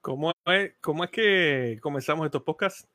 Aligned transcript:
¿Cómo 0.00 0.32
es, 0.46 0.72
¿Cómo 0.80 1.04
es 1.04 1.10
que 1.10 1.78
comenzamos 1.82 2.24
estos 2.24 2.42
podcasts? 2.42 2.88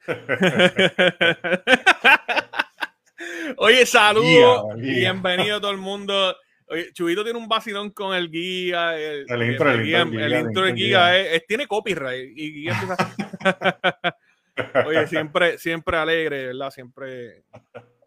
Oye, 3.56 3.86
saludos, 3.86 4.74
bienvenido 4.76 5.60
todo 5.60 5.70
el 5.70 5.78
mundo. 5.78 6.36
Oye, 6.66 6.92
Chubito 6.92 7.22
tiene 7.22 7.38
un 7.38 7.46
vacilón 7.46 7.90
con 7.90 8.16
el 8.16 8.28
guía. 8.30 8.98
El, 8.98 9.20
intro, 9.20 9.70
el, 9.70 9.88
intro, 9.88 10.66
el, 10.66 10.74
guía, 10.74 11.12
tiene 11.46 11.68
copyright. 11.68 12.32
Y, 12.36 12.66
Oye, 14.86 15.06
siempre, 15.06 15.56
siempre 15.58 15.98
alegre, 15.98 16.48
¿verdad? 16.48 16.72
Siempre. 16.72 17.44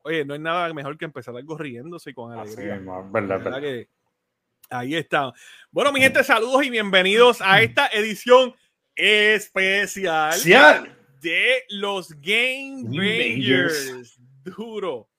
Oye, 0.04 0.26
no 0.26 0.34
hay 0.34 0.40
nada 0.40 0.74
mejor 0.74 0.98
que 0.98 1.06
empezar 1.06 1.34
algo 1.36 1.58
riéndose 1.58 2.14
con 2.14 2.38
alegría. 2.38 2.78
verdad, 3.10 3.42
verdad. 3.42 3.62
Que, 3.62 3.88
ahí 4.72 4.96
está. 4.96 5.34
Bueno, 5.70 5.92
mi 5.92 6.00
gente, 6.00 6.24
saludos 6.24 6.64
y 6.64 6.70
bienvenidos 6.70 7.42
a 7.42 7.62
esta 7.62 7.88
edición 7.88 8.56
especial 8.96 10.34
de 11.20 11.64
los 11.70 12.10
Game 12.22 12.84
Rangers. 12.86 14.18
Duro. 14.44 15.10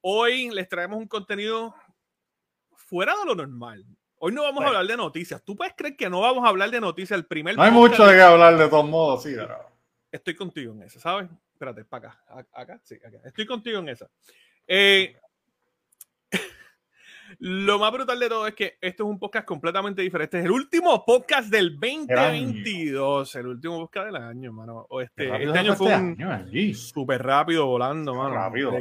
Hoy 0.00 0.50
les 0.50 0.68
traemos 0.68 0.98
un 0.98 1.06
contenido 1.06 1.74
fuera 2.74 3.14
de 3.16 3.24
lo 3.26 3.34
normal. 3.34 3.84
Hoy 4.18 4.32
no 4.32 4.42
vamos 4.42 4.64
a 4.64 4.68
hablar 4.68 4.86
de 4.86 4.96
noticias. 4.96 5.42
¿Tú 5.44 5.56
puedes 5.56 5.74
creer 5.76 5.96
que 5.96 6.10
no 6.10 6.20
vamos 6.20 6.44
a 6.44 6.48
hablar 6.48 6.70
de 6.70 6.80
noticias 6.80 7.16
el 7.16 7.26
primer 7.26 7.56
No 7.56 7.62
hay 7.62 7.70
mucho 7.70 8.06
de 8.06 8.14
qué 8.14 8.22
hablar 8.22 8.58
de 8.58 8.68
todos 8.68 8.88
modos, 8.88 9.22
sí, 9.22 9.34
Estoy 10.10 10.34
contigo 10.34 10.72
en 10.72 10.82
esa, 10.82 10.98
¿sabes? 11.00 11.28
Espérate, 11.52 11.84
para 11.84 12.08
acá. 12.08 12.48
Acá, 12.52 12.80
sí, 12.82 12.94
acá. 12.94 13.18
Estoy 13.24 13.46
contigo 13.46 13.78
en 13.80 13.88
esa. 13.88 14.10
Eh, 14.66 15.16
lo 17.38 17.78
más 17.78 17.92
brutal 17.92 18.18
de 18.18 18.28
todo 18.28 18.46
es 18.46 18.54
que 18.54 18.78
esto 18.80 19.04
es 19.04 19.10
un 19.10 19.18
podcast 19.18 19.46
completamente 19.46 20.02
diferente. 20.02 20.38
Es 20.38 20.44
el 20.44 20.50
último 20.50 21.04
podcast 21.04 21.50
del 21.50 21.78
2022. 21.78 23.34
El 23.34 23.46
último 23.48 23.78
podcast 23.80 24.06
del 24.06 24.16
año, 24.16 24.52
mano. 24.52 24.86
Este, 25.02 25.44
este 25.44 25.58
año 25.58 25.74
fue 25.76 25.94
un 25.94 26.74
súper 26.74 27.22
rápido 27.22 27.66
volando, 27.66 28.14
mano. 28.14 28.34
Rápido, 28.34 28.72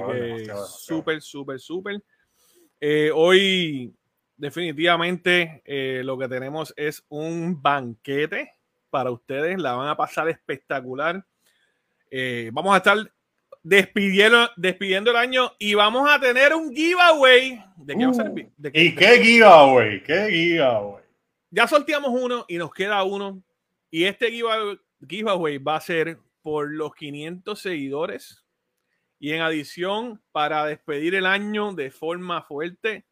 súper, 0.67 1.21
súper, 1.21 1.59
súper. 1.59 2.03
Eh, 2.79 3.11
hoy, 3.13 3.93
definitivamente, 4.37 5.61
eh, 5.65 6.01
lo 6.03 6.17
que 6.17 6.27
tenemos 6.27 6.73
es 6.77 7.03
un 7.09 7.61
banquete 7.61 8.51
para 8.89 9.11
ustedes. 9.11 9.59
La 9.59 9.73
van 9.73 9.89
a 9.89 9.97
pasar 9.97 10.29
espectacular. 10.29 11.25
Eh, 12.09 12.49
vamos 12.53 12.73
a 12.73 12.77
estar 12.77 12.97
despidiendo, 13.65 14.51
despidiendo 14.55 15.09
el 15.09 15.17
año 15.17 15.51
y 15.57 15.73
vamos 15.73 16.07
a 16.09 16.19
tener 16.19 16.53
un 16.53 16.73
giveaway. 16.73 17.63
¿De 17.77 17.95
qué 17.95 18.05
va 18.05 18.11
a 18.11 18.13
ser? 18.13 18.29
Uh, 18.29 18.69
¿Y 18.73 18.95
qué 18.95 19.19
giveaway? 19.23 20.03
¿Qué 20.03 20.29
giveaway? 20.29 21.03
Ya 21.49 21.67
sorteamos 21.67 22.11
uno 22.11 22.45
y 22.47 22.57
nos 22.57 22.71
queda 22.71 23.03
uno. 23.03 23.41
Y 23.89 24.03
este 24.05 24.29
giveaway 24.29 25.57
va 25.57 25.77
a 25.77 25.81
ser 25.81 26.19
por 26.43 26.71
los 26.71 26.93
500 26.93 27.59
seguidores. 27.59 28.45
Y 29.17 29.31
en 29.31 29.41
adición, 29.41 30.21
para 30.31 30.65
despedir 30.65 31.15
el 31.15 31.25
año 31.25 31.73
de 31.73 31.89
forma 31.89 32.43
fuerte, 32.43 33.05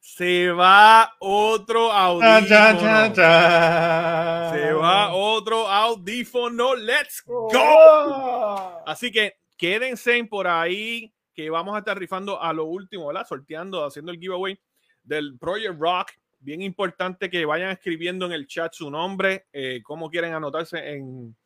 se 0.00 0.50
va 0.50 1.14
otro 1.20 1.92
audífono. 1.92 3.14
Se 3.14 4.72
va 4.72 5.14
otro 5.14 5.68
audífono. 5.68 6.74
Let's 6.74 7.22
go. 7.24 7.48
Oh. 7.54 8.82
Así 8.86 9.12
que 9.12 9.39
quédense 9.60 10.24
por 10.24 10.48
ahí 10.48 11.12
que 11.34 11.50
vamos 11.50 11.76
a 11.76 11.80
estar 11.80 11.98
rifando 11.98 12.42
a 12.42 12.50
lo 12.54 12.64
último, 12.64 13.08
¿verdad? 13.08 13.26
Sorteando, 13.28 13.84
haciendo 13.84 14.10
el 14.10 14.18
giveaway 14.18 14.58
del 15.02 15.36
Project 15.38 15.78
Rock. 15.78 16.12
Bien 16.38 16.62
importante 16.62 17.28
que 17.28 17.44
vayan 17.44 17.68
escribiendo 17.70 18.24
en 18.24 18.32
el 18.32 18.46
chat 18.46 18.72
su 18.72 18.90
nombre, 18.90 19.48
eh, 19.52 19.82
cómo 19.84 20.08
quieren 20.08 20.32
anotarse 20.32 20.94
en, 20.94 21.36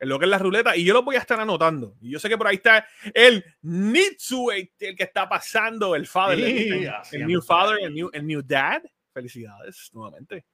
lo 0.00 0.18
que 0.18 0.26
es 0.26 0.30
la 0.30 0.36
ruleta. 0.36 0.76
Y 0.76 0.84
yo 0.84 0.92
lo 0.92 1.02
voy 1.02 1.16
a 1.16 1.20
estar 1.20 1.40
anotando. 1.40 1.96
Y 2.02 2.10
yo 2.10 2.18
sé 2.18 2.28
que 2.28 2.36
por 2.36 2.46
ahí 2.46 2.56
está 2.56 2.86
el 3.14 3.42
Nitsu, 3.62 4.50
el, 4.50 4.70
que 4.76 4.94
está 4.98 5.26
pasando, 5.26 5.96
el 5.96 6.06
father, 6.06 6.38
el, 6.40 7.26
new 7.26 7.40
father, 7.40 7.78
el 7.82 7.94
new, 7.94 8.10
el 8.12 8.26
new 8.26 8.42
dad. 8.44 8.82
Felicidades 9.14 9.88
nuevamente. 9.94 10.44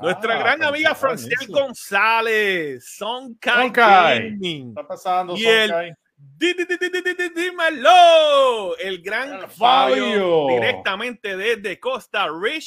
Nuestra 0.00 0.36
ah, 0.36 0.38
gran 0.38 0.62
amiga 0.62 0.94
Francel 0.94 1.48
González, 1.48 2.84
Sonkai 2.84 3.68
Está 4.68 4.86
pasando, 4.86 5.36
y 5.36 5.46
el 5.46 5.96
Dímelo, 7.34 8.76
el 8.78 9.02
gran 9.02 9.50
Fabio, 9.50 10.46
directamente 10.48 11.36
desde 11.36 11.80
Costa 11.80 12.28
Rica, 12.28 12.60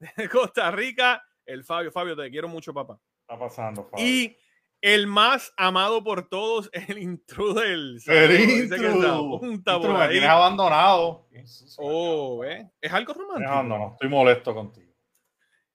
Costa 0.32 0.70
Rica. 0.70 1.22
El 1.46 1.62
Fabio, 1.64 1.92
Fabio, 1.92 2.16
te 2.16 2.30
quiero 2.30 2.48
mucho, 2.48 2.72
papá. 2.72 2.98
Está 3.20 3.38
pasando, 3.38 3.84
Fabio. 3.84 4.04
Y 4.04 4.36
el 4.80 5.06
más 5.06 5.52
amado 5.56 6.04
por 6.04 6.28
todos, 6.28 6.68
el 6.88 6.98
intruder. 6.98 7.98
El 8.06 8.40
intruder. 8.40 10.10
Tienes 10.10 10.28
abandonado. 10.28 11.26
Oh, 11.78 12.44
¿eh? 12.44 12.70
Es 12.80 12.92
algo 12.92 13.14
romántico. 13.14 13.62
No, 13.62 13.92
estoy 13.92 14.08
molesto 14.08 14.54
contigo. 14.54 14.92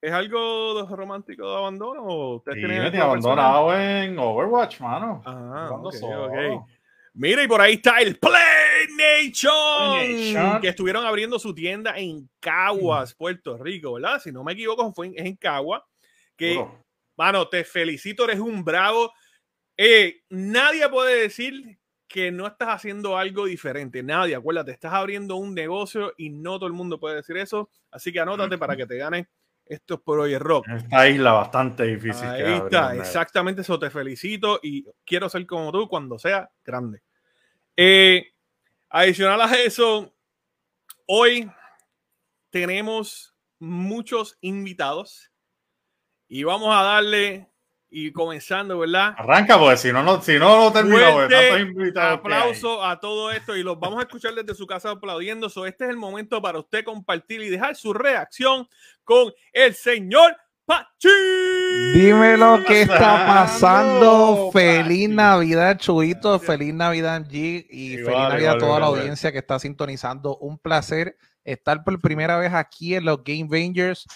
¿Es 0.00 0.12
algo 0.12 0.86
romántico 0.86 1.50
de 1.50 1.56
abandono? 1.58 2.02
¿O 2.06 2.42
sí, 2.54 2.60
me 2.60 2.98
abandonado 2.98 3.76
en 3.78 4.18
Overwatch, 4.18 4.80
mano. 4.80 5.20
Ah, 5.26 5.70
okay, 5.72 6.58
Mira, 7.14 7.42
y 7.42 7.48
por 7.48 7.60
ahí 7.60 7.74
está 7.74 7.98
el 7.98 8.18
Play 8.18 8.86
Nation, 8.96 10.60
que 10.60 10.68
estuvieron 10.68 11.04
abriendo 11.04 11.38
su 11.38 11.54
tienda 11.54 11.96
en 11.98 12.28
Caguas, 12.38 13.14
Puerto 13.14 13.58
Rico, 13.58 13.94
¿verdad? 13.94 14.20
Si 14.22 14.30
no 14.30 14.44
me 14.44 14.52
equivoco, 14.52 14.92
fue 14.92 15.12
en, 15.14 15.36
Caguas. 15.36 15.82
Que, 16.36 16.64
mano, 17.16 17.48
te 17.48 17.64
felicito, 17.64 18.24
eres 18.24 18.38
un 18.38 18.64
bravo. 18.64 19.12
Eh, 19.76 20.22
nadie 20.30 20.88
puede 20.88 21.22
decir 21.22 21.78
que 22.06 22.30
no 22.30 22.46
estás 22.46 22.68
haciendo 22.68 23.16
algo 23.16 23.46
diferente. 23.46 24.02
Nadie, 24.02 24.34
acuérdate, 24.34 24.72
estás 24.72 24.92
abriendo 24.92 25.36
un 25.36 25.54
negocio 25.54 26.12
y 26.16 26.30
no 26.30 26.58
todo 26.58 26.66
el 26.66 26.72
mundo 26.72 26.98
puede 26.98 27.16
decir 27.16 27.36
eso. 27.36 27.70
Así 27.90 28.12
que 28.12 28.20
anótate 28.20 28.58
para 28.58 28.76
que 28.76 28.86
te 28.86 28.96
ganes 28.96 29.26
esto 29.70 29.94
es 29.94 30.00
Project 30.00 30.42
Rock. 30.42 30.68
Esta 30.68 31.08
isla 31.08 31.32
bastante 31.32 31.84
difícil. 31.84 32.26
Ahí 32.26 32.54
está, 32.54 32.94
exactamente 32.96 33.62
eso. 33.62 33.78
Te 33.78 33.88
felicito 33.88 34.58
y 34.62 34.84
quiero 35.04 35.28
ser 35.28 35.46
como 35.46 35.70
tú 35.70 35.88
cuando 35.88 36.18
sea 36.18 36.50
grande. 36.64 37.02
Eh, 37.76 38.32
adicional 38.88 39.40
a 39.40 39.54
eso, 39.54 40.12
hoy 41.06 41.48
tenemos 42.50 43.34
muchos 43.60 44.36
invitados 44.40 45.30
y 46.26 46.42
vamos 46.42 46.74
a 46.74 46.82
darle 46.82 47.49
y 47.90 48.12
comenzando, 48.12 48.78
¿verdad? 48.78 49.14
Arranca, 49.18 49.58
pues 49.58 49.80
si 49.80 49.92
no, 49.92 50.02
no, 50.02 50.22
si 50.22 50.38
no, 50.38 50.64
no 50.64 50.72
termina, 50.72 51.12
pues, 51.12 51.96
Aplauso 51.96 52.84
a 52.84 53.00
todo 53.00 53.32
esto 53.32 53.56
y 53.56 53.64
los 53.64 53.78
vamos 53.80 53.98
a 53.98 54.02
escuchar 54.02 54.32
desde 54.34 54.54
su 54.54 54.66
casa 54.66 54.90
aplaudiendo. 54.90 55.50
So, 55.50 55.66
este 55.66 55.84
es 55.84 55.90
el 55.90 55.96
momento 55.96 56.40
para 56.40 56.60
usted 56.60 56.84
compartir 56.84 57.40
y 57.40 57.48
dejar 57.48 57.74
su 57.74 57.92
reacción 57.92 58.68
con 59.02 59.32
el 59.52 59.74
señor 59.74 60.36
Pachi. 60.64 61.08
Dime 61.94 62.36
lo 62.36 62.62
que 62.64 62.82
está 62.82 63.26
pasando. 63.26 64.50
Feliz 64.52 65.08
Navidad, 65.08 65.76
Chuito. 65.76 66.38
Feliz 66.38 66.72
Navidad, 66.72 67.22
G. 67.22 67.66
Y 67.68 67.96
feliz 67.96 68.06
Navidad 68.06 68.54
a 68.54 68.58
toda 68.58 68.80
la 68.80 68.86
audiencia 68.86 69.32
que 69.32 69.38
está 69.38 69.58
sintonizando. 69.58 70.36
Un 70.36 70.58
placer 70.58 71.16
estar 71.42 71.82
por 71.82 72.00
primera 72.00 72.38
vez 72.38 72.52
aquí 72.52 72.94
en 72.94 73.04
los 73.04 73.24
Game 73.24 73.48
Rangers 73.50 74.06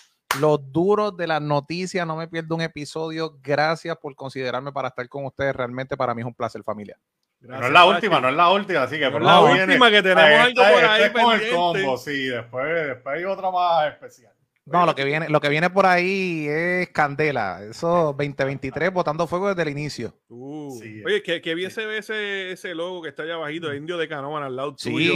los 0.40 0.72
duros 0.72 1.16
de 1.16 1.26
las 1.26 1.40
noticias. 1.40 2.06
No 2.06 2.16
me 2.16 2.28
pierdo 2.28 2.54
un 2.54 2.62
episodio. 2.62 3.38
Gracias 3.42 3.96
por 3.96 4.14
considerarme 4.14 4.72
para 4.72 4.88
estar 4.88 5.08
con 5.08 5.24
ustedes. 5.24 5.54
Realmente 5.54 5.96
para 5.96 6.14
mí 6.14 6.22
es 6.22 6.26
un 6.26 6.34
placer, 6.34 6.62
familia. 6.62 6.98
no 7.40 7.66
es 7.66 7.72
la 7.72 7.84
última, 7.84 8.20
no 8.20 8.28
es 8.28 8.34
la 8.34 8.50
última, 8.50 8.82
así 8.82 8.98
que 8.98 9.10
por 9.10 9.22
la 9.22 9.40
última 9.40 9.90
que 9.90 10.02
tenemos 10.02 10.40
algo 10.40 10.62
por 10.62 10.84
ahí. 10.84 11.12
con 11.12 11.40
el 11.40 11.50
combo, 11.50 11.96
sí, 11.98 12.26
después, 12.26 12.86
después 12.86 13.16
hay 13.16 13.24
otra 13.24 13.50
más 13.50 13.92
especial. 13.92 14.32
No, 14.66 14.86
lo 14.86 14.94
que 14.94 15.04
viene, 15.04 15.28
lo 15.28 15.42
que 15.42 15.50
viene 15.50 15.68
por 15.68 15.84
ahí 15.84 16.46
es 16.48 16.88
candela. 16.88 17.62
Eso 17.68 18.14
2023 18.16 18.90
botando 18.92 19.26
fuego 19.26 19.48
desde 19.48 19.60
el 19.62 19.68
inicio. 19.68 20.14
Uh, 20.28 20.80
oye, 21.04 21.22
que, 21.22 21.54
bien 21.54 21.70
se 21.70 21.84
ve 21.84 21.98
ese, 21.98 22.52
ese 22.52 22.74
logo 22.74 23.02
que 23.02 23.10
está 23.10 23.24
allá 23.24 23.34
abajito, 23.34 23.68
de 23.68 23.76
Indio 23.76 23.98
de 23.98 24.08
Canoan 24.08 24.42
al 24.42 24.56
lado 24.56 24.74
tuyo. 24.74 25.12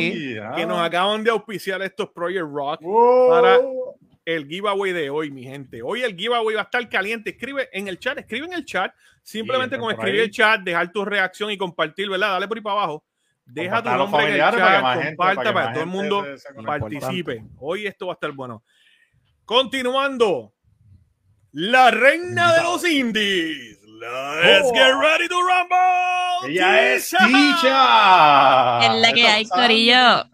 Que 0.54 0.66
nos 0.66 0.80
acaban 0.80 1.24
de 1.24 1.30
auspiciar 1.30 1.80
estos 1.80 2.10
Project 2.10 2.46
Rock 2.52 2.82
para 3.30 3.58
el 4.34 4.46
giveaway 4.46 4.92
de 4.92 5.08
hoy, 5.08 5.30
mi 5.30 5.42
gente. 5.42 5.80
Hoy 5.82 6.02
el 6.02 6.14
giveaway 6.14 6.54
va 6.54 6.60
a 6.60 6.64
estar 6.64 6.86
caliente. 6.90 7.30
Escribe 7.30 7.70
en 7.72 7.88
el 7.88 7.98
chat, 7.98 8.18
escribe 8.18 8.46
en 8.46 8.52
el 8.52 8.64
chat. 8.66 8.92
Simplemente 9.22 9.78
con 9.78 9.90
escribir 9.90 10.20
el 10.20 10.30
chat, 10.30 10.60
dejar 10.60 10.92
tu 10.92 11.02
reacción 11.02 11.50
y 11.50 11.56
compartir, 11.56 12.10
¿verdad? 12.10 12.32
Dale 12.32 12.46
por 12.46 12.58
ahí 12.58 12.62
para 12.62 12.76
abajo. 12.76 13.04
Deja 13.46 13.82
tu 13.82 13.88
nombre 13.88 14.26
en 14.26 14.34
el 14.34 14.38
chat, 14.40 15.06
comparta 15.06 15.42
para, 15.42 15.52
para, 15.54 15.66
que 15.68 15.72
todo 15.72 15.84
el 15.84 15.90
mundo 15.90 16.26
participe. 16.66 17.42
Hoy 17.58 17.86
esto 17.86 18.08
va 18.08 18.12
a 18.12 18.14
estar 18.14 18.32
bueno. 18.32 18.62
Continuando. 19.46 20.52
La 21.52 21.90
reina 21.90 22.52
de 22.52 22.62
los 22.62 22.84
indies. 22.84 23.78
Let's 23.82 24.68
oh. 24.68 24.74
get 24.74 24.92
ready 24.94 25.26
to 25.26 25.40
rumble. 25.40 26.50
Ella 26.50 26.94
es 26.94 27.08
Ticha. 27.08 28.80
Es 28.84 29.00
la 29.00 29.12
que 29.14 29.26
hay, 29.26 29.46
Corillo. 29.46 30.24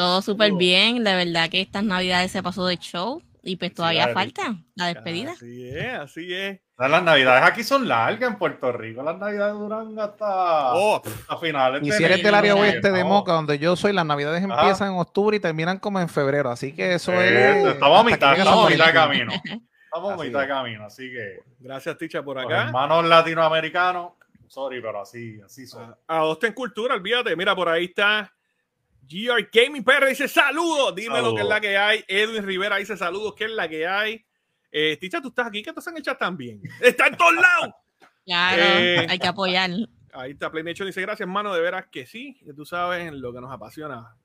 Todo 0.00 0.22
súper 0.22 0.52
bien. 0.54 1.04
La 1.04 1.14
verdad 1.14 1.50
que 1.50 1.60
estas 1.60 1.84
navidades 1.84 2.32
se 2.32 2.42
pasó 2.42 2.66
de 2.66 2.78
show. 2.78 3.22
Y 3.42 3.56
pues 3.56 3.72
todavía 3.74 4.08
falta 4.08 4.54
la 4.74 4.86
despedida. 4.88 5.32
Así 5.32 5.68
es, 5.68 5.94
así 5.94 6.34
es. 6.34 6.60
Las 6.78 7.02
navidades 7.02 7.42
aquí 7.42 7.62
son 7.64 7.86
largas 7.88 8.30
en 8.30 8.38
Puerto 8.38 8.72
Rico. 8.72 9.02
Las 9.02 9.18
navidades 9.18 9.54
duran 9.54 9.98
hasta, 9.98 10.74
Oh, 10.74 11.02
a 11.28 11.36
finales. 11.38 11.82
Y 11.82 11.90
de 11.90 11.96
si 11.98 12.04
eres 12.04 12.22
del 12.22 12.34
área 12.34 12.54
oeste 12.54 12.90
de. 12.90 13.04
Moca, 13.04 13.32
donde 13.32 13.58
yo 13.58 13.76
soy, 13.76 13.92
las 13.92 14.06
navidades 14.06 14.42
Ajá. 14.44 14.54
empiezan 14.60 14.92
en 14.92 14.98
octubre 14.98 15.36
y 15.36 15.40
terminan 15.40 15.78
como 15.78 16.00
en 16.00 16.08
febrero. 16.08 16.50
Así 16.50 16.72
que 16.74 16.94
eso 16.94 17.12
Eh, 17.12 17.60
es. 17.62 17.66
Estamos 17.74 18.00
a 18.00 18.04
mitad, 18.04 18.38
estamos 18.38 18.66
a 18.66 18.70
mitad 18.70 18.86
de 18.86 18.92
camino. 18.92 19.32
Estamos 19.84 20.12
a 20.12 20.16
mitad 20.24 20.40
de 20.40 20.48
camino, 20.48 20.84
así 20.86 21.10
que 21.10 21.40
gracias, 21.58 21.98
Ticha, 21.98 22.22
por 22.22 22.36
los 22.36 22.44
acá. 22.46 22.66
hermanos 22.66 23.04
latinoamericanos, 23.06 24.12
sorry, 24.46 24.80
pero 24.80 25.00
así, 25.02 25.40
así 25.44 25.66
son. 25.66 25.94
A 26.06 26.18
Dosta 26.18 26.46
en 26.46 26.52
Cultura, 26.52 26.94
olvídate. 26.94 27.34
Mira, 27.34 27.56
por 27.56 27.68
ahí 27.68 27.86
está 27.86 28.32
GR 29.10 29.48
Gaming 29.52 29.82
PR 29.82 30.06
dice 30.06 30.28
saludos. 30.28 30.94
Dime 30.94 31.20
lo 31.20 31.34
que 31.34 31.40
es 31.42 31.48
la 31.48 31.60
que 31.60 31.76
hay. 31.76 32.04
Edwin 32.06 32.44
Rivera 32.46 32.76
dice 32.76 32.96
saludos, 32.96 33.34
¿qué 33.36 33.46
es 33.46 33.50
la 33.50 33.68
que 33.68 33.86
hay? 33.86 34.24
Eh, 34.70 34.96
Ticha, 35.00 35.20
tú 35.20 35.28
estás 35.28 35.48
aquí, 35.48 35.62
que 35.64 35.70
estás 35.70 35.86
en 35.88 35.96
el 35.96 36.02
chat 36.02 36.16
también. 36.18 36.60
Está 36.80 37.08
en 37.08 37.16
todos 37.16 37.34
lados. 37.34 37.74
Claro, 38.24 38.62
Eh, 38.62 39.06
hay 39.08 39.18
que 39.18 39.26
apoyar. 39.26 39.70
Ahí 40.12 40.32
está 40.32 40.50
PlayNation 40.50 40.86
dice 40.86 41.00
gracias, 41.00 41.20
hermano, 41.20 41.52
de 41.54 41.60
veras 41.60 41.86
que 41.90 42.04
sí, 42.06 42.38
que 42.44 42.52
tú 42.52 42.64
sabes 42.64 43.12
lo 43.12 43.32
que 43.32 43.40
nos 43.40 43.50
apasiona. 43.52 44.16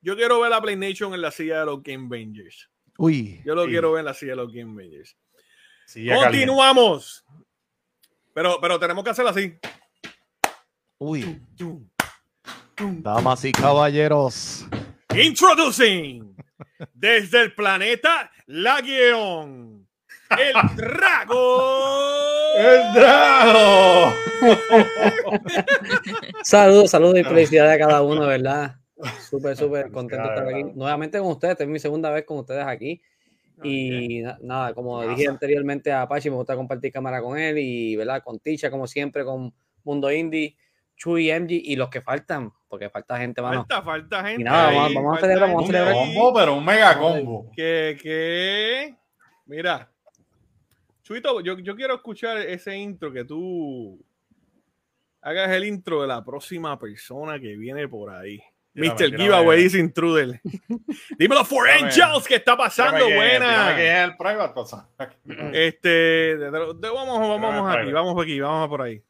Yo 0.00 0.16
quiero 0.16 0.40
ver 0.40 0.52
a 0.52 0.60
PlayNation 0.60 1.12
en 1.14 1.20
la 1.22 1.30
silla 1.30 1.60
de 1.60 1.66
los 1.66 1.82
Game 1.82 2.08
Bangers. 2.08 2.68
Uy. 2.98 3.40
Yo 3.44 3.54
lo 3.54 3.64
Sí. 3.64 3.70
quiero 3.70 3.92
ver 3.92 4.00
en 4.00 4.04
la 4.06 4.14
silla 4.14 4.32
de 4.32 4.36
los 4.36 4.52
Game. 4.52 4.82
Sí, 5.86 6.06
caliente. 6.06 6.24
Continuamos. 6.24 7.24
Pero, 8.34 8.58
pero 8.60 8.78
tenemos 8.78 9.04
que 9.04 9.10
hacerlo 9.10 9.30
así. 9.30 9.58
Uy. 10.98 11.22
Tum, 11.22 11.56
tum. 11.56 11.88
Damas 12.78 13.44
y 13.44 13.52
caballeros. 13.52 14.66
Introducing 15.14 16.34
desde 16.94 17.42
el 17.42 17.54
planeta 17.54 18.30
Laguión, 18.46 19.86
el 20.30 20.76
Drago. 20.76 22.02
¡El 22.58 22.92
Drago! 22.94 24.12
Saludos, 26.42 26.90
saludos 26.90 27.18
y 27.18 27.24
felicidades 27.24 27.74
a 27.76 27.78
cada 27.86 28.02
uno, 28.02 28.26
¿verdad? 28.26 28.76
Súper, 29.28 29.56
súper 29.56 29.90
contento 29.90 30.24
de 30.28 30.34
estar 30.34 30.48
aquí. 30.48 30.64
Nuevamente 30.74 31.18
con 31.18 31.28
ustedes, 31.28 31.52
esta 31.52 31.64
es 31.64 31.70
mi 31.70 31.78
segunda 31.78 32.10
vez 32.10 32.24
con 32.24 32.38
ustedes 32.38 32.64
aquí. 32.66 33.00
Y 33.62 34.22
na- 34.22 34.38
nada, 34.42 34.74
como 34.74 34.98
Gracias. 34.98 35.16
dije 35.18 35.28
anteriormente 35.30 35.92
a 35.92 36.02
Apache, 36.02 36.30
me 36.30 36.36
gusta 36.36 36.56
compartir 36.56 36.92
cámara 36.92 37.20
con 37.22 37.38
él 37.38 37.58
y, 37.58 37.94
¿verdad? 37.96 38.22
Con 38.22 38.38
Ticha, 38.40 38.70
como 38.70 38.86
siempre, 38.86 39.24
con 39.24 39.54
Mundo 39.84 40.10
Indie, 40.10 40.56
Chuy, 41.02 41.32
MG 41.32 41.50
y 41.50 41.74
los 41.74 41.88
que 41.88 42.00
faltan, 42.00 42.52
porque 42.68 42.88
falta 42.88 43.18
gente, 43.18 43.42
mano. 43.42 43.66
Falta, 43.66 43.82
falta 43.82 44.24
gente. 44.24 44.42
Y 44.42 44.44
nada, 44.44 44.68
ahí, 44.68 44.76
vamos- 44.76 44.94
vamos 44.94 45.18
a 45.18 45.20
celebrar, 45.20 45.48
vamos 45.48 45.64
a 45.64 45.66
celebrar. 45.66 45.94
ahí. 45.94 46.14
combo, 46.14 46.32
pero 46.34 46.54
un 46.54 46.64
mega 46.64 46.96
combo. 46.96 47.50
Que, 47.56 47.98
que, 48.00 48.94
mira, 49.46 49.90
Chuito, 51.02 51.40
yo, 51.40 51.58
yo 51.58 51.74
quiero 51.74 51.96
escuchar 51.96 52.36
ese 52.38 52.76
intro 52.76 53.12
que 53.12 53.24
tú 53.24 54.00
hagas 55.20 55.50
el 55.50 55.64
intro 55.64 56.02
de 56.02 56.06
la 56.08 56.24
próxima 56.24 56.78
persona 56.78 57.40
que 57.40 57.56
viene 57.56 57.88
por 57.88 58.10
ahí. 58.14 58.40
Mr. 58.74 59.16
Giveaway 59.16 59.64
dice 59.64 59.78
Intruder. 59.80 60.40
Dímelo, 61.18 61.44
For 61.44 61.66
Tírame. 61.66 61.88
Angels, 61.88 62.26
que 62.28 62.36
está 62.36 62.56
pasando 62.56 63.06
que- 63.08 63.14
buena. 63.16 63.74
que 63.76 63.88
es 63.88 64.04
el 64.08 64.16
private, 64.16 64.60
o 64.60 64.64
sea, 64.66 64.86
Este, 65.52 65.88
de- 65.88 66.50
de- 66.50 66.50
de- 66.50 66.88
vamos, 66.88 67.18
vamos, 67.18 67.40
vamos 67.40 67.76
aquí, 67.76 67.92
vamos 67.92 68.22
aquí, 68.22 68.40
vamos 68.40 68.68
por 68.68 68.82
ahí. 68.82 69.02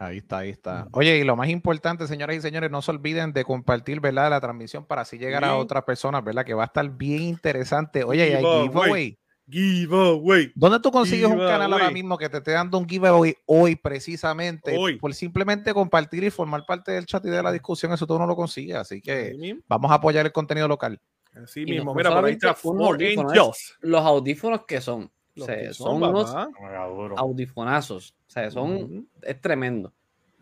Ahí 0.00 0.16
está, 0.16 0.38
ahí 0.38 0.48
está. 0.48 0.88
Oye, 0.92 1.18
y 1.18 1.24
lo 1.24 1.36
más 1.36 1.50
importante, 1.50 2.06
señoras 2.06 2.34
y 2.34 2.40
señores, 2.40 2.70
no 2.70 2.80
se 2.80 2.90
olviden 2.90 3.34
de 3.34 3.44
compartir, 3.44 4.00
¿verdad? 4.00 4.30
La 4.30 4.40
transmisión 4.40 4.86
para 4.86 5.02
así 5.02 5.18
llegar 5.18 5.44
a 5.44 5.56
otras 5.56 5.84
personas, 5.84 6.24
¿verdad? 6.24 6.42
Que 6.46 6.54
va 6.54 6.62
a 6.62 6.66
estar 6.66 6.88
bien 6.88 7.20
interesante. 7.20 8.02
Oye, 8.02 8.30
y 8.30 8.32
hay 8.32 8.42
Giveaway. 8.42 9.18
giveaway. 9.46 10.52
¿Dónde 10.54 10.80
tú 10.80 10.90
consigues 10.90 11.26
un 11.28 11.36
canal 11.36 11.70
ahora 11.70 11.90
mismo 11.90 12.16
que 12.16 12.30
te 12.30 12.38
esté 12.38 12.52
dando 12.52 12.78
un 12.78 12.88
giveaway 12.88 13.36
hoy 13.44 13.76
precisamente? 13.76 14.74
Hoy. 14.74 14.96
Por 14.96 15.12
simplemente 15.12 15.74
compartir 15.74 16.24
y 16.24 16.30
formar 16.30 16.64
parte 16.64 16.92
del 16.92 17.04
chat 17.04 17.22
y 17.26 17.28
de 17.28 17.42
la 17.42 17.52
discusión, 17.52 17.92
eso 17.92 18.06
tú 18.06 18.18
no 18.18 18.26
lo 18.26 18.34
consigues. 18.34 18.76
Así 18.76 19.02
que 19.02 19.60
vamos 19.68 19.90
a 19.90 19.96
apoyar 19.96 20.24
el 20.24 20.32
contenido 20.32 20.66
local. 20.66 20.98
Así 21.34 21.60
Y 21.60 21.72
mismo. 21.72 21.92
no 21.92 21.94
Mira, 21.94 22.10
por 22.10 22.24
ahí 22.24 22.32
está 22.32 22.56
Angels. 22.56 23.76
Los 23.80 24.00
audífonos 24.00 24.64
que 24.66 24.80
son, 24.80 25.12
Los 25.40 25.48
o 25.48 25.52
sea, 25.52 25.56
que 25.56 25.74
son, 25.74 26.00
son, 26.00 26.14
unos 26.14 27.18
audifonazos, 27.18 28.14
o 28.26 28.30
sea, 28.30 28.50
son, 28.50 29.08
es 29.22 29.40
tremendo. 29.40 29.92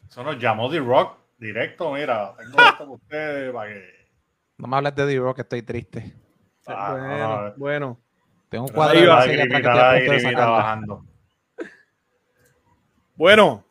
Eso 0.09 0.23
nos 0.25 0.39
llamó 0.39 0.71
The 0.71 0.81
Rock 0.81 1.19
directo, 1.39 1.93
mira, 1.93 2.35
tengo 2.37 2.59
esto 2.59 2.79
para 2.79 2.91
ustedes 2.91 3.53
para 3.53 3.73
que... 3.73 3.99
No 4.59 4.67
me 4.67 4.77
hables 4.77 4.95
de 4.97 5.07
D-Rock, 5.07 5.37
que 5.37 5.43
estoy 5.43 5.63
triste. 5.63 6.17
Ah, 6.67 6.97
no, 6.99 7.07
bueno, 7.07 7.29
no. 7.29 7.55
bueno. 7.57 8.01
Tengo 8.49 8.65
un 8.65 8.73
cuadro 8.73 9.07
bajando. 10.35 11.05
Bueno. 13.15 13.65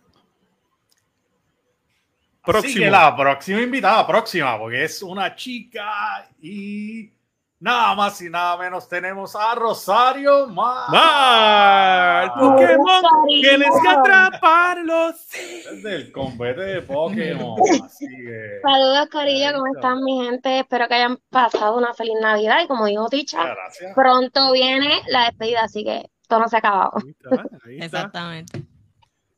Así 2.42 2.52
Próximo. 2.52 2.86
que 2.86 2.92
la 2.92 3.16
próxima 3.16 3.62
invitada, 3.62 4.08
próxima, 4.08 4.58
porque 4.58 4.86
es 4.86 5.02
una 5.02 5.36
chica 5.36 6.30
y 6.40 7.12
nada 7.60 7.96
más 7.96 8.22
y 8.22 8.30
nada 8.30 8.58
menos 8.58 8.88
tenemos 8.88 9.36
a 9.36 9.56
Rosario 9.56 10.48
Mar. 10.48 10.90
¡Mar! 10.92 12.24
El 12.24 12.32
Pokémon 12.32 13.04
tienes 13.28 13.70
que 13.82 13.90
atraparlo. 13.90 15.14
sí. 15.14 15.64
Desde 15.72 15.96
el 15.96 16.12
combate 16.12 16.62
de 16.62 16.82
Pokémon. 16.82 17.60
Así 17.86 18.08
que. 18.08 18.60
Saludos, 18.62 19.08
Corillo, 19.12 19.54
¿cómo 19.54 19.68
están 19.76 20.04
mi 20.04 20.26
gente? 20.26 20.60
Espero 20.60 20.88
que 20.88 20.96
hayan 20.96 21.18
pasado 21.30 21.78
una 21.78 21.94
feliz 21.94 22.16
Navidad 22.22 22.64
y 22.64 22.68
como 22.68 22.86
dijo 22.86 23.08
Ticha, 23.10 23.56
pronto 23.96 24.52
viene 24.52 25.02
la 25.08 25.26
despedida, 25.26 25.62
así 25.64 25.84
que 25.84 26.10
esto 26.22 26.40
no 26.40 26.48
se 26.48 26.58
ha 26.58 26.60
acabado. 26.60 26.92
Ahí 26.96 27.10
está, 27.10 27.46
ahí 27.66 27.80
está. 27.80 27.86
Exactamente. 27.86 28.64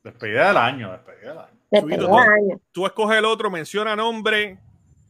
Despedida 0.03 0.47
del 0.47 0.57
año, 0.57 0.91
despedida 0.91 1.29
del 1.29 1.39
año. 1.39 1.59
Despedida 1.71 1.97
Subito, 1.97 2.19
del 2.19 2.29
año. 2.29 2.61
Tú 2.71 2.85
escoges 2.85 3.17
el 3.17 3.25
otro, 3.25 3.51
menciona 3.51 3.95
nombre 3.95 4.59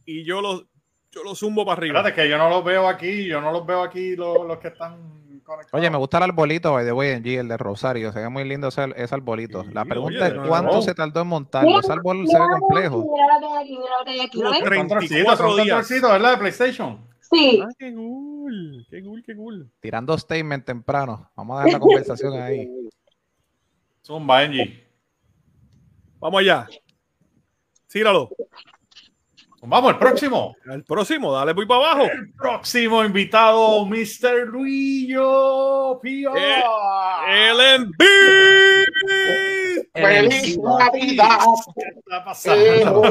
y 0.04 0.24
yo 0.24 0.42
lo, 0.42 0.66
yo 1.12 1.24
lo 1.24 1.34
zumbo 1.34 1.64
para 1.64 1.78
arriba. 1.78 1.98
Espérate, 1.98 2.22
que 2.22 2.28
yo 2.28 2.38
no 2.38 2.48
los 2.48 2.64
veo 2.64 2.88
aquí, 2.88 3.26
yo 3.26 3.40
no 3.40 3.50
los 3.52 3.66
veo 3.66 3.82
aquí 3.82 4.16
los, 4.16 4.46
los 4.46 4.58
que 4.58 4.68
están 4.68 4.96
conectados. 5.44 5.66
Oye, 5.72 5.90
me 5.90 5.98
gusta 5.98 6.18
el 6.18 6.24
arbolito, 6.24 6.72
by 6.72 6.84
the 6.84 6.92
way, 6.92 7.10
en 7.10 7.24
G, 7.24 7.40
el 7.40 7.48
de 7.48 7.56
Rosario. 7.56 8.12
Se 8.12 8.20
ve 8.20 8.28
muy 8.28 8.44
lindo 8.44 8.68
ese, 8.68 8.86
ese 8.96 9.14
arbolito. 9.14 9.64
Sí, 9.64 9.70
La 9.72 9.84
pregunta 9.84 10.26
oye, 10.26 10.36
es 10.36 10.48
cuánto 10.48 10.74
no. 10.74 10.82
se 10.82 10.94
tardó 10.94 11.22
en 11.22 11.26
montarlo. 11.26 11.80
Ese 11.80 11.92
árbol 11.92 12.26
se 12.28 12.38
ve 12.38 12.44
complejo. 12.60 13.06
Mira 13.12 13.40
lo 13.40 13.48
que 13.48 13.54
hay 13.58 13.60
aquí, 13.64 13.76
mira 13.76 13.98
lo 13.98 14.04
que 14.04 14.10
hay 14.10 14.20
aquí, 14.20 14.38
¿lo 14.38 14.50
ven? 14.50 14.64
Tres. 14.64 14.78
Controlcito, 14.78 15.14
34 15.14 15.48
son 15.48 15.64
días. 15.64 16.02
¿verdad? 16.02 16.30
De 16.32 16.36
PlayStation. 16.38 17.10
Sí. 17.20 17.60
Ah, 17.62 17.68
qué 17.78 17.94
cool, 17.94 18.86
qué 18.90 19.02
cool, 19.02 19.22
qué 19.24 19.36
cool. 19.36 19.70
Tirando 19.80 20.16
statement 20.18 20.64
temprano. 20.64 21.30
Vamos 21.36 21.60
a 21.60 21.64
dejar 21.64 21.80
la 21.80 21.80
conversación 21.86 22.40
ahí. 22.40 22.68
Zumba, 24.04 24.38
Angie. 24.40 24.86
Vamos 26.18 26.40
allá. 26.40 26.68
Síralo. 27.86 28.30
Vamos, 29.62 29.92
el 29.92 29.98
próximo. 29.98 30.56
El 30.64 30.84
próximo, 30.84 31.32
dale 31.32 31.52
muy 31.52 31.66
para 31.66 31.92
abajo. 31.92 32.04
El 32.04 32.32
próximo 32.32 33.04
invitado, 33.04 33.84
Mr. 33.84 34.46
Luillo 34.46 36.00
Pío. 36.02 36.34
Eh, 36.34 36.62
El 37.28 37.60
envío. 37.60 38.06
¡Feliz 39.92 40.58
Navidad! 40.58 41.38
¿Qué 41.76 41.82
está 41.98 42.24
pasando? 42.24 43.02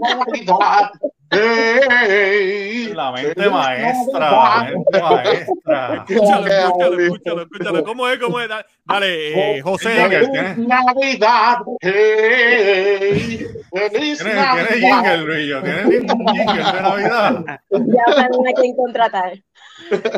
Navidad! 0.00 0.90
La 1.30 3.12
mente 3.12 3.48
maestra, 3.50 4.18
la 4.30 4.64
mente 4.70 5.02
maestra. 5.02 6.04
Escúchalo, 6.08 6.46
escúchalo, 6.46 7.00
escúchalo, 7.00 7.42
escúchalo. 7.42 7.84
¿Cómo 7.84 8.08
es? 8.08 8.18
¿Cómo 8.18 8.40
es? 8.40 8.48
Dale, 8.84 9.56
eh, 9.58 9.60
José. 9.62 9.88
¡Feliz. 10.08 10.58
Navidad! 10.58 11.58
¡Feliz 11.80 13.48
Tiene, 13.70 13.90
tiene 14.20 14.34
Navidad! 14.34 14.70
jingle, 14.80 15.16
Luillo. 15.18 15.62
Tiene 15.62 15.82
un 15.84 16.26
jingle 16.28 16.54
de 16.72 16.82
Navidad. 16.82 17.44
Ya 17.70 18.12
saben 18.14 18.48
a 18.48 18.52
quién 18.60 18.76
contratar. 18.76 19.32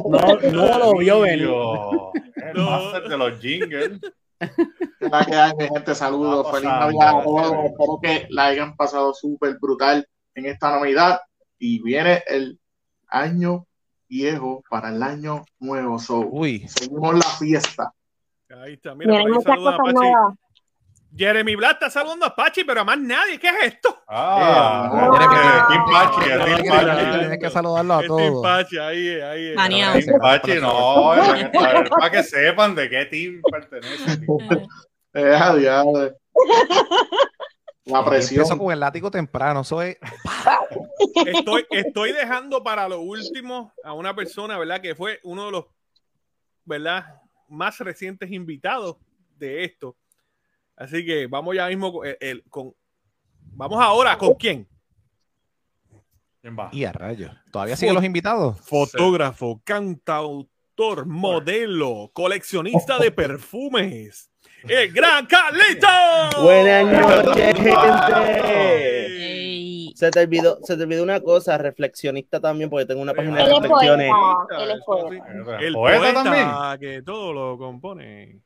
No, 0.09 0.19
no 0.52 0.79
lo 0.93 0.97
vio 0.99 1.21
venir. 1.21 1.49
El 1.49 2.55
No. 2.55 2.71
máster 2.71 3.09
de 3.09 3.19
los 3.19 3.38
jingles. 3.40 4.00
¿Qué 4.38 5.09
tal 5.11 5.26
que 5.26 5.35
hay, 5.35 5.52
gente? 5.69 5.95
Saludos, 5.95 6.50
feliz 6.50 6.64
Navidad 6.71 7.19
a 7.21 7.23
todos. 7.25 7.52
Espero 7.67 7.99
que 8.02 8.26
la 8.31 8.47
hayan 8.47 8.75
pasado 8.76 9.12
súper 9.12 9.59
brutal 9.61 10.07
en 10.35 10.47
esta 10.47 10.71
Navidad. 10.71 11.21
Y 11.59 11.83
viene 11.83 12.23
el 12.27 12.59
año 13.09 13.67
viejo 14.09 14.63
para 14.69 14.89
el 14.89 15.03
año 15.03 15.45
nuevo. 15.59 15.99
So, 15.99 16.21
Uy, 16.21 16.67
seguimos 16.69 17.15
la 17.15 17.23
fiesta. 17.39 17.93
Ahí 18.63 18.73
está, 18.75 18.95
mira, 18.95 19.17
ahí 19.19 19.25
saluda 19.45 19.75
a 19.75 19.79
Pachi. 19.79 20.09
Jeremy 21.17 21.57
Blatt 21.57 21.73
está 21.75 21.91
saludando 21.91 22.27
a 22.27 22.35
Pachi, 22.35 22.63
pero 22.65 22.81
a 22.81 22.85
más 22.85 22.99
nadie. 22.99 23.39
¿Qué 23.39 23.49
es 23.49 23.75
esto? 23.75 23.97
Ah, 24.09 24.91
Eh, 24.93 25.69
Team 25.69 25.85
Jeremy, 25.89 25.93
Pachi, 25.93 26.63
Team 26.63 26.87
Pachi. 26.87 27.19
tienes 27.19 27.39
que 27.39 27.51
saludarlo 27.51 27.95
a 27.95 28.03
todos. 28.07 28.43
Pachi, 28.43 28.79
ahí 28.79 29.09
es, 29.09 29.23
ahí 29.25 29.49
es. 29.51 30.07
Pachi, 30.21 30.55
no, 30.61 31.13
para 31.91 32.11
que 32.11 32.23
sepan 32.23 32.75
de 32.75 32.89
qué 32.89 33.05
team 33.07 33.41
pertenece. 33.51 34.27
Eh, 35.13 35.35
adiós. 35.35 36.13
La 37.90 38.04
presión. 38.04 38.40
Empiezo 38.42 38.59
con 38.59 38.73
el 38.73 38.80
látigo 38.80 39.11
temprano. 39.11 39.61
Eso 39.61 39.82
es 39.82 39.97
Estoy, 41.26 41.64
estoy 41.70 42.12
dejando 42.12 42.62
para 42.62 42.88
lo 42.88 43.00
último 43.00 43.73
a 43.85 43.92
una 43.92 44.14
persona, 44.14 44.59
¿verdad? 44.59 44.80
Que 44.80 44.94
fue 44.94 45.18
uno 45.25 45.47
de 45.47 45.50
los, 45.52 45.64
¿verdad? 46.64 47.20
Más 47.49 47.78
recientes 47.80 48.30
invitados 48.30 48.97
de 49.37 49.64
esto. 49.64 49.97
Así 50.76 51.04
que 51.04 51.26
vamos 51.26 51.54
ya 51.56 51.66
mismo 51.68 51.92
con, 51.92 52.06
el- 52.06 52.16
el- 52.20 52.44
con- 52.49 52.75
vamos 53.52 53.82
ahora 53.82 54.16
con 54.16 54.35
quién? 54.35 54.68
¿Quién 56.40 56.56
va? 56.59 56.70
Y 56.73 56.85
a 56.85 56.92
rayos. 56.92 57.32
¿Todavía 57.52 57.76
siguen 57.76 57.94
los 57.94 58.04
invitados? 58.04 58.59
Fotógrafo, 58.61 59.61
cantautor, 59.64 61.04
modelo, 61.06 62.11
coleccionista 62.14 62.99
de 62.99 63.11
perfumes. 63.12 64.30
El 64.69 64.93
gran 64.93 65.26
Carlito. 65.26 65.87
Buenas 66.43 66.87
noches, 66.87 67.55
gente. 67.57 67.73
Se 69.95 70.11
te 70.11 70.21
olvidó, 70.21 70.59
se 70.62 70.76
te 70.76 70.83
olvidó 70.85 71.02
una 71.02 71.21
cosa, 71.21 71.59
reflexionista 71.59 72.40
también, 72.40 72.71
porque 72.71 72.87
tengo 72.87 73.02
una 73.02 73.12
página 73.12 73.37
de 73.45 73.52
reflexiones. 73.52 74.11
poeta. 74.11 74.62
Él 74.62 74.71
es 74.71 74.81
poeta. 74.85 75.59
El 75.61 75.73
poeta 75.75 76.14
también. 76.14 76.49
que 76.81 77.02
todo 77.02 77.33
lo 77.33 77.59
compone. 77.59 78.38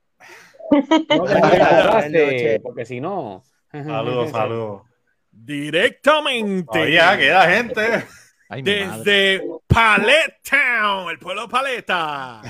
No 0.71 0.83
te 0.83 1.17
Buenas 1.19 1.43
agarraste, 1.43 2.25
noches. 2.25 2.61
porque 2.63 2.85
si 2.87 3.01
no. 3.01 3.43
Saludos, 3.71 4.31
saludos. 4.31 4.83
Directamente. 5.31 6.81
Oye, 6.81 7.01
queda 7.19 7.49
gente. 7.51 8.05
Ay, 8.49 8.63
desde 8.63 9.43
Palette 9.67 10.41
Town, 10.49 11.11
el 11.11 11.19
pueblo 11.19 11.49
Paleta. 11.49 12.41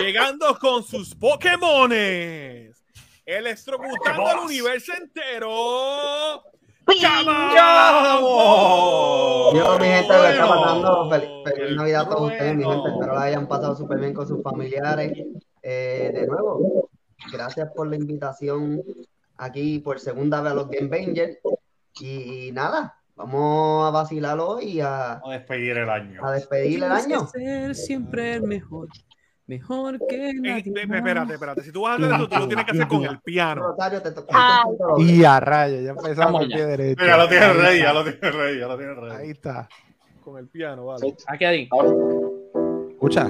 Llegando 0.00 0.58
con 0.58 0.82
sus 0.82 1.14
Pokémones. 1.14 2.82
Electrocutando 3.24 4.26
al 4.26 4.38
universo 4.40 4.92
entero. 4.94 6.42
¡Chamo! 7.00 7.52
Yo, 9.54 9.78
mi 9.78 9.86
gente, 9.86 10.08
lo 10.08 10.26
está 10.26 10.48
pasando. 10.48 11.06
Bueno. 11.06 11.26
Feliz, 11.44 11.56
feliz 11.56 11.76
Navidad 11.76 12.02
a 12.02 12.08
todos 12.08 12.32
ustedes, 12.32 12.56
mi 12.56 12.64
gente. 12.64 12.78
Bueno. 12.78 12.94
Espero 12.94 13.14
la 13.14 13.22
hayan 13.22 13.46
pasado 13.46 13.76
súper 13.76 14.00
bien 14.00 14.14
con 14.14 14.26
sus 14.26 14.42
familiares. 14.42 15.12
Eh, 15.62 16.10
de 16.12 16.26
nuevo, 16.26 16.90
gracias 17.32 17.70
por 17.74 17.86
la 17.88 17.94
invitación 17.96 18.82
aquí 19.36 19.78
por 19.78 20.00
segunda 20.00 20.40
vez 20.40 20.52
a 20.52 20.54
los 20.54 20.68
Game 20.68 20.88
Bangers. 20.88 21.38
Y, 22.00 22.50
nada, 22.52 23.01
vamos 23.22 23.86
a 23.86 23.90
vacilarlo 23.90 24.60
y 24.60 24.80
a, 24.80 25.12
a 25.14 25.30
despedir 25.30 25.76
el 25.78 25.88
año. 25.88 26.24
a 26.24 26.32
despedir 26.32 26.82
el 26.82 26.90
año. 26.92 27.26
ser 27.26 27.74
siempre 27.74 28.34
el 28.34 28.42
mejor. 28.42 28.88
Mejor 29.46 29.98
que 30.08 30.32
nadie. 30.34 30.62
eh, 30.74 30.86
espérate, 30.94 31.34
espérate. 31.34 31.62
Si 31.62 31.72
tú 31.72 31.82
vas 31.82 31.92
a 32.00 32.04
hacer 32.04 32.14
eso, 32.14 32.28
tú 32.28 32.38
lo 32.38 32.46
tienes 32.48 32.64
que 32.64 32.70
hacer 32.72 32.88
con 32.88 33.04
el 33.04 33.20
piano. 33.20 33.74
Te 34.02 34.10
toca. 34.12 34.62
Y 34.98 35.24
a 35.24 35.40
rayos. 35.40 35.82
Ya 35.82 35.90
empezamos 35.90 36.42
el 36.42 36.48
pie 36.48 36.66
derecho. 36.66 37.04
Ya 37.04 37.16
lo 37.16 37.28
tiene 37.28 37.52
rey, 37.52 37.80
ya 37.80 37.92
lo 37.92 38.04
tiene 38.04 38.30
rey, 38.30 38.60
ya 38.60 38.66
lo 38.68 38.76
tiene 38.78 38.94
rey. 38.94 39.10
Ahí 39.12 39.30
está. 39.30 39.68
Con 40.24 40.38
el 40.38 40.46
piano, 40.48 40.86
vale. 40.86 41.14
Aquí 41.26 41.44
ahí. 41.44 41.68
Escucha. 42.90 43.28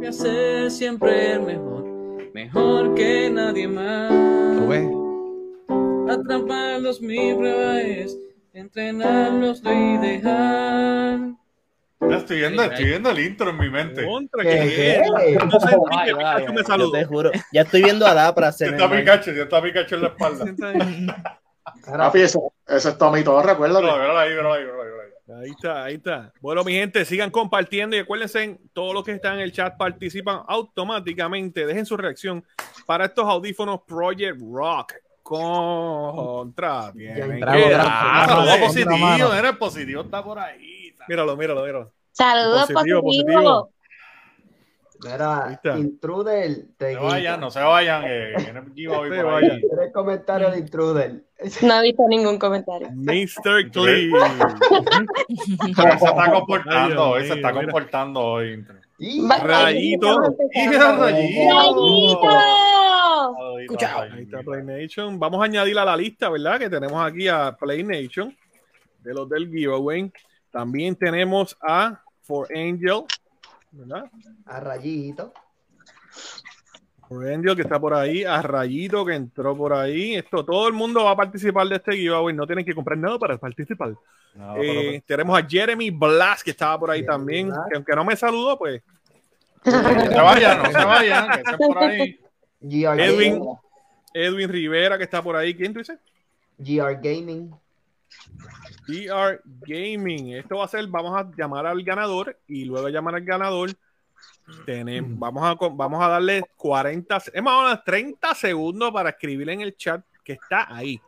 Que 0.00 0.12
ser 0.12 0.70
siempre 0.70 1.32
el 1.32 1.42
mejor. 1.42 1.84
Mejor 2.32 2.94
que 2.94 3.30
nadie 3.30 3.68
más. 3.68 4.08
¿Tú 4.10 4.66
ves? 4.68 4.88
Atraparlos 6.10 7.02
mi 7.02 7.34
prueba 7.34 7.80
es 7.82 8.16
entrenarlos 8.58 9.62
y 9.64 9.96
dejar. 9.98 11.18
Ya 12.00 12.16
estoy 12.16 12.38
viendo, 12.38 12.62
estoy 12.62 12.84
viendo 12.84 13.10
el 13.10 13.18
intro 13.18 13.50
en 13.50 13.58
mi 13.58 13.68
mente. 13.70 14.04
Contra 14.04 14.42
¿Qué, 14.44 15.02
qué? 15.10 15.38
no 16.46 16.52
me 16.52 16.62
saludó. 16.62 16.92
te 16.92 17.04
juro. 17.04 17.30
Ya 17.52 17.62
estoy 17.62 17.82
viendo 17.82 18.06
a 18.06 18.14
Dapra. 18.14 18.50
Ya 18.50 18.66
está 18.68 18.90
Pikachu, 18.90 19.32
ya 19.32 19.42
está 19.42 19.60
Pikachu 19.62 19.94
en 19.96 20.02
la 20.02 20.08
espalda. 20.08 20.44
Ese 22.14 22.88
es 22.88 22.98
Tommy 22.98 23.20
Míralo, 23.20 23.42
recuérdate. 23.42 23.82
míralo 23.82 24.18
ahí, 24.18 24.30
míralo 24.30 24.52
ahí, 24.52 24.62
míralo 24.62 24.82
ahí, 24.82 24.88
míralo 24.88 25.02
ahí. 25.02 25.44
Ahí 25.44 25.50
está, 25.50 25.84
ahí 25.84 25.94
está. 25.96 26.32
Bueno, 26.40 26.64
mi 26.64 26.72
gente, 26.72 27.04
sigan 27.04 27.30
compartiendo 27.30 27.96
y 27.96 27.98
acuérdense, 27.98 28.58
todos 28.72 28.94
los 28.94 29.04
que 29.04 29.12
están 29.12 29.34
en 29.34 29.40
el 29.40 29.52
chat 29.52 29.76
participan 29.76 30.40
automáticamente. 30.46 31.66
Dejen 31.66 31.84
su 31.84 31.96
reacción 31.96 32.44
para 32.86 33.06
estos 33.06 33.26
audífonos 33.26 33.80
Project 33.86 34.40
Rock 34.40 34.94
contra. 35.28 36.90
Tienen 36.92 37.40
que 37.40 37.76
no, 37.76 38.66
positivo, 38.66 39.34
el 39.34 39.58
positivo, 39.58 40.02
está 40.02 40.24
por 40.24 40.38
ahí. 40.38 40.94
Míralo, 41.06 41.36
míralo, 41.36 41.64
míralo. 41.64 41.92
Saludos 42.12 42.70
Positivo, 42.72 43.02
positivos. 43.02 43.68
Ahí 45.04 45.12
Mira, 45.12 45.52
está. 45.52 45.78
intruder. 45.78 46.66
Te 46.76 46.94
No 46.94 47.00
se 47.00 47.06
vayan, 47.06 47.40
no 47.40 47.50
se 47.50 47.60
vayan, 47.60 48.02
eh, 48.06 48.34
Se 48.38 49.22
vayan. 49.22 49.60
Tres 49.60 49.92
comentarios 49.92 50.52
de 50.52 50.58
intruder. 50.58 51.24
No 51.62 51.78
he 51.78 51.82
visto 51.82 52.02
ningún 52.08 52.38
comentario. 52.38 52.88
Mr. 52.90 53.70
Clee. 53.70 54.10
Se 55.76 55.82
está 55.82 56.32
comportando, 56.32 57.10
hoy 57.10 57.22
Dios 57.22 57.34
se 57.34 57.40
está 57.40 57.52
comportando 57.52 58.20
hoy. 58.20 58.64
Rayito. 58.98 60.20
Mira, 60.54 60.96
Rayito. 60.96 62.28
¡Rayito! 63.36 63.58
Escuchao. 63.60 64.02
Ahí 64.02 64.22
está 64.22 64.42
Play 64.42 64.62
Nation. 64.64 65.18
Vamos 65.18 65.40
a 65.40 65.44
añadir 65.44 65.78
a 65.78 65.84
la 65.84 65.96
lista, 65.96 66.28
¿verdad? 66.28 66.58
Que 66.58 66.70
tenemos 66.70 67.00
aquí 67.04 67.28
a 67.28 67.56
Play 67.58 67.82
Nation 67.82 68.36
de 69.02 69.14
los 69.14 69.28
del 69.28 69.48
giveaway. 69.48 70.12
También 70.50 70.96
tenemos 70.96 71.56
a 71.60 72.00
For 72.22 72.48
Angel, 72.54 73.04
¿verdad? 73.72 74.10
A 74.46 74.60
rayito. 74.60 75.32
For 77.08 77.26
Angel 77.26 77.56
que 77.56 77.62
está 77.62 77.80
por 77.80 77.94
ahí, 77.94 78.22
a 78.24 78.42
Rayito 78.42 79.04
que 79.04 79.14
entró 79.14 79.56
por 79.56 79.72
ahí. 79.72 80.14
Esto, 80.16 80.44
todo 80.44 80.68
el 80.68 80.74
mundo 80.74 81.04
va 81.04 81.12
a 81.12 81.16
participar 81.16 81.66
de 81.66 81.76
este 81.76 81.92
giveaway. 81.92 82.34
No 82.34 82.46
tienen 82.46 82.66
que 82.66 82.74
comprar 82.74 82.98
nada 82.98 83.18
para 83.18 83.38
participar. 83.38 83.94
No, 84.34 84.56
Eh, 84.58 85.02
tenemos 85.06 85.38
a 85.38 85.42
Jeremy 85.46 85.90
Blas 85.90 86.44
que 86.44 86.50
estaba 86.50 86.78
por 86.78 86.90
ahí 86.90 87.00
Jeremy 87.00 87.16
también. 87.18 87.48
Blas. 87.48 87.60
Que 87.70 87.76
aunque 87.76 87.96
no 87.96 88.04
me 88.04 88.14
saludó, 88.14 88.58
pues 88.58 88.82
no 89.64 89.72
se 89.72 90.20
vayan, 90.20 90.62
no 90.62 90.70
se 90.70 90.84
vayan, 90.84 91.30
que 91.30 91.38
estén 91.38 91.56
por 91.56 91.78
ahí. 91.78 92.20
GR 92.60 93.00
Edwin. 93.00 93.38
Gaming. 93.38 93.56
Edwin 94.14 94.48
Rivera 94.48 94.98
que 94.98 95.04
está 95.04 95.22
por 95.22 95.36
ahí. 95.36 95.54
¿Quién 95.54 95.72
tú 95.72 95.78
dices? 95.80 95.98
GR 96.58 96.94
Gaming. 97.00 97.54
DR 98.88 99.40
Gaming. 99.66 100.34
Esto 100.34 100.56
va 100.56 100.64
a 100.64 100.68
ser, 100.68 100.86
vamos 100.86 101.14
a 101.14 101.30
llamar 101.36 101.66
al 101.66 101.82
ganador 101.82 102.38
y 102.46 102.64
luego 102.64 102.86
de 102.86 102.92
llamar 102.92 103.16
al 103.16 103.24
ganador, 103.24 103.70
tenemos, 104.64 105.18
vamos, 105.18 105.44
a, 105.44 105.68
vamos 105.68 106.02
a 106.02 106.08
darle 106.08 106.42
40, 106.56 107.16
es 107.34 107.42
más 107.42 107.54
o 107.54 107.62
menos 107.64 107.84
30 107.84 108.34
segundos 108.34 108.90
para 108.92 109.10
escribir 109.10 109.50
en 109.50 109.60
el 109.60 109.76
chat 109.76 110.02
que 110.24 110.32
está 110.32 110.74
ahí. 110.74 111.00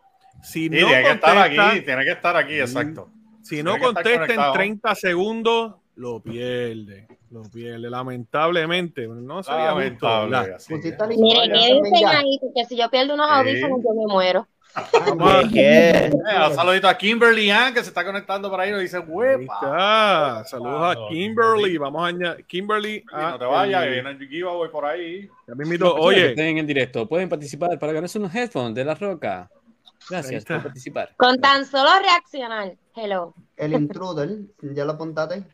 Si 0.42 0.64
Sí, 0.64 0.70
no 0.70 0.76
tiene 0.76 1.02
que 1.02 1.10
estar 1.10 1.34
contesta, 1.34 1.70
aquí, 1.70 1.80
tiene 1.80 2.04
que 2.04 2.12
estar 2.12 2.36
aquí, 2.36 2.60
exacto. 2.60 3.10
si 3.42 3.62
no 3.62 3.78
contesta 3.78 4.10
en 4.12 4.18
conectado. 4.20 4.52
30 4.52 4.94
segundos, 4.94 5.74
lo 6.00 6.20
pierde. 6.22 7.06
Lo 7.30 7.42
pierde, 7.42 7.90
lamentablemente. 7.90 9.06
No 9.06 9.42
sería 9.42 9.66
Lamentable. 9.66 10.36
al 10.36 10.44
Miren, 10.48 10.54
intruder 10.54 10.90
¿qué 10.90 10.96
también 10.96 11.82
dicen 11.82 12.00
ya. 12.00 12.18
ahí? 12.18 12.38
Porque 12.40 12.64
si 12.66 12.76
yo 12.76 12.90
pierdo 12.90 13.14
unos 13.14 13.26
Sí. 13.28 13.34
audífonos, 13.34 13.80
yo 13.84 13.90
me 13.94 14.12
muero. 14.12 14.48
¿Qué? 15.52 15.90
Eh, 16.06 16.10
un 16.48 16.54
saludito 16.54 16.88
a 16.88 16.96
Kimberly 16.96 17.50
Ann 17.50 17.74
que 17.74 17.82
se 17.82 17.88
está 17.88 18.04
conectando 18.04 18.48
por 18.48 18.60
ahí 18.60 18.68
y 18.70 18.72
nos 18.72 18.80
dice, 18.80 18.96
Ahí 18.98 19.02
huepa. 19.06 19.54
está. 19.54 20.44
Saludos 20.46 20.96
a 20.96 21.08
Kimberly. 21.08 21.76
Vamos 21.76 22.02
a 22.02 22.06
añadir. 22.06 22.46
Kimberly. 22.46 23.04
No 23.12 23.38
te 23.38 23.44
vayas, 23.44 23.86
viene 23.88 24.10
el 24.10 24.28
giveaway 24.28 24.70
por 24.70 24.84
ahí. 24.86 25.28
Oye, 25.98 26.30
estén 26.30 26.46
en 26.46 26.58
el 26.58 26.66
directo 26.66 27.06
pueden 27.08 27.28
participar 27.28 27.78
para 27.78 27.92
ganarse 27.92 28.18
unos 28.18 28.34
headphones 28.34 28.74
de 28.74 28.84
la 28.84 28.94
roca. 28.94 29.50
Gracias 30.08 30.44
por 30.44 30.62
participar. 30.62 31.10
Con 31.16 31.40
tan 31.40 31.64
solo 31.66 31.90
reaccionar. 32.00 32.72
Hello. 32.96 33.34
El 33.56 33.74
intruder. 33.74 34.38
¿Ya 34.62 34.84
lo 34.84 34.92
apuntaste? 34.92 35.44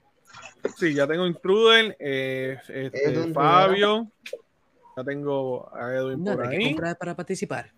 Sí, 0.77 0.95
ya 0.95 1.07
tengo 1.07 1.27
Intruder, 1.27 1.97
eh, 2.01 2.59
este, 2.69 3.33
Fabio, 3.33 4.09
ya 4.97 5.05
tengo 5.05 5.71
a 5.75 5.93
Edwin 5.95 6.25
por 6.25 6.37
Nada 6.37 6.51
que 6.51 6.57
ahí. 6.57 6.65
comprar 6.75 6.97
para 6.99 7.15
participar. 7.15 7.71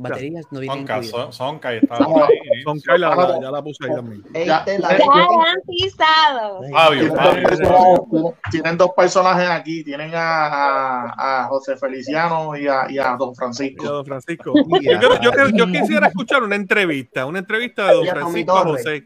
Baterías 0.00 0.46
no 0.50 0.58
vienen 0.58 0.78
Sonka. 0.80 1.02
Son- 1.04 1.32
Sonka, 1.32 1.72
y 1.74 1.76
está 1.78 1.98
por 1.98 2.24
ahí. 2.24 2.62
Son 2.64 2.80
Carla, 2.80 3.14
la- 3.14 3.40
ya 3.40 3.50
la 3.52 3.62
puse 3.62 3.84
ahí 3.88 3.94
también. 3.94 4.24
Ya. 4.44 4.58
Este, 4.58 4.78
la- 4.80 4.88
Garantizado. 4.96 6.60
Fabio, 6.72 7.00
Tienen 7.00 7.16
Fabio. 7.16 8.06
dos, 8.10 8.34
tienen 8.50 8.76
dos 8.76 8.90
personajes 8.96 9.48
aquí. 9.48 9.84
Tienen 9.84 10.10
a, 10.14 10.46
a, 10.46 11.44
a 11.44 11.48
José 11.48 11.76
Feliciano 11.76 12.56
y 12.56 12.66
a, 12.66 12.86
y 12.90 12.98
a 12.98 13.16
Don 13.16 13.28
Y 13.28 13.32
a 13.32 13.34
Francisco. 13.36 13.84
don 13.84 14.04
Francisco. 14.06 14.54
Yo, 15.00 15.20
yo 15.54 15.66
quisiera 15.68 16.08
escuchar 16.08 16.42
una 16.42 16.56
entrevista, 16.56 17.24
una 17.26 17.38
entrevista 17.38 17.86
de 17.88 17.94
don 17.94 18.06
Francisco 18.06 18.58
a 18.58 18.62
Torres. 18.64 19.02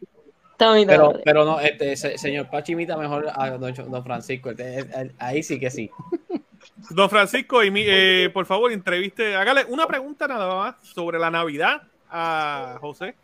Pero, 0.86 1.20
pero 1.24 1.44
no, 1.44 1.60
este 1.60 1.96
se- 1.96 2.18
señor 2.18 2.48
Pachi 2.50 2.72
imita 2.72 2.96
mejor 2.96 3.26
a 3.34 3.50
don, 3.50 3.72
don 3.74 4.04
Francisco. 4.04 4.50
Este, 4.50 4.86
ahí 5.18 5.42
sí 5.42 5.58
que 5.58 5.70
sí. 5.70 5.90
Don 6.90 7.08
Francisco, 7.10 7.62
y 7.62 7.70
mi- 7.70 7.84
eh, 7.86 8.30
por 8.32 8.46
favor, 8.46 8.72
entreviste, 8.72 9.34
hágale 9.36 9.64
una 9.68 9.86
pregunta 9.86 10.26
nada 10.26 10.54
más 10.54 10.74
sobre 10.82 11.18
la 11.18 11.30
Navidad 11.30 11.82
a 12.10 12.76
José. 12.80 13.14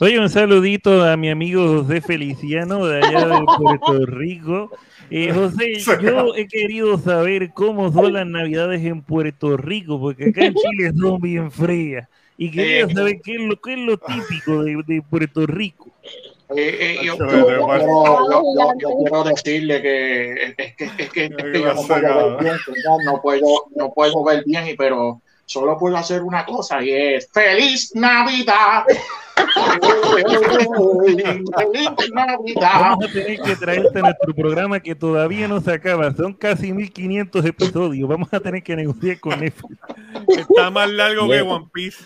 Oye, 0.00 0.18
un 0.20 0.28
saludito 0.28 1.04
a 1.04 1.16
mi 1.16 1.30
amigo 1.30 1.82
José 1.82 2.00
Feliciano 2.02 2.84
de 2.84 2.98
allá 3.02 3.26
de 3.28 3.44
Puerto 3.56 4.04
Rico. 4.06 4.70
Eh, 5.10 5.32
José, 5.32 5.74
yo 6.02 6.34
he 6.34 6.46
querido 6.48 6.98
saber 6.98 7.50
cómo 7.54 7.90
son 7.92 8.12
las 8.12 8.26
navidades 8.26 8.84
en 8.84 9.00
Puerto 9.00 9.56
Rico, 9.56 9.98
porque 9.98 10.30
acá 10.30 10.44
en 10.46 10.54
Chile 10.54 10.92
son 10.98 11.20
bien 11.20 11.50
frías. 11.50 12.08
y 12.36 12.50
quería 12.50 12.80
Eh, 12.80 12.94
saber 12.94 13.20
qué 13.22 13.36
es 13.36 13.40
lo, 13.40 13.56
qué 13.58 13.72
es 13.72 13.78
lo 13.78 13.96
típico 13.96 14.62
de, 14.62 14.82
de 14.86 15.00
Puerto 15.08 15.46
Rico. 15.46 15.90
Eh, 16.50 16.98
eh, 17.00 17.04
yo, 17.04 17.18
quiero 17.18 17.66
decirle 19.24 19.82
que 19.82 20.32
es 20.32 20.54
que, 20.54 20.62
es 20.62 20.76
que, 20.76 20.84
es 20.84 20.92
que, 21.10 21.24
es 21.24 21.28
que 21.28 21.60
yo 21.60 21.74
no 21.74 21.82
puedo 21.82 22.00
ver 22.00 22.38
bien, 22.38 22.56
¿verdad? 22.66 22.98
no 23.04 23.20
puedo, 23.20 23.64
no 23.74 23.92
puedo 23.92 24.22
ver 24.24 24.44
bien, 24.46 24.68
y- 24.68 24.74
pero 24.74 25.20
solo 25.46 25.78
puedo 25.78 25.96
hacer 25.96 26.22
una 26.22 26.44
cosa 26.44 26.82
y 26.82 26.90
es 26.90 27.28
¡Feliz 27.32 27.94
Navidad! 27.94 28.84
¡Feliz 31.56 31.90
Navidad! 32.12 32.80
Vamos 32.80 33.04
a 33.04 33.12
tener 33.12 33.40
que 33.40 33.56
traerte 33.56 33.98
a 33.98 34.02
nuestro 34.02 34.34
programa 34.34 34.80
que 34.80 34.94
todavía 34.94 35.46
no 35.46 35.60
se 35.60 35.72
acaba. 35.72 36.12
Son 36.14 36.34
casi 36.34 36.72
1500 36.72 37.44
episodios. 37.44 38.08
Vamos 38.08 38.28
a 38.32 38.40
tener 38.40 38.62
que 38.62 38.74
negociar 38.76 39.20
con 39.20 39.40
Netflix. 39.40 39.78
Está 40.28 40.70
más 40.70 40.90
largo 40.90 41.28
que. 41.28 41.42
One 41.42 41.68
Piece. 41.72 42.04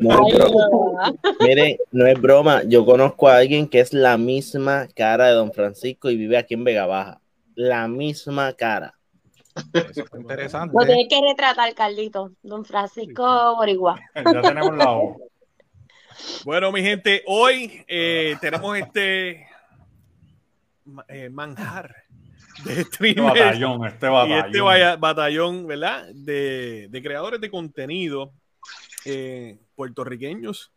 No 0.00 0.28
es 0.28 0.34
broma. 0.34 1.14
Miren, 1.40 1.76
no 1.92 2.06
es 2.06 2.20
broma. 2.20 2.62
Yo 2.64 2.84
conozco 2.84 3.28
a 3.28 3.38
alguien 3.38 3.66
que 3.66 3.80
es 3.80 3.92
la 3.92 4.18
misma 4.18 4.88
cara 4.94 5.26
de 5.26 5.32
Don 5.32 5.52
Francisco 5.52 6.10
y 6.10 6.16
vive 6.16 6.36
aquí 6.36 6.54
en 6.54 6.64
Vega 6.64 6.86
Baja. 6.86 7.20
La 7.54 7.88
misma 7.88 8.52
cara. 8.52 8.95
Eso 9.72 10.04
interesante. 10.18 10.74
Lo 10.78 10.84
tienes 10.84 11.06
que 11.08 11.20
retratar, 11.26 11.74
Carlito. 11.74 12.32
Don 12.42 12.64
Francisco 12.64 13.56
Boricua. 13.56 13.98
Ya 14.14 14.40
tenemos 14.42 14.76
la 14.76 14.90
O. 14.92 15.16
Bueno, 16.44 16.72
mi 16.72 16.82
gente, 16.82 17.22
hoy 17.26 17.84
eh, 17.88 18.36
tenemos 18.40 18.76
este 18.76 19.46
eh, 21.08 21.28
manjar 21.30 21.94
de 22.64 22.72
Este 22.80 22.84
streamers 22.84 23.38
batallón, 23.38 23.86
este 23.86 24.06
y 24.06 24.10
batallón. 24.10 24.46
este 24.46 24.60
vaya- 24.60 24.96
batallón, 24.96 25.66
¿verdad? 25.66 26.06
De, 26.14 26.88
de 26.90 27.02
creadores 27.02 27.40
de 27.40 27.50
contenido 27.50 28.32
eh, 29.04 29.58
puertorriqueños. 29.74 30.72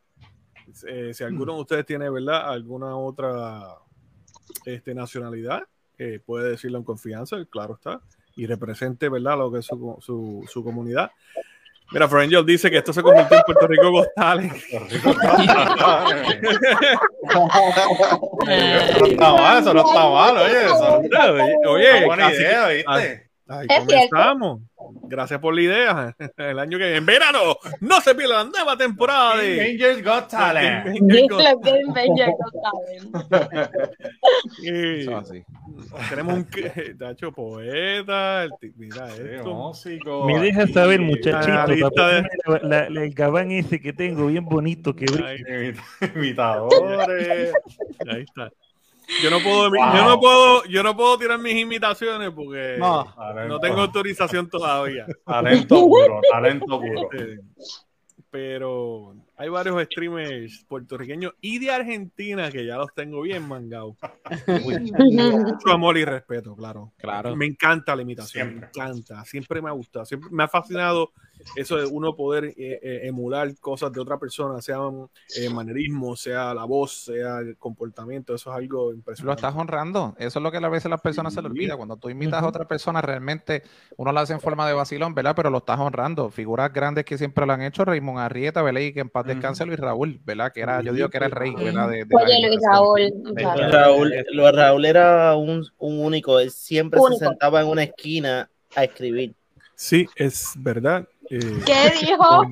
Eh, 0.87 1.13
si 1.13 1.23
alguno 1.23 1.55
de 1.55 1.61
ustedes 1.61 1.85
tiene, 1.85 2.09
¿verdad? 2.09 2.51
Alguna 2.51 2.95
otra 2.97 3.75
este, 4.65 4.93
nacionalidad, 4.93 5.63
eh, 5.97 6.19
puede 6.25 6.51
decirlo 6.51 6.77
en 6.79 6.83
confianza, 6.83 7.37
claro 7.49 7.75
está, 7.75 8.01
y 8.39 8.45
represente, 8.45 9.09
¿verdad? 9.09 9.37
Lo 9.37 9.51
que 9.51 9.59
es 9.59 9.65
su, 9.65 9.97
su, 10.01 10.45
su 10.47 10.63
comunidad. 10.63 11.11
Mira, 11.91 12.07
Frangel 12.07 12.45
dice 12.45 12.69
que 12.69 12.77
esto 12.77 12.93
se 12.93 13.01
convirtió 13.01 13.35
en 13.37 13.43
Puerto 13.43 13.67
Rico 13.67 14.05
Talent. 14.15 14.53
Eso 18.47 18.99
no 18.99 19.05
está 19.07 19.33
mal, 19.33 19.61
eso 19.61 19.73
no 19.73 19.81
está 19.81 20.09
mal, 20.09 20.37
oye. 20.37 20.65
Eso 20.65 21.01
Oye, 21.69 22.05
oye, 22.05 22.17
casi- 22.17 22.35
idea, 22.35 22.67
¿viste? 22.67 23.28
Ay, 23.49 23.67
Es 23.69 23.79
comenzamos. 23.85 24.61
Gracias 25.03 25.39
por 25.39 25.53
la 25.53 25.61
idea. 25.61 26.15
El 26.37 26.59
año 26.59 26.77
que 26.77 26.83
viene, 26.85 26.97
en 26.97 27.05
verano, 27.05 27.57
no 27.81 27.99
se 28.01 28.15
pierda 28.15 28.43
la 28.43 28.49
nueva 28.49 28.77
temporada 28.77 29.37
de 29.37 29.61
Angels 29.71 30.03
Got 30.03 30.29
Talent. 30.29 30.97
Tenemos 36.09 36.33
un 36.35 36.47
Tacho 36.99 37.31
poeta. 37.31 38.43
el 38.43 38.51
mira 38.77 39.07
esto. 39.15 39.53
músico. 39.53 40.25
Me 40.25 40.39
deja 40.39 40.67
saber, 40.67 40.99
muchachito, 41.01 41.57
la 41.57 41.65
de- 41.65 42.59
la- 42.63 42.89
la- 42.89 43.03
el 43.03 43.13
gabán 43.13 43.51
ese 43.51 43.79
que 43.81 43.93
tengo 43.93 44.27
bien 44.27 44.45
bonito 44.45 44.95
que 44.95 45.05
brilla. 45.05 45.27
Ahí, 45.27 45.73
Imitadores. 46.15 47.53
ahí 48.11 48.21
está. 48.21 48.49
Yo 49.23 49.29
no 49.31 49.39
puedo, 49.39 49.69
Wow. 49.69 49.95
yo 49.95 50.03
no 50.05 50.19
puedo, 50.19 50.63
yo 50.65 50.83
no 50.83 50.95
puedo 50.95 51.17
tirar 51.17 51.39
mis 51.39 51.55
imitaciones 51.55 52.31
porque 52.31 52.75
No. 52.79 53.13
no 53.47 53.59
tengo 53.59 53.81
autorización 53.81 54.49
todavía. 54.49 55.05
Talento 55.25 55.75
puro, 55.87 56.21
talento 56.31 56.79
puro. 56.79 57.09
Pero 58.31 59.15
hay 59.37 59.49
varios 59.49 59.81
streamers 59.85 60.63
puertorriqueños 60.67 61.33
y 61.41 61.57
de 61.57 61.71
Argentina 61.71 62.51
que 62.51 62.63
ya 62.63 62.77
los 62.77 62.93
tengo 62.93 63.21
bien 63.23 63.47
mangados. 63.47 63.95
Mucho 64.47 65.71
amor 65.71 65.97
y 65.97 66.05
respeto, 66.05 66.55
claro. 66.55 66.93
Claro. 66.97 67.35
Me 67.35 67.47
encanta 67.47 67.95
la 67.95 68.03
imitación, 68.03 68.47
Siempre. 68.49 68.59
me 68.61 68.67
encanta. 68.67 69.25
Siempre 69.25 69.61
me 69.63 69.69
ha 69.69 69.73
gustado, 69.73 70.05
siempre 70.05 70.29
me 70.31 70.43
ha 70.43 70.47
fascinado 70.47 71.11
eso 71.55 71.77
de 71.77 71.85
uno 71.85 72.15
poder 72.15 72.45
eh, 72.45 72.55
eh, 72.57 72.99
emular 73.03 73.53
cosas 73.59 73.91
de 73.91 73.99
otra 73.99 74.17
persona, 74.17 74.61
sean 74.61 75.07
eh, 75.37 75.49
manerismos, 75.49 76.21
sea 76.21 76.53
la 76.53 76.65
voz, 76.65 77.05
sea 77.05 77.39
el 77.39 77.57
comportamiento. 77.57 78.33
Eso 78.35 78.49
es 78.51 78.55
algo 78.57 78.89
Lo 78.91 78.95
impresionante. 78.95 79.39
estás 79.39 79.55
honrando. 79.55 80.15
Eso 80.19 80.39
es 80.39 80.43
lo 80.43 80.51
que 80.51 80.57
a 80.57 80.69
veces 80.69 80.89
las 80.89 81.01
personas 81.01 81.33
se 81.33 81.41
le 81.41 81.47
olvida. 81.47 81.77
Cuando 81.77 81.97
tú 81.97 82.09
imitas 82.09 82.43
a 82.43 82.47
otra 82.47 82.67
persona, 82.67 83.01
realmente 83.01 83.63
uno 83.97 84.11
lo 84.11 84.19
hace 84.19 84.33
en 84.33 84.39
forma 84.41 84.67
de 84.67 84.73
vacilón, 84.73 85.15
¿verdad? 85.15 85.33
Pero 85.35 85.49
lo 85.49 85.59
estás 85.59 85.79
honrando. 85.79 86.29
Figuras 86.29 86.71
grandes 86.73 87.05
que 87.05 87.17
siempre 87.17 87.45
lo 87.45 87.53
han 87.53 87.61
hecho, 87.61 87.85
Raymond 87.85 88.19
Arrieta, 88.19 88.61
¿verdad? 88.61 88.81
Y 88.81 88.93
que 88.93 88.99
en 89.01 89.09
paz 89.09 89.25
descanse 89.25 89.65
Luis 89.65 89.79
Raúl, 89.79 90.19
¿verdad? 90.25 90.51
Que 90.53 90.61
era, 90.61 90.81
yo 90.81 90.93
digo 90.93 91.09
que 91.09 91.17
era 91.17 91.25
el 91.27 91.31
rey, 91.31 91.53
¿verdad? 91.55 91.89
De, 91.89 92.05
Oye, 92.11 92.47
Luis. 92.47 92.59
Raúl. 92.69 93.71
Raúl, 93.71 94.13
lo- 94.33 94.51
Raúl 94.51 94.85
era 94.85 95.35
un, 95.35 95.65
un 95.77 95.99
único. 95.99 96.39
Él 96.39 96.51
siempre 96.51 96.99
Único. 96.99 97.19
se 97.19 97.25
sentaba 97.25 97.61
en 97.61 97.67
una 97.67 97.83
esquina 97.83 98.49
a 98.75 98.83
escribir. 98.83 99.35
Sí, 99.75 100.07
es 100.15 100.53
verdad. 100.57 101.07
Eh, 101.29 101.39
¿Qué 101.65 101.91
dijo? 102.07 102.43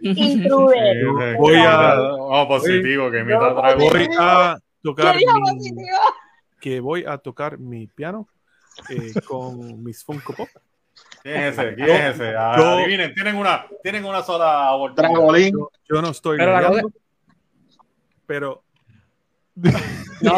Intruder. 0.00 1.36
Voy 1.36 1.54
a- 1.56 1.96
Oh, 2.14 2.48
positivo, 2.48 3.10
que 3.10 3.22
Dragon. 3.24 3.78
voy 3.78 4.08
a 4.18 4.56
tocar 4.82 5.12
¿Qué 5.12 5.18
dijo 5.18 5.34
mi- 5.34 5.40
positivo? 5.54 5.98
que 6.60 6.80
voy 6.80 7.04
a 7.06 7.18
tocar 7.18 7.58
mi 7.58 7.86
piano 7.88 8.28
eh, 8.88 9.12
con 9.26 9.82
mis 9.82 10.02
Funko 10.04 10.32
Pop. 10.34 10.48
¿Quién 11.22 11.36
es 11.42 11.58
ese? 11.58 11.74
¿Quién 11.74 11.90
es 11.90 12.14
ese? 12.14 12.34
Ah, 12.36 12.54
yo- 12.56 12.64
adivinen, 12.70 13.14
tienen 13.14 13.36
una, 13.36 13.66
tienen 13.82 14.04
una 14.04 14.22
sola 14.22 14.72
oportunidad. 14.72 15.50
Yo, 15.52 15.70
yo 15.88 16.02
no 16.02 16.08
estoy 16.10 16.38
Pero 16.38 16.52
la 16.60 16.82
pero 18.26 18.62
No. 20.22 20.34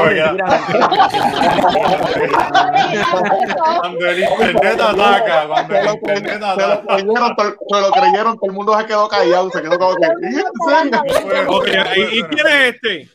Cuando 3.81 4.11
el 4.11 4.19
internet 4.21 4.81
ataca, 4.81 5.47
cuando 5.47 5.75
Se 5.75 5.81
el 5.81 5.87
lo, 5.87 5.93
internet 5.95 6.33
se 6.33 6.39
lo 6.39 6.73
ataca. 6.73 6.87
creyeron, 6.97 7.37
to- 7.37 7.57
se 7.69 7.81
lo 7.81 7.91
creyeron, 7.91 8.35
todo 8.37 8.47
el 8.47 8.53
mundo 8.53 8.79
se 8.79 8.87
quedó 8.87 9.09
callado, 9.09 9.51
se 9.51 9.63
quedó 9.63 9.79
como 9.79 9.95
que. 9.97 10.07
¿y, 12.13 12.23
quién 12.23 12.47
es 12.47 12.75
este? 12.75 13.11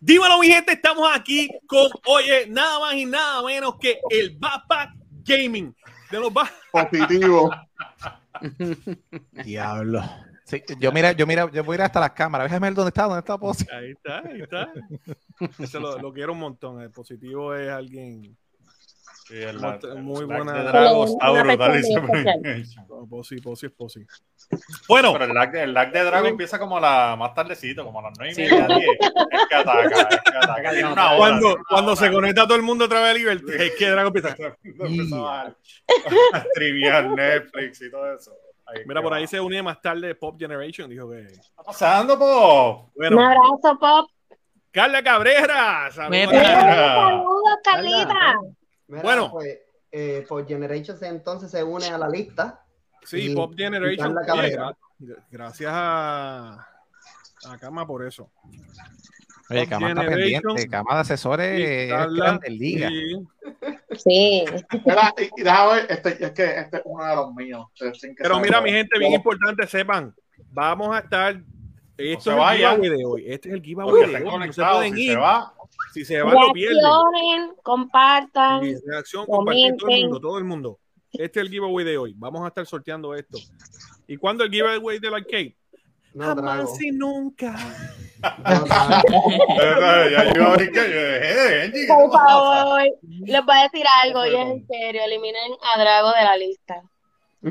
Dímelo, 0.00 0.38
mi 0.38 0.48
gente, 0.48 0.72
estamos 0.72 1.08
aquí 1.14 1.48
con, 1.66 1.88
oye, 2.06 2.46
nada 2.48 2.80
más 2.80 2.94
y 2.94 3.06
nada 3.06 3.42
menos 3.42 3.76
que 3.80 3.98
el 4.10 4.36
Backpack 4.38 4.90
Gaming. 5.24 5.74
De 6.10 6.20
los 6.20 6.32
Positivo. 6.70 7.50
Diablo. 9.44 10.04
Sí, 10.48 10.62
yo 10.78 10.92
mira, 10.92 11.10
yo 11.10 11.26
mira, 11.26 11.50
yo 11.50 11.64
voy 11.64 11.74
a 11.74 11.78
ir 11.78 11.82
hasta 11.82 11.98
las 11.98 12.12
cámaras. 12.12 12.46
Déjame 12.48 12.68
ver 12.68 12.74
dónde 12.74 12.90
está, 12.90 13.02
dónde 13.02 13.18
está 13.18 13.36
Posi. 13.36 13.66
Ahí 13.72 13.90
está, 13.90 14.18
ahí 14.20 14.40
está. 14.42 14.72
Ese 15.58 15.80
lo, 15.80 15.98
lo 15.98 16.12
quiero 16.12 16.32
un 16.34 16.38
montón. 16.38 16.80
El 16.80 16.90
positivo 16.92 17.52
es 17.54 17.68
alguien. 17.68 18.36
Sí, 19.26 19.34
el 19.42 19.58
Muy- 20.02 20.22
el 20.22 20.28
lag 20.28 20.36
buena- 20.38 20.52
de 20.52 20.62
Drago 20.62 21.04
está 21.04 21.30
brutal, 21.32 21.82
Posi, 23.10 23.40
Posi 23.40 23.66
es 23.66 23.72
Posi. 23.72 24.06
Bueno, 24.88 25.12
Pero 25.14 25.24
el 25.24 25.34
lag, 25.34 25.52
el 25.56 25.74
lag 25.74 25.90
de 25.92 26.04
Drago 26.04 26.28
empieza 26.28 26.60
como 26.60 26.76
a 26.78 26.80
la, 26.80 27.16
más 27.16 27.34
tardecito, 27.34 27.84
como 27.84 27.98
a 27.98 28.02
las 28.02 28.12
9 28.16 28.32
y 28.32 28.36
media, 28.36 28.66
10. 28.68 28.80
Es 28.80 29.46
que 29.48 29.54
ataca, 29.56 29.82
es 29.82 30.20
que 30.22 30.36
ataca. 30.38 30.70
Tiene 30.70 30.92
una 30.92 31.08
hora, 31.10 31.16
cuando, 31.18 31.40
tiene 31.40 31.54
una 31.54 31.64
cuando 31.68 31.92
hora. 31.92 32.00
se 32.00 32.12
conecta 32.12 32.44
todo 32.44 32.54
el 32.54 32.62
mundo 32.62 32.84
a 32.84 32.88
través 32.88 33.14
de 33.14 33.18
Liberty, 33.18 33.52
es 33.64 33.72
que 33.76 33.90
Dragon 33.90 34.12
empieza. 34.16 34.36
A, 35.16 35.46
a 36.34 36.44
streamear 36.52 37.10
Netflix 37.10 37.82
y 37.82 37.90
todo 37.90 38.14
eso. 38.14 38.32
Mira, 38.86 39.02
por 39.02 39.14
ahí 39.14 39.26
se 39.26 39.40
une 39.40 39.62
más 39.62 39.80
tarde 39.80 40.14
Pop 40.14 40.36
Generation. 40.38 40.90
Dijo 40.90 41.08
que. 41.10 41.26
¿Qué 41.26 41.32
está 41.34 41.62
pasando, 41.62 42.18
po? 42.18 42.90
Un 42.96 43.18
abrazo, 43.18 43.78
Pop. 43.80 44.10
Carla 44.70 45.02
Cabrera. 45.02 45.90
saludos. 45.92 46.34
Saludos, 46.34 47.58
Carlita. 47.64 48.34
Mira, 48.88 49.02
Bueno. 49.02 49.30
pues, 49.30 49.58
eh, 49.90 50.24
por 50.28 50.46
Generations 50.46 51.00
entonces 51.02 51.50
se 51.50 51.62
une 51.64 51.86
a 51.88 51.96
la 51.98 52.08
lista. 52.08 52.62
Sí, 53.02 53.30
Y- 53.32 53.34
Pop 53.34 53.54
Generation. 53.56 54.12
Carla 54.14 54.26
Cabrera. 54.26 54.76
gra- 54.98 55.24
gracias 55.30 55.72
a, 55.74 56.68
a 57.48 57.58
Cama 57.58 57.86
por 57.86 58.04
eso. 58.04 58.30
Oye, 59.48 59.66
Cama 59.68 59.88
está 59.90 60.06
pendiente. 60.06 60.68
Cama 60.68 60.94
de 60.94 61.00
asesores 61.00 61.88
grande 61.88 62.50
liga. 62.50 62.90
Sí. 63.92 64.44
Mira, 64.84 65.14
y, 65.18 65.42
déjame 65.42 65.74
ver, 65.74 65.86
este, 65.90 66.24
es 66.24 66.30
que 66.32 66.44
este 66.58 66.76
es 66.78 66.82
uno 66.84 67.04
de 67.04 67.16
los 67.16 67.34
míos. 67.34 67.66
que 67.78 68.14
Pero 68.18 68.40
mira, 68.40 68.60
mi 68.60 68.70
gente, 68.70 68.98
bien 68.98 69.12
importante, 69.12 69.66
sepan, 69.66 70.14
vamos 70.50 70.94
a 70.94 71.00
estar. 71.00 71.40
Esto 71.96 72.30
se 72.30 72.36
es 72.36 72.36
el 72.36 72.56
giveaway 72.56 72.90
de 72.90 73.04
hoy. 73.04 73.24
Este 73.26 73.48
es 73.48 73.54
el 73.54 73.62
giveaway 73.62 74.08
de 74.10 74.16
hoy. 74.16 74.24
No 74.24 74.52
se 74.52 74.62
pueden 74.62 74.94
si 74.94 75.02
ir. 75.02 75.10
se 75.12 75.16
va, 75.16 75.54
Si 75.94 76.04
se 76.04 76.22
van, 76.22 76.34
lo 76.34 76.52
pierden. 76.52 76.82
Compartan. 77.62 78.64
Y 78.64 78.74
reacción, 78.86 79.26
compartir 79.26 79.76
todo 79.76 79.90
el 79.90 80.02
mundo, 80.02 80.20
todo 80.20 80.38
el 80.38 80.44
mundo. 80.44 80.78
Este 81.12 81.40
es 81.40 81.46
el 81.46 81.50
giveaway 81.50 81.84
de 81.84 81.96
hoy. 81.96 82.14
Vamos 82.16 82.44
a 82.44 82.48
estar 82.48 82.66
sorteando 82.66 83.14
esto. 83.14 83.38
¿Y 84.06 84.16
cuándo 84.16 84.44
el 84.44 84.50
giveaway 84.50 84.98
del 84.98 85.14
arcade? 85.14 85.56
No. 86.16 86.24
Jamás 86.34 86.82
y 86.82 86.90
nunca. 86.92 87.54
No, 88.22 88.64
Drago. 88.64 90.08
ya 90.10 90.24
yo 90.24 90.30
iba 90.40 90.52
a 90.52 90.56
brincar, 90.56 90.86
yo 90.86 90.98
dije, 90.98 91.20
"Eh, 91.20 91.62
Angie, 91.64 91.80
¿qué 91.86 91.92
Por 91.92 92.10
te 92.10 92.16
pasa?" 92.16 92.26
favor, 92.26 92.82
les 93.10 93.44
voy 93.44 93.56
a 93.56 93.62
decir 93.62 93.86
algo 94.02 94.26
y 94.26 94.28
es 94.34 94.46
en 94.48 94.66
serio. 94.66 95.02
Eliminen 95.04 95.52
a 95.62 95.78
Drago 95.78 96.08
de 96.12 96.24
la 96.24 96.36
lista. 96.38 96.82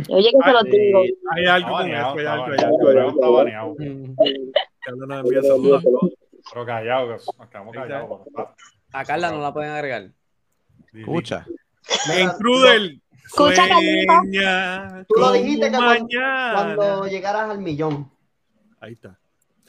Oye, 0.10 0.32
que 0.32 0.38
se 0.44 0.52
lo 0.52 0.64
digo. 0.64 1.04
Hay 1.36 1.46
algo 1.46 1.68
con 1.70 1.78
baneado, 1.78 2.20
eso, 2.20 2.20
hay 2.20 2.56
está 2.56 2.68
algo, 2.68 2.88
hay 2.88 2.96
baneado, 2.96 3.76
algo. 4.82 6.10
Pero 6.52 6.66
callado, 6.66 7.08
que 7.08 7.14
nos 7.14 7.50
quedamos 7.50 7.74
callados. 7.76 8.22
A 8.92 9.06
Carla 9.06 9.32
no 9.32 9.42
la 9.42 9.54
pueden 9.54 9.72
agregar. 9.72 10.10
Escucha. 10.94 11.46
Intruder, 12.20 12.96
Escucha, 13.24 13.68
Carlita. 13.68 15.06
Tú 15.08 15.20
lo 15.20 15.32
dijiste 15.32 15.72
que 15.72 15.78
cuando 15.78 17.06
llegaras 17.08 17.52
al 17.52 17.60
millón. 17.60 18.15
Ahí 18.86 18.94
está. 18.94 19.18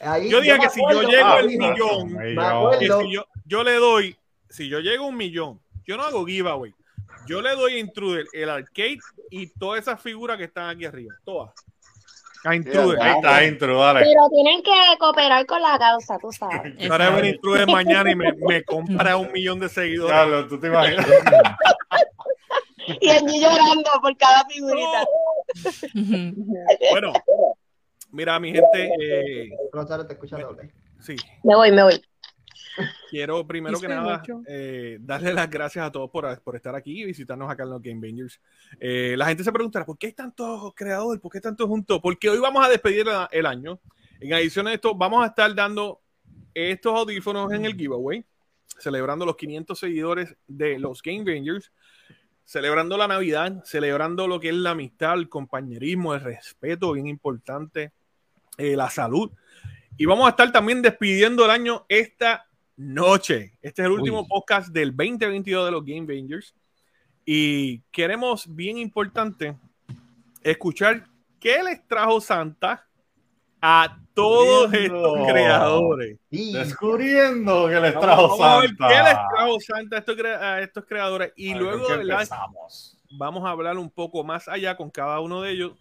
Ahí, 0.00 0.28
Yo 0.28 0.42
dije 0.42 0.58
que 0.58 0.68
si 0.68 0.80
yo 0.82 1.02
llego 1.02 1.26
ah, 1.26 1.38
al 1.38 1.48
sí, 1.48 1.56
millón, 1.56 2.18
que 2.78 2.86
si 2.86 3.12
yo, 3.12 3.26
yo 3.46 3.64
le 3.64 3.76
doy, 3.76 4.14
si 4.50 4.68
yo 4.68 4.80
llego 4.80 5.06
a 5.06 5.08
un 5.08 5.16
millón, 5.16 5.58
yo 5.86 5.96
no 5.96 6.02
hago 6.02 6.26
giveaway. 6.26 6.74
Yo 7.26 7.40
le 7.40 7.56
doy 7.56 7.76
a 7.76 7.78
Intruder 7.78 8.26
el 8.34 8.50
arcade 8.50 8.98
y 9.30 9.46
todas 9.46 9.80
esas 9.80 9.98
figuras 10.02 10.36
que 10.36 10.44
están 10.44 10.68
aquí 10.68 10.84
arriba. 10.84 11.14
Todas. 11.24 11.54
A 12.44 12.54
Intruder. 12.54 13.00
Ahí 13.00 13.16
está, 13.16 13.44
intro, 13.44 13.80
dale. 13.80 14.00
Pero 14.00 14.28
tienen 14.28 14.62
que 14.62 14.98
cooperar 14.98 15.46
con 15.46 15.62
la 15.62 15.78
causa, 15.78 16.18
tú 16.18 16.30
sabes. 16.30 16.74
Ahora 16.90 17.08
venir 17.08 17.36
Intruder 17.36 17.66
mañana 17.66 18.10
y 18.10 18.14
me, 18.14 18.34
me 18.34 18.64
compra 18.64 19.16
un 19.16 19.32
millón 19.32 19.58
de 19.58 19.70
seguidores. 19.70 20.14
Carlos, 20.14 20.48
tú 20.48 20.60
te 20.60 20.66
imaginas. 20.66 21.06
Y 23.00 23.10
allí 23.10 23.40
llorando 23.40 23.90
por 24.00 24.16
cada 24.16 24.44
figurita. 24.46 25.04
Bueno, 26.90 27.12
mira, 28.16 28.40
mi 28.40 28.52
gente, 28.52 28.90
eh, 29.00 29.50
Rosario, 29.72 30.06
te 30.06 30.14
escucha 30.14 30.38
doble. 30.38 30.72
sí, 31.00 31.14
Me 31.44 31.54
voy, 31.54 31.70
me 31.70 31.82
voy. 31.84 32.02
quiero 33.10 33.46
primero 33.46 33.78
que 33.80 33.88
nada 33.88 34.22
eh, 34.46 34.98
darle 35.00 35.32
las 35.32 35.48
gracias 35.48 35.86
a 35.86 35.92
todos 35.92 36.10
por, 36.10 36.40
por 36.42 36.56
estar 36.56 36.74
aquí 36.74 37.02
y 37.02 37.04
visitarnos 37.04 37.50
acá 37.50 37.62
en 37.62 37.70
los 37.70 37.82
Game 37.82 38.00
Bangers. 38.00 38.40
Eh, 38.80 39.14
la 39.16 39.26
gente 39.26 39.44
se 39.44 39.52
preguntará, 39.52 39.84
¿por 39.86 39.96
qué 39.98 40.08
hay 40.08 40.12
tantos 40.12 40.72
creadores? 40.74 41.20
¿Por 41.20 41.30
qué 41.32 41.40
tantos 41.40 41.66
juntos? 41.66 42.00
Porque 42.02 42.28
hoy 42.28 42.38
vamos 42.38 42.64
a 42.64 42.68
despedir 42.68 43.06
la- 43.06 43.28
el 43.32 43.46
año. 43.46 43.80
En 44.20 44.32
adición 44.32 44.66
a 44.66 44.72
esto, 44.74 44.94
vamos 44.94 45.22
a 45.22 45.28
estar 45.28 45.54
dando 45.54 46.00
estos 46.54 46.92
audífonos 46.98 47.52
en 47.52 47.64
el 47.66 47.74
giveaway, 47.76 48.24
celebrando 48.78 49.24
los 49.26 49.36
500 49.36 49.78
seguidores 49.78 50.34
de 50.46 50.78
los 50.78 51.02
Game 51.02 51.22
Bangers, 51.24 51.70
celebrando 52.44 52.96
la 52.96 53.08
Navidad, 53.08 53.62
celebrando 53.64 54.26
lo 54.28 54.38
que 54.40 54.48
es 54.50 54.54
la 54.54 54.70
amistad, 54.70 55.14
el 55.14 55.28
compañerismo, 55.28 56.14
el 56.14 56.20
respeto, 56.22 56.92
bien 56.92 57.08
importante, 57.08 57.92
eh, 58.56 58.76
la 58.76 58.90
salud. 58.90 59.30
Y 59.96 60.04
vamos 60.04 60.26
a 60.26 60.30
estar 60.30 60.50
también 60.52 60.82
despidiendo 60.82 61.44
el 61.44 61.50
año 61.50 61.86
esta 61.88 62.46
noche. 62.76 63.58
Este 63.62 63.82
es 63.82 63.86
el 63.86 63.92
último 63.92 64.20
Uy. 64.20 64.26
podcast 64.28 64.68
del 64.68 64.94
2022 64.94 65.64
de 65.66 65.70
los 65.70 65.84
Game 65.84 66.06
Bangers. 66.06 66.54
Y 67.24 67.80
queremos, 67.90 68.54
bien 68.54 68.78
importante, 68.78 69.56
escuchar 70.42 71.04
qué 71.40 71.62
les 71.62 71.86
trajo 71.88 72.20
Santa 72.20 72.86
a 73.60 73.98
todos 74.14 74.70
Descubriendo. 74.70 75.16
estos 75.16 75.32
creadores. 75.32 76.18
Descubriendo 76.30 77.68
que 77.68 77.80
les 77.80 77.98
trajo 77.98 78.38
vamos 78.38 78.40
a 78.40 78.60
ver 78.60 78.68
Santa. 78.68 78.88
¿Qué 78.88 78.94
les 79.02 79.14
trajo 79.34 79.60
Santa 79.60 79.96
a 79.96 79.98
estos, 79.98 80.16
a 80.24 80.60
estos 80.60 80.84
creadores? 80.84 81.32
Y 81.36 81.52
A 81.52 81.56
luego 81.56 81.86
vamos 83.18 83.44
a 83.44 83.50
hablar 83.50 83.78
un 83.78 83.90
poco 83.90 84.22
más 84.24 84.46
allá 84.46 84.76
con 84.76 84.90
cada 84.90 85.20
uno 85.20 85.40
de 85.42 85.52
ellos 85.52 85.72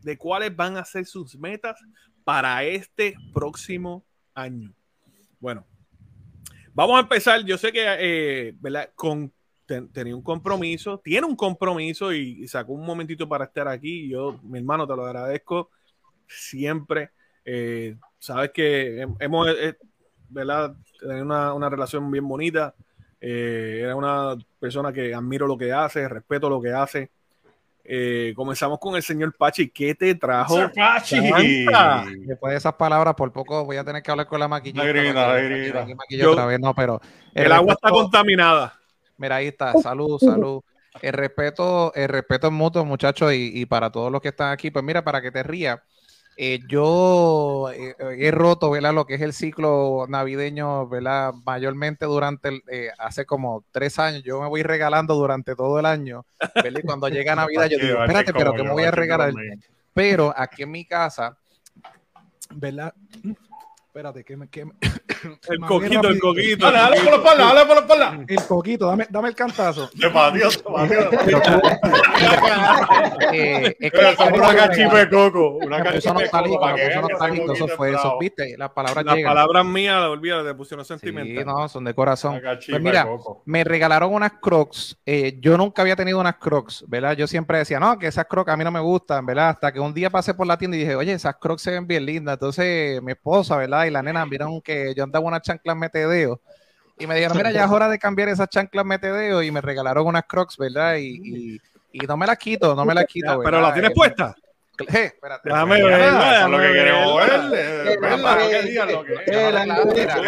de 0.00 0.16
cuáles 0.16 0.54
van 0.54 0.76
a 0.76 0.84
ser 0.84 1.06
sus 1.06 1.36
metas 1.36 1.78
para 2.24 2.64
este 2.64 3.14
próximo 3.32 4.04
año. 4.34 4.72
Bueno, 5.38 5.66
vamos 6.72 6.96
a 6.96 7.00
empezar. 7.00 7.44
Yo 7.44 7.56
sé 7.58 7.70
que 7.72 7.84
eh. 7.86 8.54
Con, 8.94 9.32
ten- 9.66 9.88
tenía 9.92 10.16
un 10.16 10.22
compromiso, 10.22 10.98
tiene 10.98 11.26
un 11.26 11.36
compromiso 11.36 12.12
y, 12.12 12.46
sacó 12.48 12.72
un 12.72 12.84
momentito 12.84 13.28
para 13.28 13.44
estar 13.44 13.68
aquí. 13.68 14.08
Yo, 14.08 14.40
mi 14.42 14.58
hermano, 14.58 14.86
te 14.86 14.96
lo 14.96 15.04
agradezco 15.06 15.70
siempre. 16.26 17.10
Eh, 17.44 17.96
sabes 18.18 18.50
que 18.52 19.04
hem- 19.04 19.16
hemos 19.20 19.48
eh, 19.48 19.76
¿verdad? 20.30 20.74
tenido 20.98 21.24
una, 21.24 21.52
una 21.52 21.68
relación 21.68 22.10
bien 22.10 22.26
bonita. 22.26 22.74
Eh, 23.20 23.80
era 23.82 23.96
una 23.96 24.36
persona 24.58 24.92
que 24.92 25.14
admiro 25.14 25.46
lo 25.46 25.56
que 25.56 25.72
hace, 25.72 26.08
respeto 26.08 26.48
lo 26.48 26.60
que 26.60 26.72
hace. 26.72 27.10
Eh, 27.86 28.32
comenzamos 28.34 28.78
con 28.78 28.96
el 28.96 29.02
señor 29.02 29.34
Pachi. 29.36 29.68
¿Qué 29.68 29.94
te 29.94 30.14
trajo? 30.14 30.56
Sir 30.56 30.72
Pachi. 30.74 31.66
Después 32.26 32.52
de 32.52 32.56
esas 32.56 32.74
palabras, 32.74 33.14
por 33.14 33.30
poco 33.32 33.64
voy 33.64 33.76
a 33.76 33.84
tener 33.84 34.02
que 34.02 34.10
hablar 34.10 34.26
con 34.26 34.40
la 34.40 34.48
maquillita. 34.48 34.84
La 34.84 34.88
grita, 34.92 35.14
para 35.14 35.34
la 35.34 35.40
que- 35.40 35.42
para 35.42 35.48
que 35.48 35.58
grita. 35.62 35.78
venga 35.80 35.90
y 35.90 35.94
maquille 35.94 36.22
Yo- 36.22 36.32
otra 36.32 36.46
vez, 36.46 36.60
no, 36.60 36.74
pero 36.74 37.00
El 37.34 37.52
agua 37.52 37.74
está 37.74 37.90
contaminada. 37.90 38.74
Mira, 39.18 39.36
ahí 39.36 39.48
está. 39.48 39.74
Salud, 39.74 40.18
salud. 40.18 40.62
El 41.02 41.12
respeto, 41.12 41.92
el 41.94 42.08
respeto 42.08 42.46
es 42.46 42.52
mutuo, 42.52 42.84
muchachos, 42.84 43.32
y, 43.32 43.50
y 43.60 43.66
para 43.66 43.90
todos 43.90 44.10
los 44.12 44.20
que 44.20 44.28
están 44.28 44.52
aquí, 44.52 44.70
pues 44.70 44.84
mira, 44.84 45.02
para 45.02 45.20
que 45.20 45.30
te 45.30 45.42
rías, 45.42 45.78
eh, 46.36 46.60
yo 46.68 47.70
eh, 47.72 47.94
he 48.18 48.30
roto, 48.30 48.70
¿verdad? 48.70 48.92
Lo 48.92 49.06
que 49.06 49.14
es 49.14 49.20
el 49.20 49.32
ciclo 49.32 50.06
navideño, 50.08 50.88
¿verdad? 50.88 51.32
Mayormente 51.44 52.06
durante, 52.06 52.48
el, 52.48 52.62
eh, 52.70 52.90
hace 52.98 53.24
como 53.24 53.64
tres 53.70 53.98
años, 53.98 54.22
yo 54.24 54.40
me 54.40 54.48
voy 54.48 54.62
regalando 54.62 55.14
durante 55.14 55.54
todo 55.54 55.78
el 55.78 55.86
año, 55.86 56.24
¿verdad? 56.54 56.80
Y 56.82 56.86
cuando 56.86 57.08
llega 57.08 57.34
Navidad, 57.36 57.66
yo 57.66 57.78
digo, 57.78 58.02
espérate, 58.02 58.32
pero 58.32 58.52
que 58.54 58.64
me 58.64 58.72
voy 58.72 58.84
a 58.84 58.90
regalar. 58.90 59.32
Pero 59.92 60.34
aquí 60.36 60.64
en 60.64 60.72
mi 60.72 60.84
casa, 60.84 61.36
¿verdad? 62.50 62.92
Espérate, 63.94 64.24
que 64.24 64.36
me... 64.36 64.48
Que 64.48 64.64
me- 64.64 64.72
El 65.48 65.58
coquito, 65.60 66.08
el 66.08 66.18
coquito. 66.20 66.70
Dale, 66.70 66.78
dale 66.78 66.96
por 67.00 67.10
la 67.12 67.16
espalda, 67.16 67.44
dale 67.54 67.60
por 67.66 67.74
la 67.76 67.80
espalda. 67.80 68.24
El 68.28 68.42
coquito, 68.46 68.86
dame, 68.88 69.06
dame 69.08 69.28
el 69.28 69.34
cantazo. 69.34 69.88
Te 69.98 70.10
pateó, 70.10 70.50
te 70.50 70.58
pateó. 70.62 71.62
Eh, 73.32 73.74
eso 73.80 74.24
una 74.34 74.54
cachipa 74.54 74.98
de 74.98 75.08
coco. 75.08 75.48
Una 75.64 75.82
cachipa 75.82 76.20
de 76.20 76.28
coco. 76.28 76.74
que 76.74 76.94
nostálgico, 77.00 77.52
ese 77.52 77.64
eso 77.64 77.76
fue 77.76 77.90
es 77.92 77.96
eso, 77.98 78.18
viste, 78.18 78.54
las 78.58 78.70
palabras 78.72 79.02
Las 79.04 79.14
llegan. 79.16 79.30
palabras 79.30 79.64
mías, 79.64 79.96
las 79.98 80.10
olvidas, 80.10 80.44
te 80.44 80.54
pusieron 80.54 80.84
Sí, 80.84 80.88
sentimental. 80.90 81.46
no, 81.46 81.68
son 81.70 81.84
de 81.84 81.94
corazón. 81.94 82.42
Pues 82.68 82.82
mira, 82.82 83.06
me 83.46 83.64
regalaron 83.64 84.12
unas 84.12 84.32
crocs. 84.42 84.98
eh, 85.06 85.38
yo 85.40 85.56
nunca 85.56 85.80
había 85.80 85.96
tenido 85.96 86.20
unas 86.20 86.36
crocs, 86.36 86.84
¿verdad? 86.86 87.16
Yo 87.16 87.26
siempre 87.26 87.56
decía, 87.58 87.80
no, 87.80 87.98
que 87.98 88.08
esas 88.08 88.26
crocs 88.26 88.52
a 88.52 88.56
mí 88.58 88.64
no 88.64 88.70
me 88.70 88.80
gustan, 88.80 89.24
¿verdad? 89.24 89.48
Hasta 89.50 89.72
que 89.72 89.80
un 89.80 89.94
día 89.94 90.10
pasé 90.10 90.34
por 90.34 90.46
la 90.46 90.58
tienda 90.58 90.76
y 90.76 90.80
dije, 90.80 90.96
oye, 90.96 91.12
esas 91.14 91.36
crocs 91.36 91.62
se 91.62 91.70
ven 91.70 91.86
bien 91.86 92.04
lindas. 92.04 92.34
Entonces 92.34 93.00
mi 93.00 93.12
esposa, 93.12 93.56
¿verdad? 93.56 93.83
Y 93.86 93.90
la 93.90 94.02
nena 94.02 94.24
vieron 94.24 94.60
que 94.62 94.94
yo 94.94 95.04
andaba 95.04 95.26
unas 95.26 95.42
chanclas 95.42 95.76
metedeo. 95.76 96.40
Y 96.98 97.06
me 97.08 97.14
dijeron, 97.16 97.36
mira, 97.36 97.50
ya 97.50 97.64
es 97.64 97.70
hora 97.70 97.88
de 97.88 97.98
cambiar 97.98 98.28
esas 98.28 98.48
chanclas 98.48 98.84
metedeo. 98.84 99.42
Y 99.42 99.50
me 99.50 99.60
regalaron 99.60 100.06
unas 100.06 100.24
crocs, 100.28 100.56
¿verdad? 100.56 100.94
Y, 100.96 101.20
y, 101.24 101.60
y 101.92 101.98
no 102.06 102.16
me 102.16 102.26
las 102.26 102.38
quito, 102.38 102.74
no 102.74 102.84
me 102.84 102.94
las 102.94 103.06
quito. 103.06 103.26
Pero 103.38 103.42
¿verdad? 103.42 103.62
la 103.62 103.72
tienes 103.72 103.90
Eh, 103.90 103.94
puesta. 103.94 104.34
eh, 104.78 105.04
espérate. 105.06 105.48
Verla, 105.50 106.36
Eso 106.36 106.44
es 106.44 106.50
lo 106.50 106.58
que 106.58 106.72
queremos 106.72 107.16
ver. 107.16 107.88
que 107.88 107.96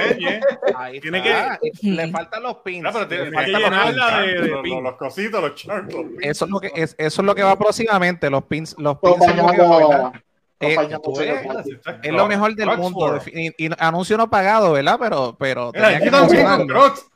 que 0.07 0.41
ahí 0.77 1.01
Tiene 1.01 1.19
está. 1.19 1.59
Le 1.83 2.11
faltan 2.11 2.43
los 2.43 2.57
pins. 2.59 2.85
mira, 2.85 2.93
pero 2.93 3.05
le 3.05 3.09
tiene 3.31 3.31
que 3.31 3.37
faltan 3.37 3.53
que 3.53 3.61
los 3.93 4.11
pins. 4.11 4.27
de- 4.27 4.33
de 4.43 4.49
los- 4.49 4.63
pin. 4.63 4.75
los- 4.75 4.83
Los 4.83 4.97
cositos, 4.97 5.43
los 5.43 5.55
charcos. 5.55 6.07
Eso 6.21 6.45
es 6.45 6.51
lo 6.51 6.61
que 6.61 6.71
es, 6.75 6.95
eso 6.99 7.23
es 7.23 7.27
lo 7.27 7.35
que 7.35 7.43
va 7.43 7.57
próximamente, 7.59 8.31
los 8.31 8.45
pins, 8.45 8.75
los 8.79 8.99
pins 8.99 9.17
que. 9.19 9.25
Acompañando, 9.33 10.13
Eh, 10.59 10.75
Pachi. 10.75 11.79
es 12.03 12.13
lo 12.13 12.27
mejor 12.27 12.55
del 12.55 12.77
mundo. 12.79 13.15
defi- 13.21 13.55
Y, 13.59 13.67
y 13.67 13.71
anuncio 13.79 14.17
no 14.17 14.31
pagado, 14.31 14.73
¿verdad? 14.73 14.97
Pero, 14.99 15.37
pero 15.39 15.71
Mira, 15.75 15.89
tenía 15.99 16.19
aquí 16.23 16.35
que 16.37 16.43
con. 16.45 16.67
Crocs. 16.67 17.07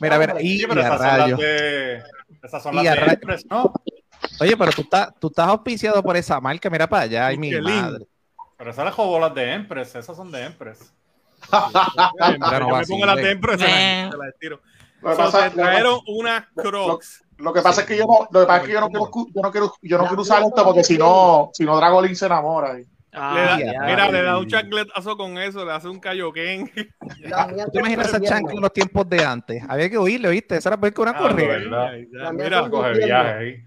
Mira, 0.00 0.14
a 0.16 0.18
ver, 0.18 0.36
y, 0.40 0.58
Sí, 0.58 0.66
pero 0.68 0.80
y 0.80 0.84
a 0.84 0.86
esas 0.86 0.98
son 0.98 1.06
las 1.08 1.18
rayos. 1.20 1.38
de. 1.40 2.02
Esas 2.42 2.62
son 2.62 2.74
las 2.76 2.84
de 2.84 2.90
Empress, 3.12 3.46
¿no? 3.50 3.72
Oye, 4.40 4.56
pero 4.56 4.72
tú 4.72 4.82
estás, 4.82 5.08
tú 5.20 5.28
estás 5.28 5.48
auspiciado 5.48 6.02
por 6.02 6.16
esa 6.16 6.40
marca, 6.40 6.68
mira 6.70 6.88
para 6.88 7.04
allá, 7.04 7.26
ay 7.28 7.38
mi 7.38 7.52
madre. 7.60 8.04
Pero 8.56 8.70
esas 8.70 8.84
las 8.84 8.94
jugó 8.94 9.20
las 9.20 9.34
de 9.34 9.52
Empress. 9.52 9.94
Esas 9.94 10.16
son 10.16 10.30
de 10.32 10.44
Empress. 10.44 10.92
Yo 11.52 12.38
me 12.68 12.86
pongo 12.86 13.06
la 13.06 13.14
vacile. 13.14 13.22
tempra 13.28 13.54
y 13.54 13.58
se 13.58 13.64
la- 13.64 13.70
Eh. 14.06 14.08
se 14.10 14.16
la 14.16 14.28
estiro. 14.28 14.60
Lo 15.02 15.10
que 15.10 15.16
So, 15.16 15.22
pasa- 15.22 15.50
trajeron 15.50 16.00
unas 16.08 16.44
crocs. 16.54 17.24
Lo 17.38 17.52
que 17.52 17.62
pasa 17.62 17.82
es 17.82 17.86
que 17.86 17.96
yo 17.96 18.04
no, 18.04 18.26
lo 18.32 18.40
que 18.40 18.46
pasa 18.46 18.60
es 18.62 18.66
que 18.66 18.72
yo 18.72 18.80
no 18.80 18.88
quiero, 18.88 19.10
yo 19.32 19.42
no 19.42 19.50
quiero, 19.52 19.72
yo 19.82 19.98
no 19.98 20.06
quiero 20.06 20.22
usar 20.22 20.42
esto 20.42 20.64
porque 20.64 20.82
si 20.82 20.98
no, 20.98 21.50
si 21.52 21.64
no 21.64 21.76
Dragolin 21.76 22.16
se 22.16 22.26
enamora. 22.26 22.74
Le 22.74 22.80
da- 22.82 22.88
Ah, 23.54 23.58
ya. 23.58 23.80
mira, 23.86 24.10
le 24.10 24.22
da 24.22 24.38
un 24.38 24.46
chancletazo 24.46 25.16
con 25.16 25.38
eso, 25.38 25.64
le 25.64 25.72
hace 25.72 25.88
un 25.88 25.98
cayoquén. 26.00 26.70
Mía 26.74 26.86
¿Tú 27.66 27.70
te 27.72 27.78
imaginas 27.78 28.08
esa 28.08 28.20
chancla 28.20 28.52
en 28.54 28.60
los 28.60 28.72
tiempos 28.72 29.08
de 29.08 29.24
antes? 29.24 29.62
Había 29.68 29.88
que 29.88 29.96
oírle, 29.98 30.28
¿oíste? 30.28 30.56
Esa 30.56 30.68
era 30.70 30.80
peor 30.80 30.92
que 30.92 31.00
una 31.00 31.12
Ah, 31.12 31.18
correa. 31.20 31.92
Mira, 32.32 32.68
Coge 32.68 32.92
viaje 32.98 33.30
ahí. 33.32 33.64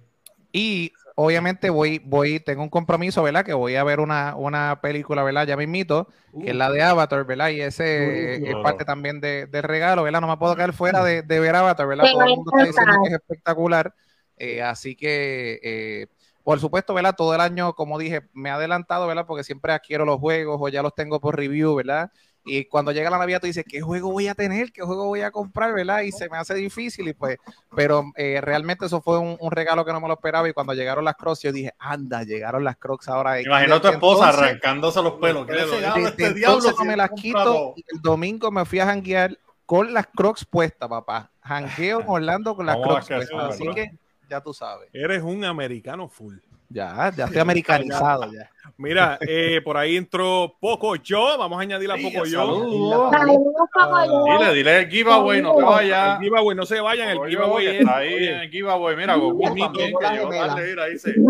Y 0.54 0.91
obviamente 1.24 1.70
voy, 1.70 2.00
voy, 2.00 2.40
tengo 2.40 2.64
un 2.64 2.70
compromiso, 2.70 3.24
¿verdad? 3.24 3.46
Que 3.46 3.54
voy 3.54 3.76
a 3.76 3.84
ver 3.84 4.00
una, 4.00 4.36
una 4.36 4.80
película, 4.82 5.24
¿verdad? 5.24 5.48
Ya 5.48 5.58
mismito, 5.58 6.10
que 6.40 6.52
es 6.52 6.56
la 6.56 6.72
de 6.72 6.82
Avatar, 6.84 7.26
¿verdad? 7.26 7.50
Y 7.50 7.62
ese 7.62 8.36
Uh, 8.44 8.50
es 8.50 8.58
parte 8.58 8.86
también 8.86 9.22
de, 9.22 9.48
del 9.48 9.64
regalo, 9.64 10.04
¿verdad? 10.04 10.22
No 10.22 10.28
me 10.28 10.38
puedo 10.38 10.56
quedar 10.56 10.74
fuera 10.74 11.04
de, 11.04 11.22
de 11.24 11.40
ver 11.40 11.56
Avatar, 11.56 11.88
¿verdad? 11.88 12.06
Me 12.06 12.10
Todo 12.10 12.24
el 12.24 12.30
mundo 12.32 12.52
está 12.52 12.64
diciendo 12.66 12.98
que 13.00 13.10
es 13.10 13.14
espectacular. 13.16 13.94
Eh, 14.38 14.62
así 14.62 14.96
que, 14.96 15.60
eh, 15.64 16.08
por 16.44 16.60
supuesto, 16.60 16.94
¿verdad? 16.94 17.16
Todo 17.16 17.36
el 17.36 17.42
año, 17.42 17.74
como 17.74 18.00
dije, 18.00 18.22
me 18.34 18.50
he 18.50 18.52
adelantado, 18.52 19.08
¿verdad? 19.08 19.26
Porque 19.28 19.44
siempre 19.44 19.74
adquiero 19.74 20.06
los 20.06 20.20
juegos 20.20 20.58
o 20.60 20.70
ya 20.70 20.82
los 20.82 20.96
tengo 20.96 21.20
por 21.20 21.38
review, 21.38 21.76
¿verdad? 21.76 22.12
Y 22.43 22.65
cuando 22.65 22.91
llega 22.91 23.10
la 23.10 23.19
Navidad, 23.19 23.39
tú 23.39 23.47
dices, 23.47 23.63
¿qué 23.67 23.82
juego 23.82 24.12
voy 24.12 24.27
a 24.27 24.34
tener? 24.34 24.71
¿Qué 24.71 24.82
juego 24.82 25.06
voy 25.06 25.21
a 25.21 25.30
comprar? 25.32 25.73
¿Verdad? 25.73 26.01
Y 26.01 26.12
se 26.12 26.27
me 26.27 26.38
hace 26.38 26.56
difícil. 26.56 27.08
Y 27.08 27.13
pues, 27.13 27.38
pero 27.75 28.04
eh, 28.15 28.41
realmente 28.41 28.88
eso 28.88 28.99
fue 29.01 29.19
un, 29.19 29.38
un 29.39 29.51
regalo 29.51 29.86
que 29.86 29.93
no 29.93 30.01
me 30.01 30.08
lo 30.08 30.15
esperaba. 30.15 30.49
Y 30.49 30.54
cuando 30.54 30.73
llegaron 30.73 31.06
las 31.06 31.15
Crocs, 31.15 31.41
yo 31.41 31.51
dije, 31.51 31.73
anda, 31.77 32.23
llegaron 32.23 32.63
las 32.63 32.77
Crocs 32.77 33.08
ahora. 33.10 33.34
Me 33.34 33.43
imagino 33.43 33.75
a 33.75 33.82
tu 33.82 33.88
esposa 33.89 34.25
Entonces, 34.25 34.49
arrancándose 34.49 35.04
los 35.04 35.13
pelos. 35.13 35.45
¿Qué 35.45 35.54
le 35.54 35.62
desde 35.62 35.75
regalo 35.75 36.06
a 36.06 36.10
este 36.10 36.25
entonces 36.25 36.73
no 36.77 36.86
me 36.86 36.97
las 36.97 37.12
quito. 37.12 37.73
Y 37.75 37.86
el 37.93 38.01
domingo 38.01 38.51
me 38.51 38.65
fui 38.65 38.80
a 38.80 38.86
janguear 38.86 39.38
con 39.65 39.93
las 39.93 40.08
Crocs 40.08 40.43
puestas, 40.45 40.89
papá. 40.89 41.32
Jangueo 41.41 42.01
en 42.01 42.06
Orlando 42.10 42.56
con 42.56 42.65
las 42.65 42.75
Vamos 42.75 43.06
Crocs 43.06 43.08
puestas. 43.08 43.58
sí, 43.58 43.67
Así 43.67 43.75
que 43.75 43.91
ya 44.30 44.41
tú 44.41 44.54
sabes. 44.54 44.89
Eres 44.93 45.21
un 45.21 45.45
americano 45.45 46.08
full. 46.10 46.38
Ya, 46.74 47.12
ya 47.16 47.26
estoy 47.26 47.40
americanizado. 47.42 48.32
Ya. 48.32 48.50
Mira, 48.78 49.20
eh, 49.22 49.62
por 49.64 49.78
ahí 49.78 49.96
entró 49.98 50.56
Poco 50.60 50.96
Yo. 50.96 51.38
Vamos 51.38 51.60
a 51.60 51.62
añadirle 51.62 51.94
a 51.94 51.98
Poco 51.98 52.26
Yo. 52.26 52.40
Saludos. 52.40 53.12
Saludos, 53.12 53.54
Pocoyo. 53.74 54.24
Dile, 54.40 54.54
dile 54.54 54.80
el 54.80 54.90
giveaway, 54.90 55.42
no 55.42 55.56
te 55.56 55.64
vayas. 55.64 56.18
El 56.18 56.24
giveaway, 56.26 56.56
no 56.58 56.66
se 56.66 56.80
vayan. 56.80 57.10
El 57.10 57.30
giveaway 57.30 57.68
es. 57.68 57.88
ahí 57.88 58.14
el 58.26 58.50
giveaway. 58.50 58.96
Mira, 58.96 59.16
Goku 59.16 59.42
también, 59.44 59.72
que. 59.74 59.82
Mira. 60.30 60.88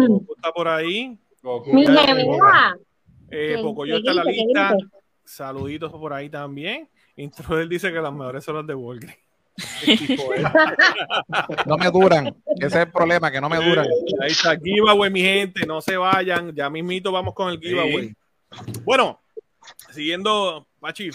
Goku 0.08 0.34
está 0.36 0.52
por 0.52 0.68
ahí. 0.68 1.18
Goku. 1.42 1.74
Mira. 1.74 2.04
Eh, 3.30 3.56
¿Qué- 3.56 3.62
Poco 3.62 3.86
Yo 3.86 3.98
está 3.98 4.12
en 4.12 4.18
la 4.18 4.24
lista. 4.24 4.76
Saluditos 5.24 5.92
por 5.92 6.14
ahí 6.14 6.30
también. 6.30 6.90
Intruder 7.16 7.68
dice 7.68 7.92
que 7.92 8.00
las 8.00 8.14
mejores 8.14 8.44
son 8.44 8.56
las 8.58 8.68
de 8.68 8.76
Walgreens. 8.76 9.18
No 11.66 11.78
me 11.78 11.92
duran. 11.92 12.28
Ese 12.58 12.68
es 12.68 12.76
el 12.76 12.92
problema, 12.92 13.32
que 13.32 13.42
no 13.42 13.50
me 13.50 13.58
duran. 13.58 13.88
Ahí 14.22 14.32
está, 14.32 14.56
giveaway, 14.58 15.10
mi 15.10 15.22
gente. 15.22 15.66
No 15.66 15.82
se 15.82 15.98
vayan. 15.98 16.54
Ya 16.54 16.70
mismito 16.70 17.12
vamos 17.12 17.34
con 17.34 17.50
el 17.50 17.60
giveaway. 17.60 18.16
Bueno, 18.84 19.20
siguiendo, 19.92 20.68
Machi, 20.80 21.10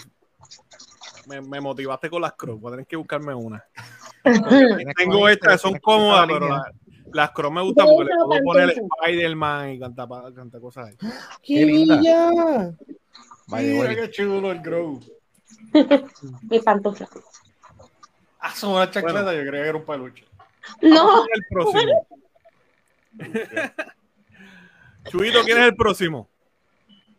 me, 1.27 1.41
me 1.41 1.61
motivaste 1.61 2.09
con 2.09 2.21
las 2.21 2.33
Crocs. 2.33 2.61
Voy 2.61 2.69
a 2.69 2.73
tener 2.73 2.87
que 2.87 2.95
buscarme 2.95 3.33
una. 3.33 3.63
Tengo 4.95 5.27
estas, 5.29 5.61
son 5.61 5.79
cómodas, 5.79 6.27
pero 6.27 6.61
las 7.13 7.31
Crocs 7.31 7.55
me 7.55 7.61
gustan 7.61 7.87
porque 7.87 8.13
le 8.13 8.25
puedo 8.25 8.43
poner. 8.43 8.75
Spider-Man 9.01 9.69
y 9.71 9.79
cantar 9.79 10.07
canta 10.33 10.59
cosas 10.59 10.89
ahí. 10.89 10.97
Qué 11.41 11.65
linda. 11.65 12.75
Mira 13.47 13.95
qué 13.95 14.11
chulo 14.11 14.51
el 14.51 14.61
Grow. 14.61 14.99
Mi 16.49 16.59
pantufla. 16.59 17.07
Ah, 18.39 18.53
son 18.53 18.73
una 18.73 18.89
chancleta, 18.89 19.33
yo 19.33 19.41
creía 19.41 19.63
que 19.63 19.69
era 19.69 19.77
un 19.77 19.85
peluche. 19.85 20.25
No, 20.81 21.25
¿Quién 21.25 21.27
es 21.33 21.39
el 21.39 21.45
próximo? 21.49 22.07
Chuito, 25.09 25.43
¿quién 25.43 25.57
es 25.57 25.65
el 25.65 25.75
próximo? 25.75 26.29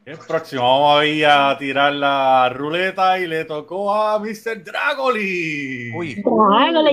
El 0.04 0.18
próximo 0.18 0.62
vamos 0.62 1.00
a 1.00 1.06
ir 1.06 1.26
a 1.26 1.58
tirar 1.58 1.92
la 1.92 2.48
ruleta 2.48 3.18
y 3.18 3.26
le 3.26 3.44
tocó 3.44 3.94
a 3.94 4.18
Mr. 4.18 4.64
Dragoli. 4.64 5.92
Uy, 5.94 6.22
Trágale. 6.22 6.92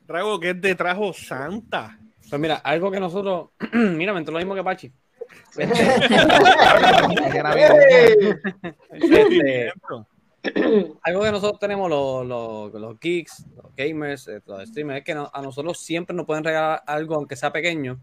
Drago, 0.00 0.40
¿qué 0.40 0.54
te 0.54 0.74
trajo 0.74 1.12
Santa? 1.12 1.98
Pues 2.28 2.40
mira, 2.40 2.56
algo 2.56 2.90
que 2.90 3.00
nosotros, 3.00 3.50
mira, 3.72 4.12
me 4.12 4.18
entró 4.18 4.32
lo 4.32 4.38
mismo 4.38 4.54
que 4.54 4.64
Pachi. 4.64 4.92
Este, 8.90 9.72
algo 11.02 11.22
que 11.22 11.32
nosotros 11.32 11.58
tenemos 11.58 11.90
los, 11.90 12.26
los, 12.26 12.72
los 12.72 13.00
geeks, 13.00 13.44
los 13.56 13.74
gamers, 13.76 14.28
eh, 14.28 14.40
los 14.46 14.68
streamers, 14.68 14.98
es 15.00 15.04
que 15.04 15.14
no- 15.14 15.30
a 15.32 15.42
nosotros 15.42 15.78
siempre 15.78 16.14
nos 16.14 16.26
pueden 16.26 16.44
regalar 16.44 16.82
algo, 16.86 17.16
aunque 17.16 17.36
sea 17.36 17.52
pequeño, 17.52 17.98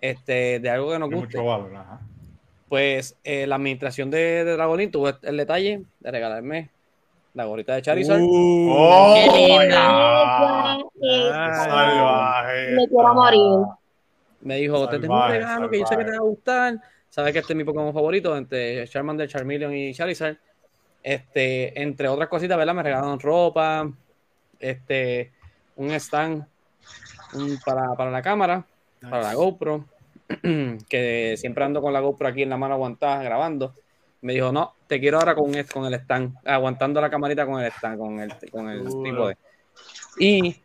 este, 0.00 0.58
de 0.60 0.70
algo 0.70 0.90
que 0.90 0.98
nos 0.98 1.10
guste. 1.10 1.38
mucho 1.38 1.44
valor, 1.44 1.76
ajá. 1.76 2.00
Pues 2.68 3.16
eh, 3.22 3.46
la 3.46 3.54
administración 3.56 4.10
de, 4.10 4.44
de 4.44 4.88
tuvo 4.88 5.08
el 5.22 5.36
detalle 5.36 5.82
de 6.00 6.10
regalarme 6.10 6.70
la 7.34 7.44
gorrita 7.44 7.74
de 7.74 7.82
Charizard. 7.82 8.20
Uh, 8.20 8.68
¡Oh! 8.72 9.14
Qué 9.14 9.46
linda. 9.46 10.78
Eh, 11.02 11.30
Salvaje. 11.64 12.70
Me 12.74 12.88
quiero 12.88 13.14
morir. 13.14 13.66
Me 14.40 14.56
dijo, 14.56 14.88
te 14.88 14.98
tengo 14.98 15.14
un 15.14 15.20
Salvaje, 15.20 15.38
regalo 15.38 15.70
que 15.70 15.78
yo 15.78 15.86
sé 15.86 15.96
que 15.96 16.04
te 16.04 16.10
va 16.12 16.16
a 16.16 16.20
gustar. 16.20 16.80
Sabes 17.08 17.32
que 17.32 17.38
este 17.40 17.52
es 17.52 17.56
mi 17.56 17.64
Pokémon 17.64 17.92
favorito, 17.92 18.36
entre 18.36 18.88
Charmander, 18.88 19.28
Charmeleon 19.28 19.74
y 19.74 19.94
Charizard. 19.94 20.36
Este, 21.06 21.80
entre 21.80 22.08
otras 22.08 22.28
cositas, 22.28 22.58
¿verdad? 22.58 22.74
Me 22.74 22.82
regalaron 22.82 23.20
ropa, 23.20 23.88
este, 24.58 25.30
un 25.76 25.92
stand 25.92 26.44
un- 27.32 27.60
para, 27.64 27.94
para 27.94 28.10
la 28.10 28.22
cámara, 28.22 28.66
para 29.08 29.22
la 29.22 29.34
GoPro, 29.34 29.84
que 30.88 31.34
siempre 31.36 31.62
ando 31.62 31.80
con 31.80 31.92
la 31.92 32.00
GoPro 32.00 32.26
aquí 32.26 32.42
en 32.42 32.50
la 32.50 32.56
mano 32.56 32.74
aguantada 32.74 33.22
grabando. 33.22 33.72
Me 34.22 34.32
dijo, 34.32 34.50
no, 34.50 34.74
te 34.88 34.98
quiero 34.98 35.18
ahora 35.18 35.36
con, 35.36 35.54
el- 35.54 35.70
con 35.70 35.84
el 35.86 35.94
stand, 35.94 36.34
aguantando 36.44 37.00
la 37.00 37.08
camarita 37.08 37.46
con 37.46 37.60
el 37.62 37.70
stand, 37.70 37.98
con 37.98 38.18
el, 38.18 38.32
con 38.50 38.68
el 38.68 38.82
Duro. 38.82 39.02
trípode. 39.04 39.36
Y 40.18 40.56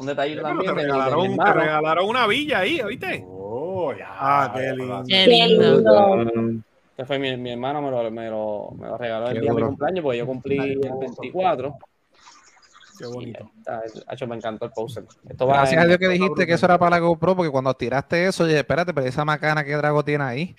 un 0.00 0.06
detallito 0.06 0.42
Pero 0.42 0.48
también 0.48 0.74
te 0.74 0.80
de 0.80 0.86
de 0.86 0.92
regalaron, 0.92 1.36
te 1.38 1.52
regalaron 1.52 2.08
una 2.08 2.26
villa 2.26 2.58
ahí, 2.58 2.80
¿viste? 2.88 3.22
Oh, 3.24 3.94
ya. 3.96 4.08
Ah, 4.18 4.52
qué 4.52 4.72
lindo. 4.72 5.04
Qué 5.06 5.14
Qué 5.22 5.26
lindo. 5.28 6.62
Este 7.02 7.08
fue 7.08 7.18
mi, 7.18 7.36
mi 7.36 7.50
hermano, 7.50 7.82
me 7.82 7.90
lo, 7.90 8.10
me, 8.12 8.30
lo, 8.30 8.70
me 8.78 8.86
lo 8.86 8.96
regaló 8.96 9.26
el 9.26 9.40
día 9.40 9.50
de 9.50 9.56
mi 9.56 9.62
cumpleaños, 9.62 10.04
porque 10.04 10.18
yo 10.18 10.26
cumplí 10.26 10.56
el 10.56 10.78
24. 11.00 11.76
Qué 12.96 13.06
bonito. 13.06 13.50
está, 13.58 13.82
hecho, 14.12 14.28
me 14.28 14.36
encantó 14.36 14.66
el 14.66 14.70
poster. 14.70 15.02
Esto 15.28 15.48
va 15.48 15.54
Gracias 15.54 15.82
a 15.82 15.86
Dios 15.86 15.98
que 15.98 16.08
dijiste 16.08 16.46
que 16.46 16.52
eso 16.52 16.66
era 16.66 16.78
para 16.78 16.90
la 16.90 16.98
GoPro, 17.00 17.34
porque 17.34 17.50
cuando 17.50 17.74
tiraste 17.74 18.26
eso, 18.26 18.44
oye, 18.44 18.56
espérate, 18.56 18.94
pero 18.94 19.04
esa 19.04 19.24
macana 19.24 19.64
que 19.64 19.74
Drago 19.74 20.04
tiene 20.04 20.22
ahí. 20.22 20.54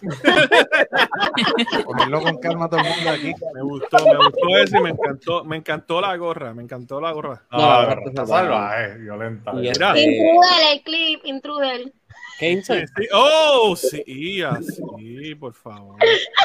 Cogerlo 1.86 2.20
con 2.20 2.36
calma 2.36 2.68
todo 2.68 2.80
el 2.80 2.86
mundo 2.94 3.10
aquí. 3.10 3.32
Me 3.54 3.62
gustó, 3.62 4.04
me 4.04 4.16
gustó 4.16 4.58
eso 4.62 4.76
y 4.76 4.82
me 4.82 4.90
encantó, 4.90 5.44
me 5.44 5.56
encantó 5.56 6.02
la 6.02 6.14
gorra, 6.16 6.52
me 6.52 6.64
encantó 6.64 7.00
la 7.00 7.12
gorra. 7.12 7.44
No, 7.50 7.58
la 7.58 7.86
verdad, 7.86 8.08
está 8.08 8.26
salvaje. 8.26 8.76
salvaje, 8.76 8.98
violenta. 8.98 9.52
Este- 9.62 10.02
Intruder, 10.02 10.72
el 10.74 10.82
clip, 10.82 11.20
intruder. 11.24 11.92
¿Qué 12.38 12.52
hice? 12.52 12.86
Sí, 12.86 12.92
sí. 12.96 13.08
Oh, 13.12 13.74
sí, 13.76 14.42
así, 14.42 15.34
por 15.34 15.54
favor. 15.54 15.96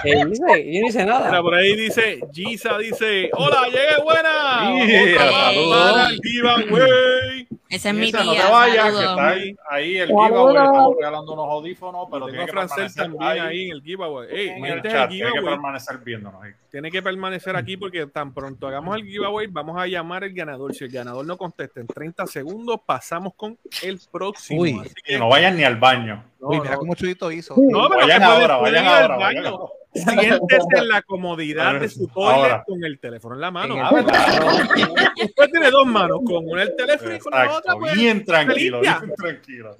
¿Qué 0.01 0.09
hice? 0.09 0.73
Yo 0.73 0.81
no 0.81 0.87
hice 0.87 1.03
Mira, 1.03 1.19
nada. 1.19 1.41
por 1.41 1.53
ahí 1.53 1.75
dice, 1.75 2.19
Gisa 2.33 2.77
dice, 2.79 3.29
hola, 3.33 3.65
llegué 3.67 4.01
buena. 4.03 4.85
Yeah, 4.85 5.13
Otra 5.13 5.31
más 5.31 5.43
saludos. 5.53 5.91
para 5.93 6.09
el 6.09 6.19
giveaway. 6.23 7.47
Ese 7.73 7.89
es 7.89 7.95
mi 7.95 8.09
Esa, 8.09 8.23
no 8.23 8.33
te 8.33 8.43
vayas, 8.51 8.91
que 8.91 8.99
está 8.99 9.27
ahí, 9.29 9.55
ahí 9.67 9.97
el 9.97 10.07
giveaway, 10.09 10.55
estamos 10.55 10.95
regalando 10.95 11.33
unos 11.33 11.45
audífonos, 11.49 12.07
pero 12.11 12.25
tiene 12.27 12.45
que 12.45 12.53
permanecer 12.53 12.93
también 12.93 13.23
ahí 13.23 13.39
ahí 13.39 13.65
en 13.65 13.71
el 13.71 13.81
giveaway. 13.81 14.27
Ey, 14.29 14.47
en 14.49 14.65
el 14.65 14.77
este 14.77 14.87
es 14.89 14.93
chat, 14.93 15.03
el 15.03 15.17
tiene 15.17 15.31
que 15.33 15.41
permanecer 15.41 15.97
viéndonos 15.97 16.43
ahí. 16.43 16.51
Tiene 16.69 16.91
que 16.91 17.01
permanecer 17.01 17.55
aquí 17.55 17.75
porque 17.75 18.05
tan 18.05 18.31
pronto 18.31 18.67
hagamos 18.67 18.95
el 18.95 19.05
giveaway, 19.05 19.47
vamos 19.47 19.75
a 19.81 19.87
llamar 19.87 20.23
al 20.23 20.33
ganador. 20.33 20.75
Si 20.75 20.83
el 20.83 20.91
ganador 20.91 21.25
no 21.25 21.35
contesta 21.35 21.79
en 21.79 21.87
30 21.87 22.27
segundos, 22.27 22.79
pasamos 22.85 23.33
con 23.35 23.57
el 23.81 23.99
próximo. 24.11 24.61
Uy. 24.61 24.79
Así 24.79 24.93
Que 24.93 25.13
que, 25.13 25.17
no 25.19 25.29
vayan 25.29 25.57
ni 25.57 25.63
al 25.63 25.77
baño. 25.77 26.23
no, 26.39 26.49
Uy, 26.49 26.59
mira 26.59 26.73
no. 26.73 26.77
cómo 26.77 26.93
Chuyito 26.93 27.31
hizo. 27.31 27.55
No, 27.57 27.89
pero 27.89 28.01
vayan 28.01 28.21
ahora, 28.21 28.57
vayan 28.57 28.85
ahora, 28.85 29.17
vayan 29.17 29.45
ahora. 29.47 29.73
Siéntese 29.93 30.67
en 30.77 30.87
la 30.89 31.01
comodidad 31.03 31.79
de 31.79 31.87
su 31.89 32.07
toilet 32.07 32.63
con 32.65 32.83
el 32.83 32.99
teléfono 32.99 33.35
en 33.35 33.41
la 33.41 33.51
mano. 33.51 33.75
En 33.75 33.81
Ah. 33.81 35.07
Después 35.15 35.51
tiene 35.51 35.69
dos 35.71 35.85
manos, 35.85 36.19
con 36.25 36.47
una 36.49 36.63
el 36.63 36.75
teléfono 36.75 37.15
y 37.15 37.19
con 37.19 37.31
la 37.31 37.51
otra. 37.57 37.75
Pues, 37.75 37.93
bien 37.93 38.23
tranquilo, 38.25 38.81
bien 38.81 38.95
tranquilo. 39.15 39.75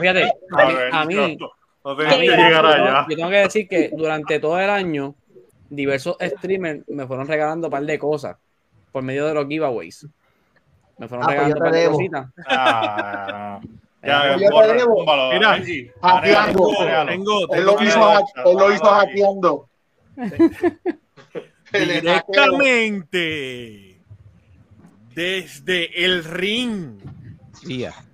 Fíjate, 0.00 0.24
A 0.52 0.60
a 0.62 0.66
mí, 0.66 0.74
ver, 0.74 0.94
a 0.94 1.04
mí, 1.04 1.14
no, 1.14 1.28
no 1.84 1.90
a 1.90 1.96
tenés 1.96 2.18
mí- 2.20 2.26
que 2.28 2.36
llegar 2.36 2.62
yo, 2.64 2.68
allá. 2.68 3.06
yo 3.08 3.16
tengo 3.16 3.30
que 3.30 3.36
decir 3.36 3.68
que 3.68 3.90
durante 3.96 4.38
todo 4.40 4.58
el 4.60 4.70
año, 4.70 5.14
diversos 5.68 6.16
streamers 6.20 6.88
me 6.88 7.06
fueron 7.06 7.26
regalando 7.26 7.66
un 7.66 7.70
par 7.72 7.82
de 7.84 7.98
cosas 7.98 8.36
por 8.92 9.02
medio 9.02 9.26
de 9.26 9.34
los 9.34 9.46
giveaways. 9.48 10.06
Me 10.98 11.08
fueron 11.08 11.24
Ah, 11.24 11.26
pues 11.26 11.38
regalando 11.38 11.56
un 11.56 11.62
te 11.62 11.70
par 11.70 11.72
de 11.74 11.88
cositas. 11.90 12.26
Ah, 12.46 13.60
ya, 14.02 14.32
Yo 14.32 14.38
te 14.38 14.50
borra, 14.50 14.72
debo. 14.74 14.96
túmbalo, 14.96 15.32
Mira, 15.32 15.50
hackeando. 16.02 16.70
Regalo. 16.82 17.10
Tengo, 17.10 17.40
Él 17.42 17.48
tengo 17.50 17.76
lo 17.76 17.82
hizo, 17.82 18.18
él 18.18 18.24
lo 18.58 18.72
hizo 18.74 18.84
hackeando. 18.84 19.68
Directamente 21.72 23.96
desde 25.14 26.04
el 26.04 26.24
ring, 26.24 26.98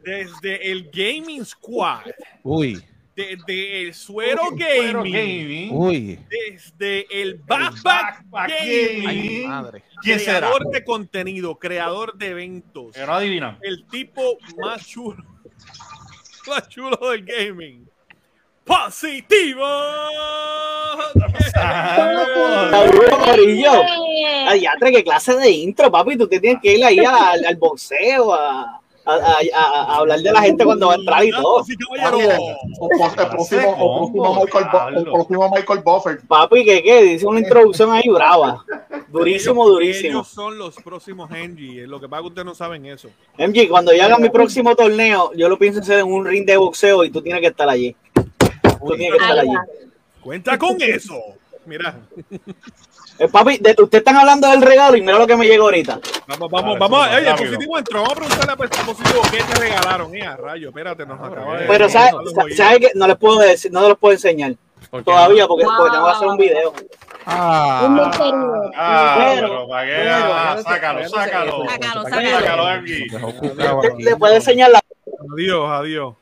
desde 0.04 0.70
el 0.70 0.88
Gaming 0.92 1.44
Squad, 1.44 2.02
Uy, 2.44 2.80
desde 3.16 3.82
el 3.82 3.94
Suero 3.94 4.42
Pero 4.56 5.02
Gaming, 5.02 5.12
gaming. 5.12 5.70
uy. 5.72 6.18
desde 6.30 7.20
el 7.22 7.34
Backpack 7.46 8.24
Backpack 8.30 8.50
Gaming, 8.60 9.08
Ay, 9.08 9.44
madre. 9.46 9.82
¿Quién 10.02 10.20
será? 10.20 10.38
creador 10.48 10.70
de 10.70 10.84
contenido, 10.84 11.58
creador 11.58 12.16
de 12.16 12.28
eventos, 12.28 12.94
Que 12.94 13.04
no 13.04 13.14
adivinan. 13.14 13.58
el 13.62 13.84
tipo 13.88 14.38
más 14.58 14.86
chulo, 14.86 15.24
más 16.46 16.68
chulo 16.68 16.96
del 17.10 17.24
gaming. 17.24 17.88
¡Positivo! 18.64 19.66
Corillo. 23.24 23.82
Adiatre, 24.48 24.92
qué 24.92 25.02
clase 25.02 25.34
de 25.36 25.50
intro, 25.50 25.90
papi. 25.90 26.16
Tú 26.16 26.28
te 26.28 26.38
tienes 26.38 26.62
que 26.62 26.76
ir 26.76 26.84
ahí 26.84 26.98
al, 26.98 27.44
al 27.44 27.56
boxeo, 27.56 28.32
a, 28.32 28.81
a, 29.04 29.14
a- 29.14 29.36
a- 29.54 29.84
a 29.84 29.96
hablar 29.96 30.20
de 30.20 30.32
la 30.32 30.42
gente 30.42 30.64
cuando 30.64 30.86
va 30.88 30.92
a 30.94 30.96
entrar 30.96 31.24
y 31.24 31.30
todo. 31.30 31.64
Sí, 31.64 31.74
o 32.78 32.88
próximo, 33.28 34.34
Michael, 34.44 34.66
Bo- 34.72 34.88
el 34.98 35.04
próximo 35.04 35.50
Michael 35.50 35.80
Buffer. 35.84 36.20
Papi, 36.26 36.64
¿qué 36.64 36.82
qué? 36.82 37.02
Dice 37.02 37.26
una 37.26 37.40
introducción 37.40 37.90
ahí 37.92 38.08
brava. 38.08 38.64
Durísimo, 39.08 39.68
durísimo. 39.68 40.20
Ellos 40.20 40.28
son 40.28 40.56
los 40.58 40.76
próximos 40.76 41.30
Henry. 41.30 41.86
Lo 41.86 42.00
que 42.00 42.08
pasa 42.08 42.20
es 42.20 42.22
que 42.22 42.28
ustedes 42.28 42.46
no 42.46 42.54
saben 42.54 42.86
eso. 42.86 43.08
MG, 43.38 43.68
cuando 43.68 43.92
yo 43.92 44.04
haga 44.04 44.18
mi 44.18 44.30
próximo 44.30 44.74
torneo, 44.74 45.32
yo 45.34 45.48
lo 45.48 45.58
pienso 45.58 45.80
hacer 45.80 45.98
en 46.00 46.06
un 46.12 46.24
ring 46.24 46.46
de 46.46 46.56
boxeo 46.56 47.04
y 47.04 47.10
tú 47.10 47.20
tienes 47.20 47.40
que 47.40 47.48
estar 47.48 47.68
allí. 47.68 47.94
Tú 48.14 48.94
tienes 48.96 49.10
que 49.18 49.22
estar 49.24 49.38
allí. 49.38 49.54
Cuenta 50.20 50.56
con 50.58 50.80
eso. 50.80 51.14
Mira, 51.66 52.00
Eh, 53.18 53.28
papi, 53.28 53.58
de, 53.58 53.70
ustedes 53.78 54.00
están 54.00 54.16
hablando 54.16 54.48
del 54.50 54.62
regalo 54.62 54.96
y 54.96 55.02
mira 55.02 55.18
lo 55.18 55.26
que 55.26 55.36
me 55.36 55.46
llegó 55.46 55.64
ahorita. 55.64 56.00
vamos, 56.26 56.50
vamos, 56.50 56.78
vamos. 56.78 57.06
Oye, 57.08 57.28
rápido. 57.30 57.50
positivo 57.52 57.78
entró. 57.78 58.02
Vamos 58.02 58.12
a 58.12 58.16
preguntarle 58.16 58.52
a 58.52 58.56
positivo 58.56 59.22
qué 59.30 59.42
te 59.42 59.54
regalaron. 59.60 60.14
Eh, 60.16 60.36
rayo, 60.36 60.68
espérate, 60.68 61.06
nos 61.06 61.20
acaba 61.20 61.58
de. 61.58 61.66
Pero 61.66 61.88
¿sabes 61.88 62.12
sabe 62.56 62.80
que 62.80 62.90
no 62.94 63.06
les 63.06 63.16
puedo 63.16 63.38
decir, 63.40 63.70
no 63.72 63.86
les 63.88 63.96
puedo 63.98 64.12
enseñar 64.14 64.54
¿Por 64.90 65.04
todavía 65.04 65.46
porque, 65.46 65.64
porque 65.64 65.90
tengo 65.92 66.04
que 66.06 66.10
hacer 66.12 66.28
un 66.28 66.36
video. 66.36 66.72
Ah, 67.24 67.82
Un 67.86 67.94
misterio. 67.94 68.70
Ah, 68.76 69.14
Pero- 69.36 69.48
pero 69.48 69.68
para 69.68 69.86
qué, 69.86 70.08
ah, 70.10 70.52
pero- 70.56 70.62
sácalo, 70.74 71.08
sácalo. 71.08 71.64
Sácalo, 71.68 72.02
Sácalo, 72.02 72.28
cucao 73.38 73.82
Le, 73.82 73.88
aquí. 73.88 74.02
le 74.02 74.16
puedo 74.16 74.34
enseñar 74.34 74.70
la 74.70 74.80
Adiós, 75.34 75.70
adiós. 75.70 76.14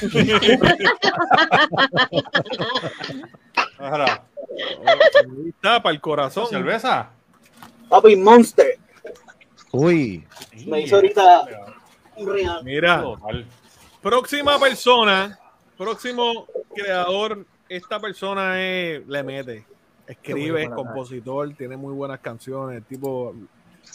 Ahora, 3.78 4.22
está, 5.46 5.82
para 5.82 5.94
el 5.94 6.00
corazón. 6.00 6.46
cerveza. 6.48 7.10
papi 7.88 8.16
Monster. 8.16 8.78
Uy, 9.72 10.26
Me 10.66 10.80
hizo 10.80 10.96
ahorita 10.96 11.44
un 12.16 12.32
regalo. 12.32 12.62
Mira, 12.64 13.04
próxima 14.02 14.58
persona, 14.58 15.38
próximo 15.78 16.46
creador, 16.74 17.46
esta 17.68 18.00
persona 18.00 18.60
es, 18.60 19.06
le 19.06 19.22
mete, 19.22 19.64
escribe, 20.06 20.64
es 20.64 20.70
compositor, 20.70 21.54
tiene 21.54 21.76
muy 21.76 21.94
buenas 21.94 22.18
canciones, 22.18 22.82
tipo, 22.84 23.34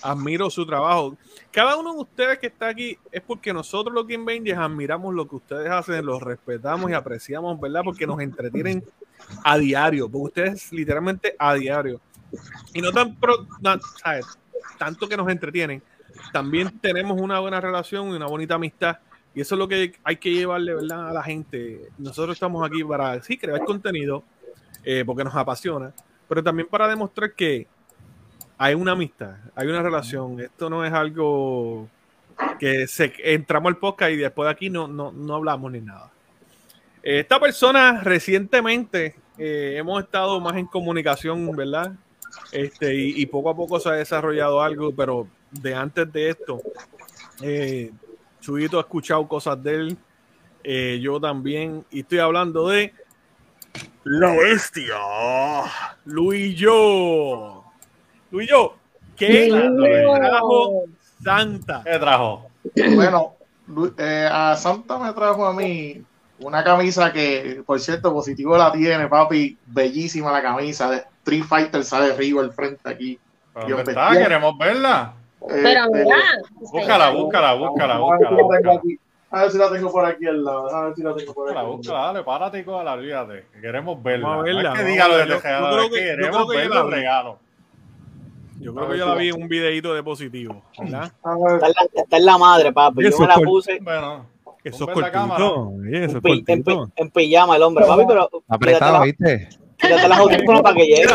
admiro 0.02 0.50
su 0.50 0.66
trabajo. 0.66 1.18
Cada 1.52 1.76
uno 1.78 1.94
de 1.94 2.00
ustedes 2.02 2.40
que 2.40 2.48
está 2.48 2.68
aquí 2.68 2.98
es 3.12 3.22
porque 3.22 3.54
nosotros 3.54 3.94
los 3.94 4.08
Game 4.08 4.26
Bangers 4.26 4.58
admiramos 4.58 5.14
lo 5.14 5.28
que 5.28 5.36
ustedes 5.36 5.70
hacen, 5.70 6.06
los 6.06 6.22
respetamos 6.22 6.92
y 6.92 6.94
apreciamos, 6.94 7.60
¿verdad? 7.60 7.82
Porque 7.84 8.06
nos 8.06 8.20
entretienen 8.20 8.84
a 9.44 9.58
diario, 9.58 10.10
porque 10.10 10.26
ustedes 10.26 10.72
literalmente 10.72 11.36
a 11.40 11.54
diario. 11.56 12.02
Y 12.74 12.82
no 12.82 12.92
tan 12.92 13.16
pro- 13.16 13.48
¿sabes? 14.04 14.26
tanto 14.78 15.08
que 15.08 15.16
nos 15.16 15.30
entretienen, 15.30 15.82
también 16.34 16.80
tenemos 16.80 17.20
una 17.20 17.40
buena 17.40 17.62
relación 17.62 18.10
y 18.10 18.14
una 18.14 18.28
bonita 18.28 18.56
amistad. 18.56 18.98
Y 19.34 19.42
eso 19.42 19.56
es 19.56 19.60
lo 19.60 19.68
que 19.68 19.94
hay 20.04 20.18
que 20.18 20.32
llevarle 20.32 20.76
¿verdad? 20.76 21.10
a 21.10 21.14
la 21.14 21.24
gente. 21.24 21.90
Nosotros 21.98 22.36
estamos 22.36 22.66
aquí 22.66 22.84
para, 22.84 23.22
sí, 23.22 23.38
crear 23.38 23.64
contenido, 23.66 24.24
eh, 24.84 25.04
porque 25.06 25.24
nos 25.24 25.36
apasiona, 25.36 25.94
pero 26.28 26.44
también 26.44 26.68
para 26.70 26.88
demostrar 26.88 27.34
que 27.34 27.68
hay 28.58 28.74
una 28.74 28.94
amistad, 28.94 29.36
hay 29.56 29.68
una 29.68 29.82
relación. 29.82 30.40
Esto 30.40 30.70
no 30.70 30.86
es 30.86 30.94
algo 30.94 31.88
que 32.60 32.86
entramos 33.24 33.70
al 33.70 33.78
podcast 33.78 34.12
y 34.12 34.18
después 34.18 34.48
de 34.48 34.52
aquí 34.52 34.70
no, 34.70 34.88
no, 34.88 35.12
no 35.12 35.36
hablamos 35.36 35.72
ni 35.72 35.82
nada. 35.82 36.12
Esta 37.02 37.40
persona 37.40 38.02
recientemente 38.02 39.16
eh, 39.38 39.76
hemos 39.78 40.04
estado 40.04 40.40
más 40.40 40.56
en 40.56 40.66
comunicación, 40.66 41.56
¿verdad? 41.56 41.94
Este, 42.52 42.96
y, 42.96 43.22
y 43.22 43.26
poco 43.28 43.50
a 43.50 43.56
poco 43.56 43.80
se 43.80 43.90
ha 43.90 43.94
desarrollado 43.94 44.62
algo, 44.62 44.94
pero 44.94 45.28
de 45.52 45.76
antes 45.76 46.12
de 46.12 46.30
esto, 46.30 46.62
eh, 47.42 47.92
Chuyito 48.42 48.78
ha 48.78 48.82
escuchado 48.82 49.28
cosas 49.28 49.62
de 49.62 49.74
él, 49.76 49.98
eh, 50.64 51.00
yo 51.02 51.20
también, 51.20 51.86
y 51.92 52.02
estoy 52.02 52.20
hablando 52.20 52.68
de 52.70 52.94
la 54.04 54.32
bestia, 54.36 54.98
Luis 56.06 56.56
Yo. 56.56 57.55
Luis 58.36 58.50
Yo, 58.50 58.76
¿qué 59.16 59.50
le 59.50 60.04
trajo 60.20 60.84
Santa? 61.24 61.82
¿Qué 61.86 61.98
trajo? 61.98 62.50
Bueno, 62.94 63.34
eh, 63.98 64.30
a 64.30 64.58
Santa 64.58 65.00
me 65.00 65.14
trajo 65.14 65.46
a 65.46 65.54
mí 65.54 66.04
una 66.40 66.62
camisa 66.62 67.14
que, 67.14 67.64
por 67.66 67.80
cierto, 67.80 68.12
positivo 68.12 68.58
la 68.58 68.74
tiene, 68.74 69.08
papi. 69.08 69.58
Bellísima 69.68 70.34
la 70.34 70.42
camisa 70.42 70.92
de 70.92 70.98
Street 70.98 71.46
Fighter, 71.46 71.82
sale 71.86 72.12
arriba 72.12 72.42
al 72.42 72.52
frente 72.52 72.90
aquí. 72.90 73.18
¿Pero 73.54 73.68
Dios 73.68 73.78
¿Dónde 73.78 73.92
está? 73.94 74.12
Queremos 74.12 74.58
verla. 74.58 75.14
Pero 75.48 75.86
Este, 75.86 76.04
mira. 76.04 76.18
Búscala, 76.60 77.10
búscala, 77.12 77.54
búscala, 77.54 77.96
a 77.96 78.00
ver 78.00 78.20
si 78.20 78.36
búscala. 78.36 78.74
la. 78.74 78.82
A 79.32 79.42
ver 79.44 79.52
si 79.52 79.58
la 79.58 79.72
tengo 79.72 79.92
por 79.94 80.06
aquí 80.06 80.28
al 80.28 80.44
lado. 80.44 80.76
A 80.76 80.86
ver 80.88 80.96
si 80.96 81.04
la 81.04 81.16
tengo 81.16 81.34
por 81.34 81.58
aquí. 81.58 81.66
búscala, 81.68 82.00
dale, 82.08 82.24
párate 82.24 82.60
y 82.60 82.64
cógala, 82.66 82.94
olvídate. 82.94 83.46
que 83.54 83.62
Queremos 83.62 84.04
verla. 84.04 84.28
Vamos 84.28 84.42
a 84.42 84.46
verla, 84.46 84.64
No 84.64 84.76
es 84.76 84.80
que 84.82 84.86
diga 84.86 85.08
lo 85.08 85.18
de 85.18 85.90
queremos 85.90 86.48
ver 86.50 86.70
la 86.70 86.82
los 86.82 86.92
regalos. 86.92 87.45
Yo 88.60 88.74
creo 88.74 88.90
que 88.90 88.98
yo 88.98 89.06
la 89.08 89.16
vi 89.16 89.30
en 89.30 89.42
un 89.42 89.48
videito 89.48 89.94
de 89.94 90.02
positivo, 90.04 90.64
¿verdad? 90.80 91.06
Está 91.06 91.34
en 91.34 91.60
la, 91.60 91.88
está 91.94 92.18
en 92.18 92.26
la 92.26 92.38
madre, 92.38 92.72
papi. 92.74 93.04
Yo 93.04 93.18
me 93.20 93.28
la 93.28 93.36
puse 93.36 93.80
Bueno, 93.82 94.26
Eso 94.64 94.86
es 94.86 94.90
Ponme 94.92 95.02
la 95.02 95.12
cámara. 95.12 95.44
cortito, 95.46 95.96
eso 95.96 96.22
cortito. 96.22 96.92
en 96.96 97.10
pijama 97.12 97.56
el 97.58 97.64
hombre, 97.64 97.86
papi, 97.86 98.04
pero 98.08 98.30
apretado, 98.48 98.94
la, 99.00 99.04
¿viste? 99.06 99.50
quítate 99.78 100.08
las 100.08 100.20
audífonos 100.20 100.62
para 100.62 100.76
que 100.76 100.86
llegue. 100.86 101.08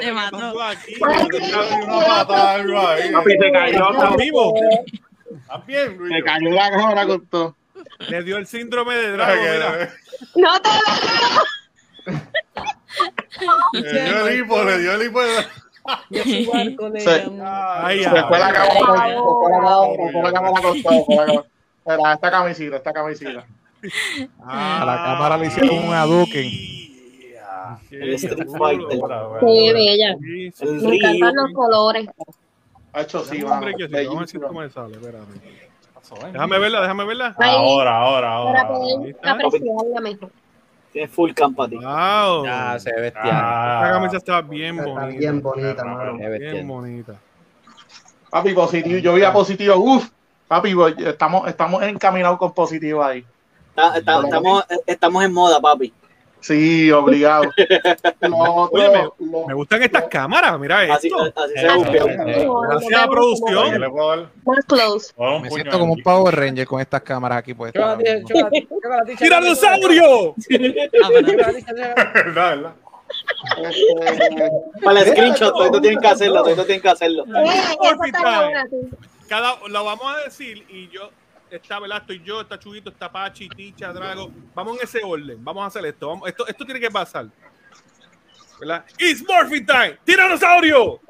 Te 0.00 0.12
mató. 0.12 0.54
papi, 3.12 3.30
se 3.38 3.52
cayó. 3.52 3.90
¿Estás 3.92 4.16
vivo? 4.16 4.54
¿Estás 5.30 5.66
bien, 5.66 5.96
Luis? 5.98 6.12
Se 6.16 6.22
cayó 6.22 6.50
la 6.50 6.70
cámara 6.70 7.06
con 7.06 7.26
todo. 7.26 7.56
Le 8.08 8.22
dio 8.22 8.36
el 8.36 8.46
síndrome 8.46 8.94
de 8.96 9.12
Drago. 9.12 9.42
No 10.34 10.60
te 10.60 10.68
lo 10.68 11.42
Le 13.72 14.04
dio 14.04 14.26
el 14.26 14.38
hipo, 14.38 14.62
le 14.62 14.78
dio. 14.78 14.92
Mira, 21.84 22.12
esta 22.12 22.30
camisita, 22.30 22.76
esta 22.76 22.92
camisita. 22.92 23.44
A 24.46 24.84
la 24.84 24.96
cámara 25.04 25.36
le 25.38 25.46
hicieron 25.46 25.78
un 25.78 25.94
Fighter. 28.58 29.00
Qué 29.40 29.72
bella. 29.72 30.16
Me 30.20 30.96
encantan 30.96 31.34
los 31.34 31.52
colores. 31.52 32.08
Ha 32.92 33.00
hecho 33.00 33.24
sí, 33.24 33.42
brequecito, 33.42 34.08
Vamos 34.08 34.34
a 34.34 34.38
ver 34.38 34.44
esto 34.44 34.52
me 34.52 34.70
sale, 34.70 34.94
espérate. 34.94 36.32
Déjame 36.32 36.58
verla, 36.58 36.80
déjame 36.82 37.04
verla. 37.04 37.34
Ahora, 37.38 37.96
ahora, 37.96 38.32
ahora. 38.34 38.68
para 38.68 38.74
poder 38.74 39.16
apreciarla 39.22 40.00
mejor. 40.00 40.30
Tiene 40.92 41.08
full 41.08 41.32
camp 41.32 41.56
para 41.56 41.70
ti. 41.70 41.76
Wow. 41.76 42.44
Ya, 42.44 42.78
se 42.78 42.92
ve 42.94 43.00
bestial. 43.02 43.26
Esta 43.26 43.90
camisa 43.92 44.14
Ah, 44.14 44.18
está 44.18 44.40
bien 44.42 44.78
Está 44.78 44.90
bonita. 44.90 45.18
bien 45.18 45.42
bonita, 45.42 45.84
mano. 45.84 46.16
Bien 46.18 46.30
bestial. 46.30 46.66
bonita. 46.66 47.14
Papi, 48.30 48.54
positivo. 48.54 48.98
Yo 48.98 49.14
vi 49.14 49.22
a 49.24 49.32
positivo. 49.32 49.76
Uf, 49.76 50.08
papi, 50.48 50.74
voy- 50.74 50.94
estamos, 50.98 51.48
estamos 51.48 51.82
encaminados 51.82 52.38
con 52.38 52.52
positivo 52.52 53.02
ahí. 53.02 53.24
Está- 53.70 53.96
está- 53.98 54.20
estamos, 54.22 54.64
estamos 54.86 55.24
en 55.24 55.32
moda, 55.32 55.60
papi. 55.60 55.92
Sí, 56.42 56.90
obligado. 56.90 57.44
Lo 58.20 58.36
Oye, 58.36 59.08
lo- 59.18 59.46
Me 59.46 59.54
gustan 59.54 59.82
estas 59.82 60.04
cámaras, 60.08 60.58
mira 60.58 60.80
Así, 60.94 61.06
esto. 61.06 61.22
así 61.36 61.54
se 61.54 61.72
buqueó. 61.72 62.06
Gracias 62.06 63.00
a 63.00 63.04
¿qué 63.04 63.08
producción. 63.10 63.80
Más 64.44 64.64
close. 64.66 65.12
Me 65.40 65.50
siento 65.50 65.78
como 65.78 65.92
un. 65.94 66.02
Power 66.02 66.34
Ranger 66.34 66.66
con 66.66 66.80
estas 66.80 67.00
cámaras 67.02 67.38
aquí 67.38 67.54
puestas. 67.54 67.98
¡Tiranosaurio! 69.18 70.34
¿Verdad, 72.14 72.56
verdad? 72.56 72.72
Para 74.84 75.00
el 75.00 75.06
screenshot, 75.08 75.52
todos 75.54 75.80
tienen 75.80 76.00
que 76.00 76.06
hacerlo, 76.08 76.42
todos 76.42 76.66
tienen 76.66 76.82
que 76.82 76.88
hacerlo. 76.88 77.24
Cada, 79.28 79.56
lo 79.68 79.84
vamos 79.84 80.14
a 80.14 80.24
decir 80.24 80.64
y 80.68 80.88
yo, 80.90 81.10
está, 81.56 81.78
¿verdad? 81.78 81.98
Estoy 81.98 82.22
yo, 82.24 82.40
está 82.40 82.58
Chubito, 82.58 82.90
está 82.90 83.10
Pachi, 83.10 83.48
Ticha, 83.48 83.92
Drago. 83.92 84.30
Vamos 84.54 84.78
en 84.78 84.84
ese 84.84 85.02
orden. 85.04 85.42
Vamos 85.44 85.62
a 85.62 85.66
hacer 85.66 85.84
esto. 85.86 86.08
Vamos, 86.08 86.28
esto, 86.28 86.46
esto 86.46 86.64
tiene 86.64 86.80
que 86.80 86.90
pasar. 86.90 87.26
¿Verdad? 88.58 88.84
It's 88.98 89.22
Morphin 89.26 89.66
Time. 89.66 89.98
¡Tiranosaurio! 90.04 91.00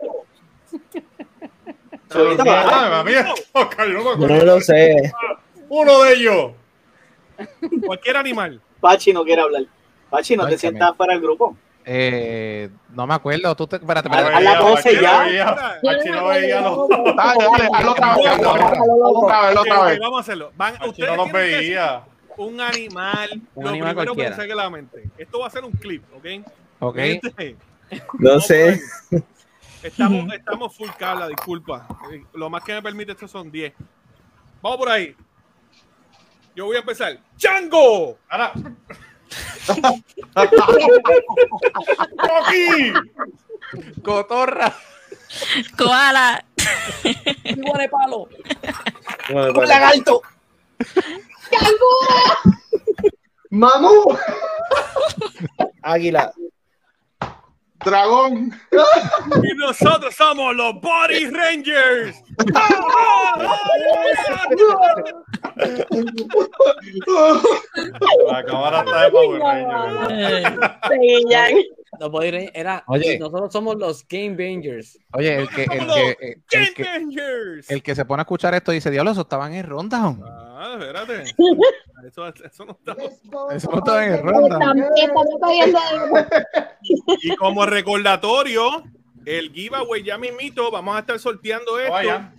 Ah, 2.14 3.04
no 4.18 4.44
lo 4.44 4.60
sé. 4.60 5.12
Uno 5.68 6.02
de 6.02 6.12
ellos. 6.14 6.52
Cualquier 7.86 8.16
animal. 8.16 8.60
Pachi 8.80 9.12
no 9.12 9.24
quiere 9.24 9.42
hablar. 9.42 9.64
Pachi, 10.10 10.36
no 10.36 10.46
te 10.46 10.58
sientas 10.58 10.96
fuera 10.96 11.14
del 11.14 11.22
grupo. 11.22 11.56
Eh, 11.84 12.70
no 12.90 13.06
me 13.06 13.14
acuerdo. 13.14 13.54
Tú 13.56 13.66
te, 13.66 13.76
espérate, 13.76 14.08
espérate. 14.08 14.34
haz 14.36 14.42
la 14.42 14.58
pose 14.60 14.82
Pachi 14.82 14.96
no 14.96 15.02
ya. 15.02 15.22
veía- 15.22 15.56
Pachi 15.82 16.08
no 16.10 16.26
veía 16.26 16.60
dale, 16.60 17.44
dale, 17.44 17.68
hazlo 17.74 17.90
otra 17.92 18.16
vez. 18.16 19.58
Otra 19.58 19.84
vez, 19.84 19.98
vamos 19.98 20.18
a 20.18 20.20
hacerlo. 20.20 20.52
Van, 20.56 20.74
ustedes 20.88 21.10
no 21.10 21.16
los 21.16 21.26
que 21.26 21.32
veía. 21.32 22.02
Un 22.36 22.60
animal. 22.60 23.42
Un 23.54 23.64
lo 23.64 23.70
animal 23.70 23.90
que 23.90 23.94
cualquiera. 24.06 24.36
a 24.36 24.46
la 24.56 24.70
mente. 24.70 25.10
Esto 25.18 25.40
va 25.40 25.46
a 25.48 25.50
ser 25.50 25.64
un 25.64 25.72
clip, 25.72 26.02
¿ok? 26.14 26.26
Ok. 26.80 26.96
Gente, 26.96 27.56
No 28.18 28.40
sé. 28.40 28.80
Estamos, 29.82 30.32
estamos 30.32 30.76
full 30.76 30.88
Carla, 30.98 31.26
disculpa. 31.28 31.86
Eh, 32.12 32.22
Lo 32.34 32.48
más 32.48 32.62
que 32.64 32.72
me 32.74 32.82
permite 32.82 33.12
esto 33.12 33.26
son 33.28 33.50
10. 33.50 33.74
Vamos 34.62 34.78
por 34.78 34.88
ahí. 34.88 35.14
Yo 36.54 36.66
voy 36.66 36.76
a 36.76 36.80
empezar. 36.80 37.18
¡Chango! 37.36 38.16
Ahora, 38.28 38.52
Cotorra. 44.02 44.74
Koala. 45.76 46.44
Igual 47.44 47.80
de 47.80 47.88
palo. 47.88 48.28
¡Un 49.30 49.68
lagarto! 49.68 50.22
¡Mamú! 53.50 54.18
Águila. 55.82 56.32
Dragón. 57.84 58.52
Y 59.42 59.54
nosotros 59.56 60.14
somos 60.14 60.54
los 60.54 60.80
Body 60.80 61.26
Rangers. 61.30 62.22
la 68.28 68.44
cámara 68.46 68.80
está 68.80 69.02
de 69.02 69.10
Power 69.10 69.40
Ranger. 69.40 70.72
No 72.00 72.10
puedo 72.10 72.26
ir, 72.26 72.50
era, 72.54 72.82
Oye. 72.86 73.18
nosotros 73.18 73.52
somos 73.52 73.76
los 73.76 74.06
Game 74.08 74.30
Bangers. 74.30 74.98
Oye, 75.12 75.40
el 75.40 75.48
que, 75.50 75.62
el 75.64 75.68
que, 75.68 76.16
el 76.20 76.42
Game 76.50 76.74
que, 76.74 76.84
Rangers. 76.84 77.70
el 77.70 77.82
que 77.82 77.94
se 77.94 78.04
pone 78.06 78.20
a 78.20 78.24
escuchar 78.24 78.54
esto 78.54 78.72
dice, 78.72 78.90
diablo, 78.90 79.10
eso 79.10 79.20
estaban 79.22 79.52
en 79.52 79.66
ronda. 79.66 80.16
Ah, 80.54 80.78
espérate. 80.78 81.24
Eso, 82.04 82.26
eso 82.26 82.64
no 82.64 82.72
está. 82.72 82.96
Eso 83.54 83.70
no 83.70 83.78
estaba 83.78 84.04
en 84.04 84.26
ronda. 84.26 84.74
Y 87.22 87.36
como 87.36 87.64
recordatorio, 87.64 88.82
el 89.24 89.52
giveaway 89.52 90.02
ya 90.02 90.18
mismito, 90.18 90.68
vamos 90.72 90.96
a 90.96 90.98
estar 90.98 91.18
sorteando 91.20 91.78
esto. 91.78 91.92
Vaya. 91.92 92.32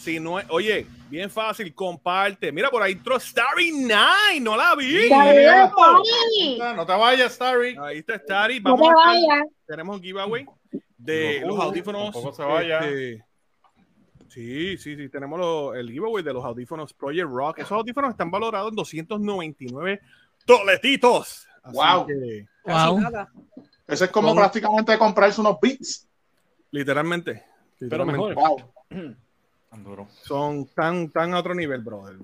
Si 0.00 0.18
no 0.20 0.38
es, 0.40 0.46
oye, 0.48 0.86
bien 1.10 1.28
fácil, 1.30 1.74
comparte. 1.74 2.50
Mira, 2.52 2.70
por 2.70 2.82
ahí 2.82 2.92
entró 2.92 3.18
Starry 3.18 3.72
Nine, 3.72 4.40
no 4.40 4.56
la 4.56 4.74
vi. 4.76 5.08
Tony. 5.08 6.58
No 6.76 6.86
te 6.86 6.92
vayas, 6.92 7.32
Starry. 7.34 7.76
Ahí 7.80 7.98
está 7.98 8.16
Starry. 8.18 8.60
No 8.60 8.76
Vamos 8.76 8.88
te 8.88 8.94
a 8.94 9.14
estar- 9.14 9.28
vayas. 9.36 9.48
tenemos 9.66 9.96
un 9.96 10.02
giveaway 10.02 10.46
de 10.96 11.40
No, 11.42 11.48
los 11.48 11.60
audífonos. 11.60 12.02
tampoco 12.12 12.32
se 12.32 12.42
vaya. 12.44 12.78
este, 12.80 13.24
sí, 14.28 14.78
sí, 14.78 14.96
sí, 14.96 15.08
tenemos 15.08 15.38
lo- 15.38 15.74
el 15.74 15.90
giveaway 15.90 16.22
de 16.22 16.32
los 16.32 16.44
audífonos 16.44 16.92
Project 16.94 17.28
Rock. 17.28 17.58
Esos 17.58 17.72
audífonos 17.72 18.10
están 18.10 18.30
valorados 18.30 18.70
en 18.70 18.76
299 18.76 20.00
toletitos. 20.46 21.46
Así 21.62 21.76
Wow. 21.76 22.06
que, 22.06 22.46
Casi 22.64 22.88
Wow. 22.90 23.00
nada. 23.00 23.32
Ese 23.88 24.04
es 24.04 24.10
como 24.10 24.28
Con- 24.28 24.36
prácticamente 24.38 24.96
comprarse 24.98 25.40
unos 25.40 25.58
beats. 25.60 26.06
literalmente. 26.70 27.42
Pero 27.78 28.04
literalmente. 28.04 28.28
mejor. 28.28 28.34
Wow. 28.34 28.72
Tan 29.70 29.84
duro. 29.84 30.08
son 30.22 30.66
tan, 30.74 31.10
tan 31.10 31.32
a 31.32 31.38
otro 31.38 31.54
nivel, 31.54 31.80
brother. 31.82 32.16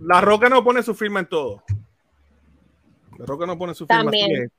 La 0.00 0.20
Roca 0.20 0.48
no 0.48 0.64
pone 0.64 0.82
su 0.82 0.94
firma 0.94 1.20
en 1.20 1.26
todo. 1.28 1.62
La 3.16 3.24
Roca 3.26 3.46
no 3.46 3.56
pone 3.56 3.72
su 3.74 3.86
firma. 3.86 4.02
También. 4.04 4.50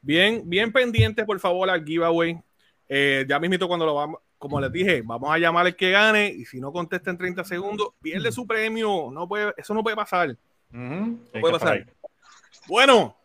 bien, 0.00 0.42
bien 0.44 0.72
pendiente, 0.72 1.24
por 1.24 1.38
favor, 1.40 1.70
al 1.70 1.84
giveaway. 1.84 2.38
Eh, 2.88 3.24
ya 3.28 3.38
mismito 3.40 3.66
cuando 3.68 3.86
lo 3.86 3.94
vamos, 3.94 4.20
como 4.38 4.60
les 4.60 4.70
dije, 4.70 5.02
vamos 5.04 5.30
a 5.30 5.38
llamar 5.38 5.66
al 5.66 5.74
que 5.76 5.90
gane 5.90 6.26
y 6.28 6.44
si 6.44 6.60
no 6.60 6.72
contesta 6.72 7.10
en 7.10 7.18
30 7.18 7.44
segundos, 7.44 7.88
pierde 8.00 8.30
su 8.32 8.46
premio. 8.46 9.08
No 9.12 9.26
puede, 9.28 9.52
eso 9.56 9.72
no 9.74 9.82
puede 9.82 9.96
pasar. 9.96 10.36
No 10.70 11.18
puede 11.40 11.52
pasar. 11.58 11.86
Bueno, 12.68 13.16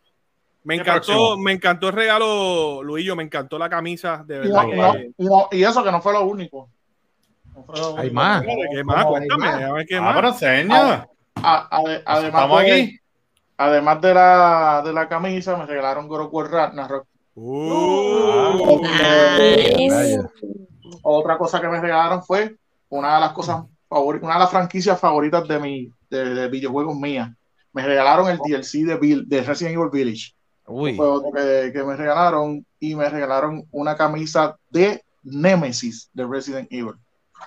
me 0.63 0.75
¿Qué 0.75 0.81
encantó, 0.81 1.37
me 1.37 1.51
encantó 1.51 1.87
el 1.89 1.93
regalo, 1.93 2.81
Luillo, 2.83 3.15
me 3.15 3.23
encantó 3.23 3.57
la 3.59 3.69
camisa, 3.69 4.23
de 4.25 4.39
verdad. 4.39 4.63
no- 4.63 4.73
y 4.73 4.77
no- 4.77 4.93
que- 4.93 5.11
y 5.17 5.25
no- 5.25 5.47
y 5.51 5.63
eso 5.63 5.83
que 5.83 5.91
no 5.91 6.01
fue 6.01 6.13
lo 6.13 6.23
único. 6.25 6.69
Hay 7.97 8.11
más. 8.11 8.43
¿Qué 8.71 8.83
más? 8.83 8.97
Hay 8.97 9.05
Cuéntame, 9.11 9.45
más. 9.45 9.61
a 9.61 9.71
ver 9.73 9.85
qué 9.85 9.95
Ah, 9.97 10.01
más. 10.01 10.15
A- 11.43 11.69
ade- 11.79 12.03
además, 12.05 12.25
Estamos 12.41 12.61
de, 12.61 12.71
aquí. 12.71 12.99
además 13.57 14.01
de 14.01 14.13
la, 14.13 14.81
de 14.85 14.93
la 14.93 15.07
camisa, 15.07 15.57
me 15.57 15.65
regalaron 15.65 16.07
War 16.09 16.51
Ragnarok. 16.51 17.07
Uh, 17.35 18.81
Nice. 18.81 20.19
Otra 21.03 21.37
cosa 21.37 21.59
que 21.61 21.67
me 21.67 21.79
regalaron 21.79 22.23
fue 22.23 22.55
una 22.89 23.15
de 23.15 23.21
las 23.21 23.31
cosas 23.33 23.63
favoritas, 23.89 24.25
una 24.25 24.33
de 24.35 24.39
las 24.41 24.51
franquicias 24.51 24.99
favoritas 24.99 25.47
de 25.47 25.59
mi 25.59 25.91
de, 26.09 26.33
de 26.33 26.47
videojuegos 26.49 26.95
mías. 26.95 27.29
Me 27.73 27.85
regalaron 27.85 28.29
el 28.29 28.37
DLC 28.37 28.83
de, 28.85 28.99
Bill- 28.99 29.25
de 29.27 29.41
Resident 29.43 29.75
Evil 29.77 29.89
Village. 29.91 30.33
Uy. 30.67 30.95
Fue 30.95 31.07
otro 31.07 31.31
que, 31.31 31.71
que 31.73 31.83
me 31.83 31.95
regalaron 31.95 32.65
y 32.79 32.95
me 32.95 33.09
regalaron 33.09 33.65
una 33.71 33.95
camisa 33.95 34.57
de 34.69 35.01
Nemesis 35.23 36.09
de 36.13 36.27
Resident 36.27 36.67
Evil. 36.71 36.93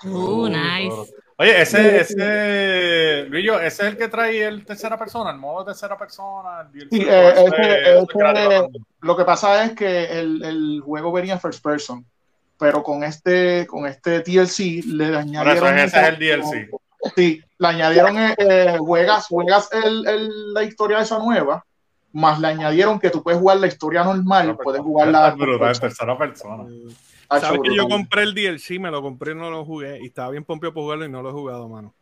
Uh, 0.05 0.49
nice. 0.49 1.14
Oye, 1.36 1.62
ese, 1.62 2.01
ese, 2.01 3.26
Grillo, 3.28 3.59
ese 3.59 3.82
es 3.82 3.88
el 3.92 3.97
que 3.97 4.09
trae 4.09 4.45
el 4.47 4.64
tercera 4.64 4.97
persona, 4.99 5.30
el 5.30 5.38
modo 5.38 5.64
tercera 5.64 5.97
persona. 5.99 6.68
el 6.72 6.88
Sí, 6.90 6.99
DLC, 7.01 7.11
eh, 7.11 7.28
ese- 7.32 7.45
ese- 7.45 7.99
ese 7.99 8.47
ese- 8.47 8.68
lo 9.01 9.16
que 9.16 9.24
pasa 9.24 9.64
es 9.64 9.72
que 9.72 10.05
el, 10.20 10.45
el 10.45 10.80
juego 10.84 11.11
venía 11.12 11.38
first 11.38 11.62
person, 11.62 12.05
pero 12.59 12.82
con 12.84 13.03
este, 13.03 13.66
con 13.66 13.84
este 13.86 14.20
DLC 14.20 14.82
le 14.86 15.07
Por 15.07 15.12
eso 15.12 15.18
añadieron. 15.18 15.78
ese 15.78 16.01
es 16.01 16.09
el 16.09 16.18
DLC. 16.18 16.70
Sí, 17.16 17.42
le 17.59 17.68
añadieron, 17.68 18.16
eh, 18.16 18.34
eh, 18.38 18.76
juegas, 18.78 19.26
juegas 19.26 19.68
el, 19.72 20.07
el- 20.07 20.55
la 20.55 20.62
historia 20.62 21.01
esa 21.01 21.18
nueva, 21.18 21.64
más 22.12 22.38
le 22.38 22.47
añadieron 22.47 23.01
que 23.01 23.11
tú 23.11 23.22
puedes 23.24 23.40
jugar 23.40 23.57
la 23.59 23.66
historia 23.66 24.05
normal, 24.05 24.57
puedes 24.62 24.80
jugar 24.80 25.09
la. 25.09 25.28
Es 25.30 25.36
brutal, 25.36 25.80
tercera 25.80 26.16
persona. 26.16 26.64
Ah, 27.37 27.41
¿Sabes 27.41 27.61
que 27.62 27.74
yo 27.76 27.89
compré 27.89 28.22
el 28.22 28.35
DLC? 28.35 28.78
Me 28.80 28.91
lo 28.91 29.03
compré 29.03 29.32
y 29.32 29.35
no 29.35 29.51
lo 29.51 29.64
jugué. 29.64 30.01
Y 30.03 30.07
estaba 30.07 30.30
bien 30.30 30.45
pompeo 30.45 30.72
por 30.72 30.82
jugarlo 30.85 31.05
y 31.05 31.09
no 31.11 31.22
lo 31.22 31.30
he 31.30 31.32
jugado, 31.32 31.68
mano. 31.68 31.93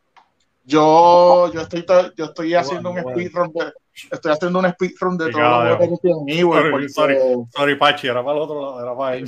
Yo, 0.65 1.51
yo 1.53 1.59
estoy, 1.61 1.85
to- 1.85 2.13
yo 2.15 2.25
estoy 2.25 2.53
haciendo 2.53 2.89
un 2.91 2.95
Bueno, 3.03 3.09
speedrun 3.11 3.51
de, 3.51 3.73
estoy 4.11 4.31
haciendo 4.31 4.59
un 4.59 4.69
speedrun 4.71 5.17
de 5.17 5.25
Sí, 5.25 5.31
todos 5.33 5.43
los 5.43 5.51
cabrón. 5.51 5.77
juegos 5.77 6.01
de 6.01 6.09
Resident 6.09 6.29
Evil, 6.29 6.53
Sorry, 6.53 6.71
porque- 6.71 6.89
sorry, 6.89 7.17
sorry, 7.53 7.75
Pachi, 7.75 8.07
era 8.07 8.23
para 8.23 8.37
el 8.37 8.43
otro 8.43 8.61
lado, 8.61 8.81
era 8.81 8.95
para 8.95 9.15
él. 9.17 9.25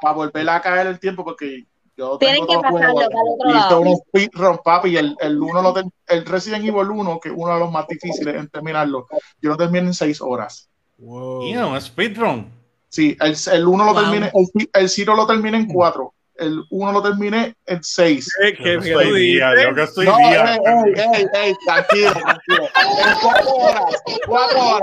para 0.00 0.12
volver 0.12 0.48
a 0.50 0.60
caer 0.60 0.86
el 0.88 0.98
tiempo 0.98 1.24
porque 1.24 1.64
yo 1.96 2.18
Tienen 2.18 2.46
tengo 2.46 2.48
que 2.48 2.54
dos 2.54 2.62
pasarlo 2.62 2.92
juegos 2.92 3.08
para 3.12 3.20
el 3.22 3.28
otro 3.28 3.50
y 3.50 3.52
lado. 3.54 3.80
un 3.80 3.96
speedrun 3.96 4.58
papi 4.64 4.88
y 4.90 4.96
el, 4.96 5.16
el 5.20 5.40
uno 5.40 5.62
lo 5.62 5.72
ten- 5.72 5.92
el 6.08 6.24
Resident 6.26 6.64
Evil 6.64 6.90
1 6.90 7.20
que 7.20 7.28
es 7.28 7.34
uno 7.36 7.54
de 7.54 7.60
los 7.60 7.70
más 7.70 7.86
difíciles 7.86 8.34
en 8.36 8.48
terminarlo 8.48 9.06
yo 9.40 9.50
lo 9.50 9.56
terminé 9.56 9.86
en 9.86 9.94
seis 9.94 10.20
horas 10.20 10.66
Wow. 10.98 11.42
Yeah, 11.46 11.66
un 11.66 11.80
speedrun. 11.80 12.50
Sí 12.90 13.16
el, 13.20 13.34
el 13.52 13.66
uno 13.66 13.84
lo 13.86 13.94
terminé 13.94 14.30
el, 14.34 14.68
el 14.74 14.88
Zero 14.90 15.14
lo 15.16 15.26
terminé 15.26 15.56
en 15.58 15.66
cuatro 15.66 16.12
el 16.36 16.62
uno 16.70 16.92
lo 16.92 17.02
terminé 17.02 17.54
en 17.66 17.82
seis 17.82 18.34
¿Qué, 18.40 18.54
qué, 18.54 18.74
Yo 18.74 19.00
estoy 19.00 19.20
día, 19.20 19.52
yo 19.62 19.74
que 19.74 19.82
estoy 19.82 20.06
no, 20.06 20.16
día. 20.16 20.54
ey, 20.54 20.60
ey, 20.64 20.94
ey, 21.14 21.26
ey, 21.34 21.54
tranquilo, 21.66 22.12
tranquilo. 22.12 22.62
En 22.64 23.14
cuatro 23.20 23.50
horas, 23.56 24.02
cuatro 24.26 24.60
horas, 24.60 24.80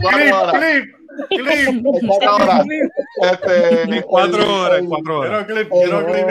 cuatro 0.00 0.18
Clip, 0.18 0.32
horas, 0.32 0.54
clip, 1.30 1.84
cuatro 2.06 2.34
horas. 2.36 2.66
Este, 3.22 4.02
cuatro 4.04 4.42
el- 4.42 4.48
horas, 4.48 4.82
cuatro 4.88 5.18
horas. 5.18 5.44
Quiero 5.46 5.68
clip, 5.68 5.72
el- 5.72 5.80
quiero 5.90 6.06
clip. 6.06 6.26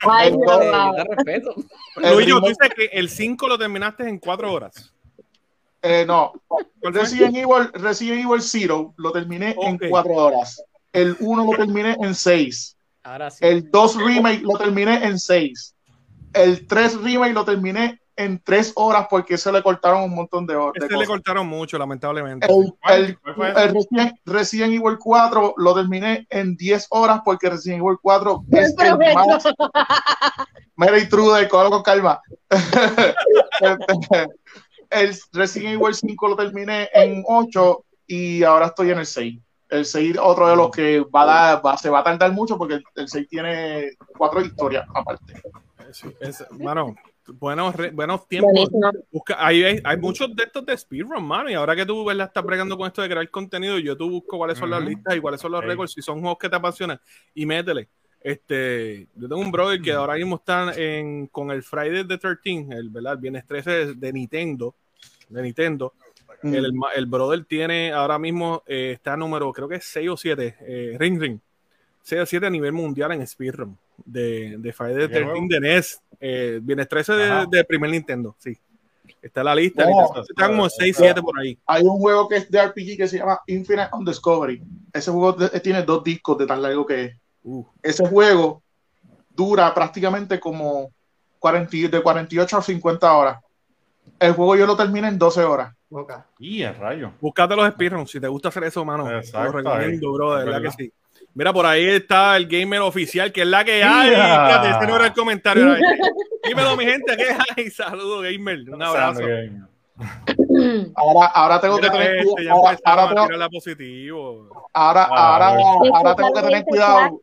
Ay, 0.00 0.28
el- 0.28 0.38
no, 0.40 0.60
el- 0.62 0.70
wow. 0.70 0.94
Da 0.96 1.04
respeto. 1.16 1.54
el 2.02 2.14
Luis, 2.14 2.26
tú 2.28 2.40
dices 2.40 2.68
que 2.76 2.84
el 2.92 3.08
5 3.08 3.48
lo 3.48 3.58
terminaste 3.58 4.06
en 4.08 4.18
4 4.18 4.52
horas. 4.52 4.92
Eh, 5.82 6.04
no. 6.06 6.32
Resident 6.80 7.34
Evil, 7.36 7.70
Resident 7.74 8.24
Evil 8.24 8.40
Zero 8.40 8.94
lo 8.96 9.12
terminé 9.12 9.54
Ok. 9.56 9.64
en 9.82 9.90
cuatro 9.90 10.14
horas. 10.14 10.62
El 10.92 11.16
1 11.20 11.44
lo 11.50 11.56
terminé 11.56 11.96
en 12.00 12.14
seis. 12.14 12.76
Ahora 13.02 13.30
sí. 13.30 13.44
El 13.44 13.70
2 13.70 13.96
remake 13.96 14.42
lo 14.42 14.56
terminé 14.58 15.04
en 15.04 15.18
seis. 15.18 15.74
El 16.32 16.66
3 16.66 17.00
remake 17.02 17.32
lo 17.34 17.44
terminé 17.44 17.98
en 18.14 18.40
tres 18.44 18.72
horas 18.76 19.06
porque 19.08 19.38
se 19.38 19.50
le 19.50 19.62
cortaron 19.62 20.02
un 20.04 20.14
montón 20.14 20.46
de 20.46 20.54
horas. 20.54 20.74
Este 20.84 20.96
le 20.96 21.06
cortaron 21.06 21.46
mucho, 21.46 21.78
lamentablemente. 21.78 22.46
El, 22.46 22.74
el- 22.90 23.18
el 23.56 23.74
Resident, 23.74 24.12
Resident 24.26 24.74
Evil 24.74 24.98
4 25.00 25.54
lo 25.56 25.74
terminé 25.74 26.26
en 26.28 26.54
10 26.54 26.88
horas 26.90 27.22
porque 27.24 27.48
Resident 27.48 27.82
Evil 27.82 27.96
4 28.00 28.44
es 28.52 28.74
el 28.78 28.98
más... 29.14 29.44
Mary 30.76 31.08
Trude, 31.08 31.48
con 31.48 31.82
calma. 31.82 32.20
el 34.92 35.14
Resident 35.32 35.80
Evil 35.80 35.94
5 35.94 36.28
lo 36.28 36.36
terminé 36.36 36.88
en 36.92 37.22
8 37.26 37.84
y 38.06 38.42
ahora 38.42 38.66
estoy 38.66 38.90
en 38.90 38.98
el 38.98 39.06
6. 39.06 39.38
El 39.68 39.84
6 39.86 40.16
otro 40.20 40.48
de 40.48 40.56
los 40.56 40.70
que 40.70 41.00
va 41.00 41.22
a 41.22 41.26
dar, 41.26 41.66
va- 41.66 41.78
se 41.78 41.88
va 41.88 42.00
a 42.00 42.04
tardar 42.04 42.30
mucho 42.32 42.58
porque 42.58 42.74
el, 42.74 42.84
el 42.96 43.08
6 43.08 43.26
tiene 43.28 43.90
cuatro 44.18 44.40
historias 44.42 44.84
aparte. 44.94 45.34
Sí, 45.92 46.08
es- 46.20 46.44
mano, 46.50 46.94
buenos, 47.26 47.74
re- 47.74 47.90
buenos 47.90 48.26
tiempos. 48.28 48.68
Busca, 49.10 49.36
hay, 49.38 49.62
hay, 49.64 49.80
hay 49.82 49.96
muchos 49.96 50.34
de 50.36 50.42
estos 50.44 50.64
de 50.66 50.76
speedrun, 50.76 51.24
mano. 51.24 51.48
Y 51.50 51.54
ahora 51.54 51.74
que 51.74 51.86
tú 51.86 52.04
¿verdad? 52.04 52.26
estás 52.26 52.44
bregando 52.44 52.76
con 52.76 52.86
esto 52.86 53.00
de 53.02 53.08
crear 53.08 53.30
contenido, 53.30 53.78
yo 53.78 53.96
tú 53.96 54.10
busco 54.10 54.36
cuáles 54.36 54.58
son 54.58 54.68
las 54.70 54.82
listas 54.82 55.16
y 55.16 55.20
cuáles 55.20 55.40
son 55.40 55.52
los 55.52 55.64
récords, 55.64 55.92
si 55.92 56.02
son 56.02 56.20
juegos 56.20 56.38
que 56.38 56.48
te 56.50 56.56
apasionan, 56.56 57.00
y 57.34 57.46
métele. 57.46 57.88
Este, 58.24 59.08
yo 59.16 59.28
tengo 59.28 59.40
un 59.42 59.50
brother 59.50 59.80
que 59.82 59.92
ahora 59.92 60.14
mismo 60.14 60.36
está 60.36 60.72
en, 60.76 61.26
con 61.26 61.50
el 61.50 61.62
Friday 61.62 62.06
the 62.06 62.18
13, 62.18 62.66
el, 62.70 62.88
¿verdad? 62.90 63.14
el 63.14 63.18
viernes 63.18 63.46
13 63.46 63.70
de, 63.70 63.94
de 63.94 64.12
Nintendo. 64.12 64.74
De 65.32 65.42
Nintendo. 65.42 65.92
Mm. 66.42 66.54
El, 66.54 66.72
el 66.96 67.06
brother 67.06 67.44
tiene 67.44 67.92
ahora 67.92 68.18
mismo, 68.18 68.62
eh, 68.66 68.92
está 68.94 69.16
número, 69.16 69.52
creo 69.52 69.68
que 69.68 69.76
es 69.76 69.84
6 69.84 70.08
o 70.10 70.16
7, 70.16 70.56
eh, 70.60 70.96
Ring 70.98 71.20
Ring. 71.20 71.38
6 72.02 72.22
o 72.22 72.26
7 72.26 72.46
a 72.46 72.50
nivel 72.50 72.72
mundial 72.72 73.12
en 73.12 73.26
speedrun 73.26 73.78
de, 74.04 74.56
de 74.58 74.72
Friday 74.72 75.08
¿Qué 75.08 75.14
the 75.14 75.24
juego? 75.24 75.46
13 75.48 75.54
de 75.54 75.60
NES. 75.60 76.02
Eh, 76.20 76.60
viernes 76.62 76.88
13 76.88 77.12
de, 77.12 77.46
de 77.48 77.64
primer 77.64 77.90
Nintendo, 77.90 78.34
sí. 78.38 78.56
Está 79.20 79.40
en 79.40 79.46
la 79.46 79.54
lista. 79.54 79.84
No. 79.84 80.20
Están 80.20 80.50
como 80.50 80.68
6, 80.68 80.96
7 80.96 81.22
por 81.22 81.38
ahí. 81.38 81.56
Hay 81.66 81.82
un 81.84 81.98
juego 81.98 82.28
que 82.28 82.36
es 82.36 82.50
de 82.50 82.60
RPG 82.66 82.96
que 82.96 83.08
se 83.08 83.18
llama 83.18 83.40
Infinite 83.46 83.88
on 83.92 84.04
Discovery. 84.04 84.62
Ese 84.92 85.10
juego 85.12 85.36
tiene 85.60 85.82
dos 85.82 86.02
discos 86.02 86.38
de 86.38 86.46
tan 86.46 86.60
largo 86.60 86.84
que 86.84 87.04
es. 87.04 87.16
Uh, 87.44 87.64
Ese 87.82 88.06
juego 88.06 88.62
dura 89.30 89.72
prácticamente 89.74 90.38
como 90.40 90.92
40, 91.38 91.76
y- 91.76 91.88
de 91.88 92.02
48 92.02 92.56
a 92.56 92.62
50 92.62 93.12
horas. 93.12 93.38
El 94.18 94.32
juego 94.32 94.56
yo 94.56 94.66
lo 94.66 94.76
terminé 94.76 95.08
en 95.08 95.18
12 95.18 95.42
horas. 95.44 95.74
Ok. 95.90 96.12
Y 96.38 96.62
el 96.62 96.74
rayo. 96.76 97.12
búscate 97.20 97.56
los 97.56 97.68
speedruns. 97.70 98.10
Si 98.10 98.20
te 98.20 98.28
gusta 98.28 98.48
hacer 98.48 98.64
eso, 98.64 98.84
mano, 98.84 99.06
te 99.08 99.16
Exacto, 99.18 99.52
lo 99.52 99.58
recomiendo, 99.58 100.12
bro. 100.12 100.36
De 100.36 100.44
verdad 100.44 100.62
que 100.62 100.70
sí. 100.70 100.92
Mira, 101.34 101.52
por 101.52 101.64
ahí 101.66 101.86
está 101.88 102.36
el 102.36 102.46
gamer 102.46 102.80
oficial, 102.80 103.32
que 103.32 103.42
es 103.42 103.46
la 103.46 103.64
que 103.64 103.82
hay. 103.82 104.10
Ese 104.10 104.86
no 104.86 104.96
era 104.96 105.06
el 105.06 105.12
comentario. 105.12 105.74
era 105.74 105.74
este. 105.92 106.48
Dímelo, 106.48 106.76
mi 106.76 106.84
gente, 106.84 107.16
¿qué 107.16 107.36
hay? 107.56 107.70
Saludos, 107.70 108.22
gamer. 108.24 108.60
Un 108.70 108.82
abrazo. 108.82 109.22
Ahora, 110.94 111.26
ahora 111.28 111.60
tengo 111.60 111.78
que 111.78 111.90
tener 111.90 112.16
este, 112.16 112.30
cuidado. 112.32 112.58
Ahora, 112.58 112.78
ahora 112.84 113.22
a 113.24 113.26
tengo, 113.28 113.50
positivo. 113.50 114.68
ahora, 114.72 115.08
Ah, 115.10 115.32
ahora, 115.34 115.52
bueno. 115.78 115.96
ahora 115.96 116.16
tengo 116.16 116.32
que 116.32 116.42
tener 116.42 116.64
cuidado. 116.64 117.20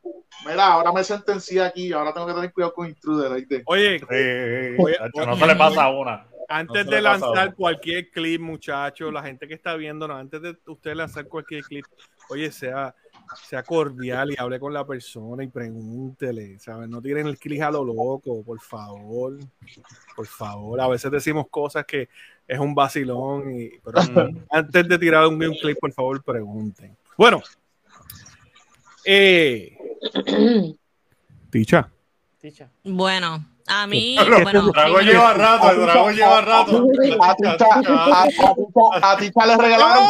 Mira, 0.47 0.67
ahora 0.67 0.91
me 0.93 1.03
sentencié 1.03 1.61
aquí. 1.63 1.91
Ahora 1.91 2.13
tengo 2.13 2.27
que 2.27 2.33
tener 2.33 2.53
cuidado 2.53 2.73
con 2.73 2.87
Intruder. 2.87 3.31
¿oíste? 3.31 3.63
Oye, 3.65 3.99
Oye, 4.79 4.97
no 5.25 5.35
se 5.35 5.47
le 5.47 5.55
pasa 5.55 5.83
a 5.83 5.89
una. 5.89 6.25
Antes 6.49 6.87
de 6.87 7.01
lanzar 7.01 7.53
cualquier 7.53 8.09
clip, 8.09 8.41
muchachos, 8.41 9.13
la 9.13 9.21
gente 9.21 9.47
que 9.47 9.53
está 9.53 9.75
viéndonos, 9.75 10.19
antes 10.19 10.41
de 10.41 10.57
usted 10.65 10.95
lanzar 10.95 11.27
cualquier 11.27 11.63
clip, 11.63 11.85
oye, 12.29 12.51
sea, 12.51 12.95
sea 13.47 13.61
cordial 13.61 14.31
y 14.31 14.35
hable 14.37 14.59
con 14.59 14.73
la 14.73 14.85
persona 14.85 15.43
y 15.43 15.47
pregúntele, 15.47 16.57
¿sabes? 16.57 16.89
No 16.89 17.01
tiren 17.01 17.27
el 17.27 17.37
clip 17.37 17.61
a 17.61 17.69
lo 17.69 17.83
loco, 17.83 18.43
por 18.43 18.59
favor. 18.59 19.37
Por 20.15 20.25
favor. 20.25 20.81
A 20.81 20.87
veces 20.87 21.11
decimos 21.11 21.47
cosas 21.49 21.85
que 21.85 22.09
es 22.47 22.59
un 22.59 22.73
vacilón, 22.73 23.55
y, 23.55 23.69
pero 23.83 23.99
antes 24.49 24.87
de 24.87 24.97
tirar 24.97 25.27
un, 25.27 25.35
un 25.35 25.55
clip, 25.55 25.77
por 25.79 25.93
favor, 25.93 26.23
pregunten. 26.23 26.97
Bueno. 27.15 27.41
Eh, 29.05 29.77
Ticha. 31.51 31.89
Ticha. 32.39 32.71
Bueno, 32.83 33.45
a 33.69 33.87
mí, 33.87 34.17
El 34.17 34.43
bueno, 34.43 34.71
dragón 34.71 35.05
lleva 35.05 35.33
rato, 35.33 35.71
el 35.71 35.81
dragón 35.81 36.15
lleva 36.15 36.41
rato. 36.41 36.87
A 37.21 37.35
Ticha, 37.35 37.65
a, 37.65 38.23
a 38.23 38.27
Ticha- 38.27 39.11
a 39.11 39.17
Ticha 39.17 39.45
le 39.45 39.57
regalaron. 39.57 40.03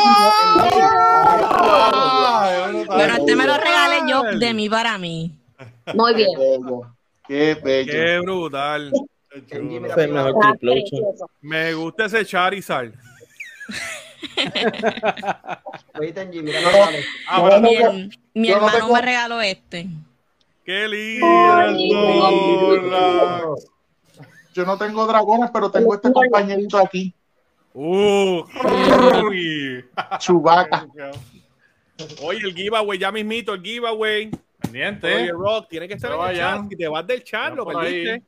bueno, 2.88 3.14
este 3.18 3.36
me 3.36 3.46
lo 3.46 3.58
regalé 3.58 4.10
yo 4.10 4.24
de 4.24 4.54
mí 4.54 4.70
para 4.70 4.98
mí. 4.98 5.36
Muy 5.94 6.14
bien. 6.16 6.30
Qué 7.28 7.56
bello. 7.64 7.92
Qué 7.92 8.20
brutal. 8.20 8.92
El. 9.52 10.86
Me 11.42 11.74
gusta 11.74 12.06
ese 12.06 12.26
Charizard. 12.26 12.92
Oye, 16.00 16.14
mira. 16.42 16.60
Ah, 17.28 17.60
Mi, 18.34 18.50
hermano 18.50 18.88
me 18.94 19.02
regaló 19.02 19.42
este. 19.42 19.88
Qué 20.70 20.88
lindo. 20.88 21.26
Yo 24.54 24.66
no 24.66 24.78
tengo 24.78 25.08
dragones, 25.08 25.50
pero 25.52 25.72
tengo 25.72 25.96
este 25.96 26.14
compañerito 26.14 26.78
aquí, 26.78 27.14
Uh, 27.72 28.44
uy. 29.28 29.86
Chubaca. 30.18 30.88
Oye, 32.24 32.40
el 32.40 32.56
giveaway, 32.56 32.98
ya 32.98 33.12
mismito, 33.12 33.54
el 33.54 33.62
giveaway. 33.62 34.26
Oye, 34.26 34.40
Pendiente. 34.60 35.32
Rock, 35.32 35.68
tiene 35.70 35.88
que 35.88 35.94
estar 35.94 36.10
No 36.12 36.26
en 36.26 36.32
el 36.32 36.38
chat. 36.38 36.68
Si 36.68 36.76
te 36.76 36.88
vas 36.88 37.06
del 37.06 37.24
chat, 37.24 37.54
lo 37.54 37.66
perdiste. 37.68 38.24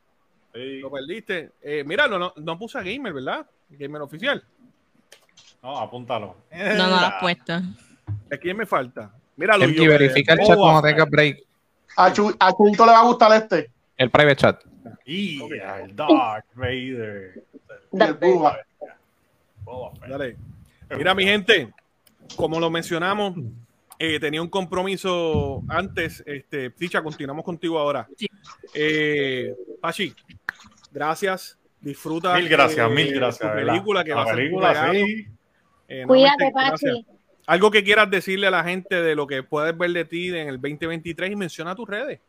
Sí. 0.54 0.80
Lo 0.80 0.92
perdiste. 0.92 1.54
Eh, 1.64 1.84
mira, 1.86 2.08
no, 2.08 2.20
no, 2.20 2.34
no 2.38 2.60
puse 2.60 2.78
a 2.78 2.84
Gamer, 2.84 3.14
¿verdad? 3.14 3.48
Gamer 3.72 4.04
oficial. 4.04 4.44
No, 5.64 5.80
apúntalo. 5.80 6.36
No, 6.52 6.78
no 6.78 6.89
lo 6.89 6.96
has 6.98 7.20
puesto. 7.20 7.54
¿A 7.54 8.38
quién 8.39 8.56
me 8.58 8.68
falta? 8.68 9.12
Mira, 9.36 9.58
Kenji, 9.58 9.88
verifica 9.88 10.34
el 10.34 10.39
chat 10.46 10.58
cuando 10.58 10.84
tengas 10.84 11.10
break. 11.10 11.51
A, 11.98 12.12
Chu, 12.14 12.34
a 12.39 12.52
Chuito 12.54 12.86
le 12.86 12.92
va 12.92 13.00
a 13.00 13.06
gustar 13.06 13.42
este. 13.42 13.72
El 13.98 14.10
private 14.10 14.36
chat. 14.36 14.64
Y 15.06 15.42
el 15.44 15.96
Darth 15.96 16.46
Vader. 16.56 17.44
El 17.92 18.14
Bubba. 18.14 18.58
Boba. 19.64 19.92
Dale. 20.08 20.38
Mira, 20.89 21.14
mi 21.14 21.24
gente, 21.24 21.72
como 22.36 22.60
lo 22.60 22.70
mencionamos, 22.70 23.36
eh, 24.00 24.20
tenía 24.20 24.42
un 24.42 24.50
compromiso 24.50 25.64
antes. 25.68 26.24
Este, 26.26 26.72
Ficha, 26.72 27.04
continuamos 27.04 27.46
contigo 27.46 27.78
ahora. 27.78 28.08
Eh, 28.74 29.54
Pachi, 29.80 30.14
gracias. 30.92 31.58
Disfruta. 31.80 32.36
Mil 32.36 32.48
gracias, 32.48 32.89
eh, 32.89 32.94
mil 32.94 33.14
gracias. 33.14 33.52
tu 33.52 33.56
película 33.58 34.04
que 34.04 34.10
La 34.12 34.16
va 34.16 34.22
a 34.24 34.26
ser 34.26 34.36
película, 34.36 34.92
sí. 34.92 35.28
Eh, 35.88 36.04
Cuídate, 36.08 36.52
nuevamente, 36.52 36.52
gracias. 36.54 37.06
Algo 37.48 37.72
que 37.72 37.84
quieras 37.84 38.10
decirle 38.10 38.48
a 38.48 38.52
la 38.52 38.64
gente 38.64 39.02
de 39.02 39.16
lo 39.16 39.28
que 39.28 39.44
puedes 39.44 39.78
ver 39.78 39.92
de 39.92 40.06
ti 40.06 40.30
en 40.30 40.48
el 40.48 40.62
2023 40.62 41.32
y 41.32 41.36
menciona 41.36 41.76
tus 41.76 41.88
redes. 41.89 42.20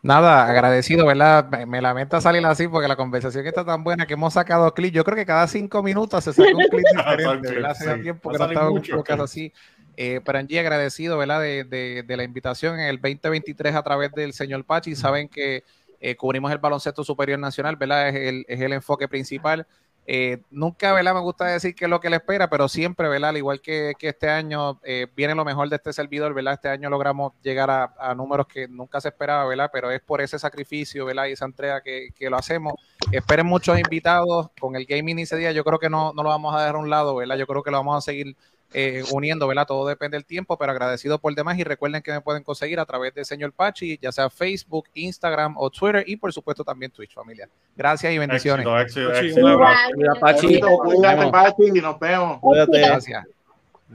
Nada, 0.00 0.46
agradecido, 0.46 1.06
¿verdad? 1.06 1.48
Me, 1.50 1.66
me 1.66 1.82
lamenta 1.82 2.20
salir 2.20 2.44
así 2.46 2.68
porque 2.68 2.86
la 2.86 2.94
conversación 2.96 3.44
está 3.46 3.64
tan 3.64 3.82
buena 3.82 4.06
que 4.06 4.14
hemos 4.14 4.32
sacado 4.34 4.72
clips. 4.72 4.94
Yo 4.94 5.04
creo 5.04 5.16
que 5.16 5.26
cada 5.26 5.46
cinco 5.48 5.82
minutos 5.82 6.22
se 6.22 6.32
saca 6.32 6.54
un 6.54 6.64
clip 6.68 6.84
diferente, 6.96 7.50
¿verdad? 7.52 7.70
Hace 7.72 7.94
sí. 7.94 8.00
tiempo 8.02 8.30
que 8.30 8.38
no 8.38 8.44
estaba 8.46 8.68
en 8.68 8.72
un 8.74 9.20
así. 9.20 9.52
Eh, 9.96 10.20
pero 10.24 10.38
Angie, 10.38 10.60
agradecido, 10.60 11.18
¿verdad? 11.18 11.40
De, 11.40 11.64
de- 11.64 12.02
de 12.06 12.16
la 12.16 12.22
invitación 12.22 12.78
en 12.78 12.86
el 12.86 13.00
2023 13.00 13.74
a 13.74 13.82
través 13.82 14.12
del 14.12 14.32
señor 14.32 14.64
Pachi. 14.64 14.94
Saben 14.94 15.28
que 15.28 15.64
eh, 16.00 16.16
cubrimos 16.16 16.50
el 16.52 16.58
baloncesto 16.58 17.04
superior 17.04 17.38
nacional, 17.38 17.76
¿verdad? 17.76 18.08
Es 18.08 18.14
el, 18.14 18.44
es 18.48 18.60
el 18.60 18.72
enfoque 18.72 19.08
principal. 19.08 19.66
Eh, 20.04 20.42
nunca, 20.50 20.92
¿verdad? 20.92 21.14
Me 21.14 21.20
gusta 21.20 21.46
decir 21.46 21.74
qué 21.76 21.84
es 21.84 21.90
lo 21.90 22.00
que 22.00 22.10
le 22.10 22.16
espera, 22.16 22.50
pero 22.50 22.68
siempre, 22.68 23.08
¿verdad? 23.08 23.30
Al 23.30 23.36
igual 23.36 23.60
que, 23.60 23.92
que 23.98 24.08
este 24.08 24.28
año 24.28 24.80
eh, 24.82 25.06
viene 25.14 25.34
lo 25.34 25.44
mejor 25.44 25.68
de 25.68 25.76
este 25.76 25.92
servidor, 25.92 26.34
¿verdad? 26.34 26.54
Este 26.54 26.68
año 26.68 26.90
logramos 26.90 27.32
llegar 27.42 27.70
a, 27.70 28.14
números 28.16 28.46
que 28.46 28.66
nunca 28.66 29.00
se 29.00 29.08
esperaba, 29.08 29.44
¿verdad? 29.46 29.70
Pero 29.72 29.90
es 29.90 30.00
por 30.00 30.20
ese 30.20 30.38
sacrificio, 30.38 31.04
¿verdad? 31.04 31.26
Y 31.26 31.32
esa 31.32 31.44
entrega 31.44 31.80
que, 31.82 32.08
que 32.16 32.28
lo 32.28 32.36
hacemos. 32.36 32.74
Esperen 33.12 33.46
muchos 33.46 33.78
invitados 33.78 34.50
con 34.58 34.74
el 34.74 34.86
gaming 34.86 35.20
ese 35.20 35.36
día. 35.36 35.52
Yo 35.52 35.64
creo 35.64 35.78
que 35.78 35.88
no, 35.88 36.12
no 36.12 36.22
lo 36.22 36.30
vamos 36.30 36.54
a 36.54 36.60
dejar 36.60 36.74
a 36.74 36.78
un 36.78 36.90
lado, 36.90 37.14
¿verdad? 37.14 37.36
Yo 37.36 37.46
creo 37.46 37.62
que 37.62 37.70
lo 37.70 37.76
vamos 37.76 37.96
a 37.96 38.00
seguir 38.00 38.36
eh, 38.74 39.02
uniendo, 39.10 39.46
¿verdad? 39.46 39.66
Todo 39.66 39.86
depende 39.86 40.16
del 40.16 40.24
tiempo, 40.24 40.56
pero 40.56 40.72
agradecido 40.72 41.18
por 41.18 41.34
demás 41.34 41.58
y 41.58 41.64
recuerden 41.64 42.02
que 42.02 42.12
me 42.12 42.20
pueden 42.20 42.42
conseguir 42.42 42.80
a 42.80 42.86
través 42.86 43.14
del 43.14 43.24
señor 43.24 43.52
Pachi, 43.52 43.98
ya 44.00 44.12
sea 44.12 44.30
Facebook, 44.30 44.88
Instagram 44.94 45.54
o 45.58 45.70
Twitter 45.70 46.04
y 46.06 46.16
por 46.16 46.32
supuesto 46.32 46.64
también 46.64 46.90
Twitch, 46.90 47.14
familia. 47.14 47.48
Gracias 47.76 48.12
y 48.12 48.18
bendiciones. 48.18 48.66
Éxito, 48.66 49.12
éxito, 49.12 49.12
Pachi, 49.12 49.26
éxito. 49.26 49.46
un 49.46 49.52
abrazo. 49.52 49.90
Mira, 49.96 50.14
Pachi. 50.14 50.46
Chuito, 50.46 50.66
Cuídate, 50.78 51.16
Vamos. 51.16 51.32
Pachi, 51.32 51.62
y 51.74 51.80
nos 51.80 51.98
vemos. 52.00 52.40
Cuídate. 52.40 52.78
Gracias. 52.80 53.26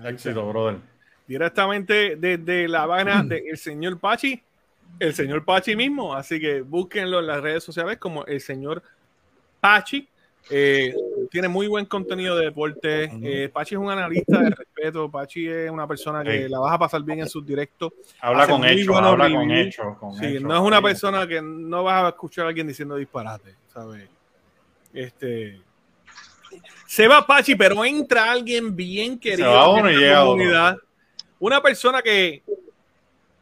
Éxito, 0.05 0.49
brother. 0.49 0.77
Directamente 1.27 2.15
desde 2.15 2.67
la 2.67 2.85
vaina 2.85 3.23
del 3.23 3.57
señor 3.57 3.99
Pachi, 3.99 4.41
el 4.99 5.13
señor 5.13 5.43
Pachi 5.43 5.75
mismo. 5.75 6.13
Así 6.15 6.39
que 6.39 6.61
búsquenlo 6.61 7.19
en 7.19 7.27
las 7.27 7.41
redes 7.41 7.63
sociales 7.63 7.97
como 7.97 8.25
el 8.25 8.39
señor 8.39 8.81
Pachi. 9.59 10.07
Eh, 10.49 10.95
tiene 11.29 11.47
muy 11.47 11.67
buen 11.67 11.85
contenido 11.85 12.37
de 12.37 12.45
deporte. 12.45 13.11
Eh, 13.21 13.49
Pachi 13.49 13.75
es 13.75 13.79
un 13.81 13.89
analista 13.89 14.39
de 14.41 14.49
respeto. 14.51 15.09
Pachi 15.11 15.47
es 15.47 15.69
una 15.69 15.87
persona 15.87 16.23
que 16.23 16.43
Sí. 16.43 16.49
la 16.49 16.59
vas 16.59 16.73
a 16.73 16.79
pasar 16.79 17.03
bien 17.03 17.19
en 17.19 17.27
sus 17.27 17.45
directos. 17.45 17.91
Habla 18.21 18.43
Hace 18.43 18.51
con 18.53 18.65
hechos, 18.65 18.95
habla 18.95 19.29
con 19.29 19.51
hechos. 19.51 19.85
Sí, 20.19 20.37
no 20.39 20.55
es 20.55 20.61
una 20.61 20.77
sí. 20.77 20.83
persona 20.83 21.27
que 21.27 21.41
no 21.41 21.83
vas 21.83 22.03
a 22.05 22.09
escuchar 22.09 22.45
a 22.45 22.49
alguien 22.49 22.67
diciendo 22.67 22.95
disparate, 22.95 23.55
¿sabes? 23.73 24.07
Este. 24.93 25.61
Se 26.85 27.07
va 27.07 27.27
Pachi, 27.27 27.55
pero 27.55 27.83
entra 27.83 28.31
alguien 28.31 28.73
bien 28.75 29.19
querido 29.19 29.49
en 29.49 29.57
otro. 29.57 30.25
comunidad. 30.25 30.77
Una 31.39 31.61
persona 31.61 32.01
que 32.01 32.41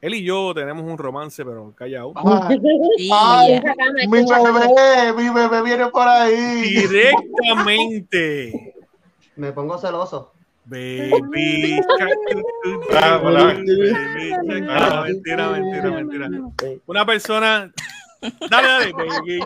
él 0.06 0.14
y 0.14 0.24
yo 0.24 0.54
tenemos 0.54 0.84
un 0.84 0.98
romance, 0.98 1.44
pero 1.44 1.74
callado. 1.76 2.14
Ay, 3.12 3.60
mi 4.08 4.24
bebé, 4.24 5.14
mi 5.18 5.30
bebé 5.30 5.62
viene 5.64 5.88
por 5.88 6.08
ahí. 6.08 6.88
Directamente. 6.88 8.76
Me 9.36 9.52
pongo 9.52 9.80
celoso. 9.80 10.32
Baby. 10.66 11.80
Ah, 12.94 13.20
mentira, 15.08 15.50
mentira, 15.50 15.92
mentira. 15.92 16.30
Una 16.86 17.06
persona. 17.06 17.72
Dale, 18.50 18.68
dale. 18.68 18.94
Baby, 18.94 19.40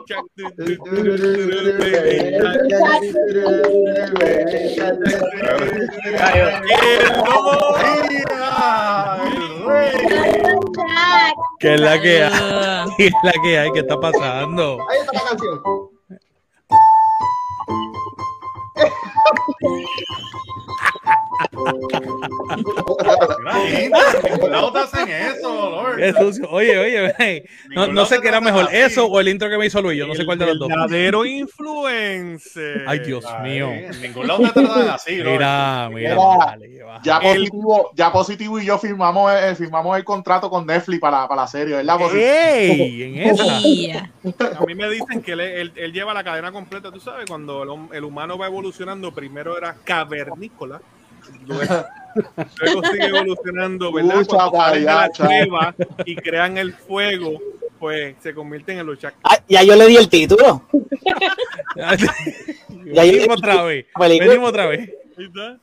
¿Qué 11.59 11.73
es 11.73 11.81
la 11.81 12.01
que 12.01 12.23
hay? 12.23 12.89
¿Qué 12.97 13.07
es 13.07 13.13
la 13.23 13.31
que 13.43 13.59
hay? 13.59 13.71
¿Qué 13.71 13.79
está 13.79 13.99
pasando? 13.99 14.77
Ahí 14.89 14.99
está 14.99 15.13
la 15.13 15.23
canción. 15.29 15.61
hacen 24.75 25.09
eso, 25.09 25.69
Lord. 25.69 25.97
Qué 25.97 26.13
sucio. 26.13 26.49
Oye, 26.49 26.77
oye, 26.77 27.13
hey, 27.17 27.43
no, 27.69 27.87
no 27.87 28.05
sé 28.05 28.19
qué 28.21 28.27
era 28.27 28.41
mejor, 28.41 28.65
así. 28.65 28.75
eso 28.77 29.05
o 29.07 29.19
el 29.19 29.27
intro 29.27 29.49
que 29.49 29.57
me 29.57 29.65
hizo 29.65 29.81
Luis. 29.81 29.97
Yo 29.97 30.07
no 30.07 30.15
sé 30.15 30.25
cuál 30.25 30.37
de 30.37 30.45
los 30.47 30.59
dos. 30.59 30.67
Verdadero 30.67 31.25
influencer. 31.25 32.83
Ay, 32.87 32.99
Dios 32.99 33.25
Ay, 33.25 33.51
mío. 33.51 33.69
En 33.71 34.01
ningún 34.01 34.27
lado 34.27 34.41
te 34.43 34.49
tratan 34.51 34.89
así, 34.89 35.17
Lord. 35.17 35.33
Mira, 35.33 35.89
mira, 35.93 36.09
Mira, 36.15 36.15
vale, 36.37 36.83
va. 36.83 36.99
Ya 37.03 37.17
El- 37.17 37.37
positivo, 37.49 37.91
ya 37.95 38.11
positivo 38.11 38.59
y 38.59 38.65
yo 38.65 38.77
firmamos, 38.77 39.31
eh, 39.33 39.55
firmamos 39.55 39.97
el 39.97 40.03
contrato 40.03 40.49
con 40.49 40.65
Netflix 40.65 40.99
para, 40.99 41.27
para 41.27 41.41
la 41.43 41.47
serie, 41.47 41.75
¿verdad? 41.75 41.99
¡Ey! 42.15 43.03
En 43.03 43.17
esa. 43.29 43.59
Yeah. 43.59 44.11
A 44.59 44.65
mí 44.65 44.75
me 44.75 44.89
dicen 44.89 45.21
que 45.21 45.33
él, 45.33 45.39
él- 45.41 45.71
él 45.75 45.93
lleva 45.93 46.13
la 46.13 46.23
cadena 46.23 46.51
completa, 46.51 46.91
tú 46.91 46.99
sabes, 46.99 47.25
cuando 47.27 47.87
el 47.91 48.03
humano 48.03 48.37
va 48.37 48.47
evolucionando, 48.47 49.13
primero 49.13 49.57
era 49.57 49.75
cavernícola, 49.83 50.81
luego, 51.45 51.85
luego 52.61 52.81
sigue 52.91 53.05
evolucionando, 53.05 53.91
¿verdad? 53.93 54.15
Cuando 54.27 54.57
salen 54.57 54.79
de 54.81 54.85
la 54.85 54.95
payacha. 54.95 55.25
cueva 55.25 55.75
y 56.05 56.15
crean 56.15 56.57
el 56.57 56.73
fuego, 56.73 57.39
pues 57.79 58.15
se 58.21 58.33
convierten 58.33 58.79
en 58.79 58.85
los 58.85 58.99
chacos. 58.99 59.19
Ah, 59.23 59.37
ya 59.47 59.63
yo 59.63 59.75
le 59.75 59.87
di 59.87 59.97
el 59.97 60.09
título. 60.09 60.63
Ya 61.75 61.95
yo- 61.95 62.07
Venimos 63.19 63.37
otra 63.37 63.63
vez. 63.63 63.85
Venimos 64.27 64.49
otra 64.49 64.65
vez. 64.65 64.89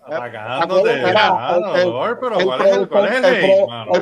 Atacándote, 0.06 0.92
el- 0.92 1.88
Lord, 1.88 2.18
pero 2.20 2.38
el 2.38 2.44
¿cuál 2.46 2.66
es 2.66 2.76
el, 2.76 2.88
cuál 2.88 3.06
es 3.06 3.14
el 3.16 3.24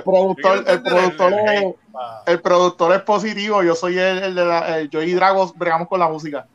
productor- 0.04 0.64
el 0.68 0.74
es, 0.74 1.22
hate, 1.62 1.76
pa. 1.92 2.22
el 2.26 2.40
productor 2.40 2.92
es 2.94 3.02
positivo, 3.02 3.62
yo 3.62 3.74
soy 3.74 3.98
el, 3.98 4.18
el 4.18 4.34
de 4.34 4.44
la, 4.44 4.78
el- 4.78 4.90
yo 4.90 5.02
y 5.02 5.12
Dragos 5.14 5.54
bregamos 5.56 5.88
con 5.88 6.00
la 6.00 6.08
música. 6.08 6.46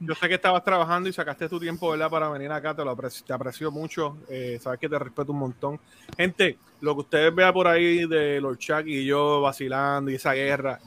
Yo 0.00 0.14
sé 0.14 0.28
que 0.28 0.34
estabas 0.34 0.62
trabajando 0.62 1.08
y 1.08 1.12
sacaste 1.12 1.48
tu 1.48 1.58
tiempo, 1.58 1.90
¿verdad? 1.90 2.10
Para 2.10 2.28
venir 2.28 2.50
acá, 2.52 2.74
te 2.74 2.84
lo 2.84 2.90
aprecio, 2.90 3.24
te 3.24 3.32
aprecio 3.32 3.70
mucho, 3.70 4.18
eh, 4.28 4.58
sabes 4.60 4.78
que 4.78 4.88
te 4.88 4.98
respeto 4.98 5.32
un 5.32 5.38
montón. 5.38 5.80
Gente, 6.16 6.58
lo 6.80 6.94
que 6.94 7.00
ustedes 7.00 7.34
vean 7.34 7.52
por 7.52 7.66
ahí 7.66 8.06
de 8.06 8.40
los 8.40 8.58
Chuck 8.58 8.86
y 8.86 9.04
yo 9.04 9.40
vacilando 9.40 10.10
y 10.10 10.16
esa 10.16 10.34
guerra, 10.34 10.78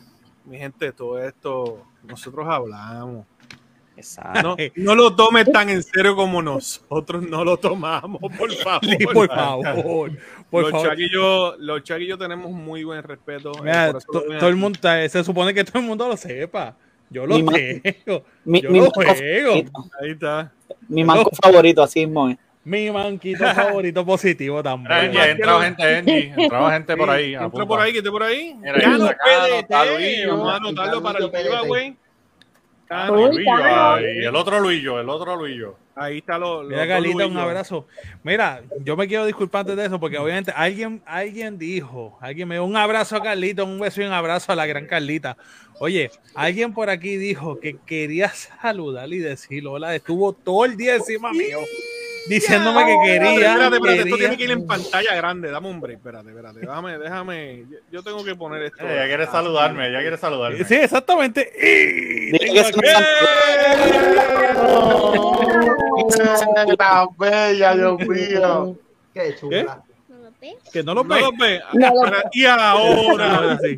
mi 0.45 0.58
gente, 0.58 0.91
todo 0.91 1.22
esto, 1.22 1.84
nosotros 2.04 2.47
hablamos. 2.47 3.26
Exacto. 4.00 4.56
No, 4.76 4.84
no 4.86 4.95
lo 4.95 5.16
tomes 5.16 5.52
tan 5.52 5.70
en 5.70 5.84
serio 5.84 6.16
como 6.16 6.41
nosotros 6.41 7.22
no 7.24 7.43
lo 7.43 7.58
tomamos, 7.58 8.20
por 8.38 8.52
favor. 8.64 8.86
Sí, 8.86 9.06
por 9.06 9.28
favor. 9.36 10.12
Por 10.50 10.62
los 10.64 10.72
favor. 10.72 10.97
Yo, 11.12 11.56
los 11.60 11.84
tenemos 11.84 12.52
muy 12.52 12.84
buen 12.84 13.04
respeto. 13.04 13.52
eh, 13.58 13.62
Mira, 13.64 13.93
to- 13.93 14.00
todo 14.39 14.47
el 14.50 14.56
mundo, 14.56 14.80
se 15.10 15.24
supone 15.24 15.54
que 15.54 15.64
todo 15.64 15.80
el 15.80 15.86
mundo 15.86 16.08
lo 16.08 16.18
sepa. 16.18 16.76
Yo 17.10 17.26
lo 17.26 17.36
Mi 17.39 17.43
juego. 17.43 18.24
Mi, 18.45 18.62
Yo 18.62 18.70
mi 18.70 18.78
lo 18.80 18.84
manco 18.86 19.02
juego. 19.04 19.14
favorito. 19.50 19.72
Ahí 20.02 20.12
está. 20.12 20.52
Mi 20.88 21.04
manco 21.04 21.30
favorito, 21.41 21.84
así 21.84 22.06
mismo 22.06 22.30
es. 22.30 22.38
Mi 22.64 22.91
manquito 22.91 23.45
favorito 23.56 24.06
positivo 24.06 24.62
también. 24.62 24.91
Angie, 24.91 25.20
ha 25.20 25.30
entrado 25.32 25.62
gente, 25.62 25.97
Angie. 25.97 26.34
Entraba 26.38 26.72
gente 26.74 26.95
por 26.95 27.10
ahí. 27.10 27.32
Entra 27.34 27.47
apunta. 27.47 27.66
por 27.66 27.80
ahí, 27.80 27.91
que 27.93 27.97
esté 28.00 28.12
por 28.12 28.22
ahí. 28.22 28.54
Mira, 28.60 28.74
PDT, 28.76 29.60
está 29.60 29.86
Luillo. 29.86 30.38
Vamos 30.38 30.52
a 30.54 30.56
anotarlo 30.58 31.02
para 31.02 31.20
el 31.20 31.32
giveaway. 31.32 31.97
Cano, 32.90 33.30
Uy, 33.30 33.46
Cano. 33.46 34.02
y 34.02 34.26
el 34.26 34.36
otro 34.36 34.60
Luillo, 34.60 35.00
el 35.00 35.08
otro 35.10 35.36
Luillo. 35.36 35.76
Ahí 35.96 36.18
está 36.18 36.40
lo, 36.40 36.64
los 36.64 36.72
Mira, 36.72 36.88
Carlita, 36.88 37.28
un 37.28 37.38
abrazo. 37.38 37.86
Mira, 38.24 38.64
yo 38.84 38.98
me 38.98 39.08
quiero 39.08 39.26
disculpar 39.26 39.62
antes 39.62 39.78
de 39.78 39.86
eso, 39.86 40.00
porque 40.00 40.18
obviamente 40.18 40.52
alguien, 40.56 41.02
alguien 41.06 41.60
dijo, 41.60 42.18
alguien 42.20 42.48
me 42.48 42.56
dio 42.56 42.66
un 42.66 42.76
abrazo 42.76 43.16
a 43.18 43.22
Carlita, 43.22 43.64
un 43.64 43.80
beso 43.80 44.02
y 44.02 44.06
un 44.06 44.12
abrazo 44.14 44.52
a 44.52 44.56
la 44.56 44.66
gran 44.66 44.88
Carlita. 44.88 45.38
Oye, 45.80 46.10
alguien 46.34 46.74
por 46.74 46.90
aquí 46.90 47.18
dijo 47.18 47.60
que 47.60 47.78
quería 47.86 48.30
saludar 48.30 49.08
y 49.14 49.20
decir 49.20 49.68
hola, 49.68 49.94
estuvo 49.94 50.34
todo 50.34 50.66
el 50.66 50.76
día 50.76 50.96
encima 50.96 51.32
mío, 51.32 51.60
diciéndome 52.30 52.86
que 52.86 52.98
quería. 53.04 53.34
Espérate, 53.34 53.76
espérate, 53.76 54.02
esto 54.02 54.18
tiene 54.18 54.38
que 54.38 54.44
ir 54.44 54.52
en 54.52 54.68
pantalla 54.68 55.16
grande. 55.16 55.52
Dame 55.52 55.70
un 55.70 55.82
break, 55.82 55.98
espérate, 55.98 56.30
espérate. 56.30 56.60
Déjame, 56.60 56.98
déjame. 56.98 57.66
Yo, 57.92 58.04
tengo 58.04 58.24
que 58.24 58.36
poner 58.36 58.64
esto. 58.64 58.88
Ella 58.88 59.08
quiere 59.08 59.26
saludarme, 59.28 59.90
ella 59.90 60.00
quiere 60.02 60.18
saludarme. 60.18 60.64
Sí, 60.64 60.76
exactamente. 60.76 61.52
Y 61.62 62.32
Tan 66.78 67.08
bella, 67.18 67.76
Dios 67.76 68.00
mío. 68.08 68.78
Qué 69.14 69.36
chula. 69.40 69.84
que 70.72 70.84
no 70.84 70.94
lo 70.94 71.04
No 71.04 71.32
ve. 71.38 71.62
No 71.74 71.94
lo 71.94 72.06
Espera, 72.06 72.30
Y 72.32 72.46
ahora. 72.46 73.36
Ahora 73.36 73.58
sí. 73.60 73.78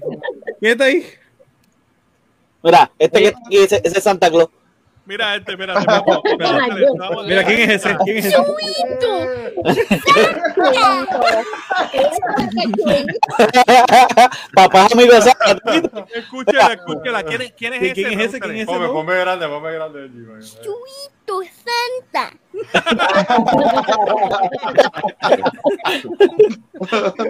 ¿Quién 0.60 0.72
está 0.74 0.84
ahí? 0.86 1.06
Mira, 2.64 2.92
este 3.00 3.20
que 3.20 3.28
está 3.28 3.40
aquí, 3.46 3.58
ese, 3.58 3.82
ese 3.84 3.98
es 3.98 4.04
Santa 4.04 4.30
Claus. 4.30 4.50
Mira 5.06 5.36
este, 5.36 5.52
espérate. 5.54 5.80
espérate, 5.80 6.30
espérate, 6.32 6.86
vamos 6.98 7.24
a- 7.24 7.28
Mira, 7.28 7.44
¿quién 7.44 7.60
es 7.62 7.70
ese? 7.86 7.98
¿Quién 8.04 8.18
es 8.18 8.26
ese? 8.26 8.38
Papá 14.54 14.88
amigo. 14.92 15.14
Escúchela, 16.14 16.74
escúchela. 16.74 17.24
¿Quién 17.24 17.42
es, 17.42 17.54
quién 17.54 17.74
es 17.74 17.80
¿Quién- 17.80 17.92
ese? 17.92 17.94
quién 18.08 18.20
es 18.20 18.26
ese? 18.28 18.40
¿Quién 18.40 18.56
es 18.56 18.62
ese? 18.64 18.66
Ponme, 18.72 18.88
ponme 18.88 19.16
grande, 19.20 19.48
ponme 19.48 19.72
grande. 19.74 20.10
Tu 21.26 21.42
Santa. 21.44 22.34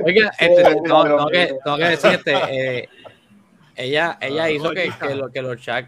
Oiga, 0.06 0.32
este, 0.40 0.64
tengo, 0.64 1.28
que, 1.28 1.56
tengo 1.64 1.78
que 1.78 1.84
decir, 1.84 2.12
este, 2.12 2.34
eh, 2.82 2.90
ella, 3.76 4.18
ella 4.22 4.50
hizo 4.50 4.72
que, 4.72 4.92
que, 5.00 5.16
lo, 5.16 5.30
que 5.32 5.42
los 5.42 5.68
eh, 5.68 5.88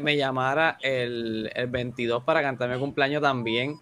me 0.00 0.16
llamara 0.16 0.78
el, 0.82 1.50
el 1.54 1.66
22 1.66 2.22
para 2.24 2.42
cantar 2.42 2.70
mi 2.70 2.78
cumpleaños 2.78 3.22
también. 3.22 3.76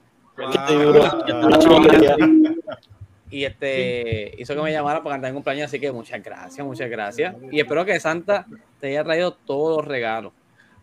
Y 3.30 3.44
este 3.44 4.34
hizo 4.38 4.54
que 4.54 4.62
me 4.62 4.72
llamara 4.72 5.02
para 5.02 5.16
cantar 5.16 5.30
mi 5.30 5.34
cumpleaños, 5.34 5.66
así 5.66 5.78
que 5.78 5.92
muchas 5.92 6.22
gracias, 6.22 6.66
muchas 6.66 6.88
gracias. 6.88 7.34
Y 7.50 7.61
espero 7.61 7.84
que 7.84 8.00
Santa 8.00 8.46
te 8.80 8.88
haya 8.88 9.04
traído 9.04 9.32
todos 9.32 9.78
los 9.78 9.86
regalos. 9.86 10.32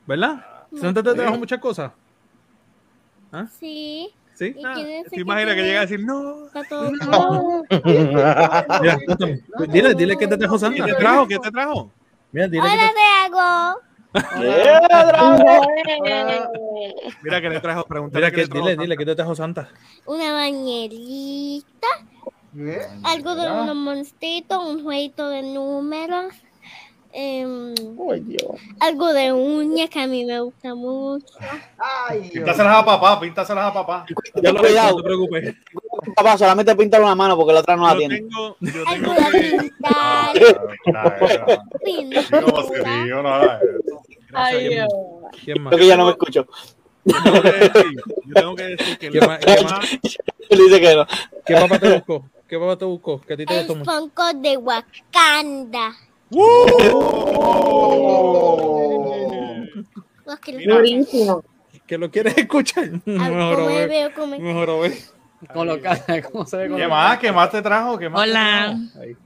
¿Verdad? 0.05 0.45
¿Santa 0.79 1.01
te 1.01 1.13
trajo 1.13 1.37
muchas 1.37 1.59
cosas? 1.59 1.91
Sí. 3.59 4.13
¿Sí? 4.33 4.53
¿Y 4.57 4.63
quién 4.63 4.89
es 4.89 5.09
¿Te 5.09 5.15
el 5.15 5.21
imaginas 5.21 5.55
que 5.55 5.63
llega 5.63 5.79
a 5.79 5.81
decir 5.81 6.03
no? 6.03 6.47
Está 6.47 6.63
todo 6.65 6.91
Mira, 8.81 8.97
dile, 9.69 9.93
dile 9.95 10.17
que 10.17 10.27
te 10.27 10.37
trajo 10.37 10.55
¿Qué 10.55 10.59
Santa. 10.59 10.85
te 10.85 10.93
trajo? 10.93 11.27
¿Qué 11.27 11.39
te 11.39 11.51
trajo? 11.51 11.89
Mira, 12.33 12.47
dile 12.49 12.63
te... 12.63 12.69
Mira 17.21 17.41
que 17.41 17.49
le 17.49 17.59
trajo. 17.59 17.83
Pregúntale 17.85 18.25
Mira, 18.25 18.31
qué 18.35 18.47
que, 18.47 18.53
dile, 18.53 18.69
Santa. 18.71 18.81
dile 18.83 18.97
que 18.97 19.05
te 19.05 19.15
trajo 19.15 19.35
Santa. 19.35 19.69
Una 20.05 20.33
bañerita. 20.33 21.87
¿Eh? 22.57 22.81
Algo 23.03 23.35
de 23.35 23.51
unos 23.51 23.75
monstruitos, 23.75 24.63
un 24.63 24.83
jueguito 24.83 25.29
de 25.29 25.41
números. 25.43 26.33
em, 27.17 27.73
algo 28.81 29.13
de 29.13 29.31
uñas 29.31 29.89
que 29.89 30.01
a 30.01 30.07
mí 30.07 30.25
me 30.25 30.39
gusta 30.41 30.75
mucho. 30.75 31.25
Ay, 31.77 32.19
Dios. 32.21 32.31
Píntaselas 32.33 32.75
a 32.75 32.83
papá, 32.85 33.19
píntaselas 33.21 33.65
a 33.67 33.73
papá. 33.73 34.05
Ya 34.41 34.51
lo 34.51 34.59
Cuidado. 34.59 34.91
no 34.91 34.97
te 34.97 35.03
preocupes. 35.03 35.55
Papá, 36.15 36.37
solamente 36.37 36.75
píntale 36.75 37.05
una 37.05 37.15
mano 37.15 37.37
porque 37.37 37.53
la 37.53 37.59
otra 37.61 37.75
no 37.77 37.83
la 37.87 37.93
Yo 37.93 37.99
tiene. 37.99 38.17
tengo, 38.17 38.57
yo 38.59 38.83
Algo 38.87 39.13
tengo 39.15 39.29
de 39.31 39.41
que. 39.41 39.57
pintar. 39.59 40.33
¿Cómo. 44.35 44.45
Ay, 44.45 44.69
Dios. 44.69 44.87
¿Quién 45.43 45.61
más? 45.63 45.71
Creo 45.73 45.79
que 45.81 45.87
ya 45.87 45.97
no 45.97 46.05
me 46.05 46.11
escucho. 46.11 46.45
Yo 47.05 47.13
tengo 47.23 47.41
que 47.41 47.51
decir, 47.51 47.95
yo 48.25 48.33
tengo 48.33 48.55
que 48.55 48.63
decir 48.63 48.97
que 48.97 49.09
¿Qué 49.11 49.19
la 49.19 49.27
más? 49.27 49.39
¿Qué 49.39 49.51
más? 49.63 49.63
mamá- 49.71 49.79
Él 50.49 50.57
dice 50.59 50.81
que 50.81 50.95
no. 50.95 51.05
¿Qué 51.45 51.53
papá 51.55 51.79
te 51.79 51.93
buscó? 51.93 52.25
¿Qué 52.47 52.59
papá 52.59 52.77
te 52.77 52.85
buscó? 52.85 53.21
Que 53.21 53.33
a 53.33 53.37
ti 53.37 53.45
te 53.45 53.53
El 53.53 53.59
gustó 53.67 53.75
mucho. 53.75 53.91
Funko 53.91 54.33
de 54.33 54.57
Wakanda. 54.57 55.91
Que 60.43 60.51
lo 60.65 60.75
Durísimo. 60.75 61.43
¿Que 61.85 61.97
lo 61.97 62.09
quieres 62.09 62.37
escuchar? 62.37 62.89
Mejor 63.05 63.55
como 63.55 63.67
ver. 63.67 63.89
veo, 63.89 64.09
Mejor 64.39 64.69
a 64.69 64.73
ver. 64.77 64.93
Que- 66.07 66.21
¿Cómo 66.23 66.45
se 66.45 66.57
ve 66.57 66.75
¿Qué 66.75 66.87
más? 66.87 67.19
¿Qué 67.19 67.31
más 67.31 67.51
te 67.51 67.61
trajo? 67.61 67.97
¿Qué 67.99 68.09
más 68.09 68.23
te 68.23 68.29
Hola. 68.31 68.65
trajo? 68.65 68.79
Tienes 69.03 69.17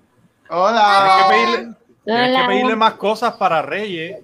Hola. 0.49 1.17
que 1.17 1.33
pedirle, 1.33 1.75
tienes 2.03 2.27
que 2.27 2.35
Hola. 2.35 2.47
pedirle 2.47 2.75
más 2.75 2.93
cosas 2.95 3.33
para 3.35 3.61
Reyes. 3.61 4.17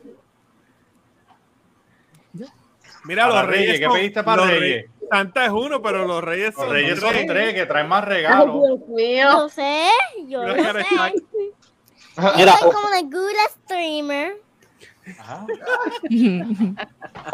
Mira, 3.05 3.27
Para 3.27 3.41
los 3.41 3.49
reyes. 3.51 3.67
Reyes, 3.67 3.79
¿qué 3.79 3.93
pediste 3.93 4.23
para 4.23 4.41
los 4.45 4.51
Reyes? 4.59 4.85
Santa 5.11 5.45
es 5.45 5.51
uno, 5.51 5.81
pero 5.81 6.05
los 6.07 6.23
reyes 6.23 6.47
Los 6.55 6.55
son 6.65 6.69
Reyes 6.73 6.99
son 6.99 7.09
tres. 7.11 7.27
tres, 7.27 7.53
que 7.53 7.65
traen 7.67 7.87
más 7.87 8.03
Ay, 8.03 8.09
regalos. 8.09 8.61
Dios 8.63 8.79
mío. 8.89 9.27
Yo 9.31 9.49
sé, 9.49 9.87
yo 10.27 10.43
eres 10.43 10.87
sé. 10.87 11.13
Mira, 12.37 12.57
Soy 12.57 12.71
como 12.71 12.87
una 12.87 13.01
good 13.01 13.35
streamer. 13.65 14.37
Ajá. 15.19 15.45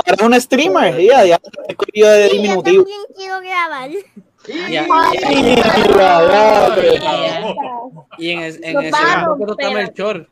eres 0.06 0.22
un 0.22 0.42
streamer. 0.42 1.00
Ya, 1.00 1.24
ya. 1.26 1.40
De 1.68 1.76
Y 1.94 2.00
yo 2.02 2.28
diminutivo. 2.30 2.84
también 2.84 3.00
quiero 3.16 3.40
grabar. 3.40 3.90
Y 4.48 4.76
en, 8.32 8.40
en 8.42 8.82
ese 8.82 9.18
momento 9.26 9.56
está. 9.58 9.72
Melchor. 9.72 10.28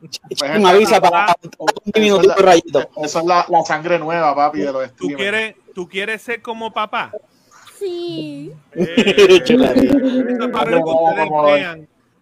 Me 0.58 0.68
avisa 0.70 1.00
para 1.00 1.34
un 1.58 1.68
diminutivo 1.92 2.34
rayito. 2.34 2.88
Esa 3.02 3.20
es 3.20 3.24
la, 3.24 3.46
la 3.48 3.62
sangre 3.62 3.98
nueva, 3.98 4.34
papi, 4.34 4.60
de 4.60 4.72
los 4.72 4.92
¿Tú 4.94 5.08
quieres, 5.08 5.54
¿Tú 5.74 5.88
quieres 5.88 6.22
ser 6.22 6.42
como 6.42 6.72
papá? 6.72 7.12
Sí. 7.78 8.52
Eh, 8.72 9.42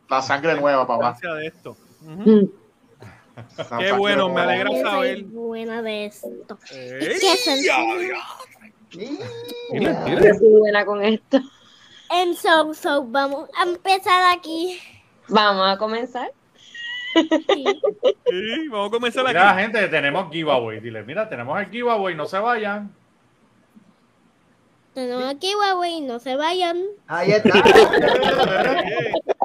La 0.08 0.22
sangre 0.22 0.54
nueva, 0.60 0.86
papá. 0.86 1.16
de 1.20 1.46
esto. 1.46 1.76
Qué 3.78 3.92
bueno, 3.92 4.28
me 4.28 4.40
alegra 4.40 4.70
saber. 4.82 5.24
buena 5.24 5.82
de 5.82 6.06
esto. 6.06 6.58
Soy 10.38 10.52
buena 10.60 10.84
con 10.84 11.04
esto. 11.04 11.40
En 12.10 12.34
so, 12.34 12.72
so, 12.74 13.04
vamos 13.04 13.48
a 13.58 13.64
empezar 13.64 14.36
aquí. 14.36 14.80
Vamos 15.28 15.68
a 15.68 15.76
comenzar. 15.76 16.32
Sí, 17.14 18.68
vamos 18.70 18.88
a 18.88 18.90
comenzar 18.90 19.26
Mira, 19.26 19.50
aquí. 19.50 19.62
gente, 19.62 19.88
tenemos 19.88 20.30
giveaway. 20.30 20.80
Dile, 20.80 21.02
mira, 21.02 21.28
tenemos 21.28 21.58
el 21.60 21.68
giveaway, 21.70 22.14
no 22.14 22.26
se 22.26 22.38
vayan. 22.38 22.94
Tenemos 24.98 25.24
aquí 25.26 25.54
Huawei, 25.54 26.00
no 26.00 26.18
se 26.18 26.34
vayan. 26.34 26.82
Ahí 27.06 27.30
está. 27.30 27.50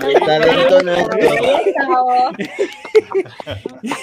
Talento 0.00 0.82
nuestro. 0.82 1.18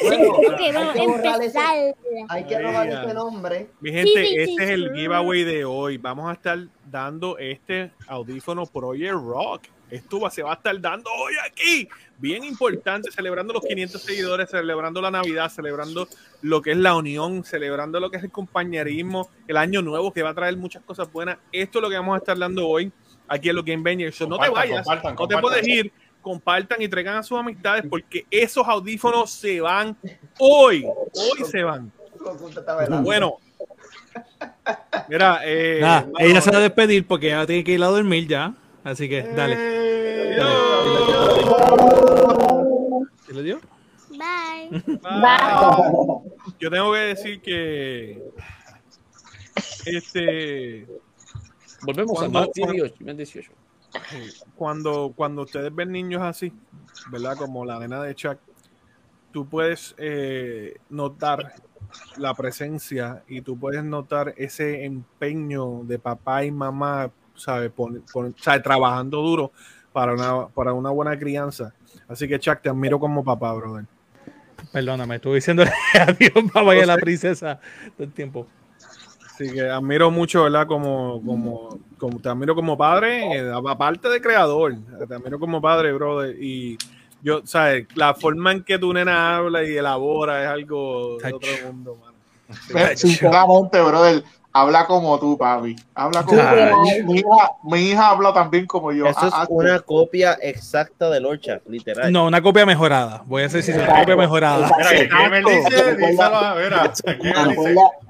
Bueno, 0.04 0.30
Ok, 0.32 0.60
hay 0.60 0.72
vamos 0.74 0.94
que 0.94 1.02
a 1.02 1.06
borrar 1.06 1.42
ese- 1.42 1.60
empezar. 1.60 1.96
Hay 2.30 2.44
que 2.46 2.60
robar 2.60 2.88
ese 2.90 3.14
nombre. 3.14 3.68
Mi 3.80 3.92
gente, 3.92 4.44
este 4.44 4.64
es 4.64 4.70
el 4.70 4.92
giveaway 4.94 5.44
de 5.44 5.66
hoy. 5.66 5.98
Vamos 5.98 6.30
a 6.30 6.34
estar 6.34 6.60
dando 6.90 7.38
este 7.38 7.92
audífono 8.08 8.66
Project 8.66 9.14
Rock. 9.14 9.64
Esto 9.90 10.30
se 10.30 10.42
va 10.44 10.52
a 10.52 10.56
estar 10.56 10.80
dando 10.80 11.10
hoy 11.12 11.34
aquí. 11.46 11.90
Bien 12.18 12.44
importante, 12.46 13.12
celebrando 13.12 13.52
los 13.54 13.64
500 13.64 14.02
seguidores, 14.02 14.50
celebrando 14.50 15.02
la 15.02 15.12
Navidad, 15.12 15.50
celebrando 15.50 16.08
lo 16.44 16.62
que 16.62 16.72
es 16.72 16.78
la 16.78 16.96
unión, 16.96 17.44
celebrando 17.44 18.00
lo 18.00 18.10
que 18.10 18.18
es 18.18 18.24
el 18.24 18.32
compañerismo, 18.32 19.30
el 19.48 19.58
año 19.58 19.82
nuevo 19.82 20.14
que 20.14 20.24
va 20.24 20.30
a 20.30 20.34
traer 20.36 20.56
muchas 20.56 20.84
cosas 20.84 21.12
buenas. 21.12 21.38
Esto 21.52 21.80
es 21.80 21.84
lo 21.84 21.90
que 21.90 21.96
vamos 21.98 22.14
a 22.16 22.20
estar 22.20 22.38
dando 22.38 22.68
hoy 22.70 22.92
aquí 23.32 23.50
en 23.50 23.56
los 23.56 23.66
Game 23.66 23.82
Bangers. 23.82 24.16
So, 24.16 24.28
no 24.28 24.38
te 24.38 24.50
vayas, 24.50 24.86
compartan, 24.86 25.16
no 25.16 25.28
te 25.28 25.38
puedes 25.38 25.68
ir. 25.68 25.92
Compartan 26.22 26.80
y 26.80 26.88
traigan 26.88 27.18
a 27.18 27.24
sus 27.24 27.40
amistades 27.40 27.84
porque 27.90 28.26
esos 28.30 28.68
audífonos 28.68 29.32
se 29.32 29.60
van 29.60 29.98
hoy. 30.38 30.86
Hoy 30.86 31.46
se 31.50 31.64
van. 31.64 31.92
Bueno, 33.02 33.38
mira, 35.10 35.40
eh, 35.44 35.82
ella 36.20 36.42
se 36.42 36.52
va 36.52 36.58
a 36.58 36.62
despedir 36.62 37.08
porque 37.08 37.30
ella 37.30 37.48
tiene 37.48 37.64
que 37.64 37.72
ir 37.72 37.82
a 37.82 37.88
dormir 37.88 38.28
ya. 38.28 38.54
Así 38.84 39.10
que, 39.10 39.24
dale. 39.24 39.56
¿Se 43.26 43.34
lo 43.34 43.42
dio? 43.42 43.60
Bye. 44.10 44.80
Bye. 44.86 46.52
Yo 46.60 46.70
tengo 46.70 46.94
que 46.94 47.00
decir 47.00 47.42
que 47.42 48.22
este 49.86 50.86
Volvemos 51.84 52.18
Cuando- 52.18 52.40
a 52.40 52.42
más 52.44 52.52
18, 52.54 52.96
más 53.06 53.18
18. 53.18 53.52
cuando 54.56 55.14
cuando 55.16 55.42
ustedes 55.44 55.74
ven 55.74 55.92
niños 55.92 56.22
así, 56.22 56.54
¿verdad? 57.12 57.36
Como 57.38 57.66
la 57.66 57.80
nena 57.80 58.02
de 58.04 58.16
Chuck, 58.16 58.38
tú 59.32 59.48
puedes 59.48 59.96
eh, 59.98 60.76
notar 60.90 61.54
la 62.18 62.34
presencia 62.34 63.24
y 63.28 63.42
tú 63.42 63.58
puedes 63.60 63.84
notar 63.84 64.34
ese 64.38 64.86
empeño 64.86 65.82
de 65.84 66.00
papá 66.00 66.46
y 66.46 66.52
mamá, 66.52 67.12
¿sabes? 67.36 67.72
Pon- 67.72 68.04
pon- 68.14 68.36
¿sabe? 68.40 68.62
Trabajando 68.62 69.22
duro 69.22 69.52
para 69.92 70.14
una, 70.14 70.48
para 70.48 70.74
una 70.74 70.90
buena 70.90 71.18
crianza. 71.20 71.74
Así 72.08 72.28
que 72.28 72.40
Chuck, 72.40 72.62
te 72.62 72.70
admiro 72.70 73.00
como 73.00 73.24
papá, 73.24 73.54
brother. 73.54 73.86
Perdóname, 74.72 75.16
estuve 75.16 75.36
diciendo 75.36 75.64
adiós, 75.94 76.32
papá, 76.54 76.76
y 76.76 76.80
a 76.80 76.86
la 76.86 76.98
princesa 76.98 77.60
todo 77.98 78.04
el 78.06 78.14
tiempo. 78.14 78.48
Así 79.42 79.54
que 79.54 79.68
admiro 79.68 80.12
mucho, 80.12 80.44
¿verdad? 80.44 80.68
Como, 80.68 81.20
como, 81.26 81.80
como 81.98 82.20
te 82.20 82.30
admiro 82.30 82.54
como 82.54 82.78
padre, 82.78 83.38
eh, 83.38 83.52
aparte 83.68 84.08
de 84.08 84.22
creador, 84.22 84.76
te 85.08 85.16
admiro 85.16 85.40
como 85.40 85.60
padre, 85.60 85.92
brother. 85.94 86.36
Y 86.40 86.78
yo, 87.24 87.42
¿sabes? 87.44 87.88
La 87.96 88.14
forma 88.14 88.52
en 88.52 88.64
que 88.64 88.78
tu 88.78 88.94
nena 88.94 89.38
habla 89.38 89.64
y 89.64 89.76
elabora 89.76 90.44
es 90.44 90.50
algo 90.50 91.18
de 91.18 91.34
otro 91.34 91.50
mundo, 91.66 91.98
mano. 92.00 92.18
Sinceramente, 92.96 93.82
brother, 93.82 94.24
habla 94.54 94.86
como 94.86 95.20
tú, 95.20 95.38
papi. 95.38 95.76
Habla 95.96 96.24
como 96.24 96.42
mi, 97.06 97.20
hija, 97.20 97.52
mi 97.64 97.80
hija 97.90 98.10
habla 98.10 98.34
también 98.34 98.66
como 98.66 98.92
yo. 98.92 99.06
Eso 99.08 99.28
es 99.28 99.34
Ah, 99.34 99.44
ah, 99.44 99.48
una 99.50 99.80
copia 99.80 100.38
exacta 100.42 101.10
del 101.10 101.26
Orchard, 101.26 101.62
literal. 101.68 102.12
No, 102.12 102.26
una 102.28 102.42
copia 102.42 102.66
mejorada. 102.66 103.24
Voy 103.26 103.44
a 103.44 103.46
hacer 103.48 103.64
si 103.64 103.72
una 103.72 103.88
copia 103.88 104.16
mejorada. 104.16 104.70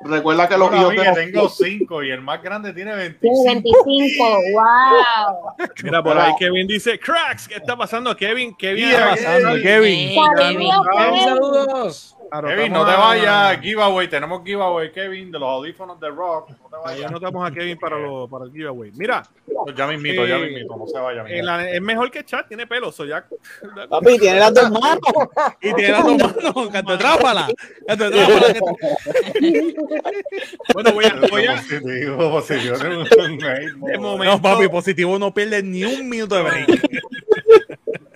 Recuerda, 0.04 0.48
que 0.50 0.58
los 0.58 0.70
"Bueno, 0.70 0.82
hijos 0.94 0.98
amiga, 0.98 1.04
de 1.16 1.32
los- 1.32 1.32
tengo 1.32 1.50
cinco 1.50 2.04
y 2.04 2.12
el 2.12 2.22
más 2.22 2.42
grande 2.42 2.74
tiene 2.74 2.96
25. 2.96 3.44
Tiene 3.44 3.62
25. 3.62 4.26
¡Wow! 4.54 5.70
Mira, 5.84 6.04
por 6.04 6.18
ahí 6.18 6.34
Kevin 6.39 6.68
dice, 6.68 7.00
cracks, 7.00 7.48
¿qué 7.48 7.56
está 7.56 7.76
pasando? 7.76 8.16
Kevin, 8.16 8.56
Kevin, 8.56 8.86
¿Qué 8.89 8.92
está 8.96 9.10
pasando, 9.12 9.62
Kevin. 9.62 10.16
Saludos. 11.24 12.18
Claro, 12.32 12.47
Kevin, 12.47 12.71
no 12.71 12.86
te 12.86 12.91
a- 12.91 12.95
vayas, 12.97 13.59
giveaway, 13.61 14.07
tenemos 14.07 14.41
giveaway, 14.45 14.89
Kevin, 14.93 15.32
de 15.34 15.38
los 15.39 15.49
audífonos 15.49 15.99
de 15.99 16.07
Rock. 16.09 16.49
No 16.51 16.55
te 16.69 16.75
Ahí 16.77 16.95
vayas. 16.95 17.09
anotamos 17.11 17.45
a 17.45 17.51
Kevin 17.53 17.77
para, 17.77 17.99
lo- 17.99 18.25
para 18.29 18.45
el 18.45 18.51
giveaway. 18.53 18.89
Mira, 18.95 19.21
Pues 19.65 19.75
ya 19.75 19.86
me 19.86 19.95
invito, 19.95 20.25
ya 20.25 20.38
me 20.38 20.45
Eh, 20.45 20.51
invito, 20.53 20.77
no 20.77 20.88
se 20.88 20.97
vaya. 20.97 21.25
eh, 21.27 21.43
la- 21.43 21.69
es 21.69 21.82
mejor 21.82 22.09
que 22.09 22.23
chat, 22.23 22.47
tiene 22.47 22.65
pelo, 22.67 22.89
so 22.93 23.03
ya. 23.03 23.25
Papi, 23.89 24.17
tiene 24.17 24.39
las 24.39 24.53
dos 24.53 24.71
manos. 24.71 24.99
Y 25.61 25.73
tiene 25.73 25.91
las 25.91 26.03
dos 26.05 26.17
manos, 26.17 26.69
canto 26.71 26.97
trápala. 26.97 27.47
Canto 27.86 28.09
trápala. 28.09 28.53
Bueno, 30.73 30.91
voy 30.93 31.05
a, 31.05 31.15
voy 31.29 31.45
a, 31.45 31.55
Positivo, 31.57 32.32
positivo. 32.32 32.77
de 32.77 33.97
momento, 33.99 34.23
No, 34.36 34.41
papi, 34.41 34.67
positivo 34.69 35.19
no 35.19 35.34
pierde 35.34 35.61
ni 35.63 35.84
un 35.84 36.07
minuto 36.07 36.36
de 36.36 36.43
break. 36.43 37.01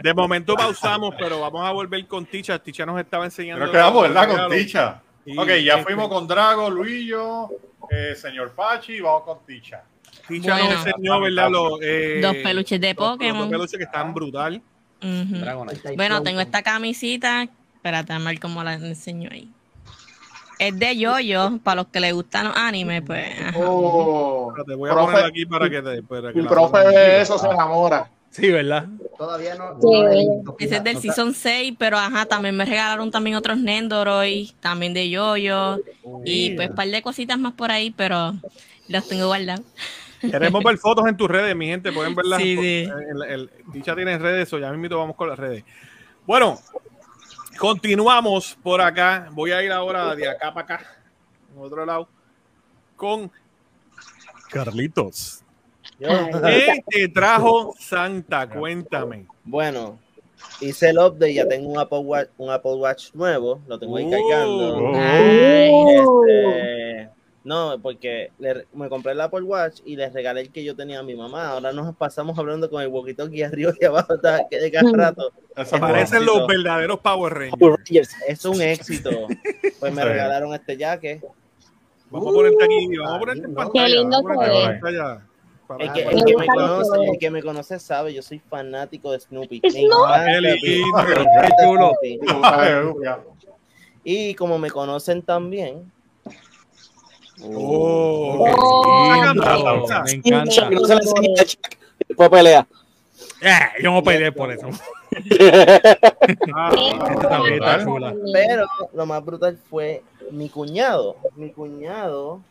De 0.05 0.13
momento 0.13 0.55
pausamos, 0.55 1.15
pero 1.17 1.39
vamos 1.41 1.65
a 1.67 1.71
volver 1.71 2.05
con 2.07 2.25
Ticha. 2.25 2.59
Ticha 2.59 2.85
nos 2.85 2.99
estaba 2.99 3.25
enseñando. 3.25 3.65
Nos 3.65 3.71
quedamos, 3.73 4.01
¿verdad? 4.03 4.27
Con. 4.47 4.51
Ticha. 4.57 5.01
Sí, 5.25 5.35
Ok, 5.37 5.47
ya 5.63 5.77
sí, 5.79 5.83
fuimos 5.83 6.07
con 6.07 6.27
Drago, 6.27 6.69
Luillo, 6.69 7.49
eh, 7.89 8.13
señor 8.15 8.51
Pachi, 8.51 8.99
vamos 9.01 9.23
con 9.23 9.39
Ticha. 9.45 9.83
Ticha 10.27 10.53
Bueno. 10.57 10.73
nos 10.75 10.85
enseñó, 10.85 11.19
¿verdad? 11.19 11.49
Los, 11.49 11.79
eh, 11.81 12.19
Dos 12.21 12.35
peluches 12.43 12.79
de 12.79 12.93
Pokémon. 12.93 13.41
dos 13.41 13.49
peluches 13.49 13.77
que 13.77 13.83
están 13.85 14.13
brutal. 14.13 14.61
Bueno, 15.95 16.21
tengo 16.23 16.41
esta 16.41 16.61
camisita. 16.61 17.47
Espérate, 17.75 18.13
a 18.13 18.19
ver 18.19 18.39
cómo 18.39 18.63
la 18.63 18.73
enseño 18.75 19.29
ahí. 19.31 19.49
Es 20.57 20.77
de 20.79 20.95
Yoyo, 20.97 21.59
para 21.63 21.75
los 21.81 21.87
que 21.87 21.99
les 21.99 22.13
gustan 22.13 22.45
los 22.47 22.55
animes, 22.55 23.01
pues. 23.05 23.27
Oh, 23.57 24.53
Te 24.65 24.73
voy 24.75 24.89
a 24.89 24.93
profe, 24.93 25.11
poner 25.11 25.25
aquí 25.27 25.45
para 25.45 25.69
que 25.69 25.81
te. 25.81 26.01
Para 26.03 26.31
que 26.31 26.41
la- 26.41 26.49
profe 26.49 26.79
de 26.87 27.21
eso 27.21 27.37
se 27.37 27.47
enamora. 27.47 28.09
Sí, 28.35 28.51
¿verdad? 28.51 28.87
Todavía 29.17 29.55
no. 29.55 29.79
Sí. 29.79 29.87
no 29.87 30.03
lo 30.03 30.09
he 30.11 30.17
visto, 30.17 30.55
Ese 30.59 30.75
es 30.75 30.83
del. 30.83 30.97
Season 30.97 31.33
6, 31.33 31.73
pero 31.79 31.97
ajá, 31.97 32.25
también 32.25 32.57
me 32.57 32.65
regalaron 32.65 33.09
también 33.09 33.37
otros 33.37 33.57
Nendoroid, 33.57 34.49
también 34.59 34.93
de 34.93 35.09
Yoyo, 35.09 35.79
y 36.25 36.49
pues 36.51 36.69
un 36.69 36.75
par 36.75 36.89
de 36.89 37.01
cositas 37.01 37.39
más 37.39 37.53
por 37.53 37.71
ahí, 37.71 37.91
pero 37.91 38.33
los 38.89 39.07
tengo 39.07 39.27
guardados. 39.27 39.65
Queremos 40.19 40.61
ver 40.65 40.77
fotos 40.77 41.07
en 41.07 41.15
tus 41.15 41.29
redes, 41.29 41.55
mi 41.55 41.67
gente. 41.67 41.93
Pueden 41.93 42.13
verlas. 42.13 42.41
Sí, 42.41 42.57
sí. 42.57 42.89
el- 43.09 43.23
el- 43.23 43.49
Ticha 43.71 43.95
tiene 43.95 44.17
redes, 44.17 44.51
o 44.51 44.59
ya 44.59 44.69
mismo 44.73 44.97
vamos 44.97 45.15
con 45.15 45.29
las 45.29 45.39
redes. 45.39 45.63
Bueno, 46.25 46.59
continuamos 47.57 48.57
por 48.61 48.81
acá. 48.81 49.29
Voy 49.31 49.51
a 49.53 49.63
ir 49.63 49.71
ahora 49.71 50.13
de 50.13 50.27
acá 50.27 50.53
para 50.53 50.75
acá, 50.75 50.97
en 51.53 51.61
otro 51.61 51.85
lado, 51.85 52.09
con 52.97 53.31
Carlitos. 54.49 55.41
¿Qué 55.99 56.83
te 56.89 57.07
trajo 57.09 57.73
Santa? 57.79 58.49
Cuéntame. 58.49 59.25
bueno, 59.43 59.97
hice 60.61 60.89
el 60.89 60.97
update, 60.97 61.33
ya 61.33 61.47
tengo 61.47 61.69
un 61.69 61.79
Apple 61.79 61.99
Watch, 61.99 62.29
un 62.37 62.49
Apple 62.49 62.73
Watch 62.75 63.13
nuevo, 63.13 63.61
lo 63.67 63.79
tengo 63.79 63.97
ahí 63.97 64.05
Uh. 64.05 64.11
cargando. 64.11 64.91
Nice. 64.91 65.95
Este, 65.95 67.09
no, 67.43 67.77
porque 67.81 68.31
le- 68.39 68.65
me 68.73 68.89
compré 68.89 69.11
el 69.13 69.21
Apple 69.21 69.43
Watch 69.43 69.79
y 69.85 69.95
les 69.95 70.11
regalé 70.11 70.41
el 70.41 70.51
que 70.51 70.63
yo 70.63 70.75
tenía 70.75 70.99
a 70.99 71.03
mi 71.03 71.15
mamá. 71.15 71.49
Ahora 71.49 71.71
nos 71.71 71.95
pasamos 71.95 72.37
hablando 72.39 72.69
con 72.69 72.81
el 72.81 72.89
walkie-talkie 72.89 73.45
arriba 73.45 73.71
y 73.79 73.85
abajo 73.85 74.13
está- 74.15 74.41
que 74.49 74.59
de 74.59 74.71
cada 74.71 74.91
rato. 74.91 75.31
Eso 75.55 75.79
Parecen 75.79 76.17
éxito. 76.23 76.39
los 76.39 76.47
verdaderos 76.47 76.99
Power 76.99 77.33
Rangers. 77.33 78.15
Es 78.27 78.43
un 78.45 78.61
éxito. 78.61 79.11
Pues 79.79 79.93
me 79.93 80.03
regalaron 80.03 80.53
este 80.53 80.75
jacket. 80.77 81.23
Vamos 82.09 82.29
a 82.29 82.35
ponerte 82.35 82.63
aquí, 82.63 82.97
vamos 82.97 83.13
a 83.15 83.19
ponerte 83.19 83.45
en 83.45 83.51
Qué 83.51 83.55
pantalla. 83.55 83.87
lindo 83.87 84.23
El 85.79 85.91
que, 85.93 86.01
el 86.03 86.23
que 86.25 86.37
me 86.37 86.45
conoce, 86.47 86.97
el 87.11 87.17
que 87.19 87.31
me 87.31 87.41
conoce 87.41 87.79
sabe, 87.79 88.13
yo 88.13 88.21
soy 88.21 88.39
fanático 88.39 89.11
de 89.11 89.19
Snoopy. 89.19 89.61
Aleluya. 92.43 93.19
Y 94.07 94.35
como 94.35 94.59
me 94.59 94.69
conocen 94.69 95.23
también, 95.23 95.91
Oh, 97.41 98.37
Oh, 98.39 98.53
Oh, 98.55 99.83
esa. 99.85 100.03
me 100.03 100.11
encanta. 100.11 100.69
No. 100.69 100.81
Después 102.07 102.29
pelea. 102.29 102.67
Eh, 103.41 103.81
yo 103.81 103.91
no 103.91 104.03
peleé 104.03 104.31
por 104.31 104.51
eso. 104.51 104.67
Ah, 106.53 106.71
Esta 107.09 107.29
también 107.29 107.53
está 107.55 107.83
chula. 107.83 108.13
pero 108.33 108.65
lo 108.93 109.05
más 109.05 109.23
brutal 109.23 109.57
fue 109.69 110.03
mi 110.31 110.49
cuñado. 110.49 111.15
Mi 111.35 111.51
cuñado 111.51 112.41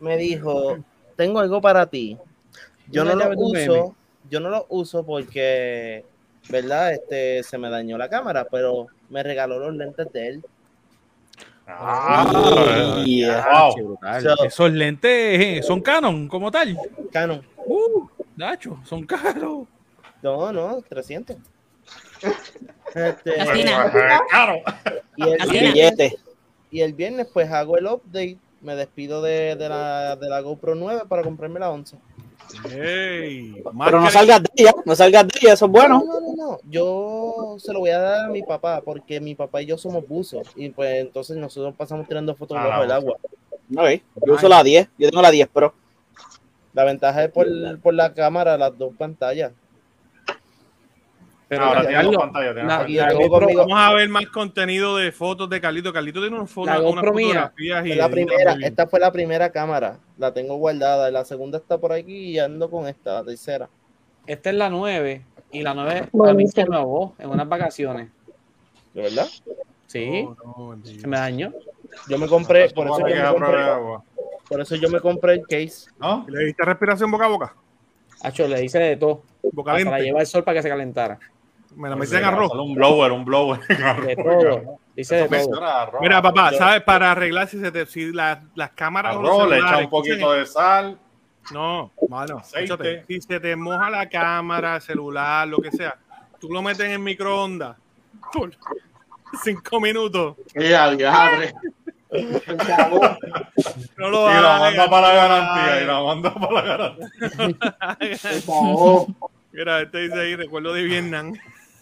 me 0.00 0.16
dijo, 0.16 0.78
tengo 1.16 1.38
algo 1.40 1.60
para 1.60 1.86
ti. 1.86 2.16
Yo 2.88 3.04
no 3.04 3.14
lo 3.14 3.30
uso, 3.36 3.94
yo 4.28 4.40
no 4.40 4.48
lo 4.50 4.66
uso 4.68 5.04
porque, 5.04 6.04
¿verdad? 6.48 6.92
Este, 6.92 7.42
se 7.42 7.58
me 7.58 7.70
dañó 7.70 7.96
la 7.98 8.08
cámara, 8.08 8.46
pero 8.50 8.86
me 9.10 9.22
regaló 9.22 9.58
los 9.58 9.74
lentes 9.74 10.12
de 10.12 10.28
él. 10.28 10.44
Ah, 11.66 13.02
Yeah. 13.06 13.46
wow. 13.72 13.98
So, 14.20 14.44
Esos 14.44 14.72
lentes 14.72 15.10
eh, 15.40 15.62
son 15.62 15.80
Canon 15.80 16.28
como 16.28 16.50
tal. 16.50 16.76
Canon. 17.12 17.42
Uh, 17.64 18.06
Nacho, 18.36 18.80
son 18.84 19.04
caros. 19.06 19.66
No, 20.22 20.52
no, 20.52 20.82
300. 20.88 21.36
Este. 22.94 23.34
Claro. 24.30 24.60
el. 25.16 25.50
Billete. 25.50 26.18
y 26.70 26.80
el 26.80 26.92
viernes 26.94 27.28
pues 27.32 27.50
hago 27.50 27.76
el 27.76 27.86
update, 27.86 28.38
me 28.60 28.74
despido 28.76 29.22
de, 29.22 29.56
de 29.56 29.68
la, 29.68 30.16
de 30.16 30.28
la 30.28 30.40
GoPro 30.40 30.74
9 30.74 31.02
para 31.08 31.22
comprarme 31.22 31.60
la 31.60 31.70
11. 31.70 31.96
Ey, 32.70 33.62
Pero 33.84 34.00
no 34.00 34.10
salgas 34.10 34.42
de 34.42 34.50
ella, 34.56 34.72
no 34.84 34.94
salgas 34.94 35.26
de 35.26 35.34
ella, 35.40 35.52
eso 35.54 35.66
es 35.66 35.70
bueno. 35.70 36.04
No, 36.06 36.20
no, 36.20 36.34
no, 36.36 36.58
yo 36.68 37.56
se 37.58 37.72
lo 37.72 37.80
voy 37.80 37.90
a 37.90 37.98
dar 37.98 38.24
a 38.26 38.28
mi 38.28 38.42
papá 38.42 38.80
porque 38.84 39.20
mi 39.20 39.34
papá 39.34 39.62
y 39.62 39.66
yo 39.66 39.78
somos 39.78 40.06
buzos 40.06 40.46
y 40.54 40.68
pues 40.70 41.00
entonces 41.00 41.36
nosotros 41.36 41.74
pasamos 41.76 42.06
tirando 42.06 42.34
fotos 42.34 42.56
Ah, 42.60 42.66
bajo 42.68 42.82
el 42.84 42.92
agua. 42.92 43.16
Ok, 43.76 44.02
Yo 44.26 44.34
uso 44.34 44.48
la 44.48 44.62
10, 44.62 44.88
yo 44.98 45.08
tengo 45.08 45.22
la 45.22 45.30
10 45.30 45.48
Pro. 45.48 45.74
La 46.74 46.84
ventaja 46.84 47.24
es 47.24 47.30
por, 47.30 47.46
por 47.80 47.94
la 47.94 48.12
cámara, 48.14 48.56
las 48.56 48.76
dos 48.76 48.92
pantallas. 48.96 49.52
Pero 51.52 51.64
Ahora 51.66 51.82
la- 51.82 52.02
la- 52.02 52.18
pantalla. 52.18 53.12
GoPro- 53.12 53.54
Vamos 53.54 53.78
a 53.78 53.92
ver 53.92 54.08
más 54.08 54.24
contenido 54.28 54.96
de 54.96 55.12
fotos 55.12 55.50
de 55.50 55.60
Carlito. 55.60 55.92
Carlito 55.92 56.18
tiene 56.22 56.34
unas 56.34 56.50
fotos, 56.50 56.78
unas 56.80 57.04
fotografías 57.04 57.84
y 57.84 57.94
la 57.94 58.08
primera, 58.08 58.56
esta 58.62 58.86
fue 58.86 58.98
la 58.98 59.12
primera 59.12 59.50
cámara, 59.52 59.98
la 60.16 60.32
tengo 60.32 60.56
guardada, 60.56 61.10
la 61.10 61.26
segunda 61.26 61.58
está 61.58 61.76
por 61.76 61.92
aquí 61.92 62.30
y 62.30 62.38
ando 62.38 62.70
con 62.70 62.88
esta, 62.88 63.16
la 63.20 63.24
tercera. 63.24 63.68
Esta 64.26 64.48
es 64.48 64.56
la 64.56 64.70
9 64.70 65.26
y 65.50 65.60
la 65.60 65.74
9 65.74 66.08
a 66.26 66.32
mí 66.32 66.46
se 66.48 66.64
me 66.64 66.74
ahogó 66.74 67.14
en 67.18 67.28
unas 67.28 67.46
vacaciones. 67.46 68.08
¿De 68.94 69.02
verdad? 69.02 69.26
Sí, 69.88 70.26
Oh, 70.26 70.74
no, 70.74 70.82
se 70.86 71.06
me 71.06 71.18
dañó. 71.18 71.52
Yo 72.08 72.16
me 72.16 72.28
compré, 72.28 72.70
por 72.70 72.86
eso 72.86 72.96
Para 72.96 73.14
yo 73.14 73.22
me 73.24 73.38
compré, 73.38 73.62
por 74.48 74.60
eso 74.62 74.76
yo 74.76 74.88
me 74.88 75.00
compré 75.00 75.34
el 75.34 75.42
case. 75.46 75.90
¿No? 76.00 76.24
¿Le 76.30 76.46
diste 76.46 76.64
respiración 76.64 77.10
boca 77.10 77.26
a 77.26 77.28
boca? 77.28 77.54
Hacho, 78.22 78.48
le 78.48 78.64
hice 78.64 78.78
de 78.78 78.96
todo. 78.96 79.20
Boca 79.52 79.72
Hasta 79.72 79.84
la 79.84 79.90
lente. 79.96 80.06
lleva 80.06 80.20
al 80.20 80.26
sol 80.26 80.44
para 80.44 80.54
que 80.56 80.62
se 80.62 80.68
calentara. 80.68 81.18
Me 81.76 81.88
la 81.90 81.96
metí 81.96 82.14
en 82.16 82.24
arroz. 82.24 82.52
Un 82.54 82.74
blower, 82.74 83.12
un 83.12 83.24
blower. 83.24 83.60
De 83.66 84.16
todo. 84.16 84.78
Hice 84.96 85.26
de 85.28 85.44
todo. 85.46 85.64
arroz. 85.64 86.00
Mira, 86.02 86.20
papá, 86.20 86.52
¿sabes? 86.52 86.82
Para 86.82 87.12
arreglar 87.12 87.48
si, 87.48 87.60
se 87.60 87.70
te, 87.72 87.86
si 87.86 88.12
la- 88.12 88.42
las 88.54 88.70
cámaras 88.70 89.16
Arroz, 89.16 89.48
le 89.48 89.58
echa 89.58 89.78
un 89.78 89.90
poquito 89.90 90.32
de 90.32 90.46
sal. 90.46 90.98
No, 91.50 91.90
mano, 92.08 92.38
Aceite. 92.38 93.04
si 93.08 93.20
se 93.20 93.40
te 93.40 93.56
moja 93.56 93.90
la 93.90 94.08
cámara, 94.08 94.78
celular, 94.80 95.48
lo 95.48 95.58
que 95.58 95.72
sea, 95.72 95.96
tú 96.38 96.48
lo 96.50 96.62
metes 96.62 96.86
en 96.86 96.92
el 96.92 96.98
microondas 97.00 97.76
por 98.32 98.50
cinco 99.42 99.80
minutos. 99.80 100.36
¡Qué 100.54 100.76
adiadre! 100.76 101.52
No 103.96 104.10
lo 104.10 104.30
Y 104.30 104.34
la 104.34 104.58
manda 104.58 104.90
para 104.90 105.08
la 105.08 105.14
garantía. 105.14 105.82
Y 105.82 105.86
la 105.86 106.02
manda 106.02 106.34
para 106.34 106.52
la 106.52 106.62
garantía. 106.62 107.08
Por 107.98 108.42
favor. 108.42 109.06
Mira, 109.52 109.80
este 109.82 109.98
dice 109.98 110.20
ahí, 110.20 110.36
recuerdo 110.36 110.72
de 110.74 110.82
Vietnam. 110.82 111.34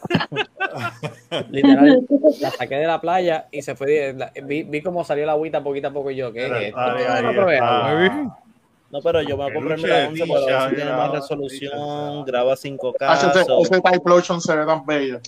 Literal, 1.51 2.07
la 2.41 2.51
saqué 2.51 2.77
de 2.77 2.87
la 2.87 3.01
playa 3.01 3.49
y 3.51 3.63
se 3.63 3.75
fue. 3.75 4.15
la- 4.17 4.33
vi, 4.45 4.63
vi 4.63 4.83
cómo 4.83 5.05
salió 5.05 5.27
la 5.27 5.33
agüita 5.33 5.63
poquito 5.63 5.89
a 5.89 5.93
poco 5.93 6.11
y 6.11 6.17
yo. 6.17 6.33
¿Qué 6.33 6.47
es 6.47 6.53
esto? 6.69 6.81
Ahí, 6.81 7.05
ahí 7.05 8.11
No 8.91 9.01
pero 9.03 9.23
yo 9.23 9.37
voy 9.37 9.51
a 9.51 9.55
comprarme 9.55 9.89
la 9.89 10.09
11 10.09 10.27
porque 10.27 10.53
a 10.53 10.59
ver 10.61 10.71
si 10.71 10.77
tiene 10.77 10.91
más 10.93 11.13
resolución, 11.13 12.25
graba 12.25 12.55
5K. 12.57 12.95
Ah, 13.01 13.61
ese 13.61 13.81
Type 13.81 14.03
Lotion 14.11 14.41
se 14.41 14.57
ve 14.57 14.67
tan 14.67 14.85
bello. 14.85 15.21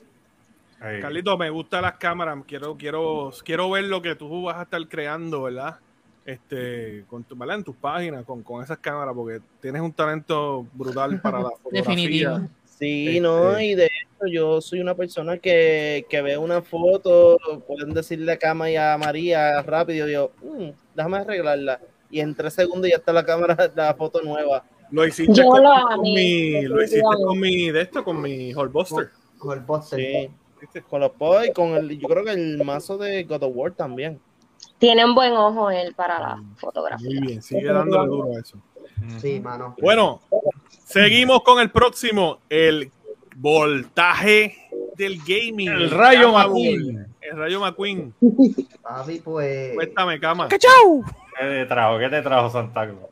Ahí. 0.80 1.00
Carlito, 1.00 1.38
me 1.38 1.48
gustan 1.48 1.82
las 1.82 1.92
cámaras, 1.96 2.38
quiero, 2.44 2.76
quiero, 2.76 3.30
quiero 3.44 3.70
ver 3.70 3.84
lo 3.84 4.02
que 4.02 4.16
tú 4.16 4.42
vas 4.42 4.56
a 4.56 4.62
estar 4.62 4.84
creando, 4.88 5.42
¿verdad? 5.42 5.76
Este, 6.24 7.04
con 7.08 7.22
tu, 7.22 7.36
¿verdad? 7.36 7.58
En 7.58 7.64
tus 7.64 7.76
páginas, 7.76 8.24
con, 8.24 8.42
con 8.42 8.64
esas 8.64 8.78
cámaras, 8.78 9.14
porque 9.14 9.40
tienes 9.60 9.80
un 9.80 9.92
talento 9.92 10.66
brutal 10.72 11.20
para 11.20 11.38
la 11.38 11.50
fotografía. 11.62 11.82
Definitivo. 11.82 12.40
Sí, 12.64 13.08
Este- 13.08 13.20
no, 13.20 13.60
y 13.60 13.76
de 13.76 13.88
yo 14.26 14.60
soy 14.60 14.80
una 14.80 14.94
persona 14.94 15.38
que, 15.38 16.06
que 16.08 16.22
ve 16.22 16.36
una 16.38 16.62
foto, 16.62 17.38
pueden 17.66 17.94
decirle 17.94 18.32
a 18.32 18.38
Cama 18.38 18.70
y 18.70 18.76
a 18.76 18.96
María 18.98 19.62
rápido, 19.62 20.08
yo, 20.08 20.30
"Mm, 20.42 20.70
déjame 20.94 21.16
arreglarla. 21.18 21.80
Y 22.10 22.20
en 22.20 22.34
tres 22.34 22.54
segundos 22.54 22.90
ya 22.90 22.96
está 22.96 23.12
la 23.12 23.24
cámara, 23.24 23.56
la 23.74 23.94
foto 23.94 24.20
nueva. 24.22 24.64
Lo 24.90 25.06
hiciste, 25.06 25.32
Yo 25.32 25.46
con, 25.46 25.62
lo 25.62 25.70
con 25.70 25.92
amé, 25.92 26.14
mi, 26.14 26.62
lo 26.62 26.82
hiciste 26.82 27.00
con 27.02 27.40
mi, 27.40 27.70
de 27.70 27.80
esto, 27.80 28.04
con 28.04 28.20
mi 28.20 28.52
Hallbuster. 28.52 29.08
Con 29.38 29.58
el 29.58 29.64
boxer. 29.64 29.98
Sí, 29.98 30.80
con 30.88 31.00
los 31.00 31.10
pods 31.12 31.48
y 31.48 31.52
con 31.52 31.70
el, 31.70 31.98
yo 31.98 32.06
creo 32.06 32.24
que 32.24 32.32
el 32.32 32.62
mazo 32.62 32.96
de 32.98 33.24
God 33.24 33.42
of 33.44 33.52
War 33.56 33.72
también. 33.72 34.20
Tiene 34.78 35.04
un 35.04 35.14
buen 35.14 35.32
ojo 35.32 35.70
él 35.70 35.94
para 35.94 36.20
la 36.20 36.36
Muy 36.36 36.54
fotografía. 36.56 37.20
bien, 37.20 37.42
sigue 37.42 37.64
dándole 37.72 38.06
duro 38.08 38.36
a 38.36 38.40
eso. 38.40 38.58
Sí, 39.20 39.40
mano. 39.40 39.74
Bueno, 39.80 40.20
seguimos 40.84 41.42
con 41.42 41.58
el 41.60 41.70
próximo, 41.70 42.38
el 42.48 42.90
voltaje 43.36 44.56
del 44.96 45.18
gaming. 45.18 45.68
El 45.70 45.90
Rayo 45.90 46.32
McQueen. 46.32 47.06
El 47.20 47.36
Rayo 47.36 47.60
McQueen. 47.60 48.14
Papi, 48.82 49.20
pues. 49.20 49.74
Cuéntame, 49.74 50.18
cama. 50.20 50.48
¿Qué 50.48 50.58
te 50.58 51.66
trajo? 51.66 51.98
¿Qué 51.98 52.08
te 52.08 52.22
trajo 52.22 52.50
Santa 52.50 52.86
Claus? 52.86 53.10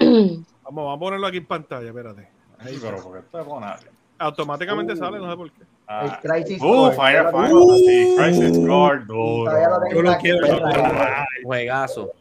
Vamos, 0.64 0.82
vamos 0.86 0.96
a 0.96 0.98
ponerlo 0.98 1.26
aquí 1.26 1.36
en 1.36 1.46
pantalla, 1.46 1.86
espérate. 1.86 2.26
Ahí, 2.58 2.78
pero 2.80 2.96
porque 3.02 3.18
esto 3.18 3.40
es. 3.40 3.86
Automáticamente 4.18 4.96
sale, 4.96 5.18
no 5.18 5.30
sé 5.30 5.36
por 5.36 5.50
qué. 5.52 5.60
El 5.62 5.66
Ah. 5.86 6.20
Crisis 6.22 6.62
Uh, 6.62 6.86
lo 6.86 6.92
Fantasy, 6.92 8.14
Crisis 8.16 8.58
Core, 8.66 9.04
duro. 9.04 9.52
Yo 9.92 10.00
lo 10.02 10.10
aquí, 10.10 10.22
quiero, 10.22 10.46
yo 10.46 10.52
lo 10.54 10.58
pero- 10.70 10.82
quiero. 10.82 10.98
Juegazo. 11.44 12.12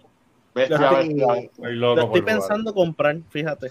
Bestia, 0.53 0.77
Lo 0.77 0.97
bestia. 0.97 1.33
estoy, 1.35 1.75
lo 1.77 1.95
pensando 2.25 2.73
comprar, 2.73 3.17
fíjate. 3.29 3.69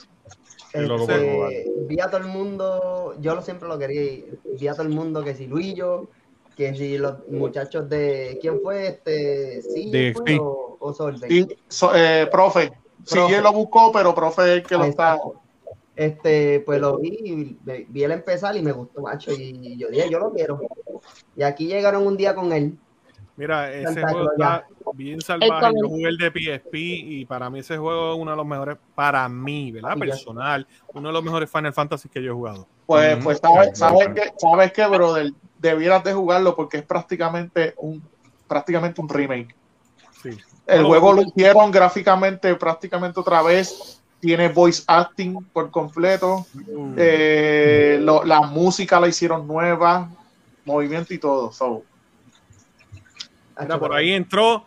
Este, 0.74 1.70
vi 1.86 2.00
a 2.00 2.06
todo 2.08 2.20
el 2.22 2.28
mundo, 2.28 3.14
yo 3.20 3.34
lo 3.34 3.42
siempre 3.42 3.68
lo 3.68 3.78
quería, 3.78 4.02
ir, 4.02 4.40
vi 4.58 4.68
a 4.68 4.72
todo 4.72 4.82
el 4.82 4.88
mundo 4.88 5.22
que 5.22 5.34
si 5.34 5.46
Luillo, 5.46 6.08
que 6.56 6.74
si 6.74 6.98
los 6.98 7.26
muchachos 7.28 7.88
de, 7.88 8.38
¿quién 8.40 8.60
fue 8.60 8.86
este? 8.88 9.62
¿Sí 9.62 9.90
De 9.90 10.14
fue 10.14 10.38
o, 10.38 10.76
o 10.80 10.92
so- 10.92 11.94
eh, 11.94 12.26
profe, 12.30 12.72
sí, 13.04 13.14
Profe. 13.14 13.36
él 13.36 13.42
lo 13.42 13.52
buscó, 13.52 13.92
pero 13.92 14.14
profe 14.14 14.42
es 14.42 14.48
el 14.48 14.62
que 14.62 14.76
lo 14.76 14.84
está. 14.84 15.14
está. 15.16 15.28
Este, 15.94 16.60
pues 16.60 16.80
lo 16.80 16.98
vi, 16.98 17.58
vi 17.88 18.04
él 18.04 18.12
empezar 18.12 18.56
y 18.56 18.62
me 18.62 18.72
gustó, 18.72 19.02
macho, 19.02 19.30
y 19.32 19.76
yo 19.76 19.88
dije, 19.88 20.08
yo 20.08 20.18
lo 20.18 20.32
quiero. 20.32 20.58
Y 21.36 21.42
aquí 21.42 21.66
llegaron 21.66 22.06
un 22.06 22.16
día 22.16 22.34
con 22.34 22.50
él. 22.52 22.78
Mira, 23.36 23.72
ese 23.72 23.94
Santa 23.94 24.08
juego 24.10 24.32
está 24.32 24.66
bien 24.94 25.20
salvaje. 25.20 25.72
Yo 25.80 25.88
jugué 25.88 26.08
el 26.08 26.18
de 26.18 26.30
PSP 26.30 26.74
y 26.78 27.24
para 27.24 27.48
mí 27.48 27.60
ese 27.60 27.78
juego 27.78 28.14
es 28.14 28.20
uno 28.20 28.30
de 28.32 28.36
los 28.36 28.46
mejores, 28.46 28.76
para 28.94 29.28
mí, 29.28 29.72
¿verdad? 29.72 29.96
Personal, 29.96 30.66
uno 30.92 31.08
de 31.08 31.12
los 31.14 31.24
mejores 31.24 31.50
Final 31.50 31.72
Fantasy 31.72 32.08
que 32.08 32.22
yo 32.22 32.32
he 32.32 32.34
jugado. 32.34 32.68
Pues, 32.86 33.16
pues 33.24 33.38
sabes, 33.38 33.78
sabes 33.78 34.08
que, 34.14 34.32
sabes 34.36 34.72
que, 34.72 34.86
brother, 34.86 35.32
debieras 35.58 36.04
de 36.04 36.12
jugarlo 36.12 36.54
porque 36.54 36.78
es 36.78 36.82
prácticamente 36.82 37.74
un, 37.78 38.02
prácticamente 38.46 39.00
un 39.00 39.08
remake. 39.08 39.54
Sí. 40.22 40.30
El 40.66 40.82
No, 40.82 40.88
juego 40.88 41.12
lo 41.14 41.22
hicieron 41.22 41.70
gráficamente 41.70 42.54
prácticamente 42.54 43.18
otra 43.18 43.42
vez. 43.42 43.98
Tiene 44.20 44.48
voice 44.50 44.84
acting 44.86 45.42
por 45.52 45.70
completo. 45.70 46.46
Uh, 46.68 46.94
Eh, 46.96 47.98
lo- 48.00 48.22
la 48.24 48.42
música 48.42 49.00
la 49.00 49.08
hicieron 49.08 49.46
nueva, 49.48 50.08
movimiento 50.64 51.12
y 51.14 51.18
todo. 51.18 51.50
So, 51.50 51.82
mira, 53.60 53.78
por 53.78 53.94
ahí 53.94 54.12
entró 54.12 54.66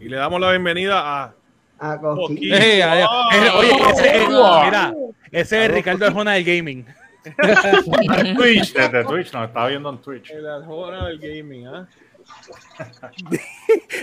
y 0.00 0.08
le 0.08 0.16
damos 0.16 0.40
la 0.40 0.50
bienvenida 0.50 1.00
a 1.24 1.34
Ah. 1.80 1.98
Eh, 2.40 2.82
adiós. 2.82 3.10
Eh, 3.34 3.50
oye, 3.56 3.72
ese 3.90 4.22
es, 4.22 4.28
Wow. 4.28 4.64
mira, 4.64 4.94
ese 5.32 5.64
es 5.64 5.70
Ricardo 5.72 6.06
Arjona 6.06 6.32
del 6.34 6.44
gaming. 6.44 6.86
Twitch, 8.36 8.72
desde 8.74 9.04
Twitch, 9.04 9.32
nos 9.32 9.48
estaba 9.48 9.68
viendo 9.68 9.90
en 9.90 9.98
Twitch. 9.98 10.30
el 10.30 10.46
Arjona 10.48 11.08
del 11.08 11.18
gaming, 11.18 11.66
¿ah? 11.66 11.88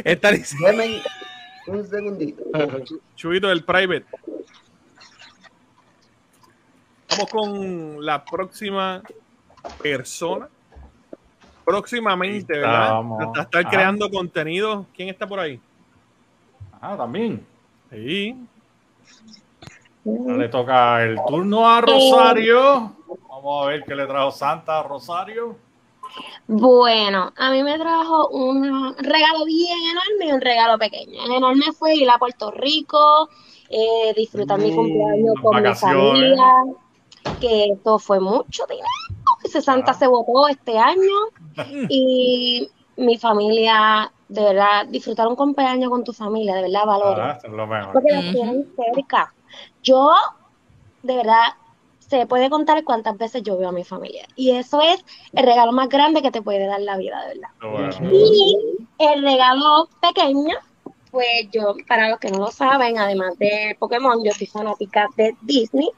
Esta 0.03 0.31
dice- 0.31 0.57
Deme 0.63 1.01
un 1.67 1.87
segundito. 1.87 2.43
Chubito 3.15 3.47
del 3.47 3.63
private. 3.63 4.05
Vamos 7.09 7.29
con 7.31 8.05
la 8.05 8.23
próxima 8.23 9.01
persona. 9.81 10.47
Próximamente, 11.65 12.57
¿verdad? 12.57 13.01
Hasta 13.19 13.41
estar 13.43 13.61
Ajá. 13.61 13.69
creando 13.69 14.09
contenido. 14.09 14.85
¿Quién 14.93 15.09
está 15.09 15.27
por 15.27 15.39
ahí? 15.39 15.59
Ah, 16.81 16.95
también. 16.97 17.45
Sí. 17.91 18.35
Ahora 20.05 20.37
le 20.37 20.49
toca 20.49 21.03
el 21.03 21.19
turno 21.27 21.69
a 21.69 21.81
Rosario. 21.81 22.93
Vamos 23.29 23.65
a 23.65 23.69
ver 23.69 23.83
qué 23.83 23.95
le 23.95 24.07
trajo 24.07 24.31
Santa 24.31 24.79
a 24.79 24.83
Rosario. 24.83 25.55
Bueno, 26.47 27.31
a 27.37 27.51
mí 27.51 27.63
me 27.63 27.77
trajo 27.77 28.27
un 28.29 28.95
regalo 28.97 29.45
bien 29.45 29.77
enorme 29.91 30.25
y 30.25 30.31
un 30.33 30.41
regalo 30.41 30.77
pequeño. 30.77 31.23
El 31.23 31.31
enorme 31.33 31.71
fue 31.71 31.95
ir 31.95 32.09
a 32.09 32.17
Puerto 32.17 32.51
Rico 32.51 33.29
eh, 33.71 34.13
disfrutar 34.15 34.59
mi 34.59 34.71
Mm, 34.71 34.75
cumpleaños 34.75 35.35
con 35.41 35.63
mi 35.63 35.73
familia, 35.73 36.53
que 37.39 37.71
esto 37.71 37.99
fue 37.99 38.19
mucho 38.19 38.65
dinero. 38.67 38.87
Ese 39.51 39.61
Santa 39.61 39.93
se 39.93 40.07
votó 40.07 40.47
este 40.47 40.77
año 40.79 41.11
y 41.89 42.69
mi 42.95 43.17
familia, 43.17 44.09
de 44.29 44.41
verdad, 44.41 44.85
disfrutar 44.87 45.27
un 45.27 45.35
cumpleaños 45.35 45.89
con 45.89 46.05
tu 46.05 46.13
familia, 46.13 46.55
de 46.55 46.61
verdad, 46.61 46.85
valoro. 46.85 47.21
Ah, 47.21 47.37
es 47.43 47.51
lo 47.51 47.67
mejor. 47.67 47.91
Porque 47.91 48.11
las 48.13 48.31
tienen 48.31 48.73
cerca. 48.77 49.33
Yo, 49.83 50.13
de 51.03 51.17
verdad, 51.17 51.47
se 51.99 52.25
puede 52.27 52.49
contar 52.49 52.81
cuántas 52.85 53.17
veces 53.17 53.43
yo 53.43 53.57
veo 53.57 53.67
a 53.67 53.73
mi 53.73 53.83
familia. 53.83 54.25
Y 54.37 54.51
eso 54.51 54.81
es 54.81 55.03
el 55.33 55.45
regalo 55.45 55.73
más 55.73 55.89
grande 55.89 56.21
que 56.21 56.31
te 56.31 56.41
puede 56.41 56.65
dar 56.65 56.79
la 56.79 56.95
vida, 56.95 57.21
de 57.25 57.35
verdad. 57.35 57.49
Bueno. 57.59 58.09
Y 58.09 58.57
el 58.99 59.21
regalo 59.21 59.89
pequeño, 60.01 60.55
pues 61.11 61.49
yo, 61.51 61.75
para 61.89 62.07
los 62.07 62.19
que 62.19 62.31
no 62.31 62.39
lo 62.39 62.51
saben, 62.51 62.97
además 62.97 63.37
de 63.37 63.75
Pokémon, 63.79 64.23
yo 64.23 64.31
soy 64.31 64.47
fanática 64.47 65.07
de 65.17 65.35
Disney. 65.41 65.89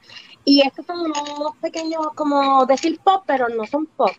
Y 0.45 0.61
estos 0.61 0.85
son 0.85 0.99
unos 0.99 1.55
pequeños, 1.61 2.01
como 2.15 2.65
decir 2.65 2.99
pop, 3.03 3.23
pero 3.25 3.47
no 3.49 3.65
son 3.65 3.85
pop. 3.85 4.11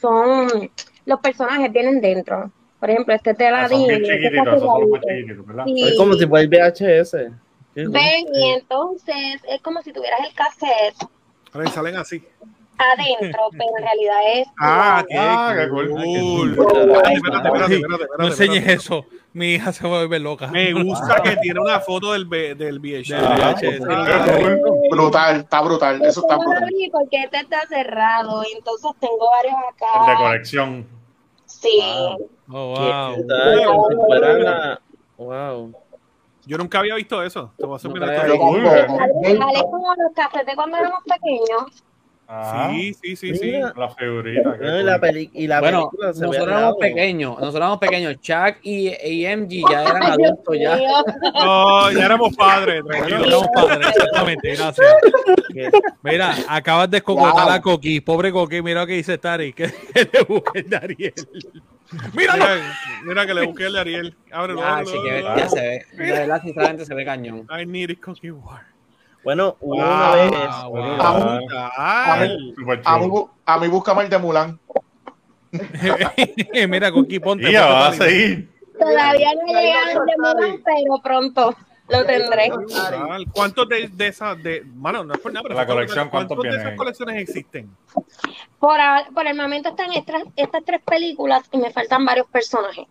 Son 0.00 0.70
los 1.06 1.20
personajes 1.20 1.72
vienen 1.72 2.00
dentro. 2.00 2.50
Por 2.78 2.90
ejemplo, 2.90 3.14
este 3.14 3.30
es 3.30 3.38
de 3.38 3.46
Ah, 3.48 3.66
bien 3.68 3.90
este. 3.90 4.26
Es 5.88 5.96
como 5.96 6.14
si 6.14 6.26
fuera 6.26 6.42
el 6.42 6.48
VHS. 6.48 7.12
Ven, 7.74 8.26
y 8.34 8.50
entonces 8.50 9.42
es 9.48 9.60
como 9.62 9.82
si 9.82 9.92
tuvieras 9.92 10.20
el 10.28 10.32
cassette 10.34 10.94
Ahora 11.52 11.70
salen 11.70 11.96
así. 11.96 12.22
Adentro, 12.78 13.40
pero 13.52 13.64
en 13.78 13.84
realidad 13.84 14.16
es. 14.34 14.48
Ah, 14.58 15.04
qué 15.08 15.16
Ah, 15.18 15.66
cool. 15.70 16.50
Espérate, 16.50 17.14
espérate, 17.14 17.74
espérate, 17.74 18.04
no 18.18 18.26
enseñes 18.26 18.68
eso. 18.68 19.06
Mi 19.32 19.54
hija 19.54 19.72
se 19.72 19.86
va 19.88 19.96
a 19.98 20.02
volver 20.02 20.20
loca. 20.20 20.46
Me 20.46 20.72
gusta 20.72 21.20
que 21.20 21.36
tiene 21.38 21.58
una 21.58 21.80
foto 21.80 22.12
del, 22.12 22.28
del 22.28 22.78
VHS. 22.78 23.10
VHS. 23.20 23.80
Ah, 23.90 24.56
Brutal, 24.90 25.40
está 25.40 25.60
brutal. 25.60 26.00
Eso 26.04 26.20
está 26.20 26.36
brutal. 26.36 26.68
porque 26.92 27.22
este 27.24 27.40
está 27.40 27.66
cerrado, 27.68 28.44
y 28.44 28.56
entonces 28.56 28.90
tengo 29.00 29.28
varios 29.30 29.54
El 29.56 30.06
de 30.06 30.12
acá. 30.12 30.16
colección. 30.22 30.86
Sí. 31.46 31.80
Oh, 32.48 32.74
wow. 32.76 33.26
Wow. 35.16 35.72
Yo 36.46 36.58
nunca 36.58 36.78
había 36.78 36.94
visto 36.94 37.22
eso. 37.22 37.52
Te 37.56 37.64
voy 37.64 37.74
a 37.74 37.76
hacer 37.76 37.90
Nunca 37.90 38.06
mirar 38.06 38.20
había 38.20 38.34
esto. 38.34 38.46
Cool, 38.46 38.66
Ale 38.66 39.42
Ale 39.42 39.56
es 39.56 39.62
como 39.62 39.94
los 39.96 40.46
de 40.46 40.54
cuando 40.54 40.76
éramos 40.76 41.00
pequeños. 41.04 41.82
Ah, 42.26 42.70
Sí, 42.72 42.94
sí, 42.94 43.16
sí, 43.16 43.34
sí. 43.36 43.52
La 43.76 43.90
figurita. 43.90 44.56
No, 44.56 44.80
y 44.80 44.82
la, 44.82 44.98
peli 44.98 45.30
y 45.34 45.46
la 45.46 45.60
Bueno, 45.60 45.90
película 45.90 46.12
se 46.14 46.20
nosotros 46.22 46.48
éramos 46.48 46.74
pequeños, 46.80 47.30
nosotros 47.32 47.56
éramos 47.56 47.78
pequeños. 47.78 48.20
Chuck 48.20 48.56
y, 48.62 48.88
y 49.04 49.26
MG 49.36 49.62
ya 49.70 49.82
eran 49.82 50.02
adultos 50.02 50.56
ya. 50.58 50.78
No, 51.44 51.90
ya 51.92 52.06
éramos 52.06 52.34
padres, 52.34 52.80
No 52.82 52.88
tranquilo. 52.88 53.24
éramos 53.26 53.48
padres, 53.54 53.88
exactamente, 53.88 54.54
gracias. 54.56 54.94
Mira, 56.02 56.34
acabas 56.48 56.90
de 56.90 56.96
escocotar 56.98 57.50
a 57.50 57.60
Coqui, 57.60 58.00
pobre 58.00 58.32
Coqui, 58.32 58.62
mira 58.62 58.80
lo 58.80 58.86
que 58.86 58.94
dice 58.94 59.18
Tari, 59.18 59.52
que, 59.52 59.66
le 59.94 60.22
busque 60.26 60.60
el 60.60 60.70
Dariel. 60.70 61.12
Míralo. 62.14 62.44
Mira, 62.44 62.76
mira 63.04 63.26
que 63.26 63.34
le 63.34 63.46
busqué 63.46 63.66
el 63.66 63.72
de 63.74 63.80
Ariel. 63.80 64.16
Ábrelo, 64.32 64.62
Ah, 64.64 64.78
ábrelo, 64.78 64.90
sí, 64.90 64.98
que 65.04 65.10
ábrelo, 65.10 65.36
ya 65.36 65.48
se 65.48 65.60
ve. 65.60 66.04
De 66.04 66.12
verdad, 66.12 66.42
sinceramente 66.42 66.84
se 66.86 66.94
ve 66.94 67.04
cañón. 67.04 67.46
I 67.50 67.66
need 67.66 67.90
it 67.90 68.00
cookie 68.00 68.30
war. 68.30 68.62
Bueno, 69.24 69.56
hubo 69.60 69.76
una 69.76 70.10
Wow, 70.10 70.14
vez. 70.14 70.30
wow. 70.68 70.76
A 71.00 71.12
mí, 71.14 71.46
a 71.50 72.12
Ay, 72.14 72.28
mí, 72.36 72.54
Súper 72.56 72.82
a 72.84 72.98
mí, 72.98 73.04
chulo. 73.04 73.14
bu- 73.14 73.30
a 73.46 73.58
mí 73.58 73.68
búscame 73.68 74.02
el 74.02 74.10
de 74.10 74.18
Mulan. 74.18 74.60
Mira, 76.68 76.92
Coqui, 76.92 77.18
ponte. 77.20 77.48
Y 77.48 77.52
ya 77.52 77.60
ponte, 77.62 77.74
va 77.74 77.86
a 77.88 77.92
seguir. 77.92 78.50
Todavía 78.78 79.32
no 79.34 79.40
he 79.58 79.62
llegado 79.62 80.00
al 80.00 80.06
de 80.06 80.16
Mulan, 80.18 80.62
pero 80.64 80.98
pronto 81.02 81.56
lo 81.88 82.04
tendré. 82.04 82.50
¿Cuántos 83.32 83.68
de, 83.68 83.88
de 83.88 84.06
esas, 84.08 84.42
de, 84.42 84.62
mano, 84.74 85.04
no 85.04 85.14
es 85.14 85.20
por 85.20 85.32
nada, 85.32 85.42
pero 85.42 85.54
La 85.54 85.66
colección. 85.66 86.08
¿cuántos 86.10 86.36
¿cuántos 86.36 86.52
de 86.54 86.60
esas 86.60 86.76
colecciones 86.76 87.22
existen? 87.22 87.70
Por, 88.58 88.80
a- 88.80 89.06
por 89.14 89.26
el 89.26 89.36
momento 89.36 89.70
están 89.70 89.92
estas, 89.92 90.22
estas 90.36 90.64
tres 90.64 90.82
películas 90.84 91.44
y 91.52 91.58
me 91.58 91.70
faltan 91.70 92.04
varios 92.04 92.26
personajes. 92.28 92.86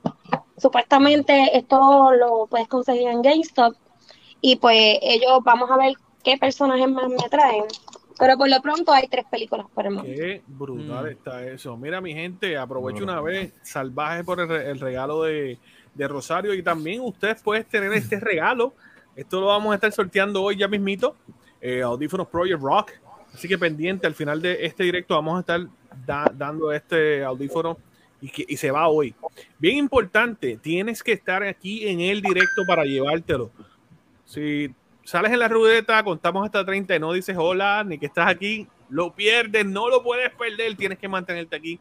Supuestamente 0.58 1.58
esto 1.58 2.12
lo 2.14 2.48
puedes 2.48 2.68
conseguir 2.68 3.10
en 3.10 3.22
GameStop 3.22 3.74
y 4.40 4.56
pues 4.58 4.98
ellos 5.02 5.40
vamos 5.44 5.70
a 5.72 5.78
ver 5.78 5.94
qué 6.24 6.38
personajes 6.38 6.90
más 6.90 7.10
me 7.10 7.30
traen. 7.30 7.66
Pero 8.20 8.38
por 8.38 8.48
lo 8.50 8.62
pronto 8.62 8.92
hay 8.92 9.08
tres 9.08 9.26
películas 9.30 9.66
por 9.74 9.86
el 9.88 9.94
momento. 9.94 10.22
Qué 10.22 10.42
brutal 10.48 11.06
Mm. 11.06 11.08
está 11.10 11.46
eso. 11.48 11.76
Mira, 11.78 12.00
mi 12.00 12.14
gente, 12.14 12.56
aprovecho 12.58 13.04
una 13.04 13.20
vez, 13.22 13.52
salvaje 13.64 14.24
por 14.24 14.40
el, 14.40 14.48
re- 14.48 14.70
el 14.70 14.80
regalo 14.80 15.24
de, 15.24 15.58
de 15.96 16.08
Rosario 16.08 16.54
y 16.54 16.62
también 16.62 17.02
ustedes 17.02 17.42
pueden 17.42 17.64
tener 17.64 17.92
este 17.94 18.20
regalo. 18.20 18.74
Esto 19.16 19.40
lo 19.42 19.48
vamos 19.48 19.72
a 19.72 19.76
estar 19.76 19.92
sorteando 19.92 20.44
hoy 20.44 20.58
ya 20.58 20.68
mismito. 20.68 21.16
Eh, 21.60 21.82
audífonos 21.82 22.28
Project 22.28 22.62
Rock. 22.62 22.92
Así 23.34 23.48
que 23.48 23.58
pendiente, 23.58 24.06
al 24.06 24.14
final 24.14 24.40
de 24.42 24.64
este 24.66 24.84
directo 24.84 25.16
vamos 25.16 25.38
a 25.38 25.40
estar 25.40 25.62
da- 26.06 26.32
dando 26.36 26.72
este 26.72 27.24
audífono 27.24 27.78
y, 28.22 28.30
que, 28.30 28.46
y 28.48 28.58
se 28.58 28.70
va 28.70 28.88
hoy. 28.90 29.16
Bien 29.58 29.78
importante, 29.78 30.58
tienes 30.62 31.02
que 31.02 31.14
estar 31.14 31.42
aquí 31.42 31.88
en 31.88 32.00
el 32.00 32.22
directo 32.22 32.62
para 32.68 32.84
llevártelo. 32.86 33.50
Si 34.26 34.70
sales 35.04 35.32
en 35.32 35.40
la 35.40 35.48
ruleta, 35.48 36.04
contamos 36.04 36.46
hasta 36.46 36.66
30 36.66 36.96
y 36.96 37.00
no 37.00 37.14
dices 37.14 37.36
hola, 37.38 37.84
ni 37.84 37.98
que 37.98 38.06
estás 38.06 38.28
aquí, 38.28 38.68
lo 38.90 39.14
pierdes, 39.14 39.66
no 39.66 39.90
lo 39.90 40.04
puedes 40.04 40.30
perder, 40.32 40.76
tienes 40.76 40.98
que 40.98 41.08
mantenerte 41.08 41.56
aquí 41.56 41.80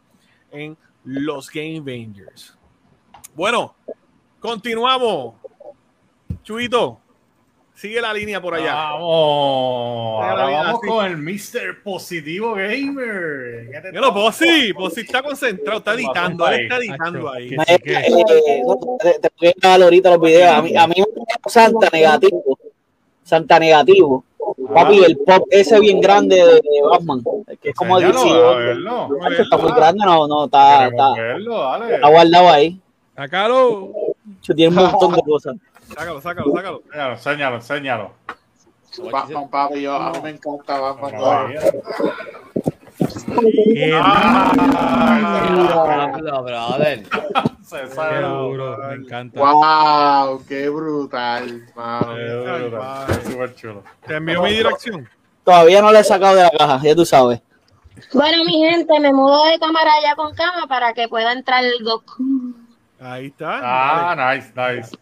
en 0.50 0.76
los 1.04 1.50
Game 1.50 1.80
Bangers. 1.80 2.56
Bueno, 3.34 3.74
continuamos. 4.40 5.34
Chuito, 6.42 7.00
sigue 7.74 8.00
la 8.00 8.12
línea 8.12 8.40
por 8.40 8.54
allá. 8.54 8.74
Vamos. 8.74 10.24
Ahora 10.24 10.44
vamos 10.44 10.80
sí. 10.82 10.88
con 10.88 11.06
el 11.06 11.16
Mr. 11.16 11.82
Positivo 11.82 12.54
Gamer. 12.54 13.68
¿Qué 13.72 13.80
te 13.80 13.92
Mira, 13.92 14.12
Posi, 14.12 14.72
Posi 14.72 15.00
está 15.00 15.22
concentrado, 15.22 15.78
está 15.78 15.94
editando, 15.94 16.48
él 16.48 16.60
está 16.62 16.76
editando 16.76 17.32
ahí. 17.32 17.54
Eh, 17.66 17.78
te, 17.78 19.30
voy 19.40 19.54
a 19.62 19.74
ahorita 19.74 20.10
los 20.10 20.20
videos. 20.20 20.52
A 20.52 20.62
mí, 20.62 20.76
a 20.76 20.86
mí 20.86 20.94
me 20.96 21.04
gusta 21.04 21.50
Santa 21.50 21.88
negativo. 21.92 22.58
Santa 23.22 23.58
negativo. 23.58 24.24
Papi, 24.74 25.04
el 25.04 25.18
pop 25.18 25.46
ese 25.50 25.80
bien 25.80 26.00
grande 26.00 26.36
de 26.36 26.60
Batman. 26.90 27.22
Que 27.60 27.70
es 27.70 27.74
como 27.74 27.98
Enséñalo, 27.98 28.24
DC. 28.24 28.44
a 28.44 28.56
verlo. 28.56 29.08
Está 29.38 29.56
muy 29.56 29.72
grande, 29.72 30.04
no, 30.04 30.26
no, 30.26 30.44
está, 30.46 30.88
está, 30.88 31.12
verlo, 31.14 31.60
dale. 31.60 31.94
está 31.94 32.08
guardado 32.08 32.48
ahí. 32.50 32.80
Sácalo. 33.16 33.92
Yo 34.42 34.54
tiene 34.54 34.76
un 34.76 34.84
montón 34.84 35.14
de 35.14 35.22
cosas. 35.22 35.56
Sácalo, 35.88 36.20
sácalo, 36.20 36.52
sácalo. 36.54 36.82
Enséñalo, 36.92 37.56
enséñalo, 37.56 37.56
enséñalo. 37.56 38.10
Batman, 39.10 39.48
papi, 39.48 39.82
yo, 39.82 39.94
a 39.94 40.12
mí 40.12 40.18
me 40.22 40.30
encanta 40.30 40.80
Batman. 40.80 41.54
Qué 43.40 43.86
Diablo, 45.46 46.42
brother. 46.42 47.02
se 47.62 47.76
Qué 47.76 48.20
duro, 48.20 48.78
me 48.78 48.94
encanta. 48.94 49.40
Wow, 49.40 50.44
qué 50.46 50.68
brutal. 50.68 51.62
Qué 51.74 52.30
duro, 52.30 52.82
Súper 53.24 53.54
chulo. 53.54 53.82
Te 54.06 54.16
envío 54.16 54.42
mi 54.42 54.50
dirección. 54.50 55.08
Todavía 55.44 55.82
no 55.82 55.92
le 55.92 56.00
he 56.00 56.04
sacado 56.04 56.36
de 56.36 56.42
la 56.42 56.50
caja, 56.50 56.80
ya 56.82 56.94
tú 56.94 57.04
sabes. 57.04 57.40
Bueno, 58.12 58.44
mi 58.44 58.58
gente, 58.64 59.00
me 59.00 59.12
mudo 59.12 59.44
de 59.44 59.58
cámara 59.58 59.90
ya 60.02 60.14
con 60.14 60.34
cama 60.34 60.66
para 60.66 60.92
que 60.92 61.08
pueda 61.08 61.32
entrar 61.32 61.64
el 61.64 61.82
Goku. 61.82 62.54
Ahí 63.00 63.26
está. 63.26 63.60
Ah, 63.62 64.34
nice, 64.34 64.52
nice. 64.54 64.96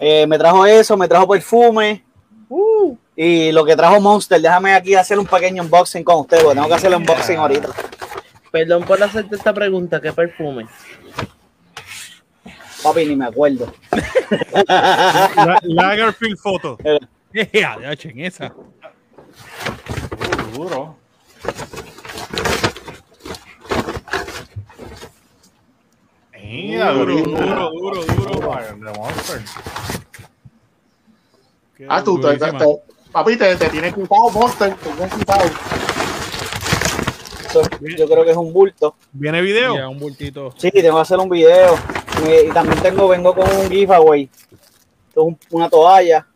Eh, 0.00 0.26
me 0.26 0.38
trajo 0.38 0.66
eso, 0.66 0.96
me 0.96 1.06
trajo 1.06 1.28
perfume. 1.28 2.02
Y 3.24 3.52
lo 3.52 3.64
que 3.64 3.76
trajo 3.76 4.00
Monster, 4.00 4.40
déjame 4.40 4.74
aquí 4.74 4.96
hacer 4.96 5.16
un 5.16 5.26
pequeño 5.26 5.62
unboxing 5.62 6.02
con 6.02 6.16
ustedes, 6.22 6.42
porque 6.42 6.56
tengo 6.56 6.66
que 6.66 6.74
hacer 6.74 6.90
el 6.90 6.96
unboxing 6.96 7.36
ahorita. 7.36 7.68
Perdón 8.50 8.82
por 8.82 9.00
hacerte 9.00 9.36
esta 9.36 9.54
pregunta, 9.54 10.00
¿qué 10.00 10.12
perfume? 10.12 10.66
Papi, 12.82 13.06
ni 13.06 13.14
me 13.14 13.26
acuerdo. 13.26 13.72
La- 14.66 15.60
Lagerfield 15.62 16.36
Photo. 16.36 16.76
Ya, 17.32 17.78
ya, 17.80 17.92
en 17.92 18.20
esa. 18.24 18.52
Duro. 20.56 20.96
Mira, 26.42 26.92
Duro, 26.92 27.14
duro, 27.16 27.70
duro, 27.70 28.04
duro. 28.04 28.52
Ah, 31.88 32.02
tú, 32.02 32.20
te- 32.20 32.28
papi, 33.12 33.36
te, 33.36 33.56
te 33.56 33.68
tienes 33.68 33.94
quitado, 33.94 34.30
Monster, 34.30 34.74
te 34.74 34.90
tienes 34.90 35.14
quitado. 35.14 35.44
Eso, 37.48 37.62
yo 37.96 38.08
creo 38.08 38.24
que 38.24 38.30
es 38.30 38.36
un 38.36 38.52
bulto. 38.52 38.94
¿Viene 39.12 39.40
video? 39.42 39.76
Ya, 39.76 39.88
un 39.88 39.98
bultito. 39.98 40.54
Sí, 40.56 40.70
tengo 40.70 40.96
que 40.96 41.02
hacer 41.02 41.18
un 41.18 41.28
video. 41.28 41.76
Y, 42.26 42.48
y 42.48 42.52
también 42.52 42.80
tengo, 42.82 43.08
vengo 43.08 43.34
con 43.34 43.48
un 43.56 43.68
giveaway. 43.70 44.22
Esto 45.08 45.20
es 45.20 45.26
un- 45.26 45.38
una 45.50 45.68
toalla. 45.68 46.26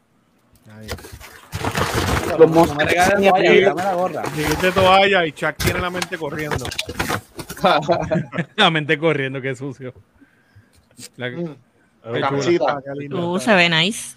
Los 2.28 2.38
No 2.38 2.46
me 2.48 2.54
monstruos. 2.54 2.84
regales 2.84 3.20
la 3.24 3.30
toalla, 3.30 3.68
dame 3.68 3.82
la 3.84 3.94
gorra. 3.94 4.22
Dijiste 4.36 4.72
toalla 4.72 5.26
y 5.26 5.32
Chuck 5.32 5.56
tiene 5.56 5.80
la 5.80 5.90
mente 5.90 6.18
corriendo. 6.18 6.66
La 8.56 8.70
mente 8.70 8.98
corriendo, 8.98 9.40
qué 9.40 9.56
sucio. 9.56 9.94
La- 11.16 11.30
Mm, 11.30 11.56
qué 12.12 12.58
chula. 12.58 13.40
se 13.40 13.54
ve 13.54 13.68
nice. 13.70 14.14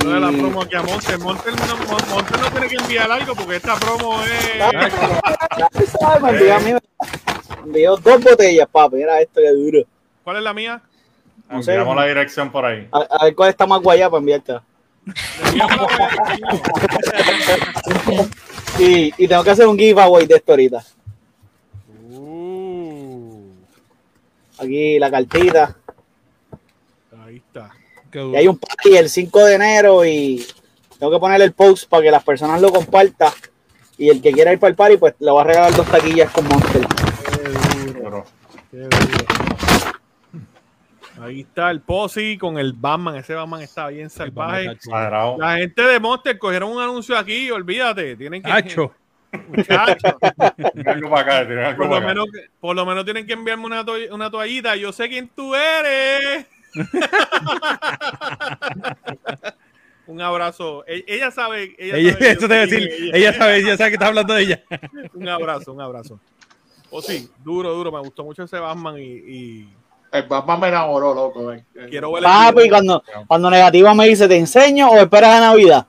Uno 0.00 0.10
de 0.14 0.20
la 0.20 0.30
promo 0.30 0.62
aquí 0.62 0.74
a 0.76 0.82
Monte. 0.82 1.16
Monte 1.18 1.50
no, 1.52 1.56
no 2.16 2.50
tiene 2.50 2.68
que 2.68 2.76
enviar 2.76 3.10
algo 3.10 3.34
porque 3.34 3.56
esta 3.56 3.76
promo 3.76 4.22
es. 4.22 4.30
Me 6.22 6.30
envió 6.30 6.54
a 6.54 6.60
mí, 6.60 6.72
me 6.72 6.78
envió 7.64 7.96
dos 7.96 8.22
botellas, 8.22 8.68
papi. 8.70 8.96
Mira 8.96 9.20
esto 9.20 9.40
que 9.40 9.50
duro. 9.50 9.86
¿Cuál 10.24 10.36
es 10.38 10.42
la 10.42 10.54
mía? 10.54 10.82
No 11.50 11.62
sé. 11.62 11.72
Enviamos 11.72 11.96
la 11.96 12.06
dirección 12.06 12.50
por 12.50 12.64
ahí. 12.64 12.88
A, 12.92 12.98
a 12.98 13.24
ver 13.24 13.34
cuál 13.34 13.50
está 13.50 13.66
más 13.66 13.82
guayá 13.82 14.08
para 14.08 14.20
enviarte. 14.20 14.58
Y, 18.78 19.12
y 19.22 19.28
tengo 19.28 19.44
que 19.44 19.50
hacer 19.50 19.66
un 19.66 19.78
giveaway 19.78 20.26
de 20.26 20.36
esto 20.36 20.52
ahorita. 20.52 20.82
Aquí 24.58 24.98
la 24.98 25.10
cartita. 25.10 25.76
Y 28.14 28.36
hay 28.36 28.48
un 28.48 28.58
party 28.58 28.96
el 28.96 29.08
5 29.08 29.44
de 29.44 29.54
enero 29.54 30.04
y 30.04 30.46
tengo 30.98 31.12
que 31.12 31.18
poner 31.18 31.40
el 31.42 31.52
post 31.52 31.88
para 31.88 32.02
que 32.02 32.10
las 32.10 32.22
personas 32.22 32.60
lo 32.60 32.70
compartan. 32.70 33.32
Y 33.98 34.08
el 34.08 34.20
que 34.22 34.32
quiera 34.32 34.52
ir 34.52 34.58
para 34.58 34.70
el 34.70 34.76
party, 34.76 34.96
pues 34.96 35.14
le 35.20 35.30
voy 35.30 35.40
a 35.40 35.44
regalar 35.44 35.74
dos 35.76 35.86
taquillas 35.86 36.30
con 36.32 36.46
Monster. 36.48 36.86
Qué 37.92 38.00
duro. 38.00 38.24
Ahí 41.20 41.40
está 41.42 41.70
el 41.70 41.80
Posse 41.82 42.36
con 42.40 42.58
el 42.58 42.72
Batman. 42.72 43.16
Ese 43.16 43.34
Batman 43.34 43.60
está 43.62 43.88
bien 43.88 44.10
salvaje. 44.10 44.66
La 45.38 45.56
gente 45.58 45.82
de 45.82 46.00
Monster 46.00 46.38
cogieron 46.38 46.70
un 46.72 46.82
anuncio 46.82 47.16
aquí, 47.16 47.50
olvídate. 47.50 48.16
Tienen 48.16 48.42
que. 48.42 48.50
Hacho. 48.50 48.92
Muchacho. 49.48 50.18
Tiene 50.74 50.90
algo 50.90 51.10
para 51.10 51.22
acá, 51.22 51.46
tiene 51.46 51.64
algo 51.64 51.76
Por 51.78 51.86
lo, 51.86 51.92
para 51.92 51.98
acá. 51.98 52.08
menos, 52.08 52.26
por 52.60 52.76
lo 52.76 52.84
menos 52.86 53.04
tienen 53.04 53.26
que 53.26 53.32
enviarme 53.34 53.64
una, 53.66 53.84
to- 53.84 53.94
una 54.14 54.30
toallita. 54.30 54.74
Yo 54.76 54.92
sé 54.92 55.08
quién 55.08 55.28
tú 55.28 55.54
eres. 55.54 56.46
Un 60.06 60.20
abrazo. 60.20 60.84
E- 60.86 61.04
Ella 61.06 61.30
sabe. 61.30 61.74
Ella, 61.78 61.96
Ella, 61.96 62.12
sabe 62.12 62.30
eso 62.32 62.48
te 62.48 62.54
a 62.54 62.66
decir. 62.66 63.10
Ella 63.14 63.32
sabe, 63.32 63.56
ella 63.58 63.76
sabe 63.76 63.90
que 63.90 63.94
está 63.94 64.08
hablando 64.08 64.34
de 64.34 64.42
ella. 64.42 64.62
un 65.14 65.28
abrazo, 65.28 65.72
un 65.72 65.80
abrazo. 65.80 66.18
O 66.90 67.00
sí, 67.00 67.30
duro, 67.42 67.72
duro. 67.72 67.92
Me 67.92 68.00
gustó 68.00 68.24
mucho 68.24 68.42
ese 68.42 68.58
Batman 68.58 68.98
y. 68.98 69.02
y 69.04 69.68
El 70.10 70.24
Batman 70.24 70.60
me 70.60 70.68
enamoró, 70.68 71.14
loco. 71.14 71.46
ven. 71.46 71.64
quiero 71.88 72.12
ver 72.12 72.24
Papi, 72.24 72.68
cuando, 72.68 73.02
cuando 73.26 73.48
negativa 73.48 73.94
me 73.94 74.08
dice, 74.08 74.28
¿te 74.28 74.36
enseño 74.36 74.90
o 74.90 74.98
esperas 74.98 75.36
a 75.36 75.40
Navidad? 75.40 75.86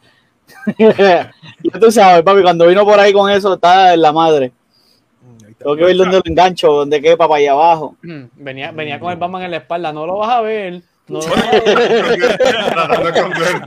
ya 0.78 1.32
tú 1.80 1.92
sabes, 1.92 2.24
papi, 2.24 2.42
cuando 2.42 2.68
vino 2.68 2.86
por 2.86 3.00
ahí 3.00 3.12
con 3.12 3.30
eso, 3.30 3.56
está 3.56 3.94
en 3.94 4.02
la 4.02 4.14
madre. 4.14 4.54
Tengo 5.64 5.76
que 5.78 5.84
ver 5.86 5.96
dónde 5.98 6.18
lo 6.18 6.22
engancho, 6.26 6.72
dónde 6.72 7.02
quepa 7.02 7.28
para 7.28 7.40
allá 7.40 7.52
abajo. 7.54 7.96
Mm, 8.04 8.24
Venía, 8.36 8.72
venía 8.72 9.00
con 9.00 9.12
el 9.12 9.18
Batman 9.18 9.44
en 9.44 9.52
la 9.52 9.58
espalda, 9.58 9.92
no 9.94 10.06
lo 10.06 10.18
vas 10.18 10.30
a 10.30 10.42
ver. 10.42 10.82
No 11.08 11.20
lo 11.20 11.28
vas 11.28 11.44
a 11.44 13.00
ver. 13.02 13.62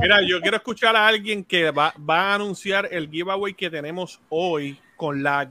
Mira, 0.00 0.20
yo 0.26 0.40
quiero 0.40 0.56
escuchar 0.56 0.96
a 0.96 1.06
alguien 1.06 1.44
que 1.44 1.70
va, 1.70 1.92
va 2.08 2.32
a 2.32 2.34
anunciar 2.34 2.88
el 2.90 3.08
giveaway 3.10 3.54
que 3.54 3.70
tenemos 3.70 4.20
hoy 4.28 4.78
con 4.96 5.22
la. 5.22 5.50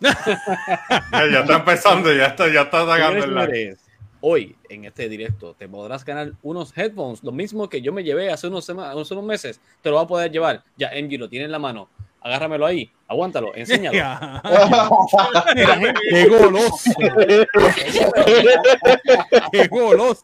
Ya, 0.02 1.26
ya 1.30 1.40
está 1.40 1.56
empezando, 1.56 2.12
ya 2.12 2.26
está, 2.26 2.52
ya 2.52 2.62
está 2.62 2.84
sacando 2.86 3.22
Señores, 3.22 3.24
el 3.24 3.34
like. 3.34 3.76
Hoy, 4.20 4.56
en 4.68 4.84
este 4.84 5.08
directo, 5.08 5.54
te 5.58 5.68
podrás 5.68 6.04
ganar 6.04 6.32
unos 6.42 6.76
headphones, 6.76 7.22
lo 7.24 7.32
mismo 7.32 7.68
que 7.68 7.80
yo 7.82 7.92
me 7.92 8.02
llevé 8.04 8.30
hace 8.30 8.46
unos, 8.48 8.64
sema- 8.68 8.90
hace 8.92 9.14
unos 9.14 9.24
meses. 9.24 9.60
Te 9.80 9.90
lo 9.90 9.96
va 9.96 10.02
a 10.02 10.06
poder 10.06 10.30
llevar. 10.30 10.62
Ya, 10.76 10.90
MG 10.90 11.18
lo 11.18 11.28
tiene 11.28 11.44
en 11.46 11.52
la 11.52 11.58
mano. 11.58 11.88
Agárramelo 12.24 12.66
ahí, 12.66 12.90
aguántalo, 13.08 13.52
enséñalo. 13.56 13.98
Qué 16.10 16.28
goloso. 16.28 16.90
Qué 19.50 19.68
goloso. 19.68 20.22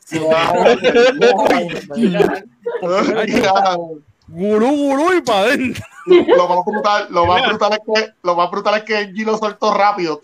Gurú, 4.29 4.77
gurú 4.77 5.15
y 5.17 5.23
para 5.23 5.41
adentro. 5.41 5.85
Lo 6.07 6.49
más 6.49 6.65
brutal, 6.65 7.07
lo 7.11 7.27
más 7.27 7.49
brutal 7.49 7.73
es 7.73 7.79
que 7.79 8.13
lo 8.23 8.35
más 8.35 8.51
brutal 8.51 8.75
es 8.77 8.83
que 8.85 9.13
G 9.13 9.25
lo 9.25 9.37
soltó 9.39 9.75
rápido. 9.75 10.21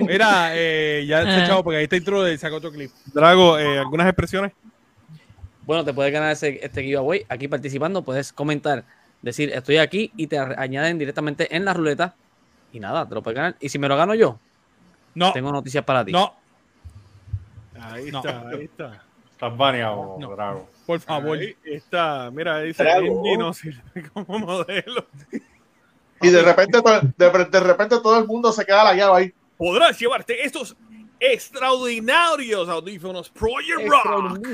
Mira, 0.00 0.50
eh, 0.52 1.04
ya 1.06 1.24
se 1.24 1.44
echado 1.44 1.62
porque 1.62 1.78
ahí 1.78 1.84
está 1.84 1.96
intro 1.96 2.28
y 2.28 2.38
saca 2.38 2.56
otro 2.56 2.72
clip. 2.72 2.90
Drago, 3.12 3.58
eh, 3.58 3.78
¿algunas 3.78 4.06
expresiones? 4.06 4.52
Bueno, 5.64 5.84
te 5.84 5.92
puedes 5.94 6.12
ganar 6.12 6.32
ese, 6.32 6.58
este 6.64 6.82
giveaway 6.82 7.24
aquí 7.28 7.48
participando. 7.48 8.02
Puedes 8.02 8.32
comentar, 8.32 8.84
decir 9.22 9.50
estoy 9.54 9.76
aquí 9.78 10.12
y 10.16 10.26
te 10.26 10.38
añaden 10.38 10.98
directamente 10.98 11.54
en 11.54 11.64
la 11.64 11.72
ruleta. 11.74 12.14
Y 12.72 12.80
nada, 12.80 13.08
te 13.08 13.14
lo 13.14 13.22
puedes 13.22 13.36
ganar. 13.36 13.56
Y 13.60 13.68
si 13.68 13.78
me 13.78 13.88
lo 13.88 13.96
gano 13.96 14.14
yo, 14.14 14.38
no. 15.14 15.32
tengo 15.32 15.52
noticias 15.52 15.84
para 15.84 16.04
ti. 16.04 16.12
No, 16.12 16.34
Ahí 17.80 18.10
No. 18.10 18.18
está, 18.18 18.48
ahí 18.48 18.64
está. 18.64 19.02
Estás 19.30 19.56
baneado, 19.56 20.16
Drago. 20.20 20.68
por 20.86 21.00
favor. 21.00 21.36
Ahí 21.38 21.56
está. 21.64 22.30
Mira, 22.32 22.60
dice 22.60 22.84
no 23.38 23.52
sirve 23.52 23.82
como 24.14 24.38
modelo. 24.38 25.06
Y 26.20 26.28
de 26.30 26.42
repente, 26.42 26.80
to- 26.80 27.00
de, 27.16 27.44
de 27.50 27.60
repente 27.60 27.96
todo 28.00 28.18
el 28.20 28.26
mundo 28.26 28.52
se 28.52 28.64
queda 28.64 28.84
la 28.84 28.94
llave 28.94 29.16
ahí. 29.20 29.34
Podrás 29.56 29.98
llevarte 29.98 30.44
estos 30.44 30.76
extraordinarios 31.22 32.68
audífonos 32.68 33.30
Project 33.30 33.86
Rock. 33.86 34.44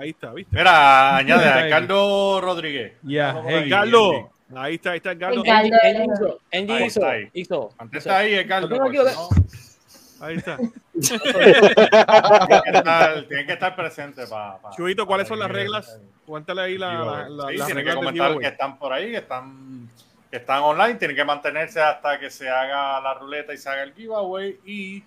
Ahí 0.00 0.10
está, 0.10 0.32
¿viste? 0.32 0.56
Mira, 0.56 1.16
añade 1.16 1.44
a 1.46 1.62
Ricardo 1.62 2.40
Rodríguez. 2.40 2.94
Ya, 3.02 3.30
ahí, 3.30 4.74
está, 4.74 4.90
ahí 4.90 4.96
está 4.96 5.12
el 5.12 5.18
Carlos. 5.18 5.44
Angie 6.52 6.86
hizo, 6.86 7.00
hizo, 7.32 7.70
está 7.92 8.18
ahí. 8.18 8.46
Contesta 8.48 9.28
ahí, 10.20 10.36
está. 10.36 10.56
Tiene 10.56 11.20
que 12.64 12.78
estar, 12.78 13.24
tiene 13.28 13.46
que 13.46 13.52
estar 13.52 13.76
presente 13.76 14.26
para. 14.26 14.58
Chuito, 14.76 15.06
¿cuáles 15.06 15.28
son 15.28 15.38
las 15.38 15.50
reglas? 15.50 16.00
Cuéntale 16.26 16.62
ahí 16.62 16.78
la, 16.78 17.28
la, 17.28 17.66
Sí, 17.66 17.72
que 17.72 17.94
comentar 17.94 18.36
que 18.38 18.46
están 18.48 18.78
por 18.78 18.92
ahí, 18.92 19.12
que 19.12 19.18
están, 19.18 19.88
que 20.28 20.38
están 20.38 20.62
online, 20.62 20.94
tienen 20.96 21.16
que 21.16 21.24
mantenerse 21.24 21.80
hasta 21.80 22.18
que 22.18 22.30
se 22.30 22.48
haga 22.48 23.00
la 23.00 23.14
ruleta 23.14 23.54
y 23.54 23.58
se 23.58 23.68
haga 23.68 23.84
el 23.84 23.94
giveaway. 23.94 24.58
Y 24.64 25.04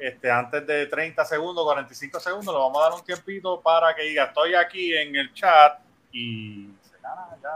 este, 0.00 0.30
antes 0.30 0.66
de 0.66 0.86
30 0.86 1.24
segundos, 1.24 1.64
45 1.64 2.20
segundos, 2.20 2.54
le 2.54 2.60
vamos 2.60 2.78
a 2.78 2.88
dar 2.88 2.98
un 2.98 3.04
tiempito 3.04 3.60
para 3.60 3.94
que 3.94 4.02
diga, 4.02 4.24
estoy 4.24 4.54
aquí 4.54 4.94
en 4.94 5.14
el 5.14 5.32
chat 5.34 5.78
y 6.12 6.70
se 6.82 6.96
gana 7.02 7.28
ya. 7.42 7.50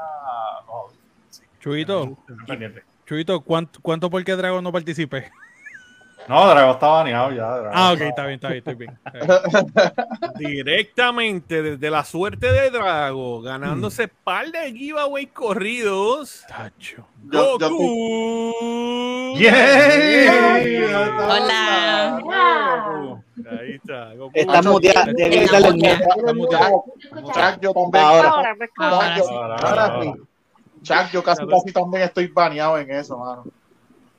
Oh, 0.69 0.91
sí, 1.31 1.43
Chuito. 1.61 2.17
Chuito, 3.07 3.41
¿cuánto, 3.41 3.81
¿cuánto 3.83 4.11
por 4.11 4.25
qué 4.25 4.37
Dragon 4.37 4.63
no 4.63 4.73
participe? 4.73 5.31
No, 6.29 6.49
Drago 6.49 6.73
está 6.73 6.87
baneado 6.87 7.31
ya. 7.33 7.47
Drago 7.59 7.71
Ah, 7.75 7.93
ok, 7.93 8.01
está- 8.01 8.09
está 8.09 8.23
bien, 8.27 8.35
está 8.35 8.49
bien, 8.49 8.59
estoy 8.59 8.75
bien. 8.75 8.99
está 9.05 9.93
bien. 10.39 10.51
Directamente 10.55 11.63
desde 11.63 11.91
la 11.91 12.05
suerte 12.05 12.51
de 12.51 12.71
Drago, 12.71 13.43
ganándose 13.43 14.09
par 14.09 14.51
de 14.51 14.73
giveaway 14.73 15.27
corridos. 15.27 16.43
Tacho. 16.49 17.07
Yo- 17.31 17.59
yo 17.59 17.71
Goku. 17.71 19.35
¡Yeah! 19.39 20.61
Hola. 21.29 22.21
Ahí 23.61 23.73
está. 23.75 24.15
Goku. 24.15 24.31
Está 24.35 24.63
muteada. 24.63 25.07
Chuck, 25.07 25.17
yo 27.61 27.73
también. 27.73 28.05
Ahora. 28.05 28.31
Ahora. 28.31 28.31
Ahora. 28.31 28.57
Ahora, 28.79 28.79
Ahora 28.79 29.17
ahora, 29.57 29.87
ahora. 29.87 30.15
Chuck, 30.83 31.11
yo 31.13 31.23
casi 31.23 31.47
casi 31.47 31.73
también 31.73 32.03
estoy 32.05 32.27
baneado 32.29 32.79
en 32.79 32.91
eso, 32.91 33.19
mano. 33.19 33.45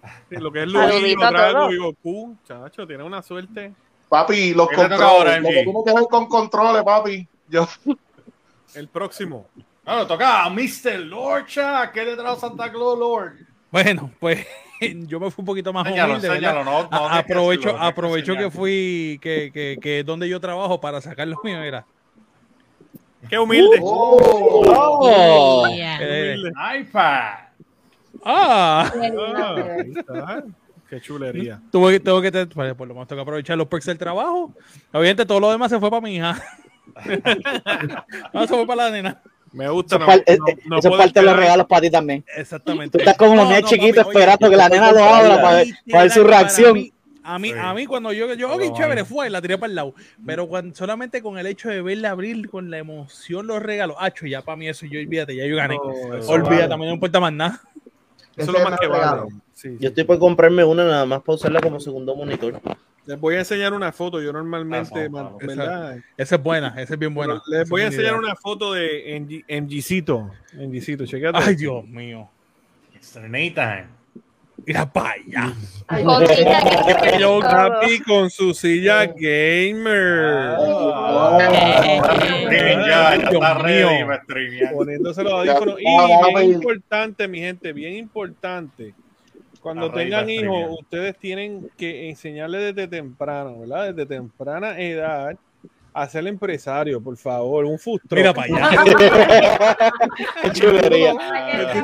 Sí, 0.29 0.35
Lo 0.37 0.51
que 0.51 0.63
es 0.63 0.73
a 0.75 1.31
Drago 1.31 1.71
y 1.71 1.77
Goku. 1.77 2.35
Chacho, 2.47 2.85
tiene 2.87 3.03
una 3.03 3.21
suerte. 3.21 3.73
Papi, 4.09 4.53
los 4.53 4.69
¿Qué 4.69 4.75
te 4.75 4.81
controles, 4.89 5.41
lo 5.41 5.49
que 5.49 5.55
MG? 5.55 5.63
tiene 5.63 5.83
que 5.85 5.93
ver 5.93 6.03
con 6.09 6.25
controles, 6.27 6.83
papi. 6.83 7.27
Yo, 7.49 7.67
El 8.75 8.87
próximo. 8.87 9.47
Bueno, 9.83 10.07
toca 10.07 10.43
a 10.43 10.49
Mr. 10.49 10.99
Lorcha, 10.99 11.91
que 11.91 12.05
trajo 12.15 12.39
Santa 12.39 12.71
Claus 12.71 12.97
Lord. 12.99 13.33
Bueno, 13.71 14.09
pues 14.19 14.45
yo 15.07 15.19
me 15.19 15.29
fui 15.31 15.41
un 15.41 15.45
poquito 15.45 15.71
más 15.73 15.85
Enséñalo, 15.85 16.13
humilde, 16.13 16.29
¿verdad? 16.29 16.63
no- 16.63 16.83
no 16.83 16.89
que 16.89 16.95
aprovecho, 17.17 17.69
que 17.75 17.77
aprovecho 17.79 18.25
que 18.33 18.43
enseñarlo. 18.43 18.51
fui, 18.51 19.19
que, 19.21 19.51
que, 19.53 19.77
que 19.81 19.99
es 19.99 20.05
donde 20.05 20.27
yo 20.29 20.39
trabajo 20.39 20.79
para 20.81 21.01
sacar 21.01 21.27
lo 21.27 21.37
mío, 21.43 21.61
era. 21.61 21.85
Qué 23.29 23.39
humilde. 23.39 23.79
Oh. 23.81 25.67
Yeah. 25.73 25.97
Qué 25.97 26.33
humilde. 26.35 26.51
iPad. 26.79 27.33
Ah, 28.25 28.91
Ah, 28.93 29.55
ahí 29.79 29.93
está. 29.95 30.43
Qué 30.89 30.99
chulería. 31.01 31.61
tuve, 31.71 31.93
que- 31.93 31.99
tengo 31.99 32.21
que, 32.21 32.31
pues, 32.31 32.73
por 32.73 32.87
lo 32.87 32.93
menos 32.95 33.07
tengo 33.07 33.19
que 33.19 33.23
aprovechar 33.23 33.57
los 33.57 33.67
perks 33.67 33.85
del 33.85 33.97
trabajo. 33.97 34.53
Obviamente 34.91 35.25
todo 35.25 35.39
lo 35.39 35.51
demás 35.51 35.69
se 35.71 35.79
fue 35.79 35.89
para 35.89 36.01
mi 36.01 36.15
hija. 36.15 36.41
no, 38.33 38.41
se 38.41 38.47
fue 38.47 38.65
para 38.67 38.85
la 38.85 38.91
nena. 38.91 39.21
Me 39.51 39.69
gusta. 39.69 39.95
Eso 39.95 40.05
No, 40.05 40.11
es 40.11 40.19
par- 40.23 40.37
no- 40.39 40.47
eh, 40.47 40.57
no 40.65 40.77
eso 40.79 40.89
es 40.89 40.97
parte 40.97 41.19
de 41.19 41.25
los 41.25 41.35
regalos 41.37 41.65
para 41.67 41.81
ti 41.81 41.89
también. 41.89 42.25
Exactamente. 42.35 42.97
Tú 42.97 42.99
estás 42.99 43.17
como 43.17 43.35
los 43.35 43.45
niños 43.47 43.61
no, 43.63 43.67
chiquitos 43.69 44.07
esperando 44.07 44.49
que 44.49 44.55
la 44.57 44.69
nena 44.69 44.91
lo 44.91 45.03
abra 45.03 45.41
para 45.41 45.55
ver, 45.57 45.67
para 45.91 46.03
ver 46.03 46.11
su 46.11 46.23
reacción. 46.23 46.73
mí- 46.73 46.91
A 47.23 47.39
mí, 47.39 47.51
a 47.57 47.73
mí 47.73 47.85
cuando 47.87 48.13
yo, 48.13 48.31
yo, 48.35 48.53
ok, 48.53 48.75
chévere, 48.75 49.03
fue, 49.03 49.29
la 49.31 49.41
tiré 49.41 49.57
para 49.57 49.69
el 49.69 49.75
lado. 49.75 49.95
Pero 50.25 50.47
cuando, 50.47 50.75
solamente 50.75 51.23
con 51.23 51.39
el 51.39 51.47
hecho 51.47 51.69
de 51.69 51.81
verla 51.81 52.11
abrir 52.11 52.47
con 52.49 52.69
la 52.69 52.77
emoción 52.77 53.47
los 53.47 53.63
regalos, 53.63 53.95
hacho, 53.99 54.27
ya 54.27 54.43
para 54.43 54.57
mí 54.57 54.67
eso, 54.67 54.85
yo 54.85 54.99
olvídate, 54.99 55.35
ya 55.35 55.45
yo 55.47 55.55
gané. 55.55 55.75
No, 55.75 55.81
olvídate, 56.27 56.67
vale. 56.67 56.77
mí 56.77 56.85
no 56.85 56.93
importa 56.93 57.19
más 57.19 57.33
nada. 57.33 57.61
Eso 58.35 58.51
es 58.51 58.59
lo 58.59 58.69
más 58.69 58.79
que 58.79 58.87
vale. 58.87 59.29
Sí, 59.53 59.77
Yo 59.79 59.89
estoy 59.89 60.03
por 60.03 60.19
comprarme 60.19 60.63
una 60.63 60.83
nada 60.83 61.05
más 61.05 61.21
para 61.21 61.35
usarla 61.35 61.61
como 61.61 61.79
segundo 61.79 62.15
monitor. 62.15 62.59
Les 63.05 63.19
voy 63.19 63.35
a 63.35 63.39
enseñar 63.39 63.73
una 63.73 63.91
foto. 63.91 64.21
Yo 64.21 64.33
normalmente, 64.33 65.09
Ah. 65.13 65.95
Esa 66.17 66.35
es 66.35 66.43
buena, 66.43 66.69
esa 66.77 66.93
es 66.93 66.99
bien 66.99 67.13
buena. 67.13 67.41
Les 67.47 67.69
voy 67.69 67.83
a 67.83 67.87
enseñar 67.87 68.15
una 68.15 68.35
foto 68.35 68.73
de 68.73 69.15
MG, 69.19 69.45
MGcito. 69.61 70.31
MGcito, 70.53 71.05
chequéate. 71.05 71.39
Ay, 71.41 71.55
Dios 71.55 71.85
mío. 71.87 72.29
Nathan. 73.29 73.94
Mira 74.65 74.91
para 74.91 75.11
allá. 75.11 75.53
Gamer. 75.87 77.41
Capi, 77.41 77.99
con 77.99 78.29
su 78.29 78.53
silla 78.53 79.05
gamer. 79.05 80.55
Streaming 82.15 82.85
ya, 82.85 82.87
ya 82.87 83.17
Dios 83.17 83.33
está 83.33 83.53
ready 83.55 83.95
mío. 83.95 84.07
para 84.07 84.23
streamear. 84.23 84.73
Poniéndose 84.73 85.23
los 85.23 85.45
Ya 85.45 85.51
audífonos. 85.53 85.79
Y 85.79 86.35
bien 86.35 86.51
importante, 86.53 87.27
mi 87.27 87.39
gente, 87.39 87.73
bien 87.73 87.95
importante. 87.95 88.93
Cuando 89.61 89.91
tengan 89.91 90.29
hijos, 90.29 90.79
ustedes 90.79 91.17
tienen 91.17 91.69
que 91.77 92.09
enseñarles 92.09 92.75
desde 92.75 92.87
temprano, 92.87 93.59
¿verdad? 93.61 93.93
Desde 93.93 94.05
temprana 94.05 94.79
edad 94.79 95.35
a 95.95 96.09
ser 96.09 96.27
empresario, 96.27 97.01
por 97.01 97.15
favor. 97.15 97.63
Un 97.65 97.77
truck. 97.77 98.01
Mira 98.11 98.33
para 98.33 98.53
allá. 98.67 98.83
Qué 100.43 100.51
chulería. 100.51 101.13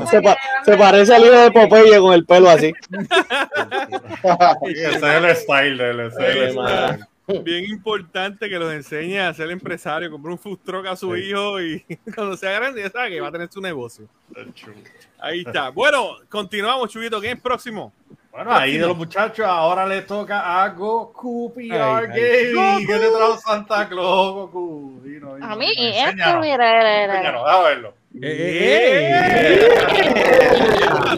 Se, 0.09 0.21
pa- 0.21 0.37
se 0.65 0.77
parece 0.77 1.15
al 1.15 1.23
hijo 1.23 1.37
de 1.37 1.51
Popeye 1.51 1.99
con 1.99 2.13
el 2.13 2.25
pelo 2.25 2.49
así. 2.49 2.73
Ese 4.63 4.87
es 4.95 5.03
el 5.03 5.35
style 5.35 5.77
de 5.77 5.89
él. 5.91 5.99
ese 6.01 6.29
es 6.29 6.35
el 6.35 6.51
style. 6.51 7.05
Bien 7.43 7.63
importante 7.65 8.49
que 8.49 8.59
los 8.59 8.73
enseñe 8.73 9.19
a 9.19 9.33
ser 9.33 9.49
empresario, 9.51 10.11
comprar 10.11 10.33
un 10.33 10.39
food 10.39 10.59
truck 10.65 10.85
a 10.87 10.95
su 10.97 11.13
Sí. 11.15 11.21
hijo 11.21 11.61
y 11.61 11.85
cuando 12.15 12.35
sea 12.35 12.51
grande 12.51 12.81
ya 12.81 12.89
sabe 12.89 13.11
que 13.11 13.21
va 13.21 13.29
a 13.29 13.31
tener 13.31 13.49
su 13.49 13.61
negocio. 13.61 14.05
Ahí 15.19 15.43
está. 15.45 15.69
Bueno, 15.69 16.17
continuamos, 16.29 16.89
Chubito. 16.91 17.21
¿Quién 17.21 17.37
es 17.37 17.41
próximo? 17.41 17.93
Bueno, 18.31 18.53
ahí 18.53 18.77
de 18.77 18.87
los 18.87 18.95
muchachos, 18.95 19.45
ahora 19.45 19.85
le 19.85 20.03
toca 20.03 20.63
a 20.63 20.69
Goku 20.69 21.51
PR 21.53 21.73
Ay, 21.73 22.05
ay. 22.13 22.53
Gaming. 22.53 22.87
¿Qué 22.87 22.93
te 22.93 23.09
trajo 23.09 23.37
Santa 23.37 23.89
Claus, 23.89 24.33
Goku? 24.33 25.01
Dino, 25.03 25.35
dino, 25.35 25.45
A 25.45 25.55
mí, 25.57 25.67
dino. 25.75 25.89
esto, 25.89 26.39
mira, 26.39 26.39
mira, 26.39 26.57
mira. 26.57 27.05
enséñanos, 27.05 27.43
déjame 27.45 27.63
verlo. 27.69 27.93
Eh, 28.21 29.69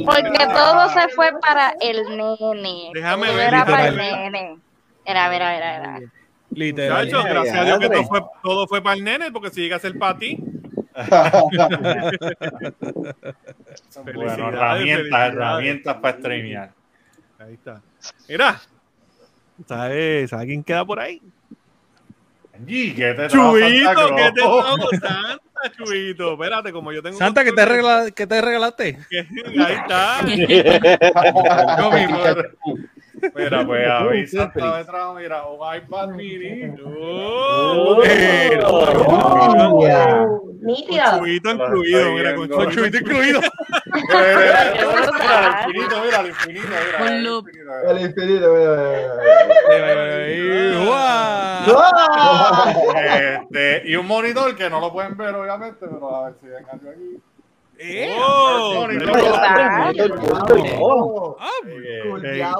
Porque 0.05 0.47
todo 0.53 0.89
se 0.89 1.07
fue 1.09 1.29
para 1.39 1.73
el 1.81 2.03
nene. 2.17 2.89
Déjame 2.93 3.27
Todo 3.27 3.35
ver, 3.37 3.47
era 3.47 3.65
para 3.65 3.87
el 3.87 3.97
nene. 3.97 4.57
Era, 5.05 5.29
mira, 5.29 5.53
mira, 5.53 5.79
mira. 5.99 6.11
Literal. 6.51 7.05
Muchachos, 7.05 7.25
gracias 7.25 7.55
a 7.57 7.63
Dios 7.65 7.79
que 7.79 7.89
todo 7.89 8.03
fue, 8.05 8.21
todo 8.41 8.67
fue 8.67 8.81
para 8.81 8.95
el 8.95 9.03
nene, 9.03 9.31
porque 9.31 9.49
si 9.51 9.61
llega 9.61 9.75
a 9.75 9.79
ser 9.79 9.97
para 9.99 10.17
ti. 10.17 10.37
Bueno, 14.13 14.49
herramientas, 14.49 15.33
herramientas 15.33 15.95
para 15.97 16.17
streamear. 16.17 16.71
Ahí 17.43 17.53
está. 17.55 17.81
Mira. 18.29 18.61
¿Sabes, 19.67 20.29
¿Sabes 20.29 20.45
quién 20.47 20.63
queda 20.63 20.85
por 20.85 20.99
ahí? 20.99 21.21
G, 22.65 22.95
¿qué 22.95 23.13
te 23.13 23.27
Chubito? 23.27 24.15
¿qué 24.15 24.31
te 24.31 24.41
trajo 24.41 24.89
Santa, 24.91 25.39
Chubito? 25.75 26.33
Espérate, 26.33 26.71
como 26.71 26.91
yo 26.91 27.01
tengo. 27.01 27.17
Santa, 27.17 27.43
¿qué 27.43 27.51
te, 27.51 27.65
regala, 27.65 28.11
¿qué 28.11 28.27
te 28.27 28.41
regalaste? 28.41 28.99
Ahí 29.11 29.73
está. 29.73 30.21
Yo 31.79 31.91
mismo. 31.91 32.17
Mira, 33.35 33.65
pues 33.65 33.87
a 33.87 33.99
mí 34.01 34.27
Santa 34.27 34.77
me 34.77 34.83
trajo, 34.85 35.15
mira, 35.15 35.45
un 35.45 35.75
iPad 35.75 36.07
mini. 36.09 36.73
Oh. 36.85 38.01
Con 38.65 40.53
Nítido. 40.63 41.03
chubito 41.17 41.51
incluido, 41.51 42.11
mira, 42.13 42.35
con, 42.35 42.49
chubito 42.71 42.97
incluido. 42.97 43.41
Mira, 43.93 44.37
mira, 44.37 44.73
mira, 45.13 45.39
al 45.39 45.47
infinito, 45.67 46.01
mira, 46.03 46.19
al 46.19 46.27
infinito, 46.27 46.67
mira. 46.69 46.99
Al 46.99 47.07
infinito, 47.11 47.43
mira. 47.43 48.01
Infinito, 48.01 48.49
mira, 48.53 48.71
mira, 49.69 49.95
mira. 49.97 50.23
Este, 53.35 53.89
y 53.89 53.95
un 53.95 54.07
monitor 54.07 54.55
que 54.55 54.69
no 54.69 54.79
lo 54.79 54.91
pueden 54.91 55.17
ver, 55.17 55.35
obviamente, 55.35 55.79
pero 55.79 56.15
a 56.15 56.25
ver 56.25 56.35
si 56.39 56.47
ven 56.47 56.65
algo 56.71 56.89
aquí. 56.89 57.21
Oh, 58.19 58.87
Oh, 60.79 61.37
Ah, 61.39 61.49
Eh, 61.65 62.01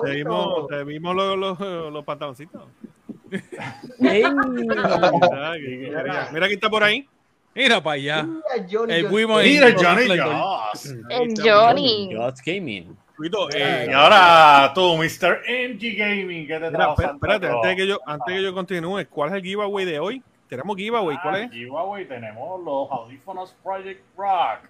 te, 0.03 0.11
vimos, 0.11 0.67
te 0.67 0.83
vimos 0.83 1.15
los, 1.15 1.37
los, 1.37 1.59
los 1.93 2.03
pantaloncitos. 2.03 2.61
Mira 3.99 4.31
quién 6.47 6.51
está 6.53 6.69
por 6.69 6.83
ahí. 6.83 7.07
Mira 7.55 7.81
para 7.81 7.93
allá. 7.95 8.23
Mira, 8.23 8.67
Johnny, 8.69 8.93
El 8.93 9.03
Johnny. 9.03 9.15
Wimo 9.15 9.37
Mira, 9.37 9.73
Johnny 9.77 10.11
en- 10.11 10.19
Joss. 10.21 10.85
El 11.09 11.33
Johnny. 11.41 12.13
God's 12.15 12.41
Gaming. 12.43 12.97
Eh, 13.55 13.87
Y 13.89 13.93
ahora 13.93 14.71
tú, 14.73 14.97
Mr. 14.97 15.41
MG 15.47 15.95
Gaming, 15.95 16.47
¿qué 16.47 16.59
te 16.59 16.71
mira, 16.71 16.95
espérate, 16.97 17.47
antes 17.47 17.69
de 17.69 17.75
que 17.75 17.87
yo, 17.87 17.99
antes 18.07 18.33
que 18.35 18.41
yo 18.43 18.53
continúe, 18.53 19.05
¿cuál 19.09 19.29
es 19.29 19.35
el 19.35 19.43
giveaway 19.43 19.85
de 19.85 19.99
hoy? 19.99 20.23
Tenemos 20.49 20.75
giveaway, 20.75 21.17
¿cuál 21.21 21.35
Ah, 21.35 21.39
es? 21.43 21.51
giveaway, 21.51 22.05
tenemos 22.07 22.59
los 22.63 22.91
audífonos 22.91 23.55
Project 23.63 24.01
Rock. 24.17 24.67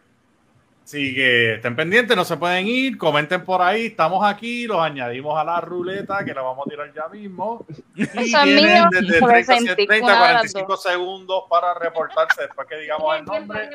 Así 0.83 1.15
que 1.15 1.55
estén 1.55 1.75
pendientes, 1.77 2.15
no 2.15 2.25
se 2.25 2.35
pueden 2.35 2.67
ir, 2.67 2.97
comenten 2.97 3.43
por 3.45 3.61
ahí, 3.61 3.85
estamos 3.87 4.23
aquí, 4.25 4.67
los 4.67 4.79
añadimos 4.81 5.39
a 5.39 5.43
la 5.45 5.61
ruleta 5.61 6.25
que 6.25 6.33
la 6.33 6.41
vamos 6.41 6.67
a 6.67 6.69
tirar 6.69 6.93
ya 6.93 7.07
mismo. 7.07 7.65
Y 7.95 8.05
tienen 8.05 8.55
mío, 8.55 8.85
desde 8.91 9.19
por 9.19 9.29
30, 9.29 9.53
60, 9.53 9.75
30 9.75 9.95
una 10.05 10.13
de 10.13 10.19
las 10.19 10.51
45 10.51 10.77
segundos 10.77 11.43
para 11.49 11.73
reportarse 11.73 12.41
después 12.41 12.67
que 12.67 12.77
digamos 12.79 13.17
el 13.17 13.25
nombre. 13.25 13.69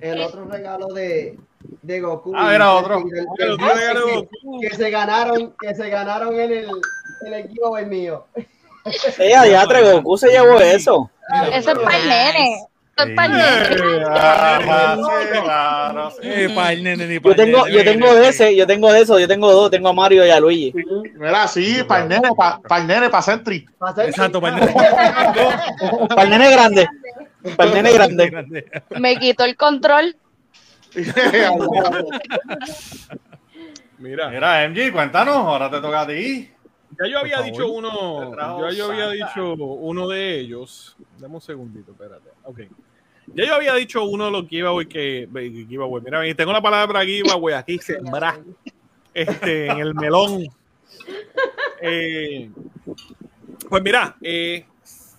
El 0.00 0.20
otro 0.20 0.44
regalo 0.44 0.86
de, 0.88 1.38
de 1.82 2.00
Goku. 2.00 2.32
Ah, 2.36 2.54
era 2.54 2.72
otro. 2.74 2.98
El- 2.98 3.04
el- 3.18 3.26
El 3.38 3.50
otro 3.52 3.70
el- 3.72 3.78
regalo 3.78 4.00
de 4.06 4.12
que- 4.12 4.18
Goku. 4.18 4.60
Que 4.60 4.70
se 4.76 4.90
ganaron, 4.90 5.54
que 5.58 5.74
se 5.74 5.88
ganaron 5.88 6.34
en 6.34 6.52
el, 6.52 6.70
en 7.26 7.32
el 7.32 7.48
giveaway 7.48 7.86
mío. 7.86 8.26
Ella, 9.18 9.46
ya 9.46 9.64
Goku 9.64 10.18
se 10.18 10.28
llevó 10.28 10.60
eso. 10.60 11.10
Eso 11.50 11.70
es 11.72 11.78
para 11.78 11.96
el 11.96 12.08
nene. 12.08 12.66
Yo 17.22 17.36
tengo, 17.36 17.68
yo 17.68 17.84
tengo 17.84 18.14
de 18.14 18.28
ese, 18.28 18.56
yo 18.56 18.66
tengo 18.66 18.90
de 18.90 19.00
eso, 19.02 19.18
yo 19.18 19.28
tengo 19.28 19.52
dos, 19.52 19.70
tengo 19.70 19.88
a 19.88 19.92
Mario 19.92 20.24
y 20.24 20.30
a 20.30 20.40
Luigi. 20.40 20.72
Mira, 21.14 21.46
sí, 21.46 21.82
para 21.86 22.04
el 22.04 22.08
nene, 22.08 22.30
para 22.36 22.80
el 22.80 22.86
nene, 22.86 23.10
para 23.10 23.22
Sentry. 23.22 23.66
Exacto, 23.98 24.40
para 24.40 24.56
el 24.56 24.60
nene. 24.64 24.74
Para 26.08 26.22
el 26.22 26.30
nene 26.30 26.50
grande. 26.50 26.88
Para 27.56 27.68
el 27.68 27.74
nene 27.74 27.92
grande. 27.92 28.64
Me 28.98 29.16
quitó 29.16 29.44
el 29.44 29.56
control. 29.56 30.16
Mira, 33.98 34.30
Mira, 34.30 34.68
MG, 34.68 34.90
cuéntanos, 34.92 35.36
ahora 35.36 35.70
te 35.70 35.80
toca 35.82 36.00
a 36.00 36.06
ti. 36.06 36.50
ya 36.98 37.06
yo 37.10 37.18
había 37.18 37.42
dicho 37.42 37.70
uno, 37.70 38.34
ya 38.34 38.70
yo 38.70 38.90
había 38.90 39.10
dicho 39.10 39.52
uno 39.54 40.08
de 40.08 40.40
ellos. 40.40 40.96
Dame 41.18 41.34
un 41.34 41.40
segundito, 41.42 41.92
espérate. 41.92 42.30
Ok. 42.44 42.60
Ya 43.34 43.44
yo 43.44 43.54
había 43.54 43.74
dicho 43.74 44.04
uno 44.04 44.26
de 44.26 44.30
los 44.30 44.48
giveaway 44.48 44.86
que, 44.86 45.28
giveaway. 45.68 46.02
Mira, 46.02 46.34
tengo 46.34 46.52
la 46.52 46.62
palabra 46.62 47.04
giveaway 47.04 47.54
aquí, 47.54 47.78
sembrar. 47.82 48.40
Este, 49.12 49.66
en 49.66 49.78
el 49.78 49.94
melón. 49.94 50.46
Eh, 51.80 52.50
pues 53.68 53.82
mira, 53.82 54.16
eh, 54.20 54.66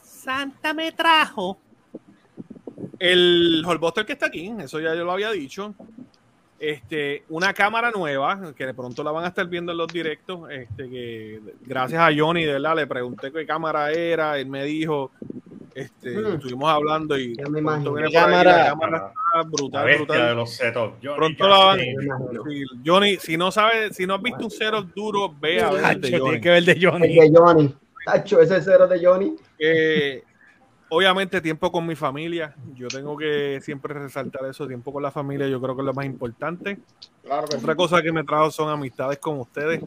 Santa 0.04 0.74
me 0.74 0.92
trajo 0.92 1.58
el 3.00 3.64
Holbuster 3.66 4.06
que 4.06 4.14
está 4.14 4.28
aquí, 4.28 4.52
eso 4.60 4.80
ya 4.80 4.96
yo 4.96 5.04
lo 5.06 5.12
había 5.12 5.32
dicho. 5.32 5.74
Este, 6.60 7.24
una 7.30 7.54
cámara 7.54 7.92
nueva, 7.92 8.54
que 8.56 8.66
de 8.66 8.74
pronto 8.74 9.04
la 9.04 9.12
van 9.12 9.26
a 9.26 9.28
estar 9.28 9.46
viendo 9.48 9.72
en 9.72 9.78
los 9.78 9.88
directos. 9.88 10.50
Este, 10.50 10.90
que 10.90 11.40
gracias 11.66 12.02
a 12.02 12.10
Johnny, 12.16 12.46
de 12.46 12.54
verdad, 12.54 12.76
le 12.76 12.88
pregunté 12.88 13.32
qué 13.32 13.46
cámara 13.46 13.92
era, 13.92 14.40
él 14.40 14.48
me 14.48 14.64
dijo, 14.64 15.12
este, 15.76 16.10
Mm. 16.18 16.34
estuvimos 16.36 16.70
hablando 16.70 17.16
y 17.18 17.36
la 17.36 17.44
cámara 18.12 18.68
está 18.70 19.14
La 19.36 19.44
brutal, 19.44 19.86
bestia 19.86 20.06
brutal. 20.06 20.28
de 20.30 20.36
los 20.36 20.50
setups. 20.56 20.94
Johnny 21.04 21.16
Pronto 21.18 21.48
la 21.48 21.58
van. 21.60 21.80
Sí, 21.80 22.64
Johnny, 22.84 23.18
si 23.18 23.38
no 23.38 23.52
sabes, 23.52 23.96
si 23.96 24.08
no 24.08 24.16
has 24.16 24.22
visto 24.24 24.46
un 24.46 24.50
cero 24.52 24.82
duro, 24.96 25.32
ve 25.40 25.62
a 25.62 25.70
ver 25.70 25.80
el 25.80 25.86
Hacho, 25.86 26.00
de 26.00 26.20
Johnny. 26.20 26.42
que 26.42 26.50
ver 26.50 26.64
de 26.64 26.72
El 26.72 26.80
de 26.80 27.32
Johnny. 27.38 27.76
Tacho, 28.06 28.42
ese 28.42 28.62
cero 28.64 28.88
de 28.88 29.06
Johnny. 29.06 29.36
Eh, 29.60 30.24
obviamente 30.90 31.42
tiempo 31.42 31.72
con 31.72 31.86
mi 31.86 31.96
familia. 31.96 32.54
Yo 32.76 32.88
tengo 32.88 33.18
que 33.18 33.60
siempre 33.62 33.94
resaltar 33.94 34.46
eso, 34.46 34.68
tiempo 34.68 34.92
con 34.94 35.04
la 35.04 35.12
familia, 35.12 35.48
yo 35.48 35.62
creo 35.62 35.76
que 35.76 35.82
es 35.82 35.86
lo 35.86 35.94
más 35.94 36.06
importante. 36.06 36.78
Claro 37.24 37.46
que 37.48 37.58
sí. 37.58 37.64
Otra 37.64 37.76
cosa 37.76 38.02
que 38.02 38.12
me 38.12 38.24
trajo 38.24 38.52
son 38.52 38.70
amistades 38.70 39.18
con 39.20 39.40
ustedes, 39.40 39.82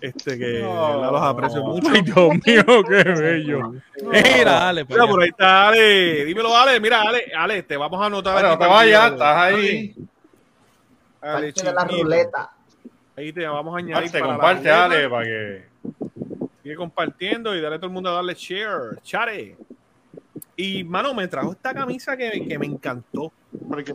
este 0.00 0.38
que 0.38 0.60
No. 0.62 1.10
los 1.12 1.22
aprecio 1.22 1.62
mucho. 1.62 1.88
Ay, 1.92 2.02
Dios 2.02 2.28
mío, 2.46 2.84
qué 2.88 3.04
bello. 3.04 3.72
Mira, 4.02 4.52
dale, 4.52 4.84
Mira, 4.88 5.06
por 5.06 5.22
ahí 5.22 5.28
está 5.28 5.68
Ale. 5.68 6.24
Dímelo, 6.24 6.56
Ale. 6.56 6.80
Mira, 6.80 7.02
Ale, 7.02 7.30
Ale, 7.36 7.62
te 7.62 7.76
vamos 7.76 8.00
a 8.00 8.06
anotar. 8.06 8.32
Bueno, 8.34 8.48
aquí 8.48 8.58
no 8.58 8.64
te 8.66 8.72
vayas, 8.72 9.12
estás 9.12 9.36
ahí. 9.36 9.94
Ale, 11.20 11.52
de 11.52 11.72
la 11.72 11.84
ruleta. 11.84 12.52
Ahí 13.16 13.32
te 13.32 13.46
vamos 13.46 13.74
a 13.74 13.78
añadir. 13.78 14.14
La 14.14 14.20
comparte. 14.20 14.70
Ale, 14.70 15.08
para 15.08 15.24
que. 15.24 15.68
Sigue 16.62 16.76
compartiendo 16.76 17.54
y 17.54 17.60
dale 17.60 17.76
a 17.76 17.78
todo 17.78 17.88
el 17.88 17.92
mundo 17.92 18.10
a 18.10 18.14
darle 18.14 18.34
share. 18.34 19.00
Chare. 19.02 19.56
Y, 20.60 20.82
mano, 20.82 21.14
me 21.14 21.28
trajo 21.28 21.52
esta 21.52 21.72
camisa 21.72 22.16
que, 22.16 22.44
que 22.48 22.58
me 22.58 22.66
encantó. 22.66 23.32
Para 23.70 23.84
que 23.84 23.92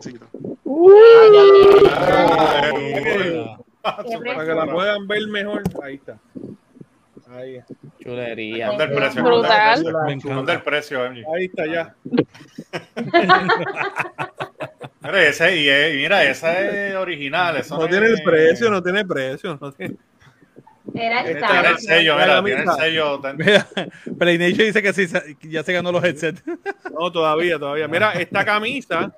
la 4.54 4.66
puedan 4.72 5.06
ver 5.06 5.26
mejor. 5.28 5.62
Ahí 5.82 5.96
está. 5.96 6.18
Ahí. 7.30 7.60
Chulería. 8.02 8.68
¿Dónde 8.68 8.84
el 8.84 8.94
precio? 8.94 9.22
Brutal. 9.22 9.82
¿Dónde 9.82 9.90
el 9.90 9.94
Me 9.94 10.00
precio? 10.00 10.14
encanta. 10.14 10.34
¿Dónde 10.34 10.52
el 10.54 10.62
precio, 10.62 11.10
MG? 11.10 11.24
Ahí 11.36 11.44
está 11.44 11.66
ya. 11.66 11.94
Mira, 15.02 15.22
ese, 15.22 15.56
y, 15.58 15.68
eh, 15.68 15.92
mira, 15.96 16.24
esa 16.24 16.58
es 16.60 16.94
original. 16.94 17.58
Eso 17.58 17.76
No 17.78 17.86
tiene 17.86 18.06
el 18.06 18.22
precio, 18.22 18.70
no 18.70 18.82
tiene 18.82 19.04
precio. 19.04 19.58
No 19.60 19.70
tiene... 19.70 19.96
Era 20.94 21.22
el 21.22 21.36
Esta- 21.36 21.78
sello, 21.78 22.14
mira, 22.14 22.42
tiene 22.44 22.60
el 22.60 22.66
camisa. 22.66 22.82
sello. 22.82 23.20
Mira, 23.36 23.66
PlayNation 24.18 24.66
dice 24.66 24.80
que 24.82 24.92
sí, 24.92 25.06
ya 25.42 25.62
se 25.64 25.72
ganó 25.72 25.90
los 25.90 26.04
headsets. 26.04 26.42
No, 26.92 27.10
todavía, 27.10 27.58
todavía. 27.58 27.88
Mira, 27.88 28.12
esta 28.12 28.44
camisa, 28.44 29.12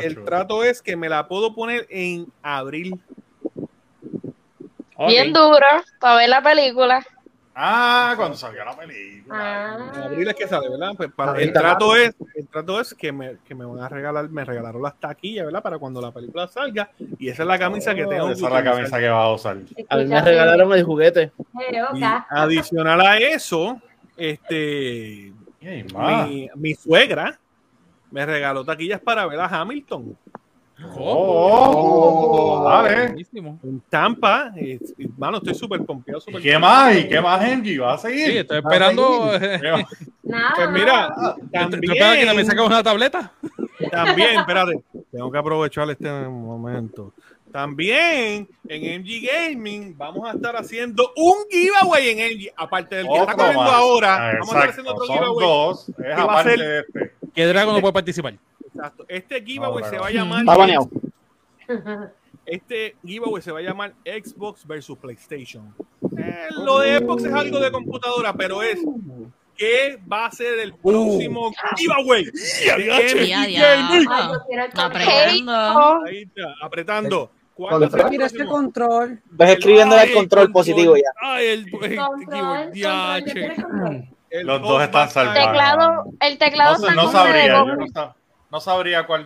el 0.00 0.22
trato 0.24 0.62
es 0.62 0.80
que 0.80 0.96
me 0.96 1.08
la 1.08 1.26
puedo 1.26 1.54
poner 1.54 1.86
en 1.90 2.26
abril. 2.42 3.00
Bien 5.08 5.32
duro 5.32 5.66
para 5.98 6.16
ver 6.16 6.28
la 6.28 6.40
película. 6.42 7.04
Ah, 7.54 8.14
cuando 8.16 8.36
salga 8.36 8.64
la 8.64 8.74
película. 8.76 9.74
Ah. 9.74 9.90
En 9.94 10.02
abril 10.02 10.28
es 10.28 10.34
que 10.34 10.48
sale, 10.48 10.70
¿verdad? 10.70 10.92
Pues 10.96 11.12
para- 11.12 11.38
el 11.40 11.52
trato 11.52 11.94
es, 11.96 12.14
el 12.34 12.48
trato 12.48 12.80
es 12.80 12.94
que 12.94 13.12
me, 13.12 13.36
que 13.46 13.54
me 13.54 13.66
van 13.66 13.80
a 13.80 13.88
regalar, 13.88 14.28
me 14.30 14.42
regalaron 14.44 14.80
las 14.82 14.98
taquillas, 14.98 15.44
¿verdad? 15.44 15.62
Para 15.62 15.78
cuando 15.78 16.00
la 16.00 16.10
película 16.12 16.48
salga. 16.48 16.90
Y 17.18 17.28
esa 17.28 17.42
es 17.42 17.46
la 17.46 17.58
camisa 17.58 17.94
que 17.94 18.06
tengo. 18.06 18.26
que 18.28 18.32
Esa 18.32 18.46
es 18.46 18.52
la 18.52 18.64
camisa 18.64 18.98
que 18.98 19.08
va 19.08 19.24
a 19.24 19.32
usar. 19.32 19.58
A 19.88 19.96
mí 19.96 20.04
me 20.06 20.22
regalaron 20.22 20.72
el 20.72 20.82
juguete. 20.84 21.30
Y 21.94 22.00
adicional 22.30 23.00
a 23.02 23.18
eso, 23.18 23.80
este 24.16 25.32
mi, 25.60 26.50
mi 26.56 26.74
suegra 26.74 27.38
me 28.10 28.24
regaló 28.26 28.64
taquillas 28.64 29.00
para 29.00 29.26
ver 29.26 29.40
a 29.40 29.46
Hamilton. 29.46 30.16
Oh, 30.96 32.64
dale. 32.68 33.06
Buenísimo. 33.08 33.58
En 33.62 33.80
Tampa, 33.88 34.52
eh, 34.56 34.78
mano, 35.16 35.38
estoy 35.38 35.54
súper 35.54 35.84
pompeado. 35.84 36.18
¿Y 36.18 36.22
súper 36.22 36.42
qué 36.42 36.58
más? 36.58 36.96
¿Y 36.96 37.08
qué 37.08 37.20
más, 37.20 37.44
Henry? 37.44 37.78
¿Va 37.78 37.94
a 37.94 37.98
seguir? 37.98 38.30
Sí, 38.30 38.36
estoy 38.38 38.58
esperando. 38.58 39.30
¿Qué 39.40 39.72
más? 39.72 39.84
Nada. 40.22 40.52
Pues 40.56 40.70
mira, 40.70 41.14
esperando 41.52 41.76
que 41.78 42.34
me 42.34 42.44
saques 42.44 42.64
una 42.66 42.82
tableta. 42.82 43.32
También, 43.90 44.38
espérate, 44.40 44.82
tengo 45.10 45.30
que 45.30 45.38
aprovechar 45.38 45.90
este 45.90 46.10
momento. 46.10 47.12
También 47.52 48.48
en 48.66 49.00
MG 49.02 49.26
Gaming 49.30 49.94
vamos 49.98 50.26
a 50.26 50.32
estar 50.34 50.56
haciendo 50.56 51.12
un 51.16 51.34
giveaway 51.50 52.08
en 52.08 52.18
MG, 52.38 52.50
aparte 52.56 52.96
del 52.96 53.06
que 53.08 53.14
está 53.18 53.34
corriendo 53.34 53.60
más. 53.62 53.72
ahora. 53.74 54.14
Ah, 54.30 54.32
vamos 54.40 54.54
a 54.54 54.58
estar 54.64 54.70
exacto. 54.70 54.70
haciendo 54.70 54.92
otro 54.92 55.06
Son 55.06 55.16
giveaway. 55.16 55.46
dos. 55.46 55.88
Es 55.90 55.94
que 55.96 56.02
va 56.08 56.16
a 56.16 56.22
aparte 56.22 56.50
ser- 56.50 56.58
de 56.60 56.78
este. 56.80 57.12
Que 57.34 57.46
Dragon 57.46 57.74
no 57.74 57.80
puede 57.82 57.92
participar. 57.92 58.34
Exacto. 58.82 59.04
Este 59.08 59.42
giveaway 59.44 59.84
No, 59.84 59.90
se 59.90 59.98
va 59.98 60.06
a 60.08 60.10
llamar. 60.10 60.40
Está 60.40 60.56
baneado. 60.56 60.90
Este 62.44 62.96
giveaway 63.06 63.40
se 63.40 63.52
va 63.52 63.60
a 63.60 63.62
llamar 63.62 63.94
Xbox 64.04 64.66
versus 64.66 64.98
PlayStation. 64.98 65.72
Eh, 66.18 66.48
lo 66.64 66.80
de 66.80 66.98
Xbox 66.98 67.24
es 67.24 67.32
algo 67.32 67.60
de 67.60 67.70
computadora, 67.70 68.32
pero 68.32 68.62
es 68.62 68.78
¿qué 69.56 69.98
va 70.10 70.26
a 70.26 70.32
ser 70.32 70.58
el 70.58 70.74
próximo 70.74 71.52
giveaway? 71.76 72.24
de 72.24 72.30
MG 72.32 73.26
Ya, 73.26 73.46
Gaming? 73.46 73.52
ya. 73.52 73.88
Ay, 73.88 74.32
yo 74.32 74.44
quiero 74.48 74.64
el 74.64 74.70
Apretando. 74.74 76.04
Ahí 76.04 76.22
está, 76.22 76.42
apretando. 76.60 77.30
¿Cuándo 77.54 77.84
el 77.86 77.92
Mira 78.10 78.26
este 78.26 78.38
próximo? 78.38 78.50
control. 78.50 79.20
Ves 79.30 79.50
escribiéndole 79.50 80.00
Ay, 80.00 80.08
al 80.08 80.14
control 80.14 80.50
positivo 80.50 80.96
ya. 80.96 81.02
Ay, 81.20 81.46
el, 81.46 81.60
el, 81.60 81.96
Control, 81.96 82.70
el. 82.74 84.08
El 84.30 84.46
Los 84.46 84.62
dos 84.62 84.82
están 84.82 85.10
salvados. 85.10 85.44
Teclado, 85.46 86.04
el 86.20 86.38
teclado 86.38 86.78
No, 86.78 86.88
está 86.88 86.94
no 87.02 87.12
sabría, 87.12 87.46
yo 87.48 87.64
no, 87.66 87.86
sab- 87.88 88.14
no 88.52 88.60
sabría 88.60 89.06
cuál 89.06 89.24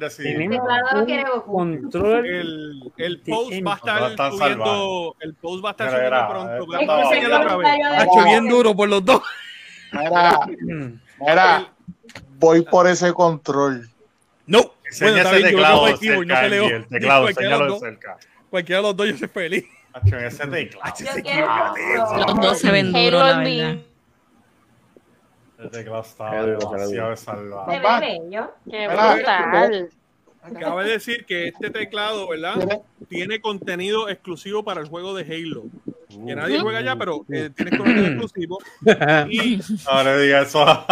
Goku. 1.25 1.53
Control. 1.53 2.27
el, 2.27 2.93
el 2.97 3.21
post 3.21 3.53
va 3.67 3.73
a 3.73 3.77
estar 4.11 4.31
subiendo 4.33 5.17
el 5.21 5.35
post 5.35 5.65
va 5.65 5.69
a 5.69 5.73
estar 5.73 5.87
Mira, 5.89 5.99
subiendo 5.99 6.29
pronto 6.29 6.53
eh, 6.55 6.61
voy 6.67 6.77
a 6.77 6.81
estaba- 6.81 7.03
enseñarlo 7.03 7.37
otra 7.37 7.57
vez. 7.57 7.69
Hacho, 7.99 8.25
bien 8.25 8.49
duro 8.49 8.77
por 8.77 8.89
los 8.89 9.05
dos. 9.05 9.21
Mira, 9.93 10.39
mira, 11.19 11.73
voy 12.39 12.63
por 12.63 12.87
ese 12.87 13.13
control. 13.13 13.89
No. 14.47 14.61
Bueno, 14.61 14.73
ese 14.91 15.05
bien, 15.11 15.25
yo 15.43 15.49
teclado 15.49 15.81
no 15.81 15.87
cerca, 15.99 16.41
peleo. 16.43 16.67
El 16.69 16.87
teclado, 16.87 17.23
Cualquiera 17.23 17.59
de 17.59 17.79
cerca. 17.81 18.17
Cualquiera 18.49 18.79
de 18.79 18.83
los 18.87 18.97
dos 18.97 19.07
yo 19.09 19.17
soy 19.19 19.29
feliz. 19.29 19.65
Ese 20.05 20.49
teclado. 21.23 21.75
Yo. 21.97 22.17
Los 22.27 22.37
dos 22.41 22.59
se 22.61 22.71
ven 22.71 22.93
duros, 22.93 23.23
la 23.27 23.39
verdad. 23.39 23.77
Teclado 25.71 26.03
estaba 26.03 26.43
demasiado 26.47 27.17
salvado. 27.17 27.71
Se 27.71 27.79
ve 27.79 28.21
bello. 28.21 28.51
Qué 28.71 28.89
brutal. 28.89 29.89
acaba 30.43 30.85
de 30.85 30.91
decir 30.91 31.25
que 31.27 31.49
este 31.49 31.71
teclado 31.71 32.29
verdad 32.29 32.83
tiene 33.09 33.41
contenido 33.41 34.09
exclusivo 34.09 34.63
para 34.65 34.81
el 34.81 34.89
juego 34.89 35.15
de 35.15 35.23
Halo 35.25 35.65
que 36.09 36.35
nadie 36.37 36.61
juega 36.61 36.81
ya 36.81 36.95
pero 36.97 37.25
eh, 37.31 37.51
tiene 37.55 37.77
contenido 37.77 38.07
exclusivo 38.07 38.59
y 39.29 39.61
No 39.85 40.03
le 40.05 40.19
diga 40.23 40.43
eso 40.43 40.65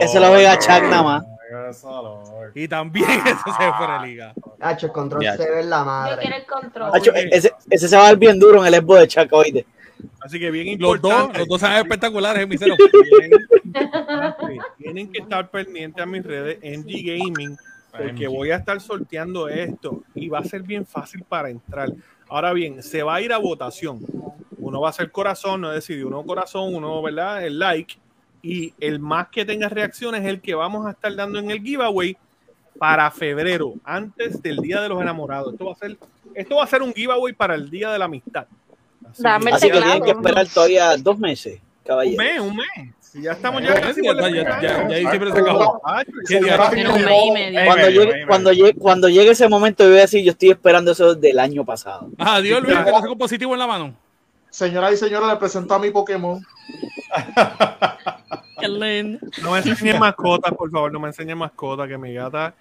Ese 0.00 0.20
lo 0.20 0.28
juega, 0.28 0.58
Chuck 0.58 0.82
nada 0.84 1.02
más. 1.02 1.24
Eso 1.70 2.22
Y 2.54 2.68
también 2.68 3.06
eso 3.26 3.56
se 3.58 3.72
fue 3.72 3.86
de 4.00 4.06
liga. 4.06 4.34
Hacho, 4.60 4.86
el 4.86 4.92
control 4.92 5.22
Ya. 5.22 5.36
se 5.36 5.50
ve 5.50 5.60
en 5.60 5.70
la 5.70 5.78
Yo 5.80 5.84
madre. 5.84 6.20
quiero 6.22 6.36
el 6.36 6.46
control. 6.46 6.90
Hacho, 6.94 7.14
ese, 7.14 7.52
ese 7.70 7.88
se 7.88 7.96
va 7.96 8.06
a 8.06 8.10
ver 8.10 8.18
bien 8.18 8.38
duro 8.38 8.64
en 8.64 8.72
el 8.72 8.80
Xbox 8.80 9.00
de 9.00 9.08
Chuck, 9.08 9.32
oíste. 9.32 9.66
Así 10.20 10.38
que 10.38 10.50
bien 10.50 10.78
Los 10.80 10.96
importante 10.96 11.38
dos, 11.38 11.48
los 11.48 11.60
dos 11.60 11.62
ven 11.62 11.78
espectaculares 11.78 12.42
en 12.42 12.48
mi 12.48 12.56
tienen 14.78 15.10
que 15.10 15.20
estar 15.20 15.50
pendientes 15.50 16.02
a 16.02 16.06
mis 16.06 16.24
redes 16.24 16.58
MG 16.62 17.18
Gaming 17.18 17.56
porque 17.96 18.26
voy 18.26 18.50
a 18.50 18.56
estar 18.56 18.80
sorteando 18.80 19.48
esto 19.48 20.02
y 20.14 20.28
va 20.28 20.40
a 20.40 20.44
ser 20.44 20.62
bien 20.62 20.84
fácil 20.84 21.22
para 21.22 21.50
entrar. 21.50 21.92
Ahora 22.28 22.52
bien, 22.52 22.82
se 22.82 23.02
va 23.02 23.16
a 23.16 23.20
ir 23.20 23.32
a 23.32 23.38
votación. 23.38 24.00
Uno 24.58 24.80
va 24.80 24.88
a 24.88 24.90
hacer 24.90 25.10
corazón, 25.10 25.60
no 25.60 25.70
decidió 25.70 26.08
uno 26.08 26.24
corazón, 26.24 26.74
uno, 26.74 27.00
¿verdad? 27.02 27.44
El 27.44 27.58
like. 27.58 27.96
Y 28.42 28.74
el 28.80 28.98
más 28.98 29.28
que 29.28 29.44
tenga 29.44 29.68
reacciones 29.68 30.22
es 30.22 30.28
el 30.28 30.40
que 30.40 30.54
vamos 30.54 30.86
a 30.86 30.90
estar 30.90 31.14
dando 31.14 31.38
en 31.38 31.50
el 31.50 31.62
giveaway 31.62 32.16
para 32.78 33.10
febrero, 33.10 33.74
antes 33.84 34.42
del 34.42 34.56
Día 34.56 34.80
de 34.80 34.88
los 34.88 35.00
Enamorados. 35.00 35.52
Esto 35.52 35.66
va 35.66 35.72
a 35.72 35.76
ser, 35.76 35.96
esto 36.34 36.56
va 36.56 36.64
a 36.64 36.66
ser 36.66 36.82
un 36.82 36.92
giveaway 36.92 37.32
para 37.32 37.54
el 37.54 37.70
Día 37.70 37.90
de 37.90 37.98
la 37.98 38.06
Amistad. 38.06 38.46
Así 39.14 39.22
Dame 39.22 39.50
el 39.50 39.56
Así 39.56 39.66
que 39.70 39.78
tienen 39.80 40.02
que 40.02 40.10
esperar 40.10 40.46
todavía 40.48 40.96
dos 40.96 41.18
meses, 41.18 41.54
un 41.60 41.84
caballero. 41.86 42.16
mes, 42.22 42.40
un 42.40 42.56
mes. 42.56 42.66
Si 43.00 43.22
ya 43.22 43.30
estamos 43.32 43.62
Ya, 43.62 43.80
casi 43.80 44.02
ya, 44.02 44.12
por 44.12 44.20
la 44.22 44.28
ya, 44.28 44.34
mitad. 44.42 44.62
ya, 44.62 44.88
ya 44.88 44.96
ahí 44.96 45.06
siempre 45.06 45.30
se 45.32 45.38
acabó. 45.38 45.80
¿Qué 46.26 46.36
un 46.38 47.64
Cuando 47.64 47.88
llegue, 47.90 48.26
cuando, 48.26 48.52
llegue, 48.52 48.74
cuando 48.74 49.08
llegue 49.08 49.30
ese 49.30 49.48
momento, 49.48 49.84
yo 49.84 49.90
voy 49.90 49.98
a 49.98 50.02
decir, 50.02 50.24
yo 50.24 50.32
estoy 50.32 50.50
esperando 50.50 50.90
eso 50.90 51.14
del 51.14 51.38
año 51.38 51.64
pasado. 51.64 52.08
Ah, 52.18 52.40
Dios 52.40 52.60
Luis, 52.62 52.76
sé 52.76 53.06
con 53.06 53.16
positivo 53.18 53.52
en 53.52 53.60
la 53.60 53.66
mano. 53.68 53.94
Señoras 54.50 54.92
y 54.94 54.96
señores, 54.96 55.28
le 55.28 55.36
presento 55.36 55.74
a 55.74 55.78
mi 55.78 55.90
Pokémon. 55.90 56.40
Qué 58.60 58.68
lindo. 58.68 59.18
No 59.42 59.52
me 59.52 59.58
enseñen 59.58 59.98
mascotas, 59.98 60.52
por 60.52 60.70
favor, 60.70 60.92
no 60.92 61.00
me 61.00 61.08
enseñen 61.08 61.38
mascotas, 61.38 61.88
que 61.88 61.98
mi 61.98 62.14
gata. 62.14 62.54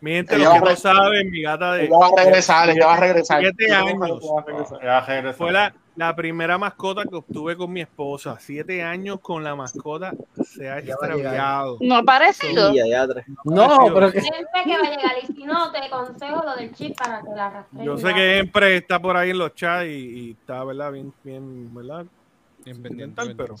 Mi 0.00 0.12
gente, 0.12 0.36
Ella 0.36 0.44
los 0.44 0.54
que 0.54 0.60
no 0.70 0.76
saben, 0.76 1.30
mi 1.30 1.42
gata 1.42 1.72
de 1.74 1.86
Ella 1.86 1.98
va 1.98 2.06
a 2.06 2.24
regresar, 2.24 2.70
ella 2.70 2.86
va 2.86 2.94
a 2.94 3.00
regresar. 3.00 3.40
siete 3.40 3.72
años 3.72 5.36
fue 5.36 5.52
la, 5.52 5.74
la 5.96 6.14
primera 6.14 6.56
mascota 6.58 7.02
que 7.04 7.16
obtuve 7.16 7.56
con 7.56 7.72
mi 7.72 7.80
esposa. 7.80 8.36
Siete 8.38 8.82
años 8.82 9.18
con 9.20 9.42
la 9.42 9.56
mascota 9.56 10.12
se 10.44 10.70
ha 10.70 10.78
extraviado. 10.78 11.78
No 11.80 11.96
ha 11.96 12.02
parecido. 12.04 12.72
No, 13.44 13.90
pero 13.92 14.12
que 14.12 14.20
Siempre 14.20 14.62
que 14.64 14.78
va 14.78 14.86
a 14.86 14.90
llegar 14.90 15.12
y 15.22 15.26
si 15.26 15.44
no, 15.44 15.72
te 15.72 15.90
consejo 15.90 16.44
lo 16.44 16.54
del 16.54 16.72
chip 16.74 16.96
para 16.96 17.20
que 17.22 17.30
la 17.34 17.46
arrastres. 17.46 17.84
Yo 17.84 17.98
sé 17.98 18.14
que 18.14 18.34
siempre 18.34 18.76
está 18.76 19.00
por 19.00 19.16
ahí 19.16 19.30
en 19.30 19.38
los 19.38 19.54
chats 19.54 19.86
y, 19.86 19.88
y 19.88 20.30
está, 20.32 20.62
¿verdad? 20.64 20.92
Bien, 20.92 21.12
bien, 21.24 21.74
¿verdad? 21.74 22.06
Pendiente, 22.64 23.34
pero 23.34 23.54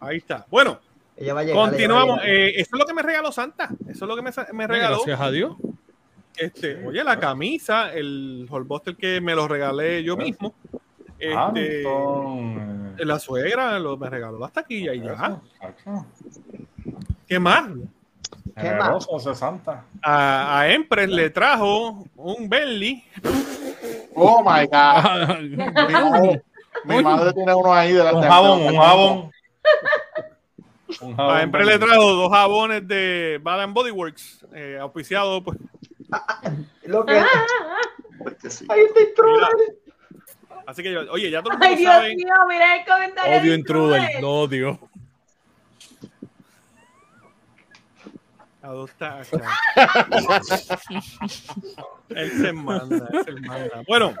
ahí 0.00 0.16
está. 0.16 0.46
Bueno, 0.50 0.80
Ella 1.16 1.34
va 1.34 1.40
a 1.40 1.44
llegar. 1.44 1.68
continuamos. 1.68 2.04
ella 2.04 2.16
va 2.16 2.22
a 2.22 2.26
llegar. 2.26 2.48
Eh, 2.48 2.60
eso 2.60 2.70
es 2.72 2.78
lo 2.78 2.86
que 2.86 2.94
me 2.94 3.02
regaló 3.02 3.32
Santa. 3.32 3.70
Eso 3.88 4.04
es 4.04 4.08
lo 4.08 4.16
que 4.16 4.22
me, 4.22 4.66
regaló. 4.66 4.96
Gracias 4.96 5.20
a 5.20 5.30
Dios. 5.30 5.56
Este, 6.36 6.86
oye, 6.86 7.04
la 7.04 7.18
camisa, 7.20 7.92
el 7.92 8.46
holbuster 8.50 8.96
que 8.96 9.20
me 9.20 9.34
lo 9.34 9.46
regalé 9.48 10.02
yo 10.02 10.16
mismo. 10.16 10.54
Este, 11.18 11.34
Hamilton. 11.36 12.96
la 12.98 13.18
suegra 13.18 13.78
lo, 13.78 13.96
me 13.96 14.10
regaló 14.10 14.38
las 14.38 14.52
taquillas 14.52 14.96
y 14.96 15.00
ya. 15.02 15.40
¿Qué 17.28 17.38
más? 17.38 17.70
¿Qué 18.56 18.78
60. 19.18 19.84
A, 20.02 20.60
a 20.60 20.72
Empress 20.72 21.08
le 21.08 21.30
trajo 21.30 22.04
un 22.16 22.48
Bentley. 22.48 23.04
Oh 24.14 24.42
my 24.42 24.66
God. 24.66 25.40
Mi 25.40 25.56
madre, 26.02 26.42
mi 26.84 27.02
madre 27.02 27.32
tiene 27.32 27.54
uno 27.54 27.72
ahí 27.72 27.92
de 27.92 28.04
la 28.04 28.12
Un 28.14 28.22
jabón, 28.22 28.62
un 28.62 28.76
jabón. 28.76 29.30
Un 31.00 31.16
jabón. 31.16 31.36
A 31.36 31.42
Empress 31.42 31.66
le 31.66 31.78
trajo 31.78 32.12
dos 32.14 32.30
jabones 32.30 32.86
de 32.86 33.40
and 33.44 33.74
Body 33.74 33.90
Works, 33.90 34.46
eh, 34.52 34.78
auspiciado 34.80 35.42
pues. 35.42 35.58
Lo 36.84 37.04
que. 37.06 37.22
Porque 38.18 38.50
sí. 38.50 38.66
Ay, 38.68 38.82
este 38.82 39.02
intruder. 39.02 39.48
Así 40.66 40.82
que, 40.82 40.96
oye, 40.96 41.30
ya 41.30 41.42
todo 41.42 41.54
el 41.54 41.62
Ay, 41.62 41.68
mundo 41.70 41.80
Dios 41.80 41.92
sabe. 41.92 42.14
mío, 42.14 42.34
mira 42.48 42.76
el 42.76 42.84
comentario. 42.84 43.40
Odio 43.40 43.50
de 43.50 43.58
intruder, 43.58 44.10
lo 44.20 44.30
odio. 44.30 44.80
Adopta 48.62 49.18
a 49.18 49.24
Chad. 49.24 49.40
Él 52.10 52.30
se 52.30 52.52
manda, 52.52 53.08
él 53.12 53.24
se 53.24 53.32
manda. 53.40 53.82
Bueno, 53.88 54.14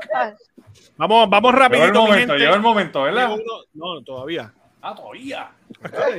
vamos, 0.96 1.30
vamos 1.30 1.54
rapidito. 1.54 1.86
Llegó 1.86 2.04
el 2.04 2.10
momento, 2.10 2.36
llegó 2.36 2.54
el 2.54 2.60
momento, 2.60 3.02
¿verdad? 3.02 3.36
No, 3.74 4.02
todavía. 4.02 4.52
Ah, 4.82 4.94
todavía. 4.94 5.50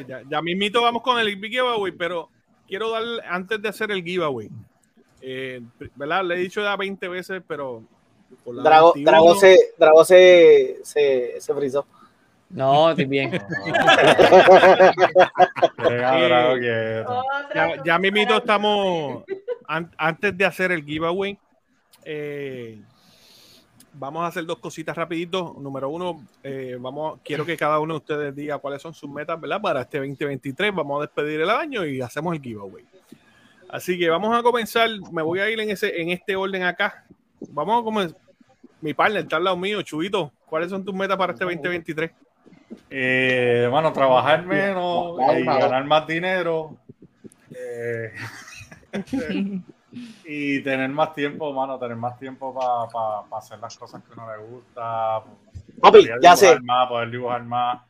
Ya, 0.07 0.23
ya 0.29 0.41
mismito 0.41 0.81
vamos 0.81 1.01
con 1.03 1.19
el 1.19 1.35
big 1.35 1.51
giveaway, 1.51 1.91
pero 1.91 2.29
quiero 2.67 2.89
dar, 2.91 3.03
antes 3.29 3.61
de 3.61 3.67
hacer 3.69 3.91
el 3.91 4.01
giveaway, 4.03 4.49
eh, 5.21 5.61
¿verdad? 5.95 6.23
Le 6.23 6.35
he 6.35 6.37
dicho 6.39 6.61
ya 6.61 6.75
20 6.77 7.07
veces, 7.09 7.41
pero... 7.47 7.83
por 8.43 8.55
la 8.55 8.63
Drago, 8.63 8.93
21, 8.93 9.11
Drago 9.11 9.35
se, 9.35 9.59
Drago 9.77 10.05
se, 10.05 10.79
se, 10.83 11.35
se 11.41 11.53
frizó. 11.53 11.85
No, 12.49 12.89
estoy 12.91 13.05
bien. 13.05 13.31
Eh, 15.85 17.03
ya, 17.53 17.83
ya 17.83 17.99
mismito 17.99 18.37
estamos, 18.37 19.23
an- 19.67 19.91
antes 19.97 20.37
de 20.37 20.45
hacer 20.45 20.71
el 20.71 20.83
giveaway, 20.83 21.37
eh, 22.05 22.81
vamos 23.93 24.23
a 24.23 24.27
hacer 24.27 24.45
dos 24.45 24.59
cositas 24.59 24.95
rapidito. 24.95 25.55
Número 25.59 25.89
uno, 25.89 26.25
eh, 26.43 26.77
vamos, 26.79 27.19
quiero 27.23 27.45
que 27.45 27.55
cada 27.55 27.79
uno 27.79 27.93
de 27.95 27.97
ustedes 27.97 28.35
diga 28.35 28.57
cuáles 28.57 28.81
son 28.81 28.93
sus 28.93 29.09
metas, 29.09 29.39
¿verdad? 29.39 29.61
Para 29.61 29.81
este 29.81 29.99
2023, 29.99 30.73
vamos 30.73 30.99
a 30.99 31.01
despedir 31.01 31.41
el 31.41 31.49
año 31.49 31.85
y 31.85 32.01
hacemos 32.01 32.35
el 32.35 32.41
giveaway. 32.41 32.85
Así 33.69 33.97
que 33.97 34.09
vamos 34.09 34.37
a 34.37 34.43
comenzar, 34.43 34.89
me 35.11 35.21
voy 35.21 35.39
a 35.39 35.49
ir 35.49 35.59
en, 35.59 35.69
ese, 35.69 35.99
en 36.01 36.09
este 36.09 36.35
orden 36.35 36.63
acá. 36.63 37.05
Vamos 37.49 37.81
a 37.81 37.83
comenzar. 37.83 38.17
Mi 38.81 38.93
partner 38.93 39.23
está 39.23 39.37
al 39.37 39.45
lado 39.45 39.57
mío, 39.57 39.81
Chubito. 39.81 40.31
¿Cuáles 40.45 40.69
son 40.69 40.83
tus 40.83 40.93
metas 40.93 41.17
para 41.17 41.33
este 41.33 41.45
2023? 41.45 42.11
Eh, 42.89 43.67
bueno, 43.71 43.93
trabajar 43.93 44.45
menos 44.45 45.17
y 45.37 45.43
ganar 45.43 45.85
más 45.85 46.05
dinero. 46.05 46.77
Eh, 47.55 48.11
y 50.25 50.61
tener 50.63 50.89
más 50.89 51.13
tiempo, 51.13 51.53
mano, 51.53 51.77
tener 51.77 51.95
más 51.97 52.17
tiempo 52.17 52.53
para 52.53 53.37
hacer 53.39 53.59
las 53.59 53.77
cosas 53.77 54.01
que 54.03 54.13
uno 54.13 54.27
le 54.35 54.43
gusta. 54.43 55.21
Papi, 55.81 55.99
Poder 56.05 56.19
ya 56.21 56.35
dibujar 56.35 56.37
sé. 56.37 56.59
Más, 56.61 56.87
poder 56.89 57.11
dibujar 57.11 57.43
más. 57.43 57.81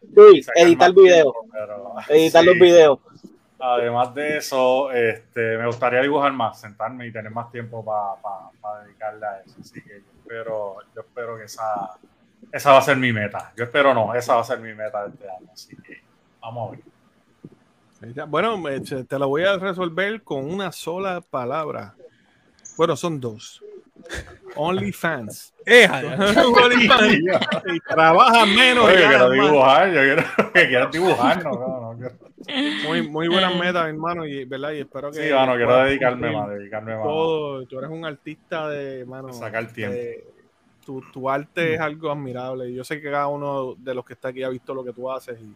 Sacar 0.43 0.63
editar 0.63 0.89
más 0.89 0.95
video. 0.95 1.31
tiempo, 1.31 1.45
pero- 1.51 1.93
Editar 2.09 2.41
sí. 2.41 2.47
los 2.49 2.55
videos. 2.59 2.99
Además 3.59 4.13
de 4.13 4.37
eso, 4.37 4.91
este, 4.91 5.57
me 5.57 5.65
gustaría 5.67 6.01
dibujar 6.01 6.33
más, 6.33 6.59
sentarme 6.59 7.07
y 7.07 7.13
tener 7.13 7.31
más 7.31 7.49
tiempo 7.49 7.83
para 7.85 8.83
dedicarle 8.83 9.25
a 9.25 9.39
eso. 9.39 9.55
Así 9.61 9.81
que 9.81 10.01
yo 10.01 10.11
espero, 10.21 10.75
yo 10.93 11.01
espero 11.01 11.37
que 11.37 11.45
esa, 11.45 11.91
esa 12.51 12.71
va 12.73 12.79
a 12.79 12.81
ser 12.81 12.97
mi 12.97 13.13
meta. 13.13 13.53
Yo 13.55 13.63
espero 13.63 13.93
no, 13.93 14.13
esa 14.15 14.35
va 14.35 14.41
a 14.41 14.43
ser 14.43 14.59
mi 14.59 14.73
meta 14.73 15.03
de 15.05 15.11
este 15.11 15.29
año. 15.29 15.47
Así 15.53 15.77
que 15.77 16.01
vamos 16.41 16.67
a 16.67 16.71
ver. 16.71 16.92
Bueno, 18.27 18.57
me- 18.57 18.79
te 18.81 19.19
lo 19.19 19.27
voy 19.27 19.43
a 19.43 19.57
resolver 19.57 20.21
con 20.23 20.49
una 20.51 20.71
sola 20.71 21.21
palabra. 21.21 21.95
Bueno, 22.77 22.95
son 22.95 23.19
dos. 23.19 23.63
OnlyFans. 24.55 25.53
OnlyFans. 25.65 27.19
Trabaja 27.87 28.45
menos. 28.45 28.85
Oye, 28.85 28.95
quiero 28.97 29.11
gana 29.11 29.27
más. 29.35 29.47
dibujar, 29.51 29.87
yo 29.93 30.01
quiero 30.01 30.23
que 30.53 30.67
quieras 30.67 30.91
dibujar, 30.91 31.43
no, 31.43 31.51
no, 31.51 31.93
no 31.93 31.97
quiero- 31.97 32.87
Muy, 32.87 33.07
muy 33.07 33.27
buenas 33.27 33.55
metas, 33.55 33.87
hermano, 33.87 34.25
y, 34.25 34.43
¿verdad? 34.45 34.71
y 34.73 34.79
espero 34.79 35.11
que. 35.11 35.27
Sí, 35.27 35.33
mano, 35.33 35.55
quiero 35.55 35.77
dedicarme 35.83 36.31
más, 36.31 36.49
dedicarme 36.49 36.95
más. 36.95 37.03
Todo, 37.03 37.65
tú 37.65 37.79
eres 37.79 37.89
un 37.91 38.05
artista 38.05 38.67
de, 38.69 39.05
mano. 39.05 39.31
Sacar 39.33 39.67
tiempo. 39.71 39.95
de- 39.95 40.27
tu, 40.85 41.01
tu 41.13 41.29
arte 41.29 41.75
es 41.75 41.79
algo 41.79 42.11
admirable. 42.11 42.69
y 42.69 42.75
Yo 42.75 42.83
sé 42.83 42.99
que 42.99 43.09
cada 43.09 43.27
uno 43.27 43.75
de 43.77 43.93
los 43.95 44.03
que 44.03 44.13
está 44.13 44.27
aquí 44.29 44.43
ha 44.43 44.49
visto 44.49 44.73
lo 44.73 44.83
que 44.83 44.91
tú 44.91 45.09
haces 45.09 45.39
y 45.39 45.53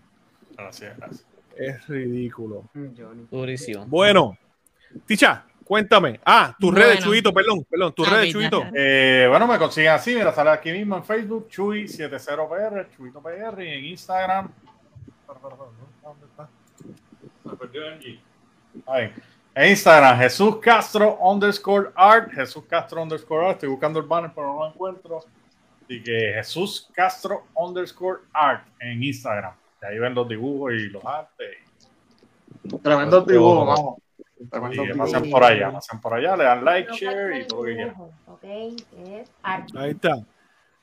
Gracias, 0.56 0.98
gracias. 0.98 1.26
Es 1.60 1.88
ridículo. 1.88 2.64
Durísimo. 2.74 3.86
Bueno, 3.86 4.38
Ticha, 5.06 5.46
cuéntame. 5.64 6.20
Ah, 6.26 6.56
tus 6.60 6.74
redes, 6.74 6.96
Bueno. 6.98 7.06
Chubito, 7.06 7.34
perdón, 7.34 7.66
perdón, 7.70 7.94
tus 7.94 8.08
Ah, 8.08 8.12
redes, 8.12 8.28
ok, 8.28 8.32
Chubito. 8.34 8.64
Eh, 8.74 9.28
bueno, 9.30 9.48
me 9.48 9.58
consiguen 9.58 9.92
así, 9.92 10.16
mira, 10.16 10.34
sale 10.34 10.50
aquí 10.52 10.72
mismo 10.72 10.96
en 10.98 11.04
Facebook, 11.04 11.48
Chuy70PR, 11.50 12.88
Chuito 12.96 13.22
PR, 13.22 13.64
y 13.64 13.70
en 13.70 13.86
Instagram. 13.86 14.50
¿Dónde 16.04 16.26
está? 16.26 16.50
Se 17.50 17.56
perdió 17.56 17.88
Angie. 17.88 18.20
Ahí. 18.86 19.12
En 19.56 19.72
Instagram, 19.72 20.20
Jesús 20.20 20.58
Castro 20.58 21.18
underscore 21.20 21.90
art, 21.96 22.32
Jesús 22.32 22.64
Castro 22.70 23.02
underscore 23.02 23.46
art, 23.48 23.56
estoy 23.56 23.70
buscando 23.70 24.00
el 24.00 24.06
banner 24.06 24.32
pero 24.34 24.48
no 24.48 24.60
lo 24.60 24.68
encuentro. 24.68 25.24
Así 25.84 26.04
que 26.04 26.32
Jesús 26.36 26.90
Castro 26.94 27.48
underscore 27.56 28.20
art 28.34 28.68
en 28.80 29.02
Instagram. 29.02 29.54
Y 29.82 29.86
ahí 29.86 30.00
ven 30.00 30.14
los 30.14 30.28
dibujos 30.28 30.74
y 30.74 30.90
los 30.90 31.04
artes. 31.06 31.58
Tremendos 32.84 33.28
dibujos, 33.28 33.68
vamos. 33.68 33.96
Tremendos 34.50 34.86
Y 34.86 34.88
dibujos. 34.92 35.12
pasen 35.12 35.32
por 35.32 35.44
allá, 35.44 35.72
pasen 35.72 36.02
por 36.02 36.14
allá, 36.14 36.38
le 36.38 36.44
dan 36.44 36.66
like, 36.66 36.92
share 36.94 37.42
y 37.42 37.48
todo 37.48 37.60
lo 37.62 37.66
que 37.66 37.76
quieran. 37.76 37.96
Ok, 38.28 38.44
es 38.44 39.30
arte. 39.42 39.80
Ahí 39.80 39.92
está. 39.92 40.20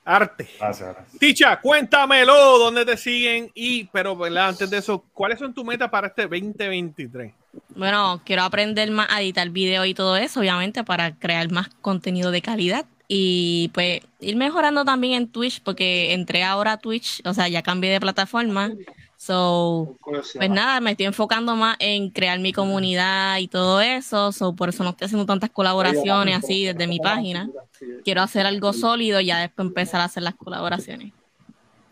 Arte. 0.06 0.46
Gracias, 0.58 0.94
gracias. 0.94 1.18
Ticha, 1.18 1.60
cuéntamelo, 1.60 2.58
dónde 2.58 2.84
te 2.84 2.96
siguen 2.96 3.50
y, 3.54 3.84
pero 3.84 4.14
¿verdad? 4.14 4.48
antes 4.48 4.68
de 4.68 4.76
eso, 4.76 5.02
¿cuáles 5.14 5.38
son 5.38 5.54
tus 5.54 5.64
metas 5.64 5.88
para 5.88 6.08
este 6.08 6.22
2023? 6.22 7.32
Bueno, 7.74 8.20
quiero 8.24 8.42
aprender 8.42 8.90
más 8.90 9.08
a 9.10 9.22
editar 9.22 9.48
video 9.48 9.84
y 9.86 9.94
todo 9.94 10.16
eso, 10.16 10.40
obviamente, 10.40 10.84
para 10.84 11.14
crear 11.14 11.50
más 11.50 11.68
contenido 11.80 12.30
de 12.32 12.42
calidad. 12.42 12.84
Y 13.16 13.70
pues 13.73 14.01
ir 14.19 14.35
mejorando 14.35 14.85
también 14.85 15.12
en 15.12 15.28
Twitch, 15.28 15.62
porque 15.62 16.15
entré 16.15 16.43
ahora 16.43 16.73
a 16.73 16.78
Twitch, 16.78 17.23
o 17.24 17.32
sea, 17.32 17.47
ya 17.47 17.62
cambié 17.62 17.93
de 17.93 18.01
plataforma. 18.01 18.73
So, 19.16 19.97
pues 20.35 20.51
nada, 20.51 20.81
me 20.81 20.91
estoy 20.91 21.07
enfocando 21.07 21.55
más 21.55 21.77
en 21.78 22.11
crear 22.11 22.41
mi 22.41 22.53
comunidad 22.53 23.39
y 23.39 23.47
todo 23.47 23.81
eso. 23.81 24.32
So, 24.32 24.57
por 24.57 24.70
eso 24.70 24.82
no 24.82 24.91
estoy 24.91 25.05
haciendo 25.07 25.27
tantas 25.27 25.51
colaboraciones 25.51 26.36
así 26.39 26.65
desde 26.65 26.89
mi 26.89 26.99
página. 26.99 27.49
Quiero 28.05 28.20
hacer 28.20 28.47
algo 28.47 28.73
sólido 28.73 29.20
y 29.20 29.27
ya 29.27 29.39
después 29.39 29.69
empezar 29.69 30.01
a 30.01 30.05
hacer 30.07 30.24
las 30.24 30.35
colaboraciones. 30.35 31.12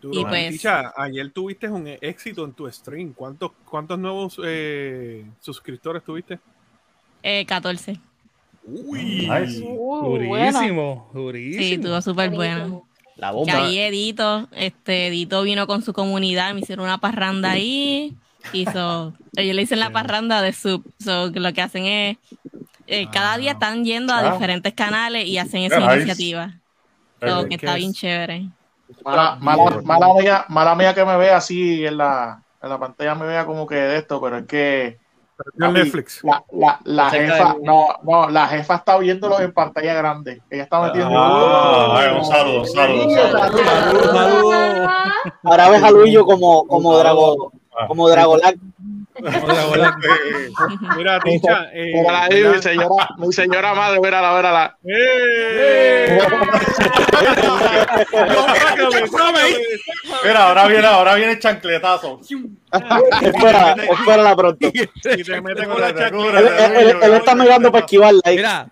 Duro, 0.01 0.19
Y 0.19 0.25
pues- 0.25 0.51
Ticha, 0.51 0.91
ayer 0.97 1.31
tuviste 1.31 1.69
un 1.69 1.87
éxito 1.87 2.43
en 2.43 2.51
tu 2.51 2.69
stream. 2.69 3.13
¿Cuántos, 3.13 3.51
cuántos 3.63 3.97
nuevos 3.97 4.37
eh, 4.43 5.23
suscriptores 5.39 6.03
tuviste? 6.03 6.37
Eh, 7.23 7.45
14. 7.45 7.97
Uy, 8.65 9.27
durísimo, 9.27 11.09
durísimo. 11.13 11.61
Sí, 11.63 11.73
estuvo 11.73 12.01
súper 12.01 12.29
bueno. 12.29 12.83
La 13.15 13.29
Que 13.29 13.35
bomba. 13.35 13.65
ahí 13.65 13.77
Edito, 13.79 14.47
este, 14.53 15.07
Edito 15.07 15.43
vino 15.43 15.67
con 15.67 15.81
su 15.81 15.93
comunidad, 15.93 16.53
me 16.53 16.61
hicieron 16.61 16.85
una 16.85 16.97
parranda 16.97 17.51
ahí. 17.51 18.15
Hizo, 18.51 19.13
ellos 19.37 19.55
le 19.55 19.61
dicen 19.61 19.79
la 19.79 19.91
parranda 19.91 20.41
de 20.41 20.51
sub. 20.53 20.83
So, 20.99 21.31
que 21.31 21.39
lo 21.39 21.53
que 21.53 21.61
hacen 21.61 21.85
es, 21.85 22.17
eh, 22.87 23.07
cada 23.11 23.37
día 23.37 23.51
están 23.53 23.85
yendo 23.85 24.13
a 24.13 24.19
Ah. 24.19 24.33
diferentes 24.33 24.73
canales 24.73 25.27
y 25.27 25.37
hacen 25.37 25.61
esa 25.63 25.79
nice. 25.79 25.95
iniciativa. 25.97 26.53
So, 27.21 27.45
que 27.47 27.55
está 27.55 27.75
bien 27.75 27.93
chévere. 27.93 28.47
Mala, 29.05 29.37
mala, 29.39 29.81
mala 29.83 30.13
mía, 30.15 30.45
mala 30.49 30.75
mía 30.75 30.93
que 30.93 31.05
me 31.05 31.15
vea 31.17 31.37
así 31.37 31.85
en 31.85 31.97
la, 31.97 32.43
en 32.61 32.69
la 32.69 32.77
pantalla, 32.79 33.15
me 33.15 33.25
vea 33.25 33.45
como 33.45 33.65
que 33.65 33.75
de 33.75 33.97
esto, 33.97 34.19
pero 34.21 34.39
es 34.39 34.45
que. 34.45 34.97
Netflix. 35.55 36.23
La, 36.23 36.43
la, 36.51 36.79
la 36.83 37.09
jefa, 37.09 37.55
no, 37.61 37.87
no, 38.03 38.29
la 38.29 38.47
jefa 38.47 38.75
está 38.75 38.97
viéndolo 38.97 39.39
en 39.39 39.53
pantalla 39.53 39.93
grande. 39.93 40.41
Ella 40.49 40.63
está 40.63 40.81
metiendo. 40.81 41.13
Ah, 41.17 42.15
un 42.17 42.25
saludo, 42.25 42.61
un 42.61 42.67
saludo, 42.67 43.05
un 43.05 43.11
saludo. 43.13 44.89
Ahora 45.43 45.69
ves 45.69 45.83
a 45.83 45.91
Luillo 45.91 46.25
como, 46.25 46.65
como 46.67 46.97
Drago, 46.97 47.51
como 47.87 48.09
Dragolac. 48.09 48.57
Mira, 50.97 51.19
Ticha, 51.19 51.69
eh, 51.73 51.93
ahí, 52.09 52.41
¿verdad? 52.41 52.55
mi 52.55 52.61
señora, 52.61 53.07
mi 53.17 53.31
señora 53.33 53.73
madre, 53.75 53.99
mírala, 53.99 54.35
mírala. 54.35 54.77
¡Eh! 54.85 56.19
Mira, 60.23 60.47
ahora 60.47 60.67
viene, 60.67 60.87
ahora 60.87 61.15
viene 61.15 61.31
el 61.33 61.39
chancletazo. 61.39 62.19
espera, 63.21 63.75
espérala 63.99 64.35
pronto. 64.35 64.67
Y 64.67 65.23
te 65.23 65.41
mete 65.41 65.65
con 65.67 65.81
la 65.81 65.89
Él, 65.89 65.95
chancleta. 65.97 66.39
él- 66.39 66.75
él- 66.89 66.97
él 67.03 67.13
está 67.13 67.35
mirando 67.35 67.71
para 67.71 67.85
esquivarla 67.85 68.21
ahí. 68.25 68.35
Mira, 68.37 68.67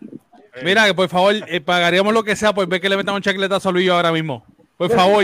mira, 0.64 0.86
que 0.88 0.94
por 0.94 1.10
favor, 1.10 1.34
eh, 1.48 1.62
pagaríamos 1.62 2.14
lo 2.14 2.24
que 2.24 2.36
sea 2.36 2.54
por 2.54 2.68
ver 2.68 2.82
que 2.82 2.90
le 2.90 2.98
metamos 2.98 3.20
un 3.20 3.24
chancletazo 3.24 3.70
a 3.70 3.72
Luis 3.72 3.90
ahora 3.90 4.12
mismo. 4.12 4.46
Por 4.78 4.92
favor. 4.92 5.24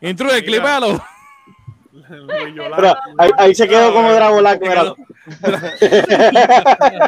Intrude, 0.00 0.44
clipalo. 0.44 1.00
Pero 2.08 2.94
ahí, 3.18 3.30
ahí 3.38 3.54
se 3.54 3.68
quedó 3.68 3.92
como 3.92 4.12
Dragolac, 4.12 4.60
mira. 4.60 4.94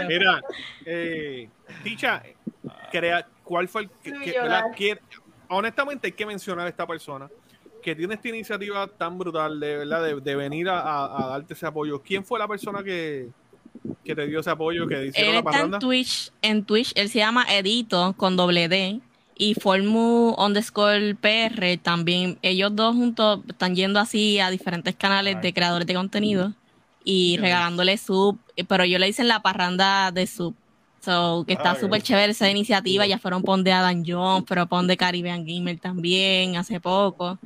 Mira, 0.09 0.41
eh, 0.85 1.49
Ticha, 1.83 2.23
crea, 2.91 3.27
¿cuál 3.43 3.69
fue 3.69 3.83
el 3.83 3.91
que, 4.03 4.13
que- 4.13 4.33
verdad? 4.41 4.65
Que- 4.77 4.99
honestamente 5.49 6.09
hay 6.09 6.13
que 6.13 6.27
mencionar 6.27 6.67
a 6.67 6.69
esta 6.69 6.87
persona 6.87 7.29
que 7.83 7.97
tiene 7.97 8.15
esta 8.15 8.29
iniciativa 8.29 8.87
tan 8.87 9.17
brutal 9.19 9.59
de 9.59 9.79
verdad 9.79 10.03
de, 10.05 10.21
de 10.21 10.37
venir 10.37 10.69
a, 10.69 10.81
a- 10.81 11.25
a 11.25 11.29
darte 11.31 11.55
ese 11.55 11.67
apoyo. 11.67 12.01
¿Quién 12.03 12.25
fue 12.25 12.39
la 12.39 12.47
persona 12.47 12.83
que, 12.83 13.29
que 14.05 14.15
te 14.15 14.27
dio 14.27 14.41
ese 14.41 14.51
apoyo, 14.51 14.87
que 14.87 15.07
hicieron 15.07 15.29
Él 15.31 15.35
la 15.35 15.39
está 15.41 15.51
parranda? 15.51 15.77
en 15.79 15.81
Twitch, 15.81 16.31
en 16.43 16.65
Twitch, 16.65 16.93
él 16.95 17.09
se 17.09 17.19
llama 17.19 17.47
Edito 17.49 18.15
con 18.19 18.37
doble 18.37 18.69
D 18.69 19.01
y 19.41 19.55
Formu 19.55 20.35
underscore 20.37 21.15
PR 21.15 21.79
también. 21.79 22.39
Ellos 22.43 22.77
dos 22.77 22.95
juntos 22.95 23.41
están 23.49 23.75
yendo 23.75 23.99
así 23.99 24.39
a 24.39 24.51
diferentes 24.51 24.95
canales 24.95 25.41
de 25.41 25.55
creadores 25.55 25.87
de 25.87 25.95
contenido 25.95 26.53
y 27.05 27.39
regalándole 27.39 27.97
sub, 27.97 28.39
pero 28.69 28.85
yo 28.85 28.99
le 28.99 29.09
hice 29.09 29.23
en 29.23 29.29
la 29.29 29.41
parranda 29.41 30.11
de 30.13 30.27
sub. 30.27 30.55
So, 31.01 31.45
que 31.47 31.55
está 31.55 31.71
Ah, 31.71 31.75
súper 31.75 32.03
chévere 32.03 32.33
esa 32.33 32.51
iniciativa. 32.51 33.07
Ya 33.07 33.19
fueron 33.19 33.43
pon 33.43 33.65
de 33.65 33.73
Adam 33.73 34.03
Jones, 34.07 34.45
pero 34.47 34.67
pon 34.67 34.87
de 34.87 34.99
Caribbean 34.99 35.47
Gamer 35.47 35.79
también 35.81 36.57
hace 36.57 36.79
poco. 36.79 37.39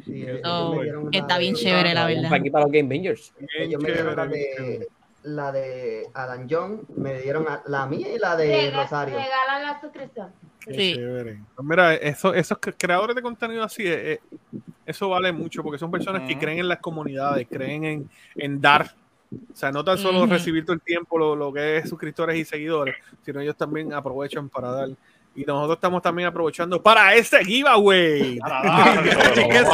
So, 0.42 0.80
que 1.12 1.18
está 1.18 1.38
bien 1.38 1.54
chévere, 1.54 1.94
la 1.94 2.06
verdad. 2.06 2.32
Aquí 2.34 2.50
para 2.50 2.64
los 2.64 2.72
Game 2.72 2.88
Bangers. 2.88 3.32
Ellos 3.60 3.80
me 3.80 3.92
dieron 3.92 4.16
la 4.16 4.26
de, 4.26 4.88
la 5.22 5.52
de 5.52 6.08
Adam 6.12 6.48
John, 6.50 6.80
me 6.96 7.20
dieron 7.20 7.46
a- 7.46 7.62
la 7.68 7.86
mía 7.86 8.08
y 8.12 8.18
la 8.18 8.34
de 8.34 8.48
Rega- 8.48 8.82
Rosario. 8.82 9.14
Regalan 9.14 9.62
la 9.62 9.80
suscripción. 9.80 10.32
Qué 10.66 10.94
chévere. 10.94 11.40
Pues 11.54 11.68
mira, 11.68 11.94
eso- 11.94 12.34
esos 12.34 12.58
cre- 12.58 12.74
creadores 12.78 13.14
de 13.16 13.22
contenido 13.22 13.62
así, 13.62 13.82
eh, 13.86 14.12
eh, 14.14 14.20
eso 14.86 15.08
vale 15.08 15.32
mucho 15.32 15.62
porque 15.62 15.78
son 15.78 15.90
personas 15.90 16.22
que 16.28 16.38
creen 16.38 16.58
en 16.60 16.68
las 16.68 16.78
comunidades, 16.78 17.46
creen 17.50 17.84
en, 17.84 18.10
en 18.36 18.60
dar. 18.60 18.94
O 19.32 19.56
sea, 19.56 19.72
no 19.72 19.82
tan 19.84 19.98
solo 19.98 20.18
Ujú. 20.22 20.28
recibir 20.32 20.64
todo 20.64 20.74
el 20.74 20.80
tiempo 20.82 21.18
lo, 21.18 21.34
lo 21.34 21.52
que 21.52 21.78
es 21.78 21.88
suscriptores 21.88 22.36
y 22.38 22.44
seguidores, 22.44 22.94
sino 23.24 23.40
ellos 23.40 23.56
también 23.56 23.92
aprovechan 23.92 24.48
para 24.48 24.70
dar. 24.70 24.88
Y 25.36 25.42
nosotros 25.44 25.76
estamos 25.78 26.00
también 26.00 26.28
aprovechando 26.28 26.80
para 26.80 27.14
este 27.14 27.44
giveaway. 27.44 28.38
¿Qué 29.02 29.58
es. 29.58 29.68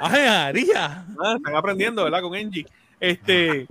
Ah, 0.00 1.34
están 1.36 1.56
aprendiendo, 1.56 2.04
¿verdad? 2.04 2.22
Con 2.22 2.34
Engie. 2.34 2.64
Este, 2.98 3.66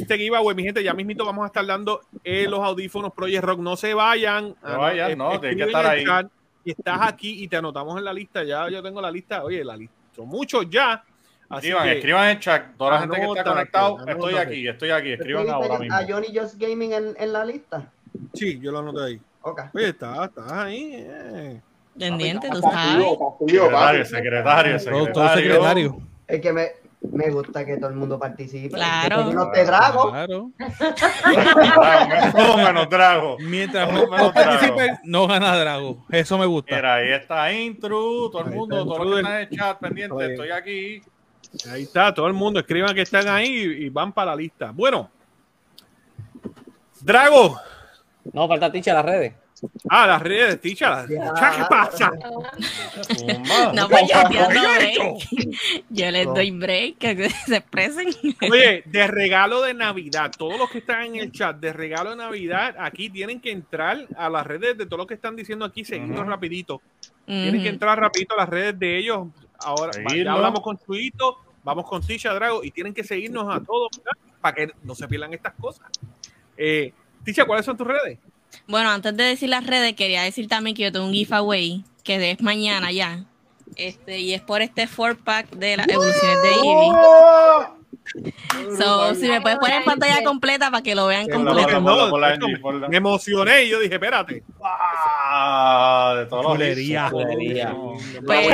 este 0.00 0.18
giveaway, 0.18 0.54
mi 0.54 0.62
gente, 0.62 0.82
ya 0.82 0.94
mismito 0.94 1.24
vamos 1.24 1.44
a 1.44 1.46
estar 1.46 1.64
dando 1.66 2.00
eh, 2.24 2.46
los 2.48 2.60
audífonos 2.60 3.12
Project 3.12 3.44
Rock. 3.44 3.60
No 3.60 3.76
se 3.76 3.94
vayan. 3.94 4.54
No 4.62 4.78
vayan, 4.78 5.16
no, 5.18 5.38
tienen 5.40 5.58
que 5.58 5.64
estar 5.64 5.86
ahí. 5.86 6.04
el 6.04 6.28
Y 6.64 6.70
estás 6.70 6.98
aquí 7.02 7.42
y 7.42 7.48
te 7.48 7.56
anotamos 7.56 7.96
en 7.98 8.04
la 8.04 8.12
lista. 8.12 8.42
Ya 8.44 8.68
yo 8.68 8.82
tengo 8.82 9.00
la 9.00 9.10
lista. 9.10 9.42
Oye, 9.44 9.64
la 9.64 9.76
lista. 9.76 9.94
Son 10.14 10.26
muchos 10.28 10.68
ya. 10.70 11.02
Así 11.48 11.66
Escriban, 11.68 11.84
que- 11.88 11.98
escriban 11.98 12.28
en 12.30 12.38
chat. 12.40 12.76
Toda 12.78 12.90
la 12.92 13.00
gente 13.00 13.16
que 13.16 13.22
Anótate, 13.22 13.50
conectado, 13.50 14.06
estoy 14.06 14.34
aquí, 14.36 14.68
estoy 14.68 14.90
aquí. 14.90 15.12
Escriban 15.12 15.42
¿Escribiste 15.46 15.52
ahora 15.72 15.78
mismo. 15.78 15.96
a 15.96 16.06
Johnny 16.06 16.38
Just 16.38 16.56
Gaming 16.58 16.92
en, 16.94 17.14
en 17.18 17.32
la 17.32 17.44
lista? 17.44 17.90
Sí, 18.32 18.58
yo 18.60 18.72
lo 18.72 18.78
anoté 18.78 19.02
ahí. 19.04 19.20
Ok. 19.42 19.60
Oye, 19.74 19.88
estás 19.88 20.28
estás 20.28 20.52
ahí. 20.52 20.92
eh. 20.94 21.60
Pendiente, 21.98 22.48
tú 22.48 22.56
Está 22.56 22.70
sabes. 22.70 23.06
está 23.06 24.04
Secretario, 24.04 24.04
secretario, 24.06 24.78
secretario. 24.78 25.34
secretario. 25.36 26.00
Es 26.26 26.40
que 26.40 26.52
me, 26.54 26.68
me 27.10 27.30
gusta 27.30 27.64
que 27.64 27.76
todo 27.76 27.90
el 27.90 27.96
mundo 27.96 28.18
participe. 28.18 28.74
Claro. 28.74 29.16
Porque 29.16 29.34
No 29.34 29.50
te 29.50 29.64
drago. 29.64 30.10
Claro. 30.10 30.50
Todo 32.32 32.56
menos 32.56 32.88
Drago. 32.88 33.36
Mientras 33.40 33.92
no, 33.92 34.06
menos 34.06 34.18
no 34.18 34.32
participen, 34.32 34.98
no 35.04 35.26
gana 35.26 35.56
Drago. 35.56 36.04
Eso 36.10 36.38
me 36.38 36.46
gusta. 36.46 36.76
Mira, 36.76 36.94
ahí 36.94 37.12
está 37.12 37.52
Intru, 37.52 38.30
todo 38.30 38.44
el 38.44 38.52
mundo, 38.52 38.84
todo 38.84 39.04
lo 39.04 39.10
que 39.10 39.20
está 39.20 39.40
en 39.40 39.48
el 39.48 39.58
chat 39.58 39.78
pendiente, 39.78 40.32
estoy 40.32 40.50
aquí. 40.50 41.02
Ahí 41.70 41.82
está, 41.82 42.14
todo 42.14 42.26
el 42.26 42.32
mundo. 42.32 42.60
Escriban 42.60 42.94
que 42.94 43.02
están 43.02 43.28
ahí 43.28 43.50
y 43.50 43.88
van 43.88 44.12
para 44.12 44.30
la 44.30 44.36
lista. 44.36 44.70
Bueno, 44.72 45.10
Drago. 47.00 47.58
No, 48.32 48.46
falta 48.46 48.70
Ticha 48.70 48.94
las 48.94 49.04
redes. 49.04 49.34
Ah, 49.88 50.06
las 50.06 50.22
redes, 50.22 50.60
ticha. 50.60 51.06
Ticha, 51.06 51.52
¿Qué 51.56 51.64
pasa? 51.68 52.12
No, 53.74 53.88
pues 53.88 54.08
yo 54.08 54.22
dando 54.22 54.48
break. 54.48 54.98
Yo 55.90 56.10
les 56.10 56.26
doy 56.26 56.50
break, 56.50 56.98
que 56.98 57.30
se 57.30 57.56
expresen. 57.56 58.08
Oye, 58.50 58.82
de 58.86 59.06
regalo 59.06 59.62
de 59.62 59.74
Navidad, 59.74 60.32
todos 60.36 60.58
los 60.58 60.70
que 60.70 60.78
están 60.78 61.02
en 61.02 61.16
el 61.16 61.32
chat, 61.32 61.56
de 61.58 61.72
regalo 61.72 62.10
de 62.10 62.16
Navidad, 62.16 62.74
aquí 62.78 63.10
tienen 63.10 63.40
que 63.40 63.50
entrar 63.50 64.06
a 64.16 64.28
las 64.28 64.46
redes 64.46 64.76
de 64.78 64.86
todos 64.86 64.98
los 64.98 65.06
que 65.06 65.14
están 65.14 65.36
diciendo 65.36 65.64
aquí, 65.64 65.84
seguirnos 65.84 66.20
Ujú. 66.20 66.30
rapidito. 66.30 66.82
Tienen 67.24 67.62
que 67.62 67.68
entrar 67.68 67.98
rapidito 67.98 68.34
a 68.34 68.38
las 68.38 68.48
redes 68.48 68.78
de 68.78 68.98
ellos. 68.98 69.28
Ahora, 69.58 69.92
ya 70.12 70.32
hablamos 70.32 70.60
con 70.60 70.76
Chuito, 70.78 71.38
vamos 71.62 71.86
con 71.88 72.02
Tisha 72.02 72.34
Drago 72.34 72.64
y 72.64 72.70
tienen 72.72 72.92
que 72.92 73.04
seguirnos 73.04 73.54
a 73.54 73.60
todos 73.60 73.88
¿verdad? 73.96 74.12
para 74.40 74.54
que 74.54 74.72
no 74.82 74.94
se 74.94 75.06
pierdan 75.06 75.32
estas 75.32 75.54
cosas. 75.54 75.88
Eh, 76.56 76.92
Tisha, 77.24 77.44
¿cuáles 77.44 77.64
son 77.64 77.76
tus 77.76 77.86
redes? 77.86 78.18
Bueno, 78.66 78.90
antes 78.90 79.16
de 79.16 79.24
decir 79.24 79.48
las 79.48 79.66
redes, 79.66 79.94
quería 79.94 80.22
decir 80.22 80.48
también 80.48 80.76
que 80.76 80.82
yo 80.82 80.92
tengo 80.92 81.06
un 81.06 81.12
giveaway 81.12 81.84
que 82.04 82.30
es 82.32 82.40
mañana 82.40 82.90
ya. 82.92 83.24
Este, 83.76 84.18
y 84.18 84.34
es 84.34 84.42
por 84.42 84.60
este 84.62 84.86
four 84.86 85.16
pack 85.16 85.50
de 85.50 85.76
las 85.78 85.88
evoluciones 85.88 86.42
de 86.42 86.50
Eevee. 86.50 87.72
So, 88.78 89.14
si 89.14 89.28
me 89.28 89.40
puedes 89.40 89.58
poner 89.58 89.76
en 89.78 89.84
pantalla 89.84 90.22
completa 90.24 90.70
para 90.70 90.82
que 90.82 90.94
lo 90.94 91.06
vean 91.06 91.28
completo. 91.28 91.80
Me 92.88 92.96
emocioné 92.96 93.64
y 93.64 93.70
yo 93.70 93.78
dije, 93.80 93.94
espérate. 93.94 94.42
Ah, 94.62 96.14
de 96.18 96.26
todos 96.26 96.44
los 96.44 96.52
Chulería. 96.54 97.08
Chulería. 97.10 97.74
Pues, 98.26 98.48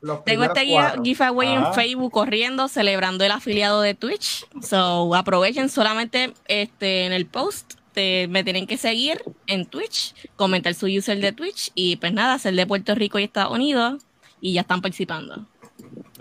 Los 0.00 0.24
Tengo 0.24 0.44
este 0.44 0.66
cuatro. 0.70 1.02
giveaway 1.02 1.48
Ah. 1.48 1.54
en 1.68 1.74
Facebook 1.74 2.12
corriendo, 2.12 2.68
celebrando 2.68 3.24
el 3.24 3.32
afiliado 3.32 3.80
de 3.82 3.94
Twitch. 3.94 4.46
So, 4.62 5.14
aprovechen 5.14 5.68
solamente 5.68 6.32
este 6.46 7.04
en 7.06 7.12
el 7.12 7.26
post. 7.26 7.74
Me 7.94 8.44
tienen 8.44 8.66
que 8.66 8.76
seguir 8.76 9.22
en 9.46 9.66
Twitch, 9.66 10.14
comentar 10.36 10.74
su 10.74 10.86
user 10.86 11.20
de 11.20 11.32
Twitch 11.32 11.70
y 11.74 11.96
pues 11.96 12.12
nada, 12.12 12.38
ser 12.38 12.54
de 12.54 12.66
Puerto 12.66 12.94
Rico 12.94 13.18
y 13.18 13.24
Estados 13.24 13.52
Unidos 13.52 14.02
y 14.40 14.52
ya 14.54 14.62
están 14.62 14.80
participando. 14.82 15.46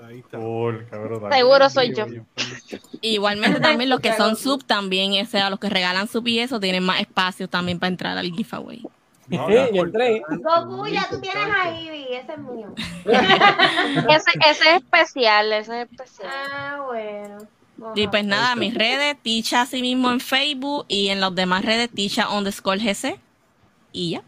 Ahí 0.06 0.20
está. 0.20 0.38
Seguro 1.32 1.70
soy 1.70 1.96
yo. 1.96 2.06
Igualmente 3.02 3.60
también 3.60 3.90
los 3.90 4.00
que 4.00 4.14
son 4.14 4.36
sub 4.36 4.64
también, 4.66 5.24
o 5.24 5.30
sea, 5.30 5.50
los 5.50 5.60
que 5.60 5.70
regalan 5.70 6.08
sub 6.08 6.28
y 6.28 6.40
eso 6.40 6.60
tienen 6.60 6.84
más 6.84 7.00
espacio 7.00 7.48
también 7.48 7.80
para 7.80 7.90
entrar 7.90 8.18
al 8.18 8.32
giveaway. 8.32 8.84
No, 9.28 9.48
Sí, 9.48 9.54
ya. 9.54 9.72
yo 9.72 9.84
entré. 9.84 10.22
Goku, 10.28 10.86
ya 10.88 11.08
tú 11.10 11.20
tienes 11.22 11.48
a 11.48 11.80
Ivy, 11.80 12.08
ese 12.12 12.34
es 12.34 12.40
mío. 12.40 12.74
Ese, 14.10 14.32
ese 14.50 14.70
es 14.70 14.76
especial, 14.84 15.54
ese 15.54 15.82
es 15.82 15.92
especial. 15.92 16.30
Ah, 16.30 16.84
bueno. 16.86 17.38
Y 17.96 18.08
pues 18.08 18.24
nada, 18.26 18.56
mis 18.56 18.74
redes, 18.74 19.18
Ticha 19.22 19.62
así 19.62 19.82
mismo 19.82 20.12
en 20.12 20.20
Facebook 20.20 20.86
y 20.88 21.10
en 21.10 21.20
las 21.20 21.34
demás 21.36 21.66
redes, 21.66 21.90
Ticha 21.90 22.30
underscore 22.30 22.80
GC. 22.80 23.20
Y 23.92 24.12
ya. 24.12 24.24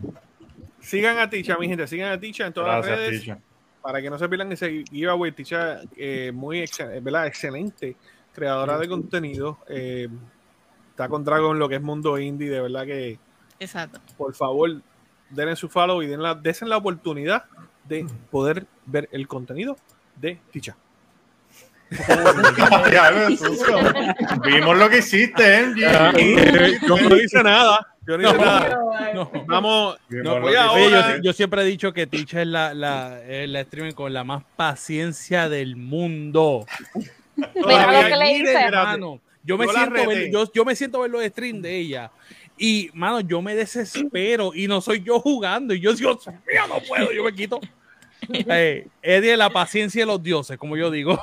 Sigan 0.81 1.17
a 1.17 1.29
Ticha, 1.29 1.57
mi 1.57 1.67
gente, 1.67 1.87
sigan 1.87 2.11
a 2.11 2.19
Ticha 2.19 2.45
en 2.47 2.53
todas 2.53 2.85
las 2.85 2.85
redes. 2.97 3.21
Ticha. 3.21 3.39
para 3.81 4.01
que 4.01 4.09
no 4.09 4.17
se 4.17 4.27
pierdan 4.27 4.51
ese 4.51 4.83
giveaway, 4.89 5.31
Ticha, 5.31 5.79
eh, 5.95 6.31
muy 6.33 6.57
excel- 6.59 7.01
¿verdad? 7.03 7.27
excelente 7.27 7.95
creadora 8.33 8.79
de 8.79 8.87
contenido. 8.89 9.59
eh, 9.69 10.09
está 10.89 11.07
con 11.07 11.23
Dragon 11.23 11.59
lo 11.59 11.69
que 11.69 11.75
es 11.75 11.81
mundo 11.83 12.17
indie, 12.17 12.49
de 12.49 12.61
verdad 12.61 12.85
que 12.85 13.19
Exacto. 13.59 13.99
por 14.17 14.33
favor 14.33 14.81
denle 15.29 15.55
su 15.55 15.69
follow 15.69 16.01
y 16.01 16.07
den 16.07 16.21
la, 16.23 16.33
desen 16.33 16.67
la 16.69 16.77
oportunidad 16.77 17.45
de 17.87 18.07
poder 18.31 18.65
ver 18.87 19.07
el 19.11 19.27
contenido 19.27 19.77
de 20.15 20.39
Ticha. 20.51 20.75
Vimos 24.45 24.77
lo 24.77 24.89
que 24.89 24.97
hiciste, 24.99 25.55
Angie. 25.55 25.85
Eh, 25.85 26.77
yo 26.87 26.97
no 26.97 27.15
hice 27.15 27.43
nada. 27.43 27.87
Yo 28.07 28.17
no 28.17 28.23
hice 28.29 28.37
No. 28.37 28.45
nada. 28.45 28.79
No. 29.13 29.31
Vamos, 29.47 29.97
voy. 30.09 30.27
Oye, 30.27 30.89
yo, 30.91 31.21
yo 31.21 31.33
siempre 31.33 31.61
he 31.61 31.65
dicho 31.65 31.93
que 31.93 32.07
Ticha 32.07 32.41
es 32.41 32.47
la, 32.47 32.73
la, 32.73 33.21
es 33.27 33.49
la 33.49 33.63
streamer 33.63 33.93
con 33.93 34.13
la 34.13 34.23
más 34.23 34.43
paciencia 34.55 35.49
del 35.49 35.75
mundo. 35.75 36.65
Mira 37.35 38.01
lo 38.01 38.07
que 38.09 38.15
le 38.15 38.23
aquí, 38.23 38.33
hice. 38.41 38.53
espérate. 38.53 38.85
Mano, 38.87 39.19
yo 39.43 39.57
me 39.57 39.65
Yo 39.65 39.71
siento 39.73 40.07
ver, 40.07 40.31
yo, 40.31 40.51
yo 40.53 40.65
me 40.65 40.75
siento 40.75 41.01
ver 41.01 41.11
los 41.11 41.23
streams 41.23 41.61
de 41.61 41.75
ella. 41.77 42.11
Y, 42.57 42.89
mano, 42.93 43.19
yo 43.19 43.41
me 43.41 43.53
desespero 43.55 44.51
y 44.55 44.67
no 44.67 44.79
soy 44.81 45.03
yo 45.03 45.19
jugando. 45.19 45.73
Y 45.73 45.81
yo, 45.81 45.93
Dios 45.93 46.25
mío, 46.27 46.61
no 46.69 46.79
puedo, 46.87 47.11
yo 47.11 47.23
me 47.23 47.33
quito. 47.33 47.59
Eh, 48.29 48.87
Eddie 49.03 49.37
la 49.37 49.49
paciencia 49.51 50.01
de 50.01 50.07
los 50.07 50.21
dioses, 50.23 50.57
como 50.57 50.75
yo 50.77 50.89
digo. 50.89 51.19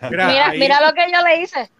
Mira, 0.10 0.52
mira 0.52 0.80
lo 0.86 0.94
que 0.94 1.02
yo 1.12 1.20
le 1.22 1.42
hice. 1.42 1.70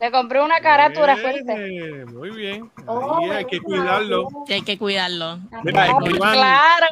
Le 0.00 0.10
compré 0.10 0.40
una 0.40 0.60
carátula 0.60 1.16
fuerte. 1.16 2.04
Muy 2.06 2.30
bien. 2.30 2.70
Oh, 2.86 3.16
Ahí 3.18 3.30
hay 3.30 3.44
que 3.44 3.60
cuidarlo. 3.60 4.28
Sí, 4.46 4.52
hay 4.54 4.62
que 4.62 4.78
cuidarlo. 4.78 5.38
Mira, 5.64 5.82
Ah, 5.84 5.86
escriban, 6.00 6.32
Claro. 6.34 6.86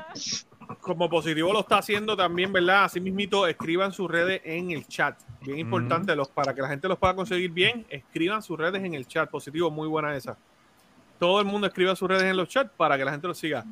como 0.80 1.08
positivo 1.10 1.52
lo 1.52 1.60
está 1.60 1.78
haciendo 1.78 2.16
también, 2.16 2.52
¿verdad? 2.52 2.84
Así 2.84 3.00
mismito, 3.00 3.46
escriban 3.46 3.92
sus 3.92 4.10
redes 4.10 4.40
en 4.44 4.70
el 4.70 4.86
chat. 4.86 5.16
Bien 5.42 5.58
importante, 5.58 6.14
los, 6.16 6.28
para 6.28 6.54
que 6.54 6.62
la 6.62 6.68
gente 6.68 6.86
los 6.88 6.98
pueda 6.98 7.14
conseguir 7.14 7.50
bien, 7.50 7.86
escriban 7.90 8.42
sus 8.42 8.58
redes 8.58 8.82
en 8.84 8.94
el 8.94 9.06
chat. 9.06 9.28
Positivo, 9.30 9.70
muy 9.70 9.88
buena 9.88 10.14
esa. 10.16 10.36
Todo 11.20 11.38
el 11.38 11.46
mundo 11.46 11.66
escriba 11.66 11.94
sus 11.94 12.08
redes 12.08 12.24
en 12.24 12.36
los 12.36 12.48
chats 12.48 12.70
para 12.74 12.96
que 12.96 13.04
la 13.04 13.12
gente 13.12 13.28
los 13.28 13.38
siga. 13.38 13.62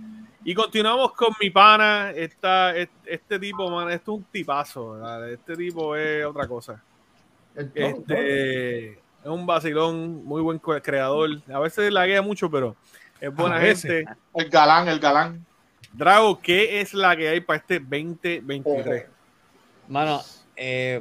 Y 0.44 0.54
continuamos 0.54 1.14
con 1.14 1.30
mi 1.40 1.48
pana. 1.48 2.10
Esta, 2.10 2.76
este, 2.76 3.14
este 3.14 3.38
tipo, 3.38 3.70
man, 3.70 3.90
esto 3.90 4.12
es 4.12 4.18
un 4.18 4.24
tipazo. 4.24 4.92
¿verdad? 4.92 5.30
Este 5.30 5.56
tipo 5.56 5.96
es 5.96 6.26
otra 6.26 6.46
cosa. 6.46 6.82
Este 7.56 8.90
es 8.90 8.98
un 9.24 9.46
vacilón, 9.46 10.24
muy 10.26 10.42
buen 10.42 10.58
creador. 10.58 11.30
A 11.50 11.58
veces 11.58 11.90
laguea 11.90 12.20
mucho, 12.20 12.50
pero 12.50 12.76
es 13.18 13.34
buena 13.34 13.58
gente. 13.60 14.04
El 14.34 14.50
galán, 14.50 14.86
el 14.88 15.00
galán. 15.00 15.46
Drago, 15.94 16.38
¿qué 16.40 16.82
es 16.82 16.92
la 16.92 17.16
que 17.16 17.28
hay 17.28 17.40
para 17.40 17.60
este 17.60 17.80
2023? 17.80 19.06
Mano, 19.88 20.20
eh, 20.54 21.00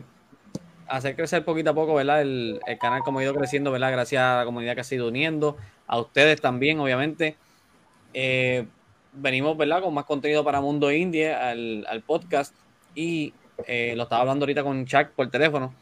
hacer 0.87 1.13
crecer 1.15 1.43
poquito 1.43 1.71
a 1.71 1.73
poco, 1.73 1.93
¿verdad? 1.95 2.21
El, 2.21 2.61
el 2.65 2.77
canal 2.77 3.01
como 3.03 3.19
ha 3.19 3.23
ido 3.23 3.35
creciendo, 3.35 3.69
¿verdad? 3.69 3.91
Gracias 3.91 4.23
a 4.23 4.37
la 4.37 4.45
comunidad 4.45 4.75
que 4.75 4.81
ha 4.81 4.95
ido 4.95 5.09
uniendo, 5.09 5.57
a 5.87 5.99
ustedes 5.99 6.41
también, 6.41 6.79
obviamente. 6.79 7.35
Eh, 8.13 8.65
venimos, 9.13 9.57
¿verdad? 9.57 9.81
Con 9.81 9.93
más 9.93 10.05
contenido 10.05 10.43
para 10.43 10.61
Mundo 10.61 10.91
Indie, 10.91 11.33
al, 11.33 11.85
al 11.89 12.01
podcast. 12.01 12.53
Y 12.93 13.33
eh, 13.65 13.93
lo 13.95 14.03
estaba 14.03 14.21
hablando 14.21 14.43
ahorita 14.43 14.63
con 14.63 14.85
Chuck 14.85 15.09
por 15.15 15.29
teléfono. 15.29 15.73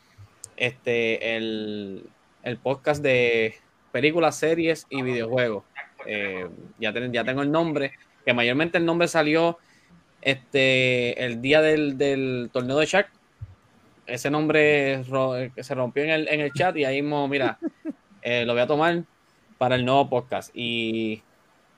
Este, 0.57 1.35
el, 1.35 2.03
el 2.43 2.57
podcast 2.57 3.01
de 3.03 3.55
películas, 3.91 4.37
series 4.37 4.85
y 4.89 5.01
videojuegos. 5.01 5.63
Eh, 6.05 6.47
ya, 6.79 6.93
ten- 6.93 7.11
ya 7.11 7.23
tengo 7.23 7.41
el 7.41 7.51
nombre, 7.51 7.93
que 8.25 8.33
mayormente 8.33 8.77
el 8.77 8.85
nombre 8.85 9.07
salió 9.07 9.57
este, 10.21 11.23
el 11.25 11.41
día 11.41 11.61
del, 11.61 11.97
del 11.97 12.49
torneo 12.53 12.77
de 12.79 12.85
Shark. 12.85 13.09
Ese 14.05 14.29
nombre 14.29 15.03
ro- 15.03 15.33
se 15.57 15.75
rompió 15.75 16.03
en 16.03 16.09
el, 16.11 16.27
en 16.27 16.39
el 16.41 16.53
chat 16.53 16.75
y 16.77 16.85
ahí 16.85 17.01
mismo, 17.01 17.27
mira, 17.27 17.57
lo 18.23 18.53
voy 18.53 18.61
a 18.61 18.67
tomar 18.67 19.03
para 19.65 19.77
el 19.77 19.83
nuevo 19.83 20.07
podcast. 20.07 20.51
Y 20.53 21.23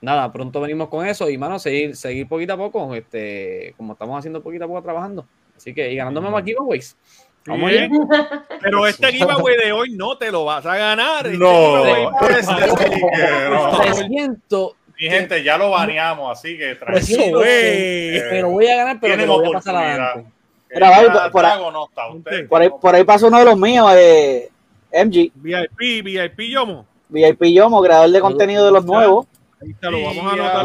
nada, 0.02 0.30
pronto 0.30 0.60
venimos 0.60 0.88
con 0.90 1.06
eso 1.06 1.30
y, 1.30 1.38
mano, 1.38 1.58
seguir, 1.58 1.96
seguir 1.96 2.28
poquito 2.28 2.52
a 2.52 2.56
poco, 2.58 2.94
este, 2.94 3.72
como 3.78 3.94
estamos 3.94 4.18
haciendo 4.18 4.42
poquito 4.42 4.64
a 4.64 4.68
poco 4.68 4.82
trabajando. 4.82 5.26
Así 5.56 5.72
que, 5.72 5.90
y 5.90 5.96
ganándome 5.96 6.28
más 6.28 6.44
giveaways. 6.44 6.98
Vamos 7.46 7.70
Sí. 7.70 7.88
Pero 8.60 8.86
este 8.86 9.10
giveaway 9.10 9.56
de 9.56 9.72
hoy 9.72 9.94
no 9.96 10.18
te 10.18 10.30
lo 10.30 10.44
vas 10.44 10.66
a 10.66 10.76
ganar. 10.76 11.28
Este 11.28 11.38
No, 11.38 12.12
por 12.20 12.30
este 12.30 12.54
que 12.54 13.48
no. 13.48 13.80
300. 13.80 14.72
Mi 15.00 15.08
gente, 15.08 15.42
ya 15.42 15.56
lo 15.56 15.70
baneamos, 15.70 16.38
así 16.38 16.58
que 16.58 16.74
tranquilo. 16.74 17.40
pero 17.40 18.50
voy 18.50 18.66
a 18.66 18.76
ganar, 18.76 18.98
pero 19.00 19.14
Tienen 19.14 19.28
lo 19.28 19.40
voy 19.40 19.48
a 19.48 19.52
pasar 19.52 19.76
adelante. 19.76 20.30
Ya, 20.78 21.30
por, 21.32 21.42
ahí- 21.46 21.58
no 21.72 21.86
está, 21.86 22.08
usted. 22.08 22.48
por 22.48 22.60
ahí, 22.60 22.68
por 22.68 22.94
ahí 22.94 23.04
pasó 23.04 23.28
uno 23.28 23.38
de 23.38 23.46
los 23.46 23.56
míos, 23.56 23.90
eh, 23.96 24.50
MG, 24.92 25.32
VIP, 25.34 26.02
VIP, 26.04 26.50
Yomo. 26.50 26.86
VIP 27.08 27.44
Yomo, 27.54 27.82
creador 27.82 28.10
de 28.10 28.20
contenido 28.20 28.64
de 28.64 28.70
los 28.72 28.84
nuevos. 28.84 29.26
Ahí 29.60 29.74
te 29.74 29.90
lo 29.90 30.04
vamos 30.04 30.24
a 30.24 30.30
anotar 30.60 30.62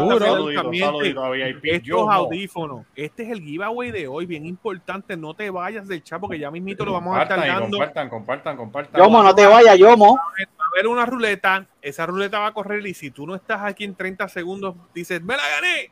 también, 0.54 0.86
saludito 0.86 1.30
VIP 1.32 1.64
Estos 1.64 1.82
Yomo. 1.88 2.12
audífonos. 2.12 2.86
Este 2.94 3.24
es 3.24 3.30
el 3.30 3.40
giveaway 3.40 3.90
de 3.90 4.06
hoy, 4.06 4.24
bien 4.24 4.46
importante. 4.46 5.16
No 5.16 5.34
te 5.34 5.50
vayas 5.50 5.88
del 5.88 6.02
chat 6.04 6.20
porque 6.20 6.38
ya 6.38 6.50
mismito 6.52 6.84
lo 6.84 6.92
vamos 6.92 7.16
a 7.16 7.22
estar 7.24 7.38
dando. 7.40 7.76
compartan, 7.78 8.08
compartan, 8.08 8.56
compartan. 8.56 9.00
Yomo, 9.02 9.22
no 9.22 9.34
te 9.34 9.46
vayas, 9.46 9.76
Yomo. 9.78 10.14
Va 10.16 10.22
a 10.40 10.66
haber 10.78 10.86
una 10.86 11.06
ruleta, 11.06 11.66
esa 11.82 12.06
ruleta 12.06 12.38
va 12.38 12.46
a 12.48 12.52
correr 12.54 12.86
y 12.86 12.94
si 12.94 13.10
tú 13.10 13.26
no 13.26 13.34
estás 13.34 13.62
aquí 13.62 13.82
en 13.84 13.96
30 13.96 14.28
segundos, 14.28 14.76
dices, 14.94 15.20
me 15.22 15.36
la 15.36 15.42
gané. 15.56 15.90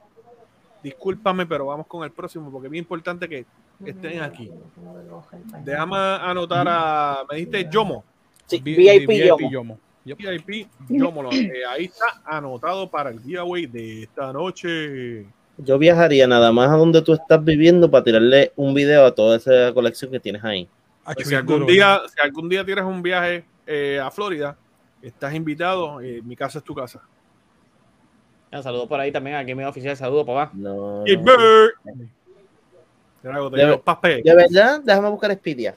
Discúlpame, 0.82 1.46
pero 1.46 1.66
vamos 1.66 1.86
con 1.86 2.04
el 2.04 2.10
próximo 2.10 2.50
porque 2.50 2.66
es 2.66 2.70
bien 2.72 2.84
importante 2.84 3.28
que 3.28 3.46
estén 3.84 4.20
aquí. 4.22 4.50
Déjame 5.64 5.96
anotar 5.96 6.66
a, 6.68 7.22
me 7.28 7.36
dijiste 7.36 7.68
Yomo. 7.70 8.04
Sí, 8.46 8.60
Vi- 8.60 8.74
VIP, 8.76 9.08
VIP 9.08 9.28
Yomo. 9.28 9.50
Yomo. 9.50 9.78
Yep. 10.04 10.18
VIP 10.18 10.68
Yomo. 10.88 11.22
lo- 11.22 11.32
eh, 11.32 11.52
ahí 11.68 11.84
está 11.84 12.06
anotado 12.24 12.90
para 12.90 13.10
el 13.10 13.20
giveaway 13.20 13.66
de 13.66 14.02
esta 14.04 14.32
noche. 14.32 15.26
Yo 15.58 15.78
viajaría 15.78 16.26
nada 16.26 16.50
más 16.50 16.70
a 16.70 16.76
donde 16.76 17.02
tú 17.02 17.12
estás 17.12 17.44
viviendo 17.44 17.90
para 17.90 18.02
tirarle 18.04 18.52
un 18.56 18.74
video 18.74 19.04
a 19.06 19.14
toda 19.14 19.36
esa 19.36 19.72
colección 19.72 20.10
que 20.10 20.18
tienes 20.18 20.42
ahí. 20.42 20.68
Pues 21.04 21.28
si 21.28 21.34
algún 21.34 21.66
día, 21.66 22.00
si 22.08 22.20
algún 22.26 22.48
día 22.48 22.64
tienes 22.64 22.84
un 22.84 23.02
viaje 23.02 23.44
eh, 23.66 24.00
a 24.02 24.10
Florida, 24.10 24.56
estás 25.02 25.34
invitado. 25.34 26.00
eh, 26.00 26.20
mi 26.24 26.34
casa 26.36 26.58
es 26.58 26.64
tu 26.64 26.74
casa. 26.74 27.00
Ya, 28.50 28.62
saludos 28.62 28.88
por 28.88 28.98
ahí 29.00 29.10
también, 29.12 29.36
aquí 29.36 29.54
me 29.54 29.64
oficial, 29.66 29.96
saludos, 29.96 30.26
papá. 30.26 30.50
No. 30.54 31.04
De, 33.50 33.66
de 34.22 34.34
verdad, 34.34 34.80
déjame 34.84 35.08
buscar 35.10 35.30
Expedia. 35.30 35.74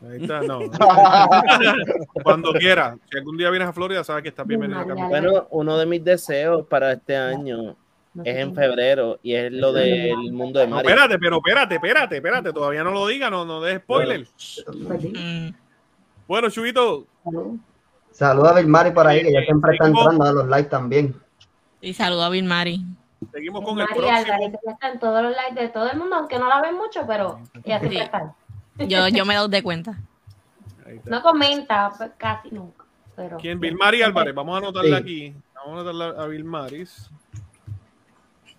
Ahí 0.00 0.22
está, 0.22 0.42
no. 0.42 0.60
Cuando 2.22 2.52
quieras. 2.52 2.96
Si 3.10 3.18
algún 3.18 3.36
día 3.36 3.50
vienes 3.50 3.68
a 3.68 3.72
Florida, 3.72 4.04
sabes 4.04 4.22
que 4.22 4.28
estás 4.28 4.46
bienvenido 4.46 4.80
acá. 4.80 4.94
Bueno, 4.94 5.46
uno 5.50 5.76
de 5.76 5.86
mis 5.86 6.04
deseos 6.04 6.66
para 6.66 6.92
este 6.92 7.16
año 7.16 7.76
es 8.24 8.36
en 8.36 8.54
febrero 8.54 9.18
y 9.22 9.34
es 9.34 9.52
lo 9.52 9.72
del 9.72 10.32
mundo 10.32 10.60
de 10.60 10.66
No, 10.68 10.76
Mario. 10.76 10.90
espérate, 10.90 11.18
pero 11.18 11.36
espérate, 11.38 11.74
espérate, 11.76 12.16
espérate. 12.16 12.52
Todavía 12.52 12.84
no 12.84 12.90
lo 12.92 13.06
diga, 13.06 13.28
no, 13.30 13.44
no 13.44 13.60
des 13.60 13.78
spoiler. 13.78 14.26
Mm. 14.72 15.48
Bueno, 16.26 16.50
Chubito, 16.50 17.06
Saluda 18.12 18.50
a 18.50 18.54
Vilmari 18.54 18.90
por 18.90 19.06
ahí, 19.06 19.22
que 19.22 19.32
ya 19.32 19.42
siempre 19.42 19.72
está 19.74 19.86
entrando 19.86 20.24
a 20.24 20.32
los 20.32 20.48
likes 20.48 20.70
también. 20.70 21.14
Y 21.80 21.92
saludo 21.94 22.24
a 22.24 22.28
Bill 22.30 22.44
Mari. 22.44 22.84
seguimos 23.32 23.64
con 23.64 23.78
el 23.78 23.86
María 23.86 23.94
próximo. 23.96 24.16
Álvarez, 24.34 24.58
que 24.64 24.70
está 24.72 24.88
en 24.92 24.98
todos 24.98 25.22
los 25.22 25.32
likes 25.36 25.60
de 25.60 25.68
todo 25.68 25.90
el 25.90 25.98
mundo, 25.98 26.16
aunque 26.16 26.38
no 26.38 26.48
la 26.48 26.60
ven 26.60 26.76
mucho, 26.76 27.04
pero 27.06 27.40
ella 27.64 27.78
siempre 27.80 28.10
Sí. 28.10 28.10
Yo, 28.78 29.08
yo 29.08 29.24
me 29.24 29.34
doy 29.34 29.48
de 29.50 29.62
cuenta. 29.62 29.98
No 31.04 31.22
comenta 31.22 31.92
pues, 31.96 32.10
casi 32.16 32.50
nunca. 32.50 32.84
Pero... 33.16 33.36
¿Quién? 33.38 33.58
Vilmari 33.60 34.02
Álvarez. 34.02 34.34
Vamos 34.34 34.54
a 34.54 34.58
anotarla 34.58 34.98
Sí. 34.98 35.02
aquí. 35.02 35.34
Vamos 35.54 35.78
a 35.78 35.80
anotarla 35.80 36.22
a 36.22 36.26
Vilmaris 36.26 37.10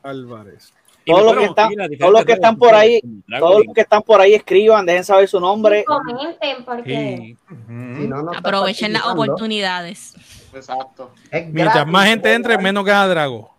Álvarez. 0.04 0.74
Y 1.06 1.12
Todos 1.12 1.26
los 1.26 1.38
que 1.38 1.46
están, 1.46 1.70
todos 1.98 2.14
los 2.14 2.26
que 2.26 2.34
están 2.34 2.58
por 2.58 2.76
ahí, 2.76 3.02
todos 3.40 3.66
los 3.66 3.74
que 3.74 3.82
están 3.82 4.02
por 4.04 4.22
ahí 4.22 4.36
escriban, 4.36 4.86
dejen 4.86 5.04
saber 5.04 5.28
su 5.28 5.40
nombre. 5.40 5.84
Comenten 5.86 6.64
porque 6.66 7.38
Sí. 7.38 7.38
Si 7.48 8.08
no, 8.08 8.22
no 8.22 8.32
está 8.32 8.40
Aprovechen 8.40 8.94
las 8.94 9.06
oportunidades. 9.08 10.16
Exacto. 10.54 11.12
Mientras 11.32 11.88
más 11.88 12.08
gente 12.08 12.34
entre, 12.34 12.58
menos 12.58 12.84
gana 12.86 13.08
Drago. 13.08 13.59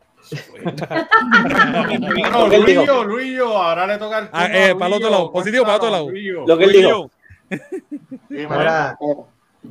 Dijo. 2.15 2.48
Luillo, 2.48 3.05
Luillo, 3.05 3.57
ahora 3.57 3.86
le 3.86 3.98
toca 3.98 4.19
el 4.20 4.28
Ah, 4.32 4.44
turno 4.44 4.59
eh, 4.59 4.70
a 4.70 4.74
para 4.74 4.86
el 4.86 4.93
otro 4.94 5.11
lado, 5.11 5.32
positivo 5.32 5.65
para 5.65 5.74
el 5.74 5.78
otro 5.81 5.90
lado. 5.90 6.11
Luillo. 6.11 6.47
Lo 6.47 6.59
que 6.59 6.65
él 6.65 6.73
dijo. 6.73 7.11
Ahora, 8.48 8.98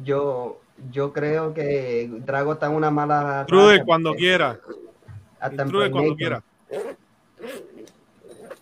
yo, 0.03 0.60
yo 0.91 1.14
creo 1.14 1.53
que 1.53 2.10
Drago 2.26 2.53
está 2.53 2.65
en 2.68 2.73
una 2.73 2.91
mala. 2.91 3.45
Racha, 3.48 3.84
cuando 3.86 4.14
quiera. 4.14 4.60
Hasta 5.40 5.64
Intrude 5.64 5.90
cuando 5.91 6.15
quiera. 6.15 6.44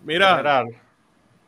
Mira, 0.04 0.36
Mira, 0.36 0.64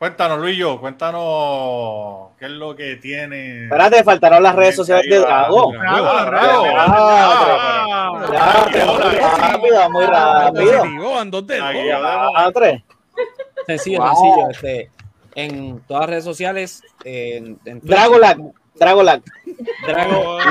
cuéntanos, 0.01 0.39
Luillo, 0.39 0.81
cuéntanos 0.81 2.31
qué 2.39 2.47
es 2.47 2.51
lo 2.53 2.75
que 2.75 2.97
tiene. 2.97 3.65
Espérate, 3.65 4.03
faltaron 4.03 4.43
las 4.43 4.55
redes 4.57 4.75
sociales 4.75 5.05
de 5.11 5.19
Drago. 5.19 5.73
Drago. 5.73 6.65
Ah, 6.75 8.27
rápido, 9.43 9.91
muy 9.91 10.07
rápido. 10.07 10.83
Ah. 12.33 12.51
Sencillo, 13.67 14.03
sencillo. 14.07 14.49
Este, 14.51 14.91
en 15.35 15.81
todas 15.81 16.01
las 16.01 16.09
redes 16.11 16.25
sociales, 16.25 16.83
en, 17.05 17.59
en 17.67 17.81
Dragolag. 17.81 18.39
Drago. 19.87 20.39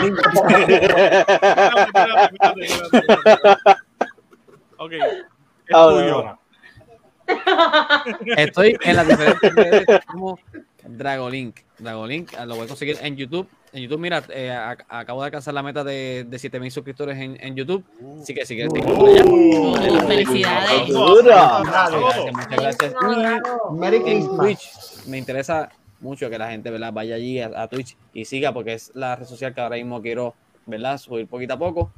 Ok, 4.81 4.93
es 4.93 5.01
tuyo. 5.67 6.37
Estoy 8.37 8.77
en 8.83 8.95
las 8.95 9.07
diferentes 9.07 9.53
redes 9.55 9.85
como 10.07 10.39
Dragolink. 10.87 11.59
Dragolink, 11.77 12.33
ah, 12.37 12.45
lo 12.45 12.55
voy 12.55 12.65
a 12.65 12.67
conseguir 12.67 12.97
en 13.01 13.15
YouTube. 13.15 13.47
En 13.71 13.83
YouTube, 13.83 13.99
mira, 13.99 14.23
eh, 14.29 14.49
ac- 14.51 14.83
acabo 14.89 15.21
de 15.21 15.25
alcanzar 15.27 15.53
la 15.53 15.61
meta 15.61 15.83
de, 15.83 16.25
de 16.27 16.39
7000 16.39 16.71
suscriptores 16.71 17.17
en, 17.19 17.37
en 17.39 17.55
YouTube. 17.55 17.83
Así 18.21 18.33
que 18.33 18.45
si 18.45 18.55
quieres, 18.55 18.73
te 18.73 18.79
allá. 18.81 18.93
Bueno, 19.23 20.07
felicidades. 20.07 20.89
Muchas 20.89 22.49
gracias. 22.49 22.93
En. 24.05 24.37
Twitch 24.37 24.69
me 25.07 25.17
interesa 25.17 25.69
mucho 25.99 26.29
que 26.29 26.37
la 26.37 26.49
gente 26.49 26.71
¿verdad? 26.71 26.93
vaya 26.93 27.15
allí 27.15 27.39
a, 27.41 27.51
a 27.61 27.67
Twitch 27.67 27.95
y 28.13 28.25
siga 28.25 28.53
porque 28.53 28.73
es 28.73 28.91
la 28.95 29.15
red 29.15 29.25
social 29.25 29.53
que 29.53 29.61
ahora 29.61 29.75
mismo 29.75 30.01
quiero 30.01 30.33
¿verdad? 30.65 30.97
subir 30.97 31.27
poquito 31.27 31.53
a 31.53 31.59
poco. 31.59 31.91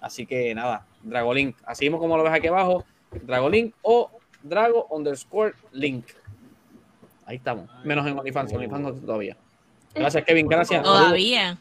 Así 0.00 0.26
que 0.26 0.54
nada, 0.54 0.86
Dragolink. 1.02 1.56
Así 1.64 1.86
mismo 1.86 1.98
como 1.98 2.16
lo 2.16 2.22
ves 2.22 2.32
aquí 2.34 2.46
abajo, 2.46 2.84
Dragolink 3.22 3.74
o 3.82 4.10
Drago 4.48 4.86
underscore 4.90 5.54
link. 5.72 6.06
Ahí 7.26 7.36
estamos. 7.36 7.68
Menos 7.84 8.06
en 8.06 8.18
OnlyFans, 8.18 8.52
OnlyFans 8.52 8.82
no 8.82 8.92
todavía. 8.94 9.36
Gracias, 9.94 10.24
Kevin. 10.24 10.46
Gracias. 10.46 10.82
Todavía. 10.82 11.58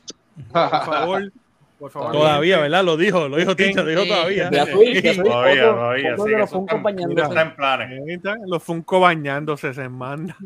Por 0.51 0.69
favor, 0.69 1.31
por 1.79 1.91
favor. 1.91 2.11
Todavía, 2.11 2.59
¿verdad? 2.59 2.83
Lo 2.83 2.97
dijo, 2.97 3.27
lo 3.27 3.37
dijo 3.37 3.55
Tincha, 3.55 3.81
lo 3.81 3.89
dijo 3.89 4.05
todavía. 4.05 4.49
Todavía, 4.49 5.75
todavía, 6.15 6.37
los 6.39 6.49
Funko 6.49 6.75
está- 6.75 6.83
bañándose. 6.83 7.21
Está 7.27 7.41
en 7.41 7.55
planes. 7.55 7.89
Ahí 7.91 8.13
está, 8.13 8.35
Los 8.45 8.61
Funko 8.63 8.99
bañándose 8.99 9.73
se 9.73 9.89
manda. 9.89 10.35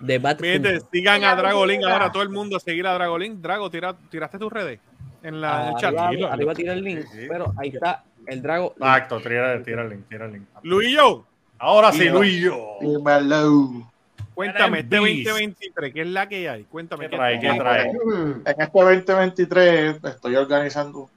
De 0.00 0.18
Miren, 0.18 0.80
sigan 0.90 1.22
a 1.22 1.36
Dragolink 1.36 1.84
ahora, 1.84 2.10
todo 2.10 2.24
el 2.24 2.28
mundo 2.28 2.56
a 2.56 2.60
seguir 2.60 2.86
a 2.86 2.94
Dragolink. 2.94 3.38
Drago, 3.40 3.70
tira, 3.70 3.94
tiraste 4.10 4.36
tus 4.36 4.52
redes 4.52 4.80
en, 5.22 5.40
la, 5.40 5.62
en 5.62 5.68
el 5.68 5.76
chat. 5.76 5.96
Arriba, 5.96 6.32
arriba 6.32 6.54
tira 6.54 6.72
el 6.72 6.82
link, 6.82 7.04
pero 7.28 7.52
ahí 7.56 7.68
está 7.68 8.02
el 8.26 8.42
Drago. 8.42 8.74
Exacto, 8.76 9.20
tira 9.20 9.54
el 9.54 9.90
link. 9.90 10.46
Luillo, 10.62 11.24
Ahora 11.62 11.92
sí. 11.92 12.08
Luillo. 12.08 12.58
Dímelo. 12.80 13.88
cuéntame, 14.34 14.80
este 14.80 14.98
Beast. 14.98 15.28
2023, 15.28 15.94
¿qué 15.94 16.00
es 16.00 16.08
la 16.08 16.28
que 16.28 16.48
hay? 16.48 16.64
Cuéntame. 16.64 17.08
¿Qué 17.08 17.16
trae? 17.16 17.38
¿Qué 17.38 17.54
trae? 17.54 17.88
En 17.88 18.60
este 18.60 19.12
2023 19.12 20.04
estoy 20.04 20.34
organizando 20.34 21.08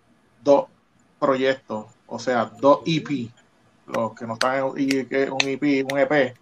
dos 0.43 0.65
proyectos, 1.19 1.87
o 2.05 2.19
sea, 2.19 2.45
dos 2.45 2.81
EP. 2.85 3.31
Los 3.87 4.13
que 4.13 4.27
no 4.27 4.33
están 4.33 4.57
en 4.57 4.63
un 4.63 5.41
EP, 5.41 5.91
un 5.91 5.99
EP, 5.99 6.35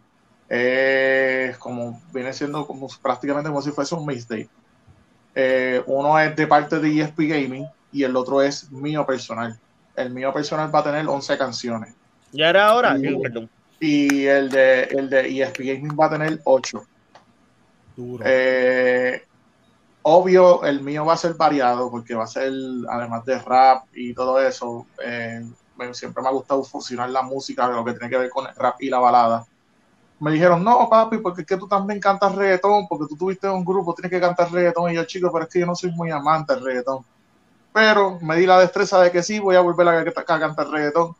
es 0.49 1.57
como 1.57 2.01
viene 2.13 2.33
siendo 2.33 2.67
como 2.67 2.89
prácticamente 3.01 3.49
como 3.49 3.61
si 3.61 3.71
fuese 3.71 3.95
un 3.95 4.05
mixtape. 4.05 4.49
Eh, 5.33 5.81
uno 5.85 6.19
es 6.19 6.35
de 6.35 6.45
parte 6.45 6.77
de 6.79 7.01
ESP 7.01 7.19
Gaming 7.19 7.67
y 7.93 8.03
el 8.03 8.17
otro 8.17 8.41
es 8.41 8.69
mío 8.69 9.05
personal. 9.05 9.57
El 9.95 10.09
mío 10.11 10.33
personal 10.33 10.73
va 10.73 10.79
a 10.79 10.83
tener 10.83 11.07
11 11.07 11.37
canciones 11.37 11.93
Ya 12.31 12.49
era 12.49 12.73
hora. 12.75 12.97
Sí. 12.97 13.15
Perdón. 13.21 13.49
y 13.79 14.25
el 14.25 14.49
de, 14.49 14.83
el 14.83 15.09
de 15.09 15.27
ESP 15.41 15.59
Gaming 15.59 15.97
va 15.99 16.05
a 16.05 16.09
tener 16.11 16.39
8. 16.45 16.83
Duro. 17.95 18.23
Eh, 18.25 19.21
obvio, 20.01 20.63
el 20.63 20.81
mío 20.81 21.05
va 21.05 21.13
a 21.13 21.17
ser 21.17 21.33
variado 21.35 21.91
porque 21.91 22.15
va 22.15 22.23
a 22.23 22.27
ser, 22.27 22.51
además 22.89 23.23
de 23.25 23.39
rap 23.39 23.85
y 23.93 24.13
todo 24.13 24.39
eso, 24.41 24.87
eh, 25.03 25.45
me- 25.77 25.93
siempre 25.93 26.23
me 26.23 26.29
ha 26.29 26.31
gustado 26.31 26.63
fusionar 26.63 27.09
la 27.09 27.21
música, 27.21 27.67
lo 27.67 27.83
que 27.85 27.91
tiene 27.93 28.09
que 28.09 28.17
ver 28.17 28.29
con 28.29 28.47
el 28.47 28.55
rap 28.55 28.81
y 28.81 28.89
la 28.89 28.99
balada. 28.99 29.45
Me 30.19 30.31
dijeron, 30.31 30.63
no, 30.63 30.87
papi, 30.89 31.17
porque 31.17 31.41
es 31.41 31.47
que 31.47 31.57
tú 31.57 31.67
también 31.67 31.99
cantas 31.99 32.33
reggaetón, 32.33 32.87
porque 32.87 33.05
tú 33.09 33.17
tuviste 33.17 33.47
un 33.49 33.65
grupo, 33.65 33.93
tienes 33.93 34.11
que 34.11 34.21
cantar 34.21 34.49
reggaetón. 34.51 34.91
Y 34.91 34.95
yo, 34.95 35.03
chico, 35.03 35.29
pero 35.31 35.43
es 35.45 35.51
que 35.51 35.59
yo 35.59 35.65
no 35.65 35.75
soy 35.75 35.91
muy 35.91 36.09
amante 36.11 36.53
del 36.55 36.63
reggaetón. 36.63 37.03
Pero 37.73 38.19
me 38.21 38.37
di 38.37 38.45
la 38.45 38.59
destreza 38.59 39.01
de 39.01 39.11
que 39.11 39.23
sí, 39.23 39.39
voy 39.39 39.55
a 39.55 39.61
volver 39.61 39.87
a, 39.87 39.99
a 39.99 40.39
cantar 40.39 40.67
reggaetón. 40.69 41.15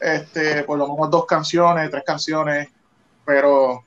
Este, 0.00 0.64
por 0.64 0.78
lo 0.78 0.88
menos 0.88 1.10
dos 1.10 1.26
canciones, 1.26 1.90
tres 1.90 2.02
canciones, 2.04 2.68
pero 3.24 3.84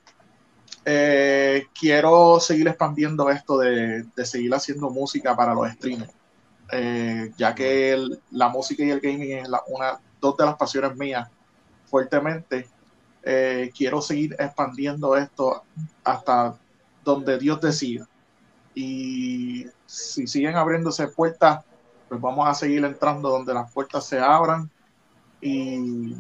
eh, 0.86 1.68
quiero 1.78 2.40
seguir 2.40 2.68
expandiendo 2.68 3.30
esto 3.30 3.58
de, 3.58 4.04
de 4.16 4.26
seguir 4.26 4.54
haciendo 4.54 4.90
música 4.90 5.36
para 5.36 5.54
los 5.54 5.70
streamers. 5.72 6.14
Eh, 6.72 7.32
ya 7.38 7.54
que 7.54 8.08
la 8.32 8.50
música 8.50 8.84
y 8.84 8.92
el 8.92 9.00
gaming 9.00 9.40
es 9.40 9.48
una, 9.68 10.00
dos 10.20 10.38
de 10.38 10.46
las 10.46 10.56
pasiones 10.56 10.96
mías 10.96 11.30
fuertemente. 11.86 12.68
Eh, 13.24 13.72
quiero 13.76 14.02
seguir 14.02 14.36
expandiendo 14.40 15.16
esto 15.18 15.64
hasta 16.04 16.56
donde 17.04 17.38
Dios 17.38 17.62
decida. 17.62 18.08
Y 18.74 19.68
si 19.86 20.28
siguen 20.28 20.56
abriéndose 20.56 21.08
puertas, 21.08 21.64
pues 22.08 22.22
vamos 22.22 22.48
a 22.48 22.54
seguir 22.54 22.84
entrando 22.84 23.30
donde 23.30 23.54
las 23.54 23.72
puertas 23.72 24.06
se 24.06 24.20
abran. 24.20 24.70
Y 25.42 26.16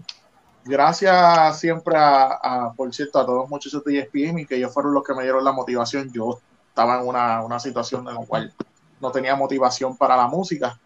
gracias 0.63 1.59
siempre 1.59 1.95
a, 1.97 2.39
a, 2.41 2.73
por 2.73 2.93
cierto, 2.93 3.19
a 3.19 3.25
todos 3.25 3.39
los 3.39 3.49
muchachos 3.49 3.83
de 3.83 3.99
ESPN, 3.99 4.45
que 4.45 4.55
ellos 4.55 4.73
fueron 4.73 4.93
los 4.93 5.03
que 5.03 5.13
me 5.13 5.23
dieron 5.23 5.43
la 5.43 5.51
motivación. 5.51 6.11
Yo 6.11 6.39
estaba 6.69 6.99
en 6.99 7.07
una, 7.07 7.43
una 7.43 7.59
situación 7.59 8.07
en 8.07 8.15
la 8.15 8.25
cual 8.25 8.53
no 8.99 9.11
tenía 9.11 9.35
motivación 9.35 9.95
para 9.95 10.17
la 10.17 10.27
música. 10.27 10.79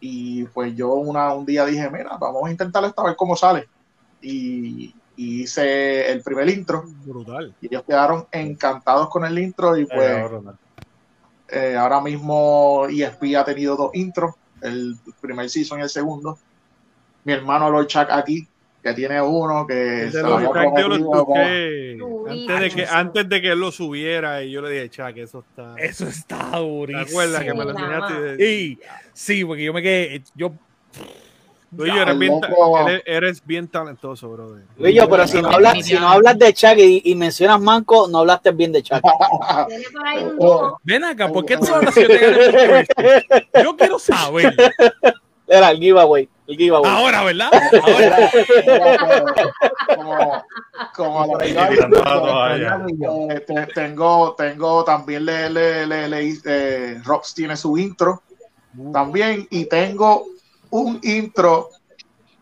Y 0.00 0.44
pues 0.44 0.74
yo 0.74 0.94
una, 0.94 1.32
un 1.34 1.44
día 1.44 1.64
dije, 1.66 1.90
mira, 1.90 2.16
vamos 2.18 2.46
a 2.46 2.50
intentar 2.50 2.84
esta, 2.84 3.02
a 3.02 3.06
ver 3.06 3.16
cómo 3.16 3.36
sale. 3.36 3.68
Y, 4.22 4.94
y 5.16 5.42
hice 5.42 6.10
el 6.10 6.22
primer 6.22 6.48
intro. 6.48 6.84
Brutal. 7.04 7.54
Y 7.60 7.66
ellos 7.66 7.84
quedaron 7.86 8.26
encantados 8.32 9.10
con 9.10 9.24
el 9.24 9.38
intro 9.38 9.76
y 9.76 9.84
pues 9.84 10.10
eh, 10.10 10.28
ahora 11.78 12.00
mismo 12.00 12.86
ESP 12.88 13.36
ha 13.36 13.44
tenido 13.44 13.76
dos 13.76 13.94
intros, 13.94 14.34
el 14.62 14.96
primer 15.20 15.50
season 15.50 15.80
y 15.80 15.82
el 15.82 15.88
segundo. 15.88 16.38
Mi 17.24 17.32
hermano 17.32 17.70
Lord 17.70 17.86
Chuck 17.86 18.10
aquí, 18.10 18.46
que 18.82 18.94
tiene 18.94 19.20
uno 19.20 19.66
que 19.66 20.10
se 20.10 20.22
lo 20.22 20.36
antes 20.36 20.54
de, 22.60 22.70
que, 22.70 22.86
antes 22.86 23.28
de 23.28 23.42
que 23.42 23.52
él 23.52 23.60
lo 23.60 23.70
subiera 23.70 24.42
y 24.42 24.52
yo 24.52 24.62
le 24.62 24.70
dije, 24.70 24.90
Chuck, 24.90 25.16
eso 25.16 25.40
está... 25.40 25.74
Eso 25.76 26.08
está 26.08 26.58
durísimo. 26.58 27.04
¿Te 27.04 27.10
acuerdas 27.10 27.42
que 27.42 27.54
me 27.54 27.64
lo 27.64 27.70
enseñaste? 27.70 28.36
Sí, 28.36 28.78
sí, 29.12 29.44
porque 29.44 29.64
yo 29.64 29.74
me 29.74 29.82
quedé. 29.82 30.22
Yo. 30.34 30.52
Yo 31.72 31.84
eres 31.84 32.18
bien, 32.18 32.40
eres, 32.86 33.02
eres 33.06 33.46
bien 33.46 33.68
talentoso, 33.68 34.28
brother. 34.28 34.64
Luillo, 34.76 35.08
pero 35.08 35.26
si 35.28 35.40
no 35.40 35.48
hablas, 35.50 35.86
si 35.86 35.94
no 35.94 36.08
hablas 36.08 36.36
de 36.38 36.52
Chuck 36.52 36.76
y, 36.76 37.02
y 37.04 37.14
mencionas 37.14 37.60
Manco, 37.60 38.08
no 38.08 38.18
hablaste 38.18 38.50
bien 38.50 38.72
de 38.72 38.82
Chuck. 38.82 39.00
Ven 40.82 41.04
acá, 41.04 41.28
¿por 41.28 41.44
qué 41.44 41.56
tú 41.56 41.72
hablas 41.72 41.94
si 41.94 42.02
yo 43.62 43.76
quiero 43.76 43.98
saber. 43.98 44.54
Era 45.46 45.70
el 45.70 45.78
giveaway. 45.78 46.28
El 46.46 46.56
giveaway. 46.56 46.90
Ahora, 46.90 47.24
¿verdad? 47.24 47.50
como, 50.96 51.26
como 51.26 51.38
te- 51.38 51.54
tengo, 53.74 54.34
tengo 54.36 54.84
también 54.84 55.24
le, 55.24 55.50
le, 55.50 55.86
le, 55.86 56.08
le 56.08 56.34
eh, 56.44 57.00
Rox 57.04 57.34
tiene 57.34 57.56
su 57.56 57.76
intro 57.78 58.22
también 58.92 59.46
y 59.50 59.64
tengo 59.66 60.26
un 60.70 60.98
intro 61.02 61.68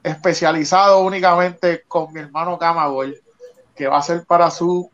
especializado 0.02 1.00
únicamente 1.00 1.82
con 1.88 2.12
mi 2.12 2.20
hermano 2.20 2.58
Camagol 2.58 3.16
que 3.74 3.86
va 3.86 3.98
a 3.98 4.02
ser 4.02 4.24
para 4.24 4.50
su 4.50 4.90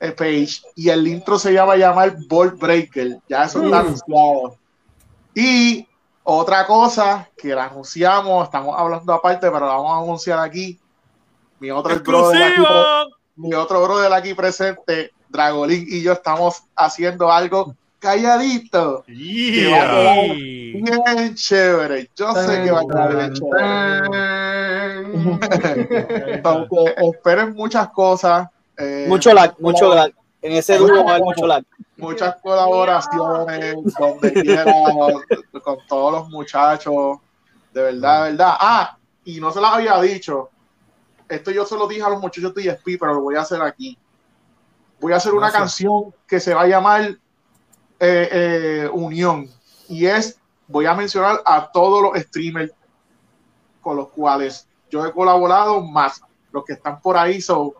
eh, 0.00 0.12
page 0.12 0.60
y 0.74 0.88
el 0.90 1.06
intro 1.06 1.38
se 1.38 1.52
llama 1.52 1.76
llamar 1.76 2.16
Ball 2.28 2.50
Breaker 2.52 3.18
ya 3.28 3.44
eso 3.44 3.62
está 3.62 3.82
Mm. 3.82 3.86
anunciado 3.86 4.56
y 5.34 5.86
otra 6.22 6.66
cosa 6.66 7.28
que 7.36 7.54
la 7.54 7.66
anunciamos 7.66 8.44
estamos 8.44 8.74
hablando 8.78 9.12
aparte 9.12 9.50
pero 9.50 9.60
la 9.66 9.74
vamos 9.74 9.92
a 9.92 10.02
anunciar 10.02 10.38
aquí 10.38 10.78
mi 11.60 11.70
otro 11.70 11.98
brother 12.00 12.42
aquí 12.42 12.62
mi 13.36 13.52
otro 13.54 13.82
brother 13.82 14.12
aquí 14.12 14.34
presente, 14.34 15.12
Dragolín 15.28 15.86
y 15.88 16.02
yo 16.02 16.12
estamos 16.12 16.62
haciendo 16.74 17.30
algo 17.30 17.74
calladito. 17.98 19.04
Que 19.06 19.70
va 19.70 19.82
a 19.82 19.84
quedar 21.04 21.16
bien 21.16 21.34
chévere. 21.34 22.10
Yo 22.16 22.32
sé 22.34 22.62
que 22.62 22.70
va 22.70 22.80
a 22.80 22.86
quedar 22.86 23.16
bien 23.16 23.32
chévere. 23.32 23.54
Entonces, 26.34 26.94
esperen 27.14 27.54
muchas 27.54 27.88
cosas. 27.90 28.48
eh, 28.78 29.06
Mucho 29.08 29.32
lag, 29.32 29.54
mucho 29.60 29.94
lag. 29.94 30.12
En 30.42 30.52
ese 30.52 30.76
dúo 30.78 31.04
va 31.04 31.12
a 31.12 31.14
haber 31.14 31.24
mucho 31.24 31.46
lag. 31.46 31.64
muchas 31.96 32.36
colaboraciones 32.42 33.74
donde 33.98 34.32
quiera 34.32 34.72
con 35.62 35.78
todos 35.88 36.12
los 36.12 36.28
muchachos 36.30 37.18
de 37.72 37.82
verdad, 37.82 38.24
de 38.26 38.30
verdad. 38.32 38.54
Ah, 38.60 38.96
y 39.24 39.40
no 39.40 39.50
se 39.50 39.60
las 39.60 39.72
había 39.74 40.00
dicho. 40.00 40.50
Esto 41.28 41.50
yo 41.50 41.66
se 41.66 41.74
lo 41.76 41.88
dije 41.88 42.02
a 42.02 42.08
los 42.10 42.20
muchachos 42.20 42.54
de 42.54 42.68
ESP, 42.68 42.98
pero 43.00 43.14
lo 43.14 43.20
voy 43.22 43.34
a 43.34 43.40
hacer 43.40 43.60
aquí. 43.60 43.98
Voy 45.00 45.12
a 45.12 45.16
hacer 45.16 45.32
una 45.32 45.50
Gracias. 45.50 45.60
canción 45.62 46.14
que 46.26 46.38
se 46.38 46.54
va 46.54 46.62
a 46.62 46.66
llamar 46.68 47.16
eh, 48.00 48.28
eh, 48.30 48.90
Unión. 48.92 49.48
Y 49.88 50.06
es, 50.06 50.38
voy 50.66 50.86
a 50.86 50.94
mencionar 50.94 51.42
a 51.44 51.70
todos 51.70 52.02
los 52.02 52.22
streamers 52.22 52.72
con 53.80 53.96
los 53.96 54.08
cuales 54.08 54.66
yo 54.90 55.04
he 55.06 55.12
colaborado, 55.12 55.80
más 55.80 56.20
los 56.52 56.64
que 56.64 56.74
están 56.74 57.00
por 57.00 57.16
ahí. 57.16 57.40
So, 57.40 57.74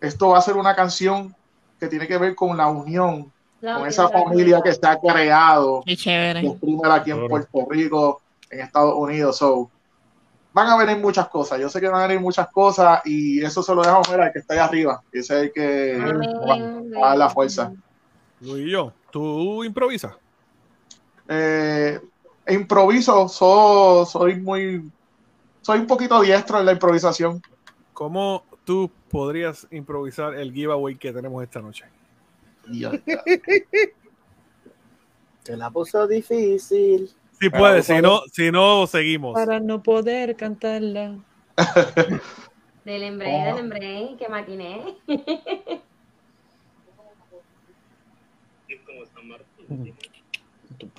esto 0.00 0.28
va 0.28 0.38
a 0.38 0.42
ser 0.42 0.56
una 0.56 0.74
canción 0.74 1.34
que 1.78 1.88
tiene 1.88 2.06
que 2.06 2.18
ver 2.18 2.34
con 2.34 2.56
la 2.56 2.68
unión, 2.68 3.32
La 3.60 3.78
con 3.78 3.88
esa 3.88 4.08
familia 4.08 4.60
que 4.62 4.72
se 4.72 4.86
ha 4.86 4.98
creado 4.98 5.82
Qué 5.84 5.96
chévere. 5.96 6.42
de 6.42 6.56
streamer 6.56 6.90
aquí 6.90 7.10
en 7.10 7.28
Puerto 7.28 7.66
Rico, 7.68 8.22
en 8.50 8.60
Estados 8.60 8.94
Unidos. 8.96 9.38
So, 9.38 9.70
van 10.52 10.68
a 10.68 10.76
venir 10.76 10.98
muchas 10.98 11.28
cosas. 11.28 11.60
Yo 11.60 11.68
sé 11.68 11.80
que 11.80 11.88
van 11.88 12.02
a 12.02 12.06
venir 12.06 12.20
muchas 12.20 12.48
cosas 12.48 13.00
y 13.04 13.42
eso 13.42 13.62
se 13.62 13.74
lo 13.74 13.82
dejo 13.82 14.02
ver 14.10 14.20
al 14.22 14.32
que 14.32 14.40
está 14.40 14.54
ahí 14.54 14.60
arriba. 14.60 15.02
Ese 15.12 15.36
es 15.36 15.42
el 15.44 15.52
que 15.52 15.98
va, 16.98 17.06
a 17.06 17.08
dar 17.10 17.18
la 17.18 17.30
fuerza. 17.30 17.72
Luillo, 18.40 18.92
¿tú 19.10 19.64
improvisas? 19.64 20.16
Eh, 21.28 22.00
improviso, 22.48 23.28
so- 23.28 24.06
soy 24.06 24.36
muy, 24.40 24.90
soy 25.62 25.80
un 25.80 25.86
poquito 25.86 26.20
diestro 26.20 26.58
en 26.58 26.66
la 26.66 26.72
improvisación. 26.72 27.42
¿Cómo 27.92 28.44
tú 28.64 28.90
podrías 29.10 29.66
improvisar 29.70 30.34
el 30.34 30.52
giveaway 30.52 30.96
que 30.96 31.12
tenemos 31.12 31.42
esta 31.42 31.60
noche? 31.60 31.84
Se 35.42 35.56
la 35.56 35.70
puso 35.70 36.06
difícil. 36.06 37.10
Si 37.40 37.50
puedes, 37.50 37.86
si 37.86 38.00
no, 38.02 38.20
si 38.32 38.50
no, 38.50 38.86
seguimos. 38.86 39.34
Para 39.34 39.60
no 39.60 39.82
poder 39.82 40.36
cantarla. 40.36 41.18
Del 42.84 43.02
embrague, 43.02 43.44
del 43.44 43.58
embrague, 43.58 44.16
que 44.18 44.28
maquiné. 49.06 49.94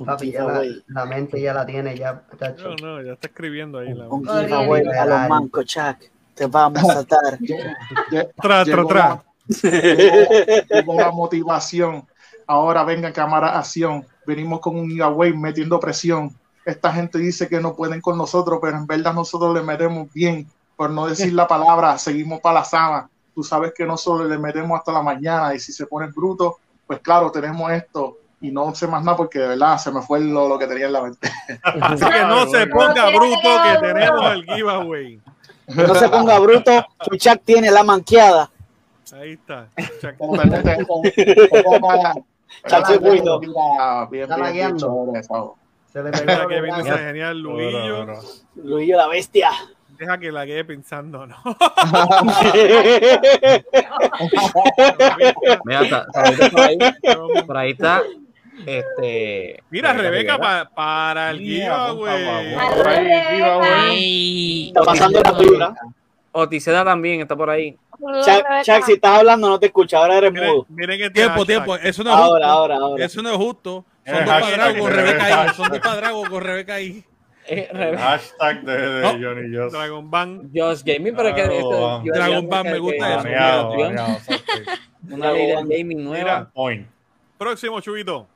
Papi, 0.06 0.32
ya 0.32 0.44
la, 0.46 0.64
la 0.88 1.06
mente 1.06 1.40
ya 1.40 1.54
la 1.54 1.66
tiene, 1.66 1.96
ya, 1.98 2.24
chacho. 2.40 2.76
No, 2.82 2.98
no, 2.98 3.02
ya 3.04 3.14
está 3.14 3.28
escribiendo 3.28 3.80
ahí. 3.80 3.94
La... 3.94 4.08
Un 4.10 4.26
giveaway 4.28 4.88
a 4.88 5.06
los 5.06 5.30
mancos, 5.30 5.66
Chuck. 5.66 5.98
Te 6.34 6.46
vamos 6.48 6.84
a 6.90 7.04
dar. 7.04 7.38
Tra, 8.42 8.66
tra, 8.66 8.86
tra. 8.86 9.00
la- 9.10 9.24
llegó- 9.72 10.66
llegó 10.70 10.94
la 10.96 11.12
motivación. 11.12 12.06
Ahora 12.48 12.84
venga 12.84 13.14
cámara 13.14 13.58
acción. 13.60 14.06
Venimos 14.26 14.60
con 14.60 14.76
un 14.78 14.90
giveaway 14.90 15.34
metiendo 15.34 15.80
presión. 15.80 16.36
Esta 16.66 16.92
gente 16.92 17.18
dice 17.20 17.48
que 17.48 17.60
no 17.60 17.76
pueden 17.76 18.02
con 18.02 18.18
nosotros, 18.18 18.60
pero 18.62 18.78
en 18.78 18.88
verdad 18.88 19.14
nosotros 19.14 19.54
le 19.54 19.62
metemos 19.62 20.12
bien. 20.14 20.48
Por 20.76 20.90
no 20.92 21.08
decir 21.08 21.34
la 21.34 21.48
palabra, 21.48 21.98
seguimos 21.98 22.40
para 22.40 22.60
la 22.60 22.66
sama. 22.66 23.10
Tú 23.36 23.44
sabes 23.44 23.74
que 23.76 23.86
nosotros 23.86 24.30
le 24.30 24.38
metemos 24.38 24.78
hasta 24.78 24.92
la 24.94 25.02
mañana 25.02 25.54
y 25.54 25.60
si 25.60 25.72
se 25.74 25.86
ponen 25.86 26.12
brutos, 26.12 26.54
pues 26.90 27.02
claro, 27.02 27.32
tenemos 27.32 27.72
esto. 27.72 28.18
Y 28.41 28.49
no 28.49 28.74
sé 28.74 28.88
más 28.88 29.03
nada 29.03 29.16
porque 29.16 29.38
de 29.38 29.49
verdad 29.49 29.78
se 29.78 29.91
me 29.91 30.02
fue 30.02 30.22
lo, 30.22 30.49
lo 30.49 30.57
que 30.57 30.66
tenía 30.66 30.88
en 30.88 30.94
la 30.94 31.03
mente. 31.03 31.30
Así 31.61 32.03
que 32.03 32.22
no 32.22 32.48
se 32.48 32.66
ponga 32.66 33.11
bruto 33.11 33.38
que 33.64 33.78
tenemos 33.80 34.32
el 34.32 34.44
giveaway. 34.45 35.22
No 35.68 35.94
se 35.94 36.10
ponga 36.10 36.40
bruto, 36.40 36.84
que 37.11 37.18
Chuck 37.20 37.41
tiene 37.45 37.70
la 37.70 37.84
manqueada. 37.84 38.49
Ahí 39.14 39.34
está. 39.34 39.68
Bien, 44.10 44.28
bien, 44.28 44.52
bien 44.52 44.76
eso. 45.16 45.56
Se 45.94 46.02
le 46.02 46.10
pegó 46.10 46.48
que 46.48 46.61
Vin 46.61 46.72
gana. 46.72 46.84
sea 46.84 46.98
genial, 46.98 47.40
Luillo. 47.40 48.07
Luillo 48.56 48.98
la 48.98 49.07
bestia. 49.07 49.52
Deja 50.00 50.18
que 50.18 50.32
la 50.32 50.46
quede 50.46 50.64
pensando, 50.64 51.28
¿no? 51.28 51.36
Mira, 55.66 55.82
está- 55.84 56.06
por 56.52 56.62
ahí- 56.62 56.78
por 57.46 57.58
ahí, 57.58 57.72
está 57.72 58.02
Este, 58.66 59.62
Mira, 59.70 59.94
Rebeca, 59.94 60.38
pa- 60.38 60.70
para 60.74 61.32
el. 61.32 61.40
Ey. 63.92 64.68
Está 64.68 64.82
pasando 64.84 65.22
la 65.22 65.34
fibra. 65.34 65.74
Oticeda 66.32 66.84
también 66.86 67.22
está 67.22 67.36
por 67.36 67.50
ahí. 67.50 67.76
Chuck, 68.00 68.46
Chuck, 68.64 68.86
si 68.86 68.94
estás 68.94 69.20
hablando, 69.20 69.50
no 69.50 69.60
te 69.60 69.66
escucho. 69.68 69.98
Ahora 69.98 70.18
eres 70.18 70.32
Miren, 70.32 70.50
mudo. 70.50 70.66
miren 70.70 70.98
que 71.00 71.10
Tiempo, 71.10 71.46
tiene 71.46 71.60
tiempo. 71.62 71.72
hashtag. 71.74 71.90
Eso 71.90 72.04
no 72.04 72.10
es 72.12 72.16
justo. 72.16 72.32
Ahora, 72.34 72.48
ahora, 72.48 72.76
ahora. 72.78 73.06
Eso 73.06 73.22
no 73.22 73.30
es 73.32 73.36
justo. 73.38 73.86
Son 74.06 74.26
dos 74.26 74.40
padragos 74.42 74.78
con 74.80 74.92
Rebeca 74.92 75.26
ahí. 75.26 75.50
Son 75.56 75.70
dos 75.70 75.80
padragos 75.80 76.30
con 76.30 76.42
Rebeca 76.44 76.74
ahí. 76.76 77.04
Eh, 77.52 77.96
Hashtag 77.98 78.62
de, 78.64 78.78
de 78.78 79.02
No. 79.02 79.10
Johnny 79.14 79.56
Joss. 79.56 79.72
Dragon 79.74 80.10
Band. 80.12 80.52
Just 80.54 80.86
Gaming, 80.86 81.16
pero 81.16 81.34
que 81.34 81.42
esto- 81.42 81.70
wow. 81.70 82.04
yo- 82.04 82.14
Dragon 82.14 82.44
yo- 82.44 82.50
Ball 82.50 82.64
me 82.66 82.80
gusta 82.80 83.10
eso. 83.10 83.18
Baneado, 83.24 83.70
baneado. 83.78 84.18
Una 85.10 85.32
ley 85.32 85.48
del 85.48 85.68
gaming 85.68 86.04
nueva. 86.04 86.24
Mira. 86.24 86.50
Point. 86.54 86.88
Próximo, 87.38 87.80
Chubito. 87.82 88.28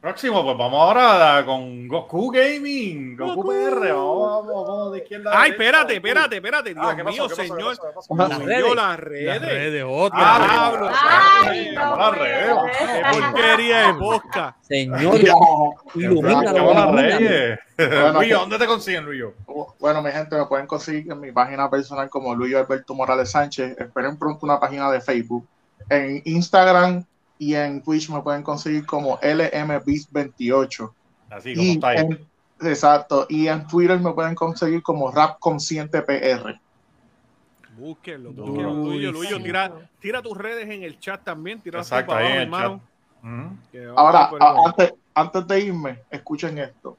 Próximo, 0.00 0.44
pues 0.44 0.56
vamos 0.56 0.80
ahora 0.80 1.44
con 1.44 1.88
Goku 1.88 2.30
Gaming. 2.30 3.16
Goku 3.16 3.48
PR. 3.48 3.92
Vamos, 3.92 4.46
vamos, 4.46 4.68
vamos 4.68 4.92
de 4.92 4.98
izquierda 4.98 5.30
Ay, 5.34 5.50
espérate, 5.50 5.96
espérate, 5.96 6.36
espérate. 6.36 6.74
Dios 6.74 6.86
Ah, 6.86 6.94
¿qué 6.94 7.02
pasó? 7.02 7.16
mío, 7.16 7.28
¿Qué 7.28 7.34
pasó? 7.34 7.42
¿Qué 7.42 8.24
señor. 8.46 8.76
Las 8.76 9.00
redes. 9.00 9.26
las 9.26 9.40
redes. 9.40 9.84
otra. 9.88 10.18
Ah, 10.20 10.70
Diablo, 10.70 10.90
Ay, 11.50 11.74
Vamos 11.74 11.98
no 11.98 12.04
a 12.04 12.10
las 12.10 12.18
redes. 12.18 12.54
puede 12.54 13.02
Qué 13.02 13.20
porquería 13.20 13.78
de 13.86 13.94
posca. 13.94 14.56
Señor, 14.60 15.18
Ilumina, 15.94 16.42
las 16.52 16.92
redes. 16.92 17.58
Bueno, 17.76 18.12
Luis, 18.20 18.32
¿dónde 18.32 18.58
te 18.58 18.66
consiguen, 18.66 19.04
Luis? 19.06 19.24
Bueno, 19.80 20.02
mi 20.02 20.10
gente, 20.12 20.36
me 20.36 20.46
pueden 20.46 20.66
conseguir 20.66 21.10
en 21.10 21.18
mi 21.20 21.32
página 21.32 21.68
personal 21.68 22.08
como 22.08 22.34
Luis 22.34 22.54
Alberto 22.54 22.94
Morales 22.94 23.30
Sánchez. 23.30 23.76
Esperen 23.78 24.16
pronto 24.18 24.46
una 24.46 24.60
página 24.60 24.90
de 24.90 25.00
Facebook. 25.00 25.46
En 25.88 26.22
Instagram 26.24 27.04
y 27.38 27.54
en 27.54 27.82
Twitch 27.82 28.10
me 28.10 28.22
pueden 28.22 28.42
conseguir 28.42 28.86
como 28.86 29.18
LMBeast28. 29.20 30.94
Así 31.30 31.54
como 31.54 31.66
Y 31.66 31.74
está 31.74 31.88
ahí. 31.90 31.98
en- 31.98 32.30
exacto. 32.60 33.26
Y 33.28 33.48
en 33.48 33.66
Twitter 33.66 33.98
me 34.00 34.12
pueden 34.12 34.34
conseguir 34.34 34.82
como 34.82 35.10
Rap 35.10 35.38
Consciente 35.38 36.02
PR. 36.02 36.60
Búsquenlo, 37.76 38.32
búsquenlo. 38.32 38.72
Luyo, 38.72 39.12
Luyo, 39.12 39.42
tira, 39.42 39.90
tira 40.00 40.22
tus 40.22 40.36
redes 40.36 40.68
en 40.68 40.82
el 40.82 40.98
chat 40.98 41.22
también. 41.22 41.60
Tira 41.60 41.80
Exacto, 41.80 42.12
para 42.12 42.20
ahí 42.20 42.26
abajo, 42.26 42.36
en 42.36 42.42
el 42.42 42.46
hermano. 42.46 42.80
Ahora, 43.96 44.30
a- 44.40 44.66
antes, 44.66 44.94
antes 45.14 45.46
de 45.46 45.60
irme, 45.60 46.02
escuchen 46.10 46.58
esto. 46.58 46.98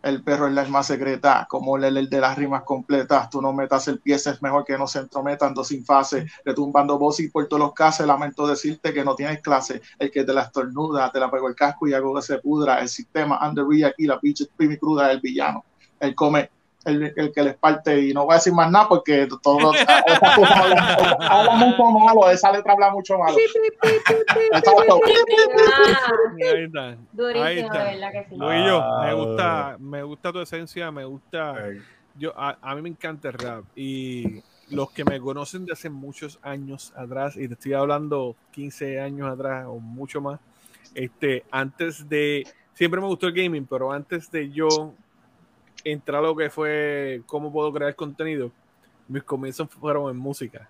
El 0.00 0.22
perro 0.22 0.46
es 0.46 0.54
la 0.54 0.62
alma 0.62 0.82
secreta, 0.84 1.46
como 1.50 1.76
el, 1.76 1.96
el 1.96 2.08
de 2.08 2.20
las 2.20 2.38
rimas 2.38 2.62
completas. 2.62 3.28
Tú 3.30 3.42
no 3.42 3.52
metas 3.52 3.88
el 3.88 3.98
pie, 3.98 4.14
es 4.14 4.42
mejor 4.42 4.64
que 4.64 4.78
no 4.78 4.86
se 4.86 5.00
entrometan 5.00 5.54
dos 5.54 5.68
sin 5.68 5.84
fase, 5.84 6.26
retumbando 6.44 6.98
voz 6.98 7.18
y 7.18 7.28
por 7.28 7.48
todos 7.48 7.60
los 7.60 7.72
casos. 7.72 8.06
Lamento 8.06 8.46
decirte 8.46 8.94
que 8.94 9.04
no 9.04 9.16
tienes 9.16 9.42
clase. 9.42 9.82
El 9.98 10.10
que 10.12 10.22
te 10.22 10.32
la 10.32 10.42
estornuda, 10.42 11.10
te 11.10 11.18
la 11.18 11.30
pegó 11.30 11.48
el 11.48 11.56
casco 11.56 11.88
y 11.88 11.94
hago 11.94 12.14
que 12.14 12.22
se 12.22 12.38
pudra. 12.38 12.80
El 12.80 12.88
sistema 12.88 13.40
under 13.46 13.64
aquí, 13.84 14.06
la 14.06 14.20
pinche 14.20 14.46
primi 14.56 14.76
cruda, 14.76 15.10
el 15.10 15.20
villano. 15.20 15.64
Él 15.98 16.14
come, 16.14 16.48
el, 16.88 17.12
el 17.16 17.32
que 17.32 17.42
les 17.42 17.56
parte, 17.56 18.00
y 18.00 18.12
no 18.12 18.24
voy 18.24 18.32
a 18.32 18.36
decir 18.36 18.52
más 18.52 18.70
nada 18.70 18.88
porque 18.88 19.28
todo 19.42 19.72
esa 19.74 20.34
cosa 20.34 20.58
habla, 20.58 21.16
habla 21.20 21.54
mucho 21.54 21.84
malo, 21.84 22.30
esa 22.30 22.52
letra 22.52 22.72
habla 22.72 22.90
mucho 22.90 23.18
malo. 23.18 23.36
Ah, 24.52 24.60
Ahí 26.52 26.64
está. 26.64 26.88
Ahí 26.88 26.96
durísimo, 27.12 27.72
está. 27.72 27.84
¿verdad 27.84 28.12
que 28.12 28.26
sí? 28.28 28.36
Luillo, 28.36 28.84
me 29.00 29.14
gusta, 29.14 29.76
me 29.78 30.02
gusta 30.02 30.32
tu 30.32 30.40
esencia, 30.40 30.90
me 30.90 31.04
gusta. 31.04 31.56
Yo, 32.16 32.32
a, 32.36 32.58
a 32.60 32.74
mí 32.74 32.82
me 32.82 32.88
encanta 32.88 33.28
el 33.28 33.34
rap 33.34 33.64
y 33.76 34.42
los 34.70 34.90
que 34.90 35.04
me 35.04 35.20
conocen 35.20 35.64
de 35.64 35.72
hace 35.72 35.88
muchos 35.88 36.38
años 36.42 36.92
atrás, 36.96 37.36
y 37.36 37.46
te 37.48 37.54
estoy 37.54 37.72
hablando 37.74 38.36
15 38.52 39.00
años 39.00 39.28
atrás 39.28 39.66
o 39.66 39.78
mucho 39.78 40.20
más, 40.20 40.40
este, 40.94 41.44
antes 41.50 42.08
de, 42.08 42.46
siempre 42.74 43.00
me 43.00 43.06
gustó 43.06 43.26
el 43.28 43.34
gaming, 43.34 43.66
pero 43.66 43.92
antes 43.92 44.30
de 44.30 44.50
yo 44.50 44.94
entrar 45.92 46.22
a 46.22 46.26
lo 46.28 46.36
que 46.36 46.50
fue 46.50 47.22
cómo 47.26 47.52
puedo 47.52 47.72
crear 47.72 47.94
contenido, 47.94 48.50
mis 49.08 49.22
comienzos 49.22 49.68
fueron 49.70 50.10
en 50.10 50.16
música. 50.16 50.68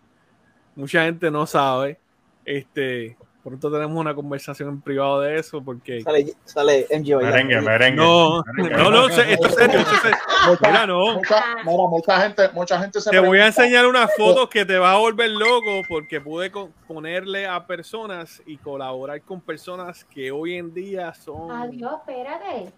Mucha 0.77 1.05
gente 1.05 1.31
no 1.31 1.45
sabe, 1.47 1.99
este, 2.45 3.17
pronto 3.43 3.71
tenemos 3.71 3.97
una 3.99 4.15
conversación 4.15 4.69
en 4.69 4.81
privado 4.81 5.21
de 5.23 5.37
eso 5.39 5.61
porque... 5.63 6.03
Sale, 6.03 6.35
sale 6.45 6.87
MG 6.91 7.15
bailando. 7.17 7.21
Merengue, 7.25 7.61
merengue. 7.63 7.97
No, 7.97 8.45
merengue. 8.55 8.77
no, 8.77 8.91
no, 8.91 9.09
esto 9.09 9.21
es 9.49 9.55
serio, 9.57 9.79
esto 9.81 9.95
es 9.95 10.01
serio. 10.03 10.17
Mucha, 10.49 10.69
Mira, 10.69 10.87
no. 10.87 11.15
mucha, 11.15 11.45
mira, 11.65 11.83
mucha 11.89 12.21
gente, 12.21 12.49
mucha 12.55 12.79
gente 12.81 13.01
se 13.01 13.11
Te 13.11 13.19
voy 13.19 13.27
a 13.27 13.31
pregunta- 13.43 13.47
enseñar 13.63 13.87
unas 13.87 14.11
fotos 14.17 14.49
que 14.49 14.65
te 14.65 14.79
va 14.79 14.93
a 14.93 14.99
volver 14.99 15.31
loco 15.31 15.83
porque 15.89 16.21
pude 16.21 16.53
ponerle 16.87 17.47
a 17.49 17.67
personas 17.67 18.41
y 18.47 18.57
colaborar 18.57 19.21
con 19.23 19.41
personas 19.41 20.05
que 20.05 20.31
hoy 20.31 20.55
en 20.55 20.73
día 20.73 21.13
son... 21.15 21.51
Adiós, 21.51 21.93
espérate. 22.07 22.73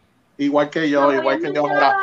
Igual 0.44 0.70
que 0.70 0.88
yo, 0.90 1.02
No 1.02 1.12
igual 1.12 1.40
que 1.40 1.52
yo. 1.52 1.62
Mira, 1.64 1.96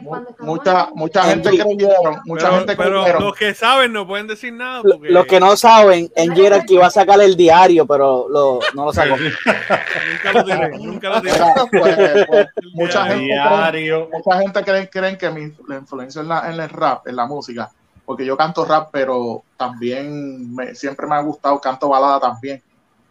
mucha, 0.00 0.30
mucha, 0.40 0.88
en- 0.90 0.94
mucha 0.94 1.22
gente 1.24 1.50
creyeron, 1.50 2.20
mucha 2.24 2.46
pero, 2.46 2.56
gente 2.58 2.76
pero 2.76 2.90
creyeron. 3.02 3.22
los 3.24 3.34
que 3.36 3.54
saben 3.54 3.92
no 3.92 4.06
pueden 4.06 4.26
decir 4.26 4.52
nada 4.52 4.82
porque 4.82 5.08
Los 5.10 5.26
que 5.26 5.40
no 5.40 5.56
saben, 5.56 6.10
en 6.16 6.34
que 6.34 6.74
iba 6.74 6.86
a 6.86 6.90
sacar 6.90 7.20
el 7.20 7.36
diario, 7.36 7.86
pero 7.86 8.26
lo, 8.28 8.60
no 8.74 8.84
lo 8.86 8.92
sacó. 8.92 9.16
nunca 9.16 10.32
lo 10.32 10.42
diré, 10.44 10.78
nunca 10.78 11.08
lo 11.08 11.20
diré. 11.20 11.34
Pues, 11.70 11.96
pues, 12.26 12.46
mucha 12.74 13.04
gente, 13.06 13.26
creen, 13.26 13.28
Diario. 13.28 14.08
mucha 14.12 14.38
gente 14.40 14.62
creen, 14.64 14.88
creen 14.92 15.16
que 15.18 15.30
mi 15.30 15.52
la 15.68 15.76
influencia 15.76 16.20
en, 16.20 16.28
la, 16.28 16.50
en 16.52 16.60
el 16.60 16.68
rap, 16.68 17.06
en 17.08 17.16
la 17.16 17.26
música, 17.26 17.70
porque 18.04 18.24
yo 18.24 18.36
canto 18.36 18.64
rap, 18.64 18.88
pero 18.92 19.42
también 19.56 20.54
me- 20.54 20.74
siempre 20.74 21.06
me 21.06 21.14
ha 21.14 21.20
gustado, 21.20 21.60
canto 21.60 21.88
balada 21.88 22.20
también. 22.20 22.62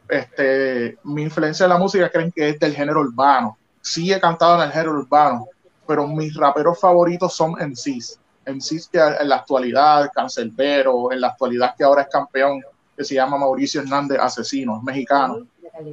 Este, 0.08 0.98
mi 1.04 1.24
influencia 1.24 1.64
en 1.64 1.70
la 1.72 1.78
música 1.80 2.10
creen 2.10 2.32
que 2.32 2.50
es 2.50 2.60
del 2.60 2.76
género 2.76 3.00
urbano. 3.02 3.58
Sí 3.86 4.12
he 4.12 4.20
cantado 4.20 4.56
en 4.56 4.64
el 4.64 4.72
género 4.72 4.94
urbano, 4.94 5.48
pero 5.86 6.08
mis 6.08 6.36
raperos 6.36 6.80
favoritos 6.80 7.36
son 7.36 7.52
MCs. 7.52 8.20
MCs 8.48 8.88
que 8.92 9.00
en 9.00 9.30
la 9.30 9.38
actualidad, 9.38 10.10
Cancelbero, 10.12 11.12
en 11.12 11.22
la 11.22 11.28
actualidad 11.28 11.76
que 11.78 11.84
ahora 11.84 12.02
es 12.02 12.08
campeón, 12.10 12.64
que 12.98 13.04
se 13.04 13.14
llama 13.14 13.38
Mauricio 13.38 13.82
Hernández, 13.82 14.18
asesino, 14.20 14.78
es 14.78 14.84
mexicano 14.84 15.46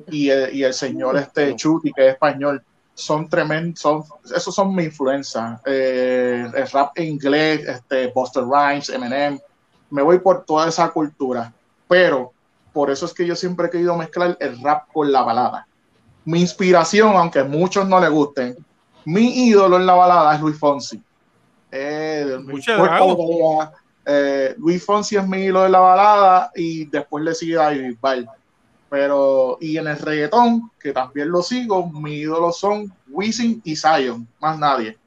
y 0.08 0.30
el, 0.30 0.74
señor 0.74 1.16
este 1.16 1.54
Chuti, 1.56 1.92
que 1.92 2.06
es 2.06 2.12
español, 2.14 2.62
son 2.94 3.28
tremendos, 3.28 3.80
son, 3.80 4.04
esos 4.34 4.54
son 4.54 4.74
mi 4.74 4.84
influencia. 4.84 5.60
Eh, 5.64 6.46
el 6.54 6.70
rap 6.70 6.92
en 6.96 7.08
inglés, 7.08 7.66
este, 7.66 8.08
Buster 8.08 8.44
Rhymes, 8.44 8.88
Eminem, 8.90 9.38
me 9.90 10.02
voy 10.02 10.18
por 10.20 10.44
toda 10.44 10.68
esa 10.68 10.88
cultura, 10.90 11.52
pero 11.88 12.32
por 12.72 12.90
eso 12.90 13.06
es 13.06 13.12
que 13.12 13.26
yo 13.26 13.36
siempre 13.36 13.66
he 13.66 13.70
querido 13.70 13.96
mezclar 13.96 14.36
el 14.40 14.60
rap 14.62 14.88
con 14.92 15.10
la 15.10 15.22
balada. 15.22 15.66
Mi 16.24 16.40
inspiración, 16.40 17.16
aunque 17.16 17.42
muchos 17.42 17.88
no 17.88 18.00
le 18.00 18.08
gusten, 18.08 18.56
mi 19.04 19.46
ídolo 19.46 19.76
en 19.76 19.86
la 19.86 19.94
balada 19.94 20.34
es 20.34 20.40
Luis 20.40 20.58
Fonsi. 20.58 21.02
Eh, 21.70 22.38
mi 22.44 22.58
ella, 22.58 23.72
eh, 24.04 24.54
Luis 24.58 24.84
Fonsi 24.84 25.16
es 25.16 25.26
mi 25.26 25.38
ídolo 25.38 25.66
en 25.66 25.72
la 25.72 25.80
balada 25.80 26.52
y 26.54 26.84
después 26.86 27.24
le 27.24 27.34
sigue 27.34 27.56
David 27.56 27.88
Bisbal. 27.88 28.28
Pero, 28.88 29.56
y 29.60 29.78
en 29.78 29.86
el 29.86 29.98
reggaetón, 29.98 30.70
que 30.78 30.92
también 30.92 31.30
lo 31.30 31.42
sigo, 31.42 31.90
mis 31.90 32.24
ídolos 32.24 32.58
son 32.58 32.92
Wisin 33.08 33.62
y 33.64 33.74
Zion, 33.74 34.28
más 34.38 34.58
nadie. 34.58 34.98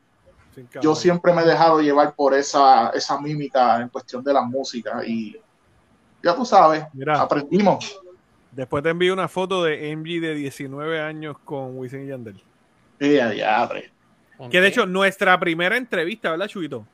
Yo 0.81 0.95
siempre 0.95 1.33
me 1.33 1.43
he 1.43 1.45
dejado 1.45 1.81
llevar 1.81 2.15
por 2.15 2.33
esa, 2.33 2.89
esa 2.89 3.19
mímica 3.19 3.81
en 3.81 3.89
cuestión 3.89 4.23
de 4.23 4.33
la 4.33 4.41
música 4.41 5.05
y 5.05 5.35
ya 6.23 6.35
tú 6.35 6.45
sabes, 6.45 6.85
Mira. 6.93 7.21
aprendimos. 7.21 8.01
Después 8.55 8.81
te 8.83 8.89
envío 8.89 9.11
una 9.13 9.27
foto 9.27 9.65
de 9.65 9.93
MG 9.95 10.21
de 10.21 10.33
19 10.33 11.01
años 11.01 11.37
con 11.43 11.77
Wisin 11.77 12.05
y 12.05 12.07
Yandel. 12.07 12.41
Y 13.01 13.17
a 13.17 13.29
diadre. 13.29 13.91
Que 14.49 14.61
de 14.61 14.67
hecho, 14.69 14.85
nuestra 14.85 15.37
primera 15.37 15.75
entrevista, 15.75 16.31
¿verdad, 16.31 16.47
Chuito? 16.47 16.87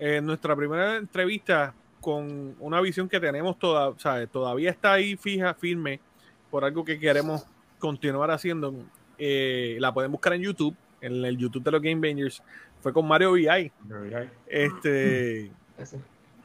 Eh, 0.00 0.20
nuestra 0.20 0.56
primera 0.56 0.96
entrevista 0.96 1.72
con 2.00 2.56
una 2.58 2.80
visión 2.80 3.08
que 3.08 3.20
tenemos 3.20 3.58
toda, 3.58 3.88
o 3.88 3.98
sea, 3.98 4.26
todavía 4.26 4.70
está 4.70 4.92
ahí 4.94 5.16
fija, 5.16 5.54
firme, 5.54 6.00
por 6.50 6.64
algo 6.64 6.84
que 6.84 6.98
queremos 6.98 7.46
continuar 7.78 8.32
haciendo. 8.32 8.74
Eh, 9.18 9.76
la 9.78 9.94
pueden 9.94 10.10
buscar 10.10 10.32
en 10.32 10.42
YouTube, 10.42 10.76
en 11.00 11.24
el 11.24 11.36
YouTube 11.36 11.62
de 11.62 11.70
los 11.70 11.82
Game 11.82 12.00
Bangers. 12.00 12.42
Fue 12.80 12.92
con 12.92 13.06
Mario 13.06 13.32
VI. 13.32 13.70
Este. 14.48 15.50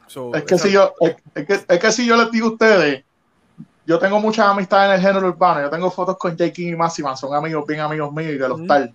so, 0.06 0.32
Es 0.32 0.44
que, 0.44 0.58
si 0.58 0.70
yo, 0.70 0.94
es, 1.00 1.16
es 1.34 1.46
que, 1.46 1.74
es 1.74 1.80
que 1.80 1.92
si 1.92 2.06
yo 2.06 2.16
les 2.16 2.30
digo 2.30 2.48
a 2.48 2.52
ustedes, 2.52 3.04
yo 3.86 3.98
tengo 3.98 4.18
muchas 4.20 4.46
amistades 4.46 4.90
en 4.90 4.94
el 4.96 5.06
género 5.06 5.28
urbano, 5.28 5.60
yo 5.60 5.70
tengo 5.70 5.90
fotos 5.90 6.16
con 6.16 6.32
J. 6.32 6.50
King 6.50 6.68
y 6.68 6.76
Máxima, 6.76 7.16
son 7.16 7.34
amigos, 7.34 7.66
bien 7.66 7.80
amigos 7.80 8.12
míos 8.12 8.32
y 8.32 8.38
de 8.38 8.48
los 8.48 8.66
tal. 8.66 8.94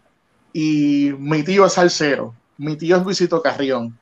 Y 0.51 1.13
mi 1.17 1.43
tío 1.43 1.65
es 1.65 1.73
salsero, 1.73 2.33
mi 2.57 2.75
tío 2.75 2.97
es 2.97 3.03
Luisito 3.03 3.41
Carrión. 3.41 3.97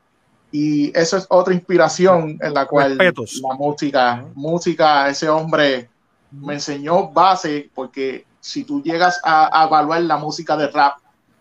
Y 0.50 0.98
eso 0.98 1.18
es 1.18 1.26
otra 1.30 1.54
inspiración 1.54 2.38
en 2.42 2.54
la 2.54 2.66
cual 2.66 2.98
Respetos. 2.98 3.42
la 3.42 3.54
música, 3.56 4.26
música, 4.34 5.10
ese 5.10 5.28
hombre 5.28 5.90
me 6.32 6.54
enseñó 6.54 7.10
base, 7.10 7.70
porque 7.76 8.26
si 8.40 8.64
tú 8.64 8.82
llegas 8.82 9.20
a, 9.24 9.62
a 9.62 9.68
evaluar 9.68 10.02
la 10.02 10.18
música 10.18 10.56
de 10.56 10.68
rap 10.68 11.00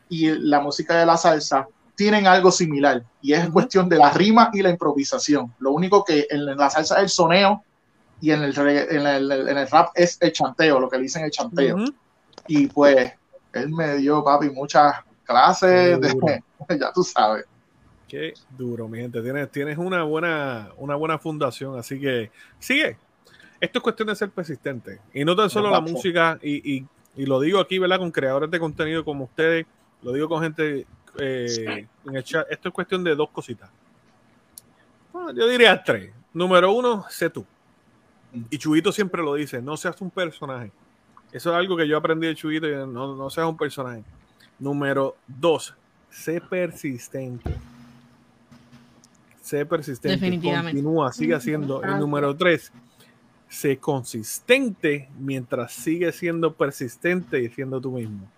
y 0.08 0.28
la 0.30 0.60
música 0.60 0.96
de 0.98 1.06
la 1.06 1.16
salsa, 1.16 1.68
tienen 1.94 2.26
algo 2.26 2.50
similar 2.50 3.02
y 3.22 3.32
es 3.32 3.48
cuestión 3.48 3.88
de 3.88 3.96
la 3.96 4.10
rima 4.10 4.50
y 4.52 4.60
la 4.60 4.70
improvisación. 4.70 5.54
Lo 5.60 5.70
único 5.70 6.04
que 6.04 6.26
en 6.28 6.44
la 6.44 6.68
salsa 6.68 6.96
es 6.96 7.02
el 7.02 7.08
soneo 7.08 7.62
y 8.20 8.30
en 8.30 8.42
el, 8.42 8.58
en 8.58 9.06
el, 9.06 9.30
en 9.48 9.58
el 9.58 9.68
rap 9.68 9.90
es 9.94 10.16
el 10.20 10.32
chanteo, 10.32 10.80
lo 10.80 10.88
que 10.88 10.96
le 10.96 11.02
dicen 11.04 11.24
el 11.24 11.30
chanteo. 11.30 11.76
Y 12.46 12.66
pues 12.68 13.12
él 13.52 13.70
me 13.70 13.96
dio, 13.96 14.22
papi, 14.24 14.50
muchas 14.50 14.94
clases, 15.24 16.00
de- 16.00 16.08
ya 16.80 16.92
tú 16.92 17.02
sabes. 17.02 17.44
Qué 18.08 18.34
duro, 18.56 18.88
mi 18.88 18.98
gente. 18.98 19.20
Tienes, 19.20 19.50
tienes 19.50 19.78
una 19.78 20.04
buena, 20.04 20.70
una 20.76 20.94
buena 20.94 21.18
fundación, 21.18 21.78
así 21.78 22.00
que 22.00 22.30
sigue. 22.58 22.96
Esto 23.60 23.78
es 23.78 23.82
cuestión 23.82 24.08
de 24.08 24.14
ser 24.16 24.30
persistente. 24.30 25.00
Y 25.12 25.24
no 25.24 25.34
tan 25.34 25.50
solo 25.50 25.70
la 25.70 25.80
música, 25.92 26.38
y, 26.42 26.76
y- 26.76 26.86
y 27.16 27.24
lo 27.26 27.40
digo 27.40 27.58
aquí, 27.58 27.78
¿verdad? 27.78 27.98
Con 27.98 28.10
creadores 28.12 28.50
de 28.50 28.60
contenido 28.60 29.04
como 29.04 29.24
ustedes, 29.24 29.66
lo 30.02 30.12
digo 30.12 30.28
con 30.28 30.42
gente 30.42 30.86
eh, 31.18 31.86
en 32.04 32.14
el 32.16 32.22
chat. 32.22 32.46
Esto 32.50 32.68
es 32.68 32.74
cuestión 32.74 33.02
de 33.02 33.14
dos 33.16 33.30
cositas. 33.30 33.70
Bueno, 35.12 35.32
yo 35.32 35.48
diría 35.48 35.82
tres. 35.82 36.12
Número 36.34 36.72
uno, 36.72 37.06
sé 37.08 37.30
tú. 37.30 37.44
Y 38.50 38.58
Chubito 38.58 38.92
siempre 38.92 39.22
lo 39.22 39.34
dice, 39.34 39.60
no 39.62 39.76
seas 39.76 40.00
un 40.00 40.10
personaje. 40.10 40.70
Eso 41.32 41.50
es 41.50 41.56
algo 41.56 41.76
que 41.76 41.86
yo 41.88 41.96
aprendí 41.96 42.26
de 42.26 42.34
Chubito, 42.34 42.68
y 42.68 42.72
no, 42.74 43.14
no 43.16 43.30
seas 43.30 43.46
un 43.46 43.56
personaje. 43.56 44.02
Número 44.58 45.16
dos, 45.26 45.74
sé 46.10 46.40
persistente. 46.40 47.54
Sé 49.42 49.64
persistente. 49.64 50.16
Definitivamente. 50.16 50.72
Continúa, 50.72 51.12
sigue 51.12 51.34
haciendo. 51.34 51.82
El 51.82 51.98
número 52.00 52.34
tres, 52.36 52.72
sé 53.48 53.78
consistente 53.78 55.08
mientras 55.18 55.72
sigue 55.72 56.10
siendo 56.12 56.52
persistente 56.52 57.40
y 57.42 57.48
siendo 57.48 57.80
tú 57.80 57.92
mismo. 57.92 58.28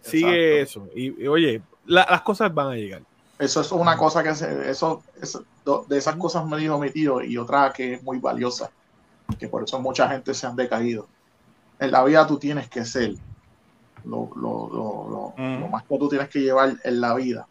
Sigue 0.00 0.60
eso. 0.62 0.88
Y, 0.94 1.24
y, 1.24 1.26
oye, 1.26 1.60
la- 1.84 2.06
las 2.08 2.22
cosas 2.22 2.54
van 2.54 2.68
a 2.68 2.74
llegar. 2.74 3.02
Eso 3.38 3.60
es 3.60 3.70
una 3.72 3.98
cosa 3.98 4.22
que 4.22 4.34
se, 4.34 4.70
eso, 4.70 5.02
de 5.88 5.98
esas 5.98 6.16
cosas 6.16 6.46
me 6.46 6.56
dijo 6.56 6.78
mi 6.78 6.90
tío 6.90 7.20
y 7.22 7.36
otra 7.36 7.70
que 7.70 7.94
es 7.94 8.02
muy 8.02 8.18
valiosa, 8.18 8.70
que 9.38 9.48
por 9.48 9.64
eso 9.64 9.80
mucha 9.80 10.08
gente 10.08 10.34
se 10.34 10.46
han 10.46 10.56
decaído. 10.56 11.08
En 11.78 11.90
la 11.90 12.04
vida 12.04 12.26
tú 12.26 12.38
tienes 12.38 12.68
que 12.68 12.84
ser 12.84 13.14
lo, 14.04 14.30
lo, 14.36 14.68
lo, 14.68 15.08
lo- 15.10 15.34
lo 15.60 15.68
más 15.68 15.84
que 15.84 15.98
tú 15.98 16.08
tienes 16.08 16.28
que 16.28 16.40
llevar 16.40 16.76
en 16.84 17.00
la 17.00 17.14
vida 17.14 17.48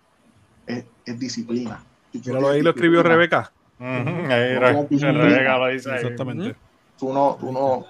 es, 0.65 0.85
es 1.06 1.19
disciplina. 1.19 1.84
Si 2.11 2.22
tienes 2.22 2.43
ahí 2.43 2.61
lo 2.61 2.69
escribió 2.72 3.03
Rebeca. 3.03 3.52
Ujú, 3.80 4.31
ahí 4.31 4.53
no 4.53 4.60
Re- 4.61 4.72
tienes 4.72 4.89
disciplina, 4.89 5.23
Rebeca 5.27 5.57
lo 5.57 5.68
dice 5.68 5.91
ahí. 5.91 5.95
Exactamente. 6.03 6.57
Tú 6.97 7.14
no, 7.14 7.38
tú 7.39 7.52
no, 7.52 7.85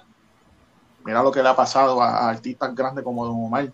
mira 1.05 1.21
lo 1.23 1.31
que 1.31 1.41
le 1.43 1.49
ha 1.49 1.55
pasado 1.55 2.01
a, 2.01 2.09
a 2.17 2.29
artistas 2.29 2.73
grandes 2.75 3.03
como 3.03 3.25
Don 3.25 3.35
Omar, 3.35 3.71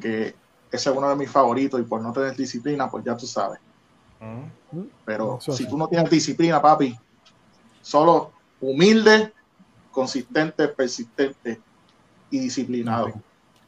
que 0.00 0.34
ese 0.70 0.90
es 0.90 0.96
uno 0.96 1.08
de 1.08 1.16
mis 1.16 1.30
favoritos 1.30 1.80
y 1.80 1.84
por 1.84 2.02
no 2.02 2.12
tener 2.12 2.34
disciplina, 2.36 2.90
pues 2.90 3.04
ya 3.04 3.16
tú 3.16 3.26
sabes. 3.26 3.60
Pero 5.04 5.38
Eso 5.38 5.52
si 5.52 5.68
tú 5.68 5.78
no 5.78 5.88
tienes 5.88 6.10
disciplina, 6.10 6.60
papi, 6.60 6.96
solo 7.82 8.32
humilde, 8.60 9.32
consistente, 9.90 10.68
persistente 10.68 11.60
y 12.30 12.40
disciplinado. 12.40 13.12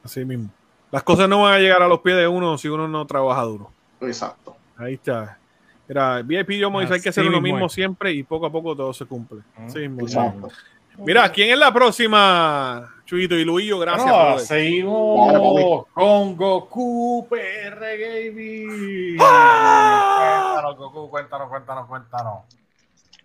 Así 0.03 0.25
mismo. 0.25 0.51
Las 0.91 1.03
cosas 1.03 1.29
no 1.29 1.43
van 1.43 1.55
a 1.55 1.59
llegar 1.59 1.83
a 1.83 1.89
los 1.89 2.01
pies 2.01 2.17
de 2.17 2.27
uno 2.27 2.57
si 2.57 2.69
uno 2.69 2.89
no 2.89 3.07
trabaja 3.07 3.43
duro. 3.43 3.71
Exacto. 4.01 4.57
Ahí 4.77 4.95
está. 4.95 5.39
Mira, 5.87 6.23
VIP 6.23 6.51
yo 6.53 6.71
me 6.71 6.83
dice, 6.83 6.95
hay 6.95 7.01
que 7.01 7.09
hacer 7.09 7.25
lo 7.25 7.41
mismo 7.41 7.67
es. 7.67 7.73
siempre 7.73 8.13
y 8.13 8.23
poco 8.23 8.47
a 8.47 8.53
poco 8.53 8.77
todo 8.77 8.93
se 8.93 9.07
cumple. 9.07 9.41
Así 9.57 9.81
mismo 9.81 10.07
es. 10.07 10.15
Exacto. 10.15 10.49
Mira, 10.99 11.31
¿quién 11.31 11.51
es 11.51 11.59
la 11.59 11.73
próxima? 11.73 12.95
Chuito 13.05 13.37
y 13.37 13.45
Luillo, 13.45 13.79
gracias. 13.79 14.49
Seguimos 14.49 15.87
con 15.95 16.37
Goku 16.37 17.27
PR 17.31 17.81
Gaming. 17.99 19.17
¡Ah! 19.21 20.51
Cuéntanos, 20.55 20.77
Goku, 20.77 21.11
cuéntanos, 21.11 21.49
cuéntanos, 21.49 21.87
cuéntanos. 21.87 22.39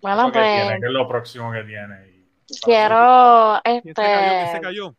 Bueno, 0.04 0.30
¿Qué 0.30 0.38
tiene? 0.38 0.64
pues 0.66 0.80
¿Qué 0.80 0.86
es 0.86 0.92
lo 0.92 1.08
próximo 1.08 1.50
que 1.50 1.62
tiene? 1.62 2.26
quiero 2.62 3.58
¿Quién 3.64 3.82
se 3.82 3.94
cayó? 3.94 4.04
¿Quién 4.04 4.14
se 4.36 4.44
este 4.44 4.60
cayó? 4.60 4.94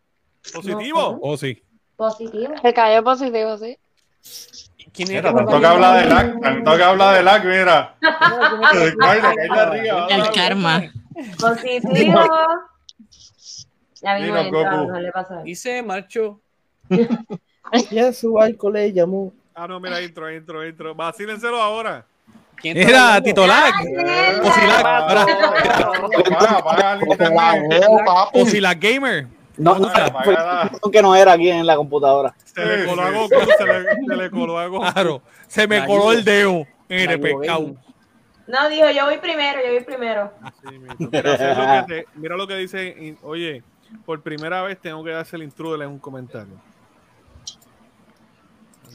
¿Positivo? 0.52 1.20
Oh, 1.22 1.38
sí. 1.38 1.64
Positivo. 1.96 2.56
se 2.60 2.74
cayó 2.74 3.04
positivo, 3.04 3.56
sí. 3.56 3.78
¿Quién 4.92 5.10
Mira, 5.10 5.32
tanto 5.32 5.60
que 5.60 5.66
habla 5.68 5.98
de 5.98 6.06
lag, 6.08 6.42
tanto 6.42 6.76
que 6.76 6.84
habla 6.84 7.14
de 7.14 7.22
lag, 7.22 7.46
mira. 7.46 7.96
El 10.10 10.32
karma. 10.34 10.92
Positivo. 11.40 12.22
Ya 14.02 14.50
Goku. 14.50 14.92
no 14.92 15.00
le 15.00 15.12
pasa. 15.12 15.44
Y 15.46 15.54
se 15.54 15.84
marchó. 15.84 16.42
Ya 17.92 18.12
su 18.12 18.34
barco 18.34 18.72
le 18.72 18.92
llamó. 18.92 19.32
Ah, 19.54 19.68
no, 19.68 19.80
mira, 19.80 20.02
intro, 20.02 20.34
intro, 20.34 20.68
intro. 20.68 20.96
Vacílenselo 20.96 21.62
ahora. 21.62 22.08
¿Quién 22.62 22.78
Era 22.78 23.20
Lag. 23.20 23.74
O 28.34 28.46
si. 28.46 28.58
O 28.58 28.62
Lag 28.62 28.80
Gamer. 28.80 29.28
No, 29.58 29.80
no, 29.80 29.90
que 30.92 31.02
no 31.02 31.16
era 31.16 31.32
aquí 31.34 31.50
en 31.50 31.66
la 31.66 31.78
computadora. 31.78 32.36
Se 32.44 32.66
le 32.66 32.86
coló 32.86 33.02
a 33.02 33.10
Goku, 33.10 33.36
se 33.58 33.66
le, 33.66 33.84
se 34.06 34.16
le 34.16 34.30
coló 34.30 34.60
a 34.60 34.68
Goku. 34.68 34.92
Claro. 34.92 35.22
Se 35.48 35.68
me 35.68 35.86
coló 35.86 36.12
el 36.12 36.26
dedo 36.26 36.66
en 36.90 37.12
el 37.12 37.20
pescado. 37.20 37.76
No, 38.48 38.70
dijo, 38.70 38.90
yo 38.92 39.06
voy 39.06 39.18
primero, 39.18 39.60
yo 39.66 39.72
voy 39.72 39.84
primero. 39.84 40.32
Mira, 41.00 41.86
mira 42.14 42.38
lo 42.38 42.46
que 42.46 42.56
dice, 42.58 43.16
oye, 43.24 43.64
por 44.06 44.22
primera 44.22 44.62
vez 44.62 44.80
tengo 44.80 45.04
que 45.04 45.12
darse 45.12 45.36
el 45.36 45.44
intruder 45.44 45.82
en 45.82 45.90
un 45.90 46.00
comentario. 46.00 46.54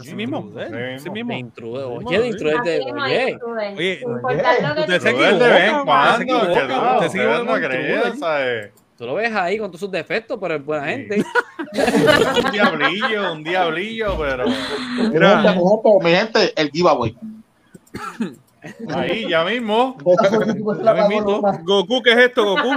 Así 0.00 0.14
mismo. 0.14 0.50
Así 0.96 1.10
mismo. 1.10 1.32
De 1.32 1.38
intruder. 1.38 1.84
Oye, 1.84 2.18
de 2.18 2.28
intruder 2.28 2.60
de. 2.62 2.76
Así 2.76 2.84
mismo, 2.86 3.02
Oye. 3.04 3.36
Oye, 3.76 4.02
usted 4.80 5.00
se 5.00 5.12
de 5.12 5.28
equivoca, 5.68 6.18
usted 6.96 7.08
se 7.08 7.18
equivoca. 7.18 8.70
Tú 8.96 9.06
lo 9.06 9.14
ves 9.14 9.34
ahí 9.34 9.56
con 9.56 9.68
todos 9.68 9.80
sus 9.80 9.90
defectos, 9.90 10.38
pero 10.38 10.56
es 10.56 10.64
buena 10.64 10.84
gente. 10.86 11.24
Un 12.44 12.50
diablillo, 12.52 13.32
un 13.32 13.42
diablillo, 13.42 14.18
pero 14.18 14.44
Mi 14.46 14.54
gente, 15.10 16.00
mi 16.02 16.10
gente, 16.10 16.52
el 16.60 16.70
giveaway. 16.70 17.16
ahí 18.94 19.26
ya 19.28 19.44
mismo. 19.44 19.96
Goku, 21.64 22.02
¿qué 22.02 22.12
es 22.12 22.18
esto, 22.18 22.44
Goku? 22.44 22.74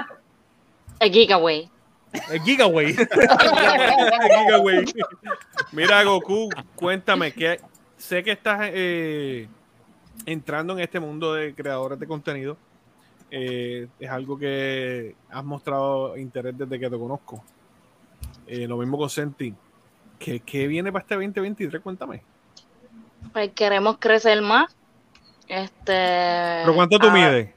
El 0.99 1.11
Gigawatt. 1.11 1.72
El 2.29 2.41
Gigaway. 2.41 2.93
Gigawatt. 2.95 4.91
Mira, 5.71 6.03
Goku, 6.03 6.49
cuéntame, 6.75 7.31
que 7.31 7.59
sé 7.97 8.23
que 8.23 8.31
estás 8.31 8.69
eh, 8.73 9.47
entrando 10.25 10.73
en 10.73 10.79
este 10.79 10.99
mundo 10.99 11.33
de 11.33 11.53
creadores 11.53 11.99
de 11.99 12.07
contenido. 12.07 12.57
Eh, 13.31 13.87
es 13.99 14.09
algo 14.09 14.37
que 14.37 15.15
has 15.29 15.43
mostrado 15.43 16.15
interés 16.17 16.55
desde 16.57 16.79
que 16.79 16.89
te 16.89 16.97
conozco. 16.97 17.43
Eh, 18.45 18.67
lo 18.67 18.77
mismo 18.77 18.97
con 18.97 19.09
Senti. 19.09 19.53
¿Qué, 20.19 20.39
qué 20.39 20.67
viene 20.67 20.91
para 20.91 21.01
este 21.01 21.15
2023? 21.15 21.81
Cuéntame. 21.81 22.21
Pues 23.31 23.51
queremos 23.53 23.97
crecer 23.97 24.41
más. 24.41 24.75
Este. 25.47 25.71
¿Pero 25.85 26.75
cuánto 26.75 26.99
tú 26.99 27.07
ah, 27.07 27.13
mides? 27.13 27.49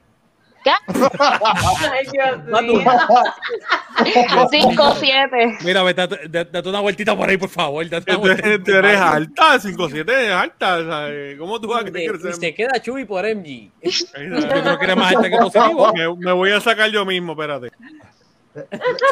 5 4.51 4.83
o 4.83 4.95
7. 4.95 5.57
Mira, 5.63 5.83
date, 5.93 6.27
date 6.29 6.69
una 6.69 6.79
vueltita 6.81 7.15
por 7.15 7.29
ahí, 7.29 7.37
por 7.37 7.49
favor. 7.49 7.87
Date 7.89 8.11
una 8.11 8.15
Tú 8.15 8.21
vueltita. 8.21 8.47
eres, 8.47 8.63
tú 8.63 8.71
eres 8.71 8.99
alta, 8.99 9.59
5'7 9.59 10.09
es 10.11 10.31
alta. 10.31 10.83
¿sabes? 10.85 11.37
¿Cómo 11.39 11.59
tú 11.61 11.67
vas 11.69 11.81
a 11.81 11.85
querer 11.85 12.03
Y 12.03 12.07
crecer? 12.07 12.33
se 12.35 12.53
queda 12.53 12.81
Chuy 12.81 13.05
por 13.05 13.25
MG. 13.25 13.71
Yo 13.81 14.49
creo 14.49 14.77
que 14.79 14.85
eres 14.85 14.97
más 14.97 15.15
alta 15.15 15.29
que 15.29 15.37
positivo. 15.37 15.93
Me, 15.93 16.15
me 16.15 16.31
voy 16.33 16.51
a 16.51 16.59
sacar 16.61 16.89
yo 16.89 17.05
mismo, 17.05 17.33
espérate. 17.33 17.69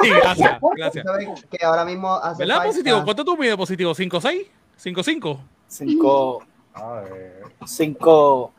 Sí, 0.02 0.10
gracias. 0.10 0.60
Gracias. 0.76 1.06
¿Sabes 1.06 1.28
que 1.52 1.64
ahora 1.66 1.86
mismo 1.86 2.16
hace 2.16 2.40
¿Verdad, 2.40 2.56
falta- 2.58 2.70
positivo? 2.72 3.04
¿Cuánto 3.04 3.26
tú 3.26 3.38
mides 3.38 3.56
positivo? 3.56 3.94
¿5'6? 3.94 4.48
¿5'5? 4.84 5.40
Cinco, 5.68 6.44
A 6.74 7.02
ver. 7.02 7.44
cinco, 7.66 8.54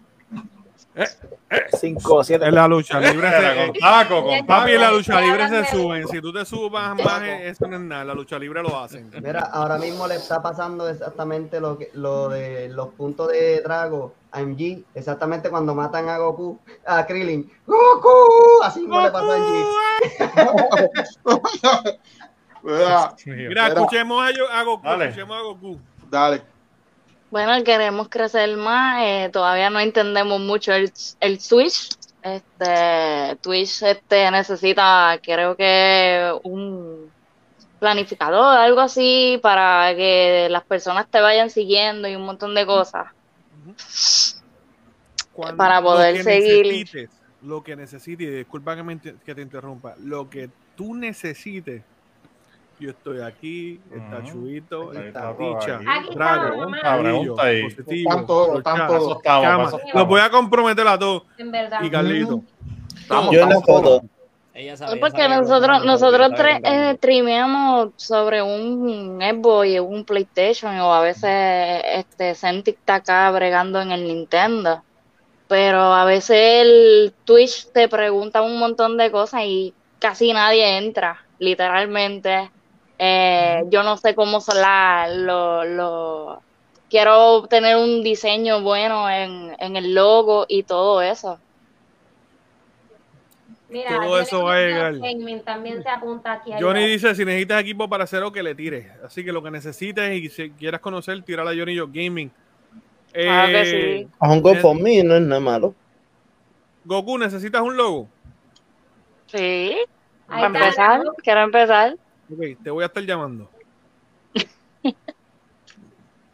cinco, 1.81 2.25
siete. 2.25 2.47
En 2.47 2.55
la 2.55 2.67
lucha 2.69 3.01
libre 3.01 3.31
se, 3.31 3.67
con 3.67 3.73
taco, 3.75 4.25
con 4.25 4.47
papi, 4.47 4.73
en 4.73 4.81
la 4.81 4.91
lucha 4.91 5.21
libre 5.21 5.49
se 5.49 5.65
suben. 5.67 6.09
Si 6.09 6.21
tú 6.21 6.33
te 6.33 6.45
subas 6.45 6.97
más, 6.97 7.23
eso 7.23 7.67
no 7.67 7.77
es 7.77 7.83
nada. 7.83 8.05
La 8.05 8.15
lucha 8.15 8.39
libre 8.39 8.63
lo 8.63 8.79
hacen. 8.79 9.11
Mira, 9.23 9.41
ahora 9.41 9.79
mismo 9.79 10.07
le 10.07 10.17
está 10.17 10.43
pasando 10.43 10.89
exactamente 10.89 11.61
lo 11.61 11.79
que 11.79 11.91
lo 11.95 12.29
de 12.29 12.69
los 12.69 12.89
puntos 12.89 13.29
de 13.29 13.61
Drago 13.63 14.15
a 14.33 14.41
MG, 14.41 14.85
exactamente 14.95 15.49
cuando 15.51 15.75
matan 15.75 16.09
a 16.09 16.19
Goku, 16.19 16.59
a 16.87 17.07
Krillin. 17.07 17.51
¡Goku! 17.67 18.63
Así 18.63 18.81
mismo 18.81 19.01
le 19.01 19.11
pasó 19.11 19.33
a 19.33 19.39
MG. 19.39 19.65
Mira, 22.63 23.15
Mira, 23.25 23.69
escuchemos 23.69 24.29
a, 24.53 24.63
Goku. 24.63 24.85
Dale. 24.85 25.05
Escuchemos 25.05 25.37
a 25.37 25.43
Goku. 25.43 25.81
Dale. 26.11 26.56
Bueno, 27.37 27.63
queremos 27.65 28.09
crecer 28.09 28.57
más. 28.57 29.03
eh, 29.03 29.29
todavía 29.31 29.69
no 29.69 29.79
entendemos 29.79 30.41
mucho 30.41 30.73
el, 30.73 30.91
el 31.21 31.39
Switch. 31.39 31.91
Este, 32.23 33.37
Twitch 33.43 33.83
este, 33.83 34.31
necesita, 34.31 35.21
creo 35.23 35.55
que, 35.55 36.33
un 36.45 37.11
planificador, 37.79 38.57
algo 38.57 38.81
así, 38.81 39.39
para 39.43 39.95
que 39.95 40.49
las 40.51 40.65
personas 40.65 41.09
te 41.11 41.21
vayan 41.21 41.51
siguiendo 41.51 42.09
y 42.09 42.17
un 42.17 42.25
montón 42.25 42.55
de 42.55 42.65
cosas. 42.65 43.09
Para 45.59 45.83
poder 45.83 46.17
lo 46.17 46.23
seguir. 46.23 47.11
lo 47.43 47.63
que 47.63 47.77
necesites, 47.77 48.35
disculpa 48.35 48.77
que, 48.77 48.83
me 48.83 48.99
que 48.99 49.35
te 49.35 49.43
interrumpa, 49.43 49.95
lo 49.99 50.31
que 50.31 50.49
tú 50.75 50.95
necesites, 50.95 51.83
Yo 52.79 52.91
estoy 52.91 53.21
aquí, 53.21 53.81
está 53.91 54.23
Chubito, 54.23 54.93
está 54.93 55.35
Ticha, 55.37 55.81
Drago, 56.15 57.41
ahí. 57.41 57.63
positivo, 57.63 58.11
Están 58.11 58.27
todos, 58.27 58.59
están 58.59 58.77
Torcha, 58.77 58.87
todos. 58.87 59.03
Eso 59.03 59.17
estamos, 59.17 59.45
Cama. 59.47 59.63
eso 59.65 59.77
estamos. 59.77 59.95
Los 59.95 60.07
voy 60.09 60.21
a 60.21 60.31
comprometer 60.31 60.87
a 60.87 60.99
todos. 60.99 61.23
En 61.39 61.51
verdad. 61.51 61.83
Y 61.83 61.91
Carlito. 61.91 62.43
Estamos, 62.99 63.35
Yo 63.35 63.43
en 63.43 63.49
la 63.49 63.61
foto. 63.61 64.03
Porque 65.01 65.29
nosotros, 65.29 65.85
nosotros 65.85 66.31
tres 66.35 66.61
eh, 66.65 66.97
trimeamos 66.99 67.91
sobre 67.97 68.43
un 68.43 69.19
Xbox 69.21 69.67
y 69.69 69.79
un 69.79 70.05
PlayStation 70.05 70.79
o 70.81 70.95
a 70.95 71.01
veces 71.03 71.83
este 71.85 72.35
Centric 72.35 72.79
está 72.79 72.97
acá 72.97 73.31
bregando 73.31 73.81
en 73.83 73.93
el 73.93 74.05
Nintendo. 74.05 74.83
Pero 75.49 75.81
a 75.81 76.05
veces 76.05 76.37
el 76.63 77.15
Twitch 77.25 77.71
te 77.73 77.89
pregunta 77.89 78.41
un 78.43 78.59
montón 78.59 78.97
de 78.97 79.11
cosas 79.11 79.43
y 79.45 79.75
casi 79.99 80.33
nadie 80.33 80.79
entra, 80.79 81.23
literalmente. 81.39 82.51
Eh, 82.99 83.63
yo 83.71 83.83
no 83.83 83.97
sé 83.97 84.15
cómo 84.15 84.41
son 84.41 84.61
las 84.61 85.15
lo, 85.17 85.65
lo- 85.65 86.43
quiero 86.89 87.47
tener 87.49 87.77
un 87.77 88.03
diseño 88.03 88.63
bueno 88.63 89.11
en, 89.11 89.55
en 89.59 89.77
el 89.77 89.95
logo 89.95 90.47
y 90.49 90.63
todo 90.63 91.03
eso. 91.03 91.39
Mira, 93.69 93.91
Todo 93.97 94.11
Johnny 94.13 94.23
eso 94.23 94.45
va 94.45 94.55
a 94.55 94.61
llegar. 94.61 94.95
Gaming 94.99 95.41
también 95.43 95.83
se 95.83 95.89
apunta 95.89 96.35
aquí. 96.35 96.53
a 96.53 96.59
Johnny 96.61 96.87
dice, 96.87 97.15
si 97.15 97.25
necesitas 97.25 97.61
equipo 97.61 97.89
para 97.89 98.05
hacer 98.05 98.23
o 98.23 98.33
que 98.33 98.43
le 98.43 98.55
tires. 98.55 98.87
Así 99.05 99.25
que 99.25 99.33
lo 99.33 99.43
que 99.43 99.51
necesites 99.51 100.13
y 100.15 100.29
si 100.29 100.51
quieras 100.51 100.81
conocer, 100.81 101.21
tirar 101.23 101.47
a 101.47 101.51
Johnny 101.55 101.75
Yo 101.75 101.87
Gaming. 101.89 102.31
Claro 103.13 103.49
que 103.49 103.61
Eh, 103.61 104.01
sí. 104.05 104.09
A 104.21 104.31
un 104.31 104.41
GoFundMe 104.41 105.03
no 105.03 105.17
es 105.17 105.23
nada 105.23 105.41
malo. 105.41 105.75
Goku, 106.85 107.19
¿necesitas 107.19 107.61
un 107.63 107.77
logo? 107.77 108.09
Sí, 109.27 109.77
para 110.29 110.47
empezar, 110.47 111.03
quiero 111.23 111.41
empezar. 111.43 111.97
Ok, 112.31 112.63
te 112.63 112.71
voy 112.71 112.83
a 112.83 112.87
estar 112.87 113.03
llamando. 113.05 113.49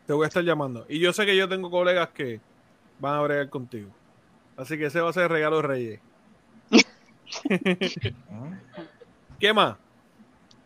te 0.07 0.13
voy 0.13 0.25
a 0.25 0.29
estar 0.29 0.43
llamando. 0.43 0.87
Y 0.89 0.99
yo 0.99 1.13
sé 1.13 1.27
que 1.27 1.37
yo 1.37 1.49
tengo 1.49 1.71
colegas 1.71 2.09
que 2.11 2.41
van 2.99 3.15
a 3.17 3.23
bregar 3.23 3.49
contigo. 3.51 3.91
Así 4.57 4.79
que 4.79 4.87
ese 4.87 5.01
va 5.01 5.11
a 5.11 5.13
ser 5.13 5.25
el 5.25 5.29
regalo 5.31 5.57
de 5.57 5.63
Reyes. 5.63 6.01
¿Qué 9.39 9.53
más? 9.53 9.77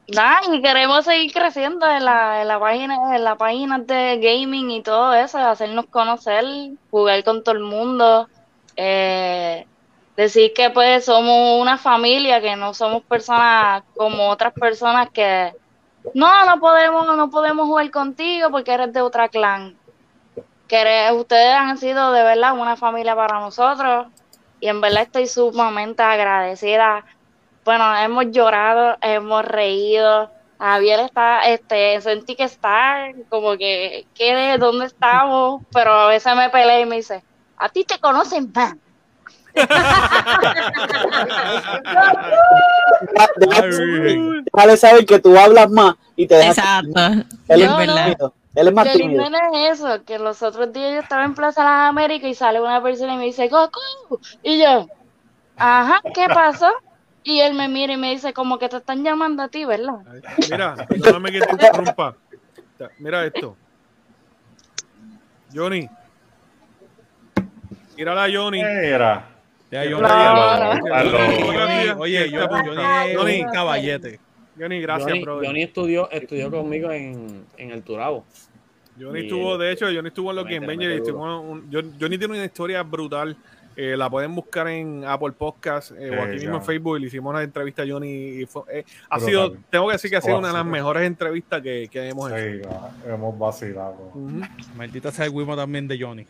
Nada, 0.08 0.40
y 0.52 0.62
queremos 0.62 1.04
seguir 1.04 1.32
creciendo 1.32 1.84
en 1.88 2.04
la, 2.04 2.42
en 2.42 2.48
la 2.48 2.60
página, 2.60 3.16
en 3.16 3.24
la 3.24 3.34
página 3.34 3.78
de 3.80 4.18
gaming 4.18 4.70
y 4.70 4.82
todo 4.82 5.12
eso, 5.14 5.38
hacernos 5.38 5.86
conocer, 5.86 6.44
jugar 6.90 7.24
con 7.24 7.42
todo 7.42 7.56
el 7.56 7.62
mundo, 7.62 8.28
eh, 8.76 9.66
decir 10.16 10.52
que 10.54 10.70
pues 10.70 11.04
somos 11.04 11.60
una 11.60 11.78
familia, 11.78 12.40
que 12.40 12.56
no 12.56 12.74
somos 12.74 13.02
personas 13.02 13.82
como 13.94 14.28
otras 14.28 14.52
personas 14.52 15.10
que 15.10 15.54
no, 16.14 16.46
no 16.46 16.60
podemos, 16.60 17.06
no 17.16 17.30
podemos 17.30 17.66
jugar 17.66 17.90
contigo 17.90 18.50
porque 18.50 18.72
eres 18.72 18.92
de 18.92 19.00
otra 19.00 19.28
clan. 19.28 19.76
Que 20.68 21.10
ustedes 21.14 21.54
han 21.54 21.78
sido 21.78 22.12
de 22.12 22.22
verdad 22.22 22.58
una 22.58 22.76
familia 22.76 23.14
para 23.14 23.40
nosotros 23.40 24.06
y 24.60 24.68
en 24.68 24.80
verdad 24.80 25.02
estoy 25.02 25.26
sumamente 25.26 26.02
agradecida 26.02 27.04
bueno, 27.66 27.96
hemos 27.96 28.30
llorado, 28.30 28.96
hemos 29.02 29.44
reído. 29.44 30.30
Javier 30.58 31.00
está, 31.00 31.40
este, 31.48 32.00
sentí 32.00 32.36
que 32.36 32.44
está 32.44 33.08
como 33.28 33.56
que, 33.58 34.06
¿qué 34.14 34.36
de 34.36 34.56
dónde 34.56 34.86
estamos? 34.86 35.62
Pero 35.72 35.92
a 35.92 36.06
veces 36.06 36.34
me 36.36 36.48
pelea 36.48 36.80
y 36.80 36.86
me 36.86 36.96
dice, 36.96 37.24
a 37.56 37.68
ti 37.68 37.84
te 37.84 37.98
conocen. 37.98 38.52
Déjale, 44.52 44.76
saber 44.76 45.06
que 45.06 45.18
tú 45.18 45.36
hablas 45.38 45.70
más 45.70 45.94
y 46.14 46.26
te 46.26 46.36
dejas. 46.36 46.58
Exacto. 46.58 47.00
Él 47.48 47.62
es 47.62 47.76
tímido. 47.76 48.34
Él 48.54 48.68
es 48.68 48.74
más 48.74 48.88
Qué 48.88 48.94
lindo 48.94 49.22
es 49.22 49.78
eso, 49.78 50.02
que 50.04 50.18
los 50.18 50.42
otros 50.42 50.72
días 50.72 50.94
yo 50.94 51.00
estaba 51.00 51.24
en 51.24 51.34
Plaza 51.34 51.62
Las 51.62 51.90
Américas 51.90 52.30
y 52.30 52.34
sale 52.34 52.58
una 52.60 52.82
persona 52.82 53.14
y 53.14 53.18
me 53.18 53.24
dice, 53.24 53.48
Goku. 53.48 53.78
Y 54.42 54.62
yo, 54.62 54.88
ajá, 55.56 56.00
¿qué 56.14 56.26
pasó? 56.28 56.70
Y 57.22 57.40
él 57.40 57.52
me 57.52 57.68
mira 57.68 57.92
y 57.92 57.98
me 57.98 58.12
dice, 58.12 58.32
como 58.32 58.58
que 58.58 58.70
te 58.70 58.78
están 58.78 59.04
llamando 59.04 59.42
a 59.42 59.48
ti, 59.48 59.66
¿verdad? 59.66 59.98
Mira, 60.50 60.74
perdóname 60.88 61.32
que 61.32 61.40
te 61.40 61.52
interrumpa. 61.52 62.16
Mira 62.98 63.26
esto. 63.26 63.56
Johnny. 65.54 65.88
Mírala 67.96 68.26
Johnny. 68.32 68.62
Mira. 68.62 69.35
Ya, 69.76 69.82
Que 69.82 69.90
yo 69.90 70.00
no, 70.00 70.08
no, 70.08 70.74
no, 70.74 71.04
no. 71.04 71.52
Johnny, 71.52 71.90
Oye, 72.00 72.30
yo, 72.30 72.48
Johnny, 73.14 73.44
caballete. 73.52 74.20
Johnny, 74.58 74.80
gracias, 74.80 75.08
Johnny, 75.10 75.22
brother. 75.22 75.46
Johnny 75.46 75.62
estudió, 75.62 76.10
estudió 76.10 76.50
conmigo 76.50 76.90
en, 76.90 77.44
en 77.58 77.70
el 77.72 77.82
Turabo. 77.82 78.24
Johnny 78.98 79.20
Y 79.20 79.22
estuvo, 79.24 79.58
de 79.58 79.72
hecho, 79.72 79.84
Johnny 79.94 80.08
estuvo 80.08 80.30
en 80.30 80.36
los 80.36 80.44
Game 80.46 80.66
John- 81.70 81.94
Johnny 82.00 82.16
tiene 82.16 82.34
una 82.34 82.44
historia 82.46 82.82
brutal. 82.82 83.36
Eh, 83.78 83.94
la 83.94 84.08
pueden 84.08 84.34
buscar 84.34 84.66
en 84.68 85.04
Apple 85.04 85.32
Podcast 85.32 85.90
eh, 85.90 86.08
o 86.18 86.22
aquí 86.22 86.36
mismo 86.36 86.56
en 86.56 86.62
Facebook. 86.64 86.98
Le 86.98 87.08
hicimos 87.08 87.30
una 87.30 87.42
entrevista 87.42 87.82
a 87.82 87.86
Johnny 87.86 88.08
y 88.40 88.46
fue- 88.46 88.62
eh, 88.72 88.84
ha 89.10 89.20
sido, 89.20 89.54
tengo 89.68 89.88
que 89.88 89.92
decir 89.92 90.10
que 90.10 90.16
ha 90.16 90.22
sido 90.22 90.38
una 90.38 90.48
de 90.48 90.54
las 90.54 90.62
Sí. 90.62 90.68
mejores 90.70 91.02
entrevistas 91.02 91.60
que, 91.60 91.86
que 91.92 92.08
hemos 92.08 92.32
hecho. 92.32 92.70
Sí, 92.70 93.10
hemos 93.10 93.38
vacilado. 93.38 94.12
Maldita 94.74 95.12
sea 95.12 95.26
el 95.26 95.32
Wimo 95.32 95.54
también 95.54 95.86
de 95.86 96.00
Johnny. 96.00 96.24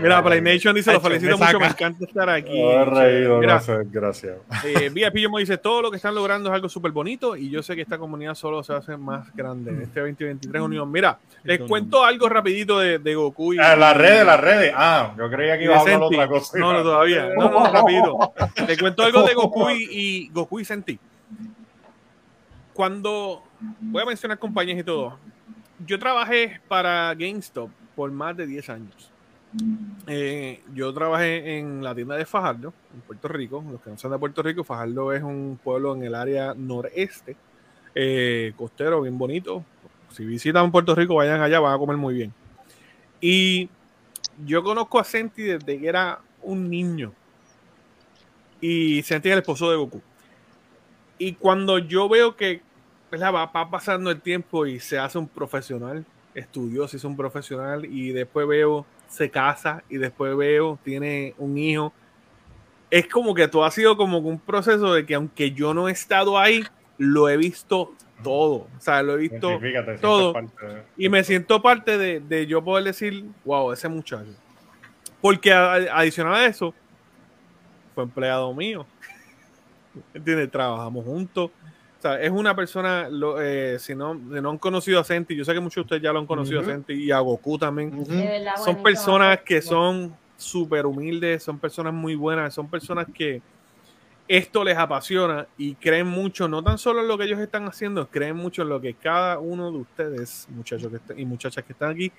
Mira, 0.00 0.22
Play 0.22 0.40
Nation 0.40 0.74
dice, 0.74 0.92
lo 0.92 1.00
felicito 1.00 1.36
me 1.36 1.46
mucho, 1.46 1.60
me 1.60 1.66
encanta 1.66 2.04
estar 2.04 2.28
aquí. 2.28 2.60
No 2.60 2.70
he 2.70 2.84
reído, 2.84 3.38
Mira, 3.38 3.54
no 3.54 3.60
sé, 3.60 3.78
gracias. 3.90 4.36
Eh, 4.64 4.90
VIP 4.90 5.16
Yomo 5.16 5.38
dice, 5.38 5.58
todo 5.58 5.82
lo 5.82 5.90
que 5.90 5.96
están 5.96 6.14
logrando 6.14 6.48
es 6.48 6.54
algo 6.54 6.68
súper 6.68 6.92
bonito 6.92 7.36
y 7.36 7.50
yo 7.50 7.62
sé 7.62 7.76
que 7.76 7.82
esta 7.82 7.98
comunidad 7.98 8.34
solo 8.34 8.62
se 8.62 8.72
hace 8.72 8.96
más 8.96 9.34
grande 9.34 9.70
en 9.70 9.82
este 9.82 10.00
2023 10.00 10.62
Unión. 10.62 10.90
Mira, 10.90 11.18
les 11.44 11.60
cuento 11.60 12.04
algo 12.04 12.28
rapidito 12.28 12.78
de, 12.78 12.98
de 12.98 13.14
Goku 13.14 13.54
y... 13.54 13.58
Ah, 13.58 13.76
las 13.76 13.96
redes, 13.96 14.24
las 14.24 14.40
redes. 14.40 14.72
Ah, 14.74 15.14
yo 15.16 15.30
creía 15.30 15.58
que 15.58 15.64
iba 15.64 15.76
a 15.76 15.80
hablar 15.80 16.02
otra 16.02 16.28
cosa. 16.28 16.58
No, 16.58 16.72
no, 16.72 16.82
todavía. 16.82 17.28
No, 17.36 17.50
no, 17.50 17.66
rapidito. 17.72 18.32
Les 18.66 18.78
cuento 18.78 19.02
algo 19.02 19.22
de 19.22 19.34
Goku 19.34 19.70
y, 19.70 19.88
y 19.90 20.28
Goku 20.28 20.60
y 20.60 20.64
Senti. 20.64 20.98
Cuando 22.72 23.42
voy 23.80 24.02
a 24.02 24.06
mencionar 24.06 24.38
compañías 24.38 24.78
y 24.78 24.84
todo, 24.84 25.18
yo 25.84 25.98
trabajé 25.98 26.60
para 26.68 27.14
GameStop 27.14 27.70
por 27.94 28.10
más 28.10 28.36
de 28.36 28.46
10 28.46 28.70
años. 28.70 29.10
Eh, 30.06 30.62
yo 30.74 30.92
trabajé 30.92 31.58
en 31.58 31.82
la 31.82 31.94
tienda 31.94 32.16
de 32.16 32.26
Fajardo, 32.26 32.72
en 32.94 33.00
Puerto 33.00 33.28
Rico. 33.28 33.64
Los 33.70 33.80
que 33.80 33.90
no 33.90 33.98
son 33.98 34.12
de 34.12 34.18
Puerto 34.18 34.42
Rico, 34.42 34.64
Fajardo 34.64 35.12
es 35.12 35.22
un 35.22 35.58
pueblo 35.62 35.94
en 35.94 36.04
el 36.04 36.14
área 36.14 36.54
noreste, 36.54 37.36
eh, 37.94 38.52
costero, 38.56 39.00
bien 39.02 39.18
bonito. 39.18 39.64
Si 40.12 40.24
visitan 40.24 40.70
Puerto 40.70 40.94
Rico, 40.94 41.14
vayan 41.14 41.40
allá, 41.40 41.60
van 41.60 41.74
a 41.74 41.78
comer 41.78 41.96
muy 41.96 42.14
bien. 42.14 42.32
Y 43.20 43.68
yo 44.44 44.62
conozco 44.62 44.98
a 44.98 45.04
Senti 45.04 45.42
desde 45.42 45.78
que 45.78 45.88
era 45.88 46.20
un 46.42 46.68
niño. 46.68 47.12
Y 48.60 49.02
Senti 49.02 49.28
es 49.28 49.32
el 49.34 49.40
esposo 49.40 49.70
de 49.70 49.76
Goku. 49.76 50.00
Y 51.18 51.34
cuando 51.34 51.78
yo 51.78 52.08
veo 52.08 52.36
que 52.36 52.62
va, 53.16 53.70
pasando 53.70 54.10
el 54.10 54.20
tiempo 54.20 54.66
y 54.66 54.80
se 54.80 54.98
hace 54.98 55.18
un 55.18 55.28
profesional, 55.28 56.04
estudió, 56.34 56.86
se 56.86 56.98
hizo 56.98 57.08
un 57.08 57.16
profesional 57.16 57.84
y 57.84 58.12
después 58.12 58.46
veo, 58.46 58.86
se 59.08 59.30
casa 59.30 59.82
y 59.88 59.96
después 59.96 60.36
veo, 60.36 60.78
tiene 60.84 61.34
un 61.38 61.56
hijo. 61.58 61.92
Es 62.90 63.06
como 63.08 63.34
que 63.34 63.48
todo 63.48 63.64
ha 63.64 63.70
sido 63.70 63.96
como 63.96 64.18
un 64.18 64.38
proceso 64.38 64.92
de 64.94 65.04
que 65.04 65.14
aunque 65.14 65.50
yo 65.52 65.74
no 65.74 65.88
he 65.88 65.92
estado 65.92 66.38
ahí, 66.38 66.64
lo 66.96 67.28
he 67.28 67.36
visto 67.36 67.92
todo. 68.22 68.66
O 68.76 68.80
sea, 68.80 69.02
lo 69.02 69.14
he 69.14 69.18
visto 69.18 69.50
todo. 70.00 70.32
de- 70.32 70.82
Y 70.96 71.08
me 71.08 71.22
siento 71.24 71.60
parte 71.62 71.98
de, 71.98 72.20
de 72.20 72.46
yo 72.46 72.62
poder 72.64 72.84
decir, 72.84 73.24
wow, 73.44 73.72
ese 73.72 73.88
muchacho. 73.88 74.30
Porque 75.20 75.52
adicional 75.52 76.34
a 76.34 76.46
eso, 76.46 76.72
fue 77.94 78.04
empleado 78.04 78.52
mío. 78.54 78.86
¿Entiendes? 80.14 80.50
Trabajamos 80.50 81.04
juntos. 81.04 81.50
O 81.98 82.00
sea, 82.00 82.20
es 82.20 82.30
una 82.30 82.54
persona, 82.54 83.08
lo- 83.08 83.40
eh, 83.42 83.78
si, 83.80 83.94
no, 83.94 84.14
si 84.14 84.40
no 84.40 84.50
han 84.50 84.58
conocido 84.58 85.00
a 85.00 85.04
Senti, 85.04 85.34
yo 85.34 85.44
sé 85.44 85.52
que 85.52 85.58
muchos 85.60 85.76
de 85.76 85.80
ustedes 85.82 86.02
ya 86.02 86.12
lo 86.12 86.20
han 86.20 86.26
conocido 86.26 86.60
a 86.60 86.64
Senti 86.64 86.92
y 86.94 87.10
a 87.10 87.18
Goku 87.18 87.58
también. 87.58 87.90
Verdad, 88.06 88.56
Son 88.56 88.76
personas 88.82 89.40
que 89.40 89.60
son 89.60 90.16
súper 90.36 90.86
humildes, 90.86 91.42
son 91.42 91.58
personas 91.58 91.92
muy 91.92 92.14
buenas, 92.14 92.54
son 92.54 92.68
personas 92.70 93.06
que 93.12 93.42
esto 94.28 94.62
les 94.62 94.76
apasiona 94.78 95.48
y 95.56 95.74
creen 95.74 96.06
mucho, 96.06 96.46
no 96.48 96.62
tan 96.62 96.78
solo 96.78 97.00
en 97.00 97.08
lo 97.08 97.18
que 97.18 97.24
ellos 97.24 97.40
están 97.40 97.66
haciendo, 97.66 98.06
creen 98.08 98.36
mucho 98.36 98.62
en 98.62 98.68
lo 98.68 98.80
que 98.80 98.94
cada 98.94 99.38
uno 99.40 99.72
de 99.72 99.78
ustedes, 99.78 100.46
muchachos 100.50 100.90
que 100.90 100.96
están- 100.98 101.18
y 101.18 101.24
muchachas 101.24 101.64
que 101.64 101.72
están 101.72 101.90
aquí, 101.90 102.12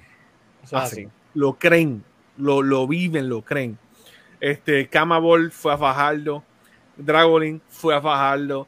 hacen. 0.74 1.08
así. 1.08 1.08
Lo 1.36 1.54
creen, 1.54 2.04
lo, 2.38 2.62
lo 2.64 2.86
viven, 2.88 3.30
lo 3.30 3.44
creen. 3.44 3.78
Este, 4.42 4.88
Camabol 4.90 5.52
fue 5.52 5.72
a 5.74 5.78
Fajardo, 5.78 6.44
Dragolin 6.98 7.62
fue 7.70 7.96
a 7.96 8.02
Fajardo, 8.02 8.68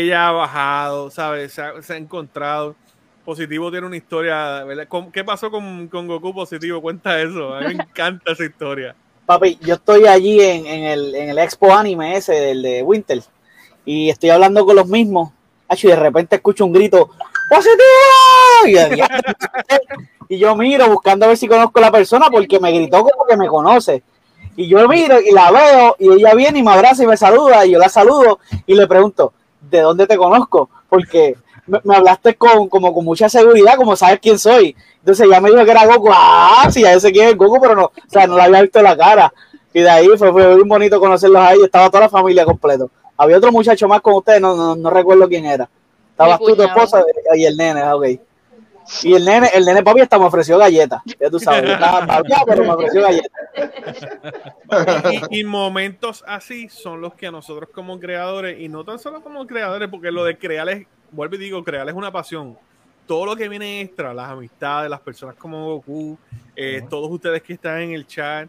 ella 0.00 0.28
ha 0.28 0.32
bajado, 0.32 1.10
¿sabes? 1.10 1.52
Se 1.52 1.62
ha, 1.62 1.96
encontrado. 1.96 2.74
Positivo 3.24 3.70
tiene 3.70 3.86
una 3.86 3.96
historia, 3.96 4.64
¿verdad? 4.64 4.86
¿Cómo- 4.88 5.12
¿Qué 5.12 5.22
pasó 5.22 5.50
con, 5.50 5.86
con 5.88 6.08
Goku 6.08 6.34
Positivo? 6.34 6.80
Cuenta 6.80 7.20
eso. 7.20 7.54
A 7.54 7.60
mí 7.60 7.74
me 7.74 7.84
encanta 7.84 8.32
esa 8.32 8.44
historia. 8.44 8.96
Papi, 9.26 9.58
yo 9.60 9.74
estoy 9.74 10.06
allí 10.06 10.40
en, 10.40 10.66
el, 10.66 11.38
Expo 11.38 11.74
Anime 11.74 12.16
ese, 12.16 12.32
del 12.32 12.62
de 12.62 12.82
Winter, 12.82 13.22
y 13.84 14.08
estoy 14.08 14.30
hablando 14.30 14.64
con 14.66 14.76
los 14.76 14.88
mismos. 14.88 15.30
Y 15.70 15.86
de 15.86 15.96
repente 15.96 16.36
escucho 16.36 16.66
un 16.66 16.72
grito, 16.72 17.10
¡positivo! 17.48 19.06
Y 20.28 20.38
yo 20.38 20.56
miro 20.56 20.88
buscando 20.88 21.26
a 21.26 21.28
ver 21.28 21.36
si 21.36 21.46
conozco 21.46 21.78
a 21.78 21.82
la 21.82 21.90
persona 21.90 22.30
porque 22.30 22.58
me 22.58 22.72
gritó 22.72 23.04
como 23.04 23.26
que 23.26 23.36
me 23.36 23.46
conoce. 23.46 24.02
Y 24.56 24.66
yo 24.68 24.88
miro 24.88 25.20
y 25.20 25.30
la 25.30 25.50
veo 25.50 25.96
y 25.98 26.10
ella 26.10 26.34
viene 26.34 26.58
y 26.58 26.62
me 26.62 26.72
abraza 26.72 27.04
y 27.04 27.06
me 27.06 27.16
saluda 27.16 27.66
y 27.66 27.72
yo 27.72 27.78
la 27.78 27.90
saludo 27.90 28.38
y 28.66 28.74
le 28.74 28.86
pregunto, 28.86 29.32
¿de 29.70 29.80
dónde 29.80 30.06
te 30.06 30.16
conozco? 30.16 30.68
Porque 30.88 31.36
me, 31.66 31.80
me 31.84 31.96
hablaste 31.96 32.34
con, 32.34 32.68
como 32.68 32.92
con 32.92 33.04
mucha 33.04 33.28
seguridad, 33.28 33.76
como 33.76 33.96
sabes 33.96 34.20
quién 34.20 34.38
soy. 34.38 34.76
Entonces 34.98 35.26
ella 35.26 35.40
me 35.40 35.50
dijo 35.50 35.64
que 35.64 35.70
era 35.70 35.86
Goku, 35.86 36.10
ah, 36.12 36.68
sí, 36.70 36.82
ya 36.82 36.98
sé 37.00 37.10
quién 37.10 37.28
es 37.28 37.36
Goku, 37.36 37.60
pero 37.60 37.74
no, 37.74 37.84
o 37.84 37.92
sea, 38.06 38.26
no 38.26 38.36
la 38.36 38.44
había 38.44 38.62
visto 38.62 38.80
la 38.82 38.96
cara. 38.96 39.32
Y 39.74 39.80
de 39.80 39.90
ahí 39.90 40.06
fue, 40.16 40.30
fue 40.30 40.54
bien 40.54 40.68
bonito 40.68 41.00
conocerlos 41.00 41.40
ahí, 41.40 41.58
estaba 41.62 41.88
toda 41.88 42.02
la 42.02 42.08
familia 42.08 42.44
completo. 42.44 42.90
Había 43.16 43.38
otro 43.38 43.52
muchacho 43.52 43.88
más 43.88 44.00
con 44.00 44.14
ustedes, 44.14 44.40
no, 44.40 44.54
no, 44.54 44.76
no 44.76 44.90
recuerdo 44.90 45.28
quién 45.28 45.46
era. 45.46 45.68
Estabas 46.10 46.38
tú, 46.38 46.54
tu 46.54 46.62
esposa 46.62 47.02
y 47.34 47.44
el 47.44 47.56
nene, 47.56 47.80
ah, 47.80 47.96
ok. 47.96 48.06
Y 49.02 49.14
el 49.14 49.24
nene, 49.24 49.48
el 49.54 49.64
nene 49.64 49.82
papi 49.82 50.00
hasta 50.00 50.18
me 50.18 50.24
ofreció 50.26 50.58
galletas, 50.58 51.02
ya 51.20 51.30
tú 51.30 51.38
sabes, 51.38 51.70
estaba 51.70 52.06
babeado, 52.06 52.44
pero 52.46 52.62
me 52.64 52.70
ofreció 52.70 53.02
galletas. 53.02 53.30
y, 55.30 55.40
y 55.40 55.44
momentos 55.44 56.24
así 56.26 56.68
son 56.68 57.00
los 57.00 57.14
que 57.14 57.26
a 57.26 57.30
nosotros 57.30 57.68
como 57.72 57.98
creadores, 57.98 58.60
y 58.60 58.68
no 58.68 58.84
tan 58.84 58.98
solo 58.98 59.22
como 59.22 59.46
creadores, 59.46 59.88
porque 59.88 60.10
lo 60.10 60.24
de 60.24 60.36
crear 60.36 60.68
es, 60.68 60.86
vuelvo 61.10 61.36
y 61.36 61.38
digo, 61.38 61.62
crear 61.64 61.88
es 61.88 61.94
una 61.94 62.10
pasión. 62.10 62.56
Todo 63.06 63.26
lo 63.26 63.36
que 63.36 63.48
viene 63.48 63.80
extra, 63.80 64.14
las 64.14 64.30
amistades, 64.30 64.88
las 64.88 65.00
personas 65.00 65.34
como 65.36 65.66
Goku, 65.66 66.16
eh, 66.54 66.82
todos 66.88 67.10
ustedes 67.10 67.42
que 67.42 67.54
están 67.54 67.80
en 67.80 67.92
el 67.92 68.06
chat, 68.06 68.48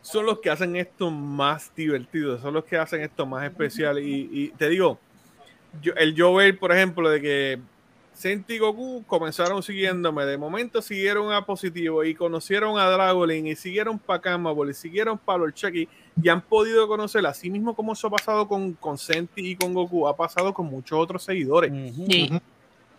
son 0.00 0.26
los 0.26 0.40
que 0.40 0.50
hacen 0.50 0.74
esto 0.76 1.10
más 1.10 1.72
divertido, 1.74 2.38
son 2.38 2.54
los 2.54 2.64
que 2.64 2.76
hacen 2.76 3.02
esto 3.02 3.24
más 3.24 3.44
especial. 3.44 3.98
Y, 3.98 4.28
y 4.32 4.48
te 4.48 4.68
digo, 4.68 4.98
yo, 5.80 5.92
el 5.96 6.14
yo 6.14 6.34
ver, 6.34 6.58
por 6.58 6.72
ejemplo, 6.72 7.08
de 7.08 7.20
que 7.20 7.60
Senti 8.14 8.54
y 8.54 8.58
Goku 8.58 9.04
comenzaron 9.06 9.62
siguiéndome, 9.62 10.24
de 10.24 10.36
momento 10.38 10.82
siguieron 10.82 11.32
a 11.32 11.44
Positivo 11.44 12.04
y 12.04 12.14
conocieron 12.14 12.78
a 12.78 12.86
Dragolin 12.88 13.46
y 13.46 13.56
siguieron 13.56 13.98
para 13.98 14.20
Camabol 14.20 14.70
y 14.70 14.74
siguieron 14.74 15.18
para 15.18 15.38
Lord 15.38 15.54
Chucky 15.54 15.88
y 16.22 16.28
han 16.28 16.42
podido 16.42 16.86
conocer, 16.86 17.26
así 17.26 17.50
mismo 17.50 17.74
como 17.74 17.94
eso 17.94 18.08
ha 18.08 18.10
pasado 18.10 18.46
con, 18.46 18.74
con 18.74 18.98
Senti 18.98 19.50
y 19.50 19.56
con 19.56 19.72
Goku, 19.72 20.06
ha 20.06 20.16
pasado 20.16 20.52
con 20.52 20.66
muchos 20.66 20.98
otros 20.98 21.24
seguidores. 21.24 21.72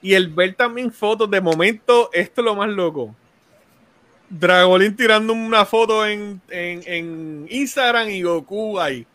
Y 0.01 0.13
el 0.13 0.27
ver 0.27 0.55
también 0.55 0.91
fotos, 0.91 1.29
de 1.31 1.39
momento, 1.39 2.09
esto 2.11 2.41
es 2.41 2.45
lo 2.45 2.55
más 2.55 2.69
loco. 2.69 3.15
Dragolin 4.29 4.95
tirando 4.95 5.31
una 5.31 5.63
foto 5.63 6.05
en, 6.05 6.41
en, 6.49 6.81
en 6.85 7.47
Instagram 7.49 8.09
y 8.09 8.23
Goku 8.23 8.79
ahí. 8.79 9.05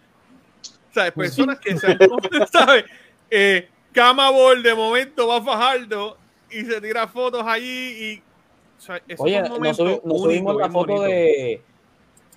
O 0.90 0.94
sea, 0.94 1.12
personas 1.12 1.58
que 1.58 1.76
se 1.76 1.98
¿sabes? 2.52 2.84
Eh, 3.30 3.68
Camabol 3.92 4.62
de 4.62 4.74
momento 4.74 5.26
va 5.28 5.36
a 5.38 5.42
Fajardo 5.42 6.16
y 6.50 6.64
se 6.64 6.80
tira 6.80 7.06
fotos 7.08 7.42
allí 7.46 7.64
y 8.14 8.22
o 8.78 8.80
sea, 8.80 9.02
Oye, 9.18 9.42
nos, 9.42 9.58
subi- 9.76 10.00
subimos 10.02 10.56
la 10.56 10.70
foto 10.70 11.02
de, 11.02 11.60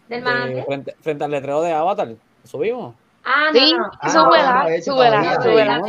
Del 0.07 0.23
de 0.23 0.63
frente, 0.65 0.95
frente 1.01 1.23
al 1.23 1.31
letrero 1.31 1.61
de 1.61 1.71
Avatar. 1.71 2.07
¿Lo 2.07 2.17
¿Subimos? 2.43 2.95
Ah, 3.23 3.49
Sí, 3.53 3.73
no, 3.73 3.79
no. 3.79 3.91
Ah, 3.99 4.09
súbela, 4.09 4.65
no, 4.67 4.83
súbela, 4.83 5.35
súbela. 5.41 5.81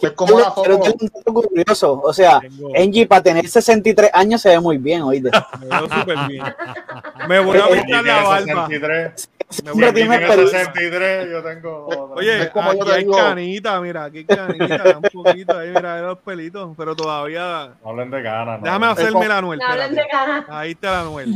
Es 0.00 0.12
como, 0.12 0.38
la 0.38 0.54
Pero 0.62 0.76
un 0.76 0.82
dato 0.82 1.32
curioso, 1.34 2.00
o 2.02 2.12
sea, 2.12 2.40
Tengo- 2.40 2.70
Angie 2.76 3.06
para 3.06 3.22
tener 3.22 3.48
63 3.48 4.10
años 4.14 4.40
se 4.40 4.50
ve 4.50 4.60
muy 4.60 4.78
bien, 4.78 5.02
oíste. 5.02 5.30
me 5.60 5.66
veo 5.66 5.88
súper 5.88 6.18
bien. 6.28 6.44
Me 7.28 7.40
voy 7.40 7.58
a 7.58 7.66
pintar 7.68 8.04
la 8.04 8.22
barba. 8.22 8.66
63. 8.68 9.28
Me 9.64 9.70
voy 9.72 9.80
Siempre 9.82 9.88
a- 9.88 9.92
tiene 9.92 10.08
Tiene 10.08 10.16
experiencia. 10.24 10.58
63, 10.64 11.30
yo 11.30 11.42
tengo. 11.42 11.86
otra. 11.86 12.16
Oye, 12.16 12.42
Es 12.42 12.50
como 12.50 12.72
yo 12.72 12.82
aquí 12.82 12.90
hay 12.92 12.98
digo. 13.04 13.16
canita, 13.16 13.80
mira, 13.82 14.04
aquí 14.04 14.18
hay 14.18 14.24
canita, 14.24 14.98
un 14.98 15.22
poquito 15.22 15.58
ahí, 15.58 15.68
mira, 15.68 16.00
los 16.00 16.18
pelitos, 16.20 16.70
pero 16.76 16.96
todavía. 16.96 17.72
No 17.84 17.90
hablen 17.90 18.10
de 18.10 18.22
ganas. 18.22 18.60
no 18.60 18.64
Déjame 18.64 18.86
hacerme 18.86 19.28
la 19.28 19.38
Anuel. 19.38 19.58
No 19.58 19.66
hablen 19.66 19.94
de 19.94 20.04
ganas. 20.10 20.44
Ahí 20.48 20.70
está 20.70 20.92
la 20.92 21.00
Anuel. 21.02 21.32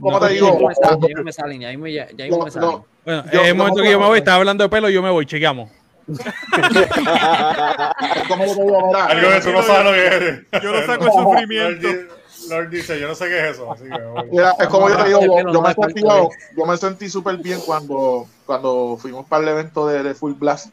Como 0.00 0.18
te 0.20 0.26
Ya 0.26 0.30
digo, 0.32 0.52
mismo 0.52 0.68
me 0.68 0.74
salen, 0.74 1.00
ya 1.00 1.22
me 1.22 1.32
salen, 1.32 1.60
ya 1.60 1.76
me 2.44 2.50
salen. 2.50 2.70
Lo- 3.04 3.22
Bueno, 3.22 3.32
Yo- 3.32 3.40
en 3.40 3.46
el 3.46 3.54
momento 3.54 3.78
me 3.80 3.84
que 3.86 3.92
yo 3.92 4.00
me 4.00 4.06
voy, 4.06 4.18
estaba 4.18 4.36
hablando 4.38 4.64
de 4.64 4.68
pelo, 4.70 4.88
yo 4.90 5.02
me 5.02 5.10
voy, 5.10 5.26
chequeamos. 5.26 5.70
es 6.10 6.18
como 8.28 8.46
yo 8.46 8.56
te 8.56 8.64
digo, 8.64 8.86
mira, 8.88 9.04
Algo 9.06 9.28
que 9.30 9.40
tú 9.40 9.52
no 9.52 9.62
sabes 9.62 9.84
lo 9.84 9.92
que 9.92 10.06
es. 10.06 10.42
Yo 10.62 10.72
no 10.72 10.86
saco 10.86 11.04
el 11.04 11.12
sufrimiento. 11.12 11.88
Lord, 11.88 11.98
di- 11.98 12.48
Lord 12.48 12.70
dice, 12.70 12.98
yo 13.00 13.08
no 13.08 13.14
sé 13.14 13.28
qué 13.28 13.48
es 13.48 13.54
eso. 13.56 13.70
Así 13.72 13.84
que. 13.84 13.98
Mira, 14.30 14.54
es 14.58 14.68
como 14.68 14.88
yo 14.88 14.96
te 14.96 15.04
digo, 15.08 15.20
yo, 15.22 15.62
me 15.62 15.74
sentí, 15.74 16.02
yo 16.56 16.66
me 16.66 16.76
sentí 16.76 17.08
súper 17.10 17.36
bien 17.36 17.60
cuando, 17.64 18.26
cuando 18.46 18.96
fuimos 19.00 19.26
para 19.26 19.42
el 19.44 19.48
evento 19.50 19.86
de, 19.86 20.02
de 20.02 20.14
Full 20.14 20.32
Blast 20.32 20.70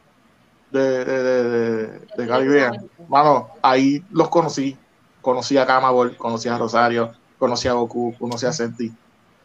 de, 0.72 1.06
de, 1.06 1.24
de, 1.24 1.44
de, 1.44 1.88
de 2.18 2.28
Caribbean. 2.28 2.90
Mano, 3.08 3.50
ahí 3.62 4.04
los 4.12 4.30
conocí. 4.30 4.78
Conocí 5.22 5.58
a 5.58 5.66
Camabol, 5.66 6.16
conocí 6.16 6.48
a 6.48 6.58
Rosario, 6.58 7.12
conocí 7.38 7.68
a 7.68 7.74
Goku, 7.74 8.16
conocí 8.18 8.46
a 8.46 8.54
Senti. 8.54 8.94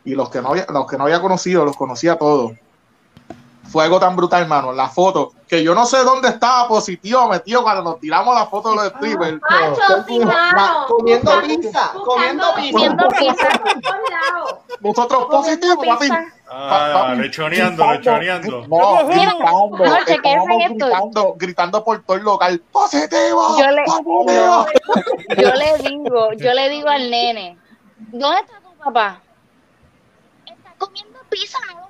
Y 0.04 0.14
los 0.14 0.30
que 0.30 0.40
no 0.40 0.50
había, 0.50 0.66
los 0.68 0.86
que 0.86 0.96
no 0.96 1.04
había 1.04 1.20
conocido, 1.20 1.64
los 1.64 1.76
conocí 1.76 2.06
a 2.08 2.16
todos. 2.16 2.52
Fue 3.70 3.84
algo 3.84 3.98
tan 4.00 4.14
brutal, 4.16 4.42
hermano. 4.42 4.72
La 4.72 4.88
foto, 4.88 5.32
que 5.48 5.62
yo 5.62 5.74
no 5.74 5.86
sé 5.86 5.98
dónde 6.04 6.28
estaba 6.28 6.68
positivo 6.68 7.26
metido 7.28 7.62
cuando 7.62 7.82
nos 7.82 8.00
tiramos 8.00 8.34
la 8.34 8.46
foto 8.46 8.70
de 8.70 8.76
los 8.76 8.86
strippers. 8.88 9.40
Macho, 9.48 10.04
sí, 10.06 10.18
mano. 10.18 10.86
Comiendo 10.88 11.40
pizza, 11.42 11.92
comiendo 12.04 12.44
pizza. 12.54 12.72
Comiendo 12.72 13.08
pizza. 13.08 13.48
Nosotros 14.80 15.26
positivos, 15.30 15.86
papi. 15.86 16.08
Ah, 16.50 17.14
lechoneando, 17.16 17.92
lechoneando. 17.92 18.66
No, 18.68 19.06
gritando, 19.06 19.78
no, 19.78 19.96
gritando, 20.68 21.34
gritando 21.38 21.84
por 21.84 22.02
todo 22.02 22.16
el 22.18 22.24
local. 22.24 22.62
¡Positivo! 22.72 23.56
Yo 23.58 23.70
le- 23.70 23.84
¡Positivo! 23.84 24.66
Yo 25.38 25.54
le 25.54 25.78
digo, 25.88 26.32
yo 26.34 26.52
le 26.52 26.68
digo 26.68 26.88
al 26.90 27.10
nene, 27.10 27.56
¿dónde 28.10 28.40
está 28.40 28.60
tu 28.60 28.74
papá? 28.84 29.20
Está 30.44 30.74
comiendo 30.76 31.18
pizza, 31.30 31.58
no. 31.74 31.81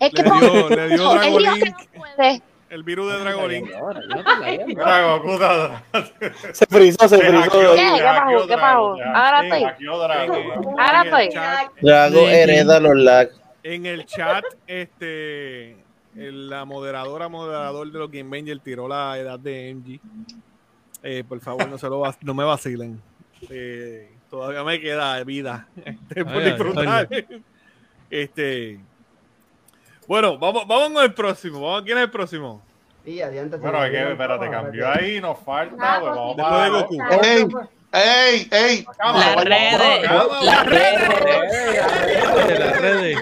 Es 0.00 0.10
que 0.12 0.22
Le 0.22 0.30
dio- 0.30 0.68
le 0.68 0.88
dio 0.88 0.88
él 0.88 0.90
dijo 0.90 1.12
que 1.12 1.18
Dragolink. 1.18 1.64
no 1.94 2.00
puede. 2.16 2.42
El 2.70 2.82
virus 2.84 3.12
de 3.12 3.18
da- 5.38 5.84
Se 6.54 6.64
frizó, 6.66 7.06
se 7.08 7.18
frizó. 7.18 7.74
Ahora 9.14 9.42
estoy. 9.44 9.60
Drago. 9.98 10.34
Ahora 10.78 11.02
estoy. 11.04 11.28
hereda 12.34 12.80
los 12.80 12.96
lags. 12.96 13.38
En 13.62 13.84
el 13.86 14.06
chat, 14.06 14.42
este, 14.66 15.76
la 16.14 16.64
moderadora, 16.64 17.28
moderador 17.28 17.92
de 17.92 17.98
los 17.98 18.10
Game 18.10 18.34
Ranger 18.36 18.58
tiró 18.60 18.88
la 18.88 19.18
edad 19.18 19.38
de 19.38 19.70
MG. 19.74 20.00
Eh, 21.02 21.24
por 21.28 21.40
favor, 21.40 21.68
no, 21.68 21.76
se 21.78 21.88
lo 21.88 22.00
vac- 22.00 22.18
no 22.22 22.32
me 22.34 22.44
vacilen. 22.44 23.00
Eh, 23.50 24.10
todavía 24.30 24.64
me 24.64 24.80
queda 24.80 25.22
vida 25.24 25.68
este, 25.84 26.24
por 26.24 26.32
Ay, 26.34 26.38
ay, 26.38 26.44
disfrutar. 26.52 27.08
Este, 28.10 28.80
bueno, 30.06 30.38
vamos, 30.38 30.66
vamos 30.66 30.90
con 30.90 31.04
el 31.04 31.14
próximo. 31.14 31.60
Vamos, 31.60 31.82
¿Quién 31.82 31.98
es 31.98 32.04
el 32.04 32.10
próximo? 32.10 32.62
Adiante, 33.04 33.56
se 33.56 33.62
Bueno, 33.62 33.84
es 33.84 33.90
que, 33.90 34.12
espérate, 34.12 34.50
cambió 34.50 34.88
ahí, 34.88 35.20
nos 35.20 35.38
falta, 35.40 36.00
vamos 36.00 36.36
Después 36.36 36.62
de. 36.62 36.70
Goku. 36.70 36.98
¡Ey! 37.24 37.46
¡Ey! 37.92 38.48
¡Ey! 38.50 38.86
Las 38.98 39.44
redes. 39.44 40.02
Las 40.02 40.66
De 42.46 42.58
las 42.58 42.80
redes. 42.80 43.18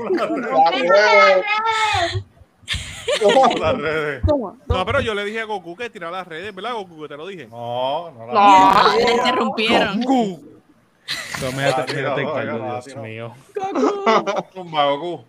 Las 3.58 3.76
redes. 3.78 4.22
No, 4.68 4.86
pero 4.86 5.00
yo 5.00 5.14
le 5.14 5.24
dije 5.24 5.40
a 5.40 5.44
Goku 5.44 5.76
que 5.76 5.90
tirara 5.90 6.18
las 6.18 6.28
redes, 6.28 6.54
¿verdad, 6.54 6.74
Goku? 6.74 7.02
Que 7.02 7.08
te 7.08 7.16
lo 7.16 7.26
dije. 7.26 7.46
No, 7.48 8.10
no 8.12 8.26
la 8.26 8.32
No. 8.32 8.96
Le 8.96 9.12
interrumpieron. 9.12 10.00
Goku. 10.02 10.49
No, 11.42 11.52
mírate, 11.52 11.94
Dios 11.94 12.84
tío. 12.84 13.02
mío. 13.02 13.34
Goku. 14.54 15.24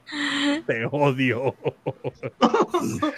Te 0.67 0.85
odio. 0.85 1.55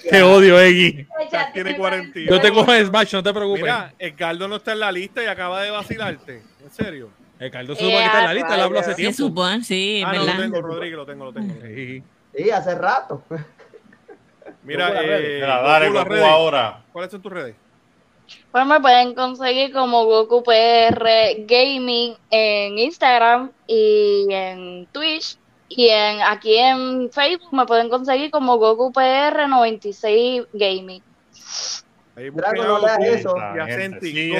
Te 0.09 0.21
odio, 0.23 0.59
Eggy. 0.59 1.07
Tiene 1.53 1.75
42. 1.77 2.29
Yo 2.37 2.41
te 2.41 2.51
cojo 2.53 2.73
en 2.73 2.85
Smash, 2.87 3.13
no 3.13 3.23
te 3.23 3.33
preocupes. 3.33 3.63
Mira, 3.63 3.93
Edgardo 3.99 4.47
no 4.47 4.57
está 4.57 4.73
en 4.73 4.79
la 4.79 4.91
lista 4.91 5.23
y 5.23 5.27
acaba 5.27 5.61
de 5.63 5.71
vacilarte. 5.71 6.41
¿En 6.63 6.71
serio? 6.71 7.09
El 7.39 7.51
Carlos 7.51 7.77
se 7.77 7.83
supone 7.83 7.99
que 7.99 8.05
está 8.05 8.19
en 8.19 8.25
la 8.25 8.33
lista, 8.33 8.55
él 8.55 8.61
habló 8.61 8.79
hace 8.79 8.89
Se 8.91 8.95
tiempo. 8.95 9.17
supone, 9.17 9.63
sí, 9.63 10.03
Ah, 10.05 10.13
no, 10.13 10.23
lo 10.25 10.37
tengo, 10.37 10.61
Rodrigo, 10.61 10.97
lo 10.97 11.05
tengo, 11.05 11.25
lo 11.25 11.33
tengo. 11.33 11.53
Sí. 11.65 12.03
Sí, 12.35 12.49
hace 12.51 12.75
rato. 12.75 13.23
Mira, 14.63 15.01
eh, 15.03 15.39
Mira, 15.41 15.61
dale, 15.61 15.87
Goku, 15.87 15.95
las 15.97 16.03
Goku 16.05 16.13
redes. 16.15 16.25
ahora. 16.29 16.83
¿Cuáles 16.93 17.11
son 17.11 17.21
tus 17.21 17.31
redes? 17.33 17.55
Pues 18.51 18.65
me 18.65 18.79
pueden 18.79 19.15
conseguir 19.15 19.73
como 19.73 20.05
Goku 20.05 20.43
PR 20.43 21.05
Gaming 21.45 22.15
en 22.29 22.77
Instagram 22.77 23.51
y 23.67 24.27
en 24.29 24.87
Twitch. 24.91 25.37
Y 25.69 25.87
en, 25.89 26.21
aquí 26.21 26.55
en 26.57 27.09
Facebook 27.11 27.51
me 27.53 27.65
pueden 27.65 27.89
conseguir 27.89 28.29
como 28.29 28.57
Goku 28.57 28.91
PR 28.91 29.47
96 29.47 30.43
Gaming. 30.53 31.01
Ahí 32.15 32.29
Drago, 32.29 32.63
no 32.63 32.79
leas 32.79 32.99
eso. 32.99 33.35
y 34.03 34.31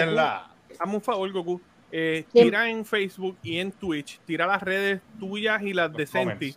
Hazme 0.80 0.96
un 0.96 1.02
favor, 1.02 1.32
Goku. 1.32 1.62
Eh, 1.92 2.26
tira 2.32 2.70
en 2.70 2.84
Facebook 2.86 3.38
y 3.44 3.60
en 3.60 3.72
Twitch. 3.72 4.20
Tira 4.26 4.48
las 4.48 4.62
redes 4.62 5.02
tuyas 5.20 5.62
y 5.62 5.74
las 5.74 5.92
de 5.94 6.06
Senti 6.08 6.56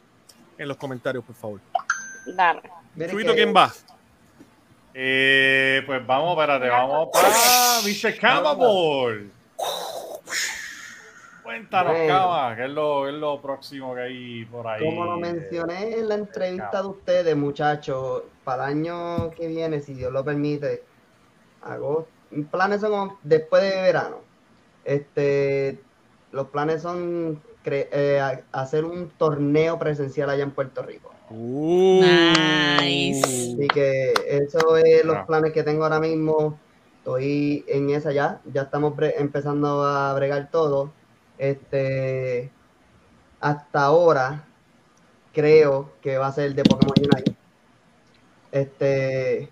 en 0.58 0.68
los 0.68 0.76
comentarios, 0.76 1.24
por 1.24 1.34
favor. 1.34 1.60
Dale. 2.26 2.62
Que- 2.96 3.34
¿quién 3.34 3.54
va? 3.54 3.72
Eh, 4.98 5.82
pues 5.84 6.06
vamos, 6.06 6.30
espérate, 6.38 6.70
vamos 6.70 7.10
para 7.12 7.28
Mr. 7.84 8.18
Camabol. 8.18 9.30
Cuéntanos, 11.42 11.92
Bueno. 11.92 12.08
Cama, 12.08 12.56
¿qué 12.56 12.64
es 12.64 12.70
lo, 12.70 13.02
qué 13.04 13.10
es 13.10 13.14
lo 13.16 13.42
próximo 13.42 13.94
que 13.94 14.00
hay 14.00 14.44
por 14.46 14.66
ahí? 14.66 14.82
Como 14.82 15.04
lo 15.04 15.18
mencioné 15.18 15.98
en 15.98 16.08
la 16.08 16.14
entrevista 16.14 16.80
de 16.80 16.88
ustedes, 16.88 17.36
muchachos, 17.36 18.22
para 18.42 18.64
el 18.64 18.78
año 18.78 19.30
que 19.32 19.48
viene, 19.48 19.80
si 19.82 19.92
Dios 19.92 20.10
lo 20.10 20.24
permite, 20.24 20.82
agosto, 21.62 22.08
planes 22.50 22.80
son 22.80 22.90
como 22.90 23.18
después 23.22 23.62
de 23.62 23.82
verano. 23.82 24.16
Este, 24.82 25.78
los 26.32 26.46
planes 26.48 26.80
son 26.80 27.42
cre- 27.62 27.88
eh, 27.92 28.42
hacer 28.50 28.86
un 28.86 29.10
torneo 29.10 29.78
presencial 29.78 30.30
allá 30.30 30.42
en 30.42 30.52
Puerto 30.52 30.82
Rico. 30.82 31.12
Nice. 31.30 33.20
Así 33.24 33.68
que 33.72 34.12
eso 34.28 34.76
es 34.76 35.04
los 35.04 35.16
Ah. 35.16 35.26
planes 35.26 35.52
que 35.52 35.62
tengo 35.62 35.84
ahora 35.84 36.00
mismo. 36.00 36.58
Estoy 36.98 37.64
en 37.68 37.90
esa 37.90 38.12
ya. 38.12 38.40
Ya 38.52 38.62
estamos 38.62 38.94
empezando 39.16 39.84
a 39.84 40.12
bregar 40.14 40.50
todo. 40.50 40.92
Este, 41.38 42.50
hasta 43.40 43.82
ahora 43.84 44.44
creo 45.32 45.92
que 46.00 46.18
va 46.18 46.28
a 46.28 46.32
ser 46.32 46.46
el 46.46 46.56
de 46.56 46.64
Pokémon 46.64 46.94
Unite. 46.98 47.36
Este, 48.52 49.50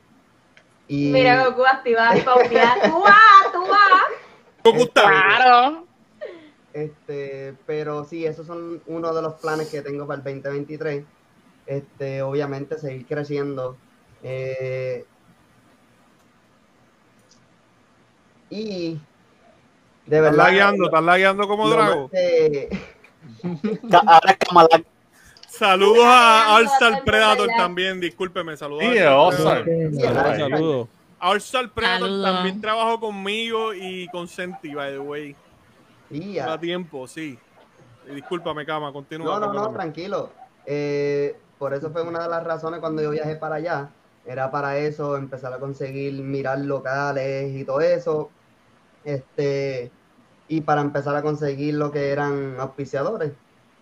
y 0.88 1.10
Mira, 1.12 1.44
Goku 1.46 1.64
activa 1.64 2.16
y. 2.16 2.20
Tú 2.24 3.00
vas, 3.02 3.52
tú 3.52 3.60
vas. 3.66 4.88
Claro. 4.92 5.86
Este, 6.72 7.54
pero 7.66 8.04
sí, 8.04 8.24
esos 8.26 8.46
son 8.46 8.82
uno 8.86 9.14
de 9.14 9.22
los 9.22 9.34
planes 9.34 9.68
que 9.68 9.82
tengo 9.82 10.06
para 10.06 10.16
el 10.18 10.24
2023. 10.42 11.04
Este, 11.66 12.22
obviamente 12.22 12.78
seguir 12.78 13.06
creciendo. 13.06 13.76
Eh, 14.22 15.04
y 18.50 18.92
de 20.06 20.16
Estás 20.16 20.20
verdad. 20.22 20.36
lagueando, 20.36 20.84
estás 20.86 21.02
lagueando 21.02 21.48
como 21.48 21.68
Drago. 21.68 22.02
más 22.02 22.10
que- 22.12 22.68
Ahora 24.06 24.30
es 24.30 24.36
Kamala. 24.38 24.82
Saludos 25.48 26.04
a 26.04 26.54
All-Star 26.56 27.04
Predator 27.04 27.48
también, 27.56 28.00
discúlpeme, 28.00 28.56
saludos 28.56 28.84
Sí, 28.92 28.98
a 28.98 29.16
All-Star. 29.16 29.64
Saludos. 30.38 30.88
All-Star 31.20 31.70
Predator 31.70 32.22
también 32.22 32.60
trabajó 32.60 33.00
conmigo 33.00 33.72
y 33.72 34.08
con 34.08 34.26
Senti, 34.28 34.74
by 34.74 34.92
the 34.92 34.98
way. 34.98 35.36
y 36.10 36.34
ya. 36.34 36.52
A 36.52 36.60
tiempo, 36.60 37.06
sí. 37.06 37.38
Discúlpame, 38.12 38.66
Cama, 38.66 38.92
continúa. 38.92 39.38
No, 39.40 39.46
no, 39.46 39.52
no, 39.54 39.70
tranquilo. 39.72 40.30
Eh, 40.66 41.34
por 41.64 41.72
eso 41.72 41.88
fue 41.90 42.02
una 42.02 42.24
de 42.24 42.28
las 42.28 42.44
razones 42.44 42.80
cuando 42.80 43.00
yo 43.00 43.08
viajé 43.08 43.36
para 43.36 43.54
allá. 43.54 43.88
Era 44.26 44.50
para 44.50 44.76
eso, 44.76 45.16
empezar 45.16 45.50
a 45.54 45.58
conseguir 45.58 46.12
mirar 46.22 46.58
locales 46.58 47.54
y 47.56 47.64
todo 47.64 47.80
eso. 47.80 48.28
Este, 49.02 49.90
y 50.46 50.60
para 50.60 50.82
empezar 50.82 51.16
a 51.16 51.22
conseguir 51.22 51.72
lo 51.72 51.90
que 51.90 52.10
eran 52.10 52.56
auspiciadores. 52.60 53.32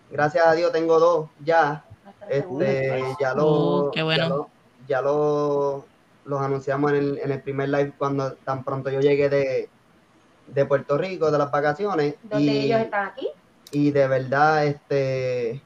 Gracias 0.09 0.47
a 0.47 0.53
Dios 0.53 0.71
tengo 0.71 0.97
dos 0.97 1.29
ya. 1.43 1.83
Este, 2.29 3.03
ya 3.19 3.33
lo, 3.33 3.47
Oh, 3.47 3.91
qué 3.91 4.01
bueno. 4.01 4.23
ya 4.23 4.29
lo, 4.29 4.49
ya 4.87 5.01
lo- 5.01 5.85
los 6.23 6.41
anunciamos 6.41 6.91
en 6.91 6.97
el, 6.97 7.17
en 7.21 7.31
el 7.33 7.41
primer 7.41 7.67
live 7.67 7.91
cuando 7.97 8.31
tan 8.45 8.63
pronto 8.63 8.89
yo 8.89 9.01
llegué 9.01 9.27
de, 9.27 9.67
de 10.47 10.65
Puerto 10.65 10.97
Rico, 10.97 11.29
de 11.31 11.37
las 11.37 11.51
vacaciones. 11.51 12.15
Dos 12.23 12.39
de 12.39 12.45
y- 12.45 12.59
ellos 12.67 12.79
están 12.79 13.07
aquí. 13.09 13.27
y 13.71 13.91
de 13.91 14.07
verdad, 14.07 14.65
este. 14.67 15.61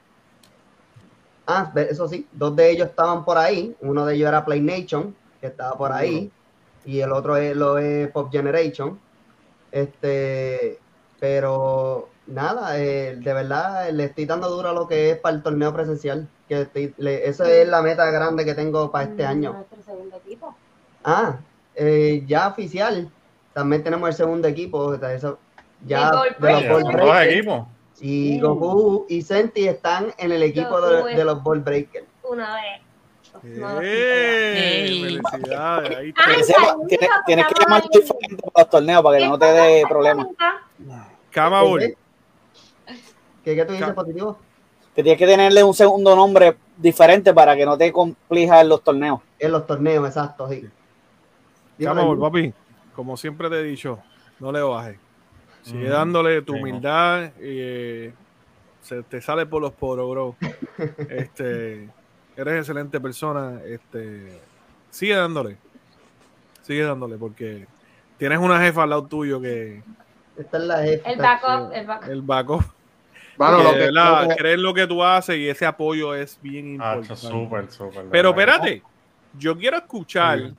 Ah, 1.48 1.72
eso 1.76 2.08
sí, 2.10 2.28
dos 2.34 2.56
de 2.56 2.70
ellos 2.72 2.90
estaban 2.90 3.24
por 3.24 3.38
ahí. 3.38 3.74
Uno 3.82 4.06
de 4.06 4.16
ellos 4.16 4.28
era 4.28 4.44
Play 4.44 4.60
Nation, 4.62 5.16
que 5.40 5.48
estaba 5.48 5.78
por 5.78 5.92
ahí. 5.94 6.30
Y 6.86 7.00
el 7.00 7.12
otro 7.14 7.38
es, 7.38 7.56
lo 7.56 7.78
es 7.78 8.10
Pop 8.12 8.30
Generation. 8.32 9.00
Este. 9.72 10.80
Pero 11.20 12.10
nada, 12.28 12.78
eh, 12.80 13.16
de 13.16 13.34
verdad 13.34 13.90
le 13.92 14.04
estoy 14.06 14.26
dando 14.26 14.50
duro 14.50 14.70
a 14.70 14.74
lo 14.74 14.88
que 14.88 15.12
es 15.12 15.18
para 15.18 15.36
el 15.36 15.42
torneo 15.44 15.74
presencial. 15.74 16.28
Que 16.48 16.62
estoy- 16.62 16.94
le- 16.98 17.28
esa 17.28 17.50
es 17.52 17.68
la 17.68 17.82
meta 17.82 18.10
grande 18.12 18.46
que 18.46 18.54
tengo 18.54 18.92
para 18.92 19.06
este 19.06 19.26
año. 19.26 19.54
Nuestro 19.54 19.82
segundo 19.84 20.18
equipo. 20.18 20.56
Ah, 21.04 21.38
eh, 21.76 22.24
ya 22.28 22.48
oficial. 22.50 23.10
También 23.54 23.84
tenemos 23.84 24.08
el 24.10 24.16
segundo 24.16 24.48
equipo. 24.48 24.78
o 24.80 24.98
sea, 24.98 25.14
eso- 25.14 25.40
ya 25.86 26.12
De 26.40 26.52
los 26.52 26.84
dos 27.00 27.16
equipos. 27.28 27.68
Y 28.00 28.40
Goku 28.40 29.06
y 29.10 29.22
Senti 29.22 29.68
están 29.68 30.14
en 30.18 30.32
el 30.32 30.44
equipo 30.44 30.80
de, 30.82 31.16
de 31.16 31.26
los 31.26 31.42
Ball 31.42 31.62
Breakers. 31.62 32.06
Una 32.24 32.56
vez. 32.56 32.82
No, 33.44 33.82
¡Eh! 33.82 34.86
Ey. 34.86 35.20
Felicidades. 35.32 35.98
Ahí 35.98 36.14
Ay, 36.16 36.42
tienes, 36.44 36.48
que 36.90 36.98
tienes 37.26 37.46
que 37.48 37.54
estamos 37.54 37.82
llamar 37.84 37.84
diferente 37.90 38.44
para 38.52 38.64
los 38.64 38.70
torneos 38.70 39.04
para 39.04 39.18
que 39.18 39.28
no 39.28 39.40
te 39.40 39.46
dé 39.46 39.84
problemas. 39.88 40.28
Cama 41.32 41.62
Ball. 41.62 41.96
¿Qué, 43.44 43.56
qué 43.56 43.66
tú 43.66 43.74
dices 43.74 43.94
positivo? 43.94 44.38
Que 44.96 45.04
tienes 45.04 45.20
que 45.20 45.28
tenerle 45.28 45.64
un 45.64 45.74
segundo 45.74 46.16
nombre 46.16 46.58
diferente 46.76 47.34
para 47.34 47.56
que 47.56 47.66
no 47.66 47.78
te 47.78 47.92
complijas 47.92 48.62
en 48.62 48.70
los 48.70 48.84
torneos. 48.84 49.22
En 49.40 49.52
los 49.52 49.68
torneos, 49.68 50.06
exacto, 50.08 50.50
sí. 50.50 50.68
Cama 51.82 52.20
papi. 52.20 52.54
Como 52.96 53.16
siempre 53.16 53.50
te 53.50 53.60
he 53.60 53.64
dicho, 53.64 54.00
no 54.40 54.52
le 54.52 54.62
bajes. 54.62 54.98
Sigue 55.72 55.90
dándole 55.90 56.42
tu 56.42 56.54
Sí, 56.54 56.60
no. 56.60 56.64
humildad. 56.68 57.32
y, 57.40 57.42
eh, 57.44 58.14
se 58.82 59.04
te 59.04 59.22
sale 59.22 59.46
por 59.46 59.62
los 59.62 59.74
poros, 59.74 60.10
bro. 60.10 60.36
Este, 61.10 61.90
eres 62.36 62.58
excelente 62.60 63.00
persona. 63.00 63.60
Este, 63.66 64.40
sigue 64.90 65.16
dándole. 65.16 65.58
Sigue 66.62 66.84
dándole 66.84 67.18
porque 67.18 67.66
tienes 68.18 68.40
una 68.40 68.60
jefa 68.62 68.84
al 68.84 68.90
lado 68.92 69.06
tuyo 69.08 69.42
que 69.42 69.82
Esta 70.38 70.58
es 70.58 70.64
la 70.64 70.84
jefa. 70.84 71.10
El 71.12 71.18
backup, 71.20 71.74
el 71.74 71.86
backup. 71.88 72.10
el 72.10 72.22
backup. 72.22 72.64
Bueno, 73.38 73.62
lo 73.64 73.72
que- 73.74 73.78
verdad, 73.80 74.24
lo 74.24 74.30
que- 74.30 74.36
creer 74.36 74.60
lo 74.60 74.74
que 74.74 74.88
tú 74.88 75.04
haces 75.04 75.38
y 75.38 75.48
ese 75.50 75.66
apoyo 75.66 76.16
es 76.16 76.40
bien 76.42 76.78
Ah, 76.82 76.96
importante. 76.98 77.16
súper, 77.28 77.72
súper. 77.72 78.04
de 78.06 78.10
Pero 78.10 78.30
espérate, 78.30 78.82
yo 79.38 79.58
quiero 79.58 79.78
escuchar 79.78 80.52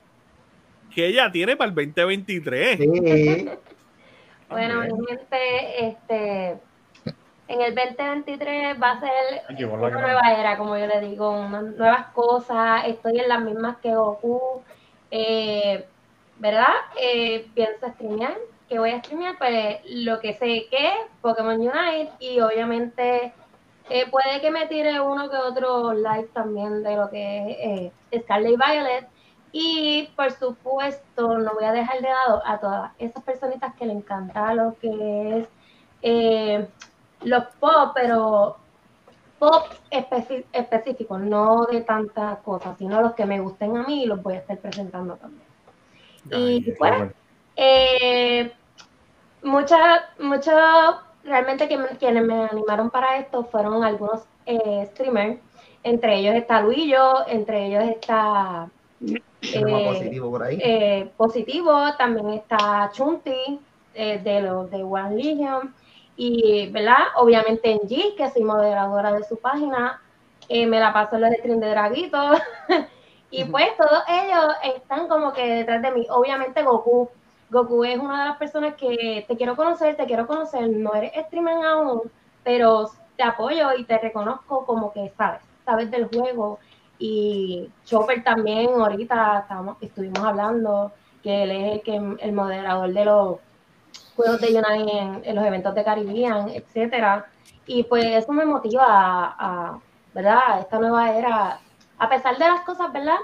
que 0.93 1.07
ella 1.07 1.31
tiene 1.31 1.55
para 1.57 1.69
el 1.69 1.75
2023. 1.75 2.77
Sí. 2.79 3.49
Bueno, 4.49 4.81
mi 4.81 5.05
gente, 5.05 5.87
este, 5.87 6.57
en 7.47 7.61
el 7.61 7.75
2023 7.75 8.81
va 8.81 8.91
a 8.91 8.99
ser 8.99 9.67
una 9.67 9.89
nueva 9.89 10.33
era, 10.33 10.57
como 10.57 10.75
yo 10.77 10.87
le 10.87 11.01
digo, 11.01 11.29
unas 11.31 11.63
nuevas 11.63 12.07
cosas. 12.07 12.83
Estoy 12.87 13.19
en 13.19 13.29
las 13.29 13.41
mismas 13.41 13.77
que 13.77 13.93
Goku, 13.93 14.61
eh, 15.11 15.85
¿verdad? 16.37 16.73
Eh, 16.99 17.47
pienso 17.53 17.87
streamear. 17.89 18.37
que 18.67 18.79
voy 18.79 18.91
a 18.91 18.99
streamear? 18.99 19.37
Pues 19.37 19.79
lo 19.85 20.19
que 20.19 20.33
sé 20.33 20.67
que 20.69 20.87
es 20.87 20.95
Pokémon 21.21 21.59
Unite 21.59 22.11
y 22.19 22.39
obviamente 22.39 23.33
eh, 23.89 24.05
puede 24.09 24.41
que 24.41 24.51
me 24.51 24.67
tire 24.67 24.99
uno 24.99 25.29
que 25.29 25.37
otro 25.37 25.93
live 25.93 26.29
también 26.33 26.83
de 26.83 26.95
lo 26.95 27.09
que 27.09 27.51
es 27.51 27.91
eh, 28.11 28.21
Scarlet 28.21 28.53
y 28.53 28.57
Violet. 28.57 29.07
Y 29.51 30.09
por 30.15 30.31
supuesto, 30.31 31.37
no 31.39 31.53
voy 31.53 31.65
a 31.65 31.71
dejar 31.71 32.01
de 32.01 32.09
lado 32.09 32.41
a 32.45 32.59
todas 32.59 32.91
esas 32.99 33.23
personitas 33.23 33.73
que 33.75 33.85
le 33.85 33.93
encanta 33.93 34.53
lo 34.53 34.75
que 34.79 35.39
es 35.39 35.47
eh, 36.01 36.67
los 37.21 37.43
pop, 37.59 37.91
pero 37.93 38.57
pop 39.39 39.65
específicos, 39.89 41.19
no 41.21 41.65
de 41.65 41.81
tantas 41.81 42.39
cosas, 42.39 42.77
sino 42.77 43.01
los 43.01 43.13
que 43.13 43.25
me 43.25 43.39
gusten 43.39 43.77
a 43.77 43.83
mí 43.83 44.03
y 44.03 44.05
los 44.05 44.21
voy 44.21 44.35
a 44.35 44.39
estar 44.39 44.57
presentando 44.57 45.15
también. 45.15 45.43
Y 46.31 46.73
bueno, 46.77 47.11
eh, 47.55 48.51
muchas, 49.41 50.01
muchos, 50.19 50.53
realmente 51.23 51.67
quienes 51.97 52.23
me 52.23 52.45
animaron 52.45 52.89
para 52.89 53.17
esto 53.17 53.45
fueron 53.45 53.83
algunos 53.83 54.23
eh, 54.45 54.87
streamers, 54.91 55.39
entre 55.83 56.17
ellos 56.17 56.35
está 56.35 56.61
Luillo, 56.61 57.27
entre 57.27 57.67
ellos 57.67 57.83
está 57.83 58.69
eh, 59.01 59.85
positivo 59.85 60.31
por 60.31 60.43
ahí. 60.43 60.59
eh, 60.61 61.11
positivo, 61.15 61.71
también 61.97 62.29
está 62.31 62.89
Chunti 62.93 63.59
eh, 63.93 64.19
de 64.23 64.41
los 64.41 64.69
de 64.69 64.83
One 64.83 65.15
Legion 65.15 65.73
y, 66.15 66.69
¿verdad? 66.71 67.07
Obviamente 67.17 67.71
en 67.71 67.79
G, 67.79 68.15
que 68.15 68.29
soy 68.29 68.43
moderadora 68.43 69.13
de 69.13 69.23
su 69.23 69.37
página, 69.37 70.01
me 70.49 70.79
la 70.79 70.91
paso 70.91 71.15
en 71.15 71.21
los 71.21 71.31
streams 71.31 71.61
de 71.61 71.69
Draguito 71.69 72.31
y 73.31 73.45
pues 73.45 73.67
todos 73.77 74.03
ellos 74.07 74.53
están 74.75 75.07
como 75.07 75.31
que 75.31 75.47
detrás 75.47 75.81
de 75.81 75.91
mí. 75.91 76.07
Obviamente 76.09 76.63
Goku, 76.63 77.09
Goku 77.49 77.83
es 77.85 77.99
una 77.99 78.23
de 78.23 78.29
las 78.29 78.37
personas 78.37 78.75
que 78.75 79.25
te 79.27 79.37
quiero 79.37 79.55
conocer, 79.55 79.95
te 79.95 80.05
quiero 80.05 80.27
conocer, 80.27 80.67
no 80.69 80.93
eres 80.95 81.13
streamer 81.27 81.63
aún, 81.65 82.01
pero 82.43 82.89
te 83.15 83.23
apoyo 83.23 83.75
y 83.77 83.83
te 83.85 83.97
reconozco 83.97 84.65
como 84.65 84.91
que 84.91 85.11
sabes, 85.17 85.41
sabes 85.65 85.91
del 85.91 86.07
juego 86.07 86.59
y 86.99 87.69
Chopper 87.85 88.23
también, 88.23 88.69
ahorita 88.69 89.39
estamos, 89.39 89.77
estuvimos 89.81 90.19
hablando 90.19 90.91
que 91.23 91.43
él 91.43 91.51
es 91.51 91.73
el, 91.73 91.81
que, 91.81 91.95
el 91.95 92.31
moderador 92.33 92.93
de 92.93 93.05
los 93.05 93.37
juegos 94.15 94.41
de 94.41 94.47
Unite 94.47 95.29
en, 95.29 95.35
los 95.35 95.45
eventos 95.45 95.73
de 95.73 95.83
Caribbean, 95.83 96.49
etcétera. 96.49 97.25
Y 97.65 97.83
pues 97.83 98.05
eso 98.05 98.33
me 98.33 98.45
motiva 98.45 98.85
a, 98.85 99.35
a, 99.39 99.79
¿verdad? 100.13 100.59
esta 100.59 100.77
nueva 100.79 101.11
era, 101.15 101.59
a 101.97 102.09
pesar 102.09 102.37
de 102.37 102.47
las 102.47 102.61
cosas, 102.61 102.91
¿verdad? 102.91 103.17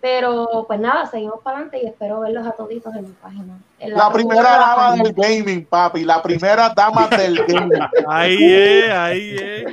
Pero 0.00 0.64
pues 0.66 0.80
nada, 0.80 1.04
seguimos 1.06 1.40
para 1.42 1.58
adelante 1.58 1.80
y 1.82 1.86
espero 1.86 2.20
verlos 2.20 2.46
a 2.46 2.52
toditos 2.52 2.94
en 2.96 3.02
mi 3.08 3.12
página. 3.12 3.58
En 3.78 3.92
La 3.92 4.10
primera 4.10 4.42
dama 4.42 4.96
del 4.96 5.12
gaming, 5.12 5.66
papi. 5.66 6.04
La 6.04 6.22
primera 6.22 6.70
dama 6.70 7.06
del 7.08 7.36
gaming. 7.46 7.82
Ahí 8.08 8.38
es, 8.40 8.90
ahí 8.90 9.36
es. 9.36 9.64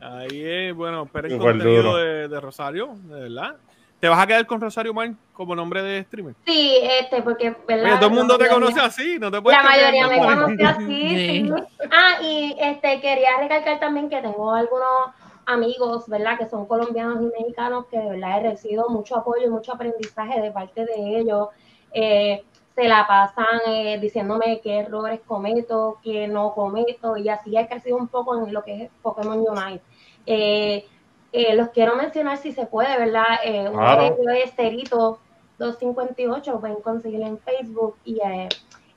Ahí 0.00 0.42
es. 0.44 0.74
Bueno, 0.74 1.02
espera 1.02 1.28
el 1.28 1.38
contenido 1.38 1.96
de, 1.98 2.28
de 2.28 2.40
Rosario, 2.40 2.94
de 3.04 3.20
verdad. 3.22 3.56
¿Te 4.00 4.08
vas 4.08 4.20
a 4.20 4.26
quedar 4.28 4.46
con 4.46 4.60
Rosario 4.60 4.94
Man 4.94 5.18
como 5.32 5.56
nombre 5.56 5.82
de 5.82 6.04
streamer? 6.04 6.34
Sí, 6.46 6.78
este, 7.00 7.20
porque 7.20 7.54
¿verdad? 7.66 7.84
Oye, 7.90 7.96
todo 7.96 8.08
el 8.10 8.14
mundo 8.14 8.38
te 8.38 8.48
conoce 8.48 8.78
así, 8.80 9.18
no 9.18 9.28
te 9.28 9.42
puedes 9.42 9.58
La 9.60 9.68
mayoría 9.68 10.06
me 10.06 10.18
conoce 10.24 10.64
así. 10.64 10.86
sí. 10.86 11.50
Ah, 11.90 12.22
y 12.22 12.56
este 12.60 13.00
quería 13.00 13.30
recalcar 13.40 13.80
también 13.80 14.08
que 14.08 14.20
tengo 14.22 14.54
algunos 14.54 15.10
amigos, 15.48 16.06
¿verdad? 16.08 16.38
Que 16.38 16.46
son 16.48 16.66
colombianos 16.66 17.20
y 17.22 17.40
mexicanos 17.40 17.86
que 17.90 17.98
de 17.98 18.10
verdad 18.10 18.38
he 18.40 18.50
recibido 18.50 18.88
mucho 18.88 19.16
apoyo 19.16 19.46
y 19.46 19.50
mucho 19.50 19.72
aprendizaje 19.72 20.40
de 20.40 20.52
parte 20.52 20.84
de 20.86 21.18
ellos. 21.18 21.48
Eh, 21.92 22.44
se 22.76 22.86
la 22.86 23.06
pasan 23.08 23.60
eh, 23.66 23.98
diciéndome 24.00 24.60
qué 24.60 24.78
errores 24.80 25.20
cometo, 25.26 25.98
qué 26.04 26.28
no 26.28 26.52
cometo, 26.54 27.16
y 27.16 27.28
así 27.28 27.56
he 27.56 27.66
crecido 27.66 27.96
un 27.96 28.06
poco 28.08 28.36
en 28.38 28.52
lo 28.54 28.62
que 28.62 28.84
es 28.84 28.90
Pokémon 29.02 29.38
Unite. 29.40 29.82
Eh, 30.26 30.86
eh, 31.32 31.56
los 31.56 31.70
quiero 31.70 31.96
mencionar 31.96 32.36
si 32.38 32.52
se 32.52 32.66
puede, 32.66 32.96
¿verdad? 32.98 33.40
Eh, 33.44 33.68
uno 33.68 33.80
Claro. 33.80 34.02
de 34.02 34.06
ellos 34.08 34.44
es 34.44 34.54
Cerito 34.54 35.18
258, 35.58 36.52
lo 36.52 36.60
pueden 36.60 36.80
conseguir 36.80 37.20
en 37.22 37.38
Facebook, 37.38 37.96
y 38.04 38.18
eh, 38.24 38.48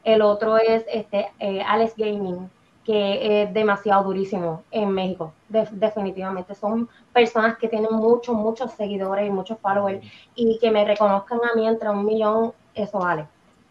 el 0.03 0.22
otro 0.22 0.57
es 0.57 0.86
este 0.88 1.32
eh, 1.40 1.64
Alex 1.65 1.95
Gaming, 1.98 2.49
que 2.84 3.44
es 3.44 3.53
demasiado 3.53 4.03
durísimo 4.06 4.64
en 4.72 4.90
México, 4.91 5.34
de- 5.48 5.68
definitivamente. 5.72 6.56
Son 6.56 6.90
personas 7.14 7.58
que 7.58 7.68
tienen 7.70 7.91
muchos, 7.94 8.36
muchos 8.36 8.72
seguidores 8.74 9.28
y 9.28 9.32
muchos 9.32 9.60
followers, 9.60 10.03
y 10.36 10.58
que 10.60 10.72
me 10.72 10.86
reconozcan 10.86 11.40
a 11.52 11.56
mí 11.56 11.68
entre 11.68 11.90
un 11.90 12.06
millón, 12.06 12.53
eso 12.74 12.99
vale. 12.99 13.28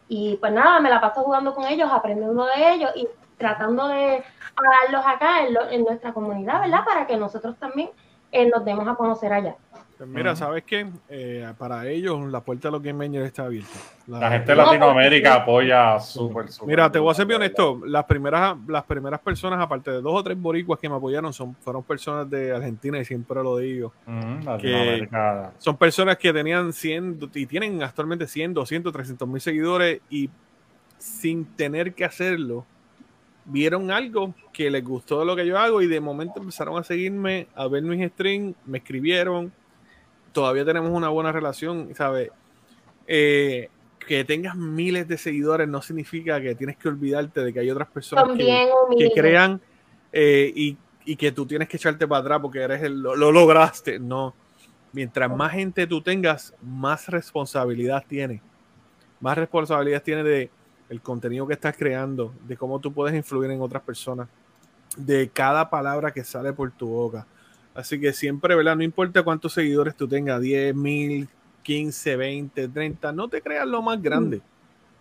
Y 0.08 0.36
pues 0.38 0.52
nada, 0.52 0.80
me 0.80 0.90
la 0.90 1.00
paso 1.00 1.22
jugando 1.22 1.54
con 1.54 1.64
ellos, 1.66 1.88
aprendiendo 1.92 2.44
de 2.46 2.72
ellos 2.74 2.90
y 2.96 3.08
tratando 3.36 3.88
de 3.88 4.22
hablarlos 4.56 5.06
acá 5.06 5.46
en, 5.46 5.54
lo- 5.54 5.68
en 5.70 5.84
nuestra 5.84 6.12
comunidad, 6.12 6.60
¿verdad? 6.60 6.84
Para 6.84 7.06
que 7.06 7.16
nosotros 7.16 7.58
también 7.58 7.90
eh, 8.32 8.48
nos 8.48 8.64
demos 8.64 8.86
a 8.88 8.94
conocer 8.96 9.32
allá. 9.32 9.56
Pues 10.00 10.08
mira. 10.08 10.34
¿sabes 10.34 10.64
qué? 10.64 10.86
Eh, 11.10 11.52
para 11.58 11.86
ellos 11.86 12.26
la 12.32 12.40
puerta 12.40 12.68
de 12.68 12.72
los 12.72 12.82
Game 12.82 13.04
Bangers 13.04 13.26
está 13.26 13.44
abierta. 13.44 13.78
La 14.06 14.30
gente 14.30 14.52
de 14.52 14.56
Latinoamérica 14.56 15.34
apoya 15.34 16.00
súper, 16.00 16.48
súper. 16.48 16.68
Mira, 16.68 16.90
te 16.90 16.98
voy 16.98 17.10
a 17.10 17.14
ser 17.14 17.26
bien 17.26 17.36
honesto. 17.36 17.82
Las 17.84 18.06
primeras, 18.06 18.56
las 18.66 18.82
primeras 18.84 19.20
personas, 19.20 19.60
aparte 19.60 19.90
de 19.90 20.00
dos 20.00 20.14
o 20.18 20.24
tres 20.24 20.40
boricuas 20.40 20.80
que 20.80 20.88
me 20.88 20.94
apoyaron, 20.94 21.34
son, 21.34 21.54
fueron 21.56 21.82
personas 21.82 22.30
de 22.30 22.50
Argentina 22.50 22.98
y 22.98 23.04
siempre 23.04 23.42
lo 23.42 23.58
digo. 23.58 23.92
Ujú, 24.06 24.58
que 24.58 25.06
son 25.58 25.76
personas 25.76 26.16
que 26.16 26.32
tenían 26.32 26.72
100 26.72 27.18
y 27.34 27.44
tienen 27.44 27.82
actualmente 27.82 28.26
100, 28.26 28.54
200, 28.54 28.90
300 28.90 29.28
mil 29.28 29.40
seguidores 29.42 30.00
y 30.08 30.30
sin 30.96 31.44
tener 31.44 31.92
que 31.92 32.06
hacerlo, 32.06 32.64
vieron 33.44 33.90
algo 33.90 34.32
que 34.50 34.70
les 34.70 34.82
gustó 34.82 35.20
de 35.20 35.26
lo 35.26 35.36
que 35.36 35.46
yo 35.46 35.58
hago 35.58 35.82
y 35.82 35.86
de 35.88 36.00
momento 36.00 36.40
empezaron 36.40 36.78
a 36.78 36.84
seguirme, 36.84 37.48
a 37.54 37.68
ver 37.68 37.82
mis 37.82 38.10
streams, 38.12 38.56
me 38.64 38.78
escribieron. 38.78 39.52
Todavía 40.32 40.64
tenemos 40.64 40.90
una 40.90 41.08
buena 41.08 41.32
relación, 41.32 41.94
¿sabes? 41.94 42.30
Eh, 43.06 43.68
que 44.06 44.24
tengas 44.24 44.56
miles 44.56 45.06
de 45.08 45.18
seguidores 45.18 45.68
no 45.68 45.82
significa 45.82 46.40
que 46.40 46.54
tienes 46.54 46.76
que 46.76 46.88
olvidarte 46.88 47.42
de 47.42 47.52
que 47.52 47.60
hay 47.60 47.70
otras 47.70 47.88
personas 47.88 48.26
Son 48.26 48.38
que, 48.38 49.12
crean 49.14 49.60
eh, 50.12 50.52
y, 50.54 50.76
y 51.04 51.16
que 51.16 51.32
tú 51.32 51.46
tienes 51.46 51.68
que 51.68 51.76
echarte 51.76 52.06
para 52.06 52.20
atrás 52.20 52.40
porque 52.40 52.60
eres 52.60 52.82
el, 52.82 53.00
lo, 53.00 53.14
lo 53.14 53.32
lograste. 53.32 53.98
No. 53.98 54.34
Mientras 54.92 55.30
más 55.30 55.52
gente 55.52 55.86
tú 55.86 56.02
tengas, 56.02 56.54
más 56.62 57.08
responsabilidad 57.08 58.04
tienes. 58.08 58.40
Más 59.20 59.36
responsabilidad 59.36 60.02
tienes 60.02 60.24
de 60.24 60.50
el 60.88 61.00
contenido 61.00 61.46
que 61.46 61.54
estás 61.54 61.76
creando, 61.76 62.34
de 62.46 62.56
cómo 62.56 62.80
tú 62.80 62.92
puedes 62.92 63.14
influir 63.14 63.50
en 63.52 63.62
otras 63.62 63.82
personas, 63.82 64.28
de 64.96 65.28
cada 65.28 65.70
palabra 65.70 66.10
que 66.10 66.24
sale 66.24 66.52
por 66.52 66.72
tu 66.72 66.88
boca. 66.88 67.26
Así 67.80 68.00
que 68.00 68.12
siempre, 68.12 68.54
¿verdad? 68.54 68.76
No 68.76 68.82
importa 68.82 69.22
cuántos 69.22 69.52
seguidores 69.52 69.96
tú 69.96 70.06
tengas, 70.06 70.40
10 70.40 70.74
mil, 70.74 71.28
15, 71.62 72.16
20, 72.16 72.68
30, 72.68 73.12
no 73.12 73.28
te 73.28 73.40
creas 73.40 73.66
lo 73.66 73.82
más 73.82 74.00
grande. 74.00 74.40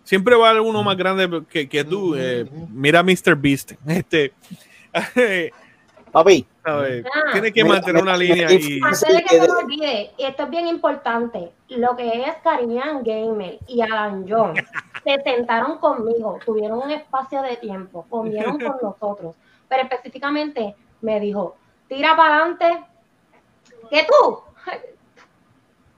Siempre 0.02 0.34
va 0.34 0.48
a 0.48 0.50
haber 0.50 0.62
uno 0.62 0.82
más 0.82 0.96
grande 0.96 1.42
que, 1.48 1.68
que 1.68 1.84
tú. 1.84 2.14
eh, 2.16 2.48
mira 2.70 3.02
Mr. 3.02 3.36
Beast. 3.36 3.72
Este, 3.86 4.32
Papi. 6.10 6.46
¿sabes? 6.64 7.04
Ah. 7.06 7.32
Tiene 7.32 7.52
que 7.52 7.62
Mira, 7.62 7.76
mantener 7.76 8.02
una 8.02 8.16
mira, 8.16 8.34
línea 8.34 8.52
y... 8.52 8.80
Antes 8.82 9.00
de 9.00 9.22
que 9.22 9.40
me 9.40 9.46
olvide, 9.48 10.10
y 10.18 10.24
esto 10.24 10.42
es 10.44 10.50
bien 10.50 10.66
importante, 10.66 11.52
lo 11.68 11.96
que 11.96 12.22
es 12.22 12.34
Caribbean 12.42 13.02
Gamer 13.04 13.58
y 13.68 13.80
Alan 13.82 14.26
John 14.28 14.54
se 15.04 15.22
sentaron 15.22 15.78
conmigo, 15.78 16.38
tuvieron 16.44 16.80
un 16.82 16.90
espacio 16.90 17.42
de 17.42 17.56
tiempo, 17.56 18.06
comieron 18.08 18.58
con 18.58 18.76
nosotros, 18.82 19.36
pero 19.68 19.82
específicamente 19.82 20.74
me 21.00 21.20
dijo, 21.20 21.56
tira 21.90 22.16
para 22.16 22.36
adelante, 22.36 22.84
que 23.90 24.06
tú, 24.06 24.40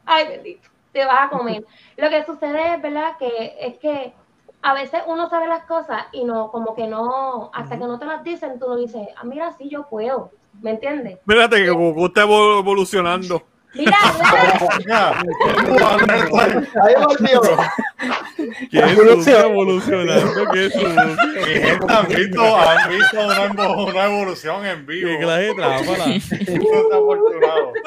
ay 0.07 0.27
bendito, 0.29 0.69
te 0.93 1.05
vas 1.05 1.27
a 1.27 1.29
comer. 1.31 1.65
Lo 1.97 2.09
que 2.09 2.25
sucede 2.25 2.75
es, 2.75 2.83
¿verdad? 2.83 3.17
Que 3.19 3.57
es 3.61 3.79
que 3.79 4.15
a 4.63 4.75
veces 4.75 5.03
uno 5.07 5.29
sabe 5.29 5.47
las 5.47 5.65
cosas 5.65 6.07
y 6.13 6.25
no, 6.25 6.51
como 6.51 6.75
que 6.75 6.87
no, 6.87 7.51
hasta 7.53 7.79
que 7.79 7.85
no 7.85 7.99
te 7.99 8.07
las 8.07 8.25
dicen, 8.25 8.59
tú 8.59 8.69
no 8.69 8.77
dices, 8.77 9.07
ah, 9.17 9.25
mira, 9.25 9.53
sí, 9.53 9.69
yo 9.69 9.89
puedo, 9.89 10.31
¿me 10.61 10.71
entiendes? 10.71 11.19
Mírate 11.27 11.57
que 11.57 11.71
Goku 11.71 12.07
está 12.07 12.25
evol- 12.25 12.61
evolucionando. 12.61 13.43
Mira, 13.75 13.97
Ahí 16.83 16.95
volvió. 16.99 17.41
¿Qué 18.71 18.79
es 18.79 19.27
evolucionando? 19.29 20.45
¿Qué 20.53 20.67
es 20.67 20.75
¿Han 21.89 22.07
visto, 22.09 22.57
han 22.57 22.91
visto 22.91 23.25
una, 23.25 23.47
evo- 23.49 23.87
una 23.91 24.05
evolución 24.05 24.67
en 24.67 24.85
vivo. 24.87 25.09
Qué 25.09 25.19
clase 25.19 25.43
de 25.43 25.55
trampa. 25.55 25.97
No 25.97 26.05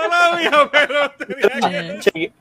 la 0.08 0.36
vi, 0.38 0.46
pero 0.72 1.12
tenía 1.12 2.00
que... 2.00 2.32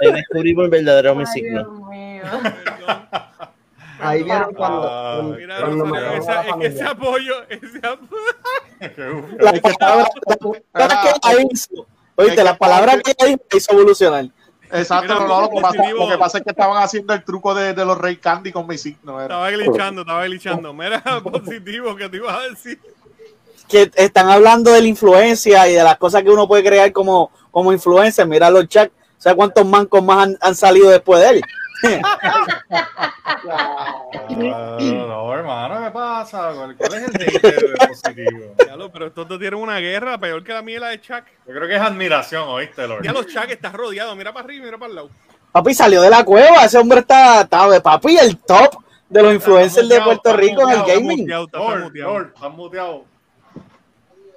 Ahí 0.00 0.12
descubrimos 0.12 0.64
el 0.64 0.70
verdadero 0.70 1.14
mi 1.14 1.26
signo. 1.26 1.62
Dios 1.62 1.80
mío. 1.90 2.22
Ahí 4.00 4.22
vieron 4.22 4.54
cuando, 4.54 4.88
Ah, 4.88 5.22
Mira, 5.36 5.58
cuando 5.60 5.84
esa- 6.12 6.42
es 6.46 6.54
que 6.54 6.66
ese 6.66 6.84
apoyo, 6.84 7.34
ese 7.48 7.80
apoyo. 7.84 8.16
Oíste, 12.18 12.42
las 12.42 12.58
palabras 12.58 13.00
que 13.02 13.12
ella 13.12 13.26
dijo 13.28 13.40
me 13.50 13.58
hizo 13.58 13.72
evolucionar. 13.72 14.28
Exacto, 14.72 15.14
Mira, 15.14 15.26
no, 15.26 15.40
lo, 15.40 15.48
que 15.50 15.60
pasa, 15.60 15.76
positivo. 15.76 16.04
lo 16.04 16.10
que 16.10 16.18
pasa 16.18 16.38
es 16.38 16.44
que 16.44 16.50
estaban 16.50 16.82
haciendo 16.82 17.14
el 17.14 17.24
truco 17.24 17.54
de, 17.54 17.72
de 17.72 17.84
los 17.84 17.96
Rey 17.96 18.16
Candy 18.16 18.52
con 18.52 18.66
mi 18.66 18.76
signo. 18.76 19.20
era. 19.20 19.24
Estaba 19.24 19.50
glitchando, 19.50 20.00
estaba 20.02 20.24
glitchando. 20.24 20.74
Mira, 20.74 21.02
positivo, 21.22 21.94
que 21.96 22.08
te 22.08 22.16
ibas 22.16 22.36
a 22.36 22.48
decir. 22.48 22.80
Que 23.68 23.90
están 23.94 24.28
hablando 24.28 24.72
de 24.72 24.82
la 24.82 24.88
influencia 24.88 25.68
y 25.68 25.74
de 25.74 25.84
las 25.84 25.96
cosas 25.96 26.22
que 26.22 26.30
uno 26.30 26.48
puede 26.48 26.64
crear 26.64 26.90
como, 26.92 27.30
como 27.50 27.72
influencer. 27.72 28.26
Mira 28.26 28.50
los 28.50 28.68
chats. 28.68 28.92
¿Sabes 29.16 29.36
cuántos 29.36 29.64
mancos 29.64 30.02
más 30.02 30.26
han, 30.26 30.38
han 30.40 30.54
salido 30.54 30.90
después 30.90 31.20
de 31.22 31.30
él? 31.30 31.42
No, 34.28 35.34
hermano, 35.34 35.84
¿qué 35.84 35.90
pasa? 35.90 36.52
¿Cuál, 36.54 36.76
cuál 36.76 36.94
es 36.94 37.08
el 37.08 37.22
hate 37.22 37.42
de 37.42 37.86
positivo? 37.88 38.54
Diablo, 38.64 38.90
pero 38.92 39.06
estos 39.06 39.28
dos 39.28 39.38
tienen 39.38 39.60
una 39.60 39.78
guerra 39.78 40.18
peor 40.18 40.42
que 40.42 40.52
la 40.52 40.62
mía 40.62 40.76
y 40.76 40.80
la 40.80 40.88
de 40.88 41.00
Chuck. 41.00 41.24
Yo 41.46 41.54
creo 41.54 41.68
que 41.68 41.76
es 41.76 41.80
admiración, 41.80 42.48
¿oíste, 42.48 42.86
Lord? 42.86 43.04
Ya 43.04 43.12
los 43.12 43.26
Chuck 43.26 43.48
está 43.48 43.70
rodeado. 43.70 44.14
Mira 44.16 44.32
para 44.32 44.44
arriba 44.44 44.62
y 44.62 44.66
mira 44.66 44.78
para 44.78 44.90
el 44.90 44.96
lado. 44.96 45.10
Papi 45.52 45.74
salió 45.74 46.02
de 46.02 46.10
la 46.10 46.24
cueva. 46.24 46.64
Ese 46.64 46.78
hombre 46.78 47.00
está, 47.00 47.42
está 47.42 47.68
de 47.68 47.80
papi, 47.80 48.16
el 48.16 48.36
top 48.38 48.82
de 49.08 49.22
los 49.22 49.34
influencers 49.34 49.88
de 49.88 49.98
muteado, 50.00 50.20
Puerto 50.20 50.36
Rico 50.36 50.62
en 50.62 50.68
el 50.70 50.78
muteado, 50.78 51.00
gaming. 51.00 51.20
Muteado, 51.20 51.44
está 51.46 51.58
Lord, 51.58 51.82
muteado. 51.82 52.12
Lord, 52.12 52.52
muteado. 52.52 53.04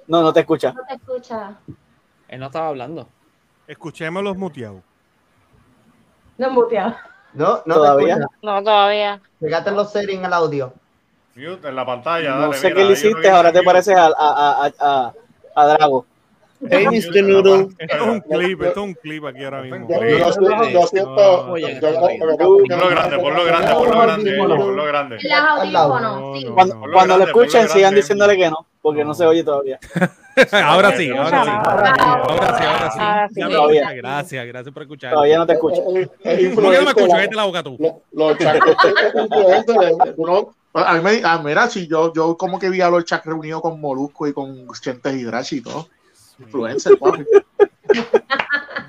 No, 0.06 0.22
no 0.22 0.32
te 0.32 0.40
escucha. 0.40 0.72
No 0.72 0.82
te 0.88 0.94
escucha. 0.94 1.54
Él 2.28 2.40
no 2.40 2.46
estaba 2.46 2.68
hablando. 2.68 3.08
Escuchemos 3.66 4.22
los 4.22 4.36
muteados. 4.36 4.82
No 6.38 6.50
muteado. 6.50 6.96
No, 7.34 7.62
no 7.64 7.74
Todavía. 7.74 8.16
te. 8.16 8.46
No, 8.46 8.62
todavía. 8.62 9.20
Fíjate 9.40 9.70
en 9.70 9.76
los 9.76 9.90
settings 9.92 10.24
el 10.24 10.32
audio. 10.32 10.72
Mute 11.34 11.68
en 11.68 11.76
la 11.76 11.86
pantalla. 11.86 12.34
No 12.34 12.40
dale, 12.42 12.54
sé 12.54 12.68
mira, 12.68 12.76
qué 12.76 12.84
le 12.84 12.92
hiciste, 12.92 13.30
ahora 13.30 13.52
te 13.52 13.62
pareces 13.62 13.96
a, 13.96 14.06
a, 14.06 14.10
a, 14.66 14.72
a, 14.78 15.12
a 15.54 15.66
Drago. 15.66 16.04
Hey, 16.70 16.86
Mr. 16.86 17.24
Noodle. 17.24 17.74
Esto 17.78 17.96
es 17.96 18.02
un 18.02 18.20
clip, 18.20 18.62
esto 18.62 18.80
es 18.80 18.86
un 18.86 18.94
clip 18.94 19.24
aquí 19.24 19.44
ahora 19.44 19.62
mismo. 19.62 19.88
Yo, 19.88 20.68
yo 20.70 20.86
siento, 20.86 21.16
yo 21.16 21.52
Oye, 21.52 21.80
Ponlo 21.80 22.88
grande, 22.88 23.18
ponlo 23.18 23.44
grande, 23.44 23.74
ponlo 23.74 24.84
grande, 24.84 25.18
ponlo. 25.18 26.34
Cuando, 26.92 27.18
lo 27.18 27.24
escuchen, 27.24 27.68
sigan 27.68 27.94
diciéndole 27.94 28.36
que 28.36 28.50
no, 28.50 28.66
porque 28.82 29.04
no 29.04 29.14
se 29.14 29.24
oye 29.24 29.42
todavía. 29.44 29.78
ahora 30.64 30.96
sí, 30.96 31.08
ahora 31.10 31.44
sí. 31.44 31.50
Ahora 31.50 31.94
sí. 31.94 32.64
Ahora 32.64 33.28
sí, 33.32 33.40
ahora 33.40 33.54
Todavía. 33.54 33.92
Gracias, 33.92 34.46
gracias 34.46 34.74
por 34.74 34.82
escuchar. 34.82 35.12
Todavía 35.12 35.38
no 35.38 35.46
te 35.46 35.52
escucho. 35.54 35.82
Es- 35.96 36.10
es 36.24 36.54
¿Por 36.54 36.64
qué 36.70 36.78
no 36.78 36.82
me 36.84 36.88
escuchas? 36.90 37.08
la- 37.08 37.14
Cállate 37.16 37.36
la 37.36 37.44
boca 37.44 37.62
tú. 37.62 37.76
lo- 37.80 38.02
Los 38.12 38.36
uno- 40.16 40.54
a 40.74 40.94
mí 40.94 41.00
me, 41.02 41.20
ah, 41.24 41.40
mira, 41.44 41.68
si 41.68 41.86
yo, 41.86 42.12
yo 42.14 42.36
como 42.36 42.58
que 42.58 42.70
vi 42.70 42.80
a 42.80 42.88
los 42.88 43.04
chacos 43.04 43.26
reunidos 43.32 43.60
con 43.60 43.78
Molusco 43.80 44.26
y 44.26 44.32
con 44.32 44.66
Chentes 44.80 45.14
Hidrachi 45.14 45.56
y 45.58 45.60
todo. 45.62 45.88
Influencer, 46.38 46.98
papi. 46.98 47.24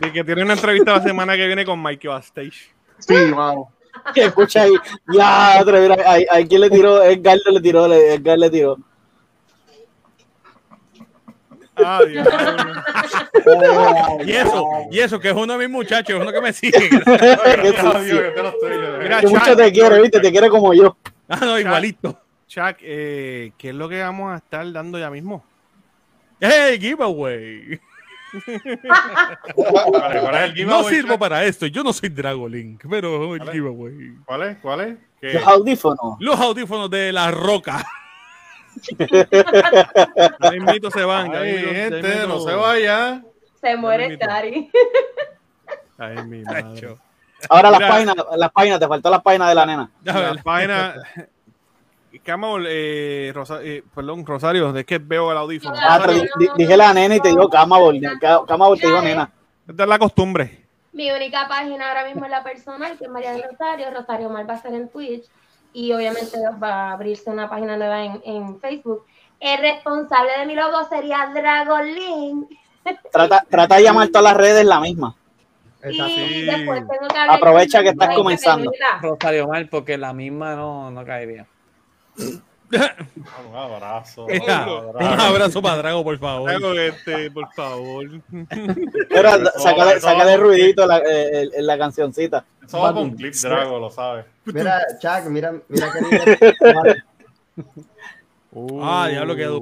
Y 0.01 0.11
que 0.11 0.23
tiene 0.23 0.43
una 0.43 0.53
entrevista 0.53 0.93
la 0.93 1.03
semana 1.03 1.35
que 1.35 1.45
viene 1.45 1.65
con 1.65 1.81
Mike 1.83 2.07
Bastage. 2.07 2.73
Sí, 2.99 3.31
vamos. 3.31 3.67
Escucha 4.15 4.61
ahí. 4.63 4.71
Ya, 5.13 5.57
otra 5.61 5.79
vez, 5.79 5.99
ahí, 6.05 6.25
ahí, 6.31 6.47
¿quién 6.47 6.61
le 6.61 6.69
tiró? 6.69 7.03
Edgar 7.03 7.37
le 7.51 7.61
tiró, 7.61 7.93
Edgar 7.93 8.39
le 8.39 8.49
tiró. 8.49 8.77
Ah, 11.75 12.01
Dios. 12.07 12.27
Y 14.25 14.31
eso, 14.31 14.67
y 14.91 14.99
eso, 14.99 15.19
que 15.19 15.29
es 15.29 15.35
uno 15.35 15.53
de 15.53 15.59
mis 15.59 15.69
muchachos, 15.69 16.15
es 16.15 16.21
uno 16.21 16.31
que 16.31 16.41
me 16.41 16.53
sigue. 16.53 16.89
Mucho 19.23 19.45
Chuck, 19.45 19.57
te 19.57 19.71
quiere, 19.71 20.01
viste, 20.01 20.19
te 20.19 20.31
quiere 20.31 20.49
como 20.49 20.73
yo. 20.73 20.95
Ah, 21.27 21.39
no, 21.41 21.57
igualito. 21.59 22.19
Chuck, 22.47 22.77
eh, 22.81 23.53
¿qué 23.57 23.69
es 23.69 23.75
lo 23.75 23.89
que 23.89 24.01
vamos 24.01 24.33
a 24.33 24.37
estar 24.37 24.71
dando 24.71 24.99
ya 24.99 25.09
mismo? 25.09 25.43
¡Hey, 26.39 26.77
giveaway! 26.79 27.79
¿Cuál 29.55 30.05
es, 30.15 30.21
cuál 30.21 30.35
es 30.35 30.41
el 30.43 30.49
No 30.49 30.53
giveaway? 30.53 30.95
sirvo 30.95 31.17
para 31.19 31.43
esto, 31.45 31.65
yo 31.67 31.83
no 31.83 31.93
soy 31.93 32.09
Dragolink, 32.09 32.83
pero 32.89 33.35
el 33.35 33.49
giveaway. 33.49 34.15
¿Cuál 34.25 34.41
es? 34.43 34.57
¿Cuál 34.57 34.81
es? 34.81 34.97
¿Qué? 35.21 35.33
Los 35.33 35.47
audífonos. 35.47 36.17
Los 36.19 36.39
audífonos 36.39 36.89
de 36.89 37.11
la 37.11 37.31
roca. 37.31 37.85
Ahí 40.39 40.59
mismito 40.59 40.91
se 40.91 41.03
van. 41.03 41.31
ya 41.31 41.39
gente, 41.39 42.27
no 42.27 42.39
se 42.39 42.53
vaya. 42.53 43.21
Se 43.61 43.75
muere. 43.77 44.17
Dari. 44.17 44.69
Ay, 45.97 46.17
mi 46.25 46.41
madre. 46.43 46.97
Ahora 47.49 47.71
las 47.71 47.79
páginas, 47.81 48.15
las 48.37 48.51
páginas, 48.51 48.79
te 48.79 48.87
faltó 48.87 49.09
las 49.09 49.21
páginas 49.21 49.49
de 49.49 49.55
la 49.55 49.65
nena. 49.65 49.89
La 50.03 50.35
página. 50.43 50.95
Camabol, 52.23 52.65
eh, 52.69 53.31
Rosa- 53.33 53.59
eh, 53.63 53.83
perdón, 53.93 54.25
Rosario, 54.25 54.75
es 54.77 54.85
que 54.85 54.99
veo 54.99 55.31
el 55.31 55.37
audífono. 55.37 55.75
Ah, 55.81 55.99
pero 56.05 56.21
dije 56.57 56.77
la 56.77 56.93
nena 56.93 57.15
y 57.15 57.19
te 57.19 57.29
digo 57.29 57.49
Camabol. 57.49 57.99
Camabol 58.47 58.79
te 58.79 58.87
digo 58.87 59.01
nena. 59.01 59.29
Esta 59.67 59.83
es 59.83 59.89
la 59.89 59.99
costumbre. 59.99 60.63
Mi 60.91 61.09
única 61.11 61.47
página 61.47 61.87
ahora 61.89 62.05
mismo 62.05 62.23
es 62.25 62.31
la 62.31 62.43
personal, 62.43 62.97
que 62.97 63.05
es 63.05 63.09
María 63.09 63.31
del 63.31 63.43
Rosario. 63.49 63.89
Rosario 63.91 64.29
Mal 64.29 64.47
va 64.47 64.53
a 64.53 64.61
ser 64.61 64.75
en 64.75 64.89
Twitch. 64.89 65.25
Y 65.73 65.91
obviamente 65.91 66.37
va 66.61 66.89
a 66.89 66.91
abrirse 66.93 67.29
una 67.29 67.49
página 67.49 67.75
nueva 67.75 68.03
en, 68.03 68.21
en 68.25 68.59
Facebook. 68.59 69.05
El 69.39 69.59
responsable 69.59 70.31
de 70.39 70.45
mi 70.45 70.55
logo 70.55 70.83
sería 70.87 71.31
Dragolink. 71.33 72.49
Trata, 73.11 73.45
trata 73.49 73.75
de 73.77 73.83
llamar 73.83 74.07
todas 74.09 74.23
las 74.23 74.37
redes 74.37 74.65
la 74.65 74.79
misma. 74.79 75.15
Y 75.85 76.45
después 76.45 76.87
tengo 76.87 77.07
que 77.09 77.17
hablar 77.17 77.37
Aprovecha 77.37 77.81
que 77.81 77.89
estás 77.89 78.15
comenzando. 78.15 78.71
Rosario 79.01 79.47
Mal, 79.47 79.67
porque 79.67 79.97
la 79.97 80.13
misma 80.13 80.55
no, 80.55 80.91
no 80.91 81.05
caería. 81.05 81.45
Un 82.73 83.55
abrazo. 83.55 84.27
Mira, 84.27 84.67
un 84.67 85.19
abrazo 85.19 85.61
para 85.61 85.77
Drago, 85.77 86.03
por 86.03 86.17
favor. 86.17 86.49
Drago, 86.49 86.73
este, 86.73 87.31
por 87.31 87.51
favor. 87.53 88.05
Pero 89.09 89.29
sácale, 89.99 90.37
ruidito 90.37 90.85
la, 90.85 90.97
eh, 90.99 91.49
la 91.59 91.77
cancioncita. 91.77 92.45
Eso 92.65 92.79
va 92.79 92.93
con 92.93 93.11
clip 93.15 93.33
Drago, 93.33 93.79
lo 93.79 93.89
sabes. 93.91 94.25
Mira, 94.45 94.81
Chuck, 95.01 95.29
mira, 95.29 95.53
mira 95.67 95.91
qué 95.91 96.01
lindo. 96.01 96.95
Ah, 98.83 99.07
diablo, 99.09 99.35
quedó. 99.35 99.59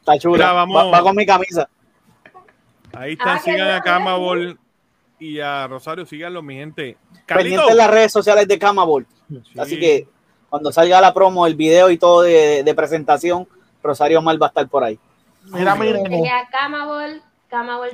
Está 0.00 0.18
chula. 0.18 0.36
Mira, 0.38 0.52
vamos. 0.52 0.76
Va, 0.76 0.84
va 0.90 1.02
con 1.02 1.14
mi 1.14 1.26
camisa. 1.26 1.68
Ahí 2.94 3.12
están, 3.12 3.36
Ah, 3.36 3.38
sigan 3.38 3.70
a 3.70 3.82
Camabol 3.82 4.58
y 5.18 5.40
a 5.40 5.66
Rosario, 5.66 6.06
síganlo, 6.06 6.40
mi 6.40 6.54
gente. 6.54 6.96
Pendiente 7.26 7.70
en 7.70 7.76
las 7.76 7.90
redes 7.90 8.10
sociales 8.12 8.48
de 8.48 8.58
Camabol. 8.58 9.06
Así 9.58 9.78
que 9.78 10.08
cuando 10.50 10.72
salga 10.72 11.00
la 11.00 11.12
promo, 11.14 11.46
el 11.46 11.54
video 11.54 11.90
y 11.90 11.98
todo 11.98 12.22
de, 12.22 12.62
de 12.64 12.74
presentación, 12.74 13.46
Rosario 13.82 14.22
Mal 14.22 14.40
va 14.40 14.46
a 14.46 14.48
estar 14.48 14.68
por 14.68 14.84
ahí. 14.84 14.98
Mira, 15.44 15.74
mira. 15.76 16.48
Camabol, 16.50 17.22
Camabol 17.48 17.90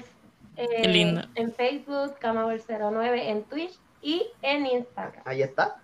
eh, 0.57 1.23
en 1.35 1.53
Facebook, 1.53 2.15
Camabol09 2.21 3.19
en 3.29 3.43
Twitch 3.45 3.73
y 4.03 4.27
en 4.43 4.67
Instagram. 4.67 5.23
Ahí 5.25 5.43
está. 5.43 5.77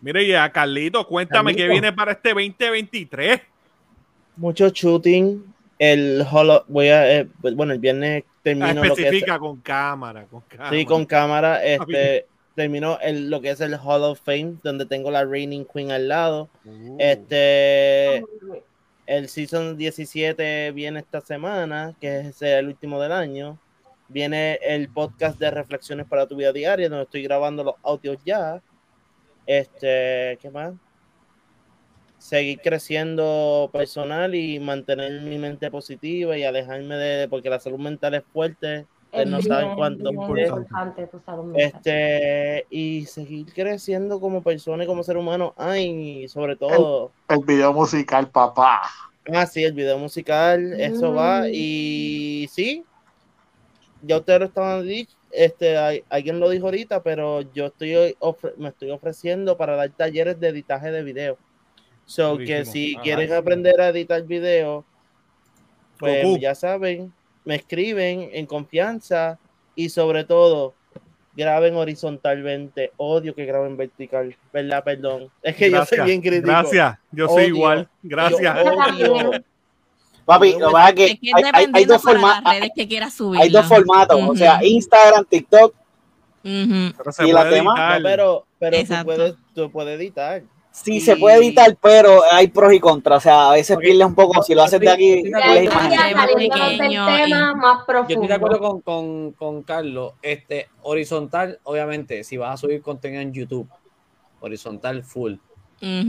Mire, 0.00 0.24
y 0.24 0.34
a 0.34 0.50
Carlito, 0.50 1.06
cuéntame 1.06 1.54
qué 1.54 1.68
viene 1.68 1.92
para 1.92 2.12
este 2.12 2.30
2023. 2.30 3.40
Mucho 4.36 4.68
shooting. 4.68 5.54
El 5.78 6.26
holo, 6.30 6.64
voy 6.68 6.88
a, 6.88 7.20
eh, 7.20 7.28
bueno, 7.42 7.72
el 7.72 7.78
viernes 7.78 8.24
Ah, 8.46 8.48
termino 8.48 8.74
lo 8.74 8.82
que 8.82 8.88
es, 8.88 8.98
especifica 8.98 9.38
con 9.38 9.56
cámara, 9.60 10.24
con 10.30 10.40
cámara. 10.42 10.70
sí, 10.70 10.84
con 10.84 11.04
cámara, 11.04 11.64
este, 11.64 12.26
terminó 12.56 12.98
el, 13.00 13.30
lo 13.30 13.40
que 13.40 13.50
es 13.50 13.60
el 13.60 13.74
Hall 13.74 14.02
of 14.02 14.20
Fame, 14.20 14.56
donde 14.64 14.86
tengo 14.86 15.10
la 15.10 15.24
Reigning 15.24 15.66
Queen 15.66 15.92
al 15.92 16.08
lado. 16.08 16.48
Este, 16.98 18.24
el 19.04 19.28
Season 19.28 19.76
17 19.76 20.72
viene 20.72 21.00
esta 21.00 21.20
semana, 21.20 21.94
que 22.00 22.20
es 22.20 22.42
el 22.42 22.66
último 22.66 23.00
del 23.00 23.12
año. 23.12 23.58
Viene 24.08 24.58
el 24.62 24.88
podcast 24.88 25.38
de 25.38 25.50
Reflexiones 25.50 26.06
para 26.06 26.26
tu 26.26 26.34
vida 26.34 26.52
diaria, 26.52 26.88
donde 26.88 27.04
estoy 27.04 27.22
grabando 27.22 27.62
los 27.62 27.74
audios 27.82 28.18
ya. 28.24 28.62
Este, 29.44 30.38
¿qué 30.40 30.50
más? 30.50 30.72
Seguir 32.16 32.58
creciendo 32.60 33.68
personal 33.70 34.34
y 34.34 34.58
mantener 34.58 35.20
mi 35.20 35.36
mente 35.36 35.70
positiva 35.70 36.38
y 36.38 36.44
alejarme 36.44 36.96
de, 36.96 37.28
porque 37.28 37.50
la 37.50 37.60
salud 37.60 37.78
mental 37.78 38.14
es 38.14 38.24
fuerte. 38.32 38.86
Ustedes 39.16 39.30
no 39.30 39.42
saben. 39.42 39.76
Este, 41.54 42.66
y 42.70 43.06
seguir 43.06 43.52
creciendo 43.52 44.20
como 44.20 44.42
persona 44.42 44.84
y 44.84 44.86
como 44.86 45.02
ser 45.02 45.16
humano. 45.16 45.54
Ay, 45.56 46.28
sobre 46.28 46.56
todo. 46.56 47.12
El 47.28 47.44
video 47.44 47.72
musical, 47.72 48.28
papá. 48.30 48.82
Ah, 49.32 49.46
sí, 49.46 49.64
el 49.64 49.72
video 49.72 49.98
musical, 49.98 50.78
eso 50.80 51.12
va. 51.12 51.48
Y 51.48 52.48
sí, 52.52 52.84
ya 54.02 54.18
ustedes 54.18 54.40
lo 54.40 54.46
estaban 54.46 54.86
dicho, 54.86 55.16
este, 55.32 55.76
hay- 55.76 56.04
alguien 56.08 56.38
lo 56.38 56.48
dijo 56.48 56.66
ahorita, 56.66 57.02
pero 57.02 57.40
yo 57.52 57.66
estoy 57.66 57.94
hoy 57.96 58.16
ofre- 58.20 58.54
me 58.56 58.68
estoy 58.68 58.90
ofreciendo 58.90 59.56
para 59.56 59.74
dar 59.74 59.90
talleres 59.90 60.38
de 60.38 60.48
editaje 60.48 60.92
de 60.92 61.02
video. 61.02 61.38
So 62.04 62.38
que 62.38 62.64
si 62.64 62.94
Ajá. 62.94 63.02
quieren 63.02 63.32
aprender 63.32 63.80
a 63.80 63.88
editar 63.88 64.22
video, 64.22 64.84
pues 65.98 66.22
Goku. 66.24 66.38
ya 66.38 66.54
saben, 66.54 67.12
me 67.46 67.54
escriben 67.54 68.28
en 68.32 68.44
confianza 68.44 69.38
y 69.74 69.88
sobre 69.88 70.24
todo 70.24 70.74
graben 71.34 71.74
horizontalmente. 71.76 72.92
Odio 72.98 73.34
que 73.34 73.44
graben 73.46 73.76
vertical, 73.76 74.36
¿verdad? 74.52 74.84
Perdón. 74.84 75.30
Es 75.42 75.56
que 75.56 75.70
yo 75.70 75.84
soy 75.86 76.00
bien 76.00 76.20
crítico. 76.20 76.46
Gracias, 76.48 76.98
yo 77.12 77.28
soy 77.28 77.44
Odio. 77.44 77.54
igual. 77.54 77.88
Gracias. 78.02 78.56
Papi, 80.24 80.52
lo 80.58 80.66
que 80.68 80.72
pasa 80.72 80.88
es 80.88 80.94
que 80.96 81.04
Es 81.06 81.20
que 81.20 81.30
hay, 81.34 81.42
hay- 81.44 81.52
hay 81.54 81.66
dependiendo 81.66 81.94
dos 81.94 82.02
formatos. 82.02 82.52
Hay 83.40 83.50
dos 83.50 83.66
formatos, 83.66 84.20
o 84.28 84.34
sea, 84.36 84.64
Instagram, 84.64 85.24
TikTok 85.24 85.74
Pero 86.42 87.12
se 87.12 87.28
y 87.28 87.32
puede 87.32 87.58
editar. 87.58 88.00
No, 88.00 88.02
pero 88.08 88.46
pero 88.58 88.76
tú 88.78 88.94
puedes, 89.04 89.34
tú 89.54 89.70
puedes 89.70 90.00
editar. 90.00 90.42
Sí, 90.84 90.96
Y- 90.96 91.00
se 91.00 91.16
puede 91.16 91.38
editar, 91.38 91.74
pero 91.80 92.20
hay 92.30 92.48
pros 92.48 92.72
y 92.72 92.80
contras. 92.80 93.18
O 93.18 93.20
sea, 93.20 93.50
a 93.50 93.52
veces 93.54 93.78
pierdes 93.78 94.06
un 94.06 94.14
poco. 94.14 94.42
Si 94.42 94.54
lo 94.54 94.62
haces 94.62 94.78
de 94.78 94.90
aquí, 94.90 95.22
pierdes 95.22 95.74
Más 95.74 95.88
más 96.14 96.28
Yo 97.88 98.06
estoy 98.08 98.28
de 98.28 98.34
acuerdo 98.34 98.58
profundo. 98.58 98.82
con, 98.84 99.32
con, 99.32 99.32
con 99.32 99.62
Carlos. 99.62 100.12
Este, 100.20 100.68
horizontal, 100.82 101.60
obviamente, 101.62 102.24
si 102.24 102.36
vas 102.36 102.52
a 102.54 102.56
subir 102.58 102.82
contenido 102.82 103.22
en 103.22 103.32
YouTube, 103.32 103.68
horizontal 104.40 105.02
full. 105.02 105.36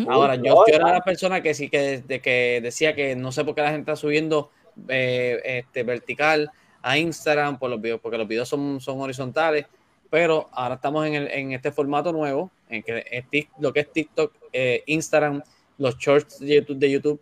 Ahora, 0.09 0.35
yo, 0.35 0.65
yo 0.67 0.75
era 0.75 0.91
la 0.91 1.01
persona 1.01 1.41
que 1.41 1.53
sí 1.53 1.69
que, 1.69 2.03
de, 2.05 2.21
que 2.21 2.59
decía 2.61 2.93
que 2.93 3.15
no 3.15 3.31
sé 3.31 3.45
por 3.45 3.55
qué 3.55 3.61
la 3.61 3.69
gente 3.71 3.91
está 3.91 3.95
subiendo 3.95 4.51
eh, 4.89 5.39
este, 5.43 5.83
vertical 5.83 6.51
a 6.81 6.97
Instagram 6.97 7.57
por 7.57 7.69
los 7.69 7.81
videos, 7.81 7.99
porque 8.01 8.17
los 8.17 8.27
videos 8.27 8.47
son, 8.49 8.79
son 8.81 8.99
horizontales, 9.01 9.65
pero 10.09 10.49
ahora 10.51 10.75
estamos 10.75 11.05
en, 11.05 11.15
el, 11.15 11.27
en 11.31 11.51
este 11.53 11.71
formato 11.71 12.11
nuevo, 12.11 12.51
en 12.69 12.83
que 12.83 13.03
es 13.11 13.25
tic- 13.25 13.49
lo 13.59 13.71
que 13.73 13.81
es 13.81 13.91
TikTok, 13.91 14.33
eh, 14.53 14.83
Instagram, 14.87 15.41
los 15.77 15.97
shorts 15.97 16.39
de 16.39 16.55
YouTube, 16.55 16.77
de 16.77 16.91
YouTube 16.91 17.21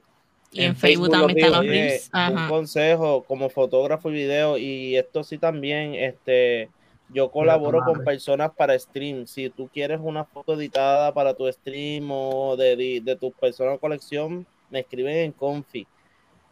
Y 0.51 0.63
en 0.63 0.75
Facebook 0.75 1.09
también 1.11 1.37
están 1.39 1.51
los 1.51 1.67
reels. 1.67 2.09
un 2.13 2.19
Ajá. 2.19 2.47
consejo 2.49 3.23
como 3.23 3.49
fotógrafo 3.49 4.09
y 4.09 4.13
video, 4.13 4.57
y 4.57 4.95
esto 4.95 5.23
sí 5.23 5.37
también, 5.37 5.95
este, 5.95 6.69
yo 7.09 7.29
colaboro 7.29 7.83
con 7.85 8.03
personas 8.03 8.51
para 8.55 8.77
stream. 8.79 9.27
Si 9.27 9.49
tú 9.49 9.69
quieres 9.71 9.99
una 10.01 10.23
foto 10.23 10.53
editada 10.53 11.13
para 11.13 11.33
tu 11.33 11.51
stream 11.51 12.09
o 12.09 12.55
de, 12.55 12.75
de, 12.75 13.01
de 13.03 13.15
tu 13.15 13.31
personal 13.31 13.79
colección, 13.79 14.45
me 14.71 14.79
escriben 14.79 15.17
en 15.17 15.31
Confi. 15.31 15.85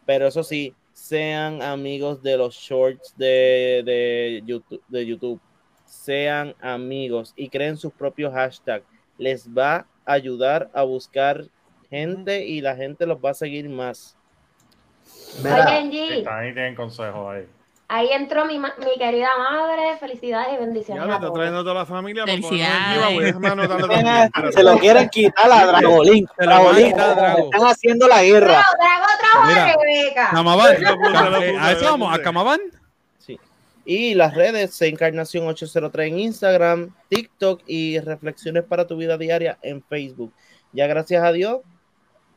Pero 0.06 0.26
eso 0.28 0.44
sí, 0.44 0.74
sean 0.92 1.60
amigos 1.62 2.22
de 2.22 2.36
los 2.36 2.54
shorts 2.54 3.14
de, 3.16 3.82
de, 3.84 4.42
YouTube, 4.46 4.82
de 4.86 5.06
YouTube. 5.06 5.40
Sean 6.04 6.54
amigos 6.60 7.32
y 7.34 7.48
creen 7.48 7.78
sus 7.78 7.90
propios 7.92 8.34
hashtags. 8.34 8.84
Les 9.16 9.48
va 9.48 9.86
a 10.04 10.12
ayudar 10.12 10.68
a 10.74 10.82
buscar 10.82 11.44
gente 11.88 12.44
y 12.44 12.60
la 12.60 12.76
gente 12.76 13.06
los 13.06 13.16
va 13.24 13.30
a 13.30 13.34
seguir 13.34 13.70
más. 13.70 14.14
Oye, 15.42 15.50
Angie, 15.50 16.18
Están 16.18 16.38
ahí, 16.40 16.52
tienen 16.52 16.74
consejos 16.74 17.34
ahí. 17.34 17.46
ahí 17.88 18.08
entró 18.12 18.44
mi, 18.44 18.60
querida 18.98 19.30
madre. 19.38 19.96
Felicidades 19.98 20.54
y 20.54 20.56
bendiciones. 20.58 21.02
Ya 21.02 21.06
me 21.06 21.12
a 21.12 21.16
está 21.16 21.26
todos. 21.26 21.38
trayendo 21.38 21.62
toda 21.62 21.74
la 21.74 21.86
familia. 21.86 22.24
Felicidades. 22.26 23.34
Se 24.54 24.62
lo 24.62 24.78
quieren 24.78 25.08
quitar 25.08 25.50
a 25.50 25.66
Dragolín. 25.66 26.26
Se 26.36 26.44
están 26.44 27.66
haciendo 27.66 28.08
la 28.08 28.22
guerra. 28.22 28.62
Drago, 28.78 29.46
Mira. 29.46 29.74
Rebeca. 29.74 30.28
Camabán. 30.30 30.76
Puse, 30.76 31.58
A 31.58 31.72
eso 31.72 31.84
vamos, 31.84 32.14
a. 32.14 32.20
Camabán. 32.22 32.60
Y 33.84 34.14
las 34.14 34.34
redes, 34.34 34.80
Encarnación 34.82 35.46
803 35.46 36.08
en 36.08 36.18
Instagram, 36.18 36.94
TikTok 37.08 37.62
y 37.66 37.98
Reflexiones 38.00 38.64
para 38.64 38.86
tu 38.86 38.96
vida 38.96 39.18
diaria 39.18 39.58
en 39.62 39.82
Facebook. 39.82 40.32
Ya 40.72 40.86
gracias 40.86 41.22
a 41.22 41.32
Dios, 41.32 41.60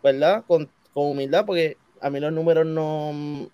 ¿verdad? 0.03 0.43
Con, 0.45 0.69
con 0.93 1.07
humildad, 1.07 1.45
porque 1.45 1.77
a 2.01 2.09
mí 2.09 2.19
los 2.19 2.33
números 2.33 2.65
no, 2.65 3.49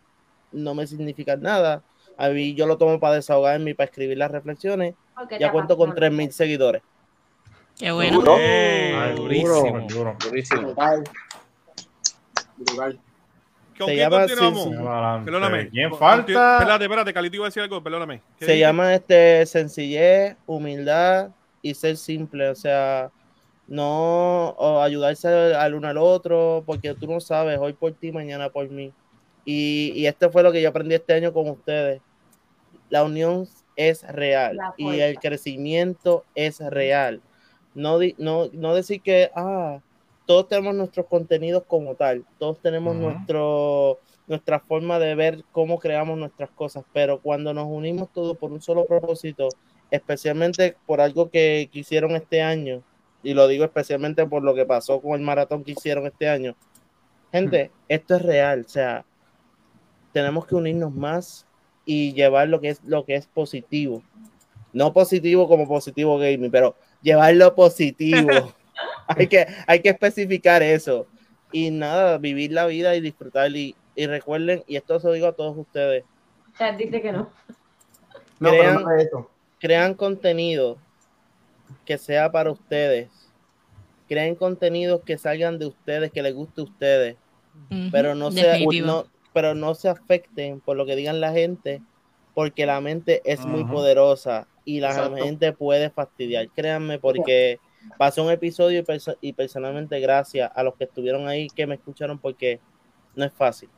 no 0.51 0.73
me 0.73 0.87
significan 0.87 1.41
nada. 1.41 1.83
A 2.17 2.29
mí 2.29 2.53
yo 2.53 2.65
lo 2.65 2.77
tomo 2.77 2.99
para 2.99 3.15
desahogarme 3.15 3.71
y 3.71 3.73
para 3.73 3.89
escribir 3.89 4.17
las 4.17 4.31
reflexiones. 4.31 4.95
Ya 5.39 5.51
cuento 5.51 5.77
con 5.77 5.91
apasiona. 5.91 6.23
3.000 6.23 6.31
seguidores. 6.31 6.81
Qué 7.77 7.91
bueno. 7.91 8.19
Duro. 8.19 8.37
Durísimo. 9.15 9.87
Duro. 9.87 10.17
Durísimo. 10.19 10.61
Brutal. 10.61 11.03
Brutal. 12.57 12.99
¿Con 13.77 13.87
Se 13.87 13.93
quién 13.95 13.97
llama- 14.09 14.19
continuamos? 14.19 14.63
sí, 14.63 14.69
sí. 14.69 15.25
Perdóname. 15.25 15.69
¿Quién 15.69 15.95
falta? 15.95 16.57
Espérate, 16.59 16.83
espérate, 16.85 17.13
Calito 17.13 17.35
iba 17.37 17.45
a 17.45 17.49
decir 17.49 17.63
algo, 17.63 17.81
perdóname. 17.83 18.17
¿Qué 18.37 18.45
Se 18.45 18.51
dijiste? 18.51 18.59
llama 18.59 18.93
este 18.93 19.45
sencillez, 19.45 20.35
humildad 20.45 21.29
y 21.61 21.73
ser 21.73 21.97
simple, 21.97 22.49
o 22.49 22.55
sea, 22.55 23.09
no 23.67 24.49
o 24.49 24.81
ayudarse 24.81 25.27
al, 25.55 25.73
uno 25.73 25.87
al 25.87 25.97
otro, 25.97 26.63
porque 26.65 26.93
tú 26.93 27.07
no 27.07 27.19
sabes, 27.19 27.57
hoy 27.59 27.73
por 27.73 27.93
ti, 27.93 28.11
mañana 28.11 28.49
por 28.49 28.69
mí. 28.69 28.91
Y, 29.45 29.91
y 29.95 30.05
esto 30.07 30.29
fue 30.31 30.43
lo 30.43 30.51
que 30.51 30.61
yo 30.61 30.69
aprendí 30.69 30.95
este 30.95 31.13
año 31.13 31.33
con 31.33 31.49
ustedes. 31.49 32.01
La 32.89 33.03
unión 33.03 33.47
es 33.75 34.03
real 34.07 34.57
y 34.77 34.99
el 34.99 35.17
crecimiento 35.19 36.23
es 36.35 36.59
real. 36.59 37.21
No, 37.73 37.97
di- 37.97 38.15
no, 38.17 38.49
no 38.53 38.75
decir 38.75 39.01
que, 39.01 39.31
ah, 39.35 39.79
todos 40.25 40.47
tenemos 40.47 40.75
nuestros 40.75 41.05
contenidos 41.07 41.63
como 41.67 41.95
tal, 41.95 42.25
todos 42.37 42.59
tenemos 42.59 42.95
nuestro, 42.95 43.99
nuestra 44.27 44.59
forma 44.59 44.99
de 44.99 45.15
ver 45.15 45.43
cómo 45.51 45.79
creamos 45.79 46.17
nuestras 46.17 46.49
cosas, 46.51 46.85
pero 46.93 47.19
cuando 47.21 47.53
nos 47.53 47.67
unimos 47.67 48.11
todos 48.13 48.37
por 48.37 48.51
un 48.51 48.61
solo 48.61 48.85
propósito, 48.85 49.49
especialmente 49.91 50.75
por 50.85 51.01
algo 51.01 51.29
que, 51.29 51.69
que 51.71 51.79
hicieron 51.79 52.11
este 52.11 52.41
año, 52.41 52.81
y 53.21 53.33
lo 53.33 53.47
digo 53.47 53.63
especialmente 53.65 54.25
por 54.25 54.43
lo 54.43 54.55
que 54.55 54.65
pasó 54.65 55.01
con 55.01 55.13
el 55.13 55.21
maratón 55.21 55.63
que 55.63 55.71
hicieron 55.71 56.05
este 56.05 56.29
año, 56.29 56.55
gente, 57.31 57.71
esto 57.89 58.15
es 58.15 58.21
real, 58.21 58.63
o 58.65 58.69
sea, 58.69 59.05
tenemos 60.13 60.45
que 60.45 60.55
unirnos 60.55 60.93
más 60.93 61.45
y 61.85 62.13
llevar 62.13 62.47
lo 62.47 62.61
que 62.61 62.69
es 62.69 62.83
lo 62.85 63.03
que 63.03 63.15
es 63.15 63.27
positivo. 63.27 64.01
No 64.71 64.93
positivo 64.93 65.47
como 65.47 65.67
positivo 65.67 66.17
gaming, 66.17 66.49
pero 66.49 66.75
llevarlo 67.01 67.53
positivo. 67.53 68.29
hay, 69.07 69.27
que, 69.27 69.45
hay 69.67 69.81
que 69.81 69.89
especificar 69.89 70.61
eso. 70.63 71.07
Y 71.51 71.69
nada, 71.69 72.17
vivir 72.17 72.51
la 72.51 72.65
vida 72.65 72.95
y 72.95 73.01
disfrutar. 73.01 73.55
Y, 73.55 73.75
y 73.95 74.07
recuerden, 74.07 74.63
y 74.67 74.75
esto 74.75 74.99
se 74.99 75.07
lo 75.07 75.13
digo 75.13 75.27
a 75.27 75.33
todos 75.33 75.55
ustedes, 75.57 76.03
dice 76.77 77.01
que 77.01 77.11
no. 77.11 77.29
No, 78.39 78.49
crean, 78.49 78.75
pero 78.75 78.89
no 78.89 78.95
es 78.95 79.07
eso. 79.07 79.29
crean 79.59 79.93
contenido 79.93 80.77
que 81.85 81.97
sea 81.97 82.31
para 82.31 82.51
ustedes. 82.51 83.09
Creen 84.07 84.35
contenidos 84.35 85.01
que 85.03 85.17
salgan 85.17 85.59
de 85.59 85.67
ustedes, 85.67 86.11
que 86.11 86.21
les 86.21 86.33
guste 86.33 86.61
a 86.61 86.65
ustedes. 86.65 87.15
Pero 87.91 88.15
no 88.15 88.31
se, 88.31 88.65
no, 88.81 89.05
pero 89.31 89.53
no 89.53 89.75
se 89.75 89.87
afecten 89.87 90.59
por 90.59 90.75
lo 90.75 90.85
que 90.85 90.95
digan 90.95 91.21
la 91.21 91.31
gente, 91.31 91.81
porque 92.33 92.65
la 92.65 92.81
mente 92.81 93.21
es 93.25 93.45
muy 93.45 93.63
poderosa 93.63 94.47
y 94.65 94.79
la 94.79 94.89
Exacto. 94.89 95.17
gente 95.17 95.53
puede 95.53 95.89
fastidiar. 95.89 96.49
Créanme, 96.49 96.99
porque 96.99 97.59
pasó 97.97 98.23
un 98.23 98.31
episodio 98.31 98.79
y, 98.79 98.83
perso- 98.83 99.17
y 99.21 99.33
personalmente 99.33 99.99
gracias 99.99 100.51
a 100.53 100.63
los 100.63 100.75
que 100.75 100.85
estuvieron 100.85 101.27
ahí 101.27 101.47
que 101.49 101.67
me 101.67 101.75
escucharon, 101.75 102.17
porque 102.19 102.59
no 103.15 103.25
es 103.25 103.33
fácil. 103.33 103.69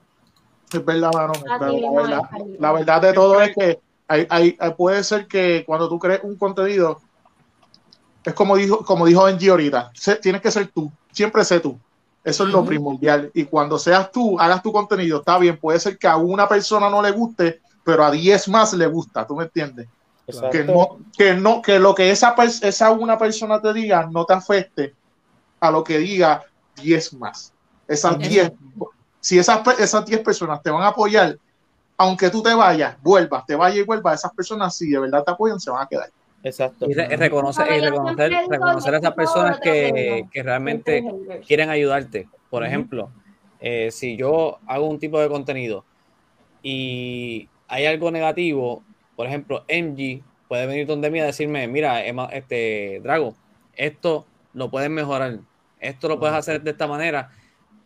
Es 0.73 0.83
verdad, 0.83 1.11
mano. 1.13 1.33
La, 1.45 1.57
verdad, 1.57 2.21
Carlito. 2.29 2.61
la 2.61 2.71
verdad 2.71 3.01
de 3.01 3.13
todo 3.13 3.41
es 3.41 3.55
que 3.55 3.79
hay, 4.07 4.27
hay, 4.29 4.55
hay- 4.59 4.73
puede 4.73 5.03
ser 5.03 5.27
que 5.27 5.63
cuando 5.65 5.87
tú 5.89 5.99
crees 5.99 6.21
un 6.23 6.35
contenido, 6.37 6.99
es 8.23 8.33
como 8.33 8.55
dijo, 8.55 8.83
como 8.83 9.05
dijo 9.05 9.23
Benji 9.25 9.49
ahorita, 9.49 9.91
se- 9.93 10.15
tienes 10.15 10.41
que 10.41 10.51
ser 10.51 10.67
tú, 10.67 10.91
siempre 11.11 11.43
sé 11.43 11.59
tú. 11.59 11.77
Eso 12.23 12.43
es 12.43 12.49
lo 12.49 12.65
primordial. 12.65 13.29
Y 13.35 13.43
cuando 13.45 13.77
seas 13.77 14.11
tú, 14.11 14.39
hagas 14.39 14.63
tu 14.63 14.71
contenido, 14.71 15.19
está 15.19 15.37
bien, 15.37 15.57
puede 15.57 15.79
ser 15.79 15.95
que 15.99 16.07
a 16.07 16.17
una 16.17 16.47
persona 16.47 16.89
no 16.89 16.99
le 16.99 17.11
guste, 17.11 17.61
pero 17.83 18.03
a 18.03 18.09
10 18.09 18.47
más 18.47 18.73
le 18.73 18.87
gusta, 18.87 19.27
¿tú 19.27 19.35
me 19.35 19.43
entiendes? 19.43 19.87
Exacto. 20.27 20.49
Que 20.51 20.63
no, 20.63 20.99
que 21.17 21.33
no, 21.35 21.61
que 21.61 21.79
lo 21.79 21.93
que 21.93 22.09
esa, 22.11 22.35
esa 22.63 22.91
una 22.91 23.17
persona 23.17 23.61
te 23.61 23.73
diga 23.73 24.07
no 24.11 24.25
te 24.25 24.33
afecte 24.33 24.93
a 25.59 25.71
lo 25.71 25.83
que 25.83 25.99
diga 25.99 26.43
10 26.81 27.13
más. 27.13 27.53
Esas 27.87 28.13
Ujú. 28.17 28.27
10, 28.27 28.51
si 29.19 29.37
esas, 29.39 29.59
pe- 29.59 29.81
esas 29.83 30.05
10 30.05 30.21
personas 30.21 30.61
te 30.61 30.69
van 30.71 30.83
a 30.83 30.87
apoyar, 30.87 31.37
aunque 31.97 32.29
tú 32.29 32.41
te 32.43 32.53
vayas, 32.53 32.97
vuelvas, 33.01 33.45
te 33.45 33.55
vayas 33.55 33.79
y 33.79 33.83
vuelvas, 33.83 34.19
esas 34.19 34.33
personas, 34.33 34.75
si 34.75 34.89
de 34.89 34.99
verdad 34.99 35.23
te 35.23 35.31
apoyan, 35.31 35.59
se 35.59 35.69
van 35.71 35.83
a 35.83 35.87
quedar. 35.87 36.09
Exacto. 36.43 36.89
Y, 36.89 36.93
re- 36.93 37.15
reconocer, 37.17 37.65
y 37.71 37.79
reconocer, 37.79 38.31
reconocer 38.49 38.93
a 38.95 38.97
esas 38.97 39.13
personas 39.13 39.59
que, 39.59 40.25
que 40.31 40.43
realmente 40.43 41.03
quieren 41.47 41.69
ayudarte. 41.69 42.27
Por 42.49 42.65
ejemplo, 42.65 43.09
eh, 43.59 43.89
si 43.91 44.15
yo 44.17 44.59
hago 44.67 44.87
un 44.87 44.99
tipo 44.99 45.19
de 45.19 45.27
contenido 45.29 45.85
y 46.61 47.47
hay 47.67 47.85
algo 47.85 48.11
negativo, 48.11 48.83
por 49.15 49.27
ejemplo, 49.27 49.63
MG 49.67 50.21
puede 50.47 50.67
venir 50.67 50.85
donde 50.87 51.09
mí 51.09 51.19
a 51.19 51.25
decirme, 51.25 51.67
mira, 51.67 52.05
Emma- 52.05 52.29
este 52.31 52.99
Drago, 53.03 53.35
esto 53.75 54.25
lo 54.53 54.69
puedes 54.69 54.89
mejorar, 54.89 55.39
esto 55.79 56.07
lo 56.07 56.19
puedes 56.19 56.35
hacer 56.35 56.61
de 56.61 56.71
esta 56.71 56.87
manera. 56.87 57.31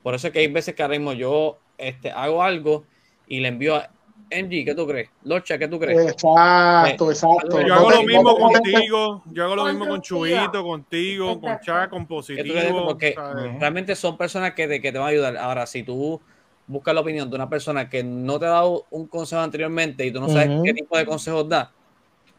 Por 0.04 0.16
eso 0.16 0.28
es 0.28 0.34
que 0.34 0.40
hay 0.40 0.48
veces 0.48 0.76
que 0.76 0.82
ahora 0.82 0.96
mismo 0.98 1.14
yo 1.14 1.58
este, 1.78 2.12
hago 2.12 2.44
algo 2.44 2.86
y 3.28 3.40
le 3.40 3.48
envío 3.50 3.76
a 3.76 3.90
MG, 4.32 4.64
¿qué 4.64 4.76
tú 4.76 4.86
crees? 4.86 5.10
Locha, 5.24 5.58
¿qué 5.58 5.68
tú 5.68 5.80
crees? 5.80 6.12
Exacto, 6.12 7.10
Eh, 7.10 7.14
exacto. 7.14 7.62
Yo 7.66 7.74
hago 7.74 7.90
lo 7.90 8.04
mismo 8.04 8.38
contigo, 8.38 9.24
yo 9.32 9.44
hago 9.44 9.56
lo 9.56 9.66
mismo 9.66 9.88
con. 9.88 10.02
Chuito, 10.02 10.64
contigo, 10.64 11.42
con. 11.42 11.60
Chá, 11.62 11.90
con. 11.90 12.06
Positivo. 12.06 12.86
Porque 12.86 13.16
realmente 13.60 13.96
son 13.96 14.18
personas 14.18 14.54
que 14.54 14.68
te, 14.68 14.82
que 14.82 14.92
te 14.92 14.98
van 15.00 15.08
a 15.08 15.12
ayudar. 15.12 15.38
Ahora, 15.38 15.66
si 15.66 15.82
tú 15.84 16.22
buscas 16.70 16.94
la 16.94 17.02
opinión 17.02 17.30
de 17.30 17.36
una 17.36 17.50
persona 17.50 17.90
que 17.90 18.04
no 18.04 18.40
te 18.40 18.46
ha 18.46 18.50
dado 18.50 18.86
un 18.92 19.08
consejo 19.08 19.42
anteriormente 19.42 20.06
y 20.06 20.12
tú 20.12 20.22
no 20.22 20.30
sabes 20.30 20.50
qué 20.64 20.74
tipo 20.74 20.96
de 20.98 21.06
consejos 21.06 21.50
da, 21.50 21.72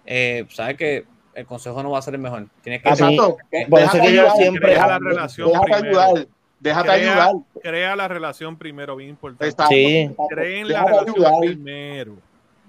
eh, 0.06 0.46
sabes 0.50 0.76
que 0.76 1.04
el 1.34 1.44
consejo 1.46 1.82
no 1.82 1.90
va 1.90 1.98
a 1.98 2.02
ser 2.02 2.14
el 2.14 2.20
mejor. 2.20 2.46
Tienes 2.62 2.80
que 2.82 2.88
Exacto. 2.90 3.36
por 3.68 3.80
eso 3.80 3.90
Déjate 3.92 4.00
que 4.00 4.14
yo 4.14 4.20
ayudar, 4.22 4.36
siempre- 4.36 4.72
Crea 4.72 4.86
la 4.86 4.98
relación 5.00 5.48
déjate 5.48 5.70
primero. 5.80 6.00
ayudar, 6.00 6.26
déjate 6.60 6.88
Crea- 6.88 6.94
ayudar. 7.24 7.34
Crea 7.62 7.96
la 7.96 8.08
relación 8.08 8.56
primero, 8.56 8.96
bien 8.96 9.10
importante. 9.10 9.46
Exacto, 9.46 9.74
Sí. 9.74 9.96
exacto. 9.96 10.22
Creen 10.30 10.68
la 10.68 10.84
relación 10.84 11.14
ayudar. 11.16 11.32
primero. 11.40 12.14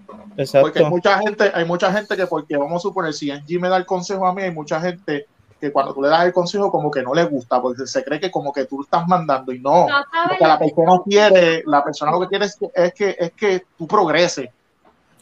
Porque 0.07 0.23
hay 0.38 0.43
Exacto. 0.43 0.90
mucha 0.90 1.19
gente, 1.19 1.51
hay 1.53 1.65
mucha 1.65 1.93
gente 1.93 2.17
que 2.17 2.25
porque 2.27 2.57
vamos 2.57 2.77
a 2.77 2.80
suponer, 2.81 3.14
si 3.14 3.31
Angie 3.31 3.59
me 3.59 3.69
da 3.69 3.77
el 3.77 3.85
consejo 3.85 4.25
a 4.27 4.33
mí, 4.33 4.41
hay 4.41 4.51
mucha 4.51 4.81
gente 4.81 5.25
que 5.61 5.72
cuando 5.72 5.93
tú 5.93 6.01
le 6.01 6.09
das 6.09 6.25
el 6.25 6.33
consejo 6.33 6.72
como 6.72 6.90
que 6.91 7.03
no 7.03 7.14
le 7.14 7.23
gusta, 7.25 7.61
porque 7.61 7.85
se 7.85 8.03
cree 8.03 8.19
que 8.19 8.31
como 8.31 8.51
que 8.51 8.65
tú 8.65 8.77
lo 8.80 8.83
estás 8.83 9.07
mandando 9.07 9.53
y 9.53 9.59
no. 9.59 9.88
No 9.88 9.99
Lo 10.31 10.38
que 10.38 10.48
la 10.48 10.57
persona 10.59 11.01
quiere, 11.06 11.64
la 11.67 11.83
persona 11.83 12.11
lo 12.11 12.19
que 12.22 12.27
quiere 12.27 12.45
es 12.45 12.56
que, 12.57 12.69
es 12.73 12.93
que, 12.93 13.15
es 13.19 13.31
que 13.33 13.64
tú 13.77 13.88
progreses. 13.88 14.49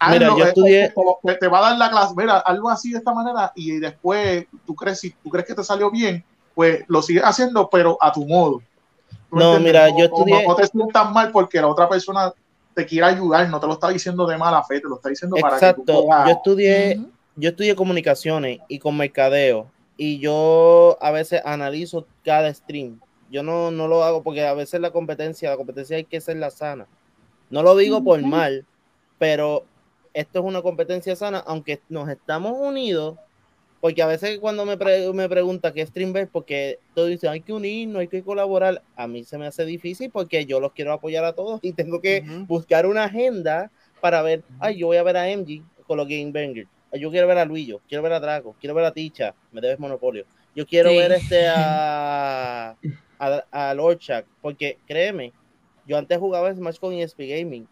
Mira, 0.09 0.27
Hazlo, 0.27 0.37
yo 0.37 0.43
es- 0.45 0.49
estudié- 0.51 0.83
es 0.85 0.93
como 0.93 1.19
que 1.21 1.33
te 1.35 1.47
va 1.49 1.57
a 1.59 1.61
dar 1.69 1.77
la 1.77 1.89
clase, 1.89 2.13
mira, 2.15 2.37
algo 2.39 2.69
así 2.69 2.91
de 2.91 2.99
esta 2.99 3.13
manera 3.13 3.51
y 3.53 3.79
después 3.79 4.45
tú 4.65 4.73
crees, 4.73 5.01
si 5.01 5.11
tú 5.11 5.29
crees 5.29 5.45
que 5.45 5.53
te 5.55 5.63
salió 5.63 5.91
bien, 5.91 6.23
pues 6.55 6.85
lo 6.87 7.01
sigues 7.01 7.23
haciendo, 7.23 7.69
pero 7.69 7.97
a 7.99 8.11
tu 8.13 8.25
modo. 8.25 8.61
¿Tú 9.29 9.35
me 9.35 9.43
No, 9.43 9.55
entiendes? 9.57 9.73
mira, 9.73 9.89
yo 9.99 10.05
estudié- 10.05 10.47
No, 10.47 10.55
te 10.55 10.67
sientas 10.67 11.11
mal 11.11 11.31
porque 11.31 11.59
la 11.59 11.67
otra 11.67 11.89
persona 11.89 12.31
te 12.73 12.85
quiere 12.85 13.07
ayudar, 13.07 13.49
no 13.49 13.59
te 13.59 13.67
lo 13.67 13.73
está 13.73 13.89
diciendo 13.89 14.25
de 14.25 14.37
mala 14.37 14.63
fe, 14.63 14.79
te 14.79 14.87
lo 14.87 14.95
está 14.95 15.09
diciendo 15.09 15.35
para 15.35 15.59
que 15.59 15.65
Exacto. 15.65 15.83
tú 15.85 16.05
puedas- 16.07 16.25
Yo 16.27 16.31
estudié, 16.31 17.01
yo 17.35 17.49
estudié 17.49 17.75
comunicaciones 17.75 18.59
y 18.69 18.79
con 18.79 18.95
mercadeo. 18.95 19.67
Y 20.01 20.19
yo 20.19 20.97
a 21.01 21.11
veces 21.11 21.41
analizo 21.43 22.07
cada 22.23 22.53
stream. 22.53 23.01
Yo 23.29 23.43
no, 23.43 23.69
no 23.69 23.89
lo 23.89 24.01
hago 24.05 24.23
porque 24.23 24.45
a 24.45 24.53
veces 24.53 24.79
la 24.79 24.91
competencia, 24.91 25.49
la 25.49 25.57
competencia 25.57 25.97
hay 25.97 26.05
que 26.05 26.21
ser 26.21 26.37
la 26.37 26.49
sana. 26.51 26.87
No 27.49 27.63
lo 27.63 27.75
digo 27.75 28.01
por 28.01 28.21
mal, 28.23 28.65
pero 29.17 29.65
esto 30.13 30.39
es 30.39 30.45
una 30.45 30.61
competencia 30.61 31.17
sana, 31.17 31.39
aunque 31.45 31.81
nos 31.89 32.07
estamos 32.07 32.53
unidos. 32.57 33.17
Porque 33.81 34.01
a 34.01 34.07
veces 34.07 34.39
cuando 34.39 34.65
me, 34.65 34.77
pre- 34.77 35.11
me 35.11 35.27
pregunta 35.27 35.73
qué 35.73 35.85
stream 35.85 36.13
ves, 36.13 36.29
porque 36.31 36.79
todos 36.95 37.09
dicen 37.09 37.29
hay 37.31 37.41
que 37.41 37.51
unirnos, 37.53 37.99
hay 37.99 38.07
que 38.07 38.23
colaborar, 38.23 38.81
a 38.95 39.05
mí 39.07 39.23
se 39.25 39.37
me 39.37 39.47
hace 39.47 39.65
difícil 39.65 40.09
porque 40.11 40.45
yo 40.45 40.59
los 40.61 40.71
quiero 40.73 40.91
apoyar 40.93 41.23
a 41.25 41.33
todos 41.33 41.59
y 41.61 41.71
tengo 41.73 41.99
que 42.01 42.21
buscar 42.47 42.85
una 42.85 43.03
agenda 43.05 43.69
para 44.01 44.21
ver, 44.21 44.43
ay, 44.59 44.77
yo 44.77 44.87
voy 44.87 44.97
a 44.97 45.03
ver 45.03 45.15
a 45.17 45.29
MG 45.29 45.61
con 45.87 45.95
los 45.97 46.07
Game 46.09 46.31
Bangers, 46.31 46.67
yo 46.93 47.11
quiero 47.11 47.27
ver 47.27 47.37
a 47.37 47.45
Luillo, 47.45 47.81
quiero 47.87 48.03
ver 48.03 48.13
a 48.13 48.19
Draco, 48.19 48.55
quiero 48.59 48.75
ver 48.75 48.85
a 48.85 48.93
Ticha, 48.93 49.35
me 49.51 49.61
debes 49.61 49.79
Monopolio, 49.79 50.25
yo 50.55 50.65
quiero 50.65 50.89
ver 50.89 51.11
este 51.11 51.47
a, 51.47 52.75
a, 53.19 53.43
a 53.51 53.73
Lorchak, 53.73 54.25
porque 54.41 54.77
créeme, 54.87 55.33
yo 55.85 55.97
antes 55.97 56.17
jugaba 56.17 56.53
Smash 56.53 56.79
con 56.79 56.93
ESP 56.93 57.19
Gaming, 57.27 57.67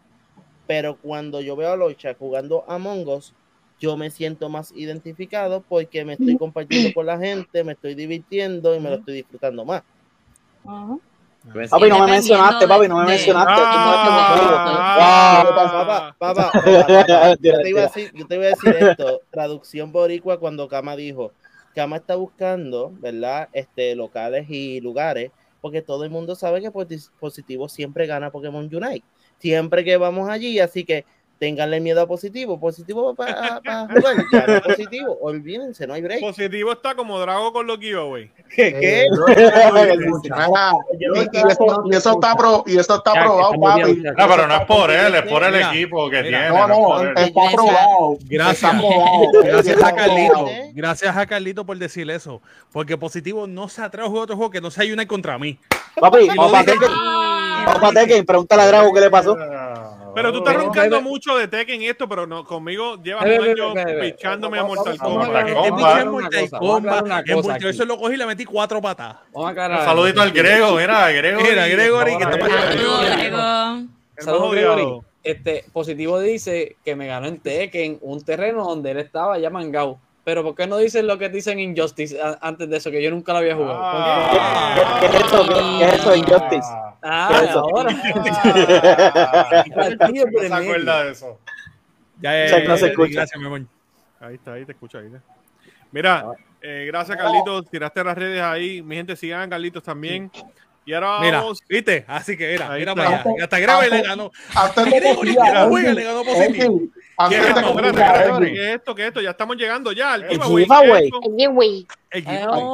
pero 0.66 0.98
cuando 0.98 1.40
yo 1.40 1.56
veo 1.56 1.72
a 1.72 1.76
Lorchak 1.76 2.18
jugando 2.18 2.64
Among 2.68 3.08
Us, 3.08 3.34
yo 3.78 3.96
me 3.96 4.10
siento 4.10 4.48
más 4.48 4.72
identificado 4.72 5.62
porque 5.62 6.04
me 6.04 6.14
estoy 6.14 6.36
compartiendo 6.36 6.92
con 6.92 7.06
la 7.06 7.18
gente, 7.18 7.64
me 7.64 7.72
estoy 7.72 7.94
divirtiendo 7.94 8.74
y 8.74 8.80
me 8.80 8.90
lo 8.90 8.96
estoy 8.96 9.14
disfrutando 9.14 9.64
más. 9.64 9.82
Papi, 11.70 11.88
no 11.88 11.94
me 12.00 12.12
mencionaste, 12.12 12.66
papi, 12.68 12.88
no 12.88 12.96
me 12.96 13.04
mencionaste. 13.06 13.52
Ah, 15.00 15.44
papá, 15.54 16.16
papá, 16.18 16.52
papá, 16.52 16.52
yo 17.40 17.52
te 17.62 17.68
iba 17.70 17.80
a 17.80 17.82
decir, 17.84 18.12
yo 18.14 18.26
te 18.26 18.34
iba 18.34 18.44
a 18.44 18.48
decir 18.48 18.74
esto, 18.78 19.20
traducción 19.30 19.92
boricua 19.92 20.38
cuando 20.38 20.68
Kama 20.68 20.96
dijo, 20.96 21.32
Kama 21.74 21.96
está 21.96 22.16
buscando, 22.16 22.92
¿verdad? 23.00 23.48
Este, 23.52 23.94
locales 23.94 24.46
y 24.50 24.80
lugares, 24.80 25.30
porque 25.60 25.80
todo 25.80 26.04
el 26.04 26.10
mundo 26.10 26.34
sabe 26.34 26.60
que 26.60 26.70
posi- 26.70 27.10
positivo 27.20 27.68
siempre 27.68 28.06
gana 28.06 28.30
Pokémon 28.30 28.64
Unite. 28.72 29.04
Siempre 29.38 29.84
que 29.84 29.96
vamos 29.96 30.28
allí, 30.28 30.58
así 30.58 30.84
que 30.84 31.04
ténganle 31.38 31.80
miedo 31.80 32.00
a 32.00 32.06
positivo. 32.06 32.58
Positivo 32.58 33.14
para 33.14 33.60
jugar, 33.88 34.16
gana 34.30 34.60
positivo. 34.60 35.18
Olvídense, 35.20 35.86
no 35.86 35.94
hay 35.94 36.02
break. 36.02 36.20
Positivo 36.20 36.72
está 36.72 36.94
como 36.94 37.18
Drago 37.18 37.52
con 37.52 37.66
los 37.66 37.78
giveaways. 37.78 38.30
¿Qué? 38.54 38.72
¿Qué? 38.72 39.06
Mira, 39.26 40.72
y, 40.98 41.94
eso, 41.94 42.12
está 42.12 42.36
pro, 42.36 42.64
y 42.66 42.78
eso 42.78 42.96
está 42.96 43.12
probado, 43.12 43.52
papi. 43.60 43.94
No, 43.94 44.28
pero 44.28 44.46
no 44.46 44.56
es 44.56 44.66
por 44.66 44.90
él, 44.90 45.14
es 45.14 45.22
por 45.22 45.44
el 45.44 45.54
equipo 45.54 46.10
que 46.10 46.22
tiene. 46.22 46.48
No, 46.48 46.66
no, 46.66 47.02
está 47.02 47.40
probado. 47.52 48.18
Gracias. 48.24 48.74
Está 48.74 48.78
probado. 48.78 49.30
Gracias 49.44 49.82
a 49.82 49.94
Carlito. 49.94 50.46
¿Eh? 50.48 50.72
Gracias 50.74 51.16
a 51.16 51.26
Carlito 51.26 51.64
por 51.64 51.78
decir 51.78 52.10
eso. 52.10 52.40
Porque 52.72 52.96
positivo 52.96 53.46
no 53.46 53.68
se 53.68 53.82
atreve 53.82 54.06
a 54.06 54.10
jugar 54.10 54.24
otro 54.24 54.36
juego 54.36 54.50
que 54.50 54.60
no 54.60 54.70
se 54.70 54.82
ayune 54.82 55.06
contra 55.06 55.38
mí. 55.38 55.58
Papi, 56.00 56.28
papá 56.36 56.64
Tekken, 56.64 56.90
papá 57.66 57.92
Tekken, 57.92 58.24
pregúntale 58.24 58.62
a 58.62 58.66
Drago 58.66 58.92
qué 58.92 59.00
le 59.00 59.10
pasó. 59.10 59.36
Pero 60.14 60.32
tú 60.32 60.38
estás 60.38 60.56
roncando 60.56 61.00
mucho 61.00 61.36
de 61.36 61.48
Tekken 61.48 61.82
y 61.82 61.88
esto, 61.88 62.08
pero 62.08 62.26
no, 62.26 62.44
conmigo 62.44 62.96
llevas 63.02 63.24
un 63.24 63.44
año 63.44 63.74
pichándome 64.00 64.58
a 64.58 64.64
Mortal 64.64 64.98
Kombat. 64.98 65.48
Mortal 66.10 67.24
Kombat, 67.24 67.62
eso 67.62 67.84
lo 67.84 67.98
cogí 67.98 68.14
y 68.14 68.16
le 68.16 68.26
metí 68.26 68.44
cuatro 68.44 68.80
patas. 68.80 69.16
Un 69.32 69.54
saludito 69.54 70.22
al 70.22 70.32
Grego, 70.32 70.76
mira, 70.76 71.10
Grego. 71.10 71.40
Mira, 71.40 71.66
Gregory, 71.66 72.16
que 72.16 72.24
está 72.24 72.38
pasando? 72.38 73.02
Saludos. 73.02 73.84
Saludos. 74.18 74.52
Gregory. 74.52 75.00
Este, 75.22 75.64
positivo 75.72 76.20
dice 76.20 76.76
que 76.84 76.96
me 76.96 77.06
ganó 77.06 77.26
en 77.26 77.40
Tekken, 77.40 77.98
un 78.00 78.24
terreno 78.24 78.64
donde 78.64 78.92
él 78.92 78.98
estaba 78.98 79.38
ya 79.38 79.50
mangado. 79.50 79.98
Pero 80.24 80.42
¿por 80.42 80.54
qué 80.54 80.66
no 80.66 80.76
dicen 80.76 81.06
lo 81.06 81.18
que 81.18 81.28
dicen 81.28 81.58
Injustice 81.58 82.18
antes 82.40 82.68
de 82.68 82.76
eso? 82.76 82.90
Que 82.90 83.02
yo 83.02 83.10
nunca 83.10 83.32
lo 83.32 83.38
había 83.38 83.56
jugado. 83.56 84.30
¿Qué, 85.00 85.06
qué 85.06 85.16
es 85.16 85.24
eso? 85.24 85.42
¿Qué, 85.46 85.54
qué 85.78 85.84
es 85.84 85.94
eso, 85.94 86.14
Injustice? 86.14 86.68
Ah, 87.02 87.28
¿Qué 87.30 87.36
es 87.44 87.50
eso? 87.50 87.60
ahora. 87.60 87.90
No 89.68 90.40
se 90.40 90.54
acuerda 90.54 91.04
de 91.04 91.12
eso. 91.12 91.38
Ya, 92.20 92.46
ya, 92.46 92.58
no 92.64 92.76
se 92.76 92.82
ya, 92.86 92.88
escucha. 92.88 93.12
Gracias, 93.14 93.40
mi 93.40 93.46
amor. 93.46 93.62
Ahí 94.20 94.34
está, 94.34 94.54
ahí 94.54 94.64
te 94.64 94.72
escucha. 94.72 94.98
Ahí 94.98 95.10
Mira, 95.92 96.26
eh, 96.60 96.84
gracias, 96.88 97.16
Carlitos. 97.16 97.70
Tiraste 97.70 98.02
las 98.02 98.18
redes 98.18 98.42
ahí. 98.42 98.82
Mi 98.82 98.96
gente, 98.96 99.14
sigan 99.16 99.42
a 99.42 99.48
Carlitos 99.48 99.82
también. 99.82 100.30
Y 100.84 100.94
ahora 100.94 101.20
Mira, 101.20 101.38
vamos. 101.40 101.62
¿viste? 101.68 102.04
Así 102.08 102.36
que 102.36 102.46
Ahí 102.46 102.80
mira 102.80 102.92
está. 102.92 102.94
para 102.94 103.08
allá. 103.08 103.24
Y 103.38 103.42
hasta 103.42 103.58
Gregory 103.58 103.90
le 103.90 104.02
ganó. 104.02 104.30
Andy, 104.54 105.68
juega, 105.68 105.92
le 105.92 106.04
ganó 106.04 106.24
positivo. 106.24 106.80
¿Qué 107.28 107.36
es 107.36 107.46
esto? 107.48 107.80
Espérate, 107.80 108.52
¿Qué 108.52 108.68
es 108.68 108.74
esto? 108.76 108.94
¿Qué 108.94 109.02
es 109.02 109.08
esto? 109.08 109.20
Ya 109.20 109.30
estamos 109.30 109.56
llegando 109.56 109.90
ya. 109.92 110.14
El 110.14 110.22
El 110.24 110.40
giveaway. 110.40 111.10
El 111.22 111.26
giveaway. 111.36 112.12
El 112.12 112.22
giveaway. 112.22 112.70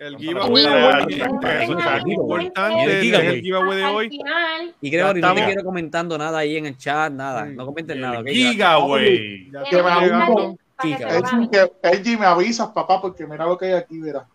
El 0.00 0.18
giveaway. 0.18 0.64
El 0.64 2.04
giveaway. 2.04 2.52
El 2.54 3.40
giveaway 3.42 3.76
de 3.78 3.84
hoy. 3.84 4.10
Y 4.82 4.90
Gregory, 4.90 5.20
Ya 5.22 5.28
no 5.28 5.34
te 5.34 5.44
quiero 5.46 5.64
comentando 5.64 6.18
nada 6.18 6.38
ahí 6.38 6.56
en 6.58 6.66
el 6.66 6.76
chat, 6.76 7.10
nada. 7.12 7.46
No 7.46 7.64
comenten 7.64 8.00
nada. 8.00 8.20
¿ok? 8.20 8.26
Giveaway. 8.26 9.50
Ya 9.50 9.62
Que 9.64 9.82
me 9.82 9.90
que 10.82 12.02
que- 12.02 12.24
avisas, 12.26 12.68
papá, 12.68 13.00
porque 13.00 13.26
mira 13.26 13.46
lo 13.46 13.56
que 13.56 13.66
hay 13.66 13.72
aquí, 13.74 13.94
mira. 13.94 14.26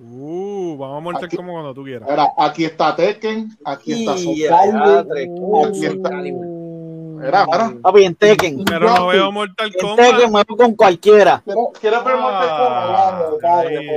Uh, 0.00 0.76
vamos 0.76 1.14
a 1.16 1.26
Aquí- 1.26 1.36
como 1.36 1.52
cuando 1.52 1.74
tú 1.74 1.82
quieras. 1.84 2.08
Mira, 2.08 2.28
aquí 2.36 2.64
está 2.64 2.94
Tekken, 2.94 3.48
aquí 3.64 4.06
está 4.06 5.04
tres. 5.08 5.28
aquí 5.66 5.86
está. 5.86 6.10
Mira, 7.18 7.46
mira. 7.46 7.72
Papi, 7.82 8.04
en 8.04 8.14
Tekken. 8.14 8.64
Pero 8.64 8.94
no 8.94 9.06
veo 9.08 9.32
Mortal 9.32 9.66
En 9.66 9.72
Tekken 9.72 9.88
Kombat. 9.96 10.20
me 10.30 10.44
voy 10.44 10.56
con 10.56 10.74
cualquiera. 10.74 11.42
¿Quieres 11.44 11.64
¿quieres 11.80 12.04
ver 12.04 12.16
Mortal 12.16 12.48
Kombat? 12.48 13.88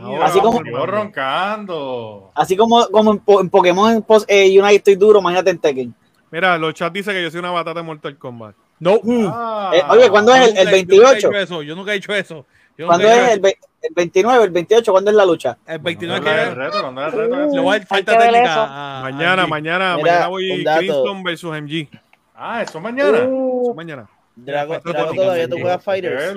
Ahora 0.00 0.26
Así 0.26 0.40
como- 0.40 0.60
vamos, 0.62 0.88
roncando. 0.88 2.30
Así 2.34 2.56
como, 2.56 2.86
como 2.88 3.12
en, 3.12 3.22
en 3.40 3.50
Pokémon 3.50 3.92
en 3.92 4.02
pos- 4.02 4.24
eh, 4.28 4.58
Unite 4.58 4.76
estoy 4.76 4.96
duro, 4.96 5.20
imagínate 5.20 5.50
en 5.50 5.58
Tekken. 5.58 5.94
Mira, 6.30 6.58
los 6.58 6.74
chats 6.74 6.92
dicen 6.92 7.14
que 7.14 7.22
yo 7.22 7.30
soy 7.30 7.40
una 7.40 7.50
batata 7.52 7.80
de 7.80 7.86
Mortal 7.86 8.18
Kombat. 8.18 8.54
No. 8.80 8.98
Ah. 9.32 9.70
Eh, 9.72 9.82
oye, 9.88 10.10
¿cuándo 10.10 10.34
es 10.34 10.48
el, 10.48 10.56
el 10.56 10.56
Yo 10.56 10.60
nunca 10.64 10.70
he 10.70 10.74
28? 10.74 11.16
hecho 11.16 11.32
eso. 11.32 11.62
Yo 11.62 11.76
nunca 11.76 11.92
he 11.92 11.96
hecho 11.96 12.12
eso. 12.12 12.44
Yo 12.76 12.86
¿Cuándo 12.88 13.06
es 13.06 13.28
el, 13.34 13.44
el 13.46 13.92
29, 13.94 14.44
el 14.44 14.50
28? 14.50 14.90
¿Cuándo 14.90 15.10
es 15.12 15.16
la 15.16 15.24
lucha? 15.24 15.56
El 15.64 15.78
29 15.78 16.20
¿Cuándo 16.24 16.40
es 16.42 16.48
el 16.48 16.54
que 16.54 16.60
reto? 16.60 16.80
¿Cuándo 16.82 17.06
es 17.06 17.12
el 17.14 17.18
reto 17.20 17.40
ese? 17.44 17.54
le 17.56 17.60
voy 17.62 17.76
a 17.76 17.78
dar 17.78 17.86
falta 17.86 18.18
técnica 18.18 19.00
Mañana, 19.02 19.46
mañana, 19.46 19.96
Mira, 19.96 20.10
mañana 20.12 20.26
voy. 20.26 20.64
Crimson 20.78 21.22
versus 21.22 21.52
MG. 21.62 21.88
Ah, 22.34 22.62
eso 22.62 22.80
mañana. 22.80 23.18
Eso 23.18 23.74
mañana. 23.74 24.08
Drago, 24.36 24.78
Drago 24.80 25.14
todavía 25.14 25.48
tú 25.48 25.56
sí. 25.56 25.62
juegas 25.62 25.84
Fighters. 25.84 26.34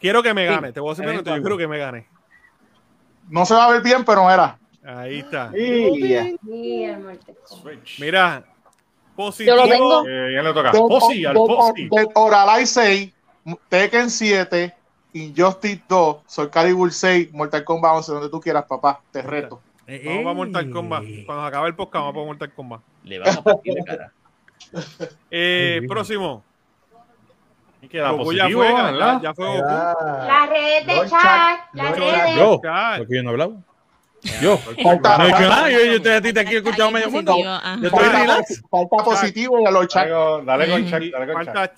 Quiero 0.00 0.22
que 0.22 0.34
me 0.34 0.46
Sí. 0.48 0.54
gane. 0.54 0.72
Te 0.72 0.80
voy 0.80 0.94
a 0.96 1.02
honesto, 1.02 1.36
yo 1.36 1.42
quiero 1.42 1.56
que 1.58 1.68
me 1.68 1.78
gane. 1.78 2.06
No 3.28 3.46
se 3.46 3.54
va 3.54 3.66
a 3.66 3.70
ver 3.72 3.82
bien, 3.82 4.04
pero 4.04 4.28
era. 4.30 4.58
Ahí 4.84 5.20
está. 5.20 5.52
Ya. 5.54 6.24
Sí. 6.42 8.00
Mira, 8.00 8.44
positivo. 9.14 9.56
Yo 9.56 9.62
lo 9.62 9.68
tengo. 9.68 10.08
Eh, 10.08 10.28
¿Quién 10.32 10.44
le 10.44 10.52
toca? 10.52 10.72
Posi, 10.72 11.24
al 11.24 11.34
Posi. 11.34 11.88
Dead 11.88 12.06
or 12.14 12.34
Alive 12.34 12.66
6, 12.66 13.12
Tekken 13.68 14.10
7, 14.10 14.74
Injustice 15.12 15.82
2, 15.88 16.16
Soul 16.26 16.50
Calibur 16.50 16.92
6, 16.92 17.32
Mortal 17.32 17.62
Kombat 17.64 17.96
11, 17.96 18.12
donde 18.12 18.28
tú 18.30 18.40
quieras, 18.40 18.64
papá. 18.64 19.00
Te 19.12 19.22
reto. 19.22 19.60
Eh, 19.86 20.02
Vamos 20.04 20.24
para 20.24 20.34
Mortal 20.34 20.68
eh. 20.68 20.70
Kombat. 20.72 21.04
Cuando 21.26 21.42
se 21.44 21.48
acabe 21.48 21.68
el 21.68 21.74
podcast, 21.74 22.02
vamos 22.02 22.14
para 22.14 22.26
Mortal 22.26 22.52
Kombat. 22.54 22.80
Le 23.04 23.18
van 23.18 23.38
a 23.38 23.42
partir 23.42 23.74
de 23.74 23.84
cara. 23.84 24.12
Eh, 25.30 25.82
próximo. 25.88 26.44
Queda 27.90 28.12
ya 28.12 28.22
fue, 28.22 28.36
ya, 28.36 28.46
¿verdad? 28.92 29.20
ya 29.22 29.34
fue 29.34 29.46
Goku. 29.46 29.62
Las 29.62 30.48
redes 30.50 30.86
de 30.86 31.10
chat, 31.10 31.60
las 31.72 31.96
redes. 31.98 32.36
Yo, 32.36 32.60
Chat. 32.62 32.98
porque 32.98 33.16
yo 33.16 33.22
no 33.22 33.30
he 33.30 33.32
hablado. 33.32 33.56
Yo. 34.42 34.58
Falta, 34.58 35.18
No, 35.18 35.24
es 35.24 35.34
que, 35.34 35.44
falta- 35.44 35.70
yo, 35.70 35.78
yo 35.86 35.92
estoy 35.94 36.12
a 36.12 36.20
ti, 36.22 36.32
te 36.32 36.40
aquí 36.40 36.56
escuchado 36.56 36.90
medio 36.90 37.10
mundo. 37.10 37.36
Yo 37.38 37.86
estoy 37.86 37.90
falta- 37.90 38.18
relax. 38.20 38.62
falta 38.70 38.96
positivo 38.98 39.70
los 39.70 39.88
chat. 39.88 40.08
Dale 40.44 40.70
con- 40.70 40.82
con 40.90 41.44
falta, 41.44 41.72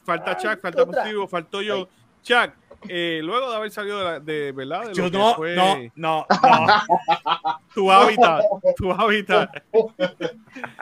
falta 0.60 0.84
positivo, 0.86 1.28
faltó 1.28 1.62
yo. 1.62 1.88
Chuck, 2.22 2.50
eh, 2.88 3.20
luego 3.22 3.50
de 3.50 3.56
haber 3.56 3.70
salido 3.70 3.98
de, 3.98 4.04
la, 4.04 4.20
de 4.20 4.52
verdad 4.52 4.82
de 4.82 4.88
lo 4.88 4.94
Yo 4.94 5.10
que 5.10 5.18
no, 5.18 5.34
fue 5.34 5.54
no, 5.54 5.76
no, 5.94 6.26
no. 6.28 6.82
tu 7.74 7.90
hábitat, 7.92 8.44
tu 8.76 8.92
hábitat. 8.92 9.62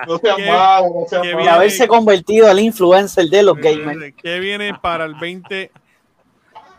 No 0.06 0.18
seas 0.18 0.36
Qué- 0.36 0.46
malo, 0.50 0.86
no 1.00 1.06
seas 1.08 1.22
qué 1.22 1.28
malo. 1.28 1.40
Y 1.40 1.42
bien. 1.42 1.48
haberse 1.48 1.88
convertido 1.88 2.48
al 2.50 2.58
influencer 2.60 3.26
de 3.28 3.42
los 3.42 3.56
gamers. 3.56 4.14
¿Qué 4.22 4.40
viene 4.40 4.74
para 4.80 5.04
el 5.04 5.14
20? 5.14 5.70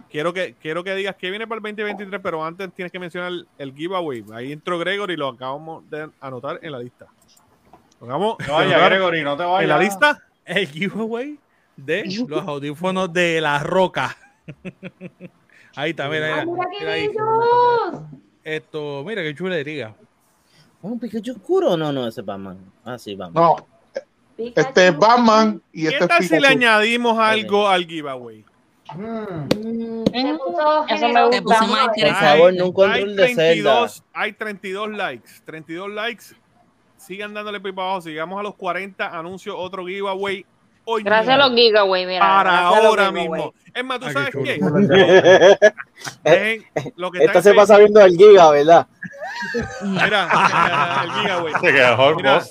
Quiero 0.09 0.33
que, 0.33 0.55
quiero 0.61 0.83
que 0.83 0.93
digas 0.93 1.15
qué 1.17 1.29
viene 1.29 1.47
para 1.47 1.59
el 1.59 1.63
2023, 1.63 2.19
pero 2.21 2.43
antes 2.43 2.69
tienes 2.73 2.91
que 2.91 2.99
mencionar 2.99 3.31
el 3.57 3.73
giveaway. 3.73 4.25
Ahí 4.33 4.51
entró 4.51 4.77
Gregory 4.77 5.13
y 5.13 5.17
lo 5.17 5.29
acabamos 5.29 5.89
de 5.89 6.09
anotar 6.19 6.59
en 6.61 6.71
la 6.73 6.79
lista. 6.79 7.05
No 8.01 8.35
de 8.39 8.51
vaya, 8.51 8.85
Gregory, 8.89 9.23
no 9.23 9.37
te 9.37 9.43
vayas. 9.43 9.61
en 9.63 9.69
la 9.69 9.77
lista. 9.77 10.19
El 10.43 10.67
giveaway 10.67 11.37
de 11.77 12.03
los 12.27 12.45
audífonos 12.45 13.13
de 13.13 13.39
la 13.39 13.59
roca. 13.59 14.17
Ahí 15.75 15.91
está, 15.91 16.09
mira, 16.09 16.41
Ah, 16.41 16.45
mira, 16.45 16.67
mira 16.69 16.79
qué 16.79 16.85
bellos. 16.85 18.03
Esto, 18.43 19.03
mira 19.05 19.21
qué 19.21 19.33
chulería. 19.35 19.95
¿Un 20.81 20.99
Pikachu 20.99 21.33
oscuro? 21.33 21.77
No, 21.77 21.91
no, 21.91 22.07
ese 22.07 22.21
es 22.21 22.25
Batman. 22.25 22.57
Ah, 22.83 22.97
sí, 22.97 23.15
Batman. 23.15 23.43
No, 23.43 23.55
Pikachu. 24.35 24.67
este 24.67 24.87
es 24.87 24.97
Batman 24.97 25.61
y 25.71 25.83
¿Qué 25.83 25.87
este 25.89 26.03
es 26.03 26.07
tal 26.09 26.23
si 26.23 26.39
le 26.39 26.47
añadimos 26.47 27.17
algo 27.19 27.67
al 27.67 27.85
giveaway? 27.85 28.43
Mm. 28.95 30.03
Eso 30.11 30.11
me 30.11 30.85
generoso. 30.87 31.29
Te 31.29 31.41
puso 31.41 31.67
más 31.67 31.69
Por 31.69 31.97
interesante. 31.97 32.25
favor, 32.25 32.53
no 32.53 32.65
un 32.65 32.69
hay, 32.69 32.73
control 32.73 33.15
de 33.15 33.27
Zelda. 33.27 33.45
32, 33.53 34.03
hay 34.13 34.33
32 34.33 34.89
likes. 34.91 35.29
32 35.45 35.89
likes. 35.91 36.25
Sigan 36.97 37.33
dándole 37.33 37.61
pipa 37.61 37.83
abajo. 37.83 38.01
Sigamos 38.01 38.39
a 38.39 38.43
los 38.43 38.55
40. 38.55 39.17
Anuncio 39.17 39.57
otro 39.57 39.85
giveaway. 39.85 40.45
Hoy 40.85 41.03
Gracias 41.03 41.29
a 41.29 41.37
mismo. 41.37 41.49
los 41.49 41.57
giveaway, 41.59 42.05
mira. 42.05 42.19
para 42.19 42.59
a 42.59 42.67
ahora 42.67 43.11
mismo. 43.11 43.53
Es 43.73 43.83
más, 43.85 43.99
¿tú 43.99 44.05
Ay, 44.07 44.13
sabes 44.13 44.29
qué 44.31 44.43
qué? 44.43 44.59
chulo. 44.59 44.87
Dejen 46.23 46.65
lo 46.97 47.11
que 47.11 47.19
está 47.19 47.39
Esta 47.39 47.41
se 47.41 47.53
pasa 47.55 47.77
viendo 47.77 48.01
el 48.01 48.17
giga, 48.17 48.49
¿verdad? 48.51 48.87
Mira, 49.83 50.27
el 51.03 51.11
giveaway. 51.11 51.53
Se 51.61 51.71
quedó 51.73 52.15
Mira. 52.15 52.41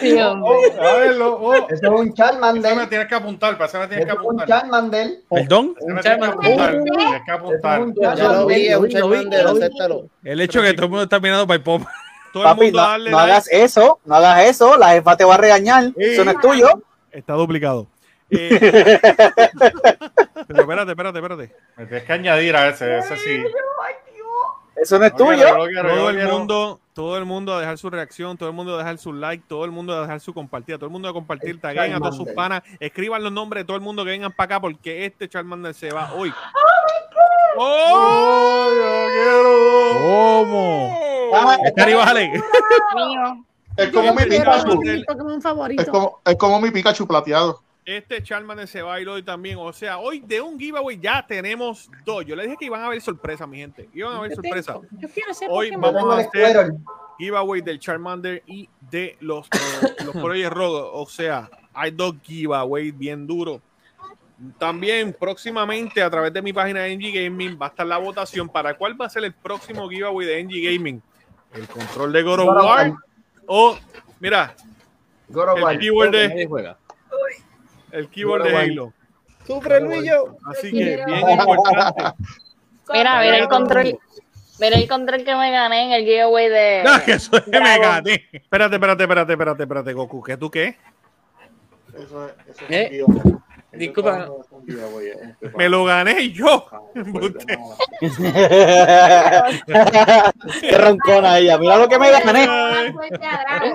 Sí, 0.00 0.12
hombre. 0.20 0.50
A 0.80 0.92
verlo. 0.94 1.38
Oh. 1.40 1.54
Eso 1.54 1.64
es 1.70 1.82
un 1.82 1.96
Ese 1.98 2.04
me 2.08 2.12
Charmander. 2.14 2.88
tienes 2.88 3.06
que 3.06 3.14
apuntar, 3.14 3.52
para 3.56 3.66
ese 3.66 3.78
me 3.78 3.86
tienes 3.86 4.06
Eso 4.06 4.14
que 4.16 4.20
es 4.20 4.26
un 4.28 4.34
apuntar. 4.40 4.48
Charmander. 4.60 5.10
Perdón, 5.30 5.74
Ese 5.78 5.92
me 5.92 6.00
tienes 6.02 6.18
que 6.20 6.26
apuntar. 6.26 6.82
Tienes 6.82 7.22
que 7.24 7.30
apuntar. 7.30 7.80
Eso 7.80 8.14
Ya 8.16 8.28
lo 8.32 8.46
vi, 8.46 8.66
es 8.66 8.76
un 8.76 8.88
Charmander, 8.88 9.46
acéptalo. 9.46 10.08
el 10.24 10.40
hecho 10.40 10.60
que 10.60 10.72
todo 10.74 10.84
el 10.86 10.90
mundo 10.90 11.02
está 11.04 11.20
mirando 11.20 11.46
para 11.46 11.56
el 11.56 11.62
pop. 11.62 11.82
Todo 12.36 12.44
el 12.44 12.48
Papi, 12.50 12.64
mundo 12.66 12.78
no, 12.78 12.88
darle 12.88 13.10
no 13.10 13.16
like. 13.18 13.32
hagas 13.32 13.48
eso, 13.50 14.00
no 14.04 14.14
hagas 14.14 14.44
eso, 14.46 14.76
la 14.76 14.88
jefa 14.90 15.16
te 15.16 15.24
va 15.24 15.34
a 15.34 15.38
regañar, 15.38 15.92
eso 15.96 16.24
no 16.24 16.30
es 16.30 16.40
tuyo. 16.40 16.68
Está 17.10 17.32
duplicado. 17.34 17.86
Eh, 18.30 18.98
pero 20.48 20.60
espérate, 20.60 20.90
espérate, 20.90 21.18
espérate. 21.18 21.52
Me 21.76 21.86
tienes 21.86 22.04
que 22.04 22.12
añadir 22.12 22.56
a 22.56 22.68
ese, 22.68 22.98
ese 22.98 23.16
sí. 23.16 23.44
Eso 24.76 24.98
no 24.98 25.04
es 25.06 25.14
tuyo. 25.16 25.36
quiero, 25.36 25.64
quiero, 25.66 25.88
todo 25.88 25.96
yo 25.96 26.10
el 26.10 26.16
quiero. 26.16 26.38
mundo, 26.38 26.80
todo 26.92 27.16
el 27.18 27.24
mundo 27.24 27.54
a 27.54 27.60
dejar 27.60 27.78
su 27.78 27.88
reacción, 27.90 28.36
todo 28.36 28.48
el 28.48 28.54
mundo 28.54 28.74
a 28.74 28.78
dejar 28.78 28.98
su 28.98 29.12
like, 29.12 29.44
todo 29.48 29.64
el 29.64 29.70
mundo 29.70 29.94
a 29.94 30.02
dejar 30.02 30.20
su 30.20 30.34
compartida, 30.34 30.76
todo 30.76 30.86
el 30.86 30.92
mundo 30.92 31.08
a 31.08 31.12
compartir, 31.12 31.60
taguen 31.60 31.94
a 31.94 31.98
todos 31.98 32.16
sus 32.16 32.28
panas, 32.32 32.62
escriban 32.78 33.22
los 33.22 33.32
nombres 33.32 33.62
de 33.62 33.66
todo 33.66 33.76
el 33.76 33.82
mundo 33.82 34.04
que 34.04 34.10
vengan 34.10 34.32
para 34.32 34.56
acá 34.56 34.60
porque 34.60 35.06
este 35.06 35.28
Charmander 35.28 35.74
se 35.74 35.90
va 35.92 36.12
hoy. 36.14 36.32
¡Oh! 37.58 38.70
¿Cómo? 40.02 41.30
Ah, 41.34 41.56
Cari, 41.74 41.94
bájale. 41.94 42.32
Es 43.76 43.90
como 43.90 44.14
mi 44.14 44.24
Pikachu. 44.24 44.80
Pokémon 45.06 45.42
favorito. 45.42 45.82
Es 45.82 45.88
como, 45.88 46.20
es 46.24 46.36
como 46.36 46.60
mi 46.60 46.70
Pikachu 46.70 47.06
plateado. 47.06 47.62
Este 47.86 48.20
Charmander 48.20 48.66
se 48.66 48.82
va 48.82 48.94
a 48.94 49.00
ir 49.00 49.08
hoy 49.08 49.22
también. 49.22 49.58
O 49.60 49.72
sea, 49.72 49.98
hoy 49.98 50.18
de 50.18 50.40
un 50.40 50.58
giveaway 50.58 50.98
ya 50.98 51.24
tenemos 51.24 51.88
dos. 52.04 52.26
Yo 52.26 52.34
les 52.34 52.46
dije 52.46 52.56
que 52.58 52.64
iban 52.66 52.80
a 52.82 52.86
haber 52.86 53.00
sorpresas, 53.00 53.46
mi 53.48 53.58
gente. 53.58 53.88
Iban 53.94 54.14
a 54.14 54.18
haber 54.18 54.30
Yo 54.30 54.34
sorpresas. 54.36 54.80
tengo- 54.80 55.00
Yo 55.00 55.08
quiero 55.08 55.32
ser 55.34 55.48
Hoy 55.50 55.70
vamos 55.70 56.12
a 56.12 56.18
hacer 56.18 56.72
giveaway 57.16 57.60
del 57.60 57.78
Charmander 57.78 58.42
y 58.44 58.68
de 58.90 59.16
los, 59.20 59.48
los 60.04 60.16
Project 60.16 60.52
Rogue. 60.52 60.90
O 60.94 61.06
sea, 61.06 61.48
hay 61.72 61.92
dos 61.92 62.16
giveaways 62.24 62.96
bien 62.98 63.24
duros. 63.24 63.60
También 64.58 65.14
próximamente 65.18 66.02
a 66.02 66.10
través 66.10 66.32
de 66.32 66.42
mi 66.42 66.52
página 66.52 66.80
de 66.80 66.94
NG 66.96 67.12
Gaming 67.14 67.56
va 67.60 67.66
a 67.66 67.68
estar 67.70 67.86
la 67.86 67.98
votación 67.98 68.48
para 68.48 68.76
cuál 68.76 69.00
va 69.00 69.06
a 69.06 69.08
ser 69.08 69.24
el 69.24 69.32
próximo 69.32 69.88
giveaway 69.88 70.26
de 70.26 70.42
NG 70.42 70.72
Gaming. 70.74 71.00
El 71.54 71.66
control 71.68 72.12
de 72.12 72.22
God 72.22 72.40
of 72.40 72.48
War 72.48 72.92
o, 73.46 73.78
mira, 74.18 74.54
God 75.28 75.48
of 75.50 75.56
el 75.58 75.92
War. 75.92 76.10
de, 76.10 76.46
juega. 76.48 76.76
El 77.96 78.08
keyboard 78.08 78.44
de. 78.44 78.56
Halo. 78.56 78.92
Sufre 79.46 79.80
Luillo. 79.80 80.36
Así 80.46 80.70
que 80.70 81.04
bien 81.06 81.30
importante. 81.30 82.02
Mira, 82.92 83.20
mira 83.20 83.38
el 83.38 83.48
control. 83.48 83.98
Mira 84.58 84.76
el 84.76 84.88
control 84.88 85.24
que 85.24 85.34
me 85.34 85.50
gané 85.50 85.84
en 85.84 85.92
el 85.92 86.04
giveaway 86.04 86.48
de. 86.48 86.82
No, 86.84 87.04
que 87.04 87.12
eso 87.12 87.36
es 87.36 87.44
que 87.44 87.60
me 87.60 87.78
gané. 87.78 88.28
Espérate, 88.32 88.76
espérate, 88.76 89.02
espérate, 89.02 89.32
espérate, 89.32 89.62
espérate, 89.62 89.92
Goku. 89.92 90.22
¿Qué 90.22 90.36
tú 90.36 90.50
qué? 90.50 90.76
Eso 91.94 92.26
es, 92.26 92.34
eso 92.48 92.64
es 92.68 92.70
Eh. 92.70 93.06
Disculpa. 93.76 94.28
Giveaway, 94.66 95.06
este, 95.08 95.56
Me 95.56 95.68
lo 95.68 95.84
gané 95.84 96.30
yo. 96.30 96.66
Embuste. 96.94 97.58
Qué 100.60 100.78
roncona 100.78 101.38
ella. 101.38 101.58
Mira 101.58 101.76
lo 101.78 101.88
que 101.88 101.98
me 101.98 102.10
gané. 102.10 102.44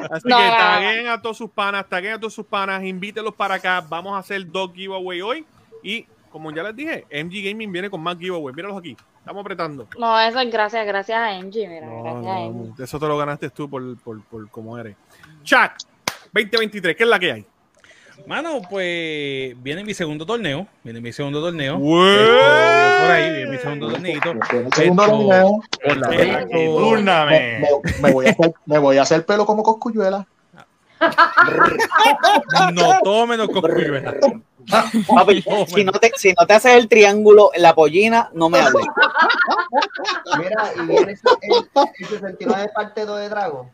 Así 0.10 0.28
No, 0.28 0.38
que 0.38 0.48
taguen 0.50 1.08
a 1.08 1.22
todos 1.22 1.38
sus 1.38 1.50
panas, 1.50 1.88
taguen 1.88 2.14
a 2.14 2.20
todos 2.20 2.34
sus 2.34 2.46
panas, 2.46 2.84
invítelos 2.84 3.34
para 3.36 3.56
acá. 3.56 3.84
Vamos 3.88 4.14
a 4.14 4.20
hacer 4.20 4.50
dos 4.50 4.72
giveaway 4.74 5.22
hoy. 5.22 5.46
Y 5.84 6.06
como 6.32 6.52
ya 6.52 6.64
les 6.64 6.76
dije, 6.76 7.06
MG 7.12 7.50
Gaming 7.50 7.72
viene 7.72 7.90
con 7.90 8.02
más 8.02 8.18
giveaway. 8.18 8.54
Míralos 8.54 8.78
aquí. 8.78 8.96
Estamos 9.20 9.42
apretando. 9.42 9.88
No, 10.00 10.20
eso 10.20 10.40
es 10.40 10.52
gracias, 10.52 10.86
gracias 10.88 11.18
a 11.18 11.28
Angie. 11.28 11.68
Mira, 11.68 11.86
No, 11.86 12.04
gracias 12.04 12.26
a 12.26 12.40
no, 12.50 12.74
eso 12.84 13.00
te 13.00 13.08
lo 13.08 13.18
ganaste 13.18 13.50
tú 13.52 13.70
por, 13.70 13.98
por, 14.00 14.22
por 14.24 14.50
cómo 14.50 14.78
eres. 14.80 14.96
Chuck, 15.44 15.74
2023, 16.34 16.96
¿qué 16.96 17.04
es 17.04 17.10
la 17.10 17.20
que 17.20 17.32
hay? 17.32 17.46
Mano, 18.28 18.62
pues 18.70 19.54
viene 19.62 19.84
mi 19.84 19.94
segundo 19.94 20.26
torneo. 20.26 20.68
Viene 20.84 21.02
mi 21.02 21.12
segundo 21.12 21.42
torneo. 21.42 21.78
Por 21.80 23.12
ahí 23.12 23.32
viene 23.32 23.52
mi 23.52 23.58
segundo 23.58 23.90
torneito. 23.92 24.32
Segundo 24.76 25.04
torneo. 25.06 25.60
Me, 27.30 27.60
me- 27.60 27.68
me 28.02 28.12
voy 28.12 28.26
a 28.28 28.30
hacer, 28.32 28.54
me 28.66 28.78
voy 28.80 28.98
a 28.98 29.02
hacer 29.02 29.26
pelo 29.26 29.46
como 29.46 29.64
coscuyuela. 29.64 30.26
No 32.74 33.00
tomen 33.04 33.40
los 33.40 33.50
coscuyuelas. 33.50 34.16
Papi, 35.08 35.44
si 35.68 35.84
no, 35.84 35.92
te, 35.94 36.12
si 36.16 36.34
no 36.40 36.46
te 36.46 36.54
haces 36.54 36.74
el 36.76 36.88
triángulo 36.88 37.50
en 37.54 37.64
la 37.64 37.74
pollina, 37.74 38.30
no 38.34 38.50
me 38.50 38.60
hables. 38.60 38.86
Mira, 40.38 40.72
y 40.76 40.86
viene 40.88 41.12
ese- 41.14 41.24
el, 41.42 41.70
el 42.00 42.08
69 42.08 42.70
parte 42.76 43.06
2 43.06 43.20
de 43.20 43.30
Drago. 43.30 43.70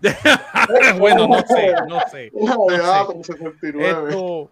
bueno, 0.98 1.26
no 1.26 1.38
sé, 1.46 1.74
no 1.88 2.00
sé. 2.10 2.32
No, 2.34 2.66
sé. 2.68 3.06
como 3.06 3.24
69. 3.24 4.10
Esto, 4.10 4.50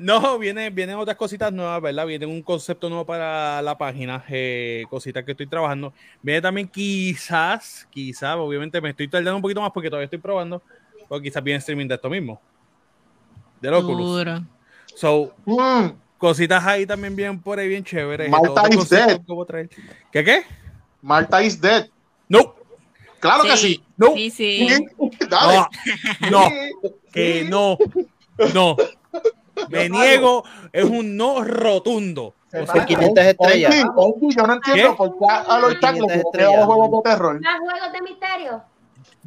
no, 0.00 0.38
viene, 0.38 0.70
vienen 0.70 0.96
otras 0.96 1.16
cositas 1.16 1.52
nuevas, 1.52 1.82
¿verdad? 1.82 2.06
Viene 2.06 2.24
un 2.24 2.42
concepto 2.42 2.88
nuevo 2.88 3.04
para 3.04 3.60
la 3.60 3.76
página, 3.76 4.24
eh, 4.28 4.84
cositas 4.88 5.24
que 5.24 5.32
estoy 5.32 5.46
trabajando. 5.46 5.92
Viene 6.22 6.40
también 6.40 6.68
quizás, 6.68 7.86
quizás, 7.90 8.36
obviamente 8.36 8.80
me 8.80 8.90
estoy 8.90 9.08
tardando 9.08 9.36
un 9.36 9.42
poquito 9.42 9.60
más 9.60 9.70
porque 9.72 9.90
todavía 9.90 10.06
estoy 10.06 10.18
probando, 10.18 10.62
pero 11.08 11.20
quizás 11.20 11.42
viene 11.42 11.58
streaming 11.58 11.86
de 11.86 11.96
esto 11.96 12.08
mismo. 12.08 12.40
Del 13.60 13.74
Oculus. 13.74 14.06
Duro. 14.06 14.42
So, 14.94 15.34
Mm, 15.44 15.90
cositas 16.16 16.64
ahí 16.64 16.86
también 16.86 17.14
bien 17.14 17.38
por 17.38 17.58
ahí, 17.58 17.68
bien 17.68 17.84
chéveres. 17.84 18.30
Malta 18.30 18.50
Otros 18.52 18.84
is 18.84 18.88
dead. 18.88 19.20
¿Qué 20.10 20.24
qué? 20.24 20.44
Marta 21.02 21.42
is 21.42 21.60
dead. 21.60 21.88
No. 23.22 23.28
Claro 23.28 23.42
que 23.44 23.56
sí. 23.56 23.82
No. 23.96 24.14
Sí, 24.14 24.30
sí. 24.30 24.68
Dale. 25.28 25.66
No, 26.30 26.48
que 27.12 27.46
no, 27.48 27.76
no. 28.54 28.76
Me 29.68 29.88
niego, 29.90 30.44
es 30.72 30.84
un 30.84 31.16
no 31.16 31.44
rotundo. 31.44 32.34
O 32.52 32.66
sea, 32.66 32.84
500 32.86 33.24
estrellas. 33.24 33.74
Yo 33.76 34.46
no 34.46 34.54
entiendo 34.54 34.90
¿Qué? 34.90 34.96
por 34.96 35.18
qué 35.18 35.24
a 35.28 35.58
los 35.58 35.74
500 35.74 35.80
changos 35.80 36.00
como 36.00 36.08
que 36.08 36.18
estrellas. 36.18 36.56
los 36.56 36.66
juegos 36.66 36.90
de 37.04 37.10
terror. 37.10 37.40
¿Más 37.40 37.58
juegos 37.60 37.92
de 37.92 38.00
misterio? 38.02 38.62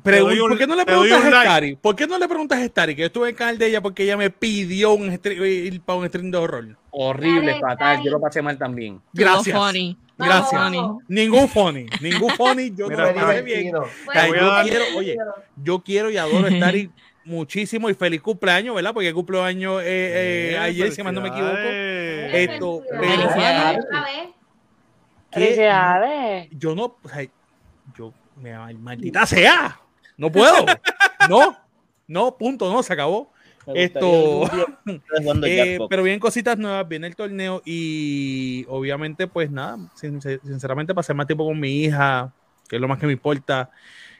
Un- 0.06 0.50
¿Por 0.50 0.58
qué 0.58 0.68
no 0.68 0.76
le 0.76 0.86
preguntas 0.86 1.20
un 1.22 1.28
a 1.28 1.30
like. 1.30 1.46
Stari? 1.50 1.76
¿Por 1.78 1.96
qué 1.96 2.08
no 2.08 2.18
le 2.20 2.28
preguntas 2.28 2.60
a 2.60 2.66
Stari? 2.66 2.96
Que 2.96 3.02
yo 3.02 3.06
estuve 3.08 3.30
en 3.30 3.36
canal 3.36 3.58
de 3.58 3.68
ella 3.68 3.82
porque 3.82 4.04
ella 4.04 4.18
me 4.18 4.30
pidió 4.30 4.94
un 4.94 5.10
stre- 5.12 5.38
ir 5.48 5.80
para 5.82 6.00
un 6.00 6.08
stream 6.08 6.32
de 6.32 6.38
horror. 6.38 6.78
Horrible, 6.90 7.60
fatal. 7.62 8.02
Yo 8.04 8.12
lo 8.12 8.20
pasé 8.20 8.42
mal 8.42 8.58
también. 8.58 9.00
Gracias. 9.14 9.56
Gracias. 10.18 10.54
Vamos. 10.54 11.04
Ningún 11.08 11.48
funny, 11.48 11.88
ningún 12.02 12.30
funny. 12.32 12.74
Yo 12.76 12.88
Mira, 12.88 13.12
no 13.12 13.34
lo 13.34 13.44
bien. 13.44 13.74
Yo 13.74 13.84
quiero, 14.64 14.86
oye, 14.96 15.18
yo 15.56 15.84
quiero 15.84 16.10
y 16.12 16.18
adoro 16.18 16.48
Stari 16.52 16.92
muchísimo 17.26 17.90
y 17.90 17.94
feliz 17.94 18.22
cumpleaños, 18.22 18.76
¿verdad? 18.76 18.94
Porque 18.94 19.14
cumpleaños 19.14 19.82
eh, 19.82 20.52
eh, 20.54 20.58
ayer, 20.58 20.92
si 20.92 21.04
más 21.04 21.14
no 21.14 21.22
me 21.22 21.30
equivoco. 21.30 21.58
Esto, 21.58 22.84
Felicidades. 22.90 23.86
Felicidades. 25.32 26.48
yo 26.52 26.76
no, 26.76 26.96
o 27.02 27.10
sea, 27.10 27.28
yo, 27.98 28.14
me, 28.36 28.56
maldita 28.76 29.26
sea, 29.26 29.80
no 30.16 30.32
puedo, 30.32 30.64
no, 31.30 31.58
no, 32.08 32.38
punto, 32.38 32.72
no, 32.72 32.84
se 32.84 32.94
acabó. 32.94 33.33
Esto, 33.68 34.44
eh, 35.46 35.78
pero 35.90 36.04
vienen 36.04 36.20
cositas 36.20 36.58
nuevas, 36.58 36.88
viene 36.88 37.08
el 37.08 37.16
torneo 37.16 37.62
y 37.66 38.66
obviamente, 38.68 39.28
pues 39.28 39.50
nada, 39.52 39.78
sin- 39.96 40.22
sinceramente 40.22 40.94
pasar 40.94 41.16
más 41.16 41.28
tiempo 41.28 41.46
con 41.46 41.60
mi 41.60 41.84
hija, 41.84 42.34
que 42.68 42.76
es 42.78 42.82
lo 42.82 42.88
más 42.88 43.00
que 43.00 43.06
me 43.08 43.14
importa, 43.14 43.70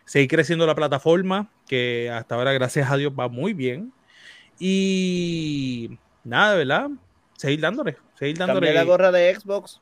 seguir 0.06 0.30
creciendo 0.30 0.66
la 0.66 0.76
plataforma, 0.76 1.50
que 1.68 2.10
hasta 2.12 2.36
ahora, 2.36 2.54
gracias 2.54 2.90
a 2.92 2.98
Dios, 2.98 3.14
va 3.18 3.28
muy 3.28 3.54
bien. 3.54 3.94
Y 4.60 6.00
nada, 6.24 6.56
¿verdad? 6.56 6.90
Seguir 7.38 7.60
dándole, 7.62 7.98
seguir 8.16 8.38
dándole. 8.38 8.68
Cambié 8.68 8.74
la 8.74 8.84
gorra 8.90 9.12
de 9.12 9.36
Xbox. 9.36 9.82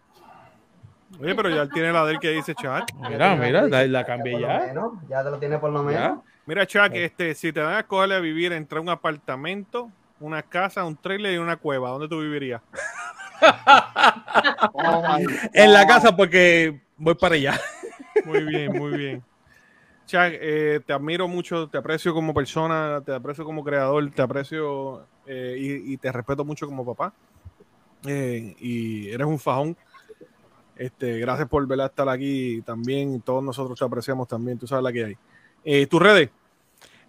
Oye, 1.20 1.36
pero 1.36 1.50
ya 1.50 1.64
él 1.64 1.72
tiene 1.72 1.92
la 1.92 2.06
del 2.06 2.20
que 2.20 2.30
dice 2.30 2.56
Chuck. 2.56 2.86
Mira, 3.10 3.36
mira, 3.36 3.68
la, 3.68 3.86
la 3.86 4.06
cambié 4.06 4.40
ya. 4.40 4.60
menos, 4.68 4.94
Ya 5.10 5.24
te 5.24 5.30
lo 5.32 5.40
tiene 5.40 5.60
por 5.60 5.72
lo 5.72 5.92
Ya. 5.92 6.20
Mira, 6.46 6.66
Chuck, 6.66 6.92
este, 6.94 7.36
si 7.36 7.54
te 7.54 7.60
dan 7.60 7.74
a 7.74 7.80
escogerle 7.82 8.16
a 8.16 8.20
vivir 8.20 8.52
entre 8.52 8.80
un 8.80 8.90
apartamento, 8.90 9.92
una 10.20 10.42
casa, 10.42 10.84
un 10.86 10.98
trailer 10.98 11.36
y 11.36 11.38
una 11.38 11.58
cueva, 11.58 11.90
¿dónde 11.90 12.08
tú 12.08 12.20
vivirías? 12.20 12.62
Oh 14.74 15.18
En 15.54 15.74
la 15.74 15.88
casa 15.88 16.16
porque 16.16 16.80
voy 16.96 17.16
para 17.16 17.34
allá. 17.34 17.60
Muy 18.26 18.44
bien, 18.44 18.72
muy 18.72 18.96
bien. 18.96 19.24
Chuck, 20.06 20.30
eh, 20.34 20.80
te 20.86 20.94
admiro 20.94 21.28
mucho, 21.28 21.68
te 21.68 21.80
aprecio 21.80 22.14
como 22.14 22.36
persona, 22.36 23.02
te 23.04 23.14
aprecio 23.14 23.44
como 23.44 23.64
creador, 23.64 24.12
te 24.12 24.22
aprecio 24.22 25.08
eh, 25.26 25.56
y, 25.58 25.94
y 25.94 25.98
te 25.98 26.12
respeto 26.12 26.46
mucho 26.46 26.68
como 26.68 26.86
papá. 26.86 27.14
Eh, 28.06 28.56
y 28.60 29.10
eres 29.10 29.28
un 29.28 29.40
fajón. 29.40 29.78
Este, 30.76 31.20
gracias 31.20 31.48
por 31.48 31.66
¿verdad? 31.68 31.88
estar 31.88 32.10
aquí 32.10 32.62
también. 32.64 33.22
Todos 33.22 33.44
nosotros 33.44 33.78
te 33.78 33.86
apreciamos 33.86 34.28
también. 34.28 34.58
Tú 34.58 34.68
sabes 34.68 34.84
la 34.84 34.92
que 34.92 35.06
hay. 35.06 35.18
Eh, 35.64 35.86
¿Tus 35.88 36.02
redes? 36.02 36.30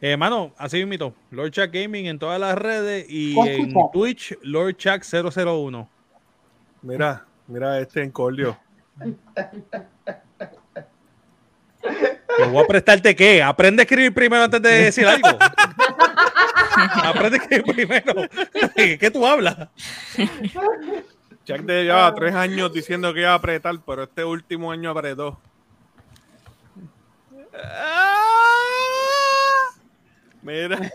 Hermano, 0.00 0.52
así 0.58 0.84
mismo. 0.84 1.14
Lord 1.30 1.52
Chuck 1.52 1.70
Gaming 1.72 2.06
en 2.06 2.18
todas 2.18 2.40
las 2.40 2.58
redes 2.58 3.06
y 3.08 3.38
en 3.38 3.72
Twitch, 3.92 4.36
Lord 4.42 4.76
Chuck 4.76 5.02
001. 5.04 5.88
Mira, 6.82 7.24
mira 7.46 7.78
este 7.78 8.02
encordio. 8.02 8.58
Te 11.80 12.44
voy 12.48 12.64
a 12.64 12.66
prestarte 12.66 13.14
qué? 13.14 13.42
Aprende 13.42 13.82
a 13.82 13.84
escribir 13.84 14.12
primero 14.12 14.42
antes 14.42 14.60
de 14.60 14.70
decir 14.84 15.06
algo. 15.06 15.28
Aprende 17.04 17.38
a 17.38 17.42
escribir 17.42 17.74
primero. 17.74 18.28
¿Qué 18.74 19.10
tú 19.12 19.24
hablas? 19.24 19.68
Chuck 21.44 21.64
te 21.64 21.84
llevaba 21.84 22.12
tres 22.14 22.34
años 22.34 22.72
diciendo 22.72 23.14
que 23.14 23.20
iba 23.20 23.30
a 23.30 23.34
apretar, 23.34 23.76
pero 23.86 24.02
este 24.02 24.24
último 24.24 24.72
año 24.72 24.90
apretó. 24.90 25.38
Mira, 30.42 30.78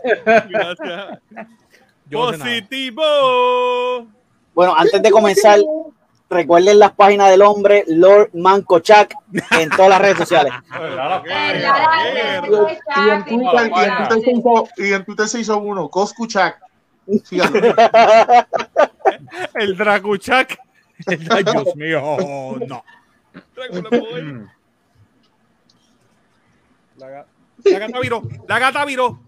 gracias. 0.48 1.18
Positivo. 2.10 3.02
Bueno, 4.54 4.74
antes 4.76 5.02
de 5.02 5.10
comenzar, 5.10 5.58
recuerden 6.28 6.78
las 6.78 6.92
páginas 6.92 7.30
del 7.30 7.42
hombre 7.42 7.84
Lord 7.86 8.30
Manco 8.34 8.80
Chuck 8.80 9.14
en 9.58 9.70
todas 9.70 9.90
las 9.90 10.00
redes 10.00 10.18
sociales. 10.18 10.52
Y 12.96 13.10
en 13.10 13.24
Twitter, 13.24 13.70
y 14.76 14.92
en 14.92 15.04
Twitter 15.04 15.28
se 15.28 15.40
hizo, 15.40 15.58
uno, 15.58 15.88
Coscuchac. 15.88 16.60
El 19.54 19.76
Dracuchac. 19.76 20.58
Ay, 21.06 21.44
Dios 21.44 21.76
mío, 21.76 22.16
no. 22.66 22.84
La, 26.96 27.24
la 27.64 27.78
gata 27.78 28.00
viró. 28.00 28.22
La 28.46 28.58
gata 28.58 28.84
viró. 28.84 29.27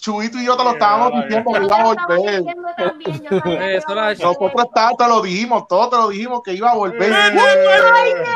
Chuito 0.00 0.38
y 0.38 0.46
yo 0.46 0.56
te 0.56 0.64
lo 0.64 0.70
estábamos 0.72 1.12
diciendo 1.24 1.52
que 1.52 1.62
iba 1.64 1.76
a 1.76 1.84
volver. 1.84 2.42
Nosotros 4.18 4.64
está- 4.64 4.90
te 4.96 5.08
lo 5.08 5.20
dijimos, 5.22 5.68
todos 5.68 5.90
te 5.90 5.96
lo 5.96 6.08
dijimos 6.08 6.42
que 6.42 6.52
iba 6.54 6.70
a 6.70 6.74
volver. 6.74 7.12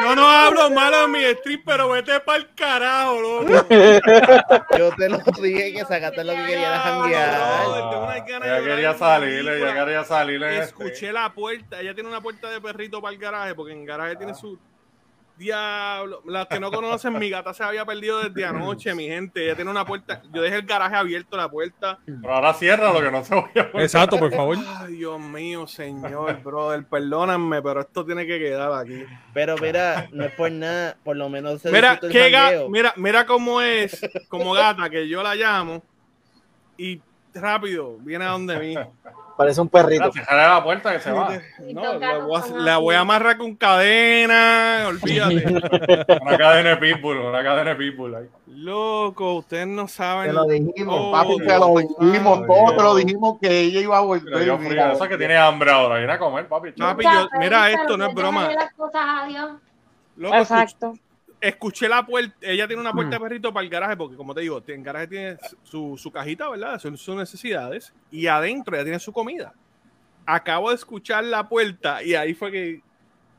Yo 0.03 0.15
no 0.15 0.29
hablo 0.29 0.71
malo 0.71 1.05
en 1.05 1.11
mi 1.11 1.25
stream, 1.37 1.63
pero 1.65 1.89
vete 1.89 2.21
para 2.21 2.39
el 2.39 2.55
carajo, 2.55 3.21
loco. 3.21 3.47
Yo 4.79 4.91
te 4.97 5.09
lo 5.09 5.19
dije 5.41 5.73
que 5.73 5.81
sacaste 5.85 6.23
lo 6.25 6.35
que 6.35 6.45
quería 6.47 6.79
janguear. 6.81 7.33
Ya 8.45 8.63
quería 8.63 8.95
salir, 8.95 9.45
ya 9.45 9.75
quería 9.75 10.05
salir. 10.05 10.43
Escuché 10.43 11.13
la 11.13 11.33
puerta. 11.33 11.81
Ella 11.81 11.95
tiene 11.95 12.09
una 12.09 12.21
puerta 12.21 12.51
de 12.51 12.61
perrito 12.61 13.01
para 13.01 13.13
el 13.15 13.19
garaje, 13.21 13.55
porque 13.55 13.73
en 13.73 13.81
el 13.81 13.87
garaje 13.87 14.17
tiene 14.17 14.35
su 14.35 14.59
diablo. 15.37 16.23
Las 16.27 16.47
que 16.47 16.61
no 16.61 16.71
conocen, 16.73 17.19
mi 17.19 17.29
gata 17.31 17.53
se 17.55 17.63
había 17.65 17.85
perdido 17.85 18.21
desde 18.23 18.45
anoche, 18.45 18.95
mi 18.95 19.07
gente. 19.09 19.45
Ella 19.45 19.55
tiene 19.57 19.71
una 19.71 19.85
puerta. 19.85 20.23
Yo 20.33 20.43
dejé 20.43 20.57
el 20.57 20.63
garaje 20.67 20.97
abierto, 20.97 21.37
la 21.37 21.49
puerta. 21.49 21.99
Pero 22.05 22.35
ahora 22.35 22.55
cierra 22.55 22.93
lo 22.93 23.01
que 23.01 23.11
no 23.11 23.25
se 23.25 23.35
vaya 23.35 23.71
a 23.75 23.83
Exacto, 23.83 24.19
por 24.19 24.33
favor. 24.33 24.59
Ay, 24.81 24.95
Dios 24.97 25.21
mío, 25.21 25.67
señor, 25.67 26.43
brother, 26.43 26.85
perdóname, 26.87 27.61
pero 27.63 27.81
esto 27.81 28.05
tiene 28.05 28.27
que 28.27 28.39
quedar 28.39 28.73
aquí. 28.73 29.05
Pero 29.33 29.57
mira, 29.59 30.09
no 30.13 30.25
es 30.25 30.33
por 30.33 30.51
nada, 30.53 30.97
por 31.03 31.17
lo 31.17 31.29
menos 31.29 31.61
se 31.61 31.71
Mira, 31.71 31.99
qué 31.99 32.31
ga- 32.33 32.69
mira, 32.69 32.93
mira 32.97 33.27
cómo 33.27 33.61
es, 33.61 34.01
como 34.29 34.53
gata, 34.53 34.89
que 34.91 35.09
yo 35.09 35.23
la 35.23 35.35
llamo 35.35 35.83
y 36.77 37.01
rápido 37.35 37.97
viene 37.99 38.25
a 38.25 38.29
donde 38.29 38.59
mí. 38.59 38.75
Parece 39.37 39.61
un 39.61 39.69
perrito. 39.69 40.11
La 40.31 40.63
puerta 40.63 40.93
que 40.93 41.01
se 41.01 41.11
va. 41.11 41.29
No, 41.73 41.99
la 41.99 42.19
voy, 42.19 42.41
a, 42.41 42.57
la 42.57 42.77
voy 42.79 42.95
a 42.95 43.01
amarrar 43.01 43.37
con 43.37 43.57
cadena, 43.57 44.85
olvídate. 44.87 45.45
Una 46.23 46.39
cadena 46.39 46.71
de 46.71 46.77
pitbull, 46.77 47.17
una 47.19 47.43
cadena 47.43 47.71
de 47.71 47.77
pitbull 47.77 48.15
ahí. 48.15 48.27
Loco, 48.47 49.35
ustedes 49.35 49.67
no 49.67 49.89
saben. 49.89 50.29
Te 50.29 50.33
lo 50.33 50.45
dijimos, 50.45 50.97
Oh, 50.99 51.11
Papi, 51.11 51.37
te 51.39 51.59
lo 51.59 51.75
dijimos, 51.79 52.47
todos 52.47 52.77
te 52.77 52.83
lo 52.83 52.95
dijimos 52.95 53.39
que 53.41 53.61
ella 53.61 53.81
iba 53.81 53.99
a 53.99 54.01
Pero 54.03 54.07
volver. 54.07 54.47
yo 54.47 54.59
frío, 54.59 54.93
eso 54.93 55.05
es 55.05 55.11
que 55.11 55.19
tiene 55.19 55.37
hambre 55.37 55.71
ahora, 55.73 55.99
viene 55.99 56.13
a 56.13 56.19
comer, 56.19 56.47
papi. 56.47 56.71
Papi, 56.73 57.03
yo- 57.05 57.29
mira 57.41 57.71
esto, 57.71 57.97
no 57.97 58.07
es 58.07 58.15
broma. 58.15 58.49
Loco, 60.17 60.37
Exacto. 60.37 60.95
Escuché 61.49 61.89
la 61.89 62.05
puerta, 62.05 62.35
ella 62.41 62.67
tiene 62.67 62.81
una 62.81 62.93
puerta 62.93 63.17
de 63.17 63.21
perrito 63.21 63.53
para 63.53 63.65
el 63.65 63.71
garaje, 63.71 63.97
porque 63.97 64.17
como 64.17 64.35
te 64.35 64.41
digo, 64.43 64.63
en 64.67 64.79
el 64.81 64.83
garaje 64.85 65.07
tiene 65.09 65.37
su, 65.63 65.97
su 65.99 66.11
cajita, 66.11 66.49
¿verdad? 66.49 66.79
Son 66.79 66.97
sus 66.97 67.15
necesidades, 67.17 67.93
y 68.11 68.27
adentro 68.27 68.77
ya 68.77 68.83
tiene 68.83 68.99
su 68.99 69.13
comida. 69.13 69.53
Acabo 70.27 70.71
de 70.71 70.77
escuchar 70.77 71.25
la 71.25 71.49
puerta 71.49 72.03
y 72.03 72.15
ahí 72.15 72.33
fue 72.35 72.51
que 72.51 72.81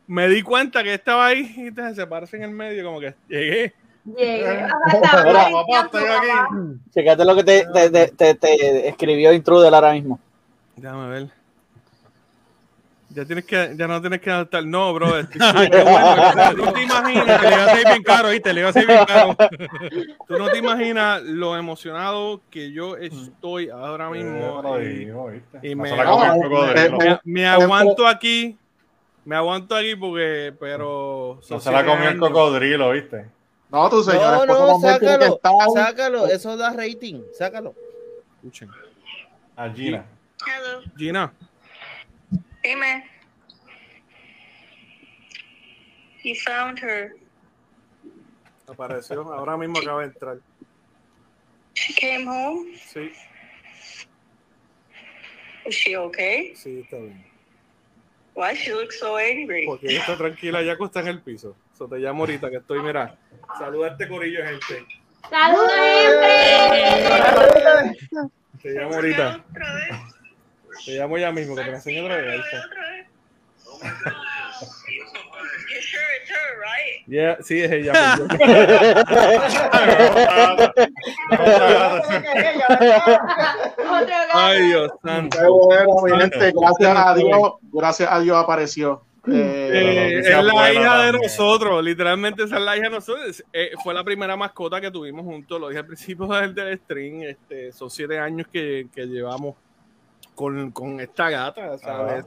me 0.08 0.28
di 0.30 0.42
cuenta 0.44 0.84
que 0.84 0.94
estaba 0.94 1.26
ahí 1.28 1.52
y 1.58 1.68
entonces 1.68 1.96
se 1.96 2.06
parece 2.06 2.38
en 2.38 2.44
el 2.44 2.52
medio, 2.52 2.84
como 2.86 3.00
que 3.00 3.16
llegué. 3.28 3.74
Llegué. 4.06 4.68
Mira, 5.26 5.50
papá, 5.52 5.82
estoy 5.86 6.04
aquí. 6.04 6.30
Checate 6.94 7.26
lo 7.26 7.36
que 7.36 7.44
te, 7.44 7.66
te, 7.74 7.90
te, 7.90 8.08
te- 8.10 8.36
te 8.36 8.88
escribió 8.88 9.34
Intruder 9.34 9.74
ahora 9.74 9.94
mismo. 9.94 10.20
Déjame 10.76 11.10
ver. 11.10 11.30
Ya 13.16 13.24
tienes 13.24 13.46
que, 13.46 13.74
ya 13.78 13.88
no 13.88 14.02
tienes 14.02 14.20
que 14.20 14.30
adaptar. 14.30 14.66
No, 14.66 14.94
bro, 14.94 15.08
bueno. 15.12 15.30
Tú 15.32 16.66
no 16.66 16.74
te 16.74 16.84
imaginas. 16.84 17.42
Te 17.42 17.50
le 17.50 17.56
iba 17.56 17.64
a 17.64 17.70
salir 17.70 17.88
bien 17.88 18.04
caro, 18.04 18.30
¿viste? 18.30 18.54
Le 18.54 18.60
iba 18.60 18.70
a 18.70 18.74
salir 18.74 18.88
bien 18.90 19.06
caro. 19.06 19.38
Tú 20.28 20.38
no 20.38 20.50
te 20.50 20.58
imaginas 20.58 21.24
lo 21.24 21.56
emocionado 21.56 22.42
que 22.50 22.74
yo 22.74 22.98
estoy 22.98 23.70
ahora 23.70 24.10
mismo. 24.10 24.62
lo 24.62 24.84
y- 24.84 25.76
me, 27.24 27.48
aguanto 27.48 28.06
aquí. 28.06 28.58
Me 29.24 29.38
aguanto 29.38 29.78
aquí 29.78 29.96
porque, 29.96 30.54
pero. 30.60 31.40
No 31.50 31.60
se 31.62 31.72
la 31.72 31.86
comió 31.86 32.10
el 32.10 32.20
cocodrilo, 32.20 32.92
¿viste? 32.92 33.28
No, 33.72 33.90
tu 33.90 34.04
señor 34.04 34.46
No, 34.46 34.46
no, 34.46 34.80
sácalo, 34.82 35.40
sácalo, 35.74 36.28
eso 36.28 36.58
da 36.58 36.72
rating, 36.72 37.22
sácalo. 37.34 37.74
Escuchen. 38.36 38.70
A 39.56 39.70
Gina. 39.70 40.06
Gina, 40.98 41.34
Dime. 42.66 43.04
He 46.24 46.34
found 46.34 46.80
her. 46.80 47.12
apareció. 48.68 49.22
Ahora 49.32 49.56
mismo 49.56 49.78
acaba 49.78 50.02
de 50.02 50.08
entrar. 50.08 50.38
She 51.76 51.94
came 51.94 52.26
home. 52.28 52.76
Sí, 52.92 53.12
Is 55.68 55.76
she 55.76 55.96
okay? 55.96 56.56
sí, 56.56 56.80
está 56.80 56.98
bien. 56.98 57.24
Why 58.34 58.56
she 58.56 58.74
looks 58.74 59.00
so 59.00 59.18
angry? 59.18 59.66
Porque 59.68 59.88
ella 59.88 60.00
está 60.00 60.18
tranquila, 60.18 60.64
ya 60.64 60.74
está 60.74 61.02
en 61.02 61.08
el 61.08 61.22
piso. 61.22 61.56
So 61.78 61.88
te 61.88 61.98
llamo 62.00 62.24
ahorita 62.24 62.50
que 62.50 62.58
estoy, 62.58 62.82
mira. 62.82 63.16
Saluda 63.60 63.88
a 63.88 63.92
este 63.92 64.08
corillo, 64.08 64.44
gente. 64.44 64.88
¡Saludos, 65.30 65.72
Te 68.62 68.70
llamo 68.72 68.96
ahorita. 68.96 69.46
Te 70.84 70.92
llamo 70.98 71.18
ya 71.18 71.32
mismo, 71.32 71.56
que 71.56 71.64
te 71.64 71.72
la 71.72 71.78
enseño 71.78 72.04
otra 72.04 72.18
vez. 72.18 72.28
Ahí 72.30 72.40
está. 72.40 72.64
You 75.68 75.82
sure 75.82 76.16
it's 76.22 76.30
her, 76.30 76.60
right? 76.62 77.04
Yeah, 77.08 77.38
sí, 77.42 77.60
es 77.62 77.72
ella. 77.72 77.94
Ay, 84.34 84.68
Dios 84.68 84.92
santo. 85.04 85.38
Qué 85.38 85.46
bueno, 85.48 85.96
mi 86.04 86.12
gente, 86.22 86.52
gracias 86.56 86.98
a 86.98 87.16
Dios, 87.16 87.54
gracias 87.72 88.12
a 88.12 88.20
Dios 88.20 88.38
apareció. 88.38 89.02
Eh, 89.28 89.70
Eh, 89.74 90.20
es 90.20 90.44
la 90.44 90.72
hija 90.74 91.04
de 91.06 91.14
nosotros, 91.14 91.84
literalmente 91.84 92.44
esa 92.44 92.58
es 92.58 92.62
la 92.62 92.78
hija 92.78 92.86
de 92.86 92.92
nosotros. 92.96 93.44
Eh, 93.52 93.72
fue 93.84 93.94
la 93.94 94.04
primera 94.04 94.36
mascota 94.36 94.80
que 94.80 94.92
tuvimos 94.92 95.26
juntos, 95.26 95.60
lo 95.60 95.70
dije 95.70 95.80
al 95.80 95.88
principio 95.88 96.28
del, 96.28 96.54
del 96.54 96.78
stream. 96.80 97.24
Este, 97.24 97.72
son 97.72 97.90
siete 97.90 98.20
años 98.20 98.48
que, 98.52 98.88
que 98.94 99.06
llevamos 99.06 99.56
con, 100.36 100.72
con 100.72 101.00
esta 101.00 101.30
gata, 101.30 101.78
¿sabes? 101.78 102.26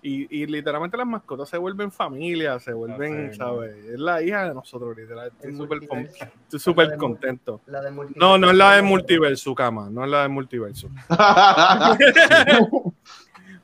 Y, 0.00 0.42
y 0.42 0.46
literalmente 0.46 0.96
las 0.96 1.06
mascotas 1.08 1.48
se 1.48 1.58
vuelven 1.58 1.90
familia, 1.90 2.60
se 2.60 2.72
vuelven, 2.72 3.32
sí, 3.32 3.36
¿sabes? 3.38 3.74
Es 3.84 3.98
la 3.98 4.22
hija 4.22 4.44
de 4.48 4.54
nosotros, 4.54 4.96
literalmente. 4.96 5.48
Estoy 5.48 6.60
súper 6.60 6.90
con- 6.90 6.98
contento. 7.14 7.60
La 7.66 7.80
de. 7.80 7.90
No, 8.14 8.38
no 8.38 8.48
es 8.50 8.56
la 8.56 8.76
de 8.76 8.82
multiverso, 8.82 9.54
cama, 9.56 9.88
no 9.90 10.04
es 10.04 10.10
la 10.10 10.22
de 10.22 10.28
multiverso. 10.28 10.88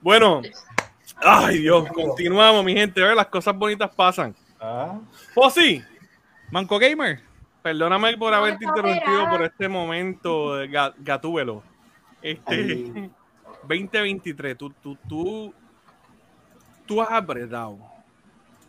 Bueno, 0.00 0.42
ay 1.22 1.58
Dios, 1.60 1.88
continuamos, 1.92 2.64
mi 2.64 2.74
gente. 2.74 3.02
A 3.02 3.06
ver, 3.06 3.16
las 3.16 3.28
cosas 3.28 3.56
bonitas 3.56 3.94
pasan. 3.94 4.34
Ah, 4.60 4.98
Fossi, 5.34 5.82
Manco 6.50 6.78
Gamer. 6.78 7.20
perdóname 7.62 8.16
por 8.18 8.34
haberte 8.34 8.64
interrumpido 8.66 9.28
por 9.30 9.42
este 9.42 9.68
momento, 9.68 10.62
ga- 10.66 10.94
gatúbelo. 10.98 11.62
Este, 12.20 13.10
2023, 13.68 14.56
tú, 14.56 14.70
tú, 14.82 14.96
tú, 15.08 15.54
tú 16.86 17.02
has 17.02 17.10
apretado, 17.10 17.78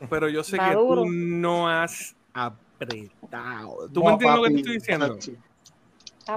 pero 0.09 0.29
yo 0.29 0.43
sé 0.43 0.57
que 0.57 0.73
tú 0.73 1.05
no 1.05 1.69
has 1.69 2.15
apretado. 2.33 3.89
¿Tú 3.93 3.99
No, 4.01 4.05
me 4.05 4.11
entiendes 4.13 4.37
lo 4.37 4.43
que 4.43 4.49
te 4.49 4.57
estoy 4.57 4.73
diciendo? 4.73 5.17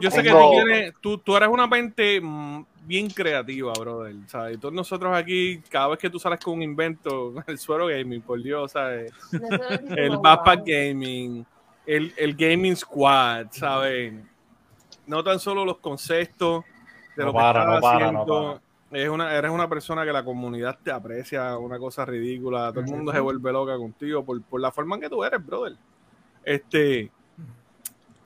Yo 0.00 0.10
sé 0.10 0.22
que 0.22 0.30
tú 0.30 0.50
tienes, 0.50 0.94
tú, 1.00 1.18
tú 1.18 1.36
eres 1.36 1.48
una 1.48 1.66
mente 1.66 2.20
mm, 2.20 2.64
bien 2.84 3.08
creativa, 3.08 3.72
brother, 3.72 4.14
¿sabes? 4.26 4.56
Y 4.56 4.58
todos 4.58 4.74
nosotros 4.74 5.16
aquí, 5.16 5.62
cada 5.70 5.88
vez 5.88 5.98
que 5.98 6.10
tú 6.10 6.18
sales 6.18 6.40
con 6.40 6.54
un 6.54 6.62
invento, 6.62 7.34
el 7.46 7.58
suero 7.58 7.86
gaming, 7.86 8.20
por 8.20 8.42
Dios, 8.42 8.72
¿sabes? 8.72 9.12
El 9.96 10.18
Backpack 10.18 10.66
Gaming, 10.66 11.44
el, 11.86 12.12
el 12.16 12.34
Gaming 12.34 12.76
Squad, 12.76 13.46
¿sabes? 13.50 14.12
No 15.06 15.24
tan 15.24 15.40
solo 15.40 15.64
los 15.64 15.78
conceptos 15.78 16.64
de 17.18 17.24
No 17.24 17.32
lo 17.32 17.34
para, 17.34 17.64
no 17.64 17.80
para, 17.80 18.12
no 18.12 18.20
haciendo. 18.22 18.60
Es 18.90 19.08
una, 19.10 19.34
eres 19.34 19.50
una 19.50 19.68
persona 19.68 20.04
que 20.04 20.12
la 20.12 20.24
comunidad 20.24 20.78
te 20.82 20.90
aprecia, 20.90 21.58
una 21.58 21.78
cosa 21.78 22.06
ridícula. 22.06 22.70
Todo 22.70 22.80
el 22.80 22.86
mundo 22.90 23.12
se 23.12 23.20
vuelve 23.20 23.52
loca 23.52 23.76
contigo 23.76 24.24
por, 24.24 24.40
por 24.42 24.60
la 24.60 24.72
forma 24.72 24.94
en 24.96 25.02
que 25.02 25.10
tú 25.10 25.22
eres, 25.22 25.44
brother. 25.44 25.74
Este, 26.42 27.10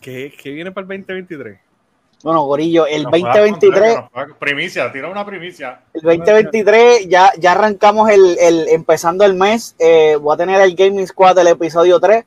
¿qué, 0.00 0.32
qué 0.40 0.50
viene 0.50 0.70
para 0.70 0.82
el 0.84 0.88
2023? 0.88 1.58
Bueno, 2.22 2.42
Gorillo, 2.44 2.86
el 2.86 3.02
nos 3.02 3.10
puede 3.10 3.22
2023, 3.24 3.72
contar, 3.96 4.02
nos 4.02 4.10
puede- 4.12 4.34
Primicia, 4.38 4.92
tira 4.92 5.08
una 5.08 5.26
primicia. 5.26 5.80
el 5.92 6.02
2023 6.02 7.08
ya, 7.08 7.32
ya 7.40 7.50
arrancamos 7.52 8.08
el, 8.10 8.38
el 8.38 8.68
empezando 8.68 9.24
el 9.24 9.34
mes. 9.34 9.74
eh, 9.80 10.14
voy 10.20 10.34
a 10.34 10.36
tener 10.36 10.60
el 10.60 10.76
Gaming 10.76 11.08
Squad 11.08 11.34
del 11.34 11.48
episodio 11.48 11.98
3. 11.98 12.24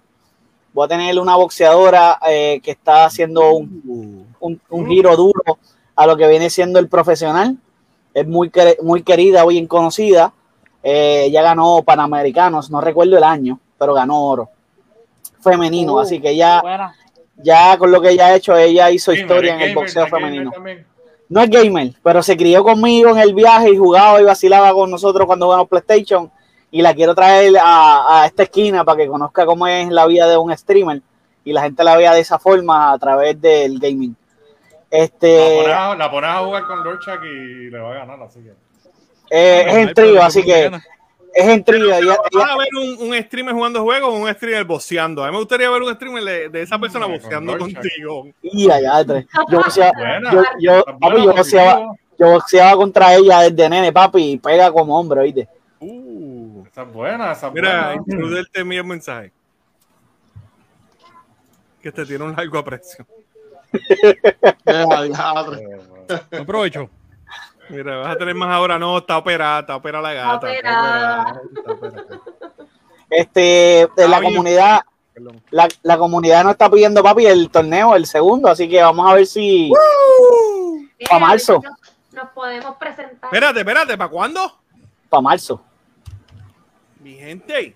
Voy 0.74 0.84
a 0.86 0.90
tener 0.90 1.18
una 1.18 1.38
boxeadora 1.38 2.20
eh, 2.30 2.60
que 2.62 2.72
está 2.72 3.06
haciendo 3.06 3.54
un, 3.54 4.28
un, 4.42 4.60
un 4.70 4.88
giro 4.90 5.16
duro 5.16 5.58
a 5.96 6.08
lo 6.08 6.18
que 6.18 6.28
viene 6.28 6.50
siendo 6.50 6.80
el 6.80 6.88
profesional. 6.88 7.58
Es 8.14 8.28
muy, 8.28 8.52
muy 8.82 9.04
querida, 9.04 9.46
bien 9.46 9.68
conocida. 9.68 10.34
Eh, 10.84 11.26
ella 11.26 11.42
ganó 11.42 11.82
Panamericanos, 11.84 12.70
no 12.70 12.80
recuerdo 12.80 13.18
el 13.18 13.24
año, 13.24 13.60
pero 13.78 13.94
ganó 13.94 14.24
oro 14.24 14.50
femenino. 15.46 15.94
Uh, 15.94 16.00
así 16.00 16.20
que 16.20 16.36
ya, 16.36 16.62
Buena. 16.62 16.96
ya 17.38 17.78
con 17.78 17.92
lo 17.92 18.02
que 18.02 18.10
ella 18.10 18.28
ha 18.28 18.36
hecho, 18.36 18.58
ella 18.58 18.92
hizo 18.92 19.12
Gamer, 19.12 19.22
historia 19.22 19.54
en 19.54 19.62
el 19.62 19.68
gamer, 19.70 19.76
boxeo 19.76 20.08
femenino. 20.08 20.52
No 21.30 21.42
es 21.42 21.50
gamer, 21.50 21.94
pero 22.04 22.22
se 22.22 22.36
crió 22.36 22.64
conmigo 22.64 23.10
en 23.10 23.18
el 23.18 23.34
viaje 23.34 23.72
y 23.72 23.78
jugaba 23.78 24.20
y 24.22 24.26
vacilaba 24.26 24.74
con 24.74 24.92
nosotros 24.92 25.26
cuando 25.26 25.46
jugamos 25.46 25.70
PlayStation. 25.70 26.32
Y 26.72 26.82
la 26.82 26.94
quiero 26.94 27.16
traer 27.16 27.58
a, 27.58 28.22
a 28.22 28.26
esta 28.26 28.44
esquina 28.44 28.84
para 28.84 28.98
que 28.98 29.08
conozca 29.08 29.46
cómo 29.46 29.66
es 29.66 29.90
la 29.90 30.06
vida 30.06 30.28
de 30.28 30.36
un 30.36 30.56
streamer 30.56 31.02
y 31.46 31.54
la 31.54 31.62
gente 31.62 31.84
la 31.84 31.96
vea 31.96 32.14
de 32.14 32.20
esa 32.20 32.38
forma 32.38 32.92
a 32.92 33.00
través 33.00 33.40
del 33.40 33.80
gaming. 33.80 34.16
La 34.92 34.98
Este 35.00 35.58
pones, 35.62 35.76
a, 35.76 35.96
la 35.96 36.12
pones 36.12 36.30
a 36.30 36.40
jugar 36.40 36.66
con 36.68 36.84
Lorchak 36.84 37.24
y 37.24 37.70
le 37.70 37.80
va 37.80 37.92
a 37.92 37.94
ganar, 37.96 38.22
así 38.24 38.40
que. 38.42 38.50
eh, 39.30 39.66
es 39.68 39.76
en 39.76 39.94
trío, 39.94 40.22
así 40.24 40.44
que 40.44 40.66
es 41.34 41.48
en 41.48 41.64
trío. 41.66 41.90
¿Vas 42.34 42.50
a 42.52 42.58
ver 42.58 42.68
un, 42.80 43.10
un 43.10 43.24
streamer 43.24 43.54
jugando 43.54 43.82
juegos 43.84 44.10
o 44.10 44.14
un 44.18 44.34
streamer 44.34 44.64
boxeando? 44.64 45.24
A 45.24 45.28
mí 45.28 45.34
me 45.34 45.40
gustaría 45.40 45.70
ver 45.70 45.82
un 45.82 45.94
streamer 45.94 46.24
de, 46.24 46.50
de 46.50 46.62
esa 46.62 46.80
persona 46.80 47.08
boxeando 47.08 47.58
contigo. 47.58 48.28
Y 48.42 48.70
allá, 48.72 49.04
tres. 49.06 49.26
Yo 49.52 49.58
boxeaba, 49.58 49.92
Buena. 49.98 50.32
yo, 50.32 50.44
yo, 50.60 50.86
papi, 51.00 51.24
yo 51.26 51.34
positivo. 51.36 51.98
yo 52.20 52.28
boxeaba 52.32 52.76
contra 52.78 53.16
ella 53.16 53.40
desde 53.42 53.70
nene, 53.70 53.92
papi, 53.92 54.32
y 54.34 54.38
pega 54.38 54.72
como 54.72 54.98
hombre, 54.98 55.22
¿oíste? 55.22 55.50
Esa 56.72 56.82
es 56.84 56.94
buena, 56.94 57.32
esa 57.34 57.48
es 57.48 57.54
Mira, 57.54 57.96
buena. 58.08 58.44
Envía 58.54 58.82
un 58.82 58.88
mensaje. 58.88 59.32
Que 61.82 61.92
te 61.92 62.06
tiene 62.06 62.24
un 62.24 62.36
largo 62.36 62.58
aprecio. 62.58 63.06
Aprovecho. 66.40 66.90
Mira, 67.70 67.98
vas 67.98 68.16
a 68.16 68.18
tener 68.18 68.36
más 68.36 68.50
ahora. 68.50 68.78
No, 68.78 68.98
está 69.00 69.18
operada, 69.18 69.62
está 69.62 69.76
operada 69.76 70.04
la 70.04 70.14
gata. 70.14 70.54
está 70.54 70.70
operada. 70.70 71.42
operada. 71.68 72.22
Este, 73.10 73.88
de 73.96 74.08
la 74.08 74.22
comunidad, 74.22 74.82
la, 75.52 75.68
la 75.84 75.98
comunidad 75.98 76.44
nos 76.44 76.54
está 76.54 76.70
pidiendo, 76.70 77.04
papi, 77.04 77.26
el 77.26 77.50
torneo, 77.50 77.96
el 77.96 78.06
segundo, 78.06 78.50
así 78.50 78.68
que 78.68 78.82
vamos 78.82 79.10
a 79.10 79.14
ver 79.16 79.26
si 79.26 79.72
para 81.08 81.20
marzo, 81.20 81.62
Nos, 81.64 82.24
nos 82.24 82.32
podemos 82.32 82.76
presentar. 82.78 83.30
Espérate, 83.32 83.60
espérate, 83.60 83.98
¿para 83.98 84.10
cuándo? 84.10 84.60
para 85.10 85.22
marzo. 85.22 85.62
Mi 87.00 87.14
gente. 87.16 87.76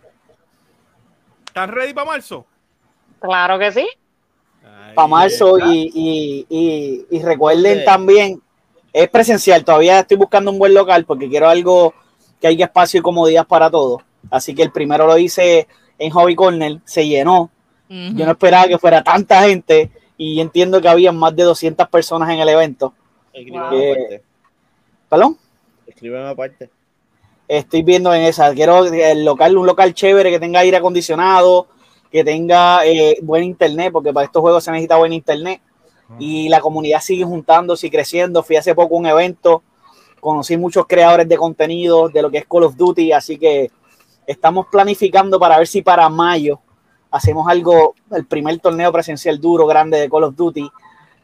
¿Están 1.45 1.69
ready 1.71 1.93
para 1.93 2.07
marzo? 2.07 2.45
Claro 3.19 3.59
que 3.59 3.71
sí. 3.71 3.89
Para 4.93 5.07
marzo 5.07 5.57
y, 5.59 5.91
y, 5.93 6.45
y, 6.49 7.05
y 7.09 7.21
recuerden 7.21 7.83
también, 7.85 8.41
es 8.91 9.09
presencial, 9.09 9.63
todavía 9.63 9.99
estoy 9.99 10.17
buscando 10.17 10.51
un 10.51 10.59
buen 10.59 10.73
local 10.73 11.05
porque 11.05 11.29
quiero 11.29 11.47
algo 11.49 11.93
que 12.41 12.47
haya 12.47 12.65
espacio 12.65 12.99
y 12.99 13.03
comodidad 13.03 13.47
para 13.47 13.69
todos. 13.69 14.01
Así 14.29 14.53
que 14.53 14.63
el 14.63 14.71
primero 14.71 15.05
lo 15.07 15.17
hice 15.17 15.67
en 15.97 16.11
Hobby 16.11 16.35
Corner, 16.35 16.79
se 16.85 17.07
llenó. 17.07 17.49
Yo 17.87 18.25
no 18.25 18.31
esperaba 18.31 18.67
que 18.67 18.77
fuera 18.77 19.03
tanta 19.03 19.41
gente 19.43 19.89
y 20.15 20.39
entiendo 20.39 20.79
que 20.79 20.87
había 20.89 21.11
más 21.11 21.35
de 21.35 21.43
200 21.43 21.87
personas 21.89 22.29
en 22.29 22.39
el 22.39 22.49
evento. 22.49 22.93
Escriben 23.33 23.61
Eh, 23.71 23.91
aparte. 23.91 24.23
¿Perdón? 25.09 25.37
Escriben 25.87 26.25
aparte. 26.25 26.69
Estoy 27.47 27.81
viendo 27.81 28.13
en 28.13 28.21
esa. 28.23 28.53
Quiero 28.53 28.85
el 28.85 29.25
local, 29.25 29.57
un 29.57 29.65
local 29.65 29.93
chévere 29.95 30.29
que 30.29 30.39
tenga 30.39 30.59
aire 30.59 30.77
acondicionado, 30.77 31.67
que 32.11 32.23
tenga 32.23 32.85
eh, 32.85 33.17
buen 33.21 33.43
internet, 33.43 33.91
porque 33.91 34.11
para 34.13 34.25
estos 34.25 34.41
juegos 34.41 34.63
se 34.63 34.71
necesita 34.71 34.97
buen 34.97 35.13
internet. 35.13 35.61
Y 36.17 36.49
la 36.49 36.59
comunidad 36.59 37.01
sigue 37.01 37.23
juntándose 37.23 37.85
y 37.85 37.91
creciendo. 37.91 38.41
Fui 38.41 38.55
hace 38.55 38.73
poco 38.73 38.95
a 38.95 38.97
un 38.99 39.05
evento, 39.05 39.61
conocí 40.19 40.57
muchos 40.57 40.87
creadores 40.87 41.29
de 41.29 41.37
contenido 41.37 42.09
de 42.09 42.23
lo 42.23 42.31
que 42.31 42.39
es 42.39 42.45
Call 42.47 42.63
of 42.63 42.75
Duty, 42.75 43.11
así 43.11 43.37
que 43.37 43.69
estamos 44.25 44.65
planificando 44.71 45.39
para 45.39 45.59
ver 45.59 45.67
si 45.67 45.83
para 45.83 46.09
mayo 46.09 46.59
hacemos 47.11 47.47
algo, 47.47 47.93
el 48.11 48.25
primer 48.25 48.57
torneo 48.59 48.91
presencial 48.91 49.39
duro, 49.39 49.67
grande 49.67 49.99
de 49.99 50.09
Call 50.09 50.23
of 50.23 50.35
Duty, 50.35 50.67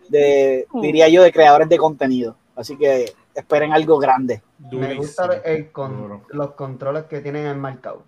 de, 0.07 0.67
diría 0.73 1.09
yo, 1.09 1.23
de 1.23 1.31
creadores 1.31 1.67
de 1.67 1.77
contenido. 1.79 2.35
Así 2.55 2.77
que 2.77 3.11
esperen 3.33 3.73
algo 3.73 3.97
grande. 3.97 4.43
Me 4.71 4.93
gusta 4.93 5.41
el 5.45 5.71
con- 5.71 6.21
los 6.29 6.51
controles 6.51 7.05
que 7.05 7.21
tienen 7.21 7.47
el 7.47 7.57
marcado. 7.57 8.03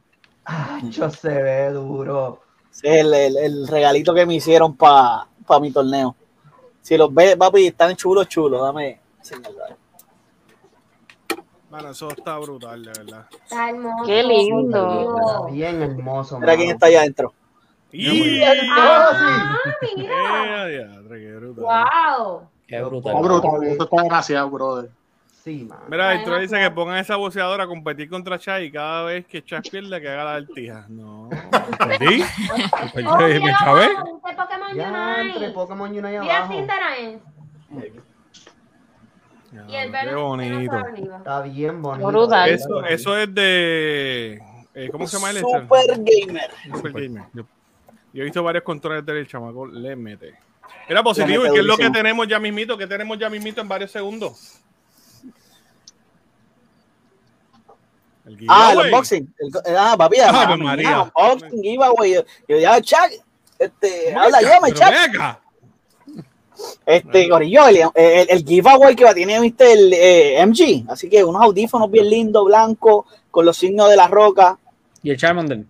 Ah, 0.45 0.79
yo 0.89 1.09
se 1.09 1.29
ve 1.29 1.71
duro. 1.71 2.41
Ese 2.77 2.99
es 2.99 3.05
el, 3.05 3.13
el- 3.13 3.37
el 3.37 3.67
regalito 3.67 4.13
que 4.13 4.25
me 4.25 4.35
hicieron 4.35 4.75
para 4.75 5.27
mi 5.61 5.71
torneo. 5.71 6.15
Si 6.81 6.95
los 6.97 7.13
ves, 7.13 7.35
papi, 7.35 7.67
están 7.67 7.95
chulos, 7.95 8.27
chulos. 8.27 8.61
Dame 8.61 8.99
enseñarlo. 9.19 9.59
Bueno, 11.69 11.89
eso 11.89 12.09
está 12.09 12.37
brutal, 12.37 12.81
de 12.85 12.91
verdad. 12.97 13.25
Está 13.43 13.69
hermoso. 13.69 14.05
Qué 14.05 14.23
lindo. 14.23 15.47
Bien 15.51 15.81
hermoso. 15.81 16.39
Mira 16.39 16.55
quién 16.55 16.69
está 16.69 16.85
allá 16.85 16.99
adentro. 17.01 17.33
Y... 17.91 18.41
Ah, 18.71 19.59
mira. 19.95 20.67
Eh, 20.67 20.71
diadre, 20.71 21.19
qué 21.19 21.35
brutal. 21.35 21.63
Wow. 21.65 22.41
Qué 22.67 22.81
brutal. 22.83 23.15
Está 23.15 23.27
brutal, 23.27 23.63
esto 23.63 23.83
está 23.83 24.01
demasiado, 24.03 24.49
brother. 24.49 24.89
Sí, 25.47 25.63
man. 25.63 25.79
Mira, 25.87 26.13
el 26.13 26.25
Troy 26.25 26.41
dice 26.41 26.59
que 26.59 26.71
pongan 26.71 26.97
esa 26.97 27.15
boxeadora 27.15 27.63
a 27.63 27.67
competir 27.67 28.09
contra 28.09 28.37
Chai 28.37 28.65
y 28.65 28.71
cada 28.71 29.03
vez 29.03 29.25
que 29.27 29.41
Chai 29.41 29.61
pierda 29.61 30.01
que 30.01 30.09
haga 30.09 30.25
la 30.25 30.33
vertija. 30.33 30.85
No. 30.89 31.29
¿Perdí? 31.87 32.21
Oh, 33.07 33.17
¿Me 33.17 33.53
chavé? 33.57 33.87
Pokémon 34.35 34.71
Unite. 34.71 35.49
Pokémon 35.51 35.89
Unite 35.89 37.21
Mira. 37.69 37.87
Y 39.69 39.75
el 39.77 39.91
Qué 39.91 40.15
bonito. 40.15 40.77
Está 41.17 41.41
bien 41.43 41.81
bonito. 41.81 42.07
Brutal. 42.09 42.49
Eso, 42.49 42.83
eso 42.83 43.17
es 43.17 43.33
de. 43.33 44.41
eh, 44.73 44.89
¿Cómo 44.91 45.07
se 45.07 45.15
llama 45.15 45.29
el? 45.29 45.37
Super 45.37 45.87
Gamer. 45.95 46.51
Super 46.75 46.91
Gamer. 46.91 47.23
Yo, 47.33 47.43
yo 48.11 48.21
he 48.21 48.25
visto 48.25 48.43
varios 48.43 48.65
controles 48.65 49.05
del 49.05 49.25
chamaco, 49.25 49.65
le 49.65 49.95
mete. 49.95 50.35
Era 50.89 51.01
positivo, 51.01 51.45
y 51.47 51.51
que 51.53 51.59
es 51.59 51.65
lo 51.65 51.77
que 51.77 51.89
tenemos 51.89 52.27
ya 52.27 52.37
mismito, 52.37 52.77
que 52.77 52.85
tenemos 52.85 53.17
ya 53.17 53.29
mismito 53.29 53.61
en 53.61 53.69
varios 53.69 53.91
segundos. 53.91 54.61
El 58.27 58.37
Ah, 58.49 58.71
el 58.73 58.79
unboxing. 58.79 59.33
El- 59.39 59.75
ah, 59.77 59.95
papi, 59.97 60.19
Ave 60.19 60.37
ah, 60.37 60.57
María. 60.57 61.11
unboxing, 61.15 61.63
giveaway. 61.63 62.13
Yo, 62.13 62.21
yo 62.47 62.57
ya, 62.59 62.81
Chuck, 62.81 63.09
este, 63.57 64.13
habla, 64.13 64.39
Venga, 64.39 64.49
llame, 64.53 64.73
pero 64.73 64.91
Chuck. 64.91 65.39
Este, 66.85 67.29
Corillo, 67.29 67.67
el, 67.67 67.77
el, 67.93 68.27
el 68.29 68.43
giveaway 68.45 68.95
que 68.95 69.03
va 69.03 69.13
tiene, 69.13 69.39
viste, 69.39 69.71
el 69.71 69.93
eh, 69.93 70.45
MG. 70.45 70.85
Así 70.89 71.09
que 71.09 71.23
unos 71.23 71.41
audífonos 71.41 71.89
bien 71.91 72.09
lindos, 72.09 72.45
blancos, 72.45 73.05
con 73.29 73.45
los 73.45 73.55
signos 73.55 73.89
de 73.89 73.95
la 73.95 74.07
roca. 74.07 74.57
Y 75.03 75.11
el 75.11 75.17
Charmander. 75.17 75.63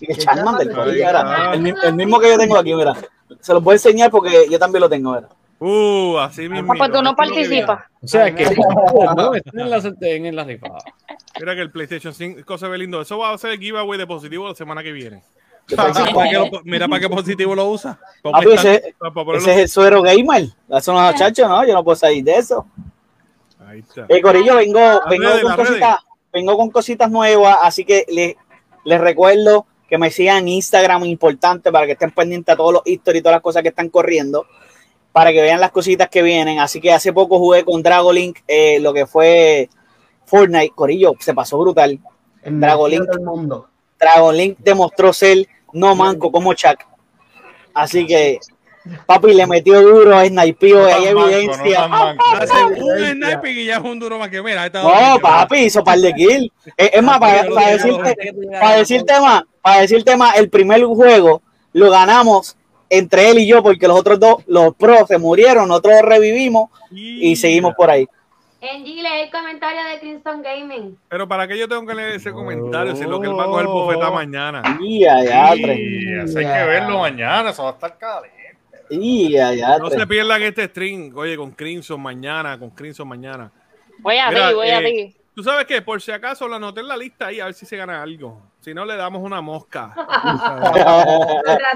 Y 0.00 0.10
el 0.10 0.18
Charmander, 0.18 0.70
el, 0.70 1.74
el 1.84 1.94
mismo 1.94 2.18
que 2.18 2.30
yo 2.30 2.38
tengo 2.38 2.56
aquí, 2.56 2.74
mira. 2.74 2.96
Se 3.40 3.54
los 3.54 3.62
voy 3.62 3.72
a 3.72 3.76
enseñar 3.76 4.10
porque 4.10 4.46
yo 4.50 4.58
también 4.58 4.80
lo 4.80 4.88
tengo, 4.88 5.14
mira. 5.14 5.28
Uh, 5.60 6.16
así 6.18 6.48
mismo. 6.48 6.72
Ah, 6.72 6.76
pues 6.78 6.90
tú 6.90 7.02
no 7.02 7.14
participas. 7.14 7.84
O 8.02 8.08
sea 8.08 8.34
que 8.34 8.44
no 9.14 9.34
están 9.34 9.60
en 9.60 9.70
la, 9.70 9.76
en, 10.00 10.26
en 10.26 10.36
la 10.36 10.44
rifa. 10.44 10.68
Mira 11.38 11.54
que 11.54 11.60
el 11.62 11.70
PlayStation 11.70 12.12
5 12.12 12.58
se 12.58 12.68
ve 12.68 12.78
lindo. 12.78 13.00
Eso 13.00 13.18
va 13.18 13.32
a 13.32 13.38
ser 13.38 13.52
el 13.52 13.58
giveaway 13.58 13.98
de 13.98 14.06
positivo 14.06 14.48
la 14.48 14.54
semana 14.54 14.82
que 14.82 14.92
viene. 14.92 15.22
¿Para 15.76 15.92
qué 16.28 16.32
lo- 16.36 16.50
mira 16.64 16.88
para 16.88 17.00
qué 17.00 17.08
positivo 17.08 17.54
lo 17.54 17.68
usa. 17.68 17.98
Papi, 18.22 18.50
esta- 18.52 18.74
ese, 18.74 18.94
para 18.98 19.12
ponerlo- 19.12 19.38
ese 19.38 19.52
es 19.52 19.58
el 19.58 19.68
suero 19.68 20.02
gamer. 20.02 20.48
Eso 20.68 20.92
no 20.92 21.08
es 21.10 21.16
chacho, 21.16 21.46
¿no? 21.48 21.64
Yo 21.64 21.74
no 21.74 21.84
puedo 21.84 21.94
salir 21.96 22.24
de 22.24 22.36
eso. 22.36 22.66
Ahí 23.66 23.78
está. 23.80 24.06
Eh, 24.08 24.20
Corillo, 24.20 24.56
vengo, 24.56 24.80
vengo, 25.08 25.28
redes, 25.28 25.42
con 25.42 25.54
cositas, 25.56 25.98
vengo 26.32 26.56
con 26.56 26.70
cositas 26.70 27.10
nuevas, 27.10 27.58
así 27.62 27.84
que 27.84 28.04
les, 28.08 28.34
les 28.84 29.00
recuerdo 29.00 29.66
que 29.88 29.96
me 29.98 30.10
sigan 30.10 30.38
en 30.38 30.48
Instagram, 30.48 31.04
importante, 31.04 31.70
para 31.70 31.86
que 31.86 31.92
estén 31.92 32.10
pendientes 32.10 32.52
a 32.52 32.56
todos 32.56 32.72
los 32.72 32.82
historias 32.86 33.20
y 33.20 33.22
todas 33.22 33.36
las 33.36 33.42
cosas 33.42 33.62
que 33.62 33.68
están 33.68 33.88
corriendo, 33.90 34.46
para 35.12 35.30
que 35.30 35.40
vean 35.40 35.60
las 35.60 35.70
cositas 35.70 36.08
que 36.08 36.22
vienen. 36.22 36.58
Así 36.58 36.80
que 36.80 36.92
hace 36.92 37.12
poco 37.12 37.38
jugué 37.38 37.64
con 37.64 37.80
Dragolink, 37.82 38.38
eh, 38.48 38.80
lo 38.80 38.92
que 38.92 39.06
fue 39.06 39.68
Fortnite. 40.30 40.72
Corillo, 40.74 41.14
se 41.18 41.34
pasó 41.34 41.58
brutal. 41.58 41.98
El 42.42 42.60
Dragolink, 42.60 43.00
mejor 43.00 43.16
del 43.16 43.24
mundo. 43.24 43.68
Dragolink 43.98 44.58
demostró 44.58 45.12
ser 45.12 45.46
no 45.72 45.94
manco 45.94 46.30
como 46.30 46.54
Chuck. 46.54 46.78
Así 47.74 48.06
que, 48.06 48.38
papi, 49.06 49.34
le 49.34 49.46
metió 49.46 49.80
duro, 49.82 50.24
snipeo, 50.24 50.86
hay 50.86 51.06
evidencia. 51.06 51.84
Hace 52.38 52.64
un 52.64 53.46
y 53.46 53.66
ya 53.66 53.76
es 53.76 53.82
un 53.82 53.98
duro 53.98 54.18
más 54.18 54.28
que 54.28 54.42
mira. 54.42 54.66
esta 54.66 54.82
No, 54.82 55.20
papi, 55.20 55.56
hizo 55.56 55.84
par 55.84 55.98
de 55.98 56.12
kill. 56.14 56.52
Es, 56.76 56.90
es 56.94 57.02
más, 57.02 57.18
para, 57.18 57.48
para 57.48 57.72
decirte, 57.72 58.16
para 58.52 58.76
decirte 58.76 59.20
más, 59.20 59.42
para 59.60 59.80
decirte 59.80 60.16
más, 60.16 60.36
el 60.36 60.48
primer 60.48 60.82
juego 60.84 61.42
lo 61.72 61.90
ganamos 61.90 62.56
entre 62.88 63.30
él 63.30 63.38
y 63.38 63.46
yo, 63.46 63.62
porque 63.62 63.86
los 63.86 63.98
otros 63.98 64.18
dos, 64.18 64.42
los 64.46 64.74
pros, 64.74 65.06
se 65.06 65.18
murieron, 65.18 65.68
nosotros 65.68 66.02
revivimos 66.02 66.70
y 66.90 67.36
seguimos 67.36 67.74
por 67.74 67.90
ahí. 67.90 68.08
Angie, 68.62 69.02
lee 69.02 69.22
el 69.22 69.30
comentario 69.30 69.82
de 69.84 70.00
Crimson 70.00 70.42
Gaming. 70.42 70.98
Pero 71.08 71.26
¿para 71.26 71.48
qué 71.48 71.58
yo 71.58 71.66
tengo 71.66 71.86
que 71.86 71.94
leer 71.94 72.16
ese 72.16 72.30
comentario? 72.30 72.94
Si 72.94 73.04
lo 73.04 73.20
que 73.20 73.26
él 73.26 73.38
va 73.38 73.44
a 73.44 73.46
coger 73.46 73.66
bofeta 73.66 74.10
mañana. 74.10 74.78
Y 74.80 75.06
allá, 75.06 75.52
Sí, 75.54 76.04
eso 76.22 76.38
hay 76.38 76.44
que 76.44 76.64
verlo 76.66 76.98
mañana, 76.98 77.50
eso 77.50 77.62
va 77.62 77.70
a 77.70 77.72
estar 77.72 77.96
caliente. 77.96 78.40
Y 78.90 79.38
allá, 79.38 79.78
No 79.78 79.88
se 79.88 80.06
pierdan 80.06 80.42
este 80.42 80.66
stream, 80.66 81.12
oye, 81.16 81.36
con 81.36 81.52
Crimson 81.52 82.00
mañana, 82.00 82.58
con 82.58 82.70
Crimson 82.70 83.08
mañana. 83.08 83.50
Voy 83.98 84.18
a 84.18 84.28
Mira, 84.28 84.48
ti, 84.48 84.54
voy 84.54 84.68
a 84.68 84.80
eh, 84.80 84.92
ti. 84.92 85.16
Tú 85.34 85.42
sabes 85.42 85.64
que 85.64 85.80
por 85.80 86.02
si 86.02 86.10
acaso 86.10 86.46
la 86.48 86.56
anoté 86.56 86.80
en 86.80 86.88
la 86.88 86.96
lista 86.96 87.28
ahí 87.28 87.40
a 87.40 87.46
ver 87.46 87.54
si 87.54 87.64
se 87.64 87.76
gana 87.76 88.02
algo. 88.02 88.42
Si 88.60 88.74
no, 88.74 88.84
le 88.84 88.96
damos 88.96 89.22
una 89.22 89.40
mosca. 89.40 89.94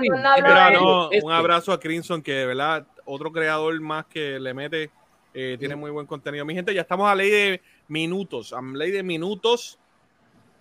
Mira, 0.01 0.71
no, 0.71 1.09
un 1.23 1.33
abrazo 1.33 1.73
a 1.73 1.81
Crimson, 1.81 2.21
que 2.21 2.33
de 2.33 2.47
verdad, 2.47 2.87
otro 3.07 3.33
creador 3.33 3.81
más 3.81 4.05
que 4.07 4.39
le 4.39 4.53
mete, 4.53 4.91
eh, 5.35 5.57
tiene 5.59 5.75
muy 5.75 5.91
buen 5.91 6.07
contenido. 6.07 6.45
Mi 6.45 6.55
gente, 6.55 6.73
ya 6.73 6.83
estamos 6.83 7.11
a 7.11 7.15
ley 7.15 7.29
de 7.29 7.61
minutos, 7.89 8.53
a 8.53 8.63
ley 8.63 8.93
de 8.93 9.03
minutos 9.03 9.79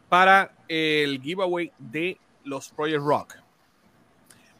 para 0.09 0.51
el 0.67 1.21
giveaway 1.21 1.71
de 1.77 2.17
los 2.43 2.69
Project 2.69 3.03
Rock. 3.03 3.35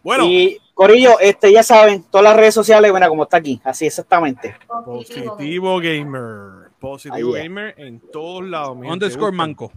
Bueno, 0.04 0.26
Y 0.26 0.60
Corillo, 0.74 1.20
este, 1.20 1.52
ya 1.52 1.64
saben, 1.64 2.04
todas 2.04 2.26
las 2.26 2.36
redes 2.36 2.54
sociales, 2.54 2.94
mira, 2.94 3.08
como 3.08 3.24
está 3.24 3.38
aquí, 3.38 3.60
así 3.64 3.86
exactamente. 3.86 4.56
Positivo 4.86 5.80
Gamer. 5.80 6.70
Positivo 6.80 7.36
Ahí 7.36 7.42
es. 7.42 7.44
Gamer 7.44 7.74
en 7.78 8.00
todos 8.12 8.44
lados. 8.44 8.78
Underscore 8.78 9.32
manco. 9.32 9.72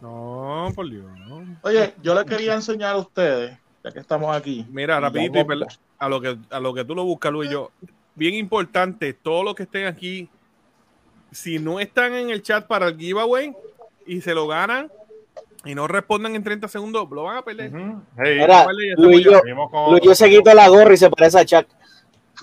No, 0.00 0.70
por 0.74 0.88
Dios. 0.88 1.06
no. 1.26 1.58
Oye, 1.62 1.94
yo 2.02 2.14
le 2.14 2.24
quería 2.24 2.54
enseñar 2.54 2.94
a 2.94 2.98
ustedes, 2.98 3.58
ya 3.82 3.92
que 3.92 3.98
estamos 3.98 4.34
aquí. 4.34 4.66
Mira, 4.70 5.00
rapidito, 5.00 5.38
y 5.38 5.64
a 5.98 6.08
lo 6.08 6.20
que 6.20 6.38
a 6.50 6.60
lo 6.60 6.74
que 6.74 6.84
tú 6.84 6.94
lo 6.94 7.04
buscas, 7.04 7.32
Luis, 7.32 7.50
yo. 7.50 7.70
Bien 8.14 8.34
importante, 8.34 9.12
todos 9.14 9.44
los 9.44 9.54
que 9.54 9.62
estén 9.64 9.86
aquí, 9.86 10.28
si 11.30 11.58
no 11.58 11.80
están 11.80 12.14
en 12.14 12.30
el 12.30 12.42
chat 12.42 12.66
para 12.66 12.88
el 12.88 12.96
giveaway 12.98 13.54
y 14.06 14.20
se 14.20 14.34
lo 14.34 14.46
ganan 14.46 14.90
y 15.64 15.74
no 15.74 15.86
respondan 15.86 16.34
en 16.34 16.42
30 16.42 16.68
segundos, 16.68 17.08
lo 17.10 17.24
van 17.24 17.38
a 17.38 17.42
perder. 17.42 17.72
Estamos 18.16 18.72
Luis, 18.96 19.24
yo, 19.24 19.40
Luis, 19.90 20.02
yo 20.02 20.14
se 20.14 20.28
quito 20.28 20.52
la 20.54 20.68
gorra 20.68 20.94
y 20.94 20.96
se 20.96 21.10
parece 21.10 21.38
a 21.38 21.44
Chuck. 21.44 21.66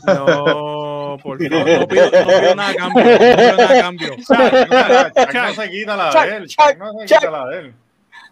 No, 0.06 1.18
por 1.24 1.40
favor. 1.40 1.42
no 1.42 1.88
pido, 1.88 2.04
no 2.04 2.28
pido 2.28 2.56
nada 2.56 2.70
a 2.70 2.76
cambio. 2.76 3.04
No 3.04 3.18
pido 3.18 3.58
nada 3.58 3.80
a 3.80 3.82
cambio. 3.82 4.16
Chuck 4.18 5.34
no 5.34 5.54
se 5.54 5.72
quita 5.72 5.96
la 5.96 6.26
de 6.26 6.36
él. 6.38 6.48
Chuck 6.48 6.78
no 6.78 6.94
se 7.00 7.06
quita 7.06 7.32
la 7.32 7.48
de 7.48 7.60
él. 7.60 7.74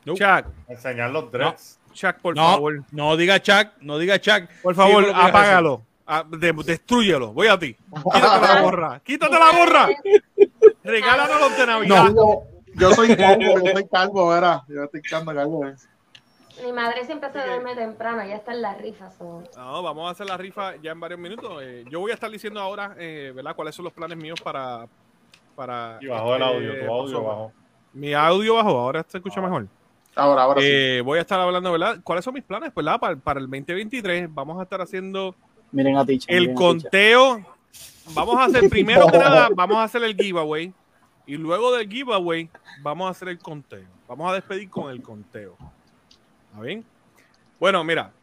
Chuck, 0.05 0.45
Enseñar 0.67 1.09
los 1.09 1.31
dreads. 1.31 1.80
Chuck, 1.93 2.17
por 2.22 2.35
no, 2.35 2.43
favor. 2.43 2.83
No 2.91 3.17
diga 3.17 3.41
Chuck, 3.41 3.69
no 3.81 3.97
diga 3.97 4.19
Chuck. 4.19 4.47
Por 4.61 4.75
favor, 4.75 5.05
Sí, 5.05 5.11
apágalo. 5.14 5.81
Ah, 6.08 6.24
de- 6.27 6.53
destrúyelo. 6.53 7.34
Voy 7.34 7.48
a 7.48 7.58
ti. 7.58 7.75
Quítate 8.14 8.42
la 8.53 8.61
gorra. 8.64 9.00
Quítate 9.03 9.40
la 9.40 9.58
gorra. 9.58 9.90
Regálanos 10.84 11.40
los 11.42 11.58
de 11.58 11.66
Navidad. 11.66 12.06
Yo, 12.16 12.42
yo 12.75 12.92
soy 12.92 13.16
calvo, 13.16 13.59
yo 13.64 13.72
soy 13.72 13.88
calvo, 13.88 14.30
¿verdad? 14.30 14.61
Yo 14.67 14.84
estoy 14.84 15.00
echando 15.00 15.34
calvo. 15.34 15.67
¿eh? 15.67 15.75
Mi 16.64 16.72
madre 16.72 17.06
siempre 17.06 17.32
se 17.32 17.40
duerme 17.45 17.75
temprano, 17.75 18.24
ya 18.25 18.35
está 18.35 18.53
en 18.53 18.61
la 18.61 18.75
rifa. 18.75 19.09
so. 19.11 19.43
No, 19.58 19.84
vamos 19.84 20.08
a 20.08 20.11
hacer 20.11 20.27
la 20.27 20.38
rifa 20.38 20.75
ya 20.77 20.92
en 20.92 21.00
varios 21.00 21.19
minutos. 21.19 21.61
Eh, 21.64 21.85
yo 21.90 22.00
voy 22.00 22.11
a 22.11 22.14
estar 22.14 22.30
diciendo 22.30 22.59
ahora, 22.59 22.95
eh, 22.98 23.32
¿verdad? 23.35 23.56
¿Cuáles 23.56 23.74
son 23.75 23.85
los 23.85 23.93
planes 23.93 24.17
míos 24.17 24.40
para... 24.42 24.88
para 25.56 25.98
Y 26.01 26.08
bajó 26.08 26.35
el 26.35 26.43
audio, 26.43 26.85
tu 26.85 26.93
audio 26.93 27.24
bajó. 27.24 27.51
Mi 27.93 28.14
audio 28.14 28.56
bajó, 28.56 28.80
ahora 28.80 29.03
se 29.08 29.17
escucha 29.17 29.42
mejor. 29.42 29.67
Ahora, 30.16 30.43
ahora 30.43 30.61
sí. 30.61 31.01
Voy 31.01 31.17
a 31.17 31.22
estar 31.22 31.40
hablando, 31.40 31.72
¿verdad? 31.72 31.98
¿Cuáles 32.03 32.24
son 32.24 32.34
mis 32.34 32.43
planes? 32.43 32.72
Pues, 32.74 32.85
¿verdad? 32.85 33.00
Para, 33.00 33.16
para 33.17 33.40
el 33.40 33.48
2023 33.48 34.34
vamos 34.34 34.59
a 34.59 34.64
estar 34.64 34.82
haciendo 34.82 35.35
Miren 35.76 35.98
a 35.98 36.06
Ticha. 36.06 36.32
el 36.32 36.44
Ticha. 36.44 36.56
conteo. 36.56 37.45
Vamos 38.14 38.38
a 38.38 38.45
hacer, 38.45 38.70
primero 38.70 39.08
que 39.08 39.18
nada, 39.18 39.50
vamos 39.54 39.76
a 39.76 39.84
hacer 39.84 40.02
el 40.06 40.16
giveaway. 40.16 40.74
Y 41.28 41.36
luego 41.36 41.76
del 41.76 41.90
giveaway, 41.90 42.50
vamos 42.82 43.08
a 43.08 43.10
hacer 43.10 43.28
el 43.28 43.40
conteo. 43.40 43.84
Vamos 44.08 44.32
a 44.32 44.36
despedir 44.36 44.70
con 44.70 44.90
el 44.90 45.02
conteo. 45.02 45.58
¿Está 46.50 46.62
bien? 46.62 46.86
Bueno, 47.60 47.84
mira. 47.84 48.14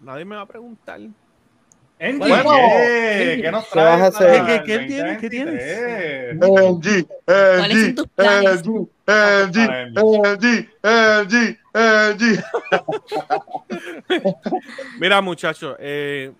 Nadie 0.00 0.24
me 0.24 0.34
va 0.34 0.42
a 0.42 0.46
preguntar. 0.46 1.00
Andy, 2.02 2.18
Bueno, 2.18 2.50
¿qué? 2.50 3.38
¿Qué 3.42 3.52
nos 3.52 3.64
¿qué 3.68 3.78
vas 3.78 4.02
a 4.02 4.10
traes 4.18 4.42
¿Qué- 4.42 4.54
el 4.56 4.62
qué 4.64 4.78
tienes? 4.88 5.18
¿Qué 5.18 6.34
2023? 6.34 6.36
Angie, 6.42 7.06
¿Cuáles 7.24 7.84
son 7.84 7.94
tus 7.94 8.08
planes? 8.08 8.62
Angie, 9.06 9.68
Angie, 9.94 10.68
Angie, 10.82 11.58
Angie. 11.72 12.42
Mira, 14.98 15.20
muchachos, 15.20 15.76
eh, 15.78 16.32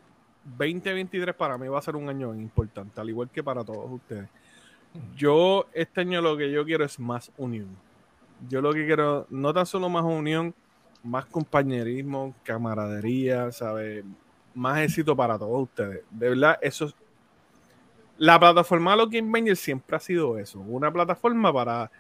2023 0.58 1.32
para 1.36 1.56
mí 1.56 1.68
va 1.68 1.78
a 1.78 1.82
ser 1.82 1.94
un 1.94 2.08
año 2.08 2.34
importante, 2.34 3.00
al 3.00 3.08
igual 3.08 3.30
que 3.30 3.44
para 3.44 3.62
todos 3.62 3.88
ustedes. 3.88 4.28
Yo, 5.16 5.66
este 5.72 6.00
año 6.00 6.20
lo 6.20 6.36
que 6.36 6.50
yo 6.50 6.64
quiero 6.64 6.84
es 6.84 6.98
más 6.98 7.30
unión. 7.38 7.68
Yo 8.48 8.60
lo 8.60 8.72
que 8.72 8.84
quiero, 8.84 9.28
no 9.30 9.54
tan 9.54 9.66
solo 9.66 9.88
más 9.88 10.02
unión, 10.04 10.52
más 11.04 11.24
compañerismo, 11.26 12.34
camaradería, 12.42 13.52
¿sabes? 13.52 14.02
Más 14.54 14.80
éxito 14.80 15.16
para 15.16 15.38
todos 15.38 15.62
ustedes. 15.62 16.02
De 16.10 16.28
verdad, 16.28 16.58
eso 16.60 16.86
es. 16.86 16.94
La 18.18 18.38
plataforma 18.38 18.92
de 18.92 18.96
los 18.98 19.10
Game 19.10 19.30
Bangers 19.32 19.58
siempre 19.58 19.96
ha 19.96 20.00
sido 20.00 20.38
eso. 20.38 20.60
Una 20.60 20.92
plataforma 20.92 21.52
para 21.52 21.90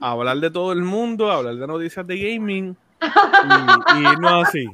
hablar 0.00 0.38
de 0.38 0.50
todo 0.50 0.72
el 0.72 0.82
mundo, 0.82 1.30
hablar 1.30 1.56
de 1.56 1.66
noticias 1.66 2.06
de 2.06 2.18
gaming 2.18 2.76
y, 3.02 3.98
y 3.98 4.16
no 4.20 4.40
así. 4.40 4.66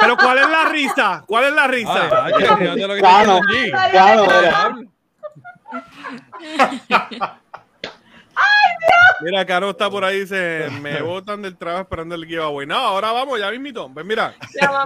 Pero 0.00 0.16
¿cuál 0.16 0.38
es 0.38 0.48
la 0.48 0.68
risa? 0.68 1.24
¿Cuál 1.26 1.44
es 1.44 1.52
la 1.52 1.66
risa? 1.66 2.24
Ay, 2.24 2.32
Claro, 3.00 3.40
claro, 3.90 4.80
mira. 9.22 9.44
Caro 9.46 9.70
está 9.70 9.90
por 9.90 10.04
ahí, 10.04 10.20
dice, 10.20 10.68
me 10.80 11.00
botan 11.02 11.42
del 11.42 11.56
trabajo 11.56 11.82
esperando 11.82 12.14
el 12.14 12.26
giveaway. 12.26 12.66
No, 12.66 12.76
ahora 12.76 13.12
vamos, 13.12 13.38
ya 13.38 13.50
mismito. 13.50 13.88
Ven, 13.90 14.06
mira. 14.06 14.34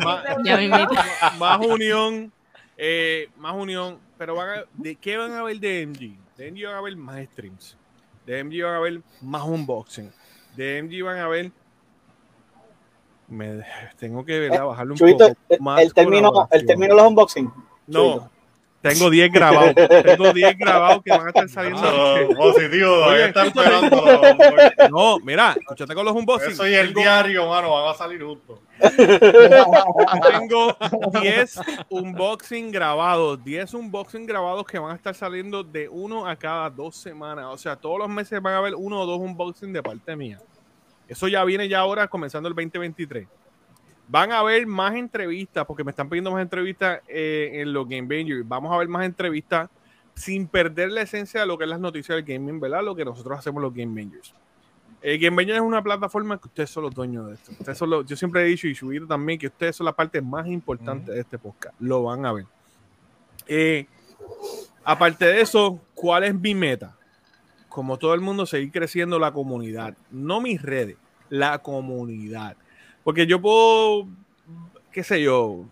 Más, 0.02 0.24
Ya 0.44 0.56
mismito. 0.56 0.92
más 1.38 1.58
unión, 1.66 2.32
eh, 2.76 3.28
más 3.36 3.54
unión. 3.54 3.98
Pero 4.18 4.34
van 4.34 4.50
a- 4.60 4.64
¿de 4.74 4.96
qué 4.96 5.16
van 5.16 5.32
a 5.32 5.42
ver 5.42 5.58
de 5.58 5.82
MG? 5.86 6.16
De 6.36 6.50
MG 6.50 6.66
van 6.66 6.74
a 6.76 6.80
ver 6.82 6.96
más 6.96 7.24
streams. 7.32 7.76
De 8.26 8.44
MG 8.44 8.62
van 8.62 8.74
a 8.74 8.80
ver 8.80 9.00
más 9.22 9.42
unboxing. 9.44 10.12
De 10.56 10.82
MG 10.82 11.02
van 11.04 11.18
a 11.18 11.28
ver... 11.28 11.50
Me, 13.28 13.64
tengo 13.96 14.24
que 14.24 14.40
¿verdad? 14.40 14.64
bajarle 14.66 14.92
un 14.92 14.98
poco 14.98 15.24
el, 15.48 15.60
más 15.60 15.80
el 15.80 15.94
término, 15.94 16.48
el 16.50 16.66
término 16.66 16.94
de 16.94 17.00
los 17.00 17.08
unboxing. 17.10 17.52
No, 17.86 18.28
tengo 18.82 19.10
10 19.10 19.30
grabados. 19.32 19.74
Tengo 20.04 20.32
10 20.32 20.58
grabados 20.58 21.02
que 21.04 21.10
van 21.10 21.26
a 21.26 21.28
estar 21.28 21.48
saliendo. 21.48 21.80
Ah, 21.84 22.18
positivo, 22.36 23.04
ahí 23.04 23.14
Oye, 23.14 23.24
está 23.26 23.46
escúchate. 23.46 23.86
esperando. 23.86 24.90
No, 24.90 25.18
mira, 25.20 25.54
escúchate 25.58 25.94
con 25.94 26.04
los 26.04 26.14
unboxing. 26.14 26.52
Eso 26.52 26.66
y 26.66 26.74
el 26.74 26.88
Tengo- 26.88 27.00
diario, 27.00 27.48
mano, 27.48 27.70
van 27.72 27.94
a 27.94 27.94
salir 27.96 28.22
juntos. 28.22 28.58
Tengo 30.30 30.76
10 31.20 31.60
unboxing 31.90 32.70
grabados, 32.70 33.42
10 33.44 33.74
unboxing 33.74 34.26
grabados 34.26 34.64
que 34.66 34.78
van 34.78 34.92
a 34.92 34.94
estar 34.94 35.14
saliendo 35.14 35.62
de 35.62 35.88
uno 35.88 36.26
a 36.26 36.36
cada 36.36 36.70
dos 36.70 36.96
semanas. 36.96 37.46
O 37.50 37.58
sea, 37.58 37.76
todos 37.76 37.98
los 37.98 38.08
meses 38.08 38.40
van 38.40 38.54
a 38.54 38.58
haber 38.58 38.74
uno 38.74 39.00
o 39.00 39.06
dos 39.06 39.18
unboxing 39.20 39.72
de 39.72 39.82
parte 39.82 40.16
mía. 40.16 40.38
Eso 41.08 41.28
ya 41.28 41.44
viene 41.44 41.68
ya 41.68 41.80
ahora 41.80 42.06
comenzando 42.08 42.48
el 42.48 42.54
2023. 42.54 43.26
Van 44.10 44.32
a 44.32 44.40
haber 44.40 44.66
más 44.66 44.94
entrevistas, 44.96 45.64
porque 45.66 45.84
me 45.84 45.90
están 45.90 46.08
pidiendo 46.08 46.32
más 46.32 46.42
entrevistas 46.42 47.00
eh, 47.06 47.50
en 47.54 47.72
los 47.72 47.88
Game 47.88 48.08
Bangers. 48.08 48.46
Vamos 48.46 48.72
a 48.72 48.76
ver 48.78 48.88
más 48.88 49.06
entrevistas 49.06 49.68
sin 50.14 50.48
perder 50.48 50.90
la 50.90 51.02
esencia 51.02 51.40
de 51.40 51.46
lo 51.46 51.56
que 51.56 51.64
es 51.64 51.70
las 51.70 51.78
noticias 51.78 52.16
del 52.16 52.24
gaming, 52.24 52.58
¿verdad? 52.58 52.82
Lo 52.82 52.96
que 52.96 53.04
nosotros 53.04 53.38
hacemos 53.38 53.62
los 53.62 53.72
Game 53.72 53.94
Bangers. 53.94 54.34
El 55.00 55.18
Game 55.18 55.36
Bangers 55.36 55.58
es 55.58 55.62
una 55.62 55.80
plataforma 55.82 56.38
que 56.38 56.48
ustedes 56.48 56.70
son 56.70 56.82
los 56.82 56.94
dueños 56.94 57.28
de 57.28 57.34
esto. 57.34 57.52
Ustedes 57.52 57.78
son 57.78 57.88
los- 57.90 58.04
yo 58.04 58.16
siempre 58.16 58.42
he 58.42 58.44
dicho 58.46 58.66
y 58.66 58.74
subido 58.74 59.06
también 59.06 59.38
que 59.38 59.46
ustedes 59.46 59.76
son 59.76 59.84
la 59.86 59.92
parte 59.92 60.20
más 60.20 60.46
importante 60.48 61.12
de 61.12 61.20
este 61.20 61.38
podcast. 61.38 61.74
Lo 61.80 62.02
van 62.02 62.26
a 62.26 62.32
ver. 62.32 62.46
Eh, 63.46 63.86
aparte 64.84 65.24
de 65.26 65.40
eso, 65.40 65.80
¿cuál 65.94 66.24
es 66.24 66.34
mi 66.34 66.54
meta? 66.54 66.96
Como 67.68 67.96
todo 67.96 68.12
el 68.14 68.20
mundo, 68.20 68.44
seguir 68.44 68.72
creciendo 68.72 69.18
la 69.18 69.32
comunidad. 69.32 69.96
No 70.10 70.40
mis 70.40 70.60
redes, 70.60 70.96
la 71.28 71.58
comunidad. 71.60 72.56
Porque 73.10 73.26
yo 73.26 73.40
puedo, 73.40 74.06
qué 74.92 75.02
sé 75.02 75.20
yo, 75.20 75.64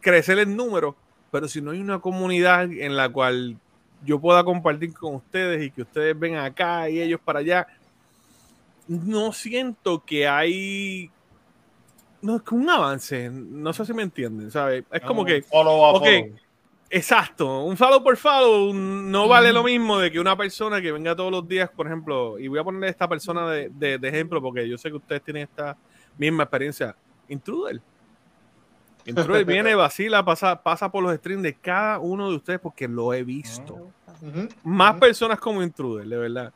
crecer 0.00 0.38
en 0.38 0.56
números, 0.56 0.94
pero 1.32 1.48
si 1.48 1.60
no 1.60 1.72
hay 1.72 1.80
una 1.80 1.98
comunidad 1.98 2.70
en 2.70 2.94
la 2.96 3.08
cual 3.08 3.56
yo 4.04 4.20
pueda 4.20 4.44
compartir 4.44 4.94
con 4.94 5.16
ustedes 5.16 5.64
y 5.66 5.72
que 5.72 5.82
ustedes 5.82 6.16
ven 6.16 6.36
acá 6.36 6.88
y 6.88 7.00
ellos 7.00 7.18
para 7.24 7.40
allá, 7.40 7.66
no 8.86 9.32
siento 9.32 10.04
que 10.06 10.28
hay 10.28 11.10
no 12.22 12.36
es 12.36 12.42
que 12.42 12.54
un 12.54 12.70
avance, 12.70 13.28
no 13.28 13.72
sé 13.72 13.84
si 13.84 13.92
me 13.92 14.04
entienden, 14.04 14.52
¿sabes? 14.52 14.84
Es 14.92 15.00
como 15.00 15.22
Un 15.22 15.26
que 15.26 15.42
follow 15.42 15.84
a 15.84 15.90
ok, 15.90 15.98
follow. 16.04 16.28
exacto, 16.90 17.64
un 17.64 17.76
follow 17.76 18.04
por 18.04 18.16
follow 18.16 18.72
no 18.72 19.26
vale 19.26 19.52
lo 19.52 19.64
mismo 19.64 19.98
de 19.98 20.12
que 20.12 20.20
una 20.20 20.36
persona 20.36 20.80
que 20.80 20.92
venga 20.92 21.16
todos 21.16 21.32
los 21.32 21.48
días, 21.48 21.68
por 21.74 21.86
ejemplo, 21.86 22.38
y 22.38 22.46
voy 22.46 22.60
a 22.60 22.64
poner 22.64 22.84
esta 22.88 23.08
persona 23.08 23.50
de, 23.50 23.68
de- 23.70 23.98
de 23.98 24.08
ejemplo 24.08 24.40
porque 24.40 24.68
yo 24.68 24.78
sé 24.78 24.90
que 24.90 24.96
ustedes 24.96 25.22
tienen 25.22 25.42
esta 25.42 25.76
misma 26.18 26.44
experiencia, 26.44 26.96
intruder. 27.28 27.80
Intruder 29.06 29.44
viene, 29.44 29.74
vacila, 29.74 30.24
pasa, 30.24 30.62
pasa 30.62 30.90
por 30.90 31.02
los 31.02 31.14
streams 31.16 31.42
de 31.42 31.54
cada 31.54 31.98
uno 31.98 32.30
de 32.30 32.36
ustedes 32.36 32.60
porque 32.60 32.88
lo 32.88 33.12
he 33.12 33.22
visto. 33.22 33.90
Más 34.62 34.98
personas 34.98 35.38
como 35.38 35.62
Intruder, 35.62 36.06
de 36.06 36.16
verdad. 36.16 36.52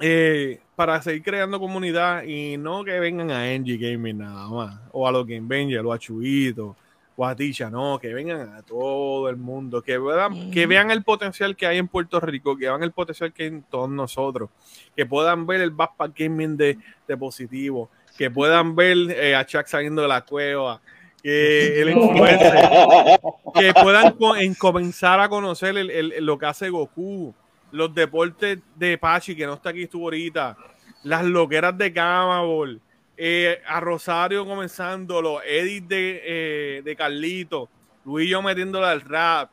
Eh, 0.00 0.60
para 0.74 1.00
seguir 1.00 1.22
creando 1.22 1.58
comunidad 1.58 2.22
y 2.24 2.56
no 2.58 2.84
que 2.84 2.98
vengan 3.00 3.30
a 3.30 3.46
NG 3.46 3.78
Gaming 3.78 4.18
nada 4.18 4.48
más, 4.48 4.80
o 4.92 5.08
a 5.08 5.12
los 5.12 5.26
Game 5.26 5.46
Bangers, 5.48 5.84
o 5.84 5.92
a 5.92 5.98
Chuito, 5.98 6.76
o 7.16 7.24
a 7.24 7.34
Tisha, 7.34 7.70
no, 7.70 7.98
que 7.98 8.12
vengan 8.12 8.54
a 8.54 8.62
todo 8.62 9.28
el 9.30 9.36
mundo, 9.36 9.80
que 9.80 9.96
vean, 9.96 10.50
que 10.50 10.66
vean 10.66 10.90
el 10.90 11.02
potencial 11.02 11.56
que 11.56 11.66
hay 11.66 11.78
en 11.78 11.88
Puerto 11.88 12.20
Rico, 12.20 12.56
que 12.58 12.66
vean 12.66 12.82
el 12.82 12.92
potencial 12.92 13.32
que 13.32 13.44
hay 13.44 13.48
en 13.48 13.62
todos 13.62 13.88
nosotros, 13.88 14.50
que 14.94 15.06
puedan 15.06 15.46
ver 15.46 15.62
el 15.62 15.70
Backpack 15.70 16.12
Gaming 16.14 16.58
de, 16.58 16.78
de 17.08 17.16
positivo, 17.16 17.88
que 18.16 18.30
puedan 18.30 18.74
ver 18.74 18.96
eh, 19.10 19.34
a 19.34 19.44
Chuck 19.44 19.66
saliendo 19.66 20.02
de 20.02 20.08
la 20.08 20.22
cueva, 20.22 20.80
que 21.22 21.80
el 21.82 21.90
influencer, 21.90 22.52
que 23.54 23.74
puedan 23.74 24.12
co- 24.12 24.36
en 24.36 24.54
comenzar 24.54 25.20
a 25.20 25.28
conocer 25.28 25.76
el- 25.76 25.90
el- 25.90 26.24
lo 26.24 26.38
que 26.38 26.46
hace 26.46 26.70
Goku, 26.70 27.34
los 27.72 27.94
deportes 27.94 28.58
de 28.76 28.96
Pachi, 28.98 29.34
que 29.36 29.46
no 29.46 29.54
está 29.54 29.70
aquí, 29.70 29.82
estuvo 29.82 30.04
ahorita, 30.04 30.56
las 31.02 31.24
loqueras 31.24 31.76
de 31.76 31.92
Camabol, 31.92 32.80
eh, 33.16 33.60
a 33.66 33.80
Rosario 33.80 34.46
comenzando, 34.46 35.20
los 35.22 35.42
edits 35.46 35.88
de, 35.88 36.22
eh, 36.24 36.82
de 36.84 36.96
Carlito, 36.96 37.68
Luillo 38.04 38.40
metiéndole 38.42 38.86
al 38.86 39.00
rap, 39.00 39.50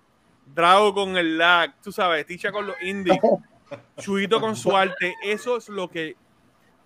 Drago 0.53 0.93
con 0.93 1.17
el 1.17 1.37
lag, 1.37 1.73
tú 1.81 1.91
sabes, 1.91 2.25
Ticha 2.25 2.51
con 2.51 2.67
los 2.67 2.75
indies, 2.83 3.17
Chuito 3.97 4.39
con 4.41 4.55
su 4.55 4.75
arte, 4.75 5.15
eso 5.23 5.57
es 5.57 5.69
lo 5.69 5.89
que 5.89 6.15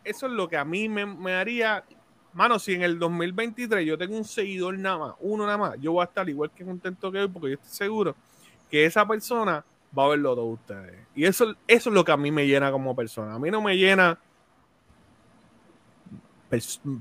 eso 0.08 0.28
es 0.28 0.32
lo 0.32 0.48
que 0.48 0.58
a 0.58 0.66
mí 0.66 0.90
me, 0.90 1.06
me 1.06 1.34
haría, 1.34 1.84
mano, 2.34 2.60
si 2.60 2.74
en 2.74 2.84
el 2.84 3.00
2023 3.00 3.86
yo 3.86 3.98
tengo 3.98 4.18
un 4.18 4.26
seguidor 4.26 4.78
nada 4.78 4.98
más, 4.98 5.16
uno 5.20 5.46
nada 5.46 5.58
más, 5.58 5.76
yo 5.80 5.92
voy 5.94 6.02
a 6.02 6.06
estar 6.06 6.28
igual 6.28 6.52
que 6.52 6.66
contento 6.66 7.12
que 7.12 7.20
hoy 7.20 7.28
porque 7.28 7.50
yo 7.50 7.54
estoy 7.56 7.72
seguro 7.72 8.16
que 8.70 8.86
esa 8.86 9.08
persona 9.08 9.64
va 9.98 10.06
a 10.06 10.10
verlo 10.10 10.36
todo 10.36 10.46
ustedes. 10.46 10.96
Y 11.16 11.26
eso, 11.26 11.56
eso 11.68 11.90
es 11.90 11.94
lo 11.94 12.04
que 12.04 12.12
a 12.12 12.18
mí 12.18 12.32
me 12.32 12.46
llena 12.46 12.72
como 12.72 12.96
persona. 12.96 13.34
A 13.34 13.40
mí 13.40 13.50
no 13.50 13.62
me 13.62 13.78
llena 13.78 14.20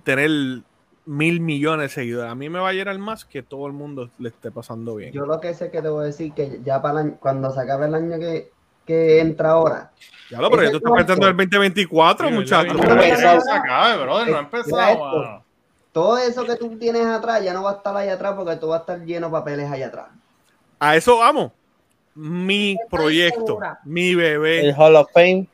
tener 0.04 0.62
mil 1.04 1.40
millones 1.40 1.90
de 1.90 1.94
seguidores. 1.94 2.30
A 2.30 2.34
mí 2.34 2.48
me 2.48 2.58
va 2.58 2.70
a 2.70 2.72
llenar 2.72 2.98
más 2.98 3.24
que 3.24 3.42
todo 3.42 3.66
el 3.66 3.72
mundo 3.72 4.10
le 4.18 4.28
esté 4.28 4.50
pasando 4.50 4.96
bien. 4.96 5.12
Yo 5.12 5.26
lo 5.26 5.40
que 5.40 5.54
sé 5.54 5.70
que 5.70 5.82
te 5.82 5.88
voy 5.88 6.04
a 6.04 6.06
decir 6.06 6.32
que 6.32 6.60
ya 6.64 6.82
para 6.82 7.00
el 7.02 7.14
cuando 7.14 7.50
se 7.50 7.60
acabe 7.60 7.86
el 7.86 7.94
año 7.94 8.18
que, 8.18 8.50
que 8.86 9.20
entra 9.20 9.50
ahora. 9.50 9.90
Ya 10.30 10.40
lo, 10.40 10.50
pero 10.50 10.62
ya 10.64 10.70
tú 10.70 10.76
estás 10.78 10.92
pensando 10.94 11.26
en 11.28 11.30
el 11.32 11.36
2024, 11.36 12.30
muchachos. 12.30 12.74
No 12.74 12.82
ha 12.82 12.92
empezado. 13.06 13.40
se 13.40 13.52
acabe, 13.52 14.02
brother, 14.02 14.28
no 14.28 14.36
ha 14.36 14.40
Eh, 14.40 14.42
empezado. 14.42 15.44
Todo 15.92 16.18
eso 16.18 16.44
que 16.44 16.56
tú 16.56 16.76
tienes 16.78 17.06
atrás 17.06 17.42
ya 17.44 17.52
no 17.54 17.62
va 17.62 17.70
a 17.70 17.74
estar 17.74 17.96
allá 17.96 18.14
atrás 18.14 18.34
porque 18.36 18.56
tú 18.56 18.68
vas 18.68 18.78
a 18.78 18.80
estar 18.82 19.00
lleno 19.04 19.26
de 19.28 19.32
papeles 19.32 19.70
allá 19.70 19.86
atrás. 19.86 20.06
A 20.78 20.96
eso 20.96 21.18
vamos. 21.18 21.52
Mi 22.14 22.76
proyecto, 22.90 23.46
segura. 23.46 23.78
mi 23.84 24.14
bebé. 24.14 24.60
El 24.68 24.74
Hall 24.76 24.96
of 24.96 25.10
Fame. 25.12 25.46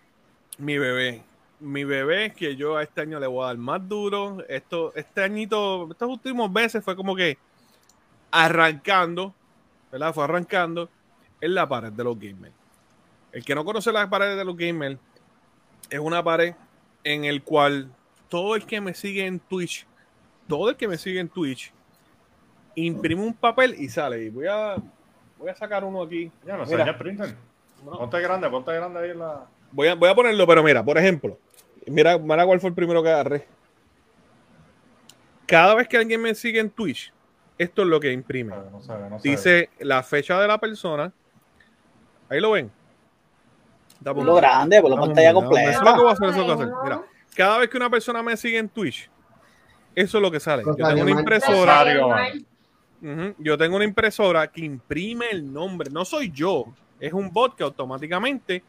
Mi 0.59 0.79
bebé. 0.79 1.23
Mi 1.61 1.85
bebé 1.85 2.33
que 2.33 2.57
yo 2.57 2.77
a 2.77 2.83
este 2.83 3.03
año 3.03 3.21
le 3.21 3.27
voy 3.29 3.45
a 3.45 3.49
dar 3.49 3.57
más 3.57 3.89
duro. 3.89 4.39
Esto, 4.49 4.93
este 4.97 5.23
añito, 5.23 5.89
estos 5.91 6.09
últimos 6.09 6.51
meses 6.51 6.83
fue 6.85 6.97
como 6.97 7.15
que 7.15 7.39
arrancando, 8.31 9.33
¿verdad? 9.91 10.13
Fue 10.15 10.25
arrancando 10.25 10.89
en 11.41 11.55
la 11.55 11.69
pared 11.69 11.93
de 11.93 12.05
los 12.05 12.19
gamers. 12.19 12.55
El 13.33 13.45
que 13.45 13.55
no 13.55 13.65
conoce 13.65 13.91
la 13.93 14.09
pared 14.09 14.37
de 14.37 14.45
los 14.45 14.57
gamers 14.57 14.99
es 15.91 15.99
una 15.99 16.23
pared 16.23 16.55
en 17.05 17.25
el 17.25 17.43
cual 17.43 17.91
todo 18.29 18.55
el 18.55 18.65
que 18.65 18.81
me 18.81 18.95
sigue 18.95 19.27
en 19.27 19.41
Twitch, 19.41 19.87
todo 20.49 20.71
el 20.71 20.77
que 20.77 20.87
me 20.87 20.99
sigue 20.99 21.21
en 21.21 21.29
Twitch, 21.29 21.73
imprime 22.75 23.23
un 23.23 23.35
papel 23.35 23.75
y 23.79 23.89
sale. 23.89 24.25
Y 24.25 24.31
voy 24.31 24.47
a, 24.47 24.77
voy 25.39 25.51
a 25.51 25.55
sacar 25.55 25.85
uno 25.85 26.03
aquí. 26.03 26.31
Ya 26.47 26.57
no 26.57 26.63
enseña 26.65 26.85
el 26.85 26.97
printer. 26.97 27.35
Ponte 27.85 28.21
grande, 28.21 28.49
ponte 28.49 28.73
grande 28.73 29.01
ahí 29.01 29.11
en 29.11 29.19
la. 29.19 29.47
Voy 29.73 29.89
a, 29.89 29.95
voy 29.95 30.09
a 30.09 30.15
ponerlo, 30.15 30.47
pero 30.47 30.63
mira, 30.63 30.85
por 30.85 30.99
ejemplo, 30.99 31.39
mira, 31.87 32.19
mira 32.19 32.47
cuál 32.47 32.61
fue 32.61 32.69
el 32.69 32.75
primero 32.75 33.03
que 33.03 33.11
agarré. 33.11 33.47
Cada 35.47 35.75
vez 35.75 35.89
que 35.89 35.97
alguien 35.97 36.21
me 36.21 36.35
sigue 36.35 36.61
en 36.61 36.71
Twitch, 36.71 37.13
esto 37.59 37.83
es 37.83 37.89
lo 37.89 37.99
que 37.99 38.13
imprime. 38.13 38.55
No 38.55 38.81
no 38.81 39.17
ve. 39.17 39.21
Dice 39.23 39.71
la 39.81 40.03
fecha 40.03 40.41
de 40.41 40.49
la 40.49 40.59
persona. 40.59 41.13
Ahí 42.29 42.41
lo 42.41 42.53
ven. 42.53 42.71
Da 44.03 44.15
por- 44.15 44.25
Lo 44.25 44.35
grande, 44.37 44.81
por 44.81 44.91
la 44.91 44.97
pantalla 45.01 45.33
completa. 45.35 45.71
Eso 45.71 45.79
es 45.81 45.85
lo 45.87 45.95
que 45.95 46.01
voy 46.01 46.11
a 46.11 46.13
hacer, 46.13 46.29
eso 46.29 46.41
es 46.41 46.47
lo 46.47 46.57
que 46.57 46.65
voy 46.65 46.73
a 46.73 46.75
hacer. 46.75 46.85
Mira, 46.85 47.03
cada 47.37 47.59
vez 47.59 47.69
que 47.71 47.77
una 47.77 47.91
persona 47.91 48.23
me 48.23 48.37
sigue 48.37 48.59
en 48.59 48.69
Twitch, 48.69 49.11
eso 49.95 50.19
es 50.19 50.23
lo 50.23 50.31
que 50.31 50.41
sale. 50.41 50.63
Yo 50.65 50.75
tengo 50.75 51.03
una 51.03 51.11
impresora. 51.21 51.85
Yo 53.39 53.59
tengo 53.59 53.77
una 53.77 53.85
impresora 53.85 54.47
que 54.49 54.65
imprime 54.65 55.27
el 55.31 55.53
nombre. 55.53 55.91
No 55.91 56.05
soy 56.05 56.31
yo, 56.31 56.67
es 57.01 57.13
un 57.13 57.31
bot 57.33 57.57
que 57.57 57.65
automáticamente 57.65 58.63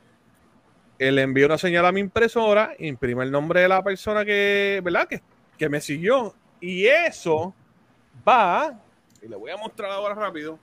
eh, 1.00 1.12
le 1.12 1.22
envía 1.22 1.46
una 1.46 1.58
señal 1.58 1.86
a 1.86 1.92
mi 1.92 2.00
impresora, 2.00 2.74
imprime 2.80 3.24
el 3.24 3.32
nombre 3.32 3.62
de 3.62 3.68
la 3.68 3.84
persona 3.84 4.24
que, 4.26 4.82
¿verdad? 4.84 5.08
Que, 5.08 5.22
que 5.58 5.70
me 5.70 5.82
siguió. 5.82 6.34
Y 6.62 6.86
eso 6.86 7.54
va, 8.28 8.74
y 9.22 9.28
le 9.28 9.36
voy 9.36 9.52
a 9.52 9.58
mostrar 9.58 9.92
ahora 9.92 10.16
rápido. 10.16 10.58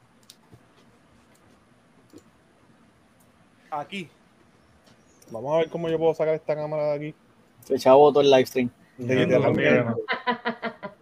Aquí. 3.70 4.08
Vamos 5.30 5.54
a 5.54 5.58
ver 5.58 5.68
cómo 5.68 5.88
yo 5.88 5.98
puedo 5.98 6.14
sacar 6.14 6.34
esta 6.34 6.54
cámara 6.54 6.84
de 6.92 6.94
aquí. 6.94 7.14
Se 7.64 7.74
echaba 7.76 7.96
todo 7.96 8.20
el 8.20 8.30
live 8.30 8.46
stream. 8.46 8.70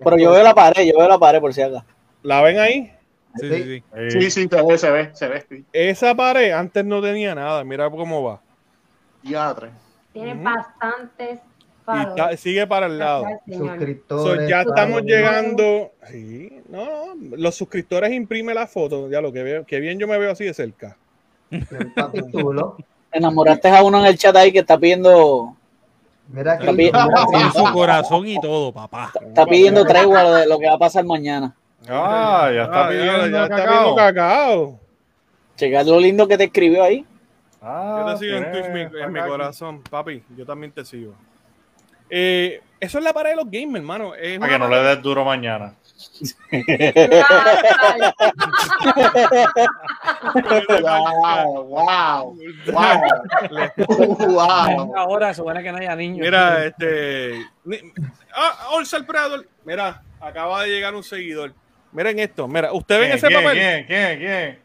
Pero 0.05 0.16
yo 0.18 0.31
veo 0.32 0.42
la 0.42 0.55
pared, 0.55 0.84
yo 0.86 0.98
veo 0.98 1.08
la 1.08 1.18
pared 1.18 1.40
por 1.40 1.52
si 1.52 1.62
acaso. 1.62 1.84
¿La 2.23 2.42
ven 2.42 2.58
ahí? 2.58 2.92
Sí, 3.36 3.48
sí, 3.50 3.62
sí. 3.62 3.82
Sí, 4.10 4.31
sí, 4.31 4.48
se 4.48 4.62
ve, 4.62 4.78
se 4.78 4.90
ve, 4.90 5.10
se 5.15 5.28
ve. 5.28 5.44
sí. 5.48 5.65
Esa 5.73 6.15
pared 6.15 6.50
antes 6.52 6.84
no 6.84 7.00
tenía 7.02 7.34
nada. 7.34 7.62
Mira 7.65 7.90
cómo 7.90 8.23
va. 8.23 8.40
Diatre. 9.23 9.70
Tiene 10.12 10.34
Ujú. 10.34 10.42
bastantes 10.44 11.40
Y 11.94 12.00
está- 12.00 12.36
sigue 12.36 12.66
para 12.66 12.86
el 12.86 12.98
lado. 12.98 13.24
So, 13.50 13.58
Suscriptores. 13.58 14.48
ya 14.48 14.62
estamos 14.62 15.02
llegando. 15.02 15.92
Sí, 16.10 16.60
no, 16.68 17.15
no, 17.15 17.36
los 17.36 17.55
suscriptores 17.55 18.12
imprime 18.12 18.55
la 18.55 18.66
foto. 18.66 19.08
Ya 19.10 19.20
lo 19.20 19.32
que 19.32 19.42
veo, 19.42 19.65
que 19.65 19.81
bien 19.81 19.98
yo 19.98 20.07
me 20.08 20.18
veo 20.18 20.32
así 20.32 20.44
de 20.44 20.55
cerca. 20.55 20.97
Enamoraste 23.12 23.68
a 23.68 23.82
uno 23.82 24.00
en 24.00 24.06
el 24.06 24.18
chat 24.18 24.34
ahí 24.36 24.52
que 24.52 24.58
está 24.60 24.78
pidiendo, 24.78 25.54
Mira 26.28 26.54
está, 26.54 26.66
que 26.66 26.72
pi- 26.74 26.90
En 27.32 27.52
su 27.52 27.64
corazón 27.72 28.26
y 28.26 28.38
todo, 28.40 28.72
papá. 28.72 29.12
está 29.20 29.46
pidiendo 29.46 29.84
tregua 29.84 30.22
lo 30.22 30.34
de 30.34 30.46
lo 30.46 30.58
que 30.58 30.66
va 30.68 30.74
a 30.74 30.78
pasar 30.78 31.04
mañana. 31.04 31.54
Ah, 31.88 32.50
ya 32.54 32.64
está 32.64 32.86
Ah, 32.86 32.88
pidiendo 32.90 33.26
ya 33.28 33.42
está 33.44 33.56
cacao. 33.56 33.66
pidiendo 33.78 33.96
cacao. 33.96 34.80
Checar 35.56 35.86
lo 35.86 35.98
lindo 36.00 36.28
que 36.28 36.36
te 36.36 36.44
escribió 36.44 36.84
ahí. 36.84 37.04
Ah, 37.62 38.04
Yo 38.06 38.12
te 38.12 38.18
sigo 38.18 38.36
en 38.36 38.52
Twitch, 38.52 38.68
mi- 38.68 39.00
en 39.00 39.12
mi 39.12 39.20
corazón, 39.20 39.82
papi. 39.88 40.22
Yo 40.36 40.44
también 40.44 40.70
te 40.72 40.84
sigo. 40.84 41.14
Eh, 42.10 42.60
eso 42.78 42.98
es 42.98 43.04
la 43.04 43.12
pared 43.12 43.30
de 43.30 43.36
los 43.36 43.50
gamers, 43.50 43.76
hermano. 43.82 44.14
Es 44.14 44.38
Para 44.38 44.52
que 44.52 44.58
no 44.58 44.68
le 44.68 44.78
des 44.82 45.02
duro 45.02 45.24
mañana. 45.24 45.74
Wow, 50.80 51.14
wow, 51.20 51.62
wow, 51.64 52.34
wow. 54.28 54.94
Ahora 54.96 55.34
supone 55.34 55.62
que 55.62 55.72
no 55.72 55.78
haya 55.78 55.96
niños. 55.96 56.20
Mira, 56.24 56.64
este. 56.66 57.46
Ah, 58.34 58.68
Orsal 58.72 59.04
Predador. 59.06 59.46
Mira, 59.64 60.02
acaba 60.20 60.62
de 60.62 60.68
llegar 60.70 60.94
un 60.94 61.02
seguidor. 61.02 61.52
Miren 61.92 62.18
esto. 62.18 62.46
Mira, 62.48 62.72
¿usted 62.72 63.00
ven 63.00 63.06
¿Quién, 63.08 63.16
ese 63.18 63.26
quién, 63.28 63.42
papel? 63.42 63.58
¿Quién? 63.58 63.86
¿Quién? 63.86 64.18
¿Quién? 64.18 64.58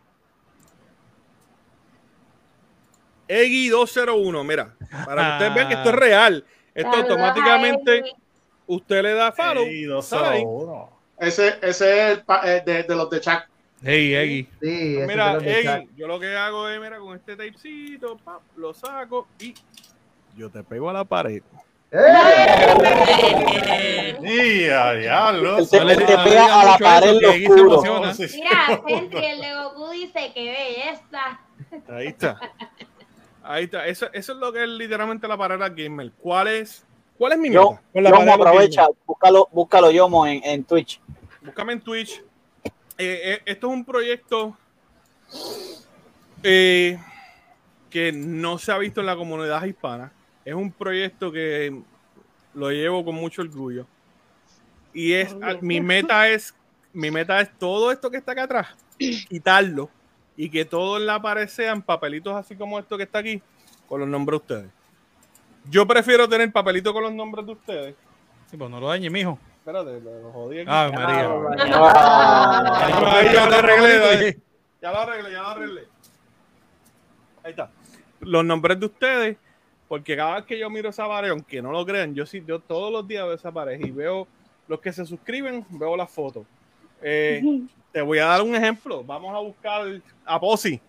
Eggy 3.27 3.69
201, 3.69 4.43
mira, 4.43 4.75
para 5.05 5.23
que 5.23 5.31
ustedes 5.31 5.53
vean 5.55 5.67
que 5.69 5.75
Ah. 5.75 5.77
esto 5.77 5.89
es 5.89 5.95
real. 5.95 6.45
Esto 6.75 6.91
automáticamente 6.91 7.97
Eggy. 7.99 8.11
usted 8.67 9.01
le 9.01 9.13
da 9.13 9.31
follow. 9.31 9.63
Ahí. 9.65 9.83
201. 9.85 10.92
Ese, 11.17 11.57
ese 11.61 11.67
es 12.11 12.17
el 12.17 12.23
pa- 12.23 12.41
eh, 12.45 12.61
de, 12.65 12.83
de 12.83 12.95
los 12.95 13.09
de 13.09 13.21
Chuck. 13.21 13.43
Hey, 13.81 14.15
Eggy. 14.15 14.47
Sí, 14.61 14.97
ese 14.97 15.07
Mira, 15.07 15.37
Eggy, 15.37 15.89
yo 15.97 16.07
lo 16.07 16.19
que 16.19 16.35
hago 16.35 16.69
es, 16.69 16.79
mira, 16.79 16.97
con 16.99 17.15
este 17.15 17.35
tapecito, 17.35 18.17
pap, 18.23 18.41
lo 18.55 18.73
saco 18.73 19.27
y 19.39 19.53
yo 20.37 20.49
te 20.49 20.63
pego 20.63 20.89
a 20.89 20.93
la 20.93 21.03
pared. 21.03 21.43
Y 24.21 24.67
a 24.69 24.93
diablo. 24.93 25.57
Te, 25.57 25.77
te 25.77 25.85
le 25.85 25.95
pega 25.97 26.61
a 26.61 26.65
la 26.65 26.77
pared 26.77 27.21
lo. 27.21 27.33
Mira, 27.33 28.13
Sentry, 28.15 29.25
el 29.25 29.41
de 29.41 29.53
Goku 29.53 29.89
dice 29.91 30.31
que 30.33 30.51
belleza. 30.51 31.39
Ahí 31.89 32.07
está. 32.07 32.39
Ahí 33.43 33.65
está. 33.65 33.85
Eso, 33.85 34.07
eso 34.13 34.31
es 34.31 34.37
lo 34.39 34.51
que 34.53 34.63
es 34.63 34.69
literalmente 34.69 35.27
la 35.27 35.37
pared 35.37 35.59
gamer. 35.75 36.11
¿Cuál 36.19 36.47
es, 36.47 36.83
cuál 37.23 37.31
es 37.31 37.39
mi 37.39 37.49
meta? 37.49 37.61
Yo, 37.61 37.79
con 37.93 38.03
la 38.03 38.09
Yomo, 38.09 38.33
aprovecha, 38.33 38.87
búscalo, 39.05 39.47
búscalo 39.49 39.91
Yomo 39.91 40.27
en, 40.27 40.43
en 40.43 40.65
Twitch. 40.65 40.99
Búscame 41.41 41.71
en 41.71 41.79
Twitch. 41.79 42.21
Eh, 42.65 42.71
eh, 42.97 43.41
esto 43.45 43.67
es 43.67 43.73
un 43.73 43.85
proyecto 43.85 44.57
eh, 46.43 46.99
que 47.89 48.11
no 48.11 48.57
se 48.57 48.73
ha 48.73 48.77
visto 48.77 48.99
en 48.99 49.05
la 49.05 49.15
comunidad 49.15 49.63
hispana. 49.63 50.11
Es 50.43 50.53
un 50.53 50.69
proyecto 50.69 51.31
que 51.31 51.73
lo 52.53 52.71
llevo 52.71 53.05
con 53.05 53.15
mucho 53.15 53.41
orgullo. 53.41 53.87
Y 54.93 55.13
es 55.13 55.33
mi 55.61 55.79
meta 55.79 56.27
es 56.27 56.53
mi 56.91 57.09
meta 57.09 57.39
es 57.39 57.57
todo 57.57 57.93
esto 57.93 58.11
que 58.11 58.17
está 58.17 58.33
acá 58.33 58.43
atrás, 58.43 58.67
quitarlo 59.29 59.89
y 60.35 60.49
que 60.49 60.65
todo 60.65 60.97
en 60.97 61.05
la 61.05 61.21
pared 61.21 61.47
sean 61.47 61.83
papelitos 61.83 62.35
así 62.35 62.57
como 62.57 62.79
esto 62.79 62.97
que 62.97 63.03
está 63.03 63.19
aquí, 63.19 63.41
con 63.87 64.01
los 64.01 64.09
nombres 64.09 64.41
de 64.41 64.43
ustedes. 64.43 64.82
Yo 65.65 65.87
prefiero 65.87 66.27
tener 66.27 66.51
papelito 66.51 66.93
con 66.93 67.03
los 67.03 67.13
nombres 67.13 67.45
de 67.45 67.51
ustedes. 67.51 67.95
Sí, 68.49 68.57
pues 68.57 68.69
no 68.69 68.79
lo 68.79 68.87
dañe, 68.87 69.09
mijo. 69.09 69.39
Espérate, 69.59 70.01
lo 70.01 70.31
jodí 70.31 70.59
aquí. 70.59 70.69
Ave 70.69 70.91
María. 70.91 71.29
Ah, 71.73 73.15
ahí 73.15 73.33
ya 73.33 73.49
lo 73.49 73.55
arreglé. 73.55 74.39
Ya 74.81 74.91
lo 74.91 74.99
arreglé, 74.99 75.31
ya 75.31 75.41
lo 75.41 75.47
arreglé. 75.47 75.87
Ahí 77.43 77.51
está. 77.51 77.71
Los 78.19 78.43
nombres 78.43 78.79
de 78.79 78.85
ustedes, 78.85 79.37
porque 79.87 80.15
cada 80.17 80.35
vez 80.35 80.45
que 80.45 80.59
yo 80.59 80.69
miro 80.69 80.89
esa 80.89 81.07
pared, 81.07 81.29
aunque 81.29 81.61
no 81.61 81.71
lo 81.71 81.85
crean, 81.85 82.13
yo 82.13 82.25
sí, 82.25 82.43
yo 82.45 82.59
todos 82.59 82.91
los 82.91 83.07
días 83.07 83.25
veo 83.25 83.35
esa 83.35 83.51
pared 83.51 83.79
y 83.79 83.91
veo 83.91 84.27
los 84.67 84.81
que 84.81 84.91
se 84.91 85.05
suscriben, 85.05 85.65
veo 85.69 85.95
las 85.95 86.11
fotos. 86.11 86.45
Eh, 87.01 87.41
te 87.91 88.01
voy 88.01 88.19
a 88.19 88.25
dar 88.25 88.41
un 88.41 88.55
ejemplo. 88.55 89.03
Vamos 89.03 89.33
a 89.33 89.39
buscar 89.39 89.85
a 90.25 90.39
Posi. 90.39 90.81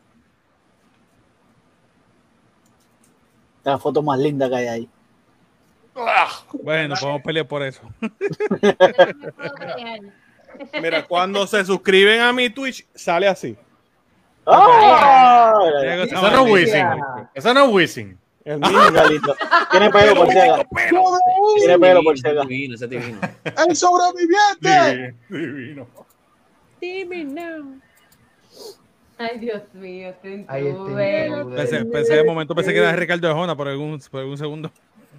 La 3.65 3.78
foto 3.78 4.02
más 4.02 4.18
linda 4.18 4.49
que 4.49 4.55
hay 4.57 4.67
ahí. 4.67 4.89
Bueno, 6.62 6.94
podemos 7.01 7.23
pelear 7.23 7.47
por 7.47 7.62
eso. 7.62 7.81
Mira, 10.81 11.07
cuando 11.07 11.47
se 11.47 11.65
suscriben 11.65 12.20
a 12.20 12.33
mi 12.33 12.51
Twitch, 12.51 12.86
sale 12.94 13.26
así. 13.26 13.57
¡Ah! 14.47 15.52
Eso 16.05 16.31
no 16.31 16.47
es 16.47 16.52
Wisin. 16.52 16.86
Eso 17.34 17.55
no 17.55 17.65
es 17.65 17.73
Wisin. 17.73 18.18
El 18.44 18.59
mío, 18.59 18.93
Galito. 18.93 19.34
Tiene 19.70 19.91
pelo 19.91 20.15
por 20.17 20.31
ciega. 20.31 20.67
Tiene 21.57 21.78
pelo 21.78 22.02
por 22.02 22.18
ciega. 22.18 22.43
Divino, 22.43 22.75
ese 22.75 22.86
divino. 22.86 23.18
¡El 23.44 23.75
sobreviviente! 23.75 25.15
Divino. 25.31 25.86
Divino. 26.81 27.81
Ay, 29.18 29.39
Dios 29.39 29.62
mío, 29.75 30.09
este 30.09 30.44
Ahí 30.49 30.67
está. 30.67 30.81
intruder. 30.81 31.47
Pensé, 31.55 31.84
pensé 31.84 32.15
de 32.17 32.25
momento 32.25 32.55
pensé 32.55 32.73
que 32.73 32.78
era 32.81 32.94
Ricardo 32.97 33.28
de 33.28 33.34
Jona 33.34 33.57
por 33.57 33.68
algún, 33.68 34.01
por 34.10 34.20
algún 34.20 34.36
segundo. 34.39 34.70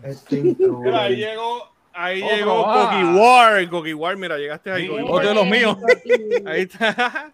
Este 0.03 0.41
Mira, 0.41 1.03
ahí 1.03 1.15
llegó, 1.15 1.69
ahí 1.93 2.22
Otro 2.22 2.35
llegó 2.35 2.67
más. 2.67 2.88
Coqui 2.90 3.03
War. 3.19 3.69
Coqui 3.69 3.93
War, 3.93 4.17
mira, 4.17 4.38
llegaste 4.38 4.72
ahí. 4.72 4.88
Sí, 4.88 4.93
otro 5.07 5.30
de 5.30 5.33
los 5.35 5.45
míos. 5.48 5.77
Ahí 6.45 6.61
está. 6.64 7.32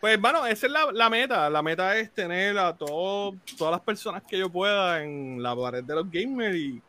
Pues, 0.00 0.20
bueno, 0.20 0.44
esa 0.46 0.66
es 0.66 0.72
la, 0.72 0.90
la 0.92 1.08
meta. 1.08 1.48
La 1.48 1.62
meta 1.62 1.96
es 1.96 2.10
tener 2.12 2.58
a 2.58 2.74
todo- 2.76 3.36
todas 3.56 3.70
las 3.70 3.80
personas 3.80 4.24
que 4.24 4.36
yo 4.36 4.50
pueda 4.50 5.00
en 5.04 5.40
la 5.40 5.54
pared 5.54 5.84
de 5.84 5.94
los 5.94 6.10
gamers. 6.10 6.56
Y, 6.56 6.82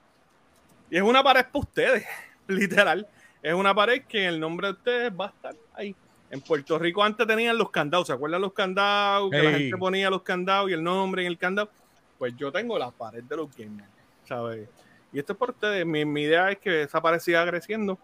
y 0.89 0.97
es 0.97 1.03
una 1.03 1.21
pared 1.23 1.45
para 1.45 1.59
ustedes, 1.59 2.03
literal. 2.47 3.07
Es 3.43 3.53
una 3.53 3.75
pared 3.75 4.01
que 4.07 4.25
el 4.25 4.39
nombre 4.39 4.67
de 4.67 4.73
ustedes 4.73 5.11
va 5.11 5.25
a 5.25 5.29
estar 5.29 5.55
ahí. 5.75 5.95
En 6.33 6.41
Puerto 6.41 6.79
Rico 6.79 7.03
antes 7.03 7.27
tenían 7.27 7.55
los 7.59 7.69
candados. 7.69 8.07
¿Se 8.07 8.13
acuerdan 8.13 8.41
los 8.41 8.53
candados? 8.53 9.29
Que 9.29 9.43
la 9.43 9.51
gente 9.51 9.77
ponía 9.77 10.09
los 10.09 10.23
candados 10.23 10.67
y 10.67 10.73
el 10.73 10.83
nombre 10.83 11.21
en 11.21 11.27
el 11.27 11.37
candado. 11.37 11.69
Pues 12.17 12.35
yo 12.35 12.51
tengo 12.51 12.79
la 12.79 12.89
pared 12.89 13.23
de 13.23 13.37
los 13.37 13.55
gamers, 13.55 13.87
¿sabes? 14.27 14.67
Y 15.11 15.19
esto 15.19 15.33
es 15.33 15.37
por 15.37 15.51
ustedes. 15.51 15.85
Mi, 15.85 16.03
mi 16.05 16.23
idea 16.23 16.49
es 16.49 16.57
que 16.57 16.81
esa 16.81 16.99
pared 16.99 17.19
siga 17.19 17.45
creciendo 17.45 17.99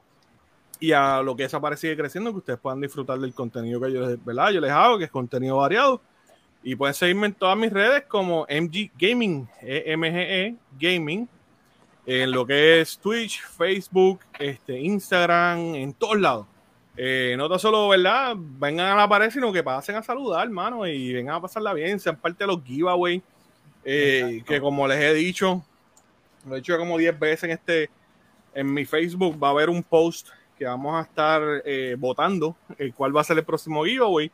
y 0.79 0.91
a 0.91 1.23
lo 1.23 1.35
que 1.35 1.45
esa 1.45 1.59
pared 1.59 1.75
sigue 1.75 1.97
creciendo, 1.97 2.31
que 2.31 2.37
ustedes 2.37 2.59
puedan 2.59 2.79
disfrutar 2.79 3.17
del 3.17 3.33
contenido 3.33 3.81
que 3.81 3.91
yo 3.91 4.07
les, 4.07 4.23
¿verdad? 4.23 4.51
yo 4.51 4.61
les 4.61 4.69
hago, 4.69 4.99
que 4.99 5.05
es 5.05 5.11
contenido 5.11 5.57
variado. 5.57 5.99
Y 6.61 6.75
pueden 6.75 6.93
seguirme 6.93 7.25
en 7.25 7.33
todas 7.33 7.57
mis 7.57 7.73
redes 7.73 8.03
como 8.07 8.45
MG 8.47 8.91
Gaming, 8.95 9.49
E 9.59 9.97
MGE 9.97 10.55
Gaming, 10.79 11.27
en 12.05 12.31
lo 12.31 12.45
que 12.45 12.81
es 12.81 12.99
Twitch, 12.99 13.41
Facebook, 13.41 14.19
este, 14.37 14.79
Instagram, 14.79 15.73
en 15.73 15.93
todos 15.93 16.19
lados. 16.19 16.45
Eh, 17.01 17.35
no 17.37 17.47
tan 17.49 17.59
solo, 17.59 17.87
¿verdad? 17.87 18.35
Vengan 18.37 18.87
a 18.91 18.95
la 18.95 19.07
pared, 19.07 19.29
sino 19.31 19.53
que 19.53 19.63
pasen 19.63 19.95
a 19.95 20.03
saludar, 20.03 20.43
hermano, 20.45 20.85
y 20.85 21.13
vengan 21.13 21.35
a 21.35 21.41
pasarla 21.41 21.73
bien, 21.73 21.97
sean 21.97 22.17
parte 22.17 22.43
de 22.43 22.47
los 22.47 22.61
giveaways, 22.61 23.21
eh, 23.85 24.43
que 24.45 24.59
como 24.59 24.85
les 24.85 24.99
he 24.99 25.13
dicho, 25.13 25.63
lo 26.45 26.55
he 26.55 26.57
dicho 26.57 26.77
como 26.77 26.97
10 26.97 27.17
veces 27.17 27.45
en 27.45 27.51
este, 27.51 27.89
en 28.53 28.73
mi 28.73 28.83
Facebook 28.83 29.41
va 29.41 29.47
a 29.47 29.51
haber 29.51 29.69
un 29.69 29.81
post 29.81 30.27
que 30.57 30.65
vamos 30.65 30.93
a 30.99 31.03
estar 31.07 31.41
eh, 31.63 31.95
votando 31.97 32.57
el 32.77 32.93
cuál 32.93 33.15
va 33.15 33.21
a 33.21 33.23
ser 33.23 33.37
el 33.37 33.45
próximo 33.45 33.85
giveaway, 33.85 34.29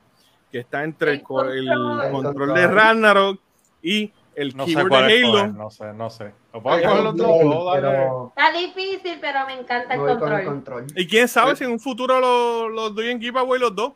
que 0.52 0.58
está 0.60 0.84
entre 0.84 1.12
el, 1.12 1.22
co- 1.22 1.44
el 1.52 1.70
control 2.12 2.54
de 2.56 2.68
Ragnarok 2.68 3.40
y 3.84 4.12
el 4.34 4.58
No 4.58 4.66
sé 4.66 4.74
keyboard 4.74 4.90
cuál 4.90 5.08
de 5.08 5.24
Halo. 5.24 5.48
no 5.54 5.70
sé, 5.70 5.94
no 5.94 6.10
sé. 6.10 6.32
¿Lo 6.64 8.28
Está 8.30 8.52
difícil, 8.52 9.18
pero 9.20 9.46
me 9.46 9.54
encanta 9.60 9.94
el 9.96 10.00
con 10.00 10.10
control. 10.10 10.40
el 10.40 10.46
control. 10.46 10.86
Y 10.96 11.08
quién 11.08 11.28
sabe 11.28 11.56
si 11.56 11.64
en 11.64 11.72
un 11.72 11.80
futuro 11.80 12.20
los 12.20 12.72
los 12.72 12.96
doy 12.96 13.10
en 13.10 13.20
giveaway 13.20 13.60
los 13.60 13.76
dos. 13.76 13.94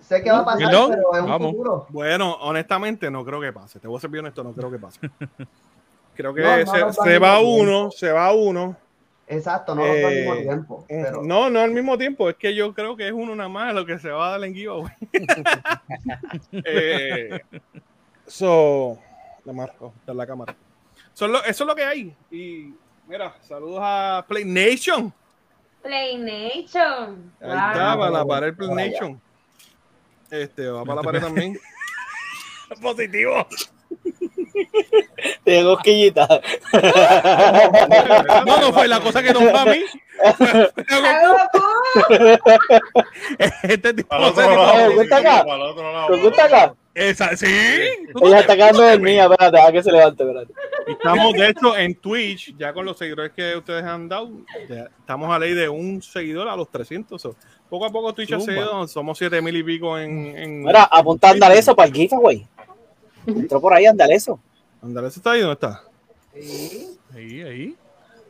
Sé 0.00 0.22
que 0.22 0.30
va 0.30 0.38
a 0.38 0.44
pasar, 0.44 0.70
pero 0.70 1.14
es 1.14 1.20
un 1.20 1.26
Vamos. 1.28 1.50
futuro. 1.50 1.86
Bueno, 1.90 2.34
honestamente 2.40 3.10
no 3.10 3.24
creo 3.24 3.40
que 3.40 3.52
pase. 3.52 3.80
Te 3.80 3.88
voy 3.88 3.96
a 3.96 4.00
ser 4.00 4.10
bien 4.10 4.24
honesto, 4.24 4.44
no 4.44 4.52
creo 4.52 4.70
que 4.70 4.78
pase. 4.78 5.00
Creo 6.14 6.32
que 6.32 6.40
No, 6.40 6.56
no 6.80 6.92
se, 6.92 7.02
se 7.02 7.18
va 7.18 7.40
uno, 7.40 7.90
se 7.90 8.10
va 8.10 8.32
uno. 8.32 8.74
Exacto, 9.26 9.74
no 9.74 9.82
dos 9.82 9.90
al 9.90 10.14
mismo 10.14 10.34
Eh, 10.34 10.42
tiempo. 10.42 10.84
eh, 10.88 11.02
Pero 11.04 11.22
No, 11.22 11.50
no 11.50 11.60
al 11.60 11.72
mismo 11.72 11.98
tiempo, 11.98 12.30
es 12.30 12.36
que 12.36 12.54
yo 12.54 12.72
creo 12.72 12.96
que 12.96 13.06
es 13.08 13.12
uno 13.12 13.36
nada 13.36 13.50
más 13.50 13.74
lo 13.74 13.84
que 13.84 13.98
se 13.98 14.08
va 14.08 14.28
a 14.28 14.30
dar 14.30 14.44
en 14.44 14.54
giveaway. 14.54 14.94
eh, 16.64 17.40
so, 18.26 18.98
la 19.46 19.52
marco, 19.52 19.94
en 20.06 20.16
la 20.16 20.26
cámara. 20.26 20.56
Lo- 21.20 21.44
eso 21.44 21.64
es 21.64 21.66
lo 21.66 21.74
que 21.74 21.84
hay. 21.84 22.16
Y 22.30 22.74
mira, 23.06 23.34
saludos 23.42 23.80
a 23.82 24.24
Play 24.28 24.44
Nation. 24.44 25.12
Play 25.82 26.18
Nation. 26.18 27.32
Ahí 27.40 27.48
está, 27.48 27.96
para 27.96 28.10
la 28.10 28.24
pared 28.26 28.54
Play 28.54 28.70
Nation. 28.70 29.20
Este, 30.30 30.66
va 30.68 30.84
para 30.84 30.96
la 30.96 31.02
pared 31.02 31.20
también. 31.20 31.58
Positivo. 32.82 33.46
Tengo 35.44 35.74
cosquillita. 35.74 36.28
No, 38.46 38.60
no 38.60 38.72
fue 38.72 38.88
la 38.88 39.00
cosa 39.00 39.22
que 39.22 39.32
no 39.32 39.40
fue 39.40 39.58
a 39.58 39.64
mí. 39.64 39.82
Este 43.62 43.94
tipo 43.94 44.16
otro 44.16 44.34
se- 44.42 44.56
lado, 44.56 44.92
¿Tú 44.92 45.00
estás 45.00 45.20
acá? 45.20 45.44
¿Tú 46.08 46.28
estás 46.28 46.46
acá? 46.52 46.74
Esa, 46.94 47.36
sí. 47.36 47.46
Ella 48.22 48.40
está 48.40 48.56
quedando 48.56 48.82
dormida. 48.82 49.24
Espérate, 49.24 49.60
a 49.60 49.70
que 49.72 49.82
se 49.82 49.92
levante. 49.92 50.22
Espérate. 50.22 50.52
Estamos, 50.86 51.32
de 51.34 51.48
hecho, 51.48 51.76
en 51.76 51.94
Twitch, 51.96 52.56
ya 52.56 52.72
con 52.72 52.86
los 52.86 52.96
seguidores 52.96 53.32
que 53.32 53.54
ustedes 53.56 53.84
han 53.84 54.08
dado, 54.08 54.30
ya 54.68 54.88
estamos 54.98 55.30
a 55.30 55.38
ley 55.38 55.52
de 55.52 55.68
un 55.68 56.00
seguidor 56.00 56.48
a 56.48 56.56
los 56.56 56.70
300. 56.70 57.20
so, 57.20 57.36
poco 57.68 57.84
a 57.84 57.90
poco 57.90 58.14
Twitch 58.14 58.32
ha 58.32 58.40
seguido, 58.40 58.88
somos 58.88 59.18
7 59.18 59.42
mil 59.42 59.56
y 59.56 59.62
pico 59.62 59.98
en... 59.98 60.38
en 60.38 60.62
Mira, 60.62 60.84
apunta 60.84 61.28
a 61.28 61.32
Andaleso 61.32 61.76
para 61.76 61.88
el 61.88 61.94
giveaway. 61.94 62.46
Entró 63.26 63.60
por 63.60 63.74
ahí 63.74 63.84
Andaleso. 63.84 64.40
Andrés 64.86 65.16
está 65.16 65.32
ahí, 65.32 65.40
¿dónde 65.40 65.54
está? 65.54 65.82
Ahí, 67.14 67.42
ahí. 67.42 67.76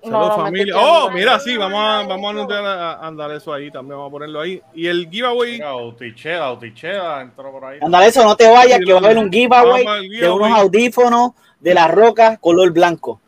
Saludos, 0.02 0.28
No, 0.28 0.36
familia. 0.36 0.74
Oh, 0.76 1.10
mira, 1.10 1.38
sí, 1.40 1.56
vamos 1.56 1.78
a, 1.80 2.06
vamos 2.06 2.26
a 2.26 2.30
anotar 2.30 2.64
a, 2.64 2.92
a 2.94 3.06
andar 3.06 3.30
eso 3.32 3.52
ahí 3.52 3.70
también, 3.70 3.96
vamos 3.98 4.08
a 4.08 4.12
ponerlo 4.12 4.40
ahí. 4.40 4.62
Y 4.74 4.86
el 4.86 5.08
giveaway, 5.10 5.52
Mira, 5.52 5.68
Autichela, 5.70 6.46
Autichela 6.46 7.20
entró 7.22 7.50
por 7.50 7.64
ahí. 7.64 7.78
Andaleso, 7.82 8.22
no 8.24 8.36
te 8.36 8.48
vayas, 8.48 8.78
que 8.84 8.92
va 8.92 9.00
a 9.00 9.04
haber 9.04 9.18
un 9.18 9.30
giveaway 9.30 10.08
de 10.08 10.30
unos 10.30 10.50
audífonos 10.50 11.32
de 11.60 11.74
la 11.74 11.88
roca 11.88 12.36
color 12.38 12.70
blanco. 12.72 13.20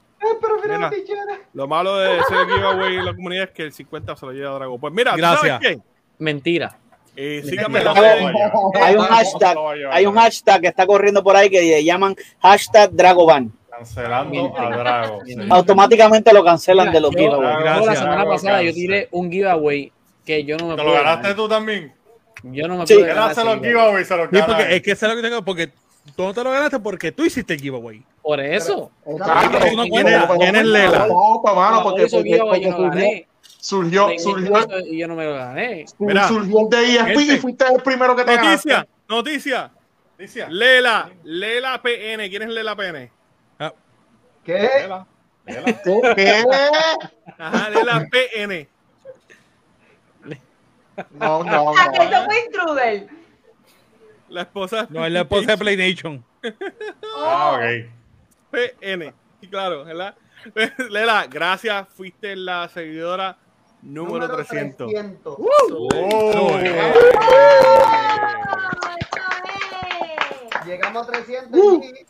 mira, 0.64 0.90
lo 1.52 1.66
malo 1.66 1.96
de 1.98 2.18
ese 2.18 2.34
giveaway 2.46 2.96
en 2.96 3.04
la 3.04 3.14
comunidad 3.14 3.44
es 3.44 3.50
que 3.50 3.62
el 3.64 3.72
50 3.72 4.16
se 4.16 4.26
lo 4.26 4.32
lleva 4.32 4.54
Drago. 4.54 4.78
Pues 4.78 4.92
mira, 4.94 5.14
¿tú 5.14 5.20
¿sabes 5.20 5.42
Gracias. 5.42 5.60
qué? 5.60 5.78
Mentira. 6.18 6.78
Eh, 7.20 7.42
síganme 7.44 7.82
No. 7.82 7.92
Hay 8.80 8.94
un 8.94 9.02
hashtag, 9.02 9.56
hay 9.90 10.06
un 10.06 10.14
que 10.60 10.68
está 10.68 10.86
corriendo 10.86 11.24
por 11.24 11.34
ahí 11.34 11.50
que 11.50 11.60
le 11.60 11.82
llaman 11.82 12.14
hashtag 12.40 12.92
Dragoban. 12.92 13.52
Cancelando 13.68 14.56
a 14.56 14.70
Drago. 14.70 15.20
sí. 15.26 15.34
Automáticamente 15.50 16.32
lo 16.32 16.44
cancelan 16.44 16.86
Mira, 16.86 16.92
de 16.94 17.00
los 17.00 17.10
yo- 17.10 17.18
giveaways. 17.18 17.58
Gracias. 17.58 17.86
la 17.86 17.94
semana 17.96 18.14
Drago 18.14 18.30
pasada 18.30 18.62
yo 18.62 18.72
tiré 18.72 19.08
un 19.10 19.32
giveaway 19.32 19.92
que 20.24 20.44
yo 20.44 20.56
no 20.58 20.66
me 20.68 20.76
¿Te 20.76 20.84
lo 20.84 20.92
ganaste 20.92 21.22
ganar. 21.22 21.36
tú 21.36 21.48
también? 21.48 21.92
Yo 22.44 22.68
no 22.68 22.76
me 22.76 22.86
Sí. 22.86 22.94
pude 22.94 23.02
Él 23.02 23.08
ganar. 23.08 23.30
hace 23.32 23.40
ese 23.40 23.44
los 23.50 23.54
giveaway. 23.56 23.72
giveaways, 23.82 24.06
se 24.08 24.16
los 24.16 24.28
Sí, 24.30 24.36
gana. 24.36 24.46
porque 24.46 24.76
es 24.76 24.82
que 24.82 24.90
eso 24.92 25.06
es 25.06 25.10
lo 25.12 25.20
que 25.20 25.28
tengo, 25.28 25.42
porque 25.44 25.66
tú 26.14 26.22
no 26.22 26.32
te 26.34 26.44
lo 26.44 26.50
ganaste 26.52 26.78
porque 26.78 27.10
tú 27.10 27.24
hiciste 27.24 27.54
el 27.54 27.60
giveaway. 27.60 28.00
Por 28.22 28.38
eso. 28.38 28.92
Gané. 32.78 33.26
Surgió, 33.68 34.08
surgió, 34.18 34.54
Y 34.86 34.98
yo 34.98 35.08
no 35.08 35.14
me 35.14 35.24
lo 35.24 35.34
gané. 35.34 35.84
Mira, 35.98 36.26
surgió 36.28 36.60
el 36.60 36.68
de 36.70 36.94
ESP 36.94 37.06
gente. 37.18 37.34
y 37.34 37.38
fuiste 37.38 37.64
el 37.72 37.82
primero 37.82 38.16
que 38.16 38.24
te 38.24 38.34
Noticia, 38.36 38.72
ganaste. 38.72 38.90
noticia. 39.08 39.70
Alicia, 40.18 40.48
Lela, 40.48 41.10
Lela 41.24 41.80
PN. 41.82 42.28
¿Quién 42.30 42.42
es 42.42 42.48
Lela 42.48 42.74
PN? 42.74 43.10
¿Qué? 44.44 44.52
Lela, 44.80 45.06
Lela. 45.44 46.14
¿Qué? 46.14 46.44
Ajá, 47.38 47.70
Lela 47.70 48.06
PN. 48.10 48.68
No, 51.12 51.44
no, 51.44 51.74
Ah, 51.78 51.90
que 51.92 51.98
no. 51.98 52.04
eso 52.04 52.24
fue 52.24 52.44
intruder. 52.46 53.08
La 54.30 54.42
esposa 54.42 54.86
No, 54.90 55.06
es 55.06 55.12
la 55.12 55.20
esposa 55.20 55.52
de 55.52 55.58
Play 55.58 55.76
Nation. 55.76 56.24
Ah, 57.20 57.56
ok. 57.58 57.90
PN. 58.50 59.12
Y 59.40 59.46
claro, 59.48 59.84
¿verdad? 59.84 60.14
Lela, 60.90 61.26
gracias. 61.28 61.86
Fuiste 61.96 62.34
la 62.36 62.68
seguidora 62.68 63.36
número 63.82 64.28
300. 64.28 64.90
300. 64.90 65.36
Oh, 65.38 66.58
eh. 66.60 66.94
Llegamos 70.66 71.08
a 71.08 71.12
300 71.12 71.60
y 71.60 72.08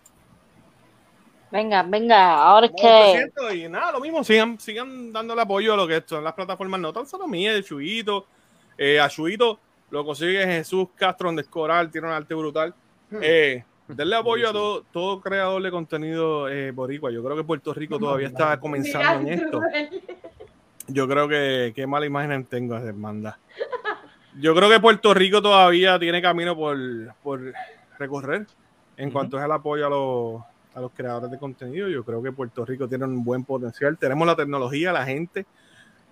Venga, 1.50 1.82
venga, 1.82 2.34
ahora 2.42 2.66
es 2.66 2.72
que. 2.72 3.30
300 3.32 3.54
y 3.54 3.68
nada, 3.68 3.92
lo 3.92 4.00
mismo, 4.00 4.22
sigan, 4.22 4.60
sigan 4.60 5.12
dándole 5.12 5.42
apoyo 5.42 5.72
a 5.72 5.76
lo 5.76 5.88
que 5.88 6.02
son 6.04 6.22
las 6.22 6.34
plataformas, 6.34 6.78
no 6.80 6.92
tan 6.92 7.06
solo 7.06 7.26
mías, 7.26 7.54
de 7.54 7.62
Chuito. 7.62 8.26
Eh, 8.76 9.00
a 9.00 9.08
Chuito 9.08 9.58
lo 9.90 10.04
consigue 10.04 10.44
Jesús 10.44 10.88
Castro 10.94 11.32
de 11.32 11.42
Escoral, 11.42 11.90
tiene 11.90 12.08
un 12.08 12.12
arte 12.12 12.34
brutal. 12.34 12.74
Eh, 13.22 13.64
denle 13.88 14.16
apoyo 14.16 14.50
a 14.50 14.52
todo, 14.52 14.82
todo 14.92 15.20
creador 15.20 15.62
de 15.62 15.70
contenido 15.70 16.48
eh, 16.48 16.70
boricua. 16.70 17.10
Yo 17.10 17.24
creo 17.24 17.36
que 17.36 17.44
Puerto 17.44 17.72
Rico 17.72 17.98
todavía 17.98 18.28
está 18.28 18.60
comenzando 18.60 19.28
en 19.28 19.40
esto. 19.40 19.60
Yo 20.88 21.06
creo 21.08 21.28
que 21.28 21.72
qué 21.74 21.86
mala 21.86 22.06
imagen 22.06 22.44
tengo, 22.46 22.76
hermandad. 22.76 23.34
Yo 24.40 24.54
creo 24.54 24.68
que 24.70 24.80
Puerto 24.80 25.12
Rico 25.14 25.42
todavía 25.42 25.98
tiene 25.98 26.22
camino 26.22 26.56
por, 26.56 26.76
por 27.22 27.52
recorrer 27.98 28.46
en 28.96 29.10
cuanto 29.10 29.38
es 29.38 29.44
el 29.44 29.52
apoyo 29.52 29.86
a 29.86 29.90
los, 29.90 30.42
a 30.74 30.80
los 30.80 30.92
creadores 30.92 31.30
de 31.30 31.38
contenido. 31.38 31.88
Yo 31.88 32.04
creo 32.04 32.22
que 32.22 32.32
Puerto 32.32 32.64
Rico 32.64 32.88
tiene 32.88 33.04
un 33.04 33.24
buen 33.24 33.44
potencial. 33.44 33.96
Tenemos 33.98 34.26
la 34.26 34.36
tecnología, 34.36 34.92
la 34.92 35.04
gente. 35.04 35.44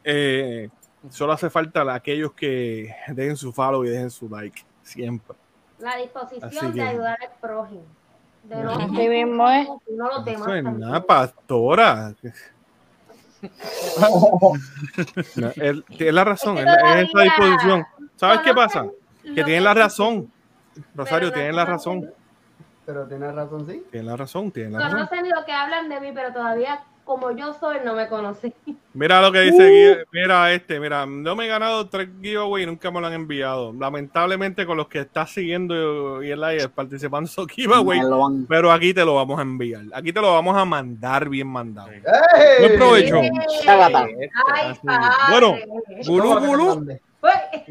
Eh, 0.05 0.68
solo 1.10 1.32
hace 1.32 1.50
falta 1.50 1.82
a 1.82 1.94
aquellos 1.94 2.32
que 2.32 2.94
dejen 3.08 3.36
su 3.36 3.52
follow 3.52 3.84
y 3.84 3.90
dejen 3.90 4.10
su 4.10 4.28
like. 4.28 4.62
Siempre. 4.82 5.36
La 5.78 5.96
disposición 5.96 6.72
que- 6.72 6.80
de 6.80 6.88
ayudar 6.88 7.18
al 7.20 7.30
prójimo. 7.40 7.84
De 8.44 8.62
no 8.62 8.78
mismo 8.88 9.50
es. 9.50 9.68
no 9.90 10.08
los 10.08 10.26
Eso 10.26 10.44
demás 10.44 10.48
es 10.56 10.62
nada, 10.78 11.05
pastora. 11.05 12.14
No, 15.36 15.50
él- 15.57 15.84
tiene 15.97 16.12
la 16.12 16.25
razón, 16.25 16.58
Es 16.58 16.65
la- 16.65 17.00
es 17.00 17.08
esa 17.08 17.23
disposición. 17.23 17.86
¿Sabes 18.16 18.41
qué 18.41 18.55
pasa? 18.55 18.86
Que 19.23 19.44
tienen 19.44 19.65
la 19.65 19.75
razón. 19.75 20.31
Rosario, 20.94 21.33
tienen 21.33 21.52
no 21.52 21.57
la 21.58 21.65
razón. 21.65 22.10
Pero 22.84 23.07
tienes 23.08 23.34
razón, 23.34 23.66
sí. 23.66 23.83
Tienen 23.91 24.07
la 24.07 24.16
razón, 24.16 24.52
tienen 24.52 24.73
la 24.75 24.78
razón. 24.81 25.07
Conocen 25.08 25.28
lo 25.31 25.44
que 25.44 25.52
hablan 25.52 25.89
de 25.89 26.00
mí, 26.00 26.12
pero 26.15 26.33
todavía 26.33 26.81
como 27.07 27.31
yo 27.31 27.55
soy 27.55 27.78
no 27.85 27.94
me 27.94 28.07
conocen. 28.09 28.52
Mira 28.93 29.20
lo 29.23 29.31
que 29.31 29.41
dice, 29.41 29.62
Gui- 29.70 30.05
mira 30.10 30.52
este, 30.52 30.81
mira, 30.81 31.05
no 31.07 31.36
me 31.36 31.44
he 31.44 31.49
ganado 31.49 31.86
tres 31.89 32.09
giveaways 32.23 32.65
y 32.65 32.67
nunca 32.67 32.91
me 32.91 32.99
lo 33.01 33.07
han 33.07 33.12
enviado. 33.12 33.73
Lamentablemente 33.78 34.65
con 34.67 34.76
los 34.78 34.89
que 34.89 35.01
estás 35.01 35.31
siguiendo 35.31 36.23
y 36.23 36.31
el 36.31 36.41
live 36.41 36.68
participando 36.70 37.18
en 37.28 37.31
esos 37.31 37.47
giveaways, 37.49 38.02
pero 38.49 38.73
aquí 38.73 38.93
te 38.94 39.05
lo 39.05 39.15
vamos 39.15 39.39
a 39.39 39.43
enviar. 39.43 39.83
Aquí 39.93 40.12
te 40.12 40.20
lo 40.20 40.33
vamos 40.33 40.57
a 40.57 40.65
mandar 40.65 41.28
bien 41.28 41.47
mandado. 41.47 41.91
¡Ey! 41.91 42.02
Buen 42.60 42.78
provecho. 42.78 43.20
Ay. 43.67 44.78
Bueno, 45.31 45.55
Gulú, 46.07 46.39
gulú. 46.41 46.86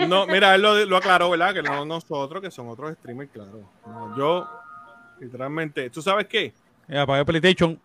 No, 0.08 0.28
mira, 0.28 0.54
él 0.56 0.62
lo, 0.62 0.86
lo 0.86 0.98
aclaró, 0.98 1.30
¿verdad? 1.30 1.54
Que 1.54 1.64
no 1.64 1.86
nosotros, 1.86 2.42
que 2.42 2.52
son 2.52 2.68
otros 2.68 2.92
streamers, 2.96 3.32
claro. 3.32 3.62
No, 3.88 4.18
yo, 4.18 4.50
literalmente, 5.20 5.90
¿tú 5.90 6.02
sabes 6.02 6.28
qué? 6.28 6.54
Ya, 6.90 7.06
para 7.06 7.24
PlayStation. 7.24 7.80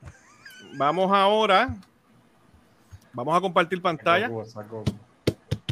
Vamos 0.74 1.10
ahora, 1.12 1.74
vamos 3.12 3.36
a 3.36 3.40
compartir 3.40 3.82
pantalla 3.82 4.30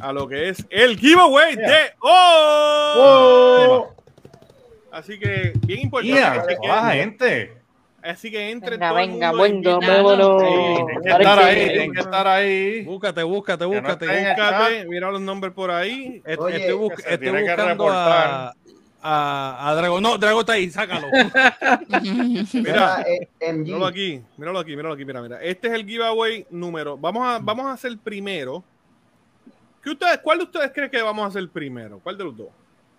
a 0.00 0.12
lo 0.12 0.28
que 0.28 0.48
es 0.50 0.66
el 0.70 0.96
giveaway 0.98 1.56
de 1.56 1.92
¡Oh! 2.00 3.88
Así 4.90 5.18
que, 5.18 5.52
bien 5.66 5.80
importante. 5.80 6.14
Yeah, 6.18 6.32
así, 6.40 6.54
baja 6.66 6.92
que, 6.92 6.98
gente. 6.98 7.52
así 8.02 8.30
que 8.30 8.50
entre 8.50 8.70
Venga, 8.76 8.88
todo 8.88 8.98
el 8.98 9.08
venga, 9.10 9.32
mundo 9.32 9.78
venga, 9.78 9.92
vámonos. 10.02 10.42
Tienen 10.42 10.86
que 11.02 11.08
estar 11.10 11.38
es 11.38 11.44
ahí, 11.44 11.54
que- 11.54 11.70
tienen 11.70 11.92
que 11.92 12.00
estar 12.00 12.26
ahí. 12.26 12.82
Búscate, 12.84 13.22
búscate, 13.22 13.64
no 13.64 13.70
búscate. 13.70 14.04
el 14.06 14.24
Búscate, 14.36 14.86
mira 14.88 15.10
los 15.10 15.20
nombres 15.20 15.52
por 15.52 15.70
ahí. 15.70 16.22
Oye, 16.38 16.56
estoy, 16.56 16.74
bus- 16.74 16.90
que 16.94 17.02
se 17.02 17.14
estoy 17.14 17.18
tiene 17.18 17.44
que 17.44 17.50
buscando 17.54 17.88
a, 17.90 17.94
reportar. 18.54 18.54
A, 19.02 19.68
a 19.68 19.74
Drago. 19.74 20.00
No, 20.00 20.18
Drago 20.18 20.40
está 20.40 20.54
ahí, 20.54 20.70
sácalo. 20.70 21.08
Mira, 22.02 22.46
Mira, 22.52 23.02
eh. 23.02 23.52
Míralo 23.52 23.86
aquí, 23.86 24.22
míralo 24.36 24.58
aquí, 24.58 24.76
míralo 24.76 24.94
aquí, 24.94 25.04
mira, 25.04 25.22
mira. 25.22 25.42
Este 25.42 25.68
es 25.68 25.74
el 25.74 25.86
giveaway 25.86 26.46
número. 26.50 26.96
Vamos 26.96 27.22
a, 27.26 27.38
vamos 27.38 27.66
a 27.66 27.72
hacer 27.72 27.96
primero. 27.98 28.62
¿Qué 29.82 29.90
ustedes, 29.90 30.18
¿Cuál 30.18 30.38
de 30.38 30.44
ustedes 30.44 30.70
creen 30.72 30.90
que 30.90 31.00
vamos 31.00 31.24
a 31.24 31.28
hacer 31.28 31.48
primero? 31.48 32.00
¿Cuál 32.02 32.18
de 32.18 32.24
los 32.24 32.36
dos? 32.36 32.48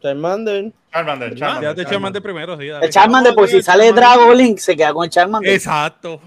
Charmander. 0.02 0.72
Charmander, 0.92 1.36
Charmander. 1.36 1.70
ya 1.70 1.76
te 1.76 1.86
Charmander 1.90 2.22
primero, 2.22 2.58
sí. 2.58 2.68
dale. 2.68 2.86
El 2.86 2.92
Charmander, 2.92 3.36
por 3.36 3.48
si 3.48 3.62
sale 3.62 3.92
Drago 3.92 4.34
Link, 4.34 4.58
se 4.58 4.76
queda 4.76 4.94
con 4.94 5.04
el 5.04 5.10
Charmander. 5.10 5.54
Exacto. 5.54 6.22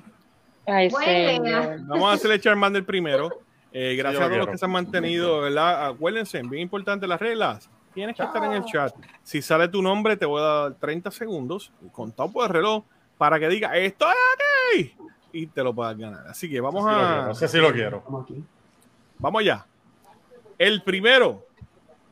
Ay, 0.66 0.88
idea. 0.88 1.76
Vamos 1.80 2.10
a 2.10 2.12
hacer 2.12 2.30
el 2.30 2.40
Charmander 2.40 2.84
primero. 2.84 3.40
Eh, 3.72 3.96
gracias 3.96 4.22
a 4.22 4.26
todos 4.26 4.38
los 4.38 4.48
que 4.48 4.58
se 4.58 4.64
han 4.66 4.70
mantenido, 4.70 5.40
¿verdad? 5.40 5.86
Acuérdense, 5.86 6.42
bien 6.42 6.62
importante 6.62 7.06
las 7.06 7.18
reglas. 7.18 7.70
Tienes 7.94 8.16
que 8.16 8.22
estar 8.22 8.42
en 8.44 8.52
el 8.52 8.64
chat. 8.64 8.94
Si 9.22 9.42
sale 9.42 9.68
tu 9.68 9.82
nombre, 9.82 10.16
te 10.16 10.24
voy 10.24 10.40
a 10.40 10.44
dar 10.44 10.74
30 10.74 11.10
segundos, 11.10 11.72
contado 11.92 12.30
por 12.32 12.46
el 12.46 12.52
reloj, 12.52 12.84
para 13.18 13.38
que 13.38 13.48
diga 13.48 13.76
estoy 13.76 14.14
aquí 14.72 14.94
y 15.32 15.46
te 15.46 15.62
lo 15.62 15.74
puedas 15.74 15.96
ganar. 15.96 16.26
Así 16.26 16.48
que 16.48 16.60
vamos 16.60 16.84
a. 16.86 17.26
No 17.28 17.34
sé 17.34 17.48
si 17.48 17.58
lo 17.58 17.72
quiero. 17.72 18.02
Vamos 19.18 19.40
allá. 19.40 19.66
El 20.58 20.82
primero. 20.82 21.46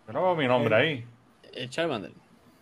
Yo 0.07 0.13
no 0.13 0.23
veo 0.23 0.37
mi 0.37 0.49
nombre 0.49 0.75
ahí. 0.75 1.07
El 1.53 1.69
Charmander. 1.71 2.13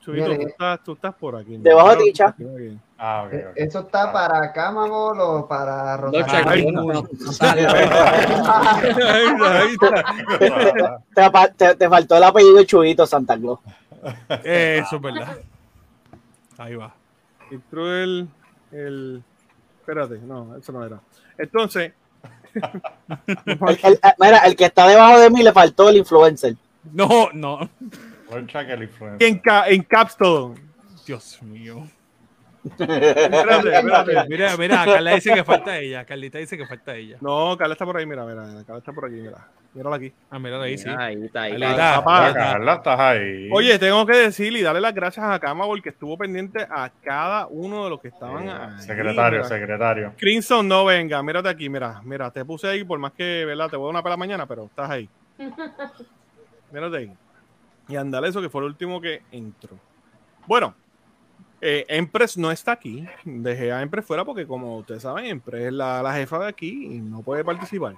Chubito, 0.00 0.36
tú 0.36 0.47
estás, 0.47 0.82
tú 0.84 0.92
estás 0.92 1.14
por 1.14 1.36
aquí. 1.36 1.56
Debajo 1.58 1.97
de 1.97 2.10
aquí. 2.10 2.78
Ah. 3.00 3.28
Eh. 3.30 3.46
¿Eso 3.54 3.80
está 3.80 4.12
para 4.12 4.52
Camabol 4.52 5.20
o 5.20 5.46
para 5.48 5.96
Rosario? 5.96 6.26
Te, 11.76 11.88
faltó 11.88 12.16
el 12.16 12.24
apellido 12.24 12.62
Chubito 12.64 13.06
Santa 13.06 13.36
Claus. 13.38 13.60
Eso 14.44 14.96
es 14.96 15.02
verdad. 15.02 15.38
Ahí 16.58 16.74
va. 16.74 16.92
Entró 17.50 17.94
el, 17.94 18.28
el. 18.72 19.22
Espérate, 19.80 20.18
no, 20.18 20.56
eso 20.56 20.72
no 20.72 20.84
era. 20.84 21.00
Entonces, 21.38 21.92
El, 22.54 23.78
el- 23.82 23.94
eh, 24.02 24.14
mira, 24.18 24.38
el 24.38 24.56
que 24.56 24.64
está 24.66 24.86
debajo 24.88 25.18
de 25.20 25.30
mí 25.30 25.42
le 25.42 25.52
faltó 25.52 25.88
el 25.88 25.96
influencer. 25.98 26.56
No, 26.92 27.30
no. 27.32 27.68
En, 29.20 29.38
ca- 29.38 29.68
en 29.68 29.82
caps 29.82 30.16
todo. 30.16 30.54
Dios 31.06 31.40
mío. 31.42 31.86
Espérate, 32.78 33.76
espérate. 33.76 34.28
Mira, 34.28 34.56
mira, 34.56 34.84
Carla 34.84 35.14
dice 35.14 35.34
que 35.34 35.44
falta 35.44 35.78
ella. 35.78 36.05
Carlita 36.05 36.38
dice 36.38 36.56
que 36.56 36.66
falta 36.66 36.97
ella. 36.97 37.18
No, 37.20 37.56
Carla 37.56 37.74
está 37.74 37.84
por 37.84 37.97
ahí, 37.97 38.06
mira, 38.06 38.24
mira, 38.24 38.42
Carla 38.64 38.78
está 38.78 38.92
por 38.92 39.06
aquí, 39.06 39.16
mira. 39.16 39.48
Mírala 39.74 39.97
aquí. 39.97 40.12
Ah, 40.30 40.38
mira 40.38 40.60
ahí, 40.62 40.78
sí. 40.78 40.88
Ahí 40.88 41.24
está, 41.24 41.42
ahí 41.42 41.52
está. 41.55 42.02
Carla, 42.05 42.74
estás 42.74 43.00
ahí. 43.00 43.48
Oye, 43.52 43.78
tengo 43.78 44.05
que 44.06 44.16
decir 44.16 44.52
y 44.56 44.62
darle 44.62 44.80
las 44.80 44.94
gracias 44.94 45.24
a 45.26 45.38
Cama 45.38 45.66
porque 45.66 45.90
estuvo 45.90 46.16
pendiente 46.16 46.66
a 46.68 46.90
cada 47.02 47.47
uno 47.47 47.84
de 47.84 47.90
los 47.90 48.00
que 48.00 48.08
estaban 48.08 48.48
ahí. 48.48 48.80
Secretario, 48.80 49.38
Mira, 49.38 49.48
secretario. 49.48 50.14
Crimson, 50.16 50.66
no 50.66 50.84
venga, 50.84 51.22
mírate 51.22 51.48
aquí, 51.48 51.68
mira, 51.68 52.00
mira, 52.05 52.30
te 52.30 52.44
puse 52.44 52.68
ahí 52.68 52.84
por 52.84 52.98
más 52.98 53.12
que, 53.12 53.44
¿verdad? 53.44 53.68
Te 53.70 53.76
voy 53.76 53.84
a 53.84 53.86
dar 53.88 53.94
una 53.97 54.02
pela 54.02 54.16
mañana, 54.16 54.47
pero 54.47 54.64
estás 54.64 54.90
ahí. 54.90 55.08
Mírate 56.72 56.97
ahí. 56.98 57.12
Y 57.88 57.97
andale 57.97 58.28
eso 58.28 58.42
que 58.42 58.50
fue 58.50 58.60
el 58.60 58.66
último 58.66 59.00
que 59.00 59.22
entró. 59.32 59.78
Bueno, 60.47 60.74
eh, 61.60 61.84
Empress 61.88 62.36
no 62.36 62.50
está 62.50 62.72
aquí. 62.72 63.06
Dejé 63.24 63.72
a 63.72 63.82
Empress 63.82 64.06
fuera 64.06 64.24
porque, 64.24 64.46
como 64.46 64.78
ustedes 64.78 65.02
saben, 65.02 65.26
Empress 65.26 65.66
es 65.66 65.72
la, 65.72 66.02
la 66.02 66.14
jefa 66.14 66.38
de 66.38 66.48
aquí 66.48 66.86
y 66.86 67.00
no 67.00 67.22
puede 67.22 67.44
participar. 67.44 67.96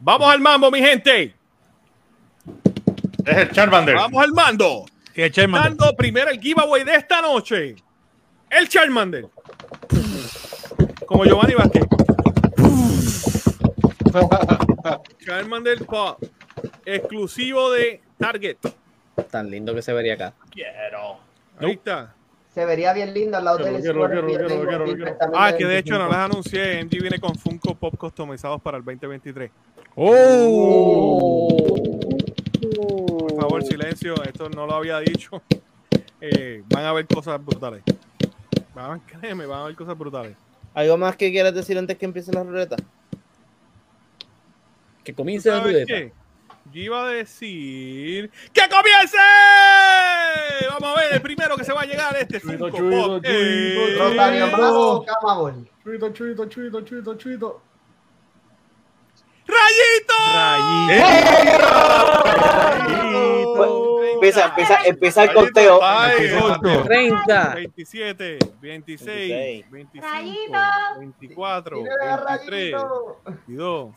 Vamos 0.00 0.32
al 0.32 0.40
mambo, 0.40 0.70
mi 0.70 0.80
gente. 0.80 1.34
Es 3.24 3.36
el 3.36 3.50
Charmander. 3.52 3.94
Vamos 3.94 4.22
al 4.22 4.32
mando. 4.32 4.84
Y 5.14 5.22
el 5.22 5.30
Charmander. 5.30 5.76
Dando 5.76 5.96
primero 5.96 6.30
el 6.30 6.40
giveaway 6.40 6.82
de 6.82 6.96
esta 6.96 7.22
noche. 7.22 7.76
El 8.50 8.68
Charmander. 8.68 9.26
Como 11.06 11.24
Giovanni 11.24 11.54
Vázquez. 11.54 11.84
Charmander 15.24 15.84
Pop. 15.84 16.20
Exclusivo 16.84 17.70
de 17.70 18.00
Target. 18.18 18.56
Tan 19.30 19.50
lindo 19.50 19.74
que 19.74 19.82
se 19.82 19.92
vería 19.92 20.14
acá. 20.14 20.34
Quiero. 20.50 21.18
Ahí 21.58 21.72
está. 21.72 22.14
Se 22.54 22.66
vería 22.66 22.92
bien 22.92 23.14
lindo 23.14 23.38
al 23.38 23.44
lado 23.44 23.58
del 23.58 23.76
Ah, 25.34 25.54
que 25.56 25.64
de 25.64 25.78
hecho 25.78 25.94
no 25.94 26.08
25. 26.08 26.08
les 26.10 26.16
anuncié. 26.18 26.84
MG 26.84 27.00
viene 27.00 27.18
con 27.18 27.34
Funko 27.34 27.74
Pop 27.74 27.96
customizados 27.96 28.60
para 28.60 28.76
el 28.76 28.84
2023. 28.84 29.50
¡Oh! 29.96 31.48
Por 33.18 33.40
favor, 33.40 33.62
silencio. 33.64 34.14
Esto 34.24 34.50
no 34.50 34.66
lo 34.66 34.74
había 34.74 34.98
dicho. 35.00 35.42
Eh, 36.24 36.62
van 36.68 36.84
a 36.84 36.92
ver 36.92 37.04
cosas 37.08 37.44
brutales. 37.44 37.82
Van, 38.76 39.00
créeme, 39.20 39.44
van 39.44 39.62
a 39.62 39.64
ver 39.64 39.74
cosas 39.74 39.98
brutales. 39.98 40.36
¿Algo 40.72 40.96
más 40.96 41.16
que 41.16 41.32
quieras 41.32 41.52
decir 41.52 41.76
antes 41.76 41.98
que 41.98 42.04
empiece 42.04 42.32
la 42.32 42.44
ruleta? 42.44 42.76
Que 45.02 45.12
¿Tú 45.12 45.16
comience 45.16 45.50
la 45.50 45.58
ruleta. 45.58 45.84
qué? 45.84 46.12
Yo 46.72 46.80
iba 46.80 47.04
a 47.04 47.08
decir 47.10 48.30
¡Que 48.52 48.62
comience! 48.68 49.16
Vamos 50.70 50.96
a 50.96 51.00
ver, 51.00 51.12
el 51.14 51.22
primero 51.22 51.56
que 51.56 51.64
se 51.64 51.72
va 51.72 51.82
a 51.82 51.84
llegar 51.86 52.16
este 52.16 52.40
Chuito, 52.40 52.64
Funko 52.70 52.76
chuito, 52.78 53.06
Pop. 53.08 53.24
chuito, 53.24 53.28
Eh, 53.30 53.96
Rosario 53.98 54.46
Mago 54.48 54.90
o 54.92 55.04
Camabol. 55.04 55.68
Chuito, 55.84 56.10
chuito, 56.12 56.46
chuito, 56.46 56.80
chuito, 56.82 57.14
chuito. 57.16 57.62
Empieza, 64.14 64.46
empieza, 64.46 64.78
empieza 64.84 65.24
el 65.24 65.32
conteo. 65.32 65.80
30. 66.84 67.54
27, 67.54 68.38
26, 68.60 69.70
25, 69.70 70.08
24, 70.98 71.76
Mira, 71.82 72.24
23, 72.46 72.74
22, 73.46 73.94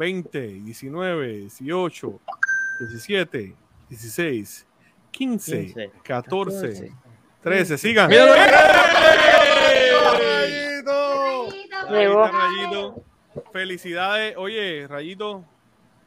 20, 0.00 0.62
19, 0.64 1.28
18, 1.40 2.20
17, 2.88 3.54
16, 3.90 4.66
15, 5.10 5.90
14, 6.02 6.90
13. 7.42 7.76
Sigan. 7.76 8.10
Ahí 8.10 8.16
está 12.06 12.30
Rayito. 12.32 13.04
Felicidades. 13.52 14.34
Oye, 14.38 14.86
Rayito, 14.88 15.44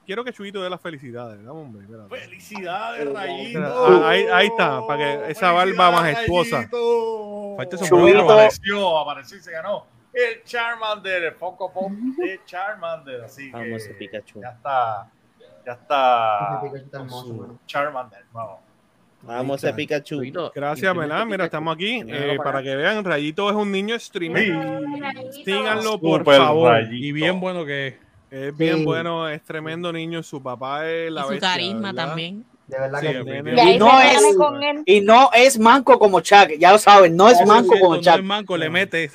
quiero 0.07 0.23
que 0.23 0.33
Chuito 0.33 0.63
dé 0.63 0.71
las 0.71 0.81
felicidades. 0.81 1.37
Dame, 1.45 1.59
hombre, 1.59 1.83
espérate. 1.83 2.17
Felicidades, 2.17 3.13
Rayito. 3.13 3.59
Ah, 3.63 4.09
Ahí, 4.09 4.25
ahí 4.33 4.47
está, 4.47 4.87
para 4.87 4.97
que 5.25 5.31
esa 5.33 5.51
barba 5.51 5.91
majestuosa. 5.91 6.67
Falta 7.57 7.75
apareció, 7.75 8.97
apareció 8.97 9.37
y 9.37 9.41
se 9.41 9.51
ganó 9.51 9.92
el 10.13 10.43
Charmander, 10.43 11.23
el 11.23 11.33
Funko 11.33 11.71
Pop 11.73 11.91
de 11.91 12.39
Charmander. 12.45 13.23
Así 13.23 13.51
que 13.51 13.57
Vamos, 13.57 13.81
ese 13.83 13.93
Pikachu. 13.95 14.41
ya 14.41 14.49
está, 14.49 15.09
ya 15.65 15.71
está 15.73 16.61
Pikachu. 16.61 17.57
Charmander. 17.65 18.23
Vamos. 18.31 18.59
Vamos 19.23 19.63
a 19.63 19.73
Pikachu. 19.73 20.21
Gracias, 20.53 20.95
¿verdad? 20.95 21.25
Mira, 21.25 21.45
estamos 21.45 21.73
aquí. 21.75 22.03
eh, 22.05 22.37
para 22.43 22.61
que 22.61 22.75
vean, 22.75 23.03
Rayito 23.05 23.49
es 23.49 23.55
un 23.55 23.71
niño 23.71 23.97
streamer. 23.97 24.81
Síganlo, 25.45 25.99
por 25.99 26.19
Super 26.19 26.37
favor. 26.37 26.71
Rayito. 26.71 26.93
Y 27.05 27.11
bien 27.11 27.39
bueno 27.39 27.65
que 27.65 27.87
es. 27.87 27.95
Es 28.29 28.57
bien 28.57 28.79
Sí. 28.79 28.85
bueno, 28.85 29.29
es 29.29 29.43
tremendo 29.43 29.93
niño. 29.93 30.23
Su 30.23 30.41
papá 30.41 30.89
es 30.89 31.11
la 31.11 31.21
y 31.21 31.23
su 31.25 31.29
bestia, 31.29 31.49
carisma 31.51 31.91
¿verdad? 31.91 32.07
también. 32.07 32.43
De 32.73 32.79
verdad 32.79 32.99
Sí, 33.01 33.07
que 33.07 33.23
sí. 33.23 33.71
Y 33.75 33.77
no 33.77 34.01
es-. 34.01 34.83
Y 34.85 35.01
no 35.01 35.29
es 35.33 35.59
manco 35.59 35.99
como 35.99 36.21
Chuck, 36.21 36.49
ya 36.57 36.71
lo 36.71 36.77
saben, 36.79 37.15
no 37.15 37.29
es 37.29 37.45
manco 37.45 37.69
como 37.73 37.87
Cuando 37.89 38.09
es 38.09 38.15
Chuck. 38.15 38.23
manco 38.25 38.57
le 38.57 38.69
mete. 38.69 39.03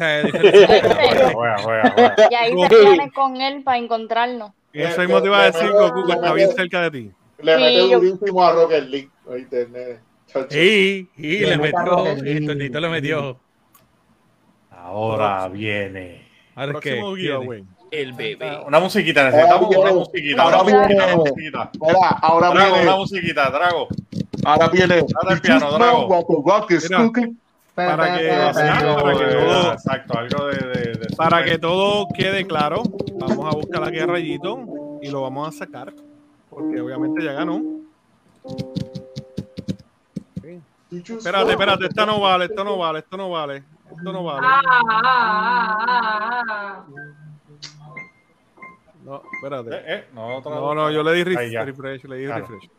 Y 2.31 2.35
ahí 2.35 2.53
se 2.53 2.69
Sí. 2.69 2.85
gane 2.85 3.11
con 3.13 3.41
él 3.41 3.63
para 3.63 3.79
encontrarnos. 3.79 4.53
Eso 4.73 5.01
mismo 5.01 5.21
te 5.21 5.27
iba 5.29 5.41
a 5.43 5.51
decir, 5.51 5.71
Goku, 5.73 6.07
que 6.07 6.13
está 6.13 6.33
bien 6.35 6.51
cerca 6.53 6.83
de 6.83 6.91
ti. 6.91 7.11
Le 7.43 7.57
Sí, 7.57 7.61
mete 7.63 7.95
durísimo 7.95 8.45
a 8.45 8.53
Rocket 8.53 8.85
League. 8.89 9.11
Oíste. 9.27 9.69
Chacho. 10.27 10.57
Y, 10.59 11.09
y 11.17 11.39
Le 11.41 11.57
metió. 11.59 12.07
El 12.07 12.47
tornito 12.47 12.81
le 12.81 12.89
metió. 12.89 13.41
Ahora 14.71 15.49
viene. 15.49 16.29
Ahora 16.55 16.73
es 16.75 16.81
que. 16.81 17.01
El 17.91 18.13
bebé. 18.13 18.59
Una 18.67 18.81
musiquita, 18.81 19.25
necesitamos 19.25 19.75
Ahora 19.75 19.91
una 19.91 19.93
musiquita. 20.01 20.43
Ahora 20.43 20.63
viene. 20.63 20.95
una 20.95 21.17
musiquita. 21.17 21.71
Mira, 21.81 22.09
ahora 22.21 22.51
Drago, 22.51 22.75
viene. 22.75 22.89
una 22.89 22.97
musiquita, 22.97 23.51
Drago. 23.51 23.89
Ahora 24.45 24.69
viene. 24.69 24.95
Dale 25.23 25.35
el 25.35 25.41
piano, 25.41 25.71
Drago. 25.73 26.09
Para 27.75 28.19
que, 28.19 28.29
todo, 28.29 29.73
Exacto, 29.73 30.19
algo 30.19 30.47
de. 30.49 30.57
de- 30.57 30.93
de 30.99 31.17
para 31.17 31.45
que 31.45 31.59
todo 31.59 32.09
quede 32.13 32.45
claro, 32.47 32.83
vamos 33.15 33.47
a 33.47 33.57
buscar 33.57 33.85
aquí 33.85 34.01
a 34.01 34.07
Rayito 34.07 34.99
y 35.01 35.11
lo 35.11 35.23
vamos 35.23 35.49
a 35.55 35.59
sacar. 35.59 35.93
Porque 36.51 36.81
obviamente 36.81 37.23
ya 37.23 37.33
ganó. 37.35 37.63
Espérate, 40.91 41.51
espérate, 41.53 41.87
esta 41.87 42.05
no 42.07 42.19
vale, 42.21 42.47
esto 42.47 42.65
no 42.65 42.79
vale, 42.79 42.99
esto 43.01 43.17
no 43.17 43.31
vale, 43.31 43.63
esto 43.97 44.13
no 44.13 44.25
vale. 44.25 44.47
Ah, 49.07 49.11
ah, 49.11 49.21
ah, 49.21 49.21
ah. 49.21 49.23
No, 49.23 49.23
espérate. 49.33 49.71
Eh, 49.77 49.83
eh, 49.87 50.07
no, 50.13 50.41
No, 50.41 50.75
no, 50.75 50.91
yo 50.91 51.03
le 51.03 51.13
di 51.13 51.37
Ahí 51.37 51.55
refresh, 51.57 52.05
le 52.05 52.17
di 52.17 52.27
Claro. 52.27 52.47
refresh. 52.47 52.71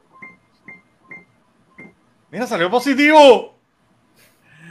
Mira, 2.31 2.45
salió 2.47 2.69
positivo. 2.69 3.55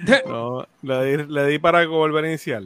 No, 0.27 0.65
le 0.83 1.05
di, 1.05 1.27
le 1.27 1.47
di 1.47 1.59
para 1.59 1.85
volver 1.87 2.25
a 2.25 2.29
iniciar. 2.29 2.63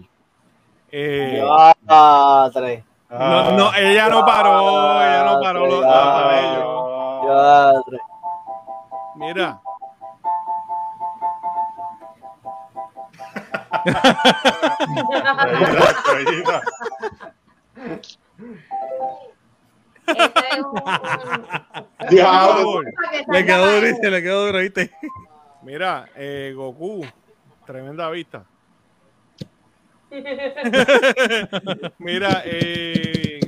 Eh, 0.91 1.39
Ya, 1.43 2.51
tres. 2.53 2.85
no, 3.09 3.53
no, 3.53 3.75
ella 3.75 4.09
no 4.11 4.25
paró, 4.27 5.01
ella 5.03 5.25
no 5.25 5.41
paró 5.41 5.67
los 5.67 5.83
cabellos. 5.83 7.25
Ya, 7.25 7.73
tres. 7.87 8.01
Mira. 9.17 9.61
Este 20.07 20.41
es 20.51 20.59
un- 20.59 20.83
Diablo. 22.11 22.83
Le 23.29 23.47
quedó 23.47 23.73
duro, 23.75 23.87
¿viste? 23.87 24.11
le 24.11 24.23
quedó 24.23 24.47
duro, 24.47 24.59
¿viste? 24.59 24.91
mira, 25.63 26.09
eh, 26.17 26.53
Goku, 26.55 27.07
tremenda 27.67 28.11
vista. 28.11 28.45
Mira, 31.99 32.43
eh, 32.45 33.41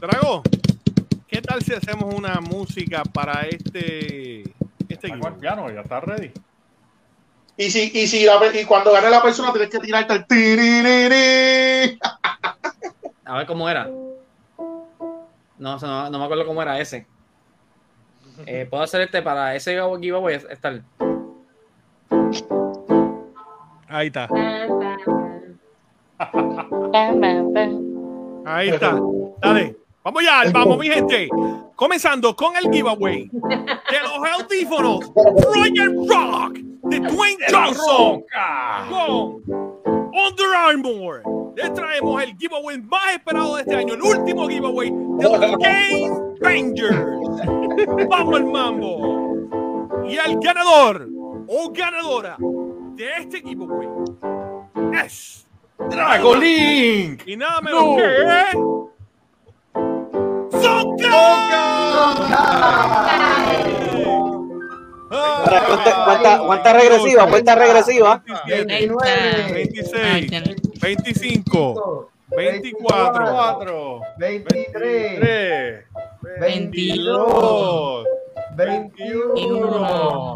Drago, 0.00 0.42
¿qué 1.28 1.42
tal 1.42 1.62
si 1.62 1.74
hacemos 1.74 2.14
una 2.14 2.40
música 2.40 3.02
para 3.02 3.42
este 3.42 4.40
este 4.88 5.06
Está 5.08 5.18
con 5.18 5.34
el 5.34 5.38
piano, 5.40 5.70
ya 5.70 5.80
está 5.82 6.00
ready. 6.00 6.32
Y, 7.58 7.70
si, 7.70 7.90
y, 7.92 8.06
si 8.06 8.24
la, 8.24 8.40
y 8.58 8.64
cuando 8.64 8.92
gane 8.92 9.10
la 9.10 9.22
persona 9.22 9.52
tienes 9.52 9.68
que 9.68 9.78
tirarte 9.80 10.14
el 10.14 10.26
tiririri. 10.26 11.98
A 13.30 13.38
ver 13.38 13.46
cómo 13.46 13.68
era. 13.68 13.88
No, 15.56 15.76
o 15.76 15.78
sea, 15.78 15.88
no, 15.88 16.10
no 16.10 16.18
me 16.18 16.24
acuerdo 16.24 16.44
cómo 16.44 16.60
era 16.62 16.80
ese. 16.80 17.06
Eh, 18.44 18.66
Puedo 18.68 18.82
hacer 18.82 19.02
este 19.02 19.22
para 19.22 19.54
ese 19.54 19.80
giveaway. 20.00 20.34
Estar. 20.50 20.82
Ahí 23.86 24.08
está. 24.08 24.28
Ahí 28.46 28.68
está. 28.70 28.98
Dale. 29.40 29.76
Vamos 30.02 30.24
ya, 30.24 30.50
vamos, 30.52 30.78
mi 30.78 30.88
gente. 30.88 31.28
Comenzando 31.76 32.34
con 32.34 32.56
el 32.56 32.68
giveaway 32.72 33.30
de 33.30 34.00
los 34.02 34.28
audífonos 34.40 35.12
Royal 35.54 35.94
Rock 36.08 36.58
de 36.82 36.98
Dwayne 36.98 37.44
Johnson 37.48 38.24
con 38.88 39.42
Under 40.12 40.56
Armour. 40.56 41.39
Les 41.56 41.72
traemos 41.74 42.22
el 42.22 42.36
giveaway 42.36 42.80
más 42.82 43.14
esperado 43.14 43.56
de 43.56 43.62
este 43.62 43.76
año, 43.76 43.94
el 43.94 44.02
último 44.02 44.48
giveaway 44.48 44.90
de 44.90 45.24
los 45.24 45.40
Game 45.58 46.10
Rangers. 46.40 47.06
Vamos 48.08 48.36
al 48.36 48.44
mambo. 48.46 50.06
Y 50.08 50.16
el 50.16 50.38
ganador 50.40 51.08
o 51.48 51.70
ganadora 51.72 52.36
de 52.94 53.08
este 53.18 53.40
giveaway 53.42 53.88
es 55.04 55.46
Drago 55.90 56.34
Link. 56.36 57.22
y 57.26 57.36
nada 57.36 57.60
menos 57.60 57.82
No. 57.82 57.96
que. 57.96 58.90
Ahora, 65.20 65.64
cuenta, 65.66 66.04
cuenta, 66.04 66.38
cuenta 66.40 66.72
regresiva, 66.72 67.26
cuenta 67.28 67.54
regresiva. 67.54 68.22
27, 68.46 69.52
26, 69.52 70.30
25, 70.80 72.10
24, 72.36 73.32
4, 73.32 74.00
23, 74.18 75.20
3, 75.20 75.84
22, 76.40 78.06
21, 78.56 80.29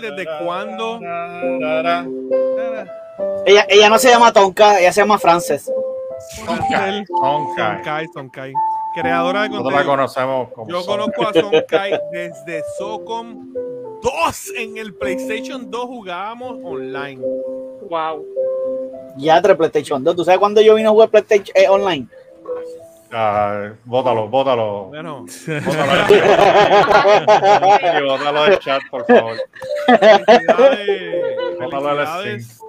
saber 0.00 0.14
desde 0.16 0.44
cuándo. 0.44 1.00
Ella, 3.46 3.66
ella 3.68 3.88
no 3.88 3.98
se 3.98 4.10
llama 4.10 4.32
Tonka, 4.32 4.80
ella 4.80 4.92
se 4.92 5.00
llama 5.00 5.18
Frances. 5.18 5.70
Sonkai. 6.44 7.04
Sonkai, 7.06 8.06
Sonkai. 8.12 8.52
Creadora 8.94 9.42
de 9.42 9.50
Nosotros 9.50 9.72
la 9.72 9.78
contenido. 9.84 9.96
conocemos 9.96 10.48
como 10.52 10.68
Yo 10.68 10.84
conozco 10.84 11.28
a 11.28 11.32
Sonkai 11.32 12.00
desde 12.12 12.62
Socom 12.76 13.54
2 14.02 14.52
en 14.56 14.78
el 14.78 14.94
PlayStation 14.94 15.70
2 15.70 15.84
jugábamos 15.86 16.58
online. 16.64 17.20
Wow. 17.88 18.24
Ya, 19.16 19.40
tres 19.40 19.56
PlayStation 19.56 20.02
2. 20.02 20.16
¿Tú 20.16 20.24
sabes 20.24 20.40
cuándo 20.40 20.60
yo 20.60 20.74
vine 20.74 20.88
a 20.88 20.90
jugar 20.90 21.08
PlayStation 21.08 21.56
eh, 21.56 21.68
online? 21.68 22.08
Ah, 23.12 23.72
bótalo, 23.84 24.28
bótalo. 24.28 24.84
Bueno, 24.84 25.26
Bótalo 28.06 28.44
del 28.44 28.58
chat, 28.60 28.80
por 28.90 29.04
favor. 29.06 29.36
felicidades. 29.86 31.36
Bótalo 31.60 31.88
del. 31.90 32.59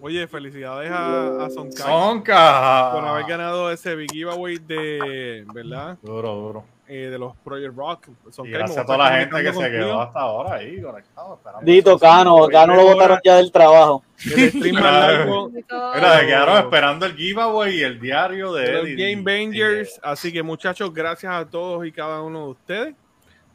Oye, 0.00 0.26
felicidades 0.28 0.90
a, 0.90 1.44
a 1.44 1.50
Sonka. 1.50 2.90
por 2.92 3.04
haber 3.04 3.26
ganado 3.26 3.70
ese 3.70 3.96
big 3.96 4.10
giveaway 4.12 4.58
de, 4.58 5.44
¿verdad? 5.52 5.98
Duro, 6.02 6.34
duro. 6.34 6.64
Eh, 6.90 7.10
de 7.10 7.18
los 7.18 7.36
Project 7.36 7.76
Rock. 7.76 8.08
Y 8.44 8.48
gracias 8.50 8.78
a 8.78 8.86
toda 8.86 8.96
la 8.96 9.18
gente 9.18 9.42
que 9.42 9.52
se 9.52 9.70
quedó 9.70 10.00
hasta 10.00 10.20
ahora 10.20 10.54
ahí 10.54 10.80
conectado. 10.80 11.38
Dito, 11.60 11.98
Cano, 11.98 12.46
Cano 12.50 12.76
lo 12.76 12.84
botaron 12.84 13.18
ya 13.22 13.36
del 13.36 13.52
trabajo. 13.52 14.02
El 14.24 14.50
stream 14.50 14.76
largo 14.76 15.50
Mira, 15.50 16.20
se 16.20 16.26
quedaron 16.26 16.56
esperando 16.56 17.04
el 17.04 17.14
giveaway 17.14 17.76
y 17.76 17.82
el 17.82 18.00
diario 18.00 18.54
de 18.54 18.72
los. 18.72 18.84
Game 18.96 19.22
Bangers. 19.22 20.00
Así 20.02 20.32
que 20.32 20.42
muchachos, 20.42 20.94
gracias 20.94 21.30
a 21.30 21.44
todos 21.44 21.86
y 21.86 21.92
cada 21.92 22.22
uno 22.22 22.44
de 22.44 22.50
ustedes 22.52 22.94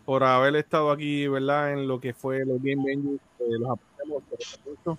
por 0.05 0.23
haber 0.23 0.55
estado 0.57 0.91
aquí, 0.91 1.27
¿verdad? 1.27 1.73
En 1.73 1.87
lo 1.87 1.99
que 1.99 2.13
fue 2.13 2.45
los 2.45 2.61
Game 2.61 2.83
Bangers. 2.83 3.21
Eh, 3.39 3.57
los 3.59 3.79
supuesto. 4.39 4.97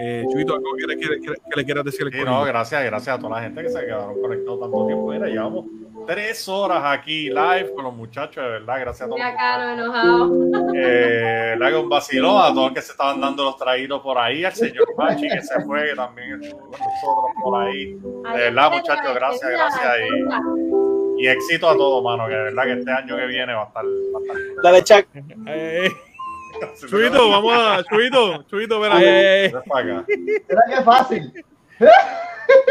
Eh, 0.00 0.24
Chuito, 0.32 0.54
¿algo 0.54 0.74
que 0.78 0.86
le, 0.86 0.96
quiere- 0.96 1.20
que- 1.20 1.32
que 1.34 1.56
le 1.56 1.64
quieras 1.64 1.84
decir 1.84 2.02
al 2.06 2.12
Sí, 2.12 2.18
no, 2.24 2.44
gracias, 2.44 2.84
gracias 2.84 3.16
a 3.16 3.18
toda 3.20 3.36
la 3.36 3.42
gente 3.42 3.62
que 3.62 3.68
se 3.68 3.80
quedaron 3.80 4.20
conectados 4.20 4.60
tanto 4.60 4.86
tiempo. 4.86 5.10
Mira, 5.10 5.26
llevamos 5.26 5.64
tres 6.06 6.48
horas 6.48 6.82
aquí 6.84 7.28
live 7.30 7.72
con 7.74 7.84
los 7.84 7.94
muchachos, 7.94 8.42
de 8.42 8.48
verdad, 8.50 8.76
gracias 8.80 9.02
a 9.02 9.04
todos. 9.06 9.16
Mira, 9.18 9.36
Cano, 9.36 9.72
enojado. 9.72 10.72
Eh, 10.74 11.56
le 11.58 11.66
hago 11.66 11.80
un 11.82 11.88
vacilón 11.88 12.36
a 12.40 12.48
todos 12.54 12.64
los 12.66 12.72
que 12.74 12.82
se 12.82 12.92
estaban 12.92 13.20
dando 13.20 13.44
los 13.44 13.56
traídos 13.56 14.00
por 14.00 14.16
ahí, 14.18 14.44
al 14.44 14.54
señor 14.54 14.86
Pachi 14.96 15.28
que 15.28 15.40
se 15.42 15.60
fue, 15.62 15.88
que 15.90 15.94
también 15.96 16.42
estuvo 16.42 16.60
con 16.60 16.70
nosotros 16.70 17.32
por 17.42 17.62
ahí. 17.62 17.94
De 17.94 18.38
verdad, 18.38 18.70
muchachos, 18.72 19.14
gracias, 19.14 19.50
gracias. 19.50 19.94
Y, 21.18 21.22
y 21.24 21.26
éxito 21.28 21.68
a 21.68 21.76
todos, 21.76 22.02
mano, 22.04 22.26
que 22.28 22.34
de 22.34 22.42
verdad 22.44 22.62
que 22.62 22.72
este 22.74 22.90
año 22.92 23.16
que 23.16 23.26
viene 23.26 23.52
va 23.52 23.64
a 23.64 23.66
estar. 23.66 23.84
Va 23.84 24.18
a 24.18 24.22
estar 24.22 24.62
Dale, 24.62 24.84
Chuck. 24.84 26.07
Eh, 26.62 26.86
Chuito, 26.88 27.28
vamos 27.30 27.52
a. 27.56 27.82
Chuito, 27.84 28.42
Chuito, 28.44 28.80
verá. 28.80 28.96
Ven 28.96 29.52
para 29.68 29.94
acá. 29.96 30.04
Mira 30.16 30.62
qué 30.68 30.82
fácil. 30.84 31.32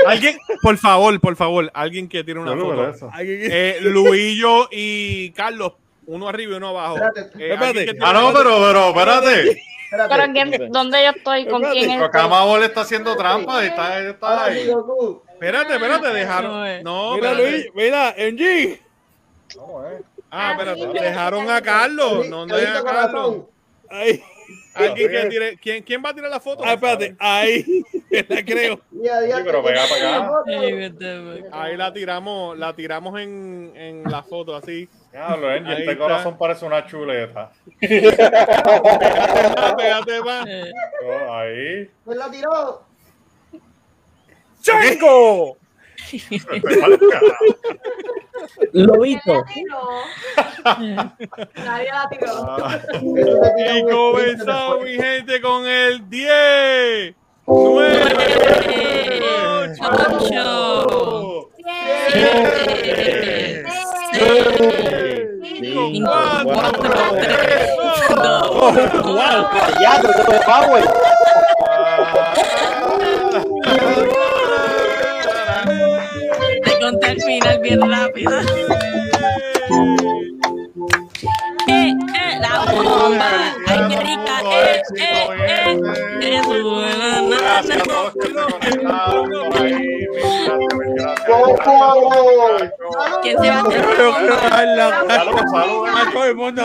Alguien, 0.05 0.37
por 0.61 0.77
favor, 0.77 1.19
por 1.19 1.35
favor, 1.35 1.69
alguien 1.73 2.09
que 2.09 2.23
tiene 2.23 2.39
una 2.41 2.55
no 2.55 2.65
foto. 2.65 2.89
eso. 2.89 3.09
Eh, 3.19 3.77
Luillo 3.81 4.67
y 4.71 5.31
Carlos, 5.31 5.73
uno 6.07 6.27
arriba 6.27 6.53
y 6.53 6.57
uno 6.57 6.69
abajo. 6.69 6.97
Eh, 7.37 7.53
alguien 7.53 7.85
que 7.85 7.91
tiene 7.93 7.99
Ah, 8.01 8.13
no, 8.13 8.33
pero, 8.33 8.57
pero, 8.59 8.89
espérate. 8.89 9.61
Pero 9.89 10.33
¿quién- 10.33 10.71
¿dónde 10.71 11.03
yo 11.03 11.11
estoy? 11.11 11.45
¿Con 11.45 11.61
quién 11.61 11.87
Pero 11.89 12.05
estoy? 12.05 12.09
Camabo 12.21 12.57
le 12.57 12.65
está 12.65 12.81
haciendo 12.81 13.15
trampa 13.15 13.63
está, 13.63 13.99
está 14.09 14.43
ahí. 14.45 14.69
Espérate, 15.33 15.73
espérate, 15.75 16.07
dejaron. 16.07 16.83
No, 16.83 17.15
Mira, 17.15 17.31
espérate. 17.31 17.51
Luis, 17.51 17.65
mira, 17.75 18.15
MG. 18.17 18.79
Ah, 20.29 20.51
espérate, 20.51 20.87
dejaron 20.99 21.49
a 21.49 21.61
Carlos. 21.61 22.27
No, 22.27 22.45
no 22.45 22.55
dejan 22.57 22.77
a 22.77 22.83
Carlos. 22.83 23.35
Ahí. 23.89 24.21
Alguien 24.73 25.11
que 25.11 25.25
tire. 25.25 25.57
¿quién, 25.57 25.83
¿Quién 25.83 26.01
va 26.05 26.09
a 26.09 26.13
tirar 26.13 26.29
la 26.29 26.39
foto? 26.39 26.63
Ah, 26.65 26.73
espérate, 26.73 27.15
ahí. 27.19 27.83
La 28.29 28.43
creo. 28.45 28.79
Sí, 28.89 29.01
pero 29.43 29.61
pega 29.61 29.81
para 29.89 30.17
acá. 30.17 30.43
Ahí 31.51 31.75
la 31.75 31.91
tiramos, 31.91 32.57
la 32.57 32.73
tiramos 32.73 33.19
en, 33.19 33.73
en 33.75 34.03
la 34.09 34.23
foto 34.23 34.55
así. 34.55 34.87
Diablo, 35.11 35.49
Ahí 35.49 35.59
este 35.67 35.81
está. 35.91 35.97
corazón 35.97 36.37
parece 36.37 36.63
una 36.65 36.85
chuleta. 36.85 37.51
Pégate 39.77 40.21
más. 40.23 40.47
Oh, 41.05 41.33
ahí. 41.33 41.89
Pues 42.05 42.17
la 42.17 42.31
tiró. 42.31 42.81
¡Chango! 44.61 45.57
Lobito. 48.73 49.43
Nadie 50.63 51.89
la 51.91 52.09
tiró. 52.09 52.31
Ah. 52.49 52.79
Y 53.57 53.83
comenzamos, 53.89 54.83
mi 54.83 54.93
gente, 54.93 55.41
con 55.41 55.65
el 55.65 56.07
10, 56.09 57.15
9, 57.47 58.03
8, 59.63 59.79
4, 59.79 61.49
3, 61.59 63.65
¡Wow! 69.03 69.49
¡Callado! 69.51 70.09
¡Eso 70.09 70.23
fue 70.23 70.39
Power! 70.45 70.83
Conté 76.87 77.07
al 77.07 77.21
final 77.21 77.59
bien 77.59 77.81
rápido. 77.81 78.31
Eh, 81.69 81.91
eh, 81.91 82.39
la 82.39 82.71
bomba. 82.71 83.29
Ay, 83.67 83.79
qué 83.89 83.97
rica. 83.99 84.39
Eh, 84.45 84.81
eh, 84.95 85.27
eh. 85.49 86.37
Es 86.37 86.45
buena. 86.47 87.21
na, 87.23 87.37
Gracias 87.37 87.77
a 87.77 87.83
todos 87.83 88.13
que 88.13 88.27
se 88.27 88.33
conectaron 88.33 89.29
por 89.51 89.61
ahí. 89.61 89.73
Mil 89.73 90.07
gracias, 90.15 90.57
mil 90.73 90.87
gracias. 90.87 92.71
¿Quién 93.21 93.35
se 93.41 93.49
va 93.49 93.55
a 93.55 93.61
hacer? 93.61 93.83
Salud, 95.07 95.37
salud. 95.51 95.87
A 95.89 96.11
todo 96.13 96.23
el 96.23 96.35
mundo. 96.35 96.63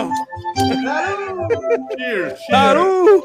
Cheers, 1.97 2.39
cheers. 2.39 2.47
¡Salud! 2.49 3.25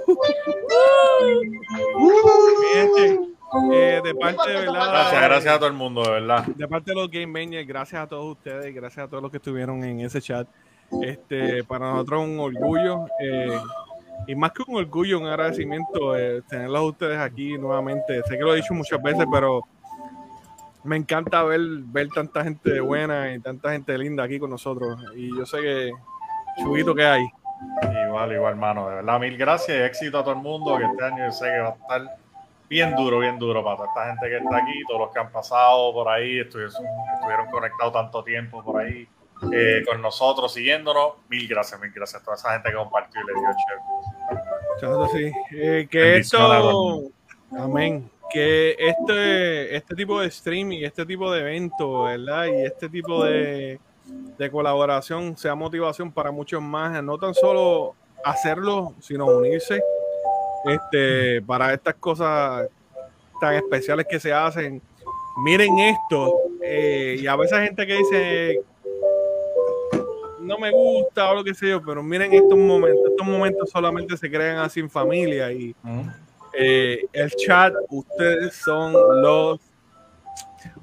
Eh, 3.71 4.01
de 4.03 4.15
parte 4.15 4.49
de 4.49 4.59
verdad. 4.59 4.89
Gracias, 4.89 5.21
gracias 5.21 5.55
a 5.55 5.57
todo 5.57 5.67
el 5.67 5.73
mundo, 5.73 6.03
de 6.03 6.11
verdad. 6.11 6.45
De 6.45 6.67
parte 6.67 6.91
de 6.91 6.95
los 6.95 7.09
Game 7.09 7.31
Bangers, 7.31 7.67
gracias 7.67 8.01
a 8.01 8.07
todos 8.07 8.25
ustedes, 8.37 8.73
gracias 8.75 9.05
a 9.05 9.09
todos 9.09 9.23
los 9.23 9.31
que 9.31 9.37
estuvieron 9.37 9.83
en 9.83 10.01
ese 10.01 10.21
chat. 10.21 10.47
Este, 11.01 11.63
para 11.63 11.91
nosotros 11.91 12.23
es 12.23 12.29
un 12.29 12.39
orgullo. 12.39 13.05
eh, 13.21 13.59
y 14.27 14.35
más 14.35 14.51
que 14.51 14.63
un 14.67 14.77
orgullo, 14.77 15.19
un 15.19 15.27
agradecimiento 15.27 16.17
eh, 16.17 16.41
tenerlos 16.49 16.81
ustedes 16.81 17.17
aquí 17.19 17.57
nuevamente. 17.57 18.21
Sé 18.23 18.37
que 18.37 18.43
lo 18.43 18.53
he 18.53 18.57
dicho 18.57 18.73
muchas 18.73 19.01
veces, 19.01 19.25
pero 19.31 19.61
me 20.83 20.97
encanta 20.97 21.43
ver, 21.43 21.61
ver 21.85 22.09
tanta 22.09 22.43
gente 22.43 22.79
buena 22.81 23.33
y 23.33 23.39
tanta 23.39 23.71
gente 23.71 23.97
linda 23.97 24.23
aquí 24.23 24.39
con 24.39 24.49
nosotros. 24.49 24.99
Y 25.15 25.35
yo 25.35 25.45
sé 25.45 25.61
que, 25.61 25.91
chubito 26.61 26.93
que 26.93 27.05
hay. 27.05 27.23
Igual, 28.05 28.33
igual, 28.33 28.53
hermano. 28.53 28.89
De 28.89 28.95
verdad, 28.95 29.19
mil 29.19 29.37
gracias 29.37 29.77
y 29.77 29.81
éxito 29.81 30.19
a 30.19 30.23
todo 30.23 30.33
el 30.33 30.41
mundo. 30.41 30.77
Que 30.77 30.85
este 30.85 31.03
año 31.03 31.25
yo 31.25 31.31
sé 31.31 31.45
que 31.45 31.59
va 31.59 31.69
a 31.69 31.71
estar 31.71 32.17
bien 32.69 32.95
duro, 32.95 33.19
bien 33.19 33.39
duro 33.39 33.63
para 33.63 33.77
toda 33.77 33.87
esta 33.89 34.05
gente 34.07 34.29
que 34.29 34.37
está 34.37 34.57
aquí, 34.57 34.83
todos 34.87 35.01
los 35.01 35.11
que 35.11 35.19
han 35.19 35.31
pasado 35.31 35.93
por 35.93 36.09
ahí, 36.09 36.39
estuvieron, 36.39 36.73
estuvieron 37.15 37.47
conectados 37.49 37.93
tanto 37.93 38.23
tiempo 38.23 38.63
por 38.63 38.81
ahí 38.81 39.07
eh, 39.51 39.83
con 39.85 40.01
nosotros, 40.01 40.53
siguiéndonos. 40.53 41.13
Mil 41.29 41.47
gracias, 41.47 41.79
mil 41.79 41.91
gracias 41.91 42.21
a 42.21 42.25
toda 42.25 42.35
esa 42.35 42.53
gente 42.53 42.69
que 42.69 42.75
compartió 42.75 43.21
y 43.21 43.27
le 43.27 43.33
dio 43.33 43.49
chévere. 44.79 45.31
Sí. 45.31 45.55
Eh, 45.55 45.87
que 45.89 45.99
Bendiciones 45.99 46.57
esto, 46.57 47.01
amén, 47.57 48.09
que 48.29 48.75
este, 48.77 49.75
este 49.75 49.95
tipo 49.95 50.19
de 50.19 50.27
streaming, 50.27 50.83
este 50.83 51.05
tipo 51.05 51.31
de 51.31 51.41
evento, 51.41 52.03
¿verdad? 52.03 52.45
Y 52.47 52.65
este 52.65 52.89
tipo 52.89 53.23
de, 53.23 53.79
de 54.37 54.51
colaboración 54.51 55.37
sea 55.37 55.55
motivación 55.55 56.11
para 56.11 56.31
muchos 56.31 56.61
más, 56.61 57.01
no 57.03 57.17
tan 57.17 57.33
solo 57.33 57.95
hacerlo, 58.23 58.93
sino 58.99 59.25
unirse 59.25 59.81
este, 60.69 61.41
para 61.41 61.73
estas 61.73 61.95
cosas 61.95 62.67
tan 63.39 63.55
especiales 63.55 64.05
que 64.09 64.19
se 64.19 64.33
hacen. 64.33 64.81
Miren 65.43 65.77
esto, 65.77 66.33
eh, 66.61 67.17
y 67.19 67.27
a 67.27 67.35
veces 67.35 67.53
hay 67.53 67.67
gente 67.67 67.85
que 67.85 67.93
dice, 67.93 68.61
no 70.39 70.57
me 70.57 70.71
gusta 70.71 71.29
o 71.29 71.35
lo 71.35 71.43
que 71.43 71.53
sea 71.53 71.69
yo, 71.69 71.81
pero 71.83 72.01
miren 72.01 72.33
estos 72.33 72.57
momentos. 72.57 73.11
Estos 73.11 73.27
momentos 73.27 73.69
solamente 73.69 74.17
se 74.17 74.31
crean 74.31 74.57
así 74.57 74.79
en 74.79 74.89
familia 74.89 75.51
y 75.51 75.75
eh, 76.53 77.05
el 77.13 77.31
chat, 77.35 77.73
ustedes 77.89 78.55
son 78.55 78.93
los. 79.21 79.59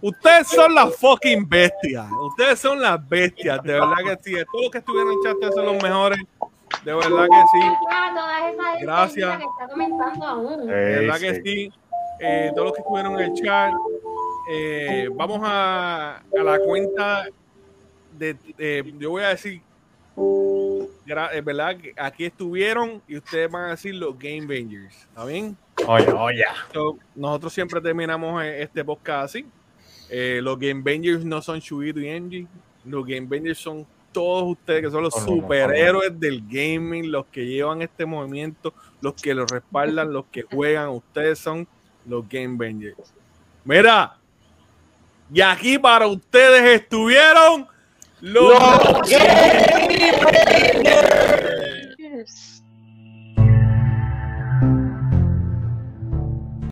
Ustedes 0.01 0.47
son 0.49 0.75
las 0.75 0.95
fucking 0.97 1.49
bestias. 1.49 2.07
Ustedes 2.13 2.61
son 2.61 2.81
las 2.81 3.07
bestias. 3.09 3.63
De 3.63 3.73
verdad 3.73 3.97
que 4.05 4.19
sí. 4.23 4.33
De 4.33 4.45
todos 4.45 4.63
los 4.63 4.71
que 4.71 4.79
estuvieron 4.79 5.13
en 5.13 5.19
el 5.19 5.25
chat, 5.25 5.35
ustedes 5.35 5.55
son 5.55 5.67
los 5.67 5.83
mejores. 5.83 6.21
De 6.85 6.95
verdad 6.95 7.27
que 7.31 7.43
sí. 7.53 7.67
Gracias 8.81 9.41
aún. 10.23 10.67
De 10.67 10.73
verdad 10.75 11.19
que 11.21 11.43
sí. 11.43 11.73
Eh, 12.21 12.51
todos 12.55 12.67
los 12.69 12.75
que 12.75 12.81
estuvieron 12.81 13.13
en 13.15 13.21
el 13.21 13.35
chat. 13.35 13.73
eh, 14.51 15.09
vamos 15.13 15.41
a, 15.43 16.17
a 16.19 16.43
la 16.43 16.59
cuenta 16.61 17.27
de, 18.13 18.35
de- 18.57 18.95
Yo 18.99 19.11
voy 19.11 19.23
a 19.25 19.29
decir. 19.31 19.61
Es 21.33 21.45
verdad 21.45 21.77
que 21.77 21.93
aquí 21.97 22.25
estuvieron 22.25 23.03
y 23.09 23.17
ustedes 23.17 23.51
van 23.51 23.65
a 23.65 23.71
decir 23.71 23.95
los 23.97 24.17
Game 24.19 24.43
Bangers. 24.47 24.95
¿Está 25.09 25.25
bien? 25.25 25.57
Oye, 25.89 26.13
oye. 26.13 26.45
So, 26.73 26.97
nosotros 27.17 27.53
siempre 27.53 27.81
terminamos 27.81 28.43
eh, 28.45 28.63
este 28.63 28.85
podcast 28.85 29.25
así. 29.25 29.45
Eh, 30.09 30.39
los 30.43 30.59
Game 30.59 30.83
Bangers 30.83 31.25
no 31.25 31.43
son 31.43 31.61
Chuito 31.61 31.99
y 32.01 32.09
Angie. 32.09 32.47
Los 32.85 33.05
Game 33.05 33.27
Bangers 33.27 33.59
son 33.59 33.85
todos 34.15 34.45
ustedes 34.45 34.83
que 34.83 34.91
son 34.91 35.03
los 35.03 35.13
superhéroes 35.13 36.19
del 36.19 36.43
gaming, 36.49 37.11
los 37.11 37.27
que 37.27 37.45
llevan 37.45 37.83
este 37.83 38.07
movimiento, 38.07 38.73
los 39.03 39.13
que 39.15 39.35
lo 39.35 39.45
respaldan, 39.45 40.11
los 40.11 40.25
que 40.33 40.43
juegan. 40.43 40.89
Ustedes 40.89 41.39
son 41.39 41.69
los 42.07 42.27
Game 42.27 42.57
Bangers. 42.57 43.13
Mira, 43.65 44.17
y 45.33 45.41
aquí 45.43 45.79
para 45.79 46.07
ustedes 46.07 46.81
estuvieron 46.81 47.67
los, 48.21 48.53
Los 48.53 49.11
Game 49.11 49.27
Bangers. 51.99 52.54